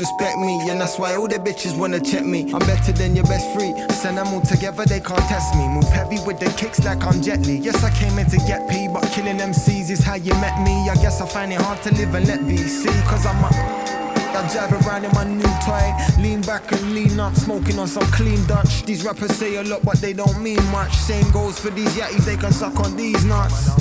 Disrespect 0.00 0.38
me. 0.38 0.58
And 0.70 0.80
that's 0.80 0.98
why 0.98 1.14
all 1.14 1.28
the 1.28 1.36
bitches 1.36 1.76
wanna 1.76 2.00
check 2.00 2.24
me. 2.24 2.52
I'm 2.52 2.60
better 2.60 2.92
than 2.92 3.14
your 3.14 3.24
best 3.24 3.46
free. 3.54 3.72
Send 3.90 4.16
them 4.16 4.28
all 4.28 4.40
together, 4.40 4.84
they 4.84 5.00
can't 5.00 5.26
test 5.28 5.54
me. 5.54 5.68
Move 5.68 5.88
heavy 5.92 6.18
with 6.26 6.40
the 6.40 6.50
kicks 6.56 6.82
like 6.84 7.04
I'm 7.04 7.20
Jet 7.20 7.40
Li. 7.46 7.58
Yes, 7.58 7.84
I 7.84 7.90
came 7.90 8.18
in 8.18 8.26
to 8.30 8.38
get 8.48 8.68
P, 8.68 8.88
but 8.88 9.04
killing 9.12 9.38
MCs 9.38 9.90
is 9.90 10.00
how 10.00 10.14
you 10.14 10.32
met 10.40 10.56
me. 10.62 10.88
I 10.88 10.94
guess 10.96 11.20
I 11.20 11.26
find 11.26 11.52
it 11.52 11.60
hard 11.60 11.82
to 11.82 11.94
live 11.94 12.14
and 12.14 12.26
let 12.26 12.46
be. 12.46 12.56
See, 12.56 12.88
cause 13.10 13.26
I'm 13.26 13.44
a. 13.44 13.50
I 14.32 14.48
drive 14.50 14.72
around 14.86 15.04
in 15.04 15.12
my 15.12 15.24
new 15.24 15.52
toy, 15.66 16.22
lean 16.22 16.40
back 16.42 16.72
and 16.72 16.94
lean 16.94 17.20
up, 17.20 17.34
smoking 17.34 17.78
on 17.78 17.88
some 17.88 18.06
clean 18.12 18.42
Dutch. 18.46 18.84
These 18.84 19.04
rappers 19.04 19.36
say 19.36 19.56
a 19.56 19.62
lot, 19.64 19.82
but 19.84 20.00
they 20.00 20.14
don't 20.14 20.40
mean 20.40 20.64
much. 20.70 20.94
Same 20.96 21.30
goes 21.30 21.58
for 21.58 21.68
these 21.70 21.94
yatties, 21.94 22.24
they 22.24 22.36
can 22.36 22.52
suck 22.52 22.78
on 22.80 22.96
these 22.96 23.22
nuts. 23.26 23.79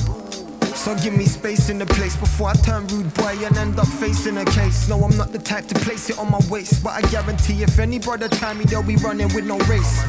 So 0.80 0.96
give 0.96 1.14
me 1.14 1.26
space 1.26 1.68
in 1.68 1.78
the 1.78 1.86
place 1.86 2.16
before 2.16 2.48
I 2.48 2.54
turn 2.54 2.88
rude 2.88 3.14
boy 3.16 3.36
and 3.44 3.56
end 3.58 3.78
up 3.78 3.86
facing 3.86 4.38
a 4.38 4.46
case. 4.46 4.88
No, 4.88 5.04
I'm 5.04 5.16
not 5.18 5.34
the 5.34 5.38
type 5.38 5.66
to 5.68 5.76
place 5.76 6.10
it 6.10 6.18
on 6.18 6.32
my 6.32 6.40
waist, 6.50 6.82
but 6.82 6.92
I 6.92 7.02
guarantee 7.12 7.62
if 7.64 7.78
any 7.80 8.00
brother 8.00 8.30
try 8.30 8.54
me, 8.54 8.64
they'll 8.64 8.82
be 8.82 8.96
running 8.96 9.28
with 9.36 9.46
no 9.46 9.58
race. 9.68 10.02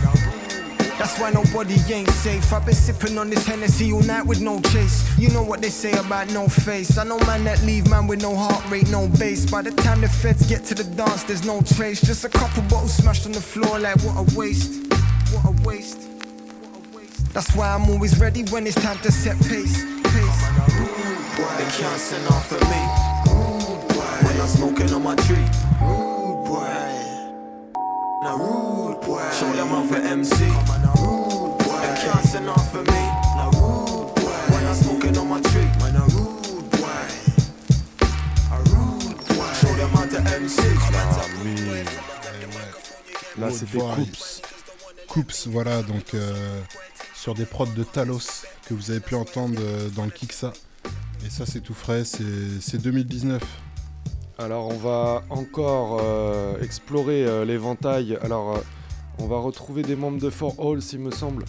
That's 0.96 1.18
why 1.18 1.32
nobody 1.32 1.74
ain't 1.92 2.08
safe. 2.10 2.52
I've 2.52 2.64
been 2.64 2.76
sipping 2.76 3.18
on 3.18 3.30
this 3.30 3.44
Hennessy 3.44 3.92
all 3.92 4.02
night 4.02 4.24
with 4.24 4.40
no 4.40 4.60
chase. 4.60 5.02
You 5.18 5.30
know 5.30 5.42
what 5.42 5.60
they 5.60 5.70
say 5.70 5.90
about 5.98 6.30
no 6.30 6.46
face. 6.46 6.96
I 6.96 7.02
know 7.02 7.18
man 7.26 7.42
that 7.44 7.60
leave 7.64 7.90
man 7.90 8.06
with 8.06 8.22
no 8.22 8.36
heart 8.36 8.62
rate, 8.70 8.88
no 8.90 9.08
bass. 9.18 9.50
By 9.50 9.62
the 9.62 9.72
time 9.72 10.00
the 10.02 10.08
feds 10.08 10.48
get 10.48 10.64
to 10.66 10.74
the 10.76 10.84
dance, 10.84 11.24
there's 11.24 11.44
no 11.44 11.62
trace. 11.62 12.00
Just 12.00 12.24
a 12.24 12.28
couple 12.28 12.62
bottles 12.70 12.94
smashed 12.94 13.26
on 13.26 13.32
the 13.32 13.40
floor, 13.40 13.80
like 13.80 14.00
what 14.02 14.16
a 14.16 14.38
waste. 14.38 14.86
What 15.32 15.46
a 15.46 15.66
waste. 15.66 16.06
That's 17.34 17.56
why 17.56 17.74
I'm 17.74 17.90
always 17.90 18.20
ready 18.20 18.44
when 18.44 18.68
it's 18.68 18.80
time 18.80 18.98
to 18.98 19.10
set 19.10 19.36
pace. 19.40 19.99
Pace. 21.44 21.58
They 21.58 21.82
can't 21.82 22.00
send 22.00 22.26
off 22.28 22.46
for 22.46 22.60
me. 22.70 22.82
When 24.24 24.40
I'm 24.40 24.48
smoking 24.48 24.92
on 24.92 25.02
my 25.02 25.16
tree. 25.16 25.46
Rude 25.80 26.44
boy. 26.46 26.66
Now 28.22 28.36
rude 28.36 29.00
boy. 29.00 29.22
Show 29.38 29.52
them 29.52 29.72
off 29.72 29.88
for 29.88 29.96
MC. 29.96 30.34
Rude 30.44 31.58
boy. 31.58 31.80
They 31.82 31.94
can't 32.02 32.24
send 32.26 32.48
off 32.48 32.70
for 32.72 32.82
me. 32.82 33.02
Now 33.38 33.50
rude 33.54 34.14
boy. 34.16 34.38
When 34.52 34.66
I'm 34.66 34.74
smoking 34.74 35.16
on 35.18 35.28
my 35.28 35.40
tree. 35.40 35.70
Man, 35.80 35.96
a 35.96 36.04
rude 36.14 36.70
boy. 36.70 37.06
A 38.52 38.58
rude 38.70 39.20
boy. 39.28 39.52
Show 39.60 39.72
them 39.80 39.90
how 39.90 40.06
to 40.06 40.20
MC. 40.40 40.60
Ah 40.94 41.26
oui. 41.42 41.84
Là, 43.38 43.50
c'était. 43.50 43.78
Coops, 45.10 45.48
voilà, 45.48 45.82
donc 45.82 46.14
euh, 46.14 46.60
sur 47.16 47.34
des 47.34 47.44
prods 47.44 47.66
de 47.66 47.82
Talos 47.82 48.44
que 48.68 48.74
vous 48.74 48.92
avez 48.92 49.00
pu 49.00 49.16
entendre 49.16 49.58
euh, 49.58 49.88
dans 49.88 50.04
le 50.04 50.10
Kiksa. 50.12 50.52
Et 51.26 51.30
ça, 51.30 51.46
c'est 51.46 51.60
tout 51.60 51.74
frais, 51.74 52.04
c'est 52.04 52.24
c'est 52.60 52.80
2019. 52.80 53.42
Alors 54.38 54.68
on 54.68 54.76
va 54.76 55.22
encore 55.28 56.00
euh, 56.02 56.60
explorer 56.62 57.26
euh, 57.26 57.44
l'éventail. 57.44 58.16
Alors 58.22 58.56
euh, 58.56 58.60
on 59.18 59.26
va 59.26 59.38
retrouver 59.38 59.82
des 59.82 59.96
membres 59.96 60.18
de 60.20 60.30
Four 60.30 60.54
Halls, 60.58 60.80
il 60.92 60.98
me 61.00 61.10
semble, 61.10 61.44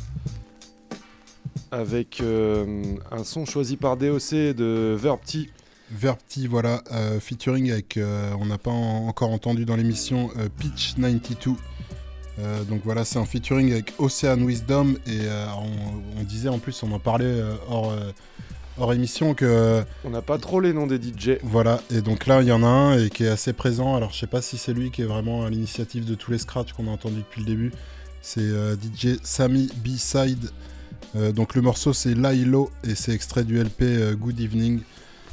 avec 1.72 2.22
un 2.22 3.24
son 3.24 3.46
choisi 3.46 3.78
par 3.78 3.96
DOC 3.96 4.32
de 4.56 4.96
Verbty. 5.00 5.50
Verpti, 5.90 6.48
voilà, 6.48 6.82
featuring 7.22 7.70
avec, 7.72 7.98
on 8.40 8.46
n'a 8.46 8.58
pas 8.58 8.72
en- 8.72 9.08
encore 9.08 9.30
entendu 9.32 9.64
dans 9.66 9.76
l'émission, 9.78 10.30
Pitch 10.58 10.96
92. 10.96 11.56
Euh, 12.40 12.64
donc 12.64 12.82
voilà, 12.86 13.04
c'est 13.06 13.20
un 13.20 13.26
featuring 13.26 13.72
avec 13.74 13.94
Ocean 14.00 14.38
Wisdom 14.46 14.94
et 15.06 15.20
euh, 15.24 15.46
on, 15.58 16.20
on 16.20 16.24
disait 16.24 16.48
en 16.50 16.60
plus, 16.60 16.82
on 16.84 16.92
en 16.94 17.00
parlait 17.00 17.26
euh, 17.26 17.54
hors, 17.70 17.94
hors 18.78 18.94
émission 18.94 19.34
que... 19.34 19.84
On 20.04 20.10
n'a 20.10 20.22
pas 20.22 20.38
trop 20.38 20.60
les 20.60 20.74
noms 20.74 20.88
des 20.88 20.98
DJ. 20.98 21.38
Voilà, 21.44 21.82
et 21.92 22.02
donc 22.02 22.26
là 22.28 22.42
il 22.42 22.48
y 22.48 22.52
en 22.52 22.64
a 22.64 22.68
un 22.68 22.98
et 22.98 23.10
qui 23.10 23.24
est 23.24 23.30
assez 23.30 23.54
présent, 23.54 23.96
alors 23.96 24.12
je 24.12 24.20
sais 24.20 24.28
pas 24.28 24.42
si 24.42 24.58
c'est 24.58 24.74
lui 24.74 24.92
qui 24.92 25.02
est 25.02 25.06
vraiment 25.06 25.44
à 25.46 25.50
l'initiative 25.50 26.06
de 26.06 26.16
tous 26.16 26.32
les 26.32 26.38
scratchs 26.38 26.74
qu'on 26.74 26.88
a 26.88 26.92
entendus 26.92 27.20
depuis 27.20 27.42
le 27.42 27.48
début, 27.48 27.72
c'est 28.22 28.42
euh, 28.42 28.76
DJ 28.76 29.18
Sammy 29.24 29.70
B-Side. 29.84 30.50
Euh, 31.16 31.32
donc 31.32 31.56
le 31.56 31.62
morceau 31.62 31.94
c'est 31.94 32.14
Lailo 32.14 32.70
et 32.84 32.96
c'est 32.96 33.14
extrait 33.14 33.44
du 33.44 33.62
LP 33.62 33.82
euh, 33.82 34.16
Good 34.16 34.40
Evening. 34.40 34.82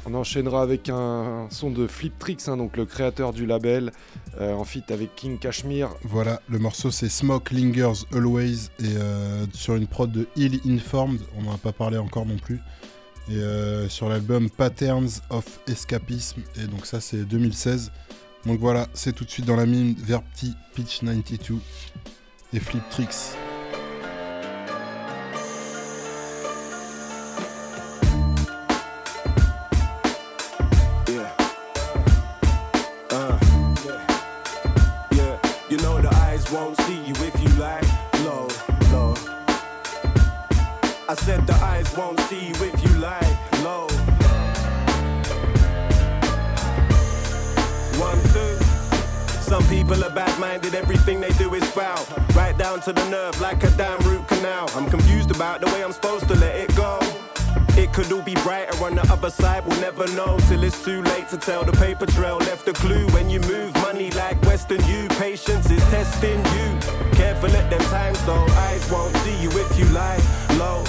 On 0.05 0.13
enchaînera 0.15 0.63
avec 0.63 0.89
un 0.89 1.47
son 1.51 1.69
de 1.69 1.85
Flip 1.85 2.17
Tricks, 2.17 2.47
hein, 2.47 2.57
donc 2.57 2.77
le 2.77 2.85
créateur 2.85 3.33
du 3.33 3.45
label, 3.45 3.91
en 4.39 4.63
feat 4.63 4.89
avec 4.91 5.13
King 5.15 5.37
Kashmir. 5.37 5.89
Voilà, 6.03 6.41
le 6.47 6.57
morceau 6.57 6.89
c'est 6.89 7.09
Smoke 7.09 7.53
Lingers 7.53 8.05
Always 8.13 8.69
et 8.79 8.95
sur 9.53 9.75
une 9.75 9.87
prod 9.87 10.09
de 10.09 10.25
Ill 10.37 10.61
Informed, 10.65 11.19
on 11.37 11.43
n'en 11.43 11.55
a 11.55 11.57
pas 11.57 11.73
parlé 11.73 11.97
encore 11.97 12.25
non 12.25 12.37
plus. 12.37 12.61
Et 13.29 13.37
euh, 13.37 13.87
sur 13.89 14.09
l'album 14.09 14.49
Patterns 14.49 15.21
of 15.29 15.59
Escapism, 15.67 16.41
et 16.55 16.65
donc 16.65 16.85
ça 16.85 16.99
c'est 16.99 17.25
2016. 17.25 17.91
Donc 18.45 18.59
voilà, 18.59 18.87
c'est 18.93 19.13
tout 19.13 19.25
de 19.25 19.29
suite 19.29 19.45
dans 19.45 19.55
la 19.55 19.65
mine 19.65 19.95
vers 19.97 20.23
Pitch 20.73 21.01
92 21.01 21.59
et 22.53 22.59
Flip 22.59 22.81
Tricks. 22.89 23.35
I 41.09 41.15
said 41.15 41.47
the 41.47 41.55
eyes 41.55 41.91
won't 41.97 42.19
see 42.29 42.49
you 42.49 42.53
if 42.53 42.83
you 42.83 42.93
lie 42.99 43.19
low. 43.63 43.87
One, 47.97 48.21
two. 48.31 48.63
Some 49.41 49.63
people 49.69 50.03
are 50.03 50.13
bad 50.13 50.39
minded, 50.39 50.75
everything 50.75 51.19
they 51.19 51.31
do 51.31 51.51
is 51.55 51.63
foul. 51.71 52.05
Right 52.35 52.55
down 52.55 52.81
to 52.81 52.93
the 52.93 53.03
nerve, 53.09 53.41
like 53.41 53.63
a 53.63 53.71
damn 53.71 53.97
root 54.01 54.27
canal. 54.27 54.69
I'm 54.75 54.87
confused 54.87 55.31
about 55.31 55.61
the 55.61 55.65
way 55.73 55.83
I'm 55.83 55.93
supposed 55.93 56.27
to 56.27 56.35
let 56.35 56.55
it 56.55 56.75
go. 56.75 56.99
It 57.69 57.91
could 57.91 58.11
all 58.11 58.21
be 58.21 58.35
brighter 58.43 58.77
on 58.83 58.93
the 58.93 59.11
other 59.11 59.31
side, 59.31 59.65
we'll 59.65 59.81
never 59.81 60.05
know 60.13 60.37
till 60.47 60.63
it's 60.63 60.85
too 60.85 61.01
late 61.01 61.27
to 61.29 61.37
tell. 61.37 61.63
The 61.63 61.71
paper 61.71 62.05
trail 62.05 62.37
left 62.37 62.67
a 62.67 62.73
clue 62.73 63.07
when 63.07 63.31
you 63.31 63.39
move 63.39 63.73
money 63.81 64.11
like 64.11 64.39
Western 64.43 64.85
U. 64.85 65.07
Patience 65.17 65.71
is 65.71 65.81
testing 65.89 66.37
you. 66.37 66.67
Careful 67.13 67.49
at 67.55 67.67
them 67.71 67.81
times 67.89 68.23
though, 68.27 68.45
eyes 68.67 68.91
won't 68.91 69.15
see 69.17 69.41
you 69.41 69.49
if 69.49 69.79
you 69.79 69.85
lie 69.85 70.38
low. 70.59 70.83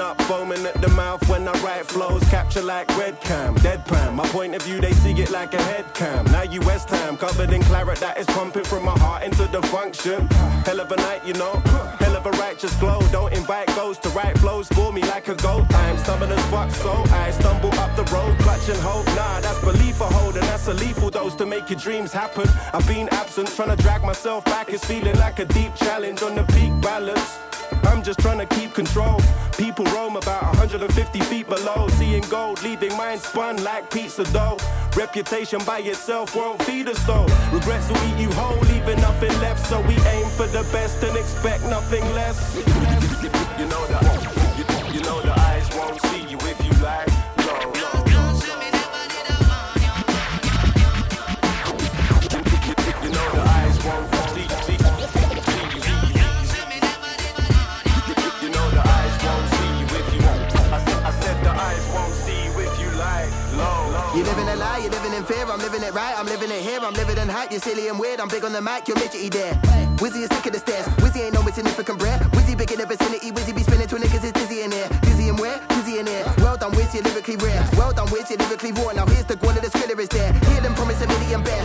Up, 0.00 0.20
foaming 0.22 0.64
at 0.66 0.80
the 0.80 0.88
mouth 0.88 1.28
when 1.28 1.46
I 1.46 1.52
write 1.62 1.86
flows. 1.86 2.22
Capture 2.30 2.62
like 2.62 2.88
red 2.96 3.20
cam, 3.20 3.54
deadpan. 3.56 4.14
My 4.14 4.26
point 4.28 4.54
of 4.54 4.62
view, 4.62 4.80
they 4.80 4.92
see 4.92 5.12
it 5.12 5.30
like 5.30 5.52
a 5.52 5.62
head 5.62 5.84
cam. 5.94 6.24
Now 6.26 6.44
West 6.66 6.88
Ham, 6.90 7.16
covered 7.16 7.52
in 7.52 7.62
claret 7.62 7.98
that 7.98 8.18
is 8.18 8.26
pumping 8.26 8.64
from 8.64 8.84
my 8.84 8.98
heart 8.98 9.22
into 9.22 9.46
the 9.46 9.62
function. 9.68 10.26
Hell 10.64 10.80
of 10.80 10.90
a 10.90 10.96
night, 10.96 11.24
you 11.26 11.34
know. 11.34 11.54
Hell 12.00 12.16
of 12.16 12.26
a 12.26 12.30
righteous 12.32 12.74
glow. 12.80 13.00
Don't 13.12 13.32
invite 13.32 13.68
ghosts 13.76 14.02
to 14.04 14.08
write 14.10 14.36
flows 14.38 14.68
for 14.68 14.92
me 14.92 15.02
like 15.02 15.28
a 15.28 15.34
goat. 15.34 15.64
I'm 15.74 15.98
stubborn 15.98 16.32
as 16.32 16.44
fuck, 16.46 16.70
so 16.70 16.92
I 17.10 17.30
stumble 17.30 17.74
up 17.74 17.94
the 17.94 18.04
road, 18.14 18.38
clutching 18.38 18.80
hope. 18.80 19.06
Nah, 19.14 19.40
that's 19.40 19.60
belief 19.60 20.00
I 20.00 20.06
hold, 20.12 20.36
and 20.36 20.44
that's 20.44 20.66
a 20.68 20.74
lethal 20.74 21.10
dose 21.10 21.34
to 21.36 21.46
make 21.46 21.68
your 21.68 21.78
dreams 21.78 22.12
happen. 22.12 22.48
I've 22.72 22.86
been 22.88 23.08
absent, 23.10 23.48
trying 23.48 23.76
to 23.76 23.82
drag 23.82 24.02
myself 24.02 24.44
back. 24.46 24.70
It's 24.70 24.84
feeling 24.84 25.16
like 25.18 25.38
a 25.38 25.44
deep 25.44 25.74
challenge 25.76 26.22
on 26.22 26.34
the 26.34 26.44
peak 26.44 26.72
balance. 26.80 27.43
I'm 27.86 28.02
just 28.02 28.20
trying 28.20 28.38
to 28.38 28.46
keep 28.46 28.74
control. 28.74 29.20
People 29.56 29.84
roam 29.86 30.16
about 30.16 30.42
150 30.42 31.20
feet 31.20 31.48
below, 31.48 31.88
seeing 31.90 32.22
gold, 32.28 32.62
leaving 32.62 32.96
mine 32.96 33.18
spun 33.18 33.62
like 33.62 33.90
pizza 33.90 34.24
dough. 34.32 34.58
Reputation 34.96 35.60
by 35.64 35.80
itself 35.80 36.34
won't 36.34 36.62
feed 36.62 36.88
us 36.88 37.02
though. 37.06 37.26
Regrets 37.52 37.88
will 37.88 38.02
eat 38.08 38.18
you 38.18 38.30
whole, 38.32 38.58
leaving 38.72 39.00
nothing 39.00 39.32
left. 39.40 39.66
So 39.66 39.80
we 39.82 39.94
aim 40.14 40.28
for 40.30 40.46
the 40.46 40.66
best 40.72 41.02
and 41.02 41.16
expect 41.16 41.64
nothing 41.64 42.04
less. 42.14 42.56
You 43.58 43.66
know 43.66 43.86
the, 43.86 44.43
fear. 65.44 65.54
I'm 65.54 65.60
living 65.60 65.82
it 65.82 65.92
right, 65.94 66.18
I'm 66.18 66.26
living 66.26 66.50
it 66.50 66.62
here. 66.62 66.80
I'm 66.80 66.94
living 66.94 67.18
in 67.18 67.28
hype. 67.28 67.50
You're 67.50 67.60
silly 67.60 67.88
and 67.88 67.98
weird. 67.98 68.20
I'm 68.20 68.28
big 68.28 68.44
on 68.44 68.52
the 68.52 68.60
mic, 68.60 68.88
you're 68.88 68.96
midgety 68.96 69.30
there. 69.30 69.54
Wizzy 69.98 70.22
is 70.22 70.28
sick 70.28 70.46
of 70.46 70.52
the 70.52 70.58
stairs. 70.58 70.86
Wizzy 70.98 71.22
ain't 71.24 71.34
no 71.34 71.42
significant 71.42 71.98
bread. 71.98 72.20
Wizzy 72.34 72.56
big 72.56 72.72
in 72.72 72.78
the 72.78 72.86
vicinity. 72.86 73.30
Wizzy 73.30 73.54
be 73.54 73.62
spinning 73.62 73.86
to 73.86 73.96
niggas. 73.96 74.24
It's 74.24 74.32
dizzy 74.32 74.62
in 74.62 74.72
here. 74.72 74.88
Dizzy 75.02 75.28
and 75.28 75.38
where? 75.38 75.60
Dizzy 75.68 75.98
in 75.98 76.06
here. 76.06 76.24
Well 76.38 76.56
done, 76.56 76.72
Wiz, 76.72 76.92
you're 76.94 77.04
lyrically 77.04 77.36
rare. 77.36 77.62
Well 77.76 77.92
done, 77.92 78.10
Wiz, 78.10 78.28
you're 78.30 78.38
lyrically 78.38 78.72
raw. 78.72 78.92
Now 78.92 79.06
here's 79.06 79.24
the 79.24 79.36
one 79.38 79.56
of 79.56 79.62
the 79.62 79.70
skriller 79.70 79.98
is 80.00 80.08
there. 80.08 80.32
Hear 80.32 80.60
them 80.60 80.74
promise 80.74 81.00
a 81.02 81.06
million 81.06 81.42
bear. 81.42 81.62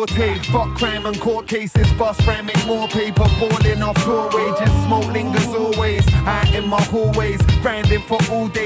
Fuck 0.00 0.74
crime 0.76 1.06
and 1.06 1.20
court 1.20 1.46
cases. 1.46 1.90
Bust 1.94 2.26
ram, 2.26 2.46
make 2.46 2.66
more 2.66 2.88
paper, 2.88 3.26
balling 3.38 3.82
off 3.82 4.02
tour 4.04 4.30
wages. 4.32 4.72
Smoke 4.84 5.12
lingers 5.12 5.46
always, 5.48 6.06
out 6.26 6.54
in 6.54 6.66
my 6.66 6.80
hallways. 6.82 7.40
Grinding 7.60 8.02
for 8.02 8.18
all 8.30 8.48
days, 8.48 8.61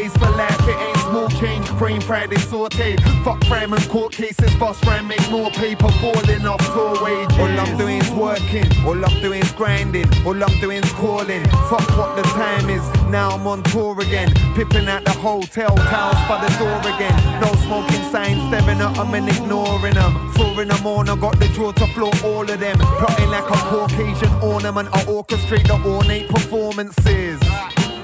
Brain 1.78 2.00
Friday 2.00 2.36
sauteed, 2.36 3.00
fuck 3.22 3.38
crime 3.44 3.74
and 3.74 3.88
court 3.90 4.12
cases. 4.12 4.54
boss 4.56 4.82
ram, 4.86 5.08
make 5.08 5.30
more 5.30 5.50
paper, 5.50 5.88
falling 6.00 6.46
off 6.46 6.64
tour 6.72 7.04
wages. 7.04 7.38
All 7.38 7.60
I'm 7.60 7.76
doing 7.76 8.00
is 8.00 8.10
working, 8.12 8.66
all 8.86 9.04
I'm 9.04 9.20
doing 9.20 9.42
is 9.42 9.52
grinding, 9.52 10.08
all 10.24 10.42
I'm 10.42 10.60
doing 10.60 10.82
is 10.82 10.92
calling. 10.92 11.44
Fuck 11.68 11.86
what 11.98 12.16
the 12.16 12.22
time 12.22 12.70
is, 12.70 12.82
now 13.10 13.30
I'm 13.30 13.46
on 13.46 13.62
tour 13.64 14.00
again. 14.00 14.32
Pipping 14.54 14.88
at 14.88 15.04
the 15.04 15.10
hotel, 15.10 15.74
towels 15.76 16.16
by 16.26 16.42
the 16.46 16.52
door 16.58 16.80
again. 16.94 17.40
No 17.42 17.52
smoking 17.66 18.02
signs, 18.10 18.40
staring 18.48 18.80
at 18.80 18.94
them 18.94 19.12
and 19.12 19.28
ignoring 19.28 19.94
them. 19.94 20.32
Four 20.32 20.62
in 20.62 20.68
the 20.68 20.80
morning, 20.82 21.12
I 21.12 21.20
got 21.20 21.38
the 21.38 21.48
draw 21.48 21.72
to 21.72 21.86
floor 21.88 22.12
all 22.24 22.50
of 22.50 22.58
them. 22.58 22.78
Plotting 22.78 23.28
like 23.28 23.50
a 23.50 23.56
Caucasian 23.68 24.32
ornament, 24.42 24.88
I 24.94 25.04
orchestrate 25.04 25.66
the 25.66 25.78
ornate 25.86 26.30
performances. 26.30 27.38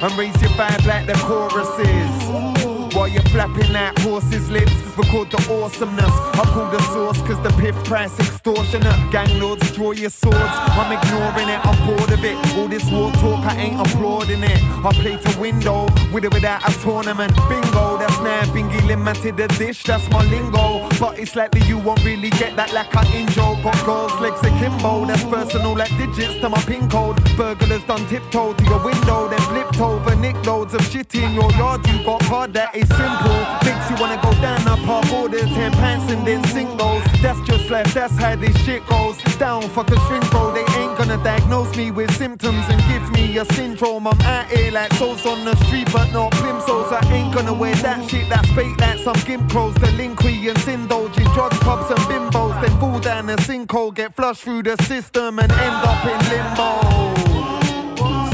And 0.02 0.12
raise 0.18 0.40
your 0.42 0.50
vibe 0.50 0.84
like 0.84 1.06
the 1.06 1.14
choruses. 1.14 2.71
While 2.92 3.08
you're 3.08 3.22
flapping 3.22 3.72
that 3.72 3.98
horse's 4.00 4.50
lips, 4.50 4.91
record 4.96 5.30
the 5.30 5.38
awesomeness. 5.50 6.14
I 6.34 6.44
call 6.52 6.70
the 6.70 6.80
source 6.92 7.20
cause 7.22 7.40
the 7.42 7.50
piff 7.60 7.76
price 7.84 8.18
extortionate. 8.18 8.98
Gang 9.10 9.38
lords, 9.40 9.70
draw 9.72 9.92
your 9.92 10.10
swords. 10.10 10.36
I'm 10.38 10.92
ignoring 10.92 11.48
it, 11.48 11.60
I'm 11.64 11.78
bored 11.86 12.10
of 12.10 12.24
it. 12.24 12.36
All 12.56 12.68
this 12.68 12.84
war 12.90 13.10
talk, 13.12 13.44
I 13.46 13.56
ain't 13.56 13.80
applauding 13.80 14.42
it. 14.42 14.60
I 14.84 14.90
play 14.92 15.16
to 15.16 15.40
window, 15.40 15.86
with 16.12 16.24
or 16.24 16.30
without 16.30 16.68
a 16.68 16.72
tournament. 16.80 17.32
Bingo, 17.48 17.98
that's 17.98 18.18
now 18.20 18.42
bingy 18.54 18.86
limited 18.86 19.36
the 19.36 19.48
dish, 19.48 19.82
that's 19.84 20.08
my 20.10 20.24
lingo. 20.24 20.88
But 20.98 21.18
it's 21.18 21.36
likely 21.36 21.62
you 21.62 21.78
won't 21.78 22.04
really 22.04 22.30
get 22.30 22.56
that 22.56 22.72
like 22.72 22.94
I 22.94 23.04
injo. 23.06 23.62
Got 23.62 23.84
girls, 23.84 24.14
legs 24.20 24.40
akimbo, 24.42 25.06
that's 25.06 25.24
personal 25.24 25.76
like 25.76 25.96
digits 25.96 26.40
to 26.40 26.48
my 26.48 26.60
pin 26.62 26.88
code. 26.88 27.22
Burglars 27.36 27.84
done 27.84 28.06
tiptoe 28.06 28.54
to 28.54 28.64
your 28.64 28.82
window, 28.84 29.28
then 29.28 29.40
flipped 29.40 29.80
over. 29.80 30.14
Nick 30.16 30.36
loads 30.46 30.74
of 30.74 30.82
shit 30.86 31.14
in 31.14 31.34
your 31.34 31.50
yard, 31.52 31.86
you 31.86 32.04
got 32.04 32.22
hard, 32.22 32.52
that 32.54 32.74
is 32.74 32.88
simple. 32.88 33.38
Makes 33.64 33.90
you 33.90 33.96
wanna 34.00 34.20
go 34.22 34.32
down 34.40 34.64
the 34.64 34.76
pub, 34.92 35.12
order 35.12 35.38
10 35.38 35.72
pants 35.72 36.12
and 36.12 36.26
then 36.26 36.44
singles. 36.44 37.02
That's 37.22 37.40
just 37.42 37.70
left, 37.70 37.94
that's 37.94 38.16
how 38.16 38.36
this 38.36 38.56
shit 38.64 38.86
goes. 38.86 39.16
Down, 39.38 39.62
fuck 39.70 39.90
a 39.90 39.98
shrink, 40.06 40.30
bro. 40.30 40.52
They 40.52 40.66
ain't 40.80 40.96
gonna 40.98 41.16
diagnose 41.24 41.74
me 41.76 41.90
with 41.90 42.10
symptoms 42.16 42.64
and 42.68 42.80
give 42.90 43.04
me 43.12 43.38
a 43.38 43.44
syndrome. 43.56 44.06
I'm 44.06 44.20
out 44.20 44.46
here 44.50 44.70
like 44.70 44.92
souls 44.94 45.24
on 45.24 45.44
the 45.44 45.56
street, 45.64 45.88
but 45.92 46.12
not 46.12 46.32
plimsolls. 46.32 46.92
I 46.92 47.00
ain't 47.16 47.34
gonna 47.34 47.54
wear 47.54 47.74
that 47.76 48.08
shit 48.08 48.28
that's 48.28 48.50
fake 48.50 48.78
like 48.78 48.98
some 48.98 49.20
gimp 49.24 49.50
clothes. 49.50 49.76
Delinquents 49.76 50.68
indulge 50.68 51.16
in 51.18 51.28
drugs, 51.36 51.58
pubs, 51.60 51.90
and 51.90 52.04
bimbos. 52.10 52.54
Then 52.60 52.78
fall 52.78 53.00
down 53.00 53.30
a 53.30 53.36
sinkhole, 53.36 53.94
get 53.94 54.14
flushed 54.14 54.42
through 54.42 54.64
the 54.64 54.76
system, 54.82 55.38
and 55.38 55.50
end 55.50 55.80
up 55.90 56.04
in 56.12 56.20
limbo. 56.30 56.68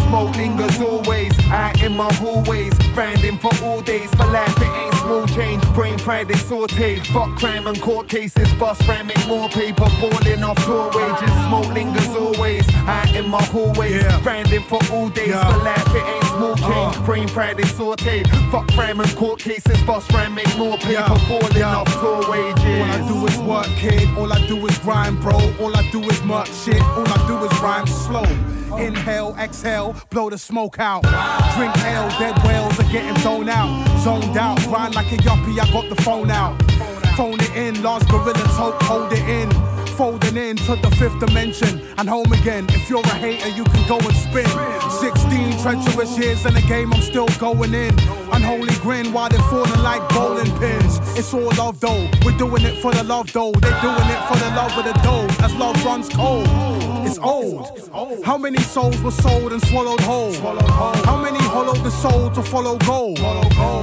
Smoke 0.09 0.35
lingers 0.37 0.81
always, 0.81 1.38
out 1.51 1.83
in 1.83 1.97
my 1.97 2.13
hallways, 2.15 2.75
grinding 2.95 3.39
for 3.39 3.51
all 3.63 3.81
days. 3.81 4.11
For 4.15 4.27
life, 4.27 4.55
it 4.59 4.65
ain't 4.65 4.95
small 4.95 5.27
change. 5.27 5.63
Brain 5.75 5.99
fried, 5.99 6.29
they 6.29 6.35
sauteed. 6.35 7.07
Fuck 7.07 7.37
crime 7.39 7.67
and 7.67 7.81
court 7.81 8.09
cases, 8.09 8.53
bust 8.55 8.87
ram, 8.89 9.07
make 9.07 9.27
more 9.27 9.49
paper, 9.49 9.89
balling 10.01 10.43
off 10.43 10.63
tour 10.65 10.91
wages. 10.95 11.33
Smoke 11.47 11.73
lingers 11.73 12.09
always, 12.09 12.69
out 12.87 13.15
in 13.15 13.29
my 13.29 13.43
hallways, 13.45 14.05
grinding 14.23 14.63
for 14.65 14.81
all 14.93 15.09
days. 15.09 15.33
For 15.33 15.59
life, 15.65 15.95
it 15.95 16.05
ain't 16.05 16.25
small 16.25 16.53
uh-huh. 16.53 16.93
change. 16.93 17.07
Brain 17.07 17.29
fried, 17.29 17.57
they 17.57 17.65
sauteed. 17.65 18.27
Fuck 18.51 18.69
crime 18.73 19.01
and 19.01 19.17
court 19.17 19.41
cases, 19.41 19.81
bust 19.83 20.13
ram, 20.13 20.35
make 20.35 20.57
more 20.59 20.77
paper, 20.79 21.19
balling 21.29 21.63
off 21.63 21.93
tour 22.01 22.31
wages. 22.31 22.65
All 22.65 22.83
I 22.83 23.09
do 23.09 23.27
is 23.27 23.39
work, 23.39 23.67
kid. 23.77 24.09
All 24.17 24.33
I 24.33 24.47
do 24.47 24.67
is 24.67 24.79
grind, 24.79 25.21
bro. 25.21 25.37
All 25.61 25.77
I 25.77 25.89
do 25.91 26.03
is 26.03 26.23
murk 26.25 26.47
shit. 26.47 26.83
All 26.83 27.09
I 27.09 27.27
do 27.27 27.39
is 27.45 27.61
rhyme 27.61 27.87
slow. 27.87 28.23
Uh-huh. 28.23 28.77
Inhale, 28.77 29.35
exhale, 29.39 29.97
blow 30.11 30.29
the 30.29 30.39
smoke 30.39 30.79
out. 30.79 31.05
Drink 31.57 31.77
ale, 31.85 32.09
dead 32.19 32.37
whales 32.45 32.79
are 32.79 32.91
getting 32.93 33.15
thrown 33.17 33.49
out. 33.49 33.71
Zoned 34.01 34.37
out, 34.37 34.59
grind 34.65 34.95
like 34.95 35.11
a 35.13 35.17
yuppie, 35.17 35.59
I 35.59 35.71
got 35.73 35.89
the 35.89 36.01
phone 36.03 36.31
out. 36.31 36.61
Phone 37.17 37.41
it 37.41 37.55
in, 37.57 37.83
large 37.83 38.07
gorilla 38.09 38.33
tote, 38.57 38.81
hold 38.83 39.13
it 39.13 39.27
in. 39.29 39.51
Folding 39.99 40.37
in 40.37 40.57
to 40.59 40.77
the 40.77 40.91
fifth 40.97 41.19
dimension 41.19 41.83
and 41.99 42.09
home 42.09 42.33
again. 42.33 42.67
If 42.69 42.89
you're 42.89 43.01
a 43.01 43.15
hater, 43.15 43.49
you 43.49 43.65
can 43.65 43.89
go 43.89 43.99
and 43.99 44.15
spin. 44.15 44.47
16 44.89 45.59
treacherous 45.61 46.17
years 46.17 46.47
in 46.47 46.55
the 46.55 46.63
game, 46.69 46.93
I'm 46.95 47.03
still 47.03 47.27
going 47.41 47.75
in. 47.75 47.99
Unholy 48.33 48.77
grin 48.77 49.13
while 49.13 49.29
they're 49.29 49.43
falling 49.51 49.83
like 49.83 50.09
bowling 50.11 50.57
pins. 50.61 51.01
It's 51.19 51.35
all 51.35 51.51
love 51.59 51.81
though, 51.81 52.09
we're 52.25 52.39
doing 52.39 52.63
it 52.63 52.81
for 52.81 52.93
the 52.93 53.03
love 53.03 53.33
though. 53.33 53.51
They're 53.51 53.81
doing 53.81 54.09
it 54.15 54.23
for 54.29 54.37
the 54.39 54.51
love 54.55 54.79
of 54.79 54.85
the 54.85 54.93
dough. 55.03 55.27
As 55.45 55.53
love 55.57 55.85
runs 55.85 56.09
cold, 56.09 56.47
it's 57.09 57.19
old. 57.19 58.25
How 58.25 58.37
many 58.37 58.59
souls 58.59 59.01
were 59.03 59.11
sold 59.11 59.53
and 59.53 59.63
swallowed 59.67 60.01
whole? 60.01 60.33
How 61.05 61.21
many 61.21 61.39
hollowed 61.39 61.83
the 61.83 61.91
soul 61.91 62.31
to 62.31 62.43
follow 62.43 62.77
gold? 62.79 63.19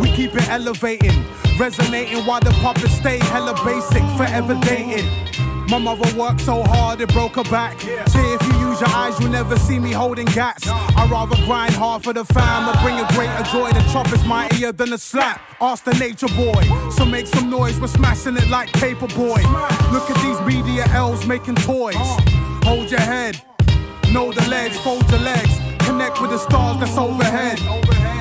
We 0.02 0.12
keep 0.12 0.36
it 0.36 0.48
elevating, 0.50 1.26
resonating 1.60 2.26
while 2.26 2.40
the 2.40 2.52
puppets 2.62 2.94
stay 2.94 3.18
hella 3.18 3.54
basic, 3.66 4.04
forever 4.18 4.60
dating. 4.62 5.10
My 5.68 5.80
mother 5.80 6.08
worked 6.16 6.42
so 6.42 6.62
hard 6.64 7.02
it 7.02 7.10
broke 7.10 7.38
her 7.38 7.44
back. 7.46 7.82
See 7.82 8.28
if 8.36 8.42
you 8.44 8.54
use 8.60 8.80
your 8.80 8.90
eyes, 8.90 9.20
you'll 9.20 9.32
never 9.32 9.58
see 9.58 9.80
me 9.80 9.92
holding 9.92 10.28
gats. 10.28 10.68
I'd 10.68 11.10
rather 11.10 11.36
grind 11.48 11.74
hard 11.74 12.04
for 12.04 12.14
the 12.14 12.24
fam 12.24 12.70
and 12.70 12.80
bring 12.84 13.00
a 13.00 13.08
greater 13.14 13.44
joy. 13.52 13.72
The 13.72 13.82
chop 13.92 14.14
is 14.14 14.24
mightier 14.26 14.72
than 14.72 14.94
a 14.94 14.98
slap. 15.00 15.42
Ask 15.60 15.84
the 15.84 15.96
nature 15.96 16.28
boy. 16.28 16.62
So 16.92 17.04
make 17.04 17.26
some 17.26 17.50
noise, 17.50 17.80
we're 17.80 17.88
smashing 17.88 18.38
it 18.38 18.48
like 18.50 18.72
paper 18.74 19.08
boy. 19.08 19.42
Look 19.92 20.12
at 20.12 20.22
these 20.22 20.40
media 20.42 20.86
L's 20.90 21.26
making 21.26 21.56
toys. 21.56 21.96
Hold 22.66 22.90
your 22.90 23.00
head, 23.00 23.40
know 24.12 24.32
the 24.32 24.44
legs, 24.50 24.76
fold 24.80 25.08
your 25.12 25.20
legs. 25.20 25.60
Connect 25.86 26.20
with 26.20 26.32
the 26.32 26.40
stars 26.40 26.80
that's 26.80 26.98
overhead. 26.98 27.60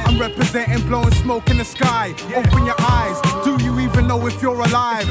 I'm 0.05 0.21
representing 0.21 0.87
blowing 0.87 1.15
smoke 1.15 1.49
in 1.49 1.57
the 1.57 1.65
sky. 1.65 2.15
Open 2.37 2.67
your 2.67 2.77
eyes. 2.79 3.19
Do 3.43 3.57
you 3.65 3.81
even 3.81 4.07
know 4.07 4.27
if 4.27 4.43
you're 4.43 4.61
alive? 4.61 5.11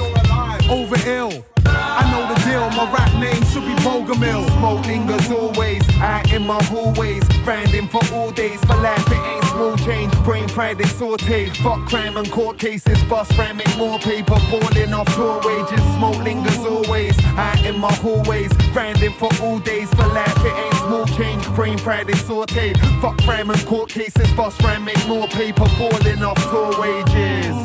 Over 0.70 0.98
ill. 1.10 1.44
I 1.66 2.04
know 2.12 2.32
the 2.32 2.40
deal. 2.46 2.70
My 2.78 2.86
rap 2.94 3.12
name 3.20 3.44
should 3.46 3.66
be 3.66 3.74
Bogomil. 3.82 4.48
Smoke 4.58 4.86
lingers 4.86 5.32
always, 5.32 5.82
out 5.98 6.32
in 6.32 6.46
my 6.46 6.62
hallways, 6.66 7.24
grinding 7.44 7.88
for 7.88 8.02
all 8.14 8.30
days. 8.30 8.60
For 8.66 8.76
life, 8.76 9.08
it 9.08 9.14
ain't 9.14 9.43
small 9.54 9.78
change. 9.78 10.12
Brain 10.24 10.48
fried, 10.48 10.78
they 10.78 10.86
sauteed. 10.86 11.56
Fuck 11.58 11.88
crime 11.88 12.18
and 12.18 12.30
court 12.32 12.58
cases, 12.58 13.02
bust 13.06 13.38
ram, 13.38 13.58
make 13.58 13.78
more 13.78 14.00
paper, 14.00 14.38
balling 14.50 14.94
off 14.94 15.08
tour 15.16 15.40
wages. 15.46 15.84
Smoke 15.96 16.18
lingers 16.24 16.58
always, 16.58 17.18
out 17.38 17.64
in 17.66 17.80
my 17.80 17.94
hallways, 17.94 18.52
grinding 18.74 19.14
for 19.14 19.30
all 19.42 19.60
days. 19.60 19.90
For 19.92 20.08
life, 20.08 20.38
it 20.40 20.56
ain't 20.64 20.76
small 20.76 21.06
change. 21.06 21.48
Brain 21.56 21.78
fried, 21.78 22.08
they 22.08 22.14
sauteed. 22.14 22.78
Fuck 23.02 23.18
crime 23.20 23.50
and 23.50 23.66
court 23.66 23.90
cases, 23.90 24.32
bust 24.34 24.62
ram, 24.64 24.86
make 24.86 25.08
more 25.08 25.28
paper, 25.28 25.66
balling 25.78 26.24
off 26.24 26.42
tour 26.50 26.72
wages. 26.82 27.56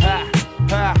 Ha, 0.00 0.30
ha. 0.68 0.94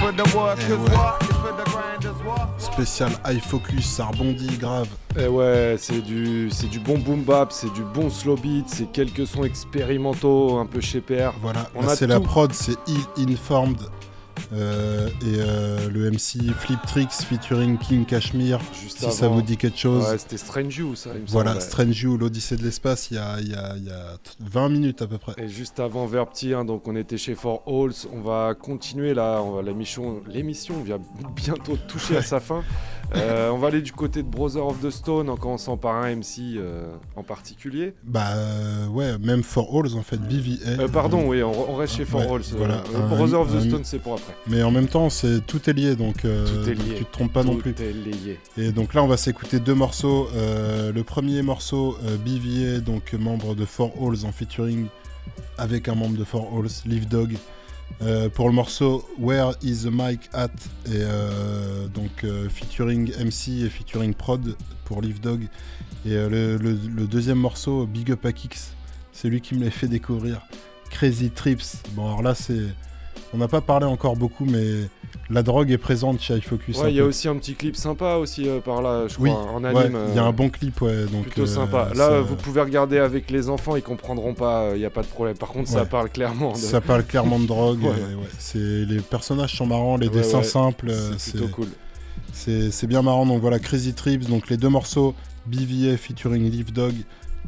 For 0.00 0.12
the 0.12 0.24
workers, 0.36 0.78
what? 0.90 1.22
For 1.24 1.52
the 1.52 1.64
grinders, 1.64 2.22
what? 2.22 2.57
Spécial 2.78 3.10
high 3.26 3.40
focus, 3.40 3.86
ça 3.86 4.04
rebondit 4.04 4.56
grave. 4.56 4.86
Et 5.18 5.26
ouais, 5.26 5.74
c'est 5.80 6.00
du, 6.00 6.48
c'est 6.48 6.68
du 6.68 6.78
bon 6.78 6.96
boom 6.96 7.24
bap, 7.24 7.50
c'est 7.50 7.72
du 7.72 7.82
bon 7.82 8.08
slow 8.08 8.36
beat, 8.36 8.68
c'est 8.68 8.92
quelques 8.92 9.26
sons 9.26 9.42
expérimentaux, 9.42 10.58
un 10.58 10.64
peu 10.66 10.80
chez 10.80 11.00
PR. 11.00 11.32
Voilà, 11.42 11.68
on 11.74 11.82
là 11.82 11.90
a 11.90 11.96
c'est 11.96 12.06
la 12.06 12.20
prod, 12.20 12.52
c'est 12.52 12.76
Ill 12.86 13.32
Informed. 13.32 13.80
Euh, 14.52 15.08
et 15.22 15.36
euh, 15.38 15.88
le 15.90 16.10
MC 16.10 16.52
Flip 16.58 16.78
Tricks 16.86 17.12
featuring 17.12 17.78
King 17.78 18.04
Kashmir, 18.06 18.60
Juste 18.80 18.98
si 18.98 19.10
ça 19.12 19.28
vous 19.28 19.42
dit 19.42 19.56
quelque 19.56 19.78
chose. 19.78 20.04
Ouais, 20.08 20.18
c'était 20.18 20.36
Strange 20.38 20.76
You, 20.76 20.94
ça, 20.94 21.10
il 21.14 21.22
me 21.22 21.26
Voilà, 21.26 21.52
semble. 21.52 21.62
Strange 21.62 22.02
You, 22.02 22.16
l'Odyssée 22.16 22.56
de 22.56 22.62
l'espace, 22.62 23.10
il 23.10 23.14
y 23.14 23.18
a, 23.18 23.40
il 23.40 23.50
y, 23.50 23.54
a, 23.54 23.74
il 23.76 23.84
y 23.84 23.90
a 23.90 24.16
20 24.40 24.68
minutes 24.70 25.02
à 25.02 25.06
peu 25.06 25.18
près. 25.18 25.34
Et 25.36 25.48
juste 25.48 25.80
avant 25.80 26.06
Verpti, 26.06 26.54
hein, 26.54 26.64
donc 26.64 26.88
on 26.88 26.96
était 26.96 27.18
chez 27.18 27.34
For 27.34 27.62
Halls, 27.66 28.08
on 28.12 28.20
va 28.20 28.54
continuer 28.54 29.14
là, 29.14 29.42
l'émission 29.62 30.82
vient 30.82 30.98
bientôt 31.36 31.76
toucher 31.88 32.16
à 32.16 32.22
sa 32.22 32.40
fin. 32.40 32.62
Euh, 33.16 33.50
on 33.50 33.58
va 33.58 33.68
aller 33.68 33.80
du 33.80 33.92
côté 33.92 34.22
de 34.22 34.28
Brother 34.28 34.66
of 34.66 34.80
the 34.82 34.90
Stone 34.90 35.30
en 35.30 35.36
commençant 35.36 35.76
par 35.76 35.94
un 35.96 36.14
MC 36.16 36.56
euh, 36.56 36.92
en 37.16 37.22
particulier. 37.22 37.94
Bah 38.04 38.32
euh, 38.34 38.86
ouais, 38.88 39.16
même 39.18 39.42
For 39.42 39.66
Halls 39.74 39.96
en 39.96 40.02
fait, 40.02 40.18
BVA. 40.18 40.82
Euh, 40.82 40.88
pardon, 40.88 41.26
oui, 41.26 41.42
on, 41.42 41.70
on 41.72 41.76
reste 41.76 41.96
chez 41.96 42.04
For 42.04 42.20
Ouais, 42.20 42.26
Halls. 42.36 42.42
voilà, 42.56 42.82
Brother 43.08 43.40
of 43.40 43.56
the 43.56 43.60
Stone, 43.68 43.84
c'est 43.84 43.98
pour 43.98 44.14
après. 44.14 44.34
Mais 44.46 44.62
en 44.62 44.70
même 44.70 44.88
temps, 44.88 45.08
c'est 45.10 45.40
tout 45.46 45.68
est 45.70 45.72
lié, 45.72 45.96
donc, 45.96 46.24
euh, 46.24 46.44
Tout 46.46 46.68
est 46.70 46.74
donc 46.74 46.86
lié. 46.86 46.94
tu 46.98 47.04
te 47.06 47.12
trompes 47.12 47.32
pas 47.32 47.44
non 47.44 47.54
Tout 47.54 47.60
plus. 47.72 47.74
est 47.80 47.92
lié. 47.92 48.38
Et 48.58 48.72
donc 48.72 48.92
là, 48.94 49.02
on 49.02 49.08
va 49.08 49.16
s'écouter 49.16 49.58
deux 49.60 49.74
morceaux. 49.74 50.28
Le 50.34 51.02
premier 51.02 51.42
morceau, 51.42 51.96
BVA, 52.24 52.80
donc 52.80 53.14
membre 53.14 53.54
de 53.54 53.64
Four 53.64 53.92
Halls 54.00 54.26
en 54.26 54.32
featuring 54.32 54.86
avec 55.56 55.88
un 55.88 55.94
membre 55.94 56.16
de 56.18 56.24
Four 56.24 56.50
Halls, 56.56 56.70
Live 56.86 57.08
Dog. 57.08 57.36
Euh, 58.00 58.28
pour 58.28 58.46
le 58.48 58.54
morceau 58.54 59.04
Where 59.18 59.54
is 59.60 59.82
the 59.82 59.90
mic 59.90 60.30
at 60.32 60.50
et 60.86 60.90
euh, 60.92 61.88
donc 61.88 62.22
euh, 62.22 62.48
featuring 62.48 63.10
MC 63.18 63.64
et 63.64 63.68
featuring 63.68 64.14
prod 64.14 64.54
pour 64.84 65.02
Live 65.02 65.20
Dog. 65.20 65.48
Et 66.06 66.10
le, 66.10 66.56
le- 66.58 67.06
deuxième 67.08 67.38
morceau 67.38 67.86
Big 67.86 68.12
Up 68.12 68.24
à 68.24 68.32
Kix 68.32 68.72
c'est 69.12 69.28
lui 69.28 69.40
qui 69.40 69.56
me 69.56 69.64
l'a 69.64 69.70
fait 69.72 69.88
découvrir. 69.88 70.42
Crazy 70.90 71.30
Trips. 71.30 71.82
Bon 71.94 72.06
alors 72.06 72.22
là 72.22 72.34
c'est 72.36 72.66
on 73.34 73.38
n'a 73.38 73.48
pas 73.48 73.60
parlé 73.60 73.84
encore 73.86 74.16
beaucoup 74.16 74.44
mais 74.44 74.88
la 75.30 75.42
drogue 75.42 75.70
est 75.70 75.78
présente 75.78 76.20
chez 76.20 76.36
iFocus 76.36 76.78
Ouais, 76.78 76.90
il 76.90 76.96
y 76.96 77.00
a 77.00 77.04
aussi 77.04 77.28
un 77.28 77.36
petit 77.36 77.54
clip 77.54 77.76
sympa 77.76 78.14
aussi 78.16 78.48
euh, 78.48 78.60
par 78.60 78.80
là, 78.82 79.06
je 79.08 79.16
Oui, 79.20 79.30
crois, 79.30 79.42
en 79.52 79.62
ouais, 79.62 79.68
anime. 79.76 79.98
il 80.08 80.14
y 80.14 80.18
a 80.18 80.24
euh, 80.24 80.28
un 80.28 80.32
bon 80.32 80.48
clip, 80.48 80.80
ouais. 80.80 81.04
Donc, 81.06 81.24
plutôt 81.24 81.42
euh, 81.42 81.46
sympa. 81.46 81.88
Là, 81.94 82.08
ça- 82.08 82.20
vous 82.20 82.36
pouvez 82.36 82.62
regarder 82.62 82.98
avec 82.98 83.30
les 83.30 83.48
enfants, 83.50 83.76
ils 83.76 83.82
comprendront 83.82 84.34
pas, 84.34 84.70
il 84.74 84.78
n'y 84.78 84.84
a 84.86 84.90
pas 84.90 85.02
de 85.02 85.06
problème. 85.06 85.36
Par 85.36 85.50
contre, 85.50 85.68
ça 85.68 85.84
parle 85.84 86.08
clairement. 86.10 86.52
De... 86.52 86.56
Ça 86.56 86.80
parle 86.80 87.04
clairement 87.04 87.38
de 87.38 87.46
drogue. 87.46 87.80
C'est 88.38 88.58
les 88.58 89.00
personnages 89.00 89.54
sont 89.56 89.66
marrants, 89.66 89.96
les 89.96 90.08
dessins 90.08 90.42
simples. 90.42 90.92
c'est 91.18 91.32
plutôt 91.36 91.48
cool. 91.48 91.68
C'est 92.32 92.86
bien 92.86 93.02
marrant. 93.02 93.26
Donc 93.26 93.40
voilà, 93.40 93.58
Crazy 93.58 93.92
Trips. 93.94 94.28
Donc 94.28 94.48
les 94.48 94.56
deux 94.56 94.68
morceaux, 94.68 95.14
BVA 95.46 95.96
featuring 95.96 96.50
Live 96.50 96.72
Dog. 96.72 96.94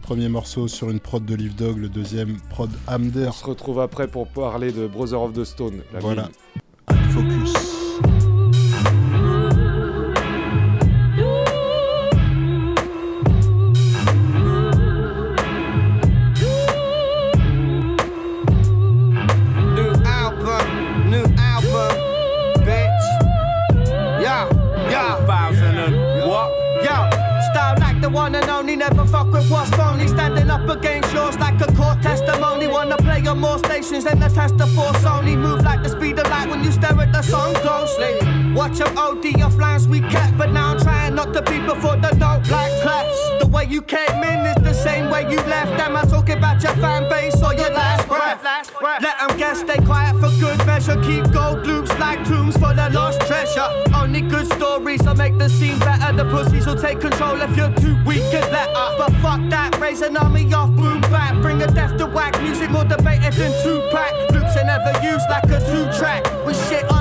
Premier 0.02 0.28
morceau 0.28 0.66
sur 0.66 0.90
une 0.90 0.98
prod 0.98 1.24
de 1.24 1.34
Live 1.34 1.55
Dog, 1.55 1.76
le 1.76 1.89
deuxième 1.90 2.36
prod 2.48 2.70
Amder. 2.86 3.26
On 3.28 3.32
se 3.32 3.44
retrouve 3.44 3.80
après 3.80 4.08
pour 4.08 4.26
parler 4.28 4.72
de 4.72 4.86
Brother 4.86 5.20
of 5.20 5.34
the 5.34 5.44
Stone. 5.44 5.80
La 5.92 6.00
Voilà. 6.00 6.22
mine. 6.22 6.30
Focus. 7.12 7.80
One 28.20 28.34
and 28.34 28.50
only, 28.50 28.76
never 28.76 29.07
fuck 29.07 29.32
with 29.32 29.50
what's 29.50 29.70
phony. 29.70 30.07
Standing 30.07 30.50
up 30.50 30.68
against 30.68 31.10
yours 31.15 31.39
like 31.39 31.58
a 31.66 31.68
court 31.73 32.02
testimony. 32.02 32.66
Wanna 32.68 32.99
play 32.99 33.26
on 33.26 33.39
more 33.39 33.58
stations 33.58 34.05
than 34.05 34.18
the 34.20 34.28
test 34.28 34.60
of 34.65 34.70
for 34.76 34.92
Sony. 35.05 35.34
Move 35.47 35.62
like 35.62 35.82
the 35.82 35.89
speed 35.89 36.18
of 36.18 36.26
light 36.28 36.49
when 36.50 36.62
you 36.62 36.70
stare 36.70 37.00
at 37.05 37.12
the 37.12 37.23
song 37.23 37.55
closely. 37.65 38.12
Watch 38.52 38.78
your 38.78 38.92
OD 39.05 39.26
off 39.47 39.57
lines 39.57 39.89
we 39.89 40.00
kept, 40.15 40.36
but 40.36 40.50
now 40.52 40.73
I'm 40.73 40.81
trying 40.81 41.15
not 41.15 41.32
to 41.32 41.42
be 41.50 41.58
before 41.60 41.97
the 42.05 42.12
note 42.24 42.44
like 42.57 42.73
clefs. 42.84 43.20
The 43.40 43.47
way 43.47 43.65
you 43.65 43.81
came 43.81 44.23
in 44.32 44.40
is 44.52 44.58
the 44.68 44.74
same 44.74 45.10
way 45.10 45.23
you 45.32 45.39
left. 45.55 45.73
Am 45.84 45.97
I 45.97 46.02
talking 46.02 46.36
about 46.36 46.62
your 46.62 46.74
fan 46.82 47.08
base 47.08 47.42
or 47.42 47.55
your 47.55 47.73
last 47.73 48.07
breath? 48.07 48.44
Let 49.05 49.15
them 49.18 49.39
guess, 49.39 49.60
stay 49.60 49.81
quiet 49.90 50.15
for 50.20 50.31
good 50.44 50.58
measure. 50.66 50.99
Keep 51.08 51.32
gold 51.32 51.66
loops 51.66 51.92
like 51.99 52.23
tombs 52.28 52.57
for 52.62 52.74
the 52.74 52.90
lost 52.92 53.20
treasure. 53.28 53.68
Only 53.94 54.20
good 54.20 54.47
stories 54.52 55.02
will 55.07 55.15
make 55.15 55.39
the 55.39 55.49
scene 55.49 55.78
better. 55.78 56.12
The 56.12 56.24
pussies 56.24 56.66
will 56.66 56.81
take 56.86 57.00
control 57.00 57.40
if 57.40 57.57
you're 57.57 57.74
too 57.84 57.97
weak 58.05 58.09
and 58.18 58.52
let 58.52 58.74
up. 58.74 58.98
But 58.98 59.12
fuck 59.22 59.40
that, 59.50 59.78
raise 59.80 60.00
an 60.02 60.16
army 60.16 60.52
off 60.52 60.70
boom 60.70 61.00
back. 61.02 61.40
Bring 61.42 61.62
a 61.62 61.66
death 61.66 61.97
to 61.98 62.06
whack 62.06 62.40
music 62.42 62.70
more 62.70 62.84
debated 62.84 63.34
than 63.34 63.52
two 63.62 63.80
pack. 63.92 64.12
Loops 64.32 64.56
are 64.56 64.64
never 64.64 64.92
used 65.02 65.26
like 65.30 65.44
a 65.44 65.60
two 65.70 65.86
track. 65.98 66.24
We 66.47 66.55
shit 66.55 66.84
on 66.90 66.99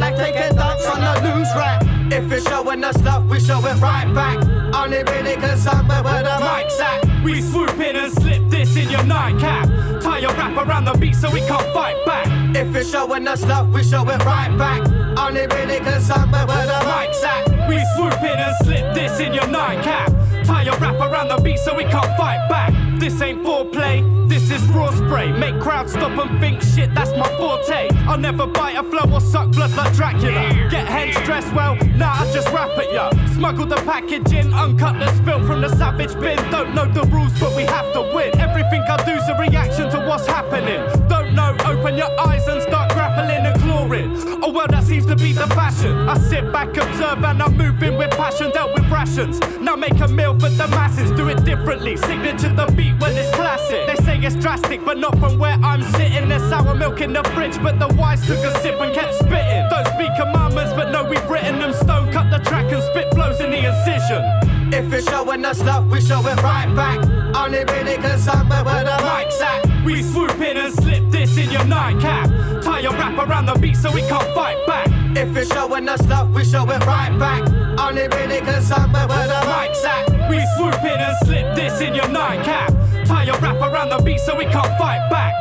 like 0.00 0.16
taking 0.16 0.56
dunks 0.56 0.88
on 0.90 1.00
the 1.00 1.34
news 1.34 1.48
rack. 1.54 1.82
If 2.12 2.32
it's 2.32 2.48
showing 2.48 2.82
us 2.82 3.00
love, 3.02 3.30
we 3.30 3.38
show 3.38 3.58
it 3.58 3.80
right 3.80 4.12
back. 4.14 4.38
Only 4.74 5.02
really 5.04 5.34
concerned 5.34 5.88
with 5.88 6.04
where 6.04 6.22
the 6.22 6.36
mic's 6.40 6.80
at. 6.80 7.22
We 7.22 7.40
swoop 7.42 7.78
in 7.78 7.96
and 7.96 8.12
slip 8.12 8.48
this 8.48 8.76
in 8.76 8.90
your 8.90 9.04
nightcap. 9.04 9.68
Tie 10.02 10.18
your 10.18 10.32
wrap 10.32 10.56
around 10.56 10.86
the 10.86 10.94
beat 10.98 11.14
so 11.14 11.30
we 11.30 11.40
can't 11.40 11.72
fight 11.72 11.96
back. 12.06 12.26
If 12.56 12.74
it's 12.74 12.90
showing 12.90 13.28
us 13.28 13.44
love, 13.44 13.72
we 13.72 13.84
show 13.84 14.02
it 14.08 14.24
right 14.24 14.56
back. 14.56 14.82
Only 15.18 15.46
really 15.46 15.78
concerned 15.78 16.32
with 16.32 16.48
where 16.48 16.66
the 16.66 16.80
mic's 16.90 17.22
at. 17.22 17.68
We 17.68 17.78
swoop 17.94 18.20
in 18.22 18.38
and 18.38 18.56
slip 18.64 18.94
this 18.94 19.20
in 19.20 19.34
your 19.34 19.46
nightcap. 19.46 20.10
Tie 20.44 20.62
your 20.62 20.76
wrap 20.78 20.98
around 20.98 21.28
the 21.28 21.36
beat 21.42 21.58
so 21.58 21.76
we 21.76 21.84
can't 21.84 22.16
fight 22.16 22.48
back. 22.48 22.72
This 22.98 23.20
ain't 23.20 23.44
foreplay, 23.44 24.28
is 24.50 24.62
raw 24.68 24.90
spray. 24.90 25.32
Make 25.32 25.60
crowds 25.60 25.92
stop 25.92 26.18
and 26.18 26.40
think 26.40 26.62
shit, 26.62 26.94
that's 26.94 27.12
my 27.12 27.28
forte. 27.36 27.88
I'll 28.06 28.18
never 28.18 28.46
bite 28.46 28.76
a 28.76 28.82
flow 28.82 29.12
or 29.12 29.20
suck 29.20 29.50
blood 29.52 29.72
like 29.76 29.92
Dracula. 29.94 30.68
Get 30.70 30.86
heads 30.86 31.20
dressed 31.26 31.52
well, 31.54 31.76
nah, 31.96 32.22
I 32.22 32.30
just 32.32 32.48
rap 32.48 32.76
at 32.78 32.92
ya. 32.92 33.10
Smuggle 33.34 33.66
the 33.66 33.76
package 33.76 34.32
in, 34.32 34.52
uncut 34.52 34.98
the 34.98 35.12
spill 35.14 35.46
from 35.46 35.60
the 35.60 35.68
savage 35.76 36.14
bin. 36.20 36.38
Don't 36.50 36.74
know 36.74 36.86
the 36.86 37.04
rules, 37.08 37.38
but 37.38 37.54
we 37.56 37.62
have 37.62 37.92
to 37.92 38.02
win. 38.14 38.38
Everything 38.40 38.82
I 38.88 38.96
do's 39.04 39.28
a 39.28 39.36
reaction 39.38 39.90
to 39.90 39.98
what's 40.06 40.26
happening. 40.26 40.80
Don't 41.08 41.34
know, 41.34 41.56
open 41.66 41.96
your 41.96 42.12
eyes 42.20 42.46
and 42.48 42.62
start 42.62 42.92
grappling 42.92 43.46
clawing. 43.90 44.42
Oh 44.42 44.50
well, 44.50 44.66
that 44.68 44.84
seems 44.84 45.06
to 45.06 45.16
be 45.16 45.32
the 45.32 45.46
fashion. 45.48 45.92
I 46.08 46.16
sit 46.18 46.52
back, 46.52 46.76
observe, 46.76 47.24
and 47.24 47.42
I'm 47.42 47.56
moving 47.56 47.96
with 47.96 48.10
passion, 48.10 48.50
dealt 48.50 48.72
with 48.74 48.88
rations. 48.90 49.40
Now 49.60 49.76
make 49.76 49.98
a 50.00 50.08
meal 50.08 50.38
for 50.38 50.48
the 50.48 50.68
masses, 50.68 51.10
do 51.12 51.28
it 51.28 51.44
differently. 51.44 51.96
Signature 51.96 52.54
the 52.54 52.66
beat 52.76 52.98
when 53.00 53.16
it's 53.16 53.34
classic. 53.34 53.86
They 53.86 54.02
say 54.04 54.18
it's 54.18 54.36
drastic, 54.36 54.84
but 54.84 54.98
not 54.98 55.18
from 55.18 55.38
where 55.38 55.58
I'm 55.62 55.82
sitting. 55.82 56.28
There's 56.28 56.42
sour 56.48 56.74
milk 56.74 57.00
in 57.00 57.12
the 57.12 57.24
fridge, 57.34 57.60
but 57.62 57.78
the 57.78 57.88
wise 57.94 58.26
took 58.26 58.38
a 58.38 58.58
sip 58.60 58.80
and 58.80 58.94
kept 58.94 59.14
spitting. 59.14 59.68
Don't 59.70 59.86
speak 59.94 60.12
commandments, 60.16 60.72
but 60.74 60.90
no, 60.90 61.04
we've 61.04 61.28
written 61.28 61.58
them 61.58 61.72
stone. 61.72 62.12
Cut 62.12 62.30
the 62.30 62.38
track 62.38 62.70
and 62.72 62.82
spit 62.82 63.12
flows 63.14 63.40
in 63.40 63.50
the 63.50 63.58
incision. 63.58 64.59
If 64.72 64.92
it's 64.92 65.10
showing 65.10 65.44
us 65.44 65.60
love, 65.62 65.90
we 65.90 66.00
show 66.00 66.20
it 66.20 66.42
right 66.42 66.72
back. 66.76 66.98
Only 67.34 67.64
really 67.64 67.96
concerned 67.96 68.48
with 68.48 68.64
where 68.64 68.84
the 68.84 68.96
mic's 69.02 69.40
at. 69.40 69.84
We 69.84 70.02
swoop 70.02 70.40
in 70.40 70.56
and 70.56 70.72
slip 70.72 71.10
this 71.10 71.36
in 71.36 71.50
your 71.50 71.64
nightcap. 71.64 72.28
Tie 72.62 72.80
your 72.80 72.92
wrap 72.92 73.18
around 73.18 73.46
the 73.46 73.58
beat 73.58 73.76
so 73.76 73.90
we 73.92 74.02
can't 74.02 74.32
fight 74.32 74.64
back. 74.66 74.86
If 75.16 75.36
it's 75.36 75.52
showing 75.52 75.88
us 75.88 76.06
love, 76.06 76.32
we 76.32 76.44
show 76.44 76.62
it 76.70 76.86
right 76.86 77.16
back. 77.18 77.42
Only 77.80 78.06
really 78.08 78.38
concerned 78.38 78.92
with 78.92 79.08
where 79.08 79.26
the 79.26 79.40
mic's 79.50 79.84
at. 79.84 80.30
We 80.30 80.38
swoop 80.56 80.82
in 80.84 81.00
and 81.00 81.16
slip 81.26 81.56
this 81.56 81.80
in 81.80 81.94
your 81.94 82.08
nightcap. 82.08 82.72
Tie 83.06 83.24
your 83.24 83.38
wrap 83.38 83.56
around 83.56 83.88
the 83.88 83.98
beat 84.04 84.20
so 84.20 84.36
we 84.36 84.44
can't 84.44 84.78
fight 84.78 85.08
back. 85.10 85.34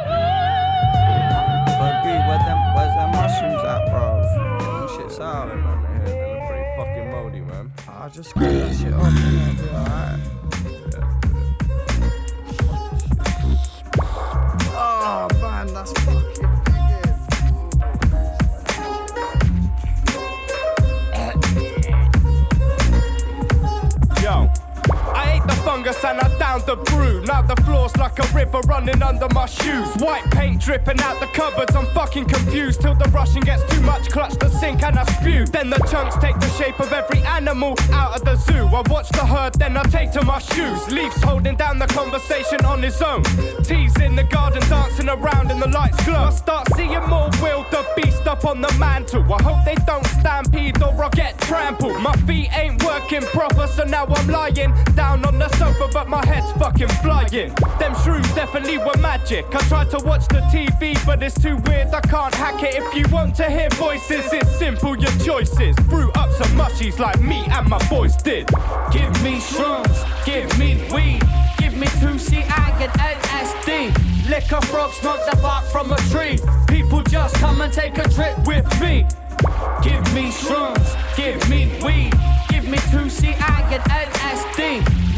But 1.77 2.01
B, 2.03 2.09
where 2.09 2.39
them, 2.39 2.57
where's 2.73 2.95
them 2.95 3.11
mushrooms 3.11 3.63
at, 3.63 3.85
bro? 3.91 4.87
Them 4.87 4.97
shit's 4.97 5.19
out. 5.19 5.88
I 8.01 8.07
just 8.07 8.33
that 8.33 8.75
shit 8.77 8.93
off, 8.93 9.03
alright. 9.73 10.19
Oh 14.71 15.27
man, 15.41 15.73
that's 15.73 15.91
fucking 16.03 16.48
fungus 25.59 26.03
and 26.03 26.19
I 26.19 26.27
downed 26.37 26.65
the 26.65 26.75
brew. 26.75 27.21
Now 27.25 27.41
the 27.41 27.55
floor's 27.63 27.95
like 27.97 28.17
a 28.19 28.27
river 28.33 28.59
running 28.67 29.01
under 29.01 29.27
my 29.33 29.45
shoes. 29.45 29.87
White 29.97 30.29
paint 30.31 30.61
dripping 30.61 30.99
out 31.01 31.19
the 31.19 31.27
cupboards. 31.27 31.75
I'm 31.75 31.87
fucking 31.87 32.25
confused 32.25 32.81
till 32.81 32.95
the 32.95 33.09
rushing 33.09 33.41
gets 33.41 33.63
too 33.71 33.81
much. 33.81 34.09
Clutch 34.09 34.35
the 34.37 34.49
sink 34.49 34.83
and 34.83 34.97
I 34.97 35.05
spew. 35.05 35.45
Then 35.45 35.69
the 35.69 35.79
chunks 35.89 36.15
take 36.17 36.39
the 36.39 36.49
shape 36.49 36.79
of 36.79 36.91
every 36.93 37.21
animal 37.23 37.75
out 37.91 38.15
of 38.15 38.25
the 38.25 38.35
zoo. 38.35 38.65
I 38.67 38.81
watch 38.89 39.09
the 39.09 39.25
herd, 39.25 39.53
then 39.55 39.77
I 39.77 39.83
take 39.83 40.11
to 40.13 40.23
my 40.23 40.39
shoes. 40.39 40.91
Leaves 40.91 41.21
holding 41.23 41.55
down 41.55 41.79
the 41.79 41.87
conversation 41.87 42.63
on 42.65 42.81
his 42.81 43.01
own. 43.01 43.23
Teas 43.63 43.95
in 43.97 44.15
the 44.15 44.23
garden 44.23 44.61
dancing 44.69 45.09
around 45.09 45.51
in 45.51 45.59
the 45.59 45.67
lights 45.67 46.03
glow. 46.05 46.25
I 46.25 46.31
start 46.31 46.67
seeing 46.75 47.05
more 47.07 47.29
will 47.41 47.63
the 47.71 47.85
beast 47.95 48.25
up 48.27 48.45
on 48.45 48.61
the 48.61 48.73
mantle. 48.79 49.23
I 49.33 49.41
hope 49.43 49.65
they 49.65 49.75
don't 49.85 50.05
stampede 50.05 50.81
or 50.81 51.03
I'll 51.03 51.09
get 51.11 51.37
trampled. 51.39 52.01
My 52.01 52.13
feet 52.27 52.49
ain't 52.57 52.83
working 52.83 53.21
proper, 53.21 53.67
so 53.67 53.83
now 53.83 54.05
I'm 54.05 54.27
lying 54.27 54.73
down 54.95 55.25
on 55.25 55.37
the 55.37 55.48
sofa, 55.57 55.89
but 55.91 56.07
my 56.07 56.25
head's 56.25 56.51
fucking 56.53 56.87
flying. 57.03 57.53
Them 57.79 57.93
shrooms 57.93 58.33
definitely 58.35 58.77
were 58.77 58.97
magic. 58.99 59.45
I 59.53 59.59
tried 59.67 59.89
to 59.91 59.99
watch 60.05 60.27
the 60.27 60.41
TV, 60.51 60.97
but 61.05 61.21
it's 61.21 61.39
too 61.39 61.57
weird. 61.67 61.87
I 61.93 62.01
can't 62.01 62.33
hack 62.33 62.63
it. 62.63 62.75
If 62.75 62.93
you 62.95 63.05
want 63.13 63.35
to 63.35 63.49
hear 63.49 63.69
voices, 63.71 64.31
it's 64.33 64.57
simple. 64.57 64.97
Your 64.97 65.11
choices. 65.23 65.75
Brew 65.87 66.11
up 66.13 66.29
some 66.31 66.51
mushies 66.57 66.99
like 66.99 67.19
me 67.21 67.45
and 67.51 67.69
my 67.69 67.79
boys 67.89 68.15
did. 68.17 68.47
Give 68.91 69.11
me 69.23 69.39
shrooms, 69.39 69.97
give 70.25 70.49
me 70.57 70.75
weed, 70.93 71.21
give 71.57 71.75
me 71.75 71.87
2CI 72.01 72.71
and 72.81 72.91
LSD. 72.91 74.29
Liquor 74.29 74.61
frog, 74.67 74.91
smoke 74.93 75.19
the 75.29 75.37
bark 75.41 75.65
from 75.65 75.91
a 75.91 75.97
tree. 76.11 76.39
People 76.67 77.01
just 77.03 77.35
come 77.35 77.61
and 77.61 77.71
take 77.71 77.97
a 77.97 78.07
trip 78.09 78.37
with 78.45 78.67
me. 78.81 79.05
Give 79.81 80.03
me 80.13 80.29
shrooms, 80.31 80.87
give 81.15 81.39
me 81.49 81.71
weed, 81.83 82.13
give 82.49 82.67
me 82.67 82.77
2CI 82.77 83.71
and 83.71 83.83
LSD. 83.83 84.48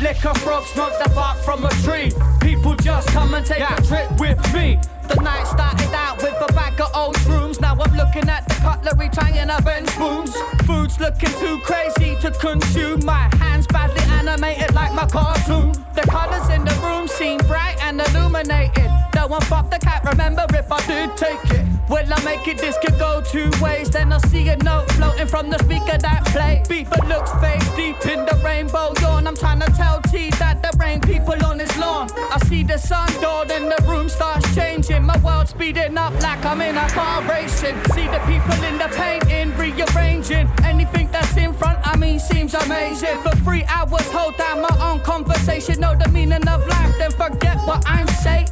Liquor 0.02 0.34
frog, 0.40 0.64
smoke 0.66 0.94
the 1.04 1.10
bark 1.12 1.38
from 1.38 1.64
a 1.64 1.70
tree. 1.84 2.12
People 2.42 2.74
just 2.76 3.08
come 3.10 3.36
and 3.36 3.46
take 3.46 3.60
Yeah. 3.60 3.76
a 3.76 3.82
trip 3.82 4.10
with 4.20 4.54
me. 4.54 4.80
The 5.08 5.16
night 5.22 5.46
started 5.46 5.94
out 5.94 6.18
with 6.24 6.34
a 6.42 6.52
bag 6.54 6.82
of 6.82 6.90
old 6.96 7.16
shrooms. 7.18 7.62
Now 7.62 7.78
I'm 7.80 7.94
looking 7.96 8.28
at 8.28 8.48
the 8.48 8.56
cutlery, 8.56 9.10
trying 9.10 9.48
to 9.48 9.62
bend 9.62 9.88
spoons. 9.92 10.36
Food's 10.66 11.00
looking 11.00 11.34
too 11.40 11.60
crazy 11.60 12.16
to 12.22 12.32
consume. 12.32 13.06
My 13.06 13.30
hands 13.38 13.68
badly 13.68 14.02
animated 14.12 14.74
like 14.74 14.92
my 14.96 15.06
cartoon. 15.06 15.74
The 15.94 16.02
colors 16.02 16.50
in 16.50 16.66
the 16.66 16.74
room 16.84 17.08
seem 17.08 17.38
bright 17.42 17.78
and 17.84 18.02
illuminated. 18.02 18.90
No 19.14 19.28
one 19.28 19.42
fuck 19.42 19.70
the 19.70 19.78
cat, 19.78 20.04
remember 20.04 20.46
if 20.50 20.72
I 20.72 20.82
did 20.88 21.16
take 21.16 21.46
it. 21.52 21.81
Will 21.90 22.14
I 22.14 22.24
make 22.24 22.48
it? 22.48 22.58
This 22.58 22.78
could 22.80 22.98
go 22.98 23.22
two 23.22 23.52
ways. 23.62 23.90
Then 23.90 24.14
I 24.14 24.18
see 24.30 24.48
a 24.50 24.56
note 24.58 24.90
floating 24.94 25.28
from 25.28 25.50
the 25.50 25.58
speaker 25.60 25.98
that 25.98 26.26
play. 26.28 26.64
Beaver 26.70 27.06
looks 27.08 27.32
fake 27.42 27.62
deep 27.76 28.06
in 28.06 28.26
the 28.26 28.40
rainbow 28.44 28.94
yawn. 29.02 29.28
I'm 29.28 29.36
trying 29.36 29.60
to 29.60 29.72
tell 29.74 30.02
T 30.02 30.30
that 30.40 30.62
the 30.62 30.72
rain 30.78 31.02
people 31.02 31.44
on 31.46 31.60
his 31.60 31.76
lawn. 31.78 32.10
I 32.32 32.40
see 32.48 32.64
the 32.64 32.78
sun 32.78 33.10
dawn 33.22 33.52
and 33.52 33.72
the 33.72 33.84
room 33.88 34.10
starts 34.10 34.54
changing. 34.56 35.04
My 35.04 35.18
world 35.20 35.50
speeding 35.50 35.98
up 35.98 36.14
like 36.22 36.44
I'm 36.46 36.62
in 36.62 36.78
a 36.78 36.88
car 36.90 37.22
racing. 37.24 37.76
See 37.94 38.08
the 38.08 38.22
people 38.26 38.64
in 38.64 38.78
the 38.78 38.90
painting, 38.96 39.56
rearranging. 39.58 40.50
Anything 40.64 41.10
that's 41.12 41.36
in 41.36 41.54
front, 41.54 41.80
I 41.84 41.98
mean, 41.98 42.20
seems 42.20 42.54
amazing. 42.54 43.18
For 43.22 43.36
three 43.38 43.66
hours, 43.66 44.08
hold 44.12 44.38
down 44.38 44.62
my 44.62 44.78
own 44.82 45.02
conversation. 45.02 45.80
Know 45.80 45.96
the 45.96 46.10
meaning 46.10 46.48
of 46.48 46.66
life, 46.68 46.94
then 46.98 47.12
forget 47.12 47.58
what 47.68 47.84
I'm 47.86 48.08
saying. 48.08 48.48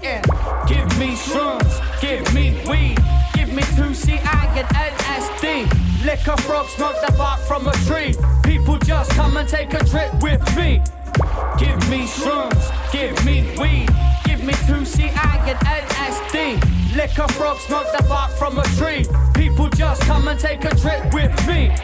Give 0.68 0.88
me 1.00 1.16
shrooms, 1.16 2.02
give 2.02 2.34
me 2.34 2.62
weed, 2.70 2.98
me 3.60 3.66
2CI 3.76 4.46
and 4.60 4.68
LSD. 4.68 6.06
Liquor 6.06 6.42
frog, 6.44 6.68
smoke 6.68 6.96
the 7.06 7.14
bark 7.18 7.40
from 7.42 7.68
a 7.68 7.74
tree. 7.88 8.16
People 8.44 8.78
just 8.78 9.12
come 9.12 9.38
and 9.38 9.48
take 9.48 9.74
a 9.74 9.84
trip 9.84 10.12
with 10.22 10.44
me. 10.56 10.82
Give 11.58 11.80
me 11.90 12.08
shrooms, 12.08 12.64
give 12.92 13.14
me 13.26 13.42
weed, 13.60 13.90
give 14.26 14.44
me 14.44 14.54
2CI 14.70 15.40
and 15.52 15.60
LSD. 15.60 16.96
Liquor 16.96 17.28
frog, 17.34 17.58
smoke 17.58 17.88
the 17.98 18.04
bark 18.08 18.32
from 18.32 18.58
a 18.60 18.64
tree. 18.78 19.06
People 19.34 19.68
just 19.70 20.02
come 20.04 20.28
and 20.30 20.40
take 20.40 20.64
a 20.64 20.76
trip 20.76 21.14
with 21.14 21.36
me. 21.48 21.76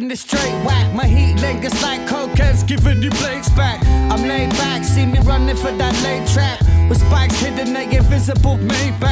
Hearing 0.00 0.12
is 0.12 0.20
straight 0.20 0.64
whack. 0.64 0.94
My 0.94 1.04
heat 1.04 1.34
lingers 1.42 1.82
like 1.82 2.00
cokeheads 2.08 2.66
giving 2.66 3.02
you 3.02 3.10
blades 3.10 3.50
back. 3.50 3.84
I'm 4.10 4.22
laid 4.26 4.48
back, 4.50 4.82
see 4.82 5.04
me 5.04 5.18
running 5.18 5.56
for 5.56 5.72
that 5.72 5.94
late 6.02 6.26
track. 6.26 6.58
With 6.88 7.00
spikes 7.00 7.38
hidden, 7.38 7.74
they 7.74 7.84
invisible 7.84 8.56
Maybach. 8.56 9.00
Rappers 9.00 9.09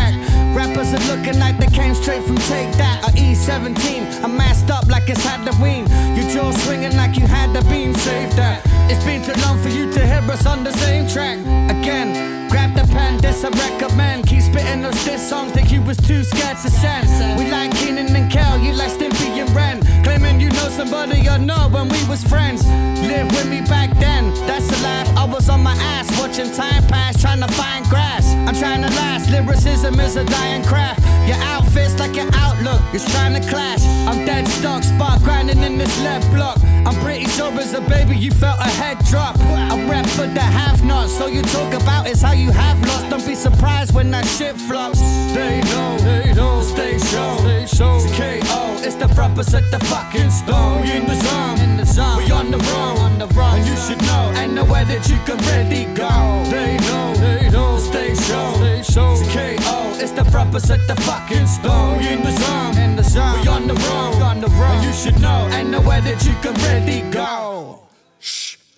watching 26.39 26.55
time 26.55 26.87
pass, 26.87 27.21
trying 27.21 27.41
to 27.41 27.49
find 27.49 27.85
grass. 27.87 28.27
I'm 28.47 28.55
trying 28.55 28.83
to 28.83 28.89
last, 28.89 29.31
lyricism 29.31 29.99
is 30.01 30.17
a 30.17 30.25
dying 30.25 30.65
craft. 30.65 31.01
Your 31.27 31.37
outfit's 31.39 31.99
like 31.99 32.15
your 32.15 32.29
outlook, 32.35 32.81
it's 32.93 33.11
trying 33.13 33.41
to 33.41 33.49
clash. 33.49 33.83
I'm 34.07 34.25
dead 34.25 34.47
stuck, 34.47 34.85
spark 34.85 35.23
grinding 35.23 35.63
in 35.63 35.79
this 35.79 36.03
lead 36.03 36.23
block. 36.33 36.59
I'm 36.87 36.95
pretty 37.03 37.27
sure 37.27 37.53
as 37.59 37.75
a 37.75 37.81
baby 37.81 38.17
you 38.17 38.31
felt 38.31 38.59
a 38.61 38.69
head 38.81 38.99
drop. 39.11 39.39
I 39.41 39.85
rap 39.89 40.07
for 40.07 40.27
the 40.27 40.41
half 40.41 40.83
nots, 40.85 41.13
so 41.13 41.27
you 41.27 41.43
talk 41.43 41.75
about 41.75 42.07
is 42.07 42.23
how 42.23 42.33
you 42.33 42.51
have 42.53 42.81
lost. 42.87 43.11
Don't 43.11 43.27
be 43.27 43.35
surprised 43.35 43.95
when 43.95 44.11
that 44.13 44.27
shit 44.27 44.57
flops. 44.57 45.01
They 45.35 45.61
know, 45.73 45.99
they 45.99 46.33
know, 46.35 46.63
stay 46.63 46.99
show, 46.99 47.37
stay 47.39 47.67
show. 47.67 47.97
It's 47.97 48.17
KO, 48.17 48.77
it's 48.87 48.95
the 48.95 49.09
proper 49.09 49.43
set 49.43 49.71
the 49.71 49.81
fucking 49.87 50.31
stone. 50.31 50.83
We 50.83 50.93
in 50.93 51.07
the 51.07 51.17
zone, 51.17 51.59
in 51.59 51.77
the 51.77 51.85
zone. 51.85 52.19
We 52.19 52.31
on 52.31 52.51
the 52.51 52.59
run, 52.59 53.08
the 53.19 53.27
run. 53.29 53.59
And 53.59 53.67
you 53.69 53.77
should 53.77 54.01
know, 54.03 54.33
ain't 54.37 54.55
nowhere 54.55 54.85
that 54.85 55.09
you 55.09 55.19
can 55.27 55.39
really 55.53 55.85
go. 55.95 56.11
They 56.51 56.77
know, 56.89 57.15
they 57.15 57.51
know, 57.51 57.79
stay 57.79 58.15
show, 58.15 58.55
stay 58.57 58.83
show. 58.83 59.13
It's 59.19 59.33
KO, 59.35 59.79
it's 60.03 60.13
the 60.13 60.25
proper 60.31 60.61
set 60.61 60.87
the 60.87 60.97
fucking 61.03 61.47
stone. 61.47 61.99
We 61.99 62.09
in 62.09 62.23
the 62.23 62.33
zone, 62.33 62.79
in 62.79 62.97
the 62.97 63.03
zone. 63.03 63.41
We 63.41 63.49
on 63.49 63.67
the 63.67 63.75
run, 63.75 64.23
on 64.23 64.41
the 64.41 64.49
run. 64.49 64.77
And 64.77 64.85
you 64.85 64.93
should 64.93 65.21
know, 65.21 65.49
ain't 65.53 65.71
nowhere 65.71 66.01
that 66.01 66.25
you 66.25 66.35
can 66.43 66.55
really 66.69 67.03
go. 67.11 67.48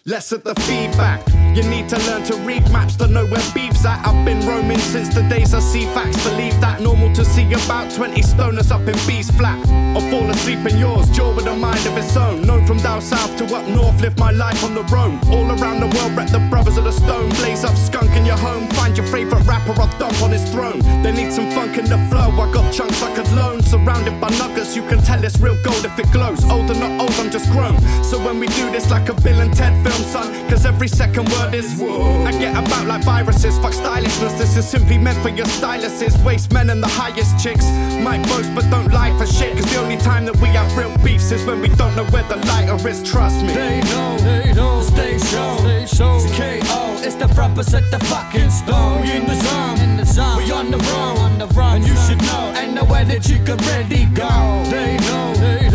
Less 0.07 0.33
of 0.33 0.45
the 0.45 0.55
feedback. 0.63 1.21
You 1.55 1.63
need 1.65 1.89
to 1.91 1.99
learn 2.07 2.23
to 2.25 2.37
read 2.47 2.63
maps 2.71 2.97
to 2.97 3.07
know 3.07 3.27
where 3.27 3.43
beef's 3.53 3.85
at. 3.85 4.07
I've 4.07 4.25
been 4.25 4.41
roaming 4.47 4.79
since 4.79 5.13
the 5.13 5.23
days 5.29 5.53
I 5.53 5.59
see 5.59 5.85
facts. 5.93 6.23
Believe 6.25 6.59
that 6.61 6.81
normal 6.81 7.13
to 7.13 7.25
see 7.25 7.45
about 7.53 7.93
20 7.93 8.23
stoners 8.23 8.71
up 8.71 8.81
in 8.89 8.95
B's 9.07 9.31
flat. 9.33 9.59
Or 9.95 10.01
fall 10.11 10.31
asleep 10.31 10.65
in 10.65 10.79
yours, 10.79 11.11
jaw 11.11 11.35
with 11.35 11.47
a 11.47 11.55
mind 11.57 11.85
of 11.87 11.99
its 11.99 12.17
own. 12.17 12.43
Known 12.43 12.67
from 12.67 12.79
down 12.79 13.03
south 13.03 13.37
to 13.39 13.45
up 13.55 13.67
north, 13.67 14.01
live 14.01 14.17
my 14.17 14.31
life 14.31 14.65
on 14.65 14.75
the 14.75 14.85
roam. 14.85 15.21
All 15.29 15.51
around 15.51 15.81
the 15.81 15.91
world, 15.99 16.17
rep 16.17 16.31
the 16.31 16.39
brothers 16.49 16.79
of 16.79 16.85
the 16.85 16.93
stone. 16.93 17.29
Blaze 17.41 17.65
up 17.65 17.77
skunk 17.77 18.17
in 18.17 18.25
your 18.25 18.39
home. 18.39 18.69
Find 18.71 18.97
your 18.97 19.07
favorite 19.09 19.45
rapper, 19.45 19.75
I'll 19.79 19.99
dump 19.99 20.23
on 20.23 20.31
his 20.31 20.49
throne. 20.51 20.79
They 21.03 21.13
need 21.13 21.33
some 21.33 21.51
funk 21.51 21.77
in 21.77 21.85
the 21.85 21.99
flow. 22.09 22.31
I 22.31 22.51
got 22.53 22.73
chunks 22.73 23.03
I 23.03 23.13
could 23.15 23.31
loan. 23.33 23.61
Surrounded 23.61 24.21
by 24.21 24.31
nuggets, 24.39 24.77
you 24.77 24.83
can 24.87 25.03
tell 25.03 25.23
it's 25.25 25.39
real 25.41 25.61
gold 25.65 25.85
if 25.85 25.99
it 25.99 26.11
glows. 26.13 26.45
Old 26.45 26.71
or 26.71 26.75
not 26.75 27.01
old, 27.03 27.13
I'm 27.19 27.31
just 27.31 27.51
grown. 27.51 27.77
So 28.05 28.25
when 28.25 28.39
we 28.39 28.47
do 28.47 28.71
this 28.71 28.89
like 28.89 29.09
a 29.09 29.15
Bill 29.15 29.41
and 29.41 29.53
Ted 29.53 29.75
film, 29.83 29.90
son, 29.99 30.49
cause 30.49 30.67
every 30.67 30.89
second 30.89 31.29
word 31.31 31.55
is 31.55 31.81
whoa. 31.81 32.25
I 32.25 32.33
get 32.33 32.57
about 32.57 32.87
like 32.87 33.05
viruses, 33.05 33.59
fuck 33.59 33.73
stylishness. 33.73 34.35
This 34.35 34.57
is 34.57 34.69
simply 34.69 34.99
meant 34.99 35.19
for 35.19 35.29
your 35.31 35.47
styluses. 35.47 36.23
Waste 36.25 36.53
men 36.53 36.71
and 36.71 36.83
the 36.83 36.89
highest 36.89 37.43
chicks. 37.43 37.65
Might 38.03 38.23
boast, 38.29 38.55
but 38.55 38.69
don't 38.71 38.93
lie 38.93 39.17
for 39.19 39.27
shit. 39.27 39.57
Cause 39.57 39.71
the 39.73 39.81
only 39.81 39.97
time 39.97 40.25
that 40.27 40.37
we 40.37 40.49
have 40.49 40.77
real 40.77 40.97
beefs 41.05 41.31
is 41.33 41.45
when 41.45 41.61
we 41.61 41.69
don't 41.69 41.95
know 41.97 42.05
where 42.07 42.25
the 42.25 42.37
lighter 42.47 42.89
is, 42.89 43.03
trust 43.09 43.43
me. 43.43 43.53
They 43.55 43.81
know, 43.81 44.17
they 44.19 44.53
know, 44.53 44.83
stay 44.83 45.19
show, 45.19 45.57
stay 45.59 45.87
show. 45.87 46.17
It's 46.23 46.37
KO, 46.37 46.97
it's 47.07 47.17
the 47.17 47.29
proper 47.29 47.63
set 47.63 47.91
the 47.91 47.99
fucking 48.07 48.51
stone. 48.51 49.03
We 49.03 49.13
in 49.13 49.27
the 49.27 49.35
zone, 49.35 49.79
in 49.81 49.97
the 49.97 50.05
zone. 50.05 50.37
We 50.39 50.51
on 50.53 50.71
the 50.71 50.79
run, 50.79 51.19
on 51.19 51.39
the 51.39 51.47
run. 51.49 51.77
And 51.77 51.87
you 51.87 51.97
should 51.97 52.21
know, 52.23 52.55
ain't 52.57 52.75
nowhere 52.75 53.05
that 53.05 53.29
you 53.29 53.37
can 53.45 53.59
really 53.71 54.07
go. 54.15 54.29
They 54.71 54.97
know, 54.99 55.35
they 55.35 55.63
know, 55.65 55.70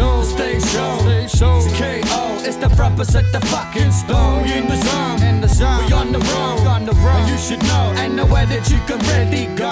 stay 0.60 0.78
show, 0.78 1.00
stay 1.00 1.28
show. 1.28 1.58
It's 1.58 1.78
KO, 1.78 2.38
it's 2.48 2.58
the 2.58 2.70
proper 2.76 3.04
set 3.04 3.32
the 3.32 3.40
fucking 3.48 3.92
stone. 3.92 4.44
We 4.44 4.54
in 4.54 4.68
the 4.68 4.78
zone, 4.78 5.24
in 5.24 5.42
the 5.42 5.48
zone. 5.48 5.86
We 5.86 5.94
on 5.94 6.12
the 6.12 6.20
run, 6.20 6.68
on 6.68 6.86
the 6.86 6.94
run. 6.94 7.22
And 7.22 7.32
you 7.32 7.38
should 7.38 7.64
know, 7.64 7.94
ain't 7.98 8.16
nowhere 8.16 8.46
that 8.46 8.70
you 8.70 8.80
can 8.88 9.00
really 9.14 9.48
go. 9.56 9.72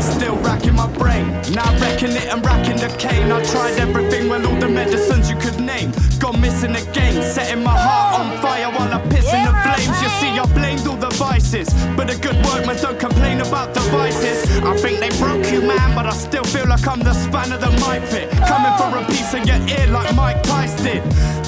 Still 0.00 0.36
racking 0.36 0.74
my 0.74 0.90
brain. 0.98 1.28
Now 1.52 1.70
wrecking 1.80 2.12
it 2.12 2.26
and 2.32 2.44
racking 2.44 2.76
the 2.76 2.94
cane. 2.98 3.30
I 3.30 3.42
tried 3.44 3.78
everything, 3.78 4.28
well, 4.28 4.46
all 4.46 4.56
the 4.56 4.68
medicines 4.68 5.30
you 5.30 5.36
could 5.36 5.60
name. 5.60 5.92
Gone 6.26 6.40
missing 6.40 6.74
again, 6.74 7.22
setting 7.22 7.62
my 7.62 7.70
heart 7.70 8.18
on 8.18 8.42
fire 8.42 8.68
while 8.74 8.92
I 8.92 8.98
piss 9.10 9.32
in 9.32 9.44
the 9.44 9.54
flames. 9.62 10.02
You 10.02 10.10
see, 10.18 10.32
I 10.34 10.44
blamed 10.58 10.84
all 10.88 10.96
the 10.96 11.14
vices. 11.14 11.68
But 11.96 12.10
a 12.10 12.18
good 12.18 12.34
workman 12.44 12.76
don't 12.82 12.98
complain 12.98 13.40
about 13.42 13.74
the 13.74 13.80
vices. 13.94 14.42
I 14.58 14.76
think 14.76 14.98
they 14.98 15.10
broke 15.20 15.46
you, 15.52 15.62
man, 15.62 15.94
but 15.94 16.04
I 16.04 16.12
still 16.12 16.42
feel 16.42 16.66
like 16.66 16.84
I'm 16.84 16.98
the 16.98 17.14
spanner 17.14 17.58
that 17.58 17.80
might 17.80 18.02
fit. 18.08 18.28
Coming 18.42 18.74
for 18.74 18.90
a 18.98 19.06
piece 19.06 19.34
of 19.34 19.46
your 19.46 19.62
ear 19.78 19.86
like 19.86 20.12
Mike 20.16 20.42
Tyson 20.42 20.82
did. 20.82 21.02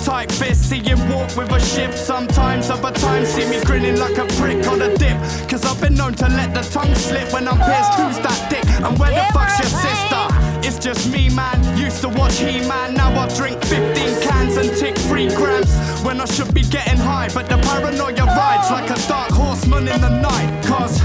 Tight 0.04 0.30
fist, 0.30 0.70
see 0.70 0.78
him 0.78 1.00
walk 1.10 1.36
with 1.36 1.50
a 1.50 1.58
shift 1.58 1.98
sometimes. 1.98 2.70
Other 2.70 2.92
times, 2.92 3.30
see 3.30 3.50
me 3.50 3.58
grinning 3.64 3.98
like 3.98 4.16
a 4.16 4.26
prick 4.38 4.64
on 4.68 4.80
a 4.80 4.96
dip. 4.96 5.18
Cause 5.50 5.64
I've 5.64 5.80
been 5.80 5.96
known 5.96 6.14
to 6.22 6.28
let 6.28 6.54
the 6.54 6.62
tongue 6.70 6.94
slip 6.94 7.32
when 7.32 7.48
I'm 7.48 7.58
pissed. 7.58 7.94
Who's 7.98 8.18
that 8.22 8.46
dick? 8.48 8.64
And 8.86 8.96
where 8.96 9.10
the 9.10 9.26
fuck's 9.34 9.58
your 9.58 9.74
sister? 9.82 10.07
It's 10.62 10.78
just 10.78 11.10
me, 11.12 11.30
man. 11.30 11.58
Used 11.76 12.00
to 12.02 12.08
watch 12.08 12.38
He 12.38 12.60
Man. 12.66 12.94
Now 12.94 13.10
I 13.18 13.28
drink 13.36 13.62
15 13.64 14.20
cans 14.22 14.56
and 14.56 14.70
tick 14.76 14.96
3 14.96 15.28
grams. 15.34 15.72
When 16.04 16.20
I 16.20 16.24
should 16.26 16.52
be 16.54 16.62
getting 16.62 16.98
high. 16.98 17.28
But 17.34 17.48
the 17.48 17.58
paranoia 17.58 18.24
rides 18.24 18.70
like 18.70 18.90
a 18.90 18.98
dark 19.08 19.30
horseman 19.30 19.88
in 19.88 20.00
the 20.00 20.20
night. 20.20 20.64
Cause 20.64 21.00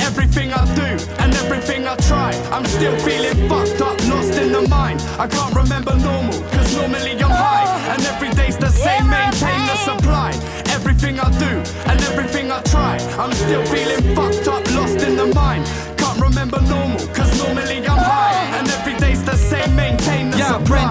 everything 0.00 0.52
I 0.52 0.64
do 0.74 0.90
and 1.22 1.34
everything 1.42 1.86
I 1.86 1.96
try, 1.96 2.30
I'm 2.50 2.64
still 2.64 2.96
feeling 3.00 3.48
fucked 3.48 3.80
up, 3.80 3.96
lost 4.08 4.34
in 4.38 4.52
the 4.52 4.66
mind. 4.68 5.00
I 5.18 5.26
can't 5.26 5.54
remember 5.54 5.94
normal, 5.96 6.38
cause 6.50 6.76
normally 6.76 7.12
I'm 7.12 7.30
high. 7.30 7.66
And 7.92 8.02
every 8.12 8.30
day's 8.30 8.56
the 8.56 8.70
same, 8.70 9.08
maintain 9.08 9.60
the 9.66 9.76
supply. 9.88 10.30
Everything 10.76 11.20
I 11.20 11.28
do 11.38 11.52
and 11.90 12.00
everything 12.10 12.50
I 12.50 12.60
try, 12.62 12.98
I'm 13.18 13.32
still 13.32 13.64
feeling 13.66 14.02
fucked 14.14 14.48
up, 14.48 14.64
lost 14.74 14.98
in 15.06 15.16
the 15.16 15.26
mind. 15.26 15.64
Can't 15.96 16.20
remember 16.20 16.60
normal, 16.62 17.00
cause 17.14 17.32
normally 17.42 17.78
I'm 17.86 17.93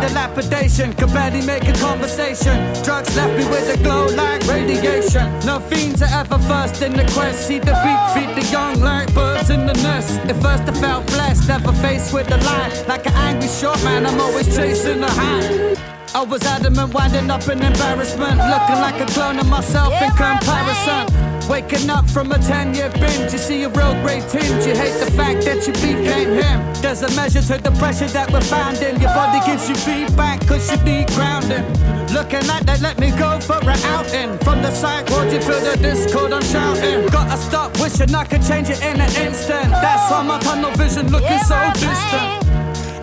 dilapidation, 0.07 0.93
could 0.93 1.14
barely 1.14 1.41
make 1.45 1.67
a 1.67 1.73
conversation. 1.73 2.56
Drugs 2.83 3.15
left 3.15 3.38
me 3.38 3.45
with 3.45 3.73
a 3.73 3.77
glow 3.83 4.07
like 4.07 4.45
radiation. 4.48 5.25
No 5.45 5.59
fiends 5.59 6.01
are 6.01 6.14
ever 6.22 6.40
first 6.40 6.82
in 6.82 6.93
the 6.93 7.06
quest. 7.14 7.48
See 7.48 7.59
the 7.59 7.75
beat, 7.83 8.01
feed 8.14 8.32
the 8.35 8.45
young 8.51 8.80
like 8.82 9.14
birds 9.14 9.49
in 9.49 9.65
the 9.65 9.73
nest. 9.73 10.19
At 10.32 10.38
first 10.41 10.64
I 10.64 10.73
felt 10.82 11.06
blessed, 11.07 11.48
never 11.48 11.72
faced 11.73 12.14
with 12.14 12.27
the 12.27 12.38
lie. 12.38 12.72
Like 12.88 13.06
an 13.06 13.14
angry 13.14 13.48
short 13.48 13.82
man, 13.83 14.06
I'm 14.06 14.19
always 14.19 14.48
chasing 14.56 15.01
a 15.03 15.09
high. 15.09 15.75
I 16.15 16.23
was 16.23 16.43
adamant, 16.43 16.93
winding 16.93 17.30
up 17.32 17.48
in 17.48 17.61
embarrassment. 17.61 18.38
Looking 18.53 18.80
like 18.85 18.99
a 18.99 19.06
clone 19.14 19.40
of 19.40 19.48
myself 19.48 19.93
in 20.01 20.09
comparison. 20.11 21.32
Waking 21.49 21.89
up 21.89 22.09
from 22.09 22.31
a 22.31 22.39
10 22.39 22.73
year 22.73 22.89
binge, 22.89 23.31
you 23.33 23.38
see 23.38 23.63
a 23.63 23.69
real 23.69 23.93
great 24.01 24.27
tinge. 24.30 24.65
You 24.65 24.75
hate 24.75 24.97
the 25.03 25.11
fact 25.11 25.43
that 25.45 25.67
you 25.67 25.73
became 25.73 26.31
him. 26.31 26.73
There's 26.81 27.03
a 27.03 27.11
measure 27.15 27.41
to 27.41 27.61
the 27.61 27.72
pressure 27.77 28.07
that 28.07 28.31
we're 28.31 28.41
finding. 28.41 28.99
Your 29.01 29.13
body 29.13 29.39
gives 29.45 29.67
you 29.67 29.75
feedback, 29.75 30.45
cause 30.47 30.72
you 30.72 30.77
need 30.83 31.07
grounding. 31.09 31.65
Looking 32.13 32.47
like 32.47 32.65
they 32.65 32.77
let 32.80 32.97
me 32.97 33.11
go 33.11 33.39
for 33.39 33.59
an 33.59 33.80
outing. 33.91 34.38
From 34.39 34.61
the 34.61 34.72
side, 34.72 35.09
won't 35.09 35.31
you 35.33 35.41
feel 35.41 35.59
the 35.59 35.75
discord 35.77 36.31
I'm 36.31 36.43
shouting? 36.43 37.07
Gotta 37.07 37.38
stop 37.38 37.77
wishing 37.80 38.15
I 38.15 38.23
could 38.23 38.43
change 38.43 38.69
it 38.69 38.81
in 38.81 39.01
an 39.01 39.11
instant. 39.17 39.69
That's 39.72 40.11
why 40.11 40.23
my 40.23 40.39
tunnel 40.39 40.72
vision 40.72 41.11
looking 41.11 41.39
so 41.43 41.59
distant. 41.73 42.43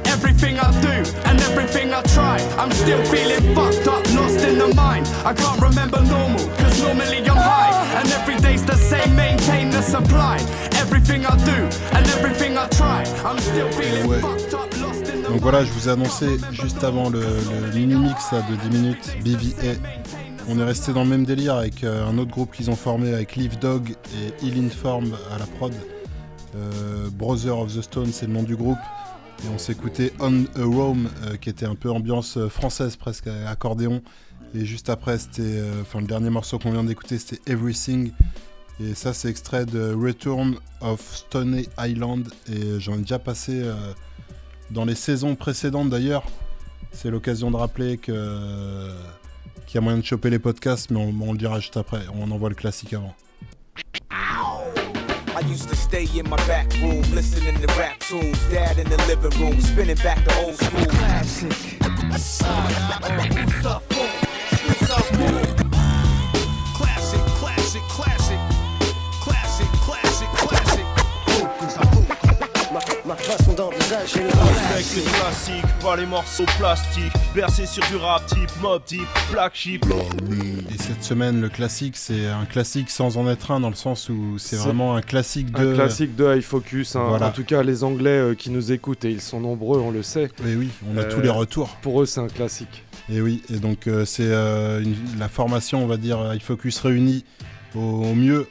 Everything 0.07 0.59
I 0.59 0.70
do 0.81 0.97
and 1.28 1.41
everything 1.41 1.93
I 1.93 2.02
try, 2.02 2.39
I'm 2.59 2.70
still 2.73 3.02
feeling 3.07 3.55
fucked 3.55 3.86
up, 3.86 4.02
lost 4.15 4.41
in 4.44 4.59
the 4.59 4.75
mind. 4.75 5.07
I 5.25 5.33
can't 5.35 5.60
remember 5.60 6.01
normal, 6.02 6.47
normally 6.83 7.18
I'm 7.18 7.36
high. 7.36 8.00
And 8.00 8.09
every 8.12 8.36
day's 8.36 8.65
the 8.65 8.76
same, 8.76 9.15
maintain 9.15 9.70
the 9.70 9.83
supply. 9.83 10.39
Everything 10.83 11.26
I 11.26 11.36
do 11.44 11.59
and 11.97 12.07
everything 12.17 12.57
I 12.57 12.67
try, 12.68 13.05
I'm 13.25 13.39
still 13.39 13.70
feeling 13.73 14.20
fucked 14.20 14.55
up, 14.55 14.81
lost 14.81 15.09
in 15.09 15.23
the 15.23 15.28
Donc 15.28 15.41
voilà, 15.42 15.65
je 15.65 15.70
vous 15.73 15.89
ai 15.89 15.92
annoncé 15.92 16.39
juste 16.52 16.83
avant 16.84 17.10
le, 17.10 17.20
le 17.20 17.73
mini-mix 17.75 18.33
là, 18.33 18.42
de 18.42 18.57
10 18.68 18.78
minutes, 18.78 19.17
BVA. 19.25 19.75
On 20.49 20.59
est 20.59 20.65
resté 20.65 20.92
dans 20.92 21.05
le 21.05 21.10
même 21.10 21.25
délire 21.25 21.55
avec 21.55 21.84
euh, 21.84 22.09
un 22.09 22.18
autre 22.18 22.31
groupe 22.31 22.52
qu'ils 22.52 22.70
ont 22.70 22.76
formé 22.76 23.12
avec 23.15 23.36
Leaf 23.36 23.59
Dog 23.59 23.94
et 24.15 24.44
Ill 24.44 24.65
Inform 24.67 25.12
à 25.34 25.39
la 25.39 25.47
prod. 25.47 25.73
Euh, 26.57 27.09
Brother 27.12 27.59
of 27.59 27.75
the 27.75 27.83
Stone, 27.83 28.10
c'est 28.12 28.26
le 28.26 28.33
nom 28.33 28.42
du 28.42 28.57
groupe. 28.57 28.78
Et 29.44 29.49
on 29.55 29.59
s'est 29.59 29.73
écouté 29.73 30.12
On 30.20 30.44
a 30.44 30.65
Rome, 30.65 31.09
euh, 31.25 31.36
qui 31.36 31.49
était 31.49 31.67
un 31.67 31.75
peu 31.75 31.91
ambiance 31.91 32.36
euh, 32.36 32.49
française 32.49 32.97
presque, 32.97 33.28
accordéon. 33.47 34.02
Et 34.55 34.65
juste 34.65 34.89
après, 34.91 35.19
c'était, 35.19 35.43
euh, 35.43 35.83
enfin 35.83 36.01
le 36.01 36.07
dernier 36.07 36.31
morceau 36.31 36.59
qu'on 36.59 36.73
vient 36.73 36.85
d'écouter, 36.85 37.19
c'était 37.19 37.41
Everything. 37.51 38.12
Et 38.83 38.95
ça, 38.95 39.12
c'est 39.12 39.29
extrait 39.29 39.67
de 39.67 39.93
Return 39.93 40.57
of 40.81 41.01
Stony 41.15 41.69
Island. 41.79 42.29
Et 42.51 42.81
j'en 42.81 42.95
ai 42.95 43.03
déjà 43.03 43.19
passé 43.19 43.61
euh, 43.62 43.75
dans 44.70 44.85
les 44.85 44.95
saisons 44.95 45.37
précédentes 45.37 45.91
d'ailleurs. 45.91 46.25
C'est 46.93 47.11
l'occasion 47.11 47.51
de 47.51 47.57
rappeler 47.57 47.99
que 47.99 48.91
qu'il 49.67 49.77
y 49.77 49.79
a 49.79 49.83
moyen 49.83 49.99
de 49.99 50.05
choper 50.05 50.31
les 50.31 50.41
podcasts, 50.41 50.91
mais 50.91 50.99
on, 50.99 51.15
on 51.20 51.33
le 51.33 51.39
dira 51.39 51.61
juste 51.61 51.77
après. 51.77 52.01
On 52.15 52.29
envoie 52.33 52.49
le 52.49 52.57
classique 52.57 52.93
avant. 52.93 53.15
I 55.41 55.43
used 55.45 55.69
to 55.69 55.77
stay 55.77 56.07
in 56.19 56.25
my 56.25 56.37
back 56.49 56.70
room, 56.83 57.03
listening 57.15 57.55
to 57.61 57.67
rap 57.79 57.99
tunes. 58.01 58.37
Dad 58.51 58.79
in 58.79 58.85
the 58.91 58.99
living 59.07 59.31
room, 59.41 59.61
spinning 59.61 59.97
back 60.03 60.23
the 60.25 60.35
old 60.45 60.55
school. 60.57 60.85
Classic. 60.87 61.79
Classic, 61.79 62.47
classic, 63.01 64.10
Avec 74.73 74.87
les 74.95 75.03
classiques, 75.03 75.65
pas 75.83 75.97
les 75.97 76.07
morceaux 76.07 76.45
plastiques. 76.59 77.13
Bercé 77.35 77.67
sur 77.67 77.85
du 77.89 77.97
rap 77.97 78.25
type, 78.27 78.51
mob 78.63 78.83
type, 78.85 79.01
black 79.33 79.55
sheep. 79.55 79.85
Et 80.73 80.79
cette 80.79 81.03
semaine, 81.03 81.41
le 81.41 81.49
classique, 81.49 81.97
c'est 81.97 82.27
un 82.27 82.45
classique 82.45 82.91
sans 82.91 83.17
en 83.17 83.29
être 83.29 83.51
un, 83.51 83.61
dans 83.61 83.69
le 83.71 83.75
sens 83.75 84.09
où 84.09 84.39
c'est 84.39 84.57
vraiment 84.57 84.97
un 84.97 85.03
classique 85.03 85.49
Un 85.55 85.65
de. 85.65 85.75
classique 85.75 86.17
de 86.17 86.35
High 86.37 86.43
Focus. 86.43 86.97
hein. 86.97 87.05
Voilà. 87.09 87.27
En 87.29 87.31
tout 87.31 87.45
cas, 87.45 87.63
les 87.63 87.85
Anglais 87.85 88.11
euh, 88.11 88.35
qui 88.35 88.51
nous 88.51 88.73
écoutent, 88.73 89.05
et 89.05 89.11
ils 89.11 89.21
sont 89.21 89.41
nombreux, 89.41 89.81
on 89.81 89.91
le 89.91 90.03
sait. 90.03 90.31
Et 90.47 90.55
oui, 90.57 90.69
on 90.93 90.97
a 90.97 91.03
Euh, 91.03 91.11
tous 91.11 91.21
les 91.21 91.29
retours. 91.31 91.77
Pour 91.83 92.01
eux, 92.03 92.07
c'est 92.07 92.21
un 92.21 92.29
classique. 92.29 92.85
Et 93.11 93.21
oui, 93.21 93.43
et 93.53 93.59
donc 93.59 93.87
euh, 93.87 94.05
c'est 94.05 94.23
euh, 94.27 94.85
la 95.19 95.29
formation, 95.29 95.83
on 95.83 95.87
va 95.87 95.97
dire, 95.97 96.33
High 96.33 96.43
Focus 96.43 96.79
réunie 96.81 97.25
au, 97.75 98.15
mieux. 98.15 98.49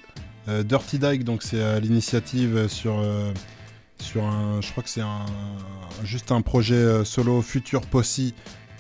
Euh, 0.48 0.64
Dirty 0.64 1.00
Dyke, 1.00 1.24
donc 1.24 1.44
c'est 1.44 1.80
l'initiative 1.80 2.68
sur, 2.68 3.00
euh, 3.00 3.32
un, 4.18 4.62
je 4.62 4.72
crois 4.72 4.84
que 4.84 4.90
c'est 4.90 5.02
un, 5.02 5.26
juste 6.04 6.32
un 6.32 6.42
projet 6.42 6.76
euh, 6.76 7.04
solo 7.04 7.42
Future 7.42 7.82
Posse 7.82 8.22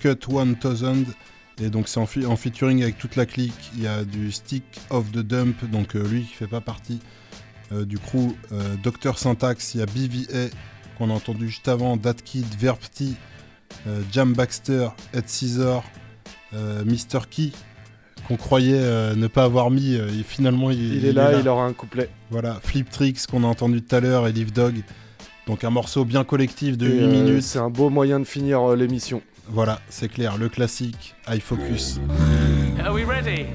Cut 0.02 0.18
1000. 0.28 1.06
Et 1.62 1.70
donc 1.70 1.88
c'est 1.90 2.00
en, 2.00 2.06
featuring 2.06 2.82
avec 2.84 2.98
toute 2.98 3.16
la 3.16 3.26
clique. 3.26 3.72
Il 3.76 3.84
y 3.84 3.88
a 3.88 4.04
du 4.04 4.32
Stick 4.32 4.64
of 4.90 5.12
the 5.12 5.20
Dump, 5.20 5.66
donc 5.70 5.96
euh, 5.96 6.08
lui 6.08 6.24
qui 6.24 6.34
fait 6.34 6.48
pas 6.48 6.62
partie 6.62 7.00
euh, 7.72 7.86
du 7.86 8.00
crew. 8.00 8.34
Euh, 8.52 8.76
Dr 8.82 9.18
Syntax, 9.18 9.76
il 9.76 9.80
y 9.80 9.84
a 9.84 9.86
BVA 9.86 10.56
qu'on 10.98 11.10
a 11.10 11.14
entendu 11.14 11.50
juste 11.50 11.68
avant, 11.68 11.98
Dat 11.98 12.16
Kid, 12.24 12.46
Verpti, 12.58 13.16
euh, 13.16 13.39
Jam 14.12 14.34
Baxter, 14.34 14.90
Ed 15.14 15.26
Caesar, 15.28 15.84
euh, 16.54 16.84
Mr. 16.84 17.22
Key, 17.30 17.52
qu'on 18.28 18.36
croyait 18.36 18.80
euh, 18.80 19.16
ne 19.16 19.28
pas 19.28 19.44
avoir 19.44 19.72
mis, 19.72 19.96
euh, 19.96 20.08
et 20.08 20.24
finalement 20.24 20.72
il, 20.72 20.96
Il 20.96 21.06
est 21.06 21.14
là, 21.14 21.40
il 21.40 21.48
aura 21.48 21.66
un 21.66 21.74
couplet. 21.74 22.10
Voilà, 22.30 22.60
Flip 22.64 22.90
Tricks 22.90 23.26
qu'on 23.28 23.44
a 23.44 23.48
entendu 23.48 23.82
tout 23.82 23.96
à 23.96 24.00
l'heure 24.00 24.28
et 24.28 24.32
Live 24.32 24.54
Dog. 24.54 24.84
Donc 25.48 25.64
un 25.64 25.72
morceau 25.72 26.06
bien 26.06 26.24
collectif 26.24 26.78
de 26.78 26.88
Et, 26.88 26.92
8 26.92 27.00
euh, 27.02 27.08
minutes. 27.08 27.44
C'est 27.44 27.60
un 27.60 27.70
beau 27.70 27.90
moyen 27.90 28.20
de 28.20 28.26
finir 28.26 28.62
euh, 28.62 28.76
l'émission. 28.76 29.22
Voilà, 29.48 29.80
c'est 29.90 30.08
clair, 30.08 30.38
le 30.38 30.48
classique, 30.48 31.16
High 31.28 31.42
Focus. 31.42 32.00
Are 32.84 32.94
we 32.94 33.04
ready? 33.04 33.48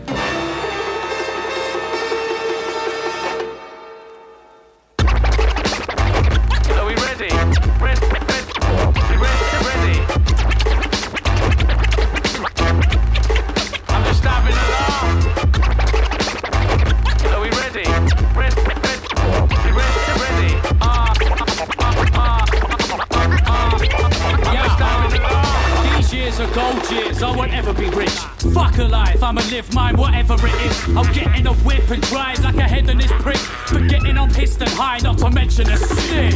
Gold 26.54 26.90
years. 26.90 27.22
I 27.22 27.36
won't 27.36 27.52
ever 27.52 27.74
be 27.74 27.88
rich. 27.90 28.16
Fuck 28.54 28.78
a 28.78 28.84
life, 28.84 29.22
I'ma 29.22 29.42
live 29.50 29.72
mine, 29.74 29.96
whatever 29.96 30.34
it 30.34 30.54
is. 30.66 30.96
I'll 30.96 31.12
get 31.12 31.36
in 31.36 31.46
a 31.46 31.54
whip 31.66 31.90
and 31.90 32.02
drive 32.02 32.38
like 32.44 32.56
a 32.56 32.68
hedonist 32.68 33.14
prick. 33.14 33.36
Forgetting 33.36 34.16
I'm 34.16 34.30
pissed 34.30 34.60
and 34.60 34.70
high, 34.70 34.98
not 34.98 35.18
to 35.18 35.30
mention 35.30 35.68
a 35.68 35.76
stick. 35.76 36.34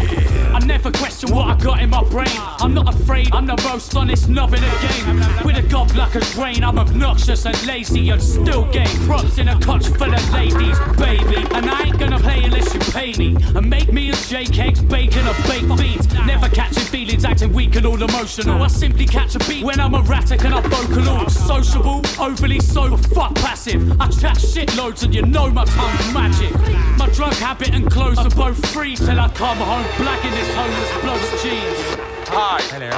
I 0.53 0.59
never 0.61 0.91
question 0.91 1.35
what 1.35 1.49
I 1.49 1.55
got 1.63 1.81
in 1.81 1.91
my 1.91 2.03
brain. 2.05 2.37
I'm 2.59 2.75
not 2.75 2.93
afraid, 2.95 3.33
I'm 3.33 3.47
the 3.47 3.57
most 3.63 3.95
honest 3.97 4.29
knob 4.29 4.55
in 4.55 4.61
the 4.61 4.89
game. 4.89 5.47
With 5.47 5.57
a 5.57 5.69
gob 5.69 5.95
like 5.95 6.15
a 6.17 6.21
drain, 6.21 6.65
I'm 6.65 6.79
obnoxious 6.79 7.47
and 7.47 7.67
lazy 7.67 8.11
and 8.11 8.23
still 8.23 8.65
game. 8.73 9.07
Props 9.07 9.39
in 9.39 9.49
a 9.49 9.59
couch 9.61 9.87
full 9.87 10.13
of 10.13 10.33
ladies, 10.33 10.79
baby. 10.99 11.47
And 11.55 11.71
I 11.71 11.87
ain't 11.87 11.99
gonna 11.99 12.19
play 12.19 12.45
unless 12.45 12.75
you 12.75 12.81
pay 12.93 13.13
me. 13.15 13.37
And 13.55 13.71
make 13.71 13.93
me 13.93 14.11
a 14.11 14.15
Jake 14.15 14.59
eggs, 14.59 14.81
bacon, 14.81 15.27
or 15.27 15.35
baked 15.47 15.77
beans. 15.79 16.13
Never 16.27 16.49
catching 16.49 16.83
feelings, 16.83 17.25
acting 17.25 17.53
weak 17.53 17.77
and 17.77 17.87
all 17.87 18.03
emotional. 18.03 18.63
I 18.63 18.69
simply 18.69 19.07
catch 19.07 19.37
a 19.37 19.39
beat 19.41 19.65
when 19.65 19.79
I'm 19.79 19.95
erratic 20.09 20.45
and 20.45 20.55
I'm 20.55 20.63
vocal. 20.63 21.09
All 21.09 21.29
sociable, 21.29 22.03
overly 22.19 22.61
so, 22.61 22.97
fuck 22.97 23.35
passive. 23.37 24.01
I 24.01 24.09
chat 24.09 24.41
shit 24.41 24.75
loads 24.77 25.03
and 25.03 25.15
you 25.15 25.23
know 25.23 25.51
my 25.51 25.65
tongue's 25.65 26.15
magic. 26.15 26.53
My 26.99 27.09
drug 27.13 27.35
habit 27.35 27.71
and 27.71 27.91
clothes 27.91 28.19
are 28.19 28.31
both 28.31 28.65
free 28.69 28.97
till 28.97 29.19
I 29.19 29.29
come 29.29 29.59
home 29.59 29.87
black 29.99 30.25
in 30.25 30.31
this 30.31 30.55
homeless 30.55 31.03
bloke's 31.03 31.43
jeans. 31.43 32.18
Hi. 32.27 32.61
Hello. 32.75 32.91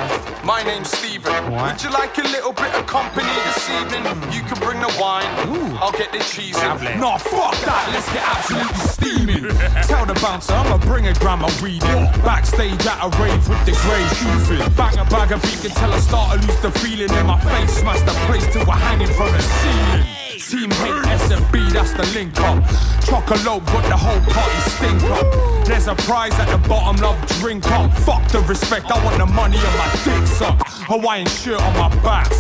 My 0.45 0.63
name's 0.63 0.91
Steven. 0.91 1.53
Would 1.53 1.83
you 1.83 1.91
like 1.91 2.17
a 2.19 2.23
little 2.23 2.53
bit 2.53 2.75
of 2.75 2.87
company 2.87 3.29
this 3.45 3.69
evening? 3.71 4.05
You 4.33 4.43
can 4.43 4.59
bring 4.59 4.81
the 4.81 4.91
wine. 5.01 5.29
I'll 5.79 5.93
get 5.93 6.13
the 6.13 6.19
cheese. 6.19 6.57
in. 6.57 7.01
Nah, 7.01 7.19
fuck 7.19 7.55
that, 7.69 7.85
let's 7.93 8.09
get 8.13 8.25
absolutely 8.25 8.81
steaming. 8.89 9.45
Tell 9.89 10.07
the 10.07 10.15
bouncer 10.21 10.53
I'ma 10.55 10.79
bring 10.79 11.07
a 11.07 11.15
gram 11.15 11.45
of 11.45 11.55
weed 11.63 11.85
in. 11.85 12.09
Backstage 12.25 12.85
at 12.87 13.05
a 13.05 13.09
rave 13.23 13.45
with 13.49 13.63
the 13.67 13.73
grey 13.85 14.05
goofing. 14.19 14.65
Bang 14.77 14.99
a 14.99 15.05
bag 15.07 15.33
of 15.33 15.43
beat 15.43 15.65
until 15.65 15.93
I 15.93 16.01
start 16.01 16.41
to 16.41 16.47
lose 16.47 16.61
the 16.61 16.71
feeling 16.81 17.13
in 17.13 17.27
my 17.27 17.39
face. 17.41 17.79
Smash 17.79 18.01
the 18.03 18.17
place 18.27 18.47
till 18.53 18.65
we're 18.67 18.81
hanging 18.81 19.13
from 19.13 19.31
the 19.33 19.43
ceiling. 19.43 20.21
Team 20.51 20.71
hate 20.83 21.07
S&B, 21.07 21.71
that's 21.71 21.93
the 21.93 22.03
link 22.13 22.35
up. 22.41 22.59
Chocolate 23.07 23.45
got 23.45 23.85
the 23.87 23.97
whole 23.97 24.19
party 24.35 24.61
stink 24.75 25.03
up. 25.05 25.65
There's 25.65 25.87
a 25.87 25.95
prize 25.95 26.35
at 26.41 26.51
the 26.51 26.59
bottom, 26.69 27.01
love 27.01 27.17
drink 27.39 27.71
up. 27.71 27.93
Fuck 27.99 28.27
the 28.33 28.41
respect, 28.41 28.91
I 28.91 28.99
want 29.05 29.10
the 29.19 29.27
money 29.27 29.59
on 29.59 29.79
my 29.79 29.91
dick 30.05 30.27
suck. 30.27 30.61
Uh, 30.61 30.65
Hawaiian 30.87 31.27
shirt 31.29 31.61
on 31.61 31.73
my 31.75 31.89
back. 32.03 32.31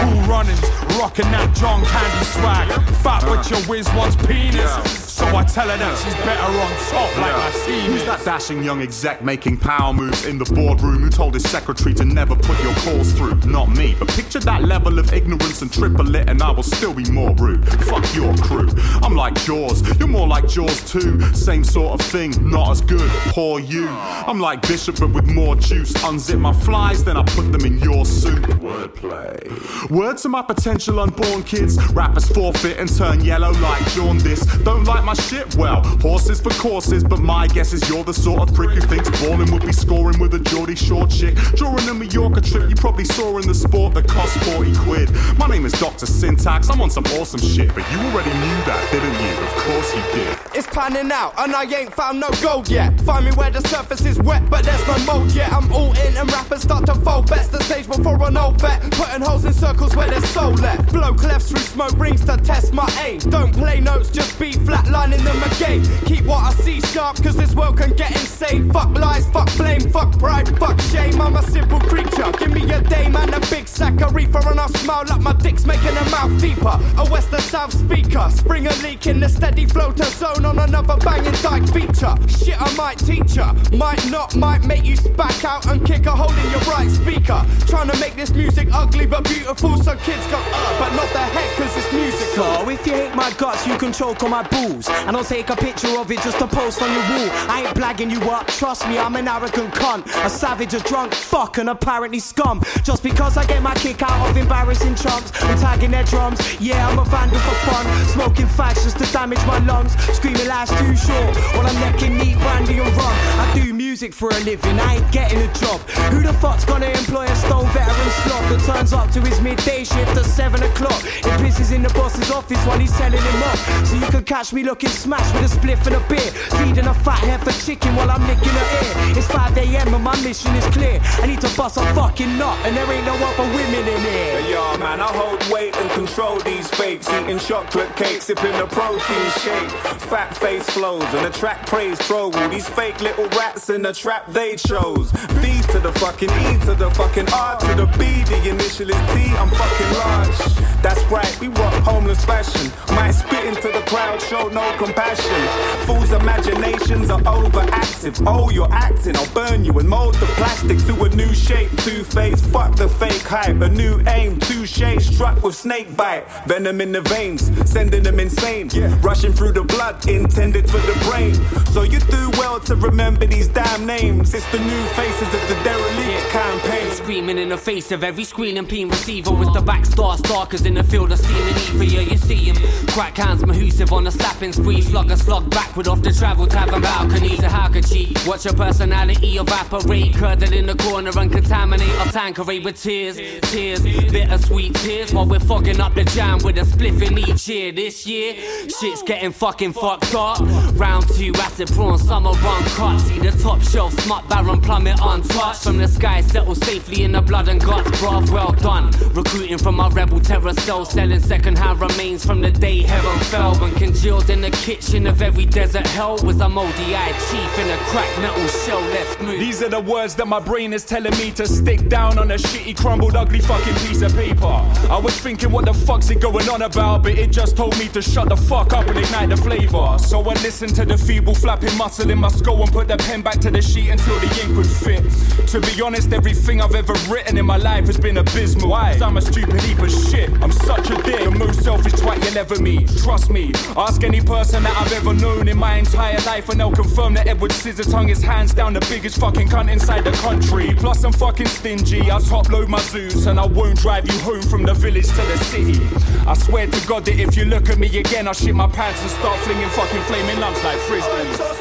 Cool 0.00 0.22
runnings, 0.28 0.60
rocking 0.98 1.30
that 1.32 1.54
John 1.56 1.84
Candy 1.84 2.24
swag. 2.24 2.68
Fat 3.02 3.22
but 3.22 3.48
your 3.50 3.60
whiz 3.62 3.88
wants 3.94 4.16
penis. 4.26 5.10
So 5.20 5.26
I 5.36 5.44
tell 5.44 5.68
her 5.68 5.76
that 5.76 5.98
she's 5.98 6.14
better 6.24 6.40
on 6.40 6.72
top 6.88 7.14
like 7.18 7.36
my 7.36 7.66
team 7.66 7.92
Who's 7.92 8.04
that 8.06 8.24
dashing 8.24 8.64
young 8.64 8.80
exec 8.80 9.22
making 9.22 9.58
power 9.58 9.92
moves 9.92 10.24
in 10.24 10.38
the 10.38 10.46
boardroom 10.46 11.02
who 11.02 11.10
told 11.10 11.34
his 11.34 11.46
secretary 11.46 11.92
to 11.96 12.06
never 12.06 12.34
put 12.34 12.58
your 12.62 12.72
calls 12.76 13.12
through? 13.12 13.34
Not 13.40 13.68
me, 13.68 13.94
but 13.98 14.08
picture 14.08 14.40
that 14.40 14.62
level 14.62 14.98
of 14.98 15.12
ignorance 15.12 15.60
and 15.60 15.70
triple 15.70 16.14
it 16.14 16.30
and 16.30 16.42
I 16.42 16.50
will 16.50 16.62
still 16.62 16.94
be 16.94 17.04
more 17.10 17.34
rude. 17.34 17.68
Fuck 17.84 18.14
your 18.14 18.34
crew. 18.38 18.70
I'm 19.02 19.14
like 19.14 19.34
Jaws, 19.44 19.82
you're 19.98 20.08
more 20.08 20.26
like 20.26 20.48
Jaws 20.48 20.90
too. 20.90 21.20
Same 21.34 21.64
sort 21.64 22.00
of 22.00 22.06
thing, 22.06 22.32
not 22.50 22.70
as 22.70 22.80
good. 22.80 23.10
Poor 23.34 23.60
you. 23.60 23.88
I'm 23.88 24.40
like 24.40 24.66
Bishop 24.66 25.00
but 25.00 25.12
with 25.12 25.26
more 25.26 25.54
juice. 25.54 25.92
Unzip 26.02 26.40
my 26.40 26.52
flies, 26.52 27.04
then 27.04 27.18
I 27.18 27.22
put 27.24 27.52
them 27.52 27.64
in 27.66 27.78
your 27.78 28.06
soup. 28.06 28.42
Wordplay. 28.60 29.90
Word 29.90 30.16
to 30.18 30.30
my 30.30 30.40
potential 30.40 30.98
unborn 30.98 31.42
kids. 31.42 31.76
Rappers 31.92 32.26
forfeit 32.28 32.78
and 32.78 32.88
turn 32.88 33.22
yellow 33.22 33.52
like 33.60 33.84
jaundice. 33.88 34.44
Don't 34.62 34.84
like 34.84 35.04
my 35.04 35.12
shit? 35.12 35.54
Well, 35.56 35.82
horses 36.00 36.40
for 36.40 36.50
courses, 36.50 37.04
but 37.04 37.20
my 37.20 37.46
guess 37.48 37.74
is 37.74 37.86
you're 37.88 38.02
the 38.02 38.14
sort 38.14 38.48
of 38.48 38.54
prick 38.54 38.70
who 38.70 38.80
thinks 38.80 39.10
balling 39.20 39.52
would 39.52 39.66
be 39.66 39.72
scoring 39.72 40.18
with 40.18 40.32
a 40.32 40.38
Geordie 40.38 40.74
Short 40.74 41.10
chick. 41.10 41.36
During 41.56 41.86
a 41.88 41.92
Mallorca 41.92 42.40
trip, 42.40 42.70
you 42.70 42.76
probably 42.76 43.04
saw 43.04 43.36
in 43.36 43.46
the 43.46 43.54
sport 43.54 43.92
that 43.94 44.08
cost 44.08 44.38
40 44.54 44.74
quid. 44.76 45.10
My 45.36 45.48
name 45.48 45.66
is 45.66 45.72
Dr. 45.72 46.06
Syntax, 46.06 46.70
I'm 46.70 46.80
on 46.80 46.90
some 46.90 47.04
awesome 47.18 47.40
shit, 47.40 47.74
but 47.74 47.84
you 47.92 47.98
already 47.98 48.30
knew 48.30 48.58
that, 48.64 48.88
didn't 48.90 49.12
you? 49.20 49.32
Of 49.44 49.52
course 49.64 49.94
you 49.94 50.02
did. 50.14 50.38
It's 50.54 50.66
panning 50.66 51.12
out, 51.12 51.34
and 51.38 51.54
I 51.54 51.64
ain't 51.64 51.92
found 51.92 52.20
no 52.20 52.30
gold 52.42 52.68
yet. 52.68 52.98
Find 53.02 53.26
me 53.26 53.32
where 53.32 53.50
the 53.50 53.60
surface 53.68 54.04
is 54.04 54.18
wet, 54.18 54.48
but 54.48 54.64
there's 54.64 54.86
no 54.86 54.98
mold 55.04 55.30
yet. 55.32 55.52
I'm 55.52 55.70
all 55.72 55.89
in, 55.92 56.16
and 56.16 56.30
rappers 56.32 56.62
start 56.62 56.86
to 56.86 56.94
fold. 56.94 57.28
Best 57.28 57.52
the 57.52 57.62
stage 57.64 57.86
before 57.86 58.22
an 58.22 58.36
old 58.36 58.60
bet. 58.60 58.80
Putting 58.92 59.22
holes 59.22 59.44
in 59.44 59.52
circles 59.52 59.94
where 59.96 60.08
there's 60.08 60.28
soul 60.28 60.52
left. 60.52 60.92
Blow 60.92 61.12
clefts 61.14 61.50
through 61.50 61.60
smoke 61.60 61.96
rings 61.98 62.24
to 62.24 62.36
test 62.36 62.72
my 62.72 62.88
aim. 63.04 63.18
Don't 63.18 63.52
play 63.52 63.80
notes, 63.80 64.10
just 64.10 64.38
be 64.38 64.52
flat 64.52 64.86
learning 64.88 65.24
them 65.24 65.42
again. 65.52 65.82
Keep 66.06 66.26
what 66.26 66.44
I 66.44 66.52
see 66.62 66.80
sharp, 66.80 67.22
cause 67.22 67.36
this 67.36 67.54
world 67.54 67.78
can 67.78 67.92
get 67.94 68.10
insane. 68.12 68.72
Fuck 68.72 68.96
lies, 68.98 69.28
fuck 69.30 69.54
blame, 69.56 69.90
fuck 69.90 70.18
pride, 70.18 70.48
fuck 70.58 70.80
shame. 70.92 71.20
I'm 71.20 71.36
a 71.36 71.42
simple 71.42 71.80
creature. 71.80 72.30
Give 72.38 72.52
me 72.52 72.70
a 72.72 72.80
day, 72.80 73.08
man, 73.08 73.34
a 73.34 73.40
big 73.50 73.66
sack 73.68 74.00
of 74.00 74.14
reefer, 74.14 74.46
and 74.48 74.60
I'll 74.60 74.68
smile 74.68 75.04
like 75.08 75.20
my 75.20 75.32
dick's 75.32 75.66
making 75.66 75.96
a 75.96 76.10
mouth 76.10 76.40
deeper. 76.40 76.78
A 76.98 77.10
west 77.10 77.30
south 77.50 77.72
speaker, 77.72 78.28
spring 78.30 78.66
a 78.66 78.72
leak 78.76 79.06
in 79.06 79.18
the 79.18 79.28
steady 79.28 79.66
floater 79.66 80.04
zone 80.04 80.44
on 80.44 80.58
another 80.58 80.96
banging 80.98 81.32
dyke 81.42 81.66
feature. 81.68 82.14
Shit, 82.28 82.60
I 82.60 82.72
might 82.76 82.98
teach 82.98 83.34
ya, 83.34 83.54
might 83.72 84.04
not, 84.10 84.36
might 84.36 84.64
make 84.64 84.84
you 84.84 84.96
spack 84.96 85.44
out 85.44 85.66
and 85.66 85.79
kick 85.84 86.06
a 86.06 86.10
hole 86.10 86.32
in 86.32 86.50
your 86.50 86.60
right 86.60 86.90
speaker. 86.90 87.44
Trying 87.66 87.88
to 87.90 87.98
make 87.98 88.14
this 88.16 88.32
music 88.32 88.68
ugly 88.72 89.06
but 89.06 89.24
beautiful 89.24 89.76
so 89.82 89.96
kids 89.96 90.26
go, 90.28 90.38
uh, 90.38 90.78
but 90.78 90.90
not 90.94 91.08
the 91.12 91.18
head, 91.18 91.50
cause 91.56 91.76
it's 91.76 91.92
music. 91.92 92.28
So 92.34 92.68
if 92.68 92.86
you 92.86 92.94
hate 92.94 93.14
my 93.14 93.30
guts, 93.32 93.66
you 93.66 93.76
can 93.76 93.92
choke 93.92 94.22
on 94.22 94.30
my 94.30 94.42
balls. 94.48 94.88
And 94.88 95.16
I'll 95.16 95.24
take 95.24 95.50
a 95.50 95.56
picture 95.56 95.98
of 95.98 96.10
it 96.10 96.20
just 96.22 96.38
to 96.38 96.46
post 96.46 96.82
on 96.82 96.90
your 96.92 97.02
wall. 97.10 97.30
I 97.48 97.64
ain't 97.66 97.76
blagging 97.76 98.10
you 98.10 98.20
up, 98.30 98.46
trust 98.48 98.86
me, 98.88 98.98
I'm 98.98 99.16
an 99.16 99.28
arrogant 99.28 99.72
cunt. 99.74 100.06
A 100.24 100.30
savage, 100.30 100.74
a 100.74 100.80
drunk 100.80 101.14
fuck, 101.14 101.58
and 101.58 101.68
apparently 101.68 102.20
scum. 102.20 102.62
Just 102.82 103.02
because 103.02 103.36
I 103.36 103.44
get 103.46 103.62
my 103.62 103.74
kick 103.74 104.02
out 104.02 104.28
of 104.28 104.36
embarrassing 104.36 104.94
chumps 104.96 105.30
and 105.42 105.60
tagging 105.60 105.90
their 105.90 106.04
drums. 106.04 106.38
Yeah, 106.60 106.88
I'm 106.88 106.98
a 106.98 107.04
vandal 107.04 107.38
for 107.38 107.54
fun. 107.70 107.86
Smoking 108.08 108.46
fags 108.46 108.82
just 108.84 108.98
to 108.98 109.12
damage 109.12 109.44
my 109.46 109.58
lungs. 109.60 109.92
Screaming 110.14 110.48
life's 110.48 110.72
too 110.78 110.96
short 110.96 111.36
while 111.54 111.66
I'm 111.66 111.80
necking 111.80 112.16
neat 112.18 112.36
brandy 112.38 112.78
and 112.78 112.96
rum. 112.96 113.14
I 113.42 113.52
do 113.54 113.72
music 113.72 114.12
for 114.14 114.28
a 114.28 114.40
living, 114.40 114.78
I 114.78 114.96
ain't 114.96 115.12
getting 115.12 115.38
a 115.38 115.52
job. 115.54 115.69
Who 115.78 116.22
the 116.22 116.32
fuck's 116.34 116.64
gonna 116.64 116.86
employ 116.86 117.26
a 117.26 117.36
stone 117.36 117.66
veteran 117.68 118.10
slot 118.24 118.42
that 118.50 118.62
turns 118.66 118.92
up 118.92 119.10
to 119.12 119.20
his 119.20 119.40
midday 119.40 119.84
shift 119.84 120.16
at 120.16 120.24
7 120.24 120.60
o'clock? 120.62 120.98
It 121.04 121.36
pisses 121.38 121.72
in 121.72 121.82
the 121.82 121.90
boss's 121.90 122.30
office 122.30 122.58
while 122.66 122.78
he's 122.78 122.96
telling 122.98 123.22
him 123.22 123.42
off. 123.44 123.86
So 123.86 123.94
you 123.94 124.06
can 124.06 124.24
catch 124.24 124.52
me 124.52 124.64
looking 124.64 124.90
smashed 124.90 125.32
with 125.34 125.52
a 125.52 125.56
spliff 125.56 125.86
and 125.86 125.96
a 125.96 126.00
beer. 126.08 126.30
Feeding 126.58 126.86
a 126.86 126.94
fat 126.94 127.20
heifer 127.22 127.52
chicken 127.64 127.94
while 127.94 128.10
I'm 128.10 128.26
licking 128.26 128.50
her 128.50 128.68
ear. 128.82 129.16
It's 129.16 129.28
5 129.28 129.56
a.m. 129.58 129.94
and 129.94 130.02
my 130.02 130.20
mission 130.22 130.54
is 130.56 130.66
clear. 130.66 130.98
I 131.22 131.26
need 131.26 131.40
to 131.42 131.50
bust 131.56 131.76
a 131.76 131.82
fucking 131.94 132.36
nut, 132.36 132.58
and 132.66 132.76
there 132.76 132.90
ain't 132.90 133.06
no 133.06 133.14
other 133.14 133.46
women 133.54 133.86
in 133.86 134.00
here. 134.00 134.40
Yeah, 134.50 134.76
man, 134.78 135.00
I 135.00 135.06
hold 135.06 135.40
weight 135.52 135.76
and 135.76 135.90
control 135.92 136.38
these 136.40 136.68
fakes. 136.68 137.08
Eating 137.12 137.38
chocolate 137.38 137.94
cake, 137.96 138.22
sipping 138.22 138.54
a 138.54 138.66
protein 138.66 139.30
shake. 139.38 139.70
Fat 140.10 140.36
face 140.36 140.68
flows 140.70 141.04
and 141.14 141.26
attract 141.26 141.68
praise. 141.68 141.98
Throw 142.00 142.32
all 142.32 142.48
these 142.48 142.68
fake 142.68 143.00
little 143.00 143.28
rats 143.38 143.70
in 143.70 143.82
the 143.82 143.92
trap 143.92 144.26
they 144.32 144.56
chose. 144.56 145.12
To 145.60 145.78
the 145.78 145.92
fucking 145.92 146.30
E 146.30 146.58
to 146.64 146.74
the 146.74 146.90
fucking 146.90 147.28
R 147.32 147.56
to 147.60 147.74
the 147.76 147.86
B. 147.96 148.24
The 148.24 148.50
initial 148.50 148.90
is 148.90 148.96
T. 149.14 149.30
I'm 149.36 149.48
fucking 149.50 149.92
large. 149.98 150.60
That's 150.82 151.04
right, 151.04 151.38
we 151.40 151.48
rock 151.48 151.74
homeless 151.84 152.24
fashion. 152.24 152.72
Might 152.96 153.10
spit 153.12 153.44
into 153.44 153.68
the 153.68 153.84
crowd, 153.86 154.20
show 154.22 154.48
no 154.48 154.74
compassion. 154.78 155.40
Fools' 155.86 156.10
imaginations 156.10 157.10
are 157.10 157.20
overactive. 157.20 158.24
Oh, 158.26 158.50
you're 158.50 158.72
acting, 158.72 159.14
I'll 159.14 159.32
burn 159.34 159.62
you 159.62 159.78
and 159.78 159.86
mold 159.86 160.14
the 160.14 160.26
plastic 160.38 160.78
to 160.86 161.04
a 161.04 161.08
new 161.10 161.34
shape. 161.34 161.70
Two 161.82 162.02
face, 162.02 162.40
fuck 162.46 162.76
the 162.76 162.88
fake 162.88 163.22
hype. 163.22 163.60
A 163.60 163.68
new 163.68 164.02
aim, 164.08 164.40
two 164.40 164.64
shades 164.64 165.06
struck 165.06 165.42
with 165.42 165.54
snake 165.54 165.94
bite. 165.96 166.24
Venom 166.46 166.80
in 166.80 166.92
the 166.92 167.02
veins, 167.02 167.52
sending 167.70 168.02
them 168.02 168.18
insane. 168.18 168.70
Rushing 169.02 169.34
through 169.34 169.52
the 169.52 169.64
blood, 169.64 170.08
intended 170.08 170.68
for 170.68 170.78
the 170.78 170.94
brain. 171.10 171.34
So 171.66 171.82
you 171.82 172.00
do 172.00 172.30
well 172.38 172.58
to 172.60 172.74
remember 172.74 173.26
these 173.26 173.48
damn 173.48 173.84
names. 173.84 174.32
It's 174.32 174.50
the 174.50 174.58
new 174.58 174.84
faces 174.96 175.28
of 175.34 175.49
the 175.50 175.64
derelict 175.64 176.28
campaign. 176.30 176.90
Screaming 176.92 177.38
in 177.38 177.48
the 177.48 177.58
face 177.58 177.90
of 177.90 178.04
every 178.04 178.22
screening 178.22 178.66
peen 178.66 178.88
receiver 178.88 179.32
with 179.32 179.48
oh, 179.48 179.54
the 179.54 179.60
back 179.60 179.84
star 179.84 180.16
stalkers 180.16 180.64
in 180.64 180.74
the 180.74 180.84
field 180.84 181.10
of 181.10 181.18
stealing 181.18 181.56
ether. 181.56 181.82
Yeah, 181.82 182.00
you 182.02 182.16
see 182.18 182.50
him. 182.50 182.56
Crack 182.88 183.16
hands, 183.16 183.44
Mahusive 183.44 183.92
on 183.92 184.06
a 184.06 184.12
slapping 184.12 184.52
spree. 184.52 184.80
Slug 184.80 185.10
a 185.10 185.16
slug 185.16 185.50
backward 185.50 185.88
off 185.88 186.02
the 186.02 186.12
travel 186.12 186.46
tavern 186.46 186.82
balcony. 186.82 187.36
So 187.36 187.48
how 187.48 187.68
could 187.68 187.84
she 187.84 188.14
watch 188.26 188.44
her 188.44 188.52
personality 188.52 189.38
evaporate? 189.38 190.14
Curdle 190.14 190.52
in 190.52 190.66
the 190.66 190.76
corner 190.76 191.10
and 191.18 191.32
contaminate 191.32 191.98
our 191.98 192.12
tankeray 192.12 192.60
with 192.60 192.80
tears. 192.80 193.16
Tears, 193.50 193.82
bittersweet 193.82 194.74
tears 194.76 195.12
while 195.12 195.26
we're 195.26 195.40
fogging 195.40 195.80
up 195.80 195.94
the 195.94 196.04
jam 196.04 196.38
with 196.44 196.58
a 196.58 196.62
spliff 196.62 197.02
in 197.02 197.18
each 197.18 197.48
ear. 197.48 197.72
This 197.72 198.06
year, 198.06 198.34
shit's 198.68 199.02
getting 199.02 199.32
fucking 199.32 199.72
fucked 199.72 200.14
up. 200.14 200.38
Round 200.78 201.08
two, 201.08 201.32
acid 201.36 201.72
prawn, 201.72 201.98
summer 201.98 202.30
run 202.30 202.62
cut. 202.76 202.98
See 203.00 203.18
the 203.18 203.32
top 203.42 203.60
shelf, 203.62 203.98
smut 204.00 204.28
baron 204.28 204.60
plummet 204.60 205.00
untouched. 205.40 205.62
From 205.62 205.78
the 205.78 205.88
sky, 205.88 206.20
settle 206.20 206.54
safely 206.54 207.04
in 207.04 207.12
the 207.12 207.20
blood 207.20 207.48
and 207.48 207.60
guts, 207.60 207.90
bruv. 208.00 208.30
Well 208.30 208.52
done. 208.52 208.90
Recruiting 209.12 209.58
from 209.58 209.80
our 209.80 209.90
rebel 209.90 210.20
terror 210.20 210.52
cell, 210.54 210.84
selling 210.84 211.20
second-hand 211.20 211.80
remains 211.80 212.24
from 212.24 212.40
the 212.40 212.50
day 212.50 212.82
heaven 212.82 213.18
fell. 213.24 213.54
When 213.56 213.74
congealed 213.74 214.30
in 214.30 214.40
the 214.40 214.50
kitchen 214.50 215.06
of 215.06 215.22
every 215.22 215.46
desert 215.46 215.86
hell 215.88 216.18
was 216.24 216.40
a 216.40 216.48
moldy-eyed 216.48 217.14
chief 217.30 217.58
in 217.58 217.70
a 217.70 217.76
cracked 217.90 218.18
metal 218.20 218.46
shell. 218.48 218.80
Let's 218.80 219.20
move. 219.20 219.38
These 219.38 219.62
are 219.62 219.68
the 219.68 219.80
words 219.80 220.14
that 220.16 220.26
my 220.26 220.40
brain 220.40 220.72
is 220.72 220.84
telling 220.84 221.16
me 221.18 221.30
to 221.32 221.46
stick 221.46 221.88
down 221.88 222.18
on 222.18 222.30
a 222.30 222.36
shitty, 222.36 222.76
crumbled, 222.76 223.16
ugly 223.16 223.40
fucking 223.40 223.74
piece 223.86 224.02
of 224.02 224.14
paper. 224.14 224.46
I 224.46 225.00
was 225.02 225.18
thinking, 225.18 225.50
what 225.50 225.64
the 225.64 225.74
fuck's 225.74 226.10
it 226.10 226.20
going 226.20 226.48
on 226.48 226.62
about? 226.62 227.02
But 227.02 227.18
it 227.18 227.30
just 227.30 227.56
told 227.56 227.78
me 227.78 227.88
to 227.88 228.02
shut 228.02 228.28
the 228.28 228.36
fuck 228.36 228.72
up 228.72 228.86
and 228.86 228.98
ignite 228.98 229.30
the 229.30 229.36
flavor. 229.36 229.98
So 229.98 230.20
I 230.20 230.34
listened 230.42 230.74
to 230.76 230.84
the 230.84 230.96
feeble 230.96 231.34
flapping 231.34 231.76
muscle 231.76 232.10
in 232.10 232.18
my 232.18 232.28
skull 232.28 232.62
and 232.62 232.72
put 232.72 232.88
the 232.88 232.96
pen 232.96 233.22
back 233.22 233.38
to 233.40 233.50
the 233.50 233.62
sheet 233.62 233.90
until 233.90 234.18
the 234.20 234.42
ink 234.44 234.56
would 234.56 234.66
fit. 234.66 235.04
To 235.48 235.60
be 235.60 235.82
honest, 235.82 236.12
everything 236.12 236.60
I've 236.60 236.74
ever 236.74 236.94
written 237.08 237.36
in 237.36 237.44
my 237.44 237.56
life 237.56 237.86
has 237.86 237.98
been 237.98 238.18
abysmal. 238.18 238.70
Why? 238.70 238.96
I'm 239.02 239.16
a 239.16 239.20
stupid 239.20 239.60
heap 239.62 239.78
of 239.80 239.90
shit. 239.90 240.30
I'm 240.42 240.52
such 240.52 240.90
a 240.90 241.02
dick. 241.02 241.24
The 241.24 241.30
most 241.30 241.62
selfish 241.64 241.94
twat 241.94 242.24
you'll 242.24 242.38
ever 242.38 242.60
meet. 242.60 242.88
Trust 242.98 243.30
me. 243.30 243.52
Ask 243.76 244.04
any 244.04 244.20
person 244.20 244.62
that 244.62 244.76
I've 244.76 244.92
ever 244.92 245.12
known 245.12 245.48
in 245.48 245.58
my 245.58 245.76
entire 245.76 246.20
life, 246.20 246.48
and 246.50 246.60
they'll 246.60 246.70
confirm 246.70 247.14
that 247.14 247.26
Edward 247.26 247.50
Scissortongue 247.50 248.10
is 248.10 248.22
hands 248.22 248.54
down 248.54 248.74
the 248.74 248.80
biggest 248.88 249.18
fucking 249.18 249.48
cunt 249.48 249.70
inside 249.70 250.04
the 250.04 250.12
country. 250.12 250.74
Plus, 250.76 251.02
I'm 251.02 251.12
fucking 251.12 251.48
stingy. 251.48 252.10
I 252.10 252.20
top 252.20 252.48
load 252.50 252.68
my 252.68 252.80
zoos, 252.80 253.26
and 253.26 253.40
I 253.40 253.46
won't 253.46 253.78
drive 253.78 254.06
you 254.06 254.18
home 254.20 254.42
from 254.42 254.62
the 254.62 254.74
village 254.74 255.08
to 255.08 255.22
the 255.22 255.38
city. 255.38 255.80
I 256.26 256.34
swear 256.34 256.68
to 256.68 256.86
God 256.86 257.04
that 257.06 257.18
if 257.18 257.36
you 257.36 257.44
look 257.44 257.68
at 257.70 257.78
me 257.78 257.88
again, 257.98 258.28
I'll 258.28 258.34
shit 258.34 258.54
my 258.54 258.68
pants 258.68 259.00
and 259.02 259.10
start 259.10 259.38
flinging 259.40 259.68
fucking 259.70 260.02
flaming 260.02 260.38
lumps 260.38 260.62
like 260.62 260.78
frisbees. 260.78 261.60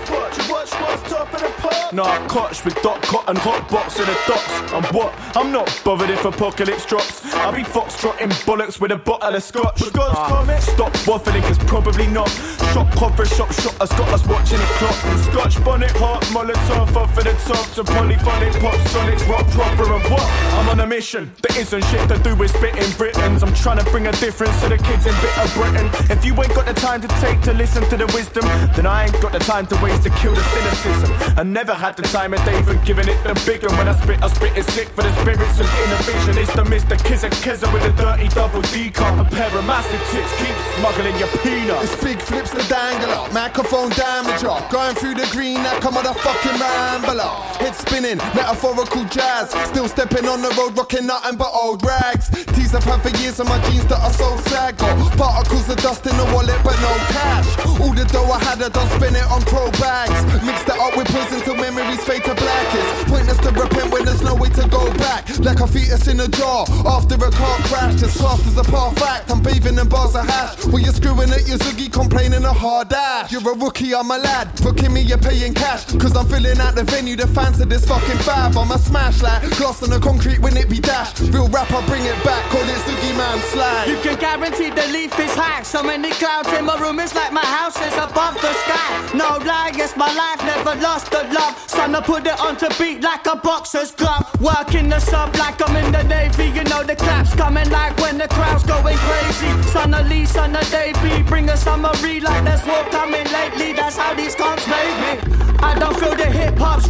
Nah, 1.92 2.28
Koch 2.28 2.64
with 2.64 2.80
dot 2.84 3.02
cotton 3.02 3.36
hot 3.50 3.70
box 3.70 3.98
and 3.98 4.08
the 4.08 4.18
docks. 4.28 4.54
I'm 4.74 4.86
what? 4.94 5.12
I'm 5.36 5.52
not 5.52 5.68
bothered 5.84 6.10
if 6.10 6.24
apocalypse 6.24 6.86
drops. 6.86 7.26
I'll 7.42 7.56
be 7.56 7.64
foxtrotting 7.64 8.30
bollocks 8.46 8.80
with 8.80 8.92
a 8.92 8.98
bottle 8.98 9.36
of 9.36 9.44
scotch. 9.44 9.82
Ah, 9.96 10.46
Stop 10.60 10.94
waffling, 11.10 11.42
cause 11.42 11.58
probably 11.66 12.08
not. 12.08 12.30
Shot 12.74 12.92
copper, 12.94 13.26
shot 13.26 13.52
shot 13.54 13.74
has 13.82 13.90
got 13.90 14.10
us 14.10 14.26
watching 14.28 14.60
the 14.60 14.70
clock. 14.78 14.98
Scotch 15.30 15.64
bonnet, 15.66 15.92
heart, 15.98 16.24
Molotov, 16.36 16.96
off 16.96 17.14
for 17.16 17.24
the 17.24 17.34
top. 17.50 17.66
To 17.74 17.84
polyphonic 17.84 18.54
pop 18.62 18.78
sonics, 18.94 19.28
rock 19.28 19.48
proper 19.50 19.94
and 19.94 20.04
what? 20.12 20.28
I'm 20.60 20.70
on 20.70 20.80
a 20.82 20.88
mission. 20.88 21.32
There 21.42 21.60
isn't 21.60 21.84
shit 21.86 22.08
to 22.10 22.20
do 22.20 22.36
with 22.36 22.52
spitting 22.56 22.92
Britons. 22.98 23.42
I'm 23.42 23.54
trying 23.56 23.80
to 23.84 23.86
bring 23.90 24.08
a 24.08 24.12
difference 24.14 24.60
to 24.62 24.70
the 24.70 24.78
kids 24.78 25.06
in 25.08 25.16
bitter 25.22 25.50
Britain. 25.58 25.88
If 26.12 26.24
you 26.24 26.34
ain't 26.36 26.54
got 26.54 26.66
the 26.68 26.74
time 26.74 27.02
to 27.02 27.08
take 27.20 27.42
to 27.42 27.54
listen 27.54 27.84
to 27.90 27.98
the 27.98 28.06
wisdom, 28.14 28.46
then 28.76 28.86
I 28.86 29.06
ain't 29.06 29.22
got 29.22 29.32
the 29.32 29.40
time 29.40 29.66
to 29.68 29.76
waste 29.82 30.04
to 30.04 30.12
kill 30.22 30.36
the 30.36 30.44
cynicism. 30.44 31.10
I 31.38 31.44
never 31.44 31.74
had 31.74 31.96
the 31.98 32.04
time 32.04 32.34
of 32.34 32.44
day 32.46 32.62
for 32.64 32.76
giving 32.86 33.08
it 33.08 33.18
the 33.24 33.39
big 33.46 33.64
one. 33.64 33.78
When 33.78 33.88
I 33.88 33.96
spit, 33.96 34.22
I 34.24 34.28
spit 34.28 34.58
it 34.58 34.66
sick 34.72 34.88
for 34.90 35.04
the 35.04 35.14
spirits 35.22 35.60
and 35.60 35.70
inner 35.70 36.02
vision. 36.04 36.38
It's 36.38 36.54
the 36.54 36.64
Mr. 36.64 36.96
Kizza 37.06 37.30
Kizza 37.44 37.72
with 37.74 37.84
a 37.84 37.94
dirty 37.96 38.28
double 38.30 38.62
D 38.74 38.90
cup. 38.90 39.20
A 39.20 39.26
pair 39.30 39.52
of 39.56 39.66
massive 39.66 40.02
tits 40.12 40.32
keep 40.40 40.56
smuggling 40.78 41.16
your 41.18 41.30
peanuts. 41.44 41.94
It's 41.94 42.04
big 42.04 42.20
flips 42.22 42.52
the 42.52 42.64
dangler, 42.68 43.32
microphone 43.34 43.92
damager. 43.92 44.58
Going 44.72 44.96
through 44.96 45.16
the 45.16 45.28
green 45.32 45.64
like 45.64 45.84
a 45.84 45.92
motherfucking 45.92 46.58
rambler. 46.60 47.32
Head 47.62 47.76
spinning, 47.76 48.18
metaphorical 48.34 49.06
jazz. 49.06 49.52
Still 49.70 49.88
stepping 49.88 50.28
on 50.28 50.42
the 50.42 50.50
road, 50.58 50.78
rocking 50.78 51.06
nothing 51.06 51.38
but 51.38 51.52
old 51.54 51.84
rags. 51.86 52.30
Tease 52.54 52.74
I've 52.76 52.84
had 52.84 53.02
for 53.02 53.14
years 53.22 53.40
on 53.40 53.48
my 53.48 53.60
jeans 53.70 53.86
that 53.88 54.00
are 54.00 54.14
so 54.14 54.36
sad. 54.50 54.78
Got 54.78 54.96
particles 55.18 55.70
of 55.70 55.78
dust 55.78 56.06
in 56.06 56.16
the 56.18 56.26
wallet, 56.34 56.60
but 56.64 56.78
no 56.82 56.94
cash. 57.14 57.48
All 57.80 57.94
the 57.94 58.06
dough 58.06 58.32
I 58.32 58.40
had, 58.44 58.62
I 58.62 58.70
done 58.70 58.90
spin 58.98 59.16
it 59.16 59.28
on 59.32 59.42
crow 59.44 59.70
bags. 59.80 60.20
Mixed 60.44 60.68
it 60.68 60.78
up 60.80 60.96
with 60.98 61.08
prison 61.12 61.42
till 61.42 61.56
memories 61.56 62.04
fade 62.04 62.24
to 62.26 62.36
blackest. 62.36 63.12
To 63.30 63.52
repent 63.52 63.94
when 63.94 64.04
there's 64.04 64.22
no 64.22 64.36
way 64.36 64.50
to 64.50 64.68
go 64.68 64.92
back. 64.96 65.30
Like 65.40 65.62
a 65.62 65.68
fetus 65.68 66.08
in 66.08 66.20
a 66.20 66.28
jar 66.28 66.66
after 66.86 67.16
a 67.16 67.32
car 67.32 67.58
crash. 67.70 67.96
Just 67.96 68.18
classed 68.18 68.46
as 68.48 68.58
a 68.58 68.64
par 68.64 68.92
fact. 68.96 69.32
I'm 69.32 69.42
bathing 69.42 69.78
in 69.78 69.88
bars 69.88 70.16
of 70.16 70.28
hash. 70.28 70.66
While 70.66 70.82
you're 70.82 70.92
screwing 70.92 71.30
at 71.30 71.48
your 71.48 71.58
zoogie, 71.60 71.92
complaining 71.92 72.44
a 72.44 72.52
hard 72.52 72.90
dash. 72.90 73.32
You're 73.32 73.48
a 73.50 73.56
rookie, 73.56 73.96
I'm 73.96 74.12
a 74.12 74.18
lad. 74.18 74.50
Booking 74.62 74.92
me, 74.92 75.02
you're 75.02 75.20
paying 75.20 75.54
cash. 75.54 75.86
Cause 75.98 76.18
I'm 76.18 76.28
filling 76.28 76.60
out 76.60 76.76
the 76.76 76.84
venue, 76.84 77.16
the 77.16 77.28
fans 77.28 77.62
of 77.62 77.70
this 77.70 77.86
fucking 77.86 78.18
fab. 78.28 78.58
I'm 78.58 78.72
a 78.72 78.78
smash 78.78 79.22
like 79.22 79.42
glass 79.58 79.84
on 79.84 79.92
the 79.92 80.00
concrete 80.00 80.40
when 80.40 80.58
it 80.58 80.70
be 80.70 80.80
dashed. 80.80 81.20
Real 81.32 81.48
rapper, 81.48 81.82
bring 81.88 82.04
it 82.04 82.22
back. 82.26 82.44
Call 82.50 82.68
it 82.68 82.82
Zoogie 82.84 83.16
Man 83.16 83.40
Slag. 83.54 83.88
You 83.88 83.98
can 84.02 84.20
guarantee 84.20 84.70
the 84.70 84.88
leaf 84.92 85.18
is 85.18 85.34
high. 85.36 85.64
So 85.64 85.82
many 85.82 86.12
clouds 86.12 86.52
in 86.54 86.66
my 86.66 86.78
room, 86.78 87.00
it's 87.00 87.16
like 87.16 87.32
my 87.32 87.46
house 87.46 87.80
is 87.80 87.94
above 87.94 88.36
the 88.42 88.52
sky. 88.66 89.12
No 89.16 89.38
lie, 89.46 89.72
yes, 89.78 89.96
my 89.96 90.12
life 90.14 90.44
never 90.44 90.76
lost 90.82 91.12
the 91.12 91.24
love. 91.32 91.56
Son, 91.68 91.96
I 91.96 92.02
put 92.02 92.26
it 92.26 92.40
on 92.42 92.58
to 92.58 92.68
beat 92.78 93.02
like 93.02 93.19
a 93.28 93.36
boxer's 93.36 93.92
glove. 93.92 94.26
Working 94.42 94.90
the 94.90 95.00
sub 95.00 95.36
like 95.36 95.62
I'm 95.68 95.76
in 95.76 95.92
the 95.92 96.04
Navy 96.04 96.50
you 96.60 96.64
know 96.66 96.84
the 96.84 96.96
claps 96.96 97.34
coming 97.36 97.70
like 97.70 97.98
when 97.98 98.18
the 98.18 98.28
crowd's 98.28 98.64
going 98.64 98.98
crazy. 98.98 99.52
Son 99.72 99.94
of 99.94 100.08
Lee, 100.08 100.26
son 100.26 100.56
of 100.56 100.70
Davey, 100.72 101.24
bring 101.24 101.50
a 101.50 101.58
summary 101.58 102.20
like 102.20 102.44
there's 102.44 102.66
war 102.66 102.84
coming 102.92 103.26
lately. 103.32 103.74
That's 103.74 103.98
how 103.98 104.14
these 104.14 104.36
cons 104.36 104.66
made 104.68 104.98
me. 105.04 105.14
I 105.60 105.78
don't 105.78 105.98
feel 106.00 106.16
the 106.16 106.26
hip 106.26 106.58
hop's 106.58 106.88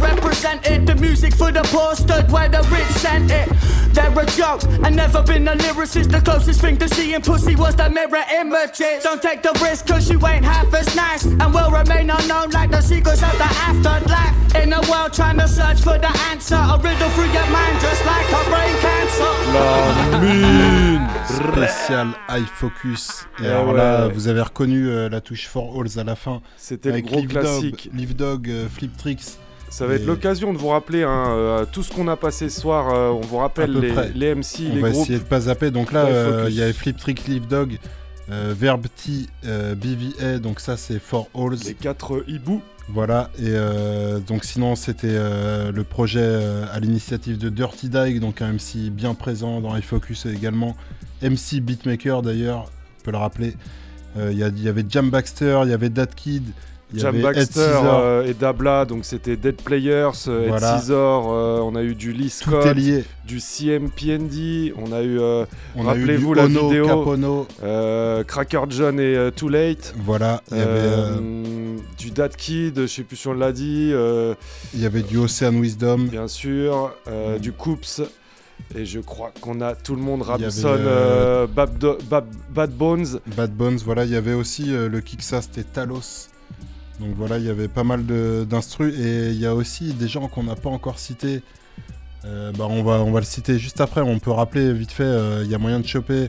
represented. 0.50 0.86
The 0.86 0.94
music 0.96 1.34
for 1.34 1.52
the 1.52 1.62
poor 1.64 1.94
stood 1.94 2.30
where 2.30 2.48
the 2.48 2.62
rich 2.70 2.86
sent 2.98 3.30
it. 3.30 3.48
They're 3.94 4.10
a 4.18 4.26
joke. 4.26 4.62
I 4.84 4.90
never 4.90 5.22
been 5.22 5.46
a 5.48 5.54
lyricist. 5.56 6.10
The 6.10 6.20
closest 6.20 6.60
thing 6.60 6.76
to 6.78 6.88
seeing 6.88 7.20
pussy 7.22 7.56
was 7.56 7.74
the 7.74 7.90
mirror 7.90 8.24
images. 8.34 9.02
Don't 9.02 9.22
take 9.22 9.42
the 9.42 9.52
risk, 9.62 9.86
cause 9.86 10.08
you 10.10 10.24
ain't 10.26 10.44
half 10.44 10.72
as 10.74 10.94
nice. 10.94 11.24
And 11.24 11.52
will 11.54 11.70
remain 11.70 12.10
unknown 12.10 12.50
like 12.50 12.70
the 12.70 12.80
secrets 12.80 13.22
of 13.22 13.32
the 13.38 13.44
afterlife. 13.44 14.36
In 14.54 14.72
a 14.72 14.80
world 14.90 15.12
trying 15.12 15.38
to 15.38 15.48
search 15.48 15.80
for 15.80 15.98
the 15.98 16.10
answer. 16.30 16.56
A 16.56 16.76
riddle 16.78 17.08
through 17.10 17.30
your 17.32 17.46
mind, 17.50 17.80
just 17.80 18.04
like 18.04 18.26
a 18.30 18.42
brain 18.50 18.74
cancer. 18.84 19.32
La 19.52 20.18
mine 20.20 21.08
Spécial 21.26 22.08
High 22.28 22.46
Focus. 22.54 23.26
Et 23.40 23.44
Eh 23.44 23.46
alors 23.48 23.68
ouais. 23.68 23.76
là, 23.76 24.08
vous 24.08 24.28
avez 24.28 24.40
reconnu 24.40 24.88
euh, 24.88 25.08
la 25.08 25.20
touche 25.20 25.46
For 25.46 25.76
Halls 25.76 25.98
à 25.98 26.04
la 26.04 26.16
fin. 26.16 26.40
C'était 26.56 26.92
le 26.92 27.00
gros 27.00 27.22
Dog, 27.22 28.48
euh, 28.48 28.68
Flip 28.68 28.96
Tricks. 28.96 29.38
Ça 29.70 29.86
va 29.86 29.94
être 29.94 30.04
l'occasion 30.04 30.52
de 30.52 30.58
vous 30.58 30.68
rappeler 30.68 31.04
hein, 31.04 31.26
euh, 31.30 31.64
tout 31.70 31.82
ce 31.82 31.92
qu'on 31.92 32.08
a 32.08 32.16
passé 32.16 32.48
ce 32.50 32.60
soir. 32.60 32.92
euh, 32.92 33.08
on 33.10 33.20
vous 33.20 33.36
rappelle 33.36 33.72
les, 33.72 33.92
près. 33.92 34.10
les 34.14 34.34
MC, 34.34 34.66
On 34.70 34.74
les 34.74 34.80
va 34.80 34.90
groupes. 34.90 35.04
essayer 35.04 35.18
de 35.20 35.24
pas 35.24 35.40
zapper. 35.40 35.70
Donc 35.70 35.92
là, 35.92 36.06
euh, 36.06 36.46
il 36.48 36.56
y 36.56 36.62
avait 36.62 36.72
Flip 36.72 36.96
Trick, 36.96 37.26
Live 37.28 37.46
Dog, 37.46 37.78
Verb 38.28 38.86
T, 38.96 39.26
euh, 39.46 39.74
BVA. 39.74 40.38
Donc 40.38 40.60
ça, 40.60 40.76
c'est 40.76 40.98
For 40.98 41.28
Halls. 41.34 41.56
Les 41.64 41.74
quatre 41.74 42.24
hiboux. 42.28 42.60
Voilà, 42.92 43.30
et 43.38 43.52
donc 44.26 44.42
sinon 44.42 44.74
c'était 44.74 45.16
le 45.16 45.84
projet 45.84 46.40
à 46.72 46.80
l'initiative 46.80 47.38
de 47.38 47.48
Dirty 47.48 47.88
Dyke, 47.88 48.18
donc 48.18 48.42
un 48.42 48.54
MC 48.54 48.90
bien 48.90 49.14
présent 49.14 49.60
dans 49.60 49.76
iFocus 49.76 50.26
également, 50.26 50.74
MC 51.22 51.60
Beatmaker 51.60 52.22
d'ailleurs, 52.22 52.68
on 52.98 53.04
peut 53.04 53.12
le 53.12 53.18
rappeler. 53.18 53.54
Il 54.18 54.32
y, 54.32 54.38
y 54.62 54.68
avait 54.68 54.84
Jam 54.88 55.08
Baxter, 55.08 55.60
il 55.62 55.70
y 55.70 55.72
avait 55.72 55.88
Dat 55.88 56.06
Kid, 56.16 56.42
Jam 56.94 57.20
Baxter 57.20 57.60
euh, 57.84 58.26
et 58.26 58.34
Dabla, 58.34 58.84
donc 58.84 59.04
c'était 59.04 59.36
Dead 59.36 59.60
Players, 59.62 60.10
euh, 60.28 60.42
Ed 60.44 60.48
Voilà. 60.48 60.78
Scissor, 60.78 61.32
euh, 61.32 61.58
on 61.60 61.74
a 61.76 61.82
eu 61.82 61.94
du 61.94 62.12
Lee 62.12 62.30
Scott, 62.30 62.66
du 63.24 63.40
CMPND, 63.40 64.72
on 64.76 64.92
a 64.92 65.02
eu, 65.02 65.20
euh, 65.20 65.44
rappelez-vous 65.76 66.34
la 66.34 66.44
Ono, 66.44 66.68
vidéo, 66.68 67.46
Cracker 68.26 68.62
John 68.70 68.98
et 69.00 69.30
Too 69.36 69.48
Late, 69.48 69.94
Voilà, 70.04 70.42
il 70.50 70.58
y 70.58 70.60
avait, 70.60 71.20
du 71.98 72.10
Dat 72.10 72.28
Kid, 72.30 72.80
je 72.82 72.86
sais 72.86 73.02
plus 73.02 73.16
si 73.16 73.28
on 73.28 73.34
l'a 73.34 73.52
dit, 73.52 73.92
il 74.74 74.80
y 74.80 74.86
avait 74.86 75.02
du 75.02 75.18
Ocean 75.18 75.54
Wisdom. 75.60 76.08
bien 76.10 76.28
sûr, 76.28 76.92
euh, 77.08 77.38
du 77.38 77.52
Coops. 77.52 78.02
Et 78.76 78.84
je 78.84 79.00
crois 79.00 79.32
qu'on 79.40 79.60
a 79.60 79.74
tout 79.74 79.96
le 79.96 80.02
monde, 80.02 80.22
euh, 80.28 80.48
euh, 80.64 81.46
Bad, 81.46 82.70
Bones. 82.72 83.20
Bad 83.36 83.52
Bones, 83.52 83.78
voilà, 83.84 84.04
il 84.04 84.12
y 84.12 84.16
avait 84.16 84.34
aussi 84.34 84.72
euh, 84.74 84.88
le 84.88 85.00
Kiksa, 85.00 85.42
c'était 85.42 85.64
Talos. 85.64 86.28
Donc 87.00 87.14
voilà, 87.16 87.38
il 87.38 87.44
y 87.44 87.48
avait 87.48 87.68
pas 87.68 87.82
mal 87.82 88.04
d'instrus 88.46 88.94
et 88.98 89.30
il 89.30 89.40
y 89.40 89.46
a 89.46 89.54
aussi 89.54 89.94
des 89.94 90.06
gens 90.06 90.28
qu'on 90.28 90.42
n'a 90.42 90.54
pas 90.54 90.68
encore 90.68 90.98
cités. 90.98 91.42
Euh, 92.26 92.52
bah, 92.52 92.66
on, 92.68 92.82
va, 92.82 93.20
le 93.20 93.24
citer 93.24 93.58
juste 93.58 93.80
après. 93.80 94.02
On 94.02 94.18
peut 94.18 94.30
rappeler 94.30 94.72
vite 94.74 94.92
fait, 94.92 95.04
euh, 95.04 95.42
il 95.42 95.50
y 95.50 95.54
a 95.54 95.58
moyen 95.58 95.80
de 95.80 95.86
choper, 95.86 96.28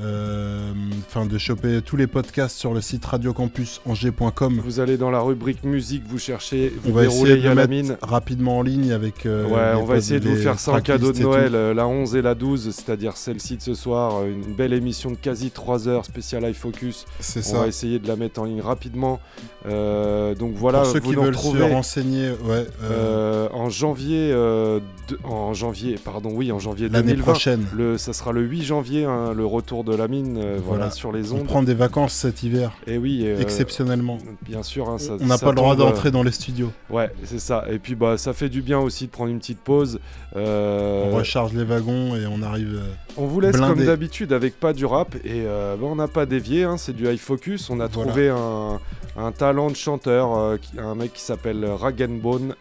enfin 0.00 1.26
de 1.26 1.38
choper 1.38 1.80
tous 1.84 1.96
les 1.96 2.06
podcasts 2.06 2.56
sur 2.58 2.72
le 2.74 2.80
site 2.80 3.04
radiocampusangers.com. 3.04 4.60
Vous 4.64 4.80
allez 4.80 4.96
dans 4.96 5.10
la 5.10 5.20
rubrique 5.20 5.64
musique, 5.64 6.02
vous 6.08 6.18
cherchez, 6.18 6.72
On 6.84 6.88
vous 6.88 6.94
va 6.94 7.02
déroulez 7.02 7.32
essayer 7.32 7.48
de 7.48 7.54
la 7.54 7.66
mine. 7.66 7.96
rapidement 8.02 8.58
en 8.58 8.62
ligne 8.62 8.92
avec. 8.92 9.26
euh, 9.26 9.44
Ouais, 9.46 9.80
on 9.80 9.84
va 9.84 9.96
essayer 9.96 10.20
de 10.20 10.28
vous 10.28 10.36
faire 10.36 10.58
ça 10.58 10.72
en 10.72 10.80
cadeau 10.80 11.12
de. 11.12 11.20
Noël, 11.20 11.54
euh, 11.54 11.74
la 11.74 11.86
11 11.86 12.16
et 12.16 12.22
la 12.22 12.34
12, 12.34 12.70
c'est-à-dire 12.74 13.16
celle-ci 13.16 13.56
de 13.56 13.62
ce 13.62 13.74
soir, 13.74 14.20
euh, 14.22 14.30
une 14.32 14.54
belle 14.54 14.72
émission 14.72 15.10
de 15.10 15.16
quasi 15.16 15.50
3 15.50 15.86
heures 15.88 16.04
spéciale 16.06 16.48
iFocus. 16.48 17.04
C'est 17.20 17.46
On 17.54 17.60
va 17.60 17.66
essayer 17.68 17.98
de 17.98 18.08
la 18.08 18.16
mettre 18.16 18.40
en 18.40 18.44
ligne 18.44 18.60
rapidement. 18.62 19.20
Euh, 19.66 20.34
donc 20.34 20.54
voilà, 20.54 20.78
Pour 20.82 20.92
ceux 20.92 21.00
vous 21.00 21.08
qui 21.10 21.14
veulent 21.14 21.26
retrouvez, 21.26 21.68
se 21.68 21.72
renseigner, 21.74 22.30
ouais, 22.30 22.66
euh, 22.82 22.90
euh, 22.90 23.48
en 23.52 23.68
janvier, 23.68 24.30
euh, 24.32 24.80
de- 25.08 25.18
en 25.24 25.52
janvier, 25.52 25.96
pardon, 26.02 26.30
oui, 26.32 26.50
en 26.52 26.58
janvier 26.58 26.88
L'année 26.88 27.08
2020. 27.12 27.32
prochaine. 27.32 27.66
Le, 27.76 27.98
ça 27.98 28.12
sera 28.14 28.32
le 28.32 28.40
8 28.42 28.62
janvier, 28.62 29.04
hein, 29.04 29.34
le 29.36 29.44
retour 29.44 29.84
de 29.84 29.89
la 29.96 30.08
mine, 30.08 30.36
euh, 30.38 30.58
voilà, 30.62 30.78
Voilà. 30.86 30.90
sur 30.90 31.12
les 31.12 31.32
on 31.32 31.36
ondes. 31.36 31.44
prend 31.44 31.62
des 31.62 31.74
vacances 31.74 32.12
cet 32.14 32.42
hiver. 32.42 32.72
Et 32.86 32.98
oui, 32.98 33.22
euh, 33.24 33.40
exceptionnellement. 33.40 34.18
Bien 34.42 34.62
sûr, 34.62 34.88
hein, 34.88 34.98
ça- 34.98 35.12
on 35.20 35.26
n'a 35.26 35.38
pas 35.38 35.50
le 35.50 35.56
droit 35.56 35.74
euh, 35.74 35.76
d'entrer 35.78 36.10
dans 36.10 36.22
les 36.22 36.32
studios. 36.32 36.72
Ouais, 36.90 37.10
c'est 37.24 37.38
ça. 37.40 37.64
Et 37.70 37.78
puis 37.78 37.94
bah 37.94 38.16
ça 38.18 38.32
fait 38.32 38.48
du 38.48 38.62
bien 38.62 38.78
aussi 38.78 39.06
de 39.06 39.10
prendre 39.10 39.30
une 39.30 39.38
petite 39.38 39.60
pause. 39.60 40.00
On 40.34 41.10
recharge 41.12 41.52
les 41.52 41.64
wagons 41.64 42.16
et 42.16 42.26
on 42.26 42.42
arrive. 42.42 42.80
on 43.16 43.26
vous 43.26 43.40
laisse 43.40 43.56
blindé. 43.56 43.74
comme 43.74 43.86
d'habitude 43.86 44.32
avec 44.32 44.58
pas 44.58 44.72
du 44.72 44.86
rap 44.86 45.14
et 45.24 45.42
bah, 45.44 45.76
on 45.82 45.96
n'a 45.96 46.08
pas 46.08 46.26
dévié, 46.26 46.64
hein, 46.64 46.76
c'est 46.76 46.94
du 46.94 47.08
high 47.08 47.18
focus. 47.18 47.70
On 47.70 47.80
a 47.80 47.86
Voilà. 47.88 48.10
trouvé 48.10 48.28
un, 48.30 48.80
un 49.16 49.32
talent 49.32 49.70
de 49.70 49.76
chanteur, 49.76 50.58
qui- 50.60 50.78
un 50.78 50.94
mec 50.94 51.12
qui 51.12 51.22
s'appelle 51.22 51.64
Ragenbone 51.64 52.54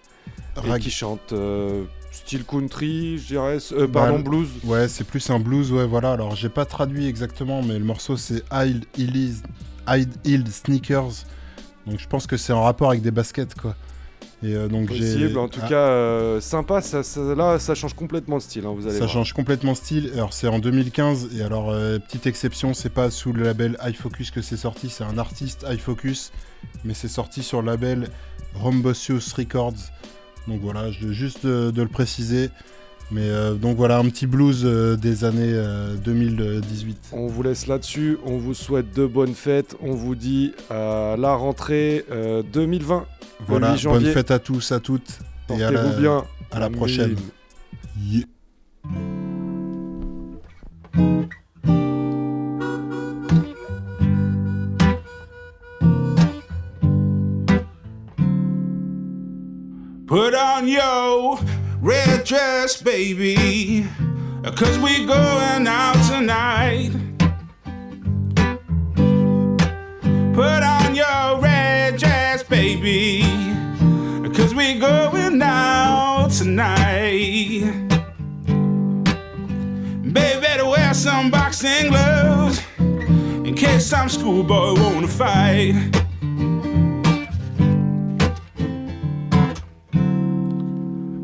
et 0.65 0.69
Rag- 0.69 0.81
qui 0.81 0.89
chante 0.91 1.33
style 2.29 2.45
country, 2.45 3.17
je 3.17 3.25
dirais, 3.25 3.57
euh, 3.71 3.87
pardon 3.87 4.17
Bah, 4.19 4.29
blues. 4.29 4.49
Ouais, 4.63 4.87
c'est 4.87 5.03
plus 5.03 5.27
un 5.31 5.39
blues, 5.39 5.71
ouais, 5.71 5.87
voilà. 5.87 6.11
Alors, 6.11 6.35
j'ai 6.35 6.49
pas 6.49 6.63
traduit 6.65 7.07
exactement, 7.07 7.63
mais 7.63 7.79
le 7.79 7.83
morceau 7.85 8.17
c'est 8.17 8.43
High 8.51 8.83
Heeled 10.25 10.47
Sneakers. 10.51 11.25
Donc, 11.87 11.97
je 11.99 12.07
pense 12.07 12.27
que 12.27 12.37
c'est 12.37 12.53
en 12.53 12.61
rapport 12.61 12.89
avec 12.91 13.01
des 13.01 13.09
baskets, 13.09 13.55
quoi. 13.55 13.75
Et 14.43 14.53
euh, 14.55 14.67
donc, 14.67 14.91
j'ai. 14.91 14.99
Possible, 14.99 15.39
en 15.39 15.47
tout 15.49 15.59
Ah, 15.63 15.67
cas 15.69 15.87
euh, 15.87 16.39
sympa. 16.39 16.81
Ça, 16.81 17.01
ça- 17.01 17.33
là, 17.35 17.57
ça 17.57 17.73
change 17.73 17.95
complètement 17.95 18.37
de 18.37 18.43
style. 18.43 18.63
hein, 18.67 18.73
vous 18.75 18.83
allez 18.85 18.93
Ça 18.93 18.99
voir. 19.05 19.09
change 19.09 19.33
complètement 19.33 19.73
style. 19.73 20.11
Alors, 20.13 20.31
c'est 20.33 20.47
en 20.47 20.59
2015. 20.59 21.29
Et 21.35 21.41
alors, 21.41 21.71
euh, 21.71 21.97
petite 21.97 22.27
exception, 22.27 22.75
c'est 22.75 22.91
pas 22.93 23.09
sous 23.09 23.33
le 23.33 23.43
label 23.43 23.75
High 23.83 23.95
Focus 23.95 24.29
que 24.29 24.43
c'est 24.43 24.55
sorti. 24.55 24.89
C'est 24.91 25.03
un 25.03 25.17
artiste 25.17 25.65
High 25.67 25.79
Focus. 25.79 26.31
Mais 26.85 26.93
c'est 26.93 27.07
sorti 27.09 27.41
sur 27.41 27.61
le 27.63 27.71
label 27.71 28.07
Rombosius 28.53 29.33
Records. 29.33 29.73
Donc, 30.47 30.61
voilà, 30.61 30.91
je 30.91 31.07
veux 31.07 31.13
juste 31.13 31.45
de, 31.45 31.71
de 31.71 31.81
le 31.81 31.87
préciser. 31.87 32.49
Mais 33.11 33.27
euh, 33.27 33.55
donc, 33.55 33.75
voilà, 33.77 33.97
un 33.97 34.05
petit 34.05 34.27
blues 34.27 34.61
euh, 34.63 34.95
des 34.95 35.23
années 35.23 35.51
euh, 35.53 35.95
2018. 35.95 37.09
On 37.11 37.25
vous 37.27 37.41
laisse 37.41 37.65
là-dessus. 37.67 38.17
On 38.25 38.37
vous 38.37 38.53
souhaite 38.53 38.93
de 38.95 39.05
bonnes 39.07 39.33
fêtes. 39.33 39.75
On 39.81 39.93
vous 39.93 40.13
dit 40.15 40.53
à 40.69 41.15
la 41.17 41.33
rentrée 41.33 42.05
euh, 42.11 42.43
2020. 42.53 43.05
le 43.39 43.45
Voilà, 43.47 43.71
8 43.73 43.77
janvier. 43.79 44.05
bonne 44.05 44.13
fête 44.13 44.31
à 44.31 44.37
tous, 44.39 44.71
à 44.71 44.79
toutes. 44.79 45.19
et 45.49 45.63
à 45.63 45.71
la, 45.71 45.81
Portez-vous 45.81 45.99
bien. 46.01 46.23
À 46.51 46.59
la 46.59 46.69
prochaine. 46.69 47.15
Yeah. 47.99 48.25
Put 60.09 60.33
on 60.33 60.67
your 60.67 61.37
red 61.81 62.23
dress, 62.23 62.81
baby, 62.81 63.85
cause 64.55 64.79
we 64.79 65.05
going 65.05 65.67
out 65.67 66.03
tonight. 66.09 66.89
Put 70.33 70.63
on 70.63 70.95
your 70.95 71.39
red 71.39 71.97
dress, 71.97 72.41
baby, 72.41 73.21
cause 74.33 74.55
we 74.55 74.79
going 74.79 75.39
out 75.43 76.29
tonight. 76.31 77.71
Baby, 80.11 80.63
wear 80.63 80.91
some 80.95 81.29
boxing 81.29 81.91
gloves 81.91 82.59
in 82.79 83.53
case 83.53 83.85
some 83.85 84.09
schoolboy 84.09 84.73
wanna 84.73 85.07
fight. 85.07 86.08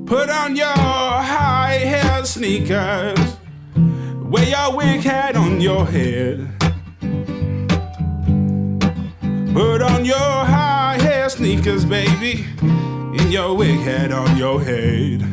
Put 0.05 0.29
on 0.29 0.55
your 0.55 0.67
high 0.67 1.79
heel 1.79 2.23
sneakers. 2.25 3.37
Wear 3.75 4.47
your 4.47 4.75
wig 4.77 5.01
hat 5.01 5.35
on 5.35 5.59
your 5.59 5.83
head. 5.87 6.47
Put 9.51 9.81
on 9.81 10.05
your 10.05 10.15
high 10.45 10.99
heel 11.01 11.27
sneakers, 11.31 11.85
baby. 11.85 12.45
And 12.61 13.33
your 13.33 13.55
wig 13.55 13.79
hat 13.79 14.11
on 14.11 14.37
your 14.37 14.61
head. 14.61 15.23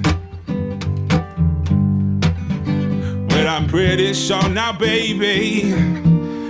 Well, 3.28 3.49
I'm 3.49 3.67
pretty 3.67 4.15
sure 4.15 4.49
now, 4.49 4.73
baby. 4.73 5.73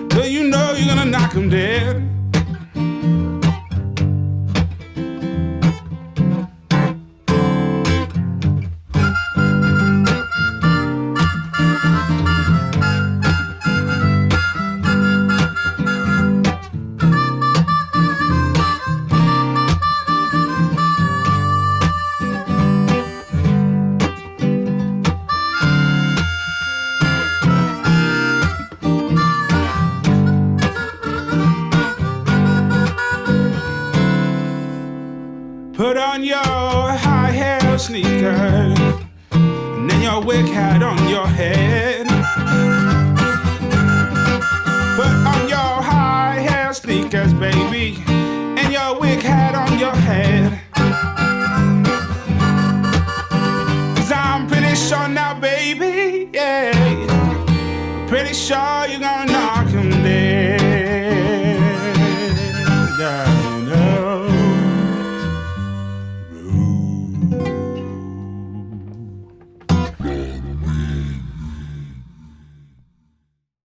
Do 0.06 0.30
you 0.30 0.48
know 0.48 0.74
you're 0.76 0.94
gonna 0.94 1.10
knock 1.10 1.34
'em 1.34 1.48
dead? 1.48 2.11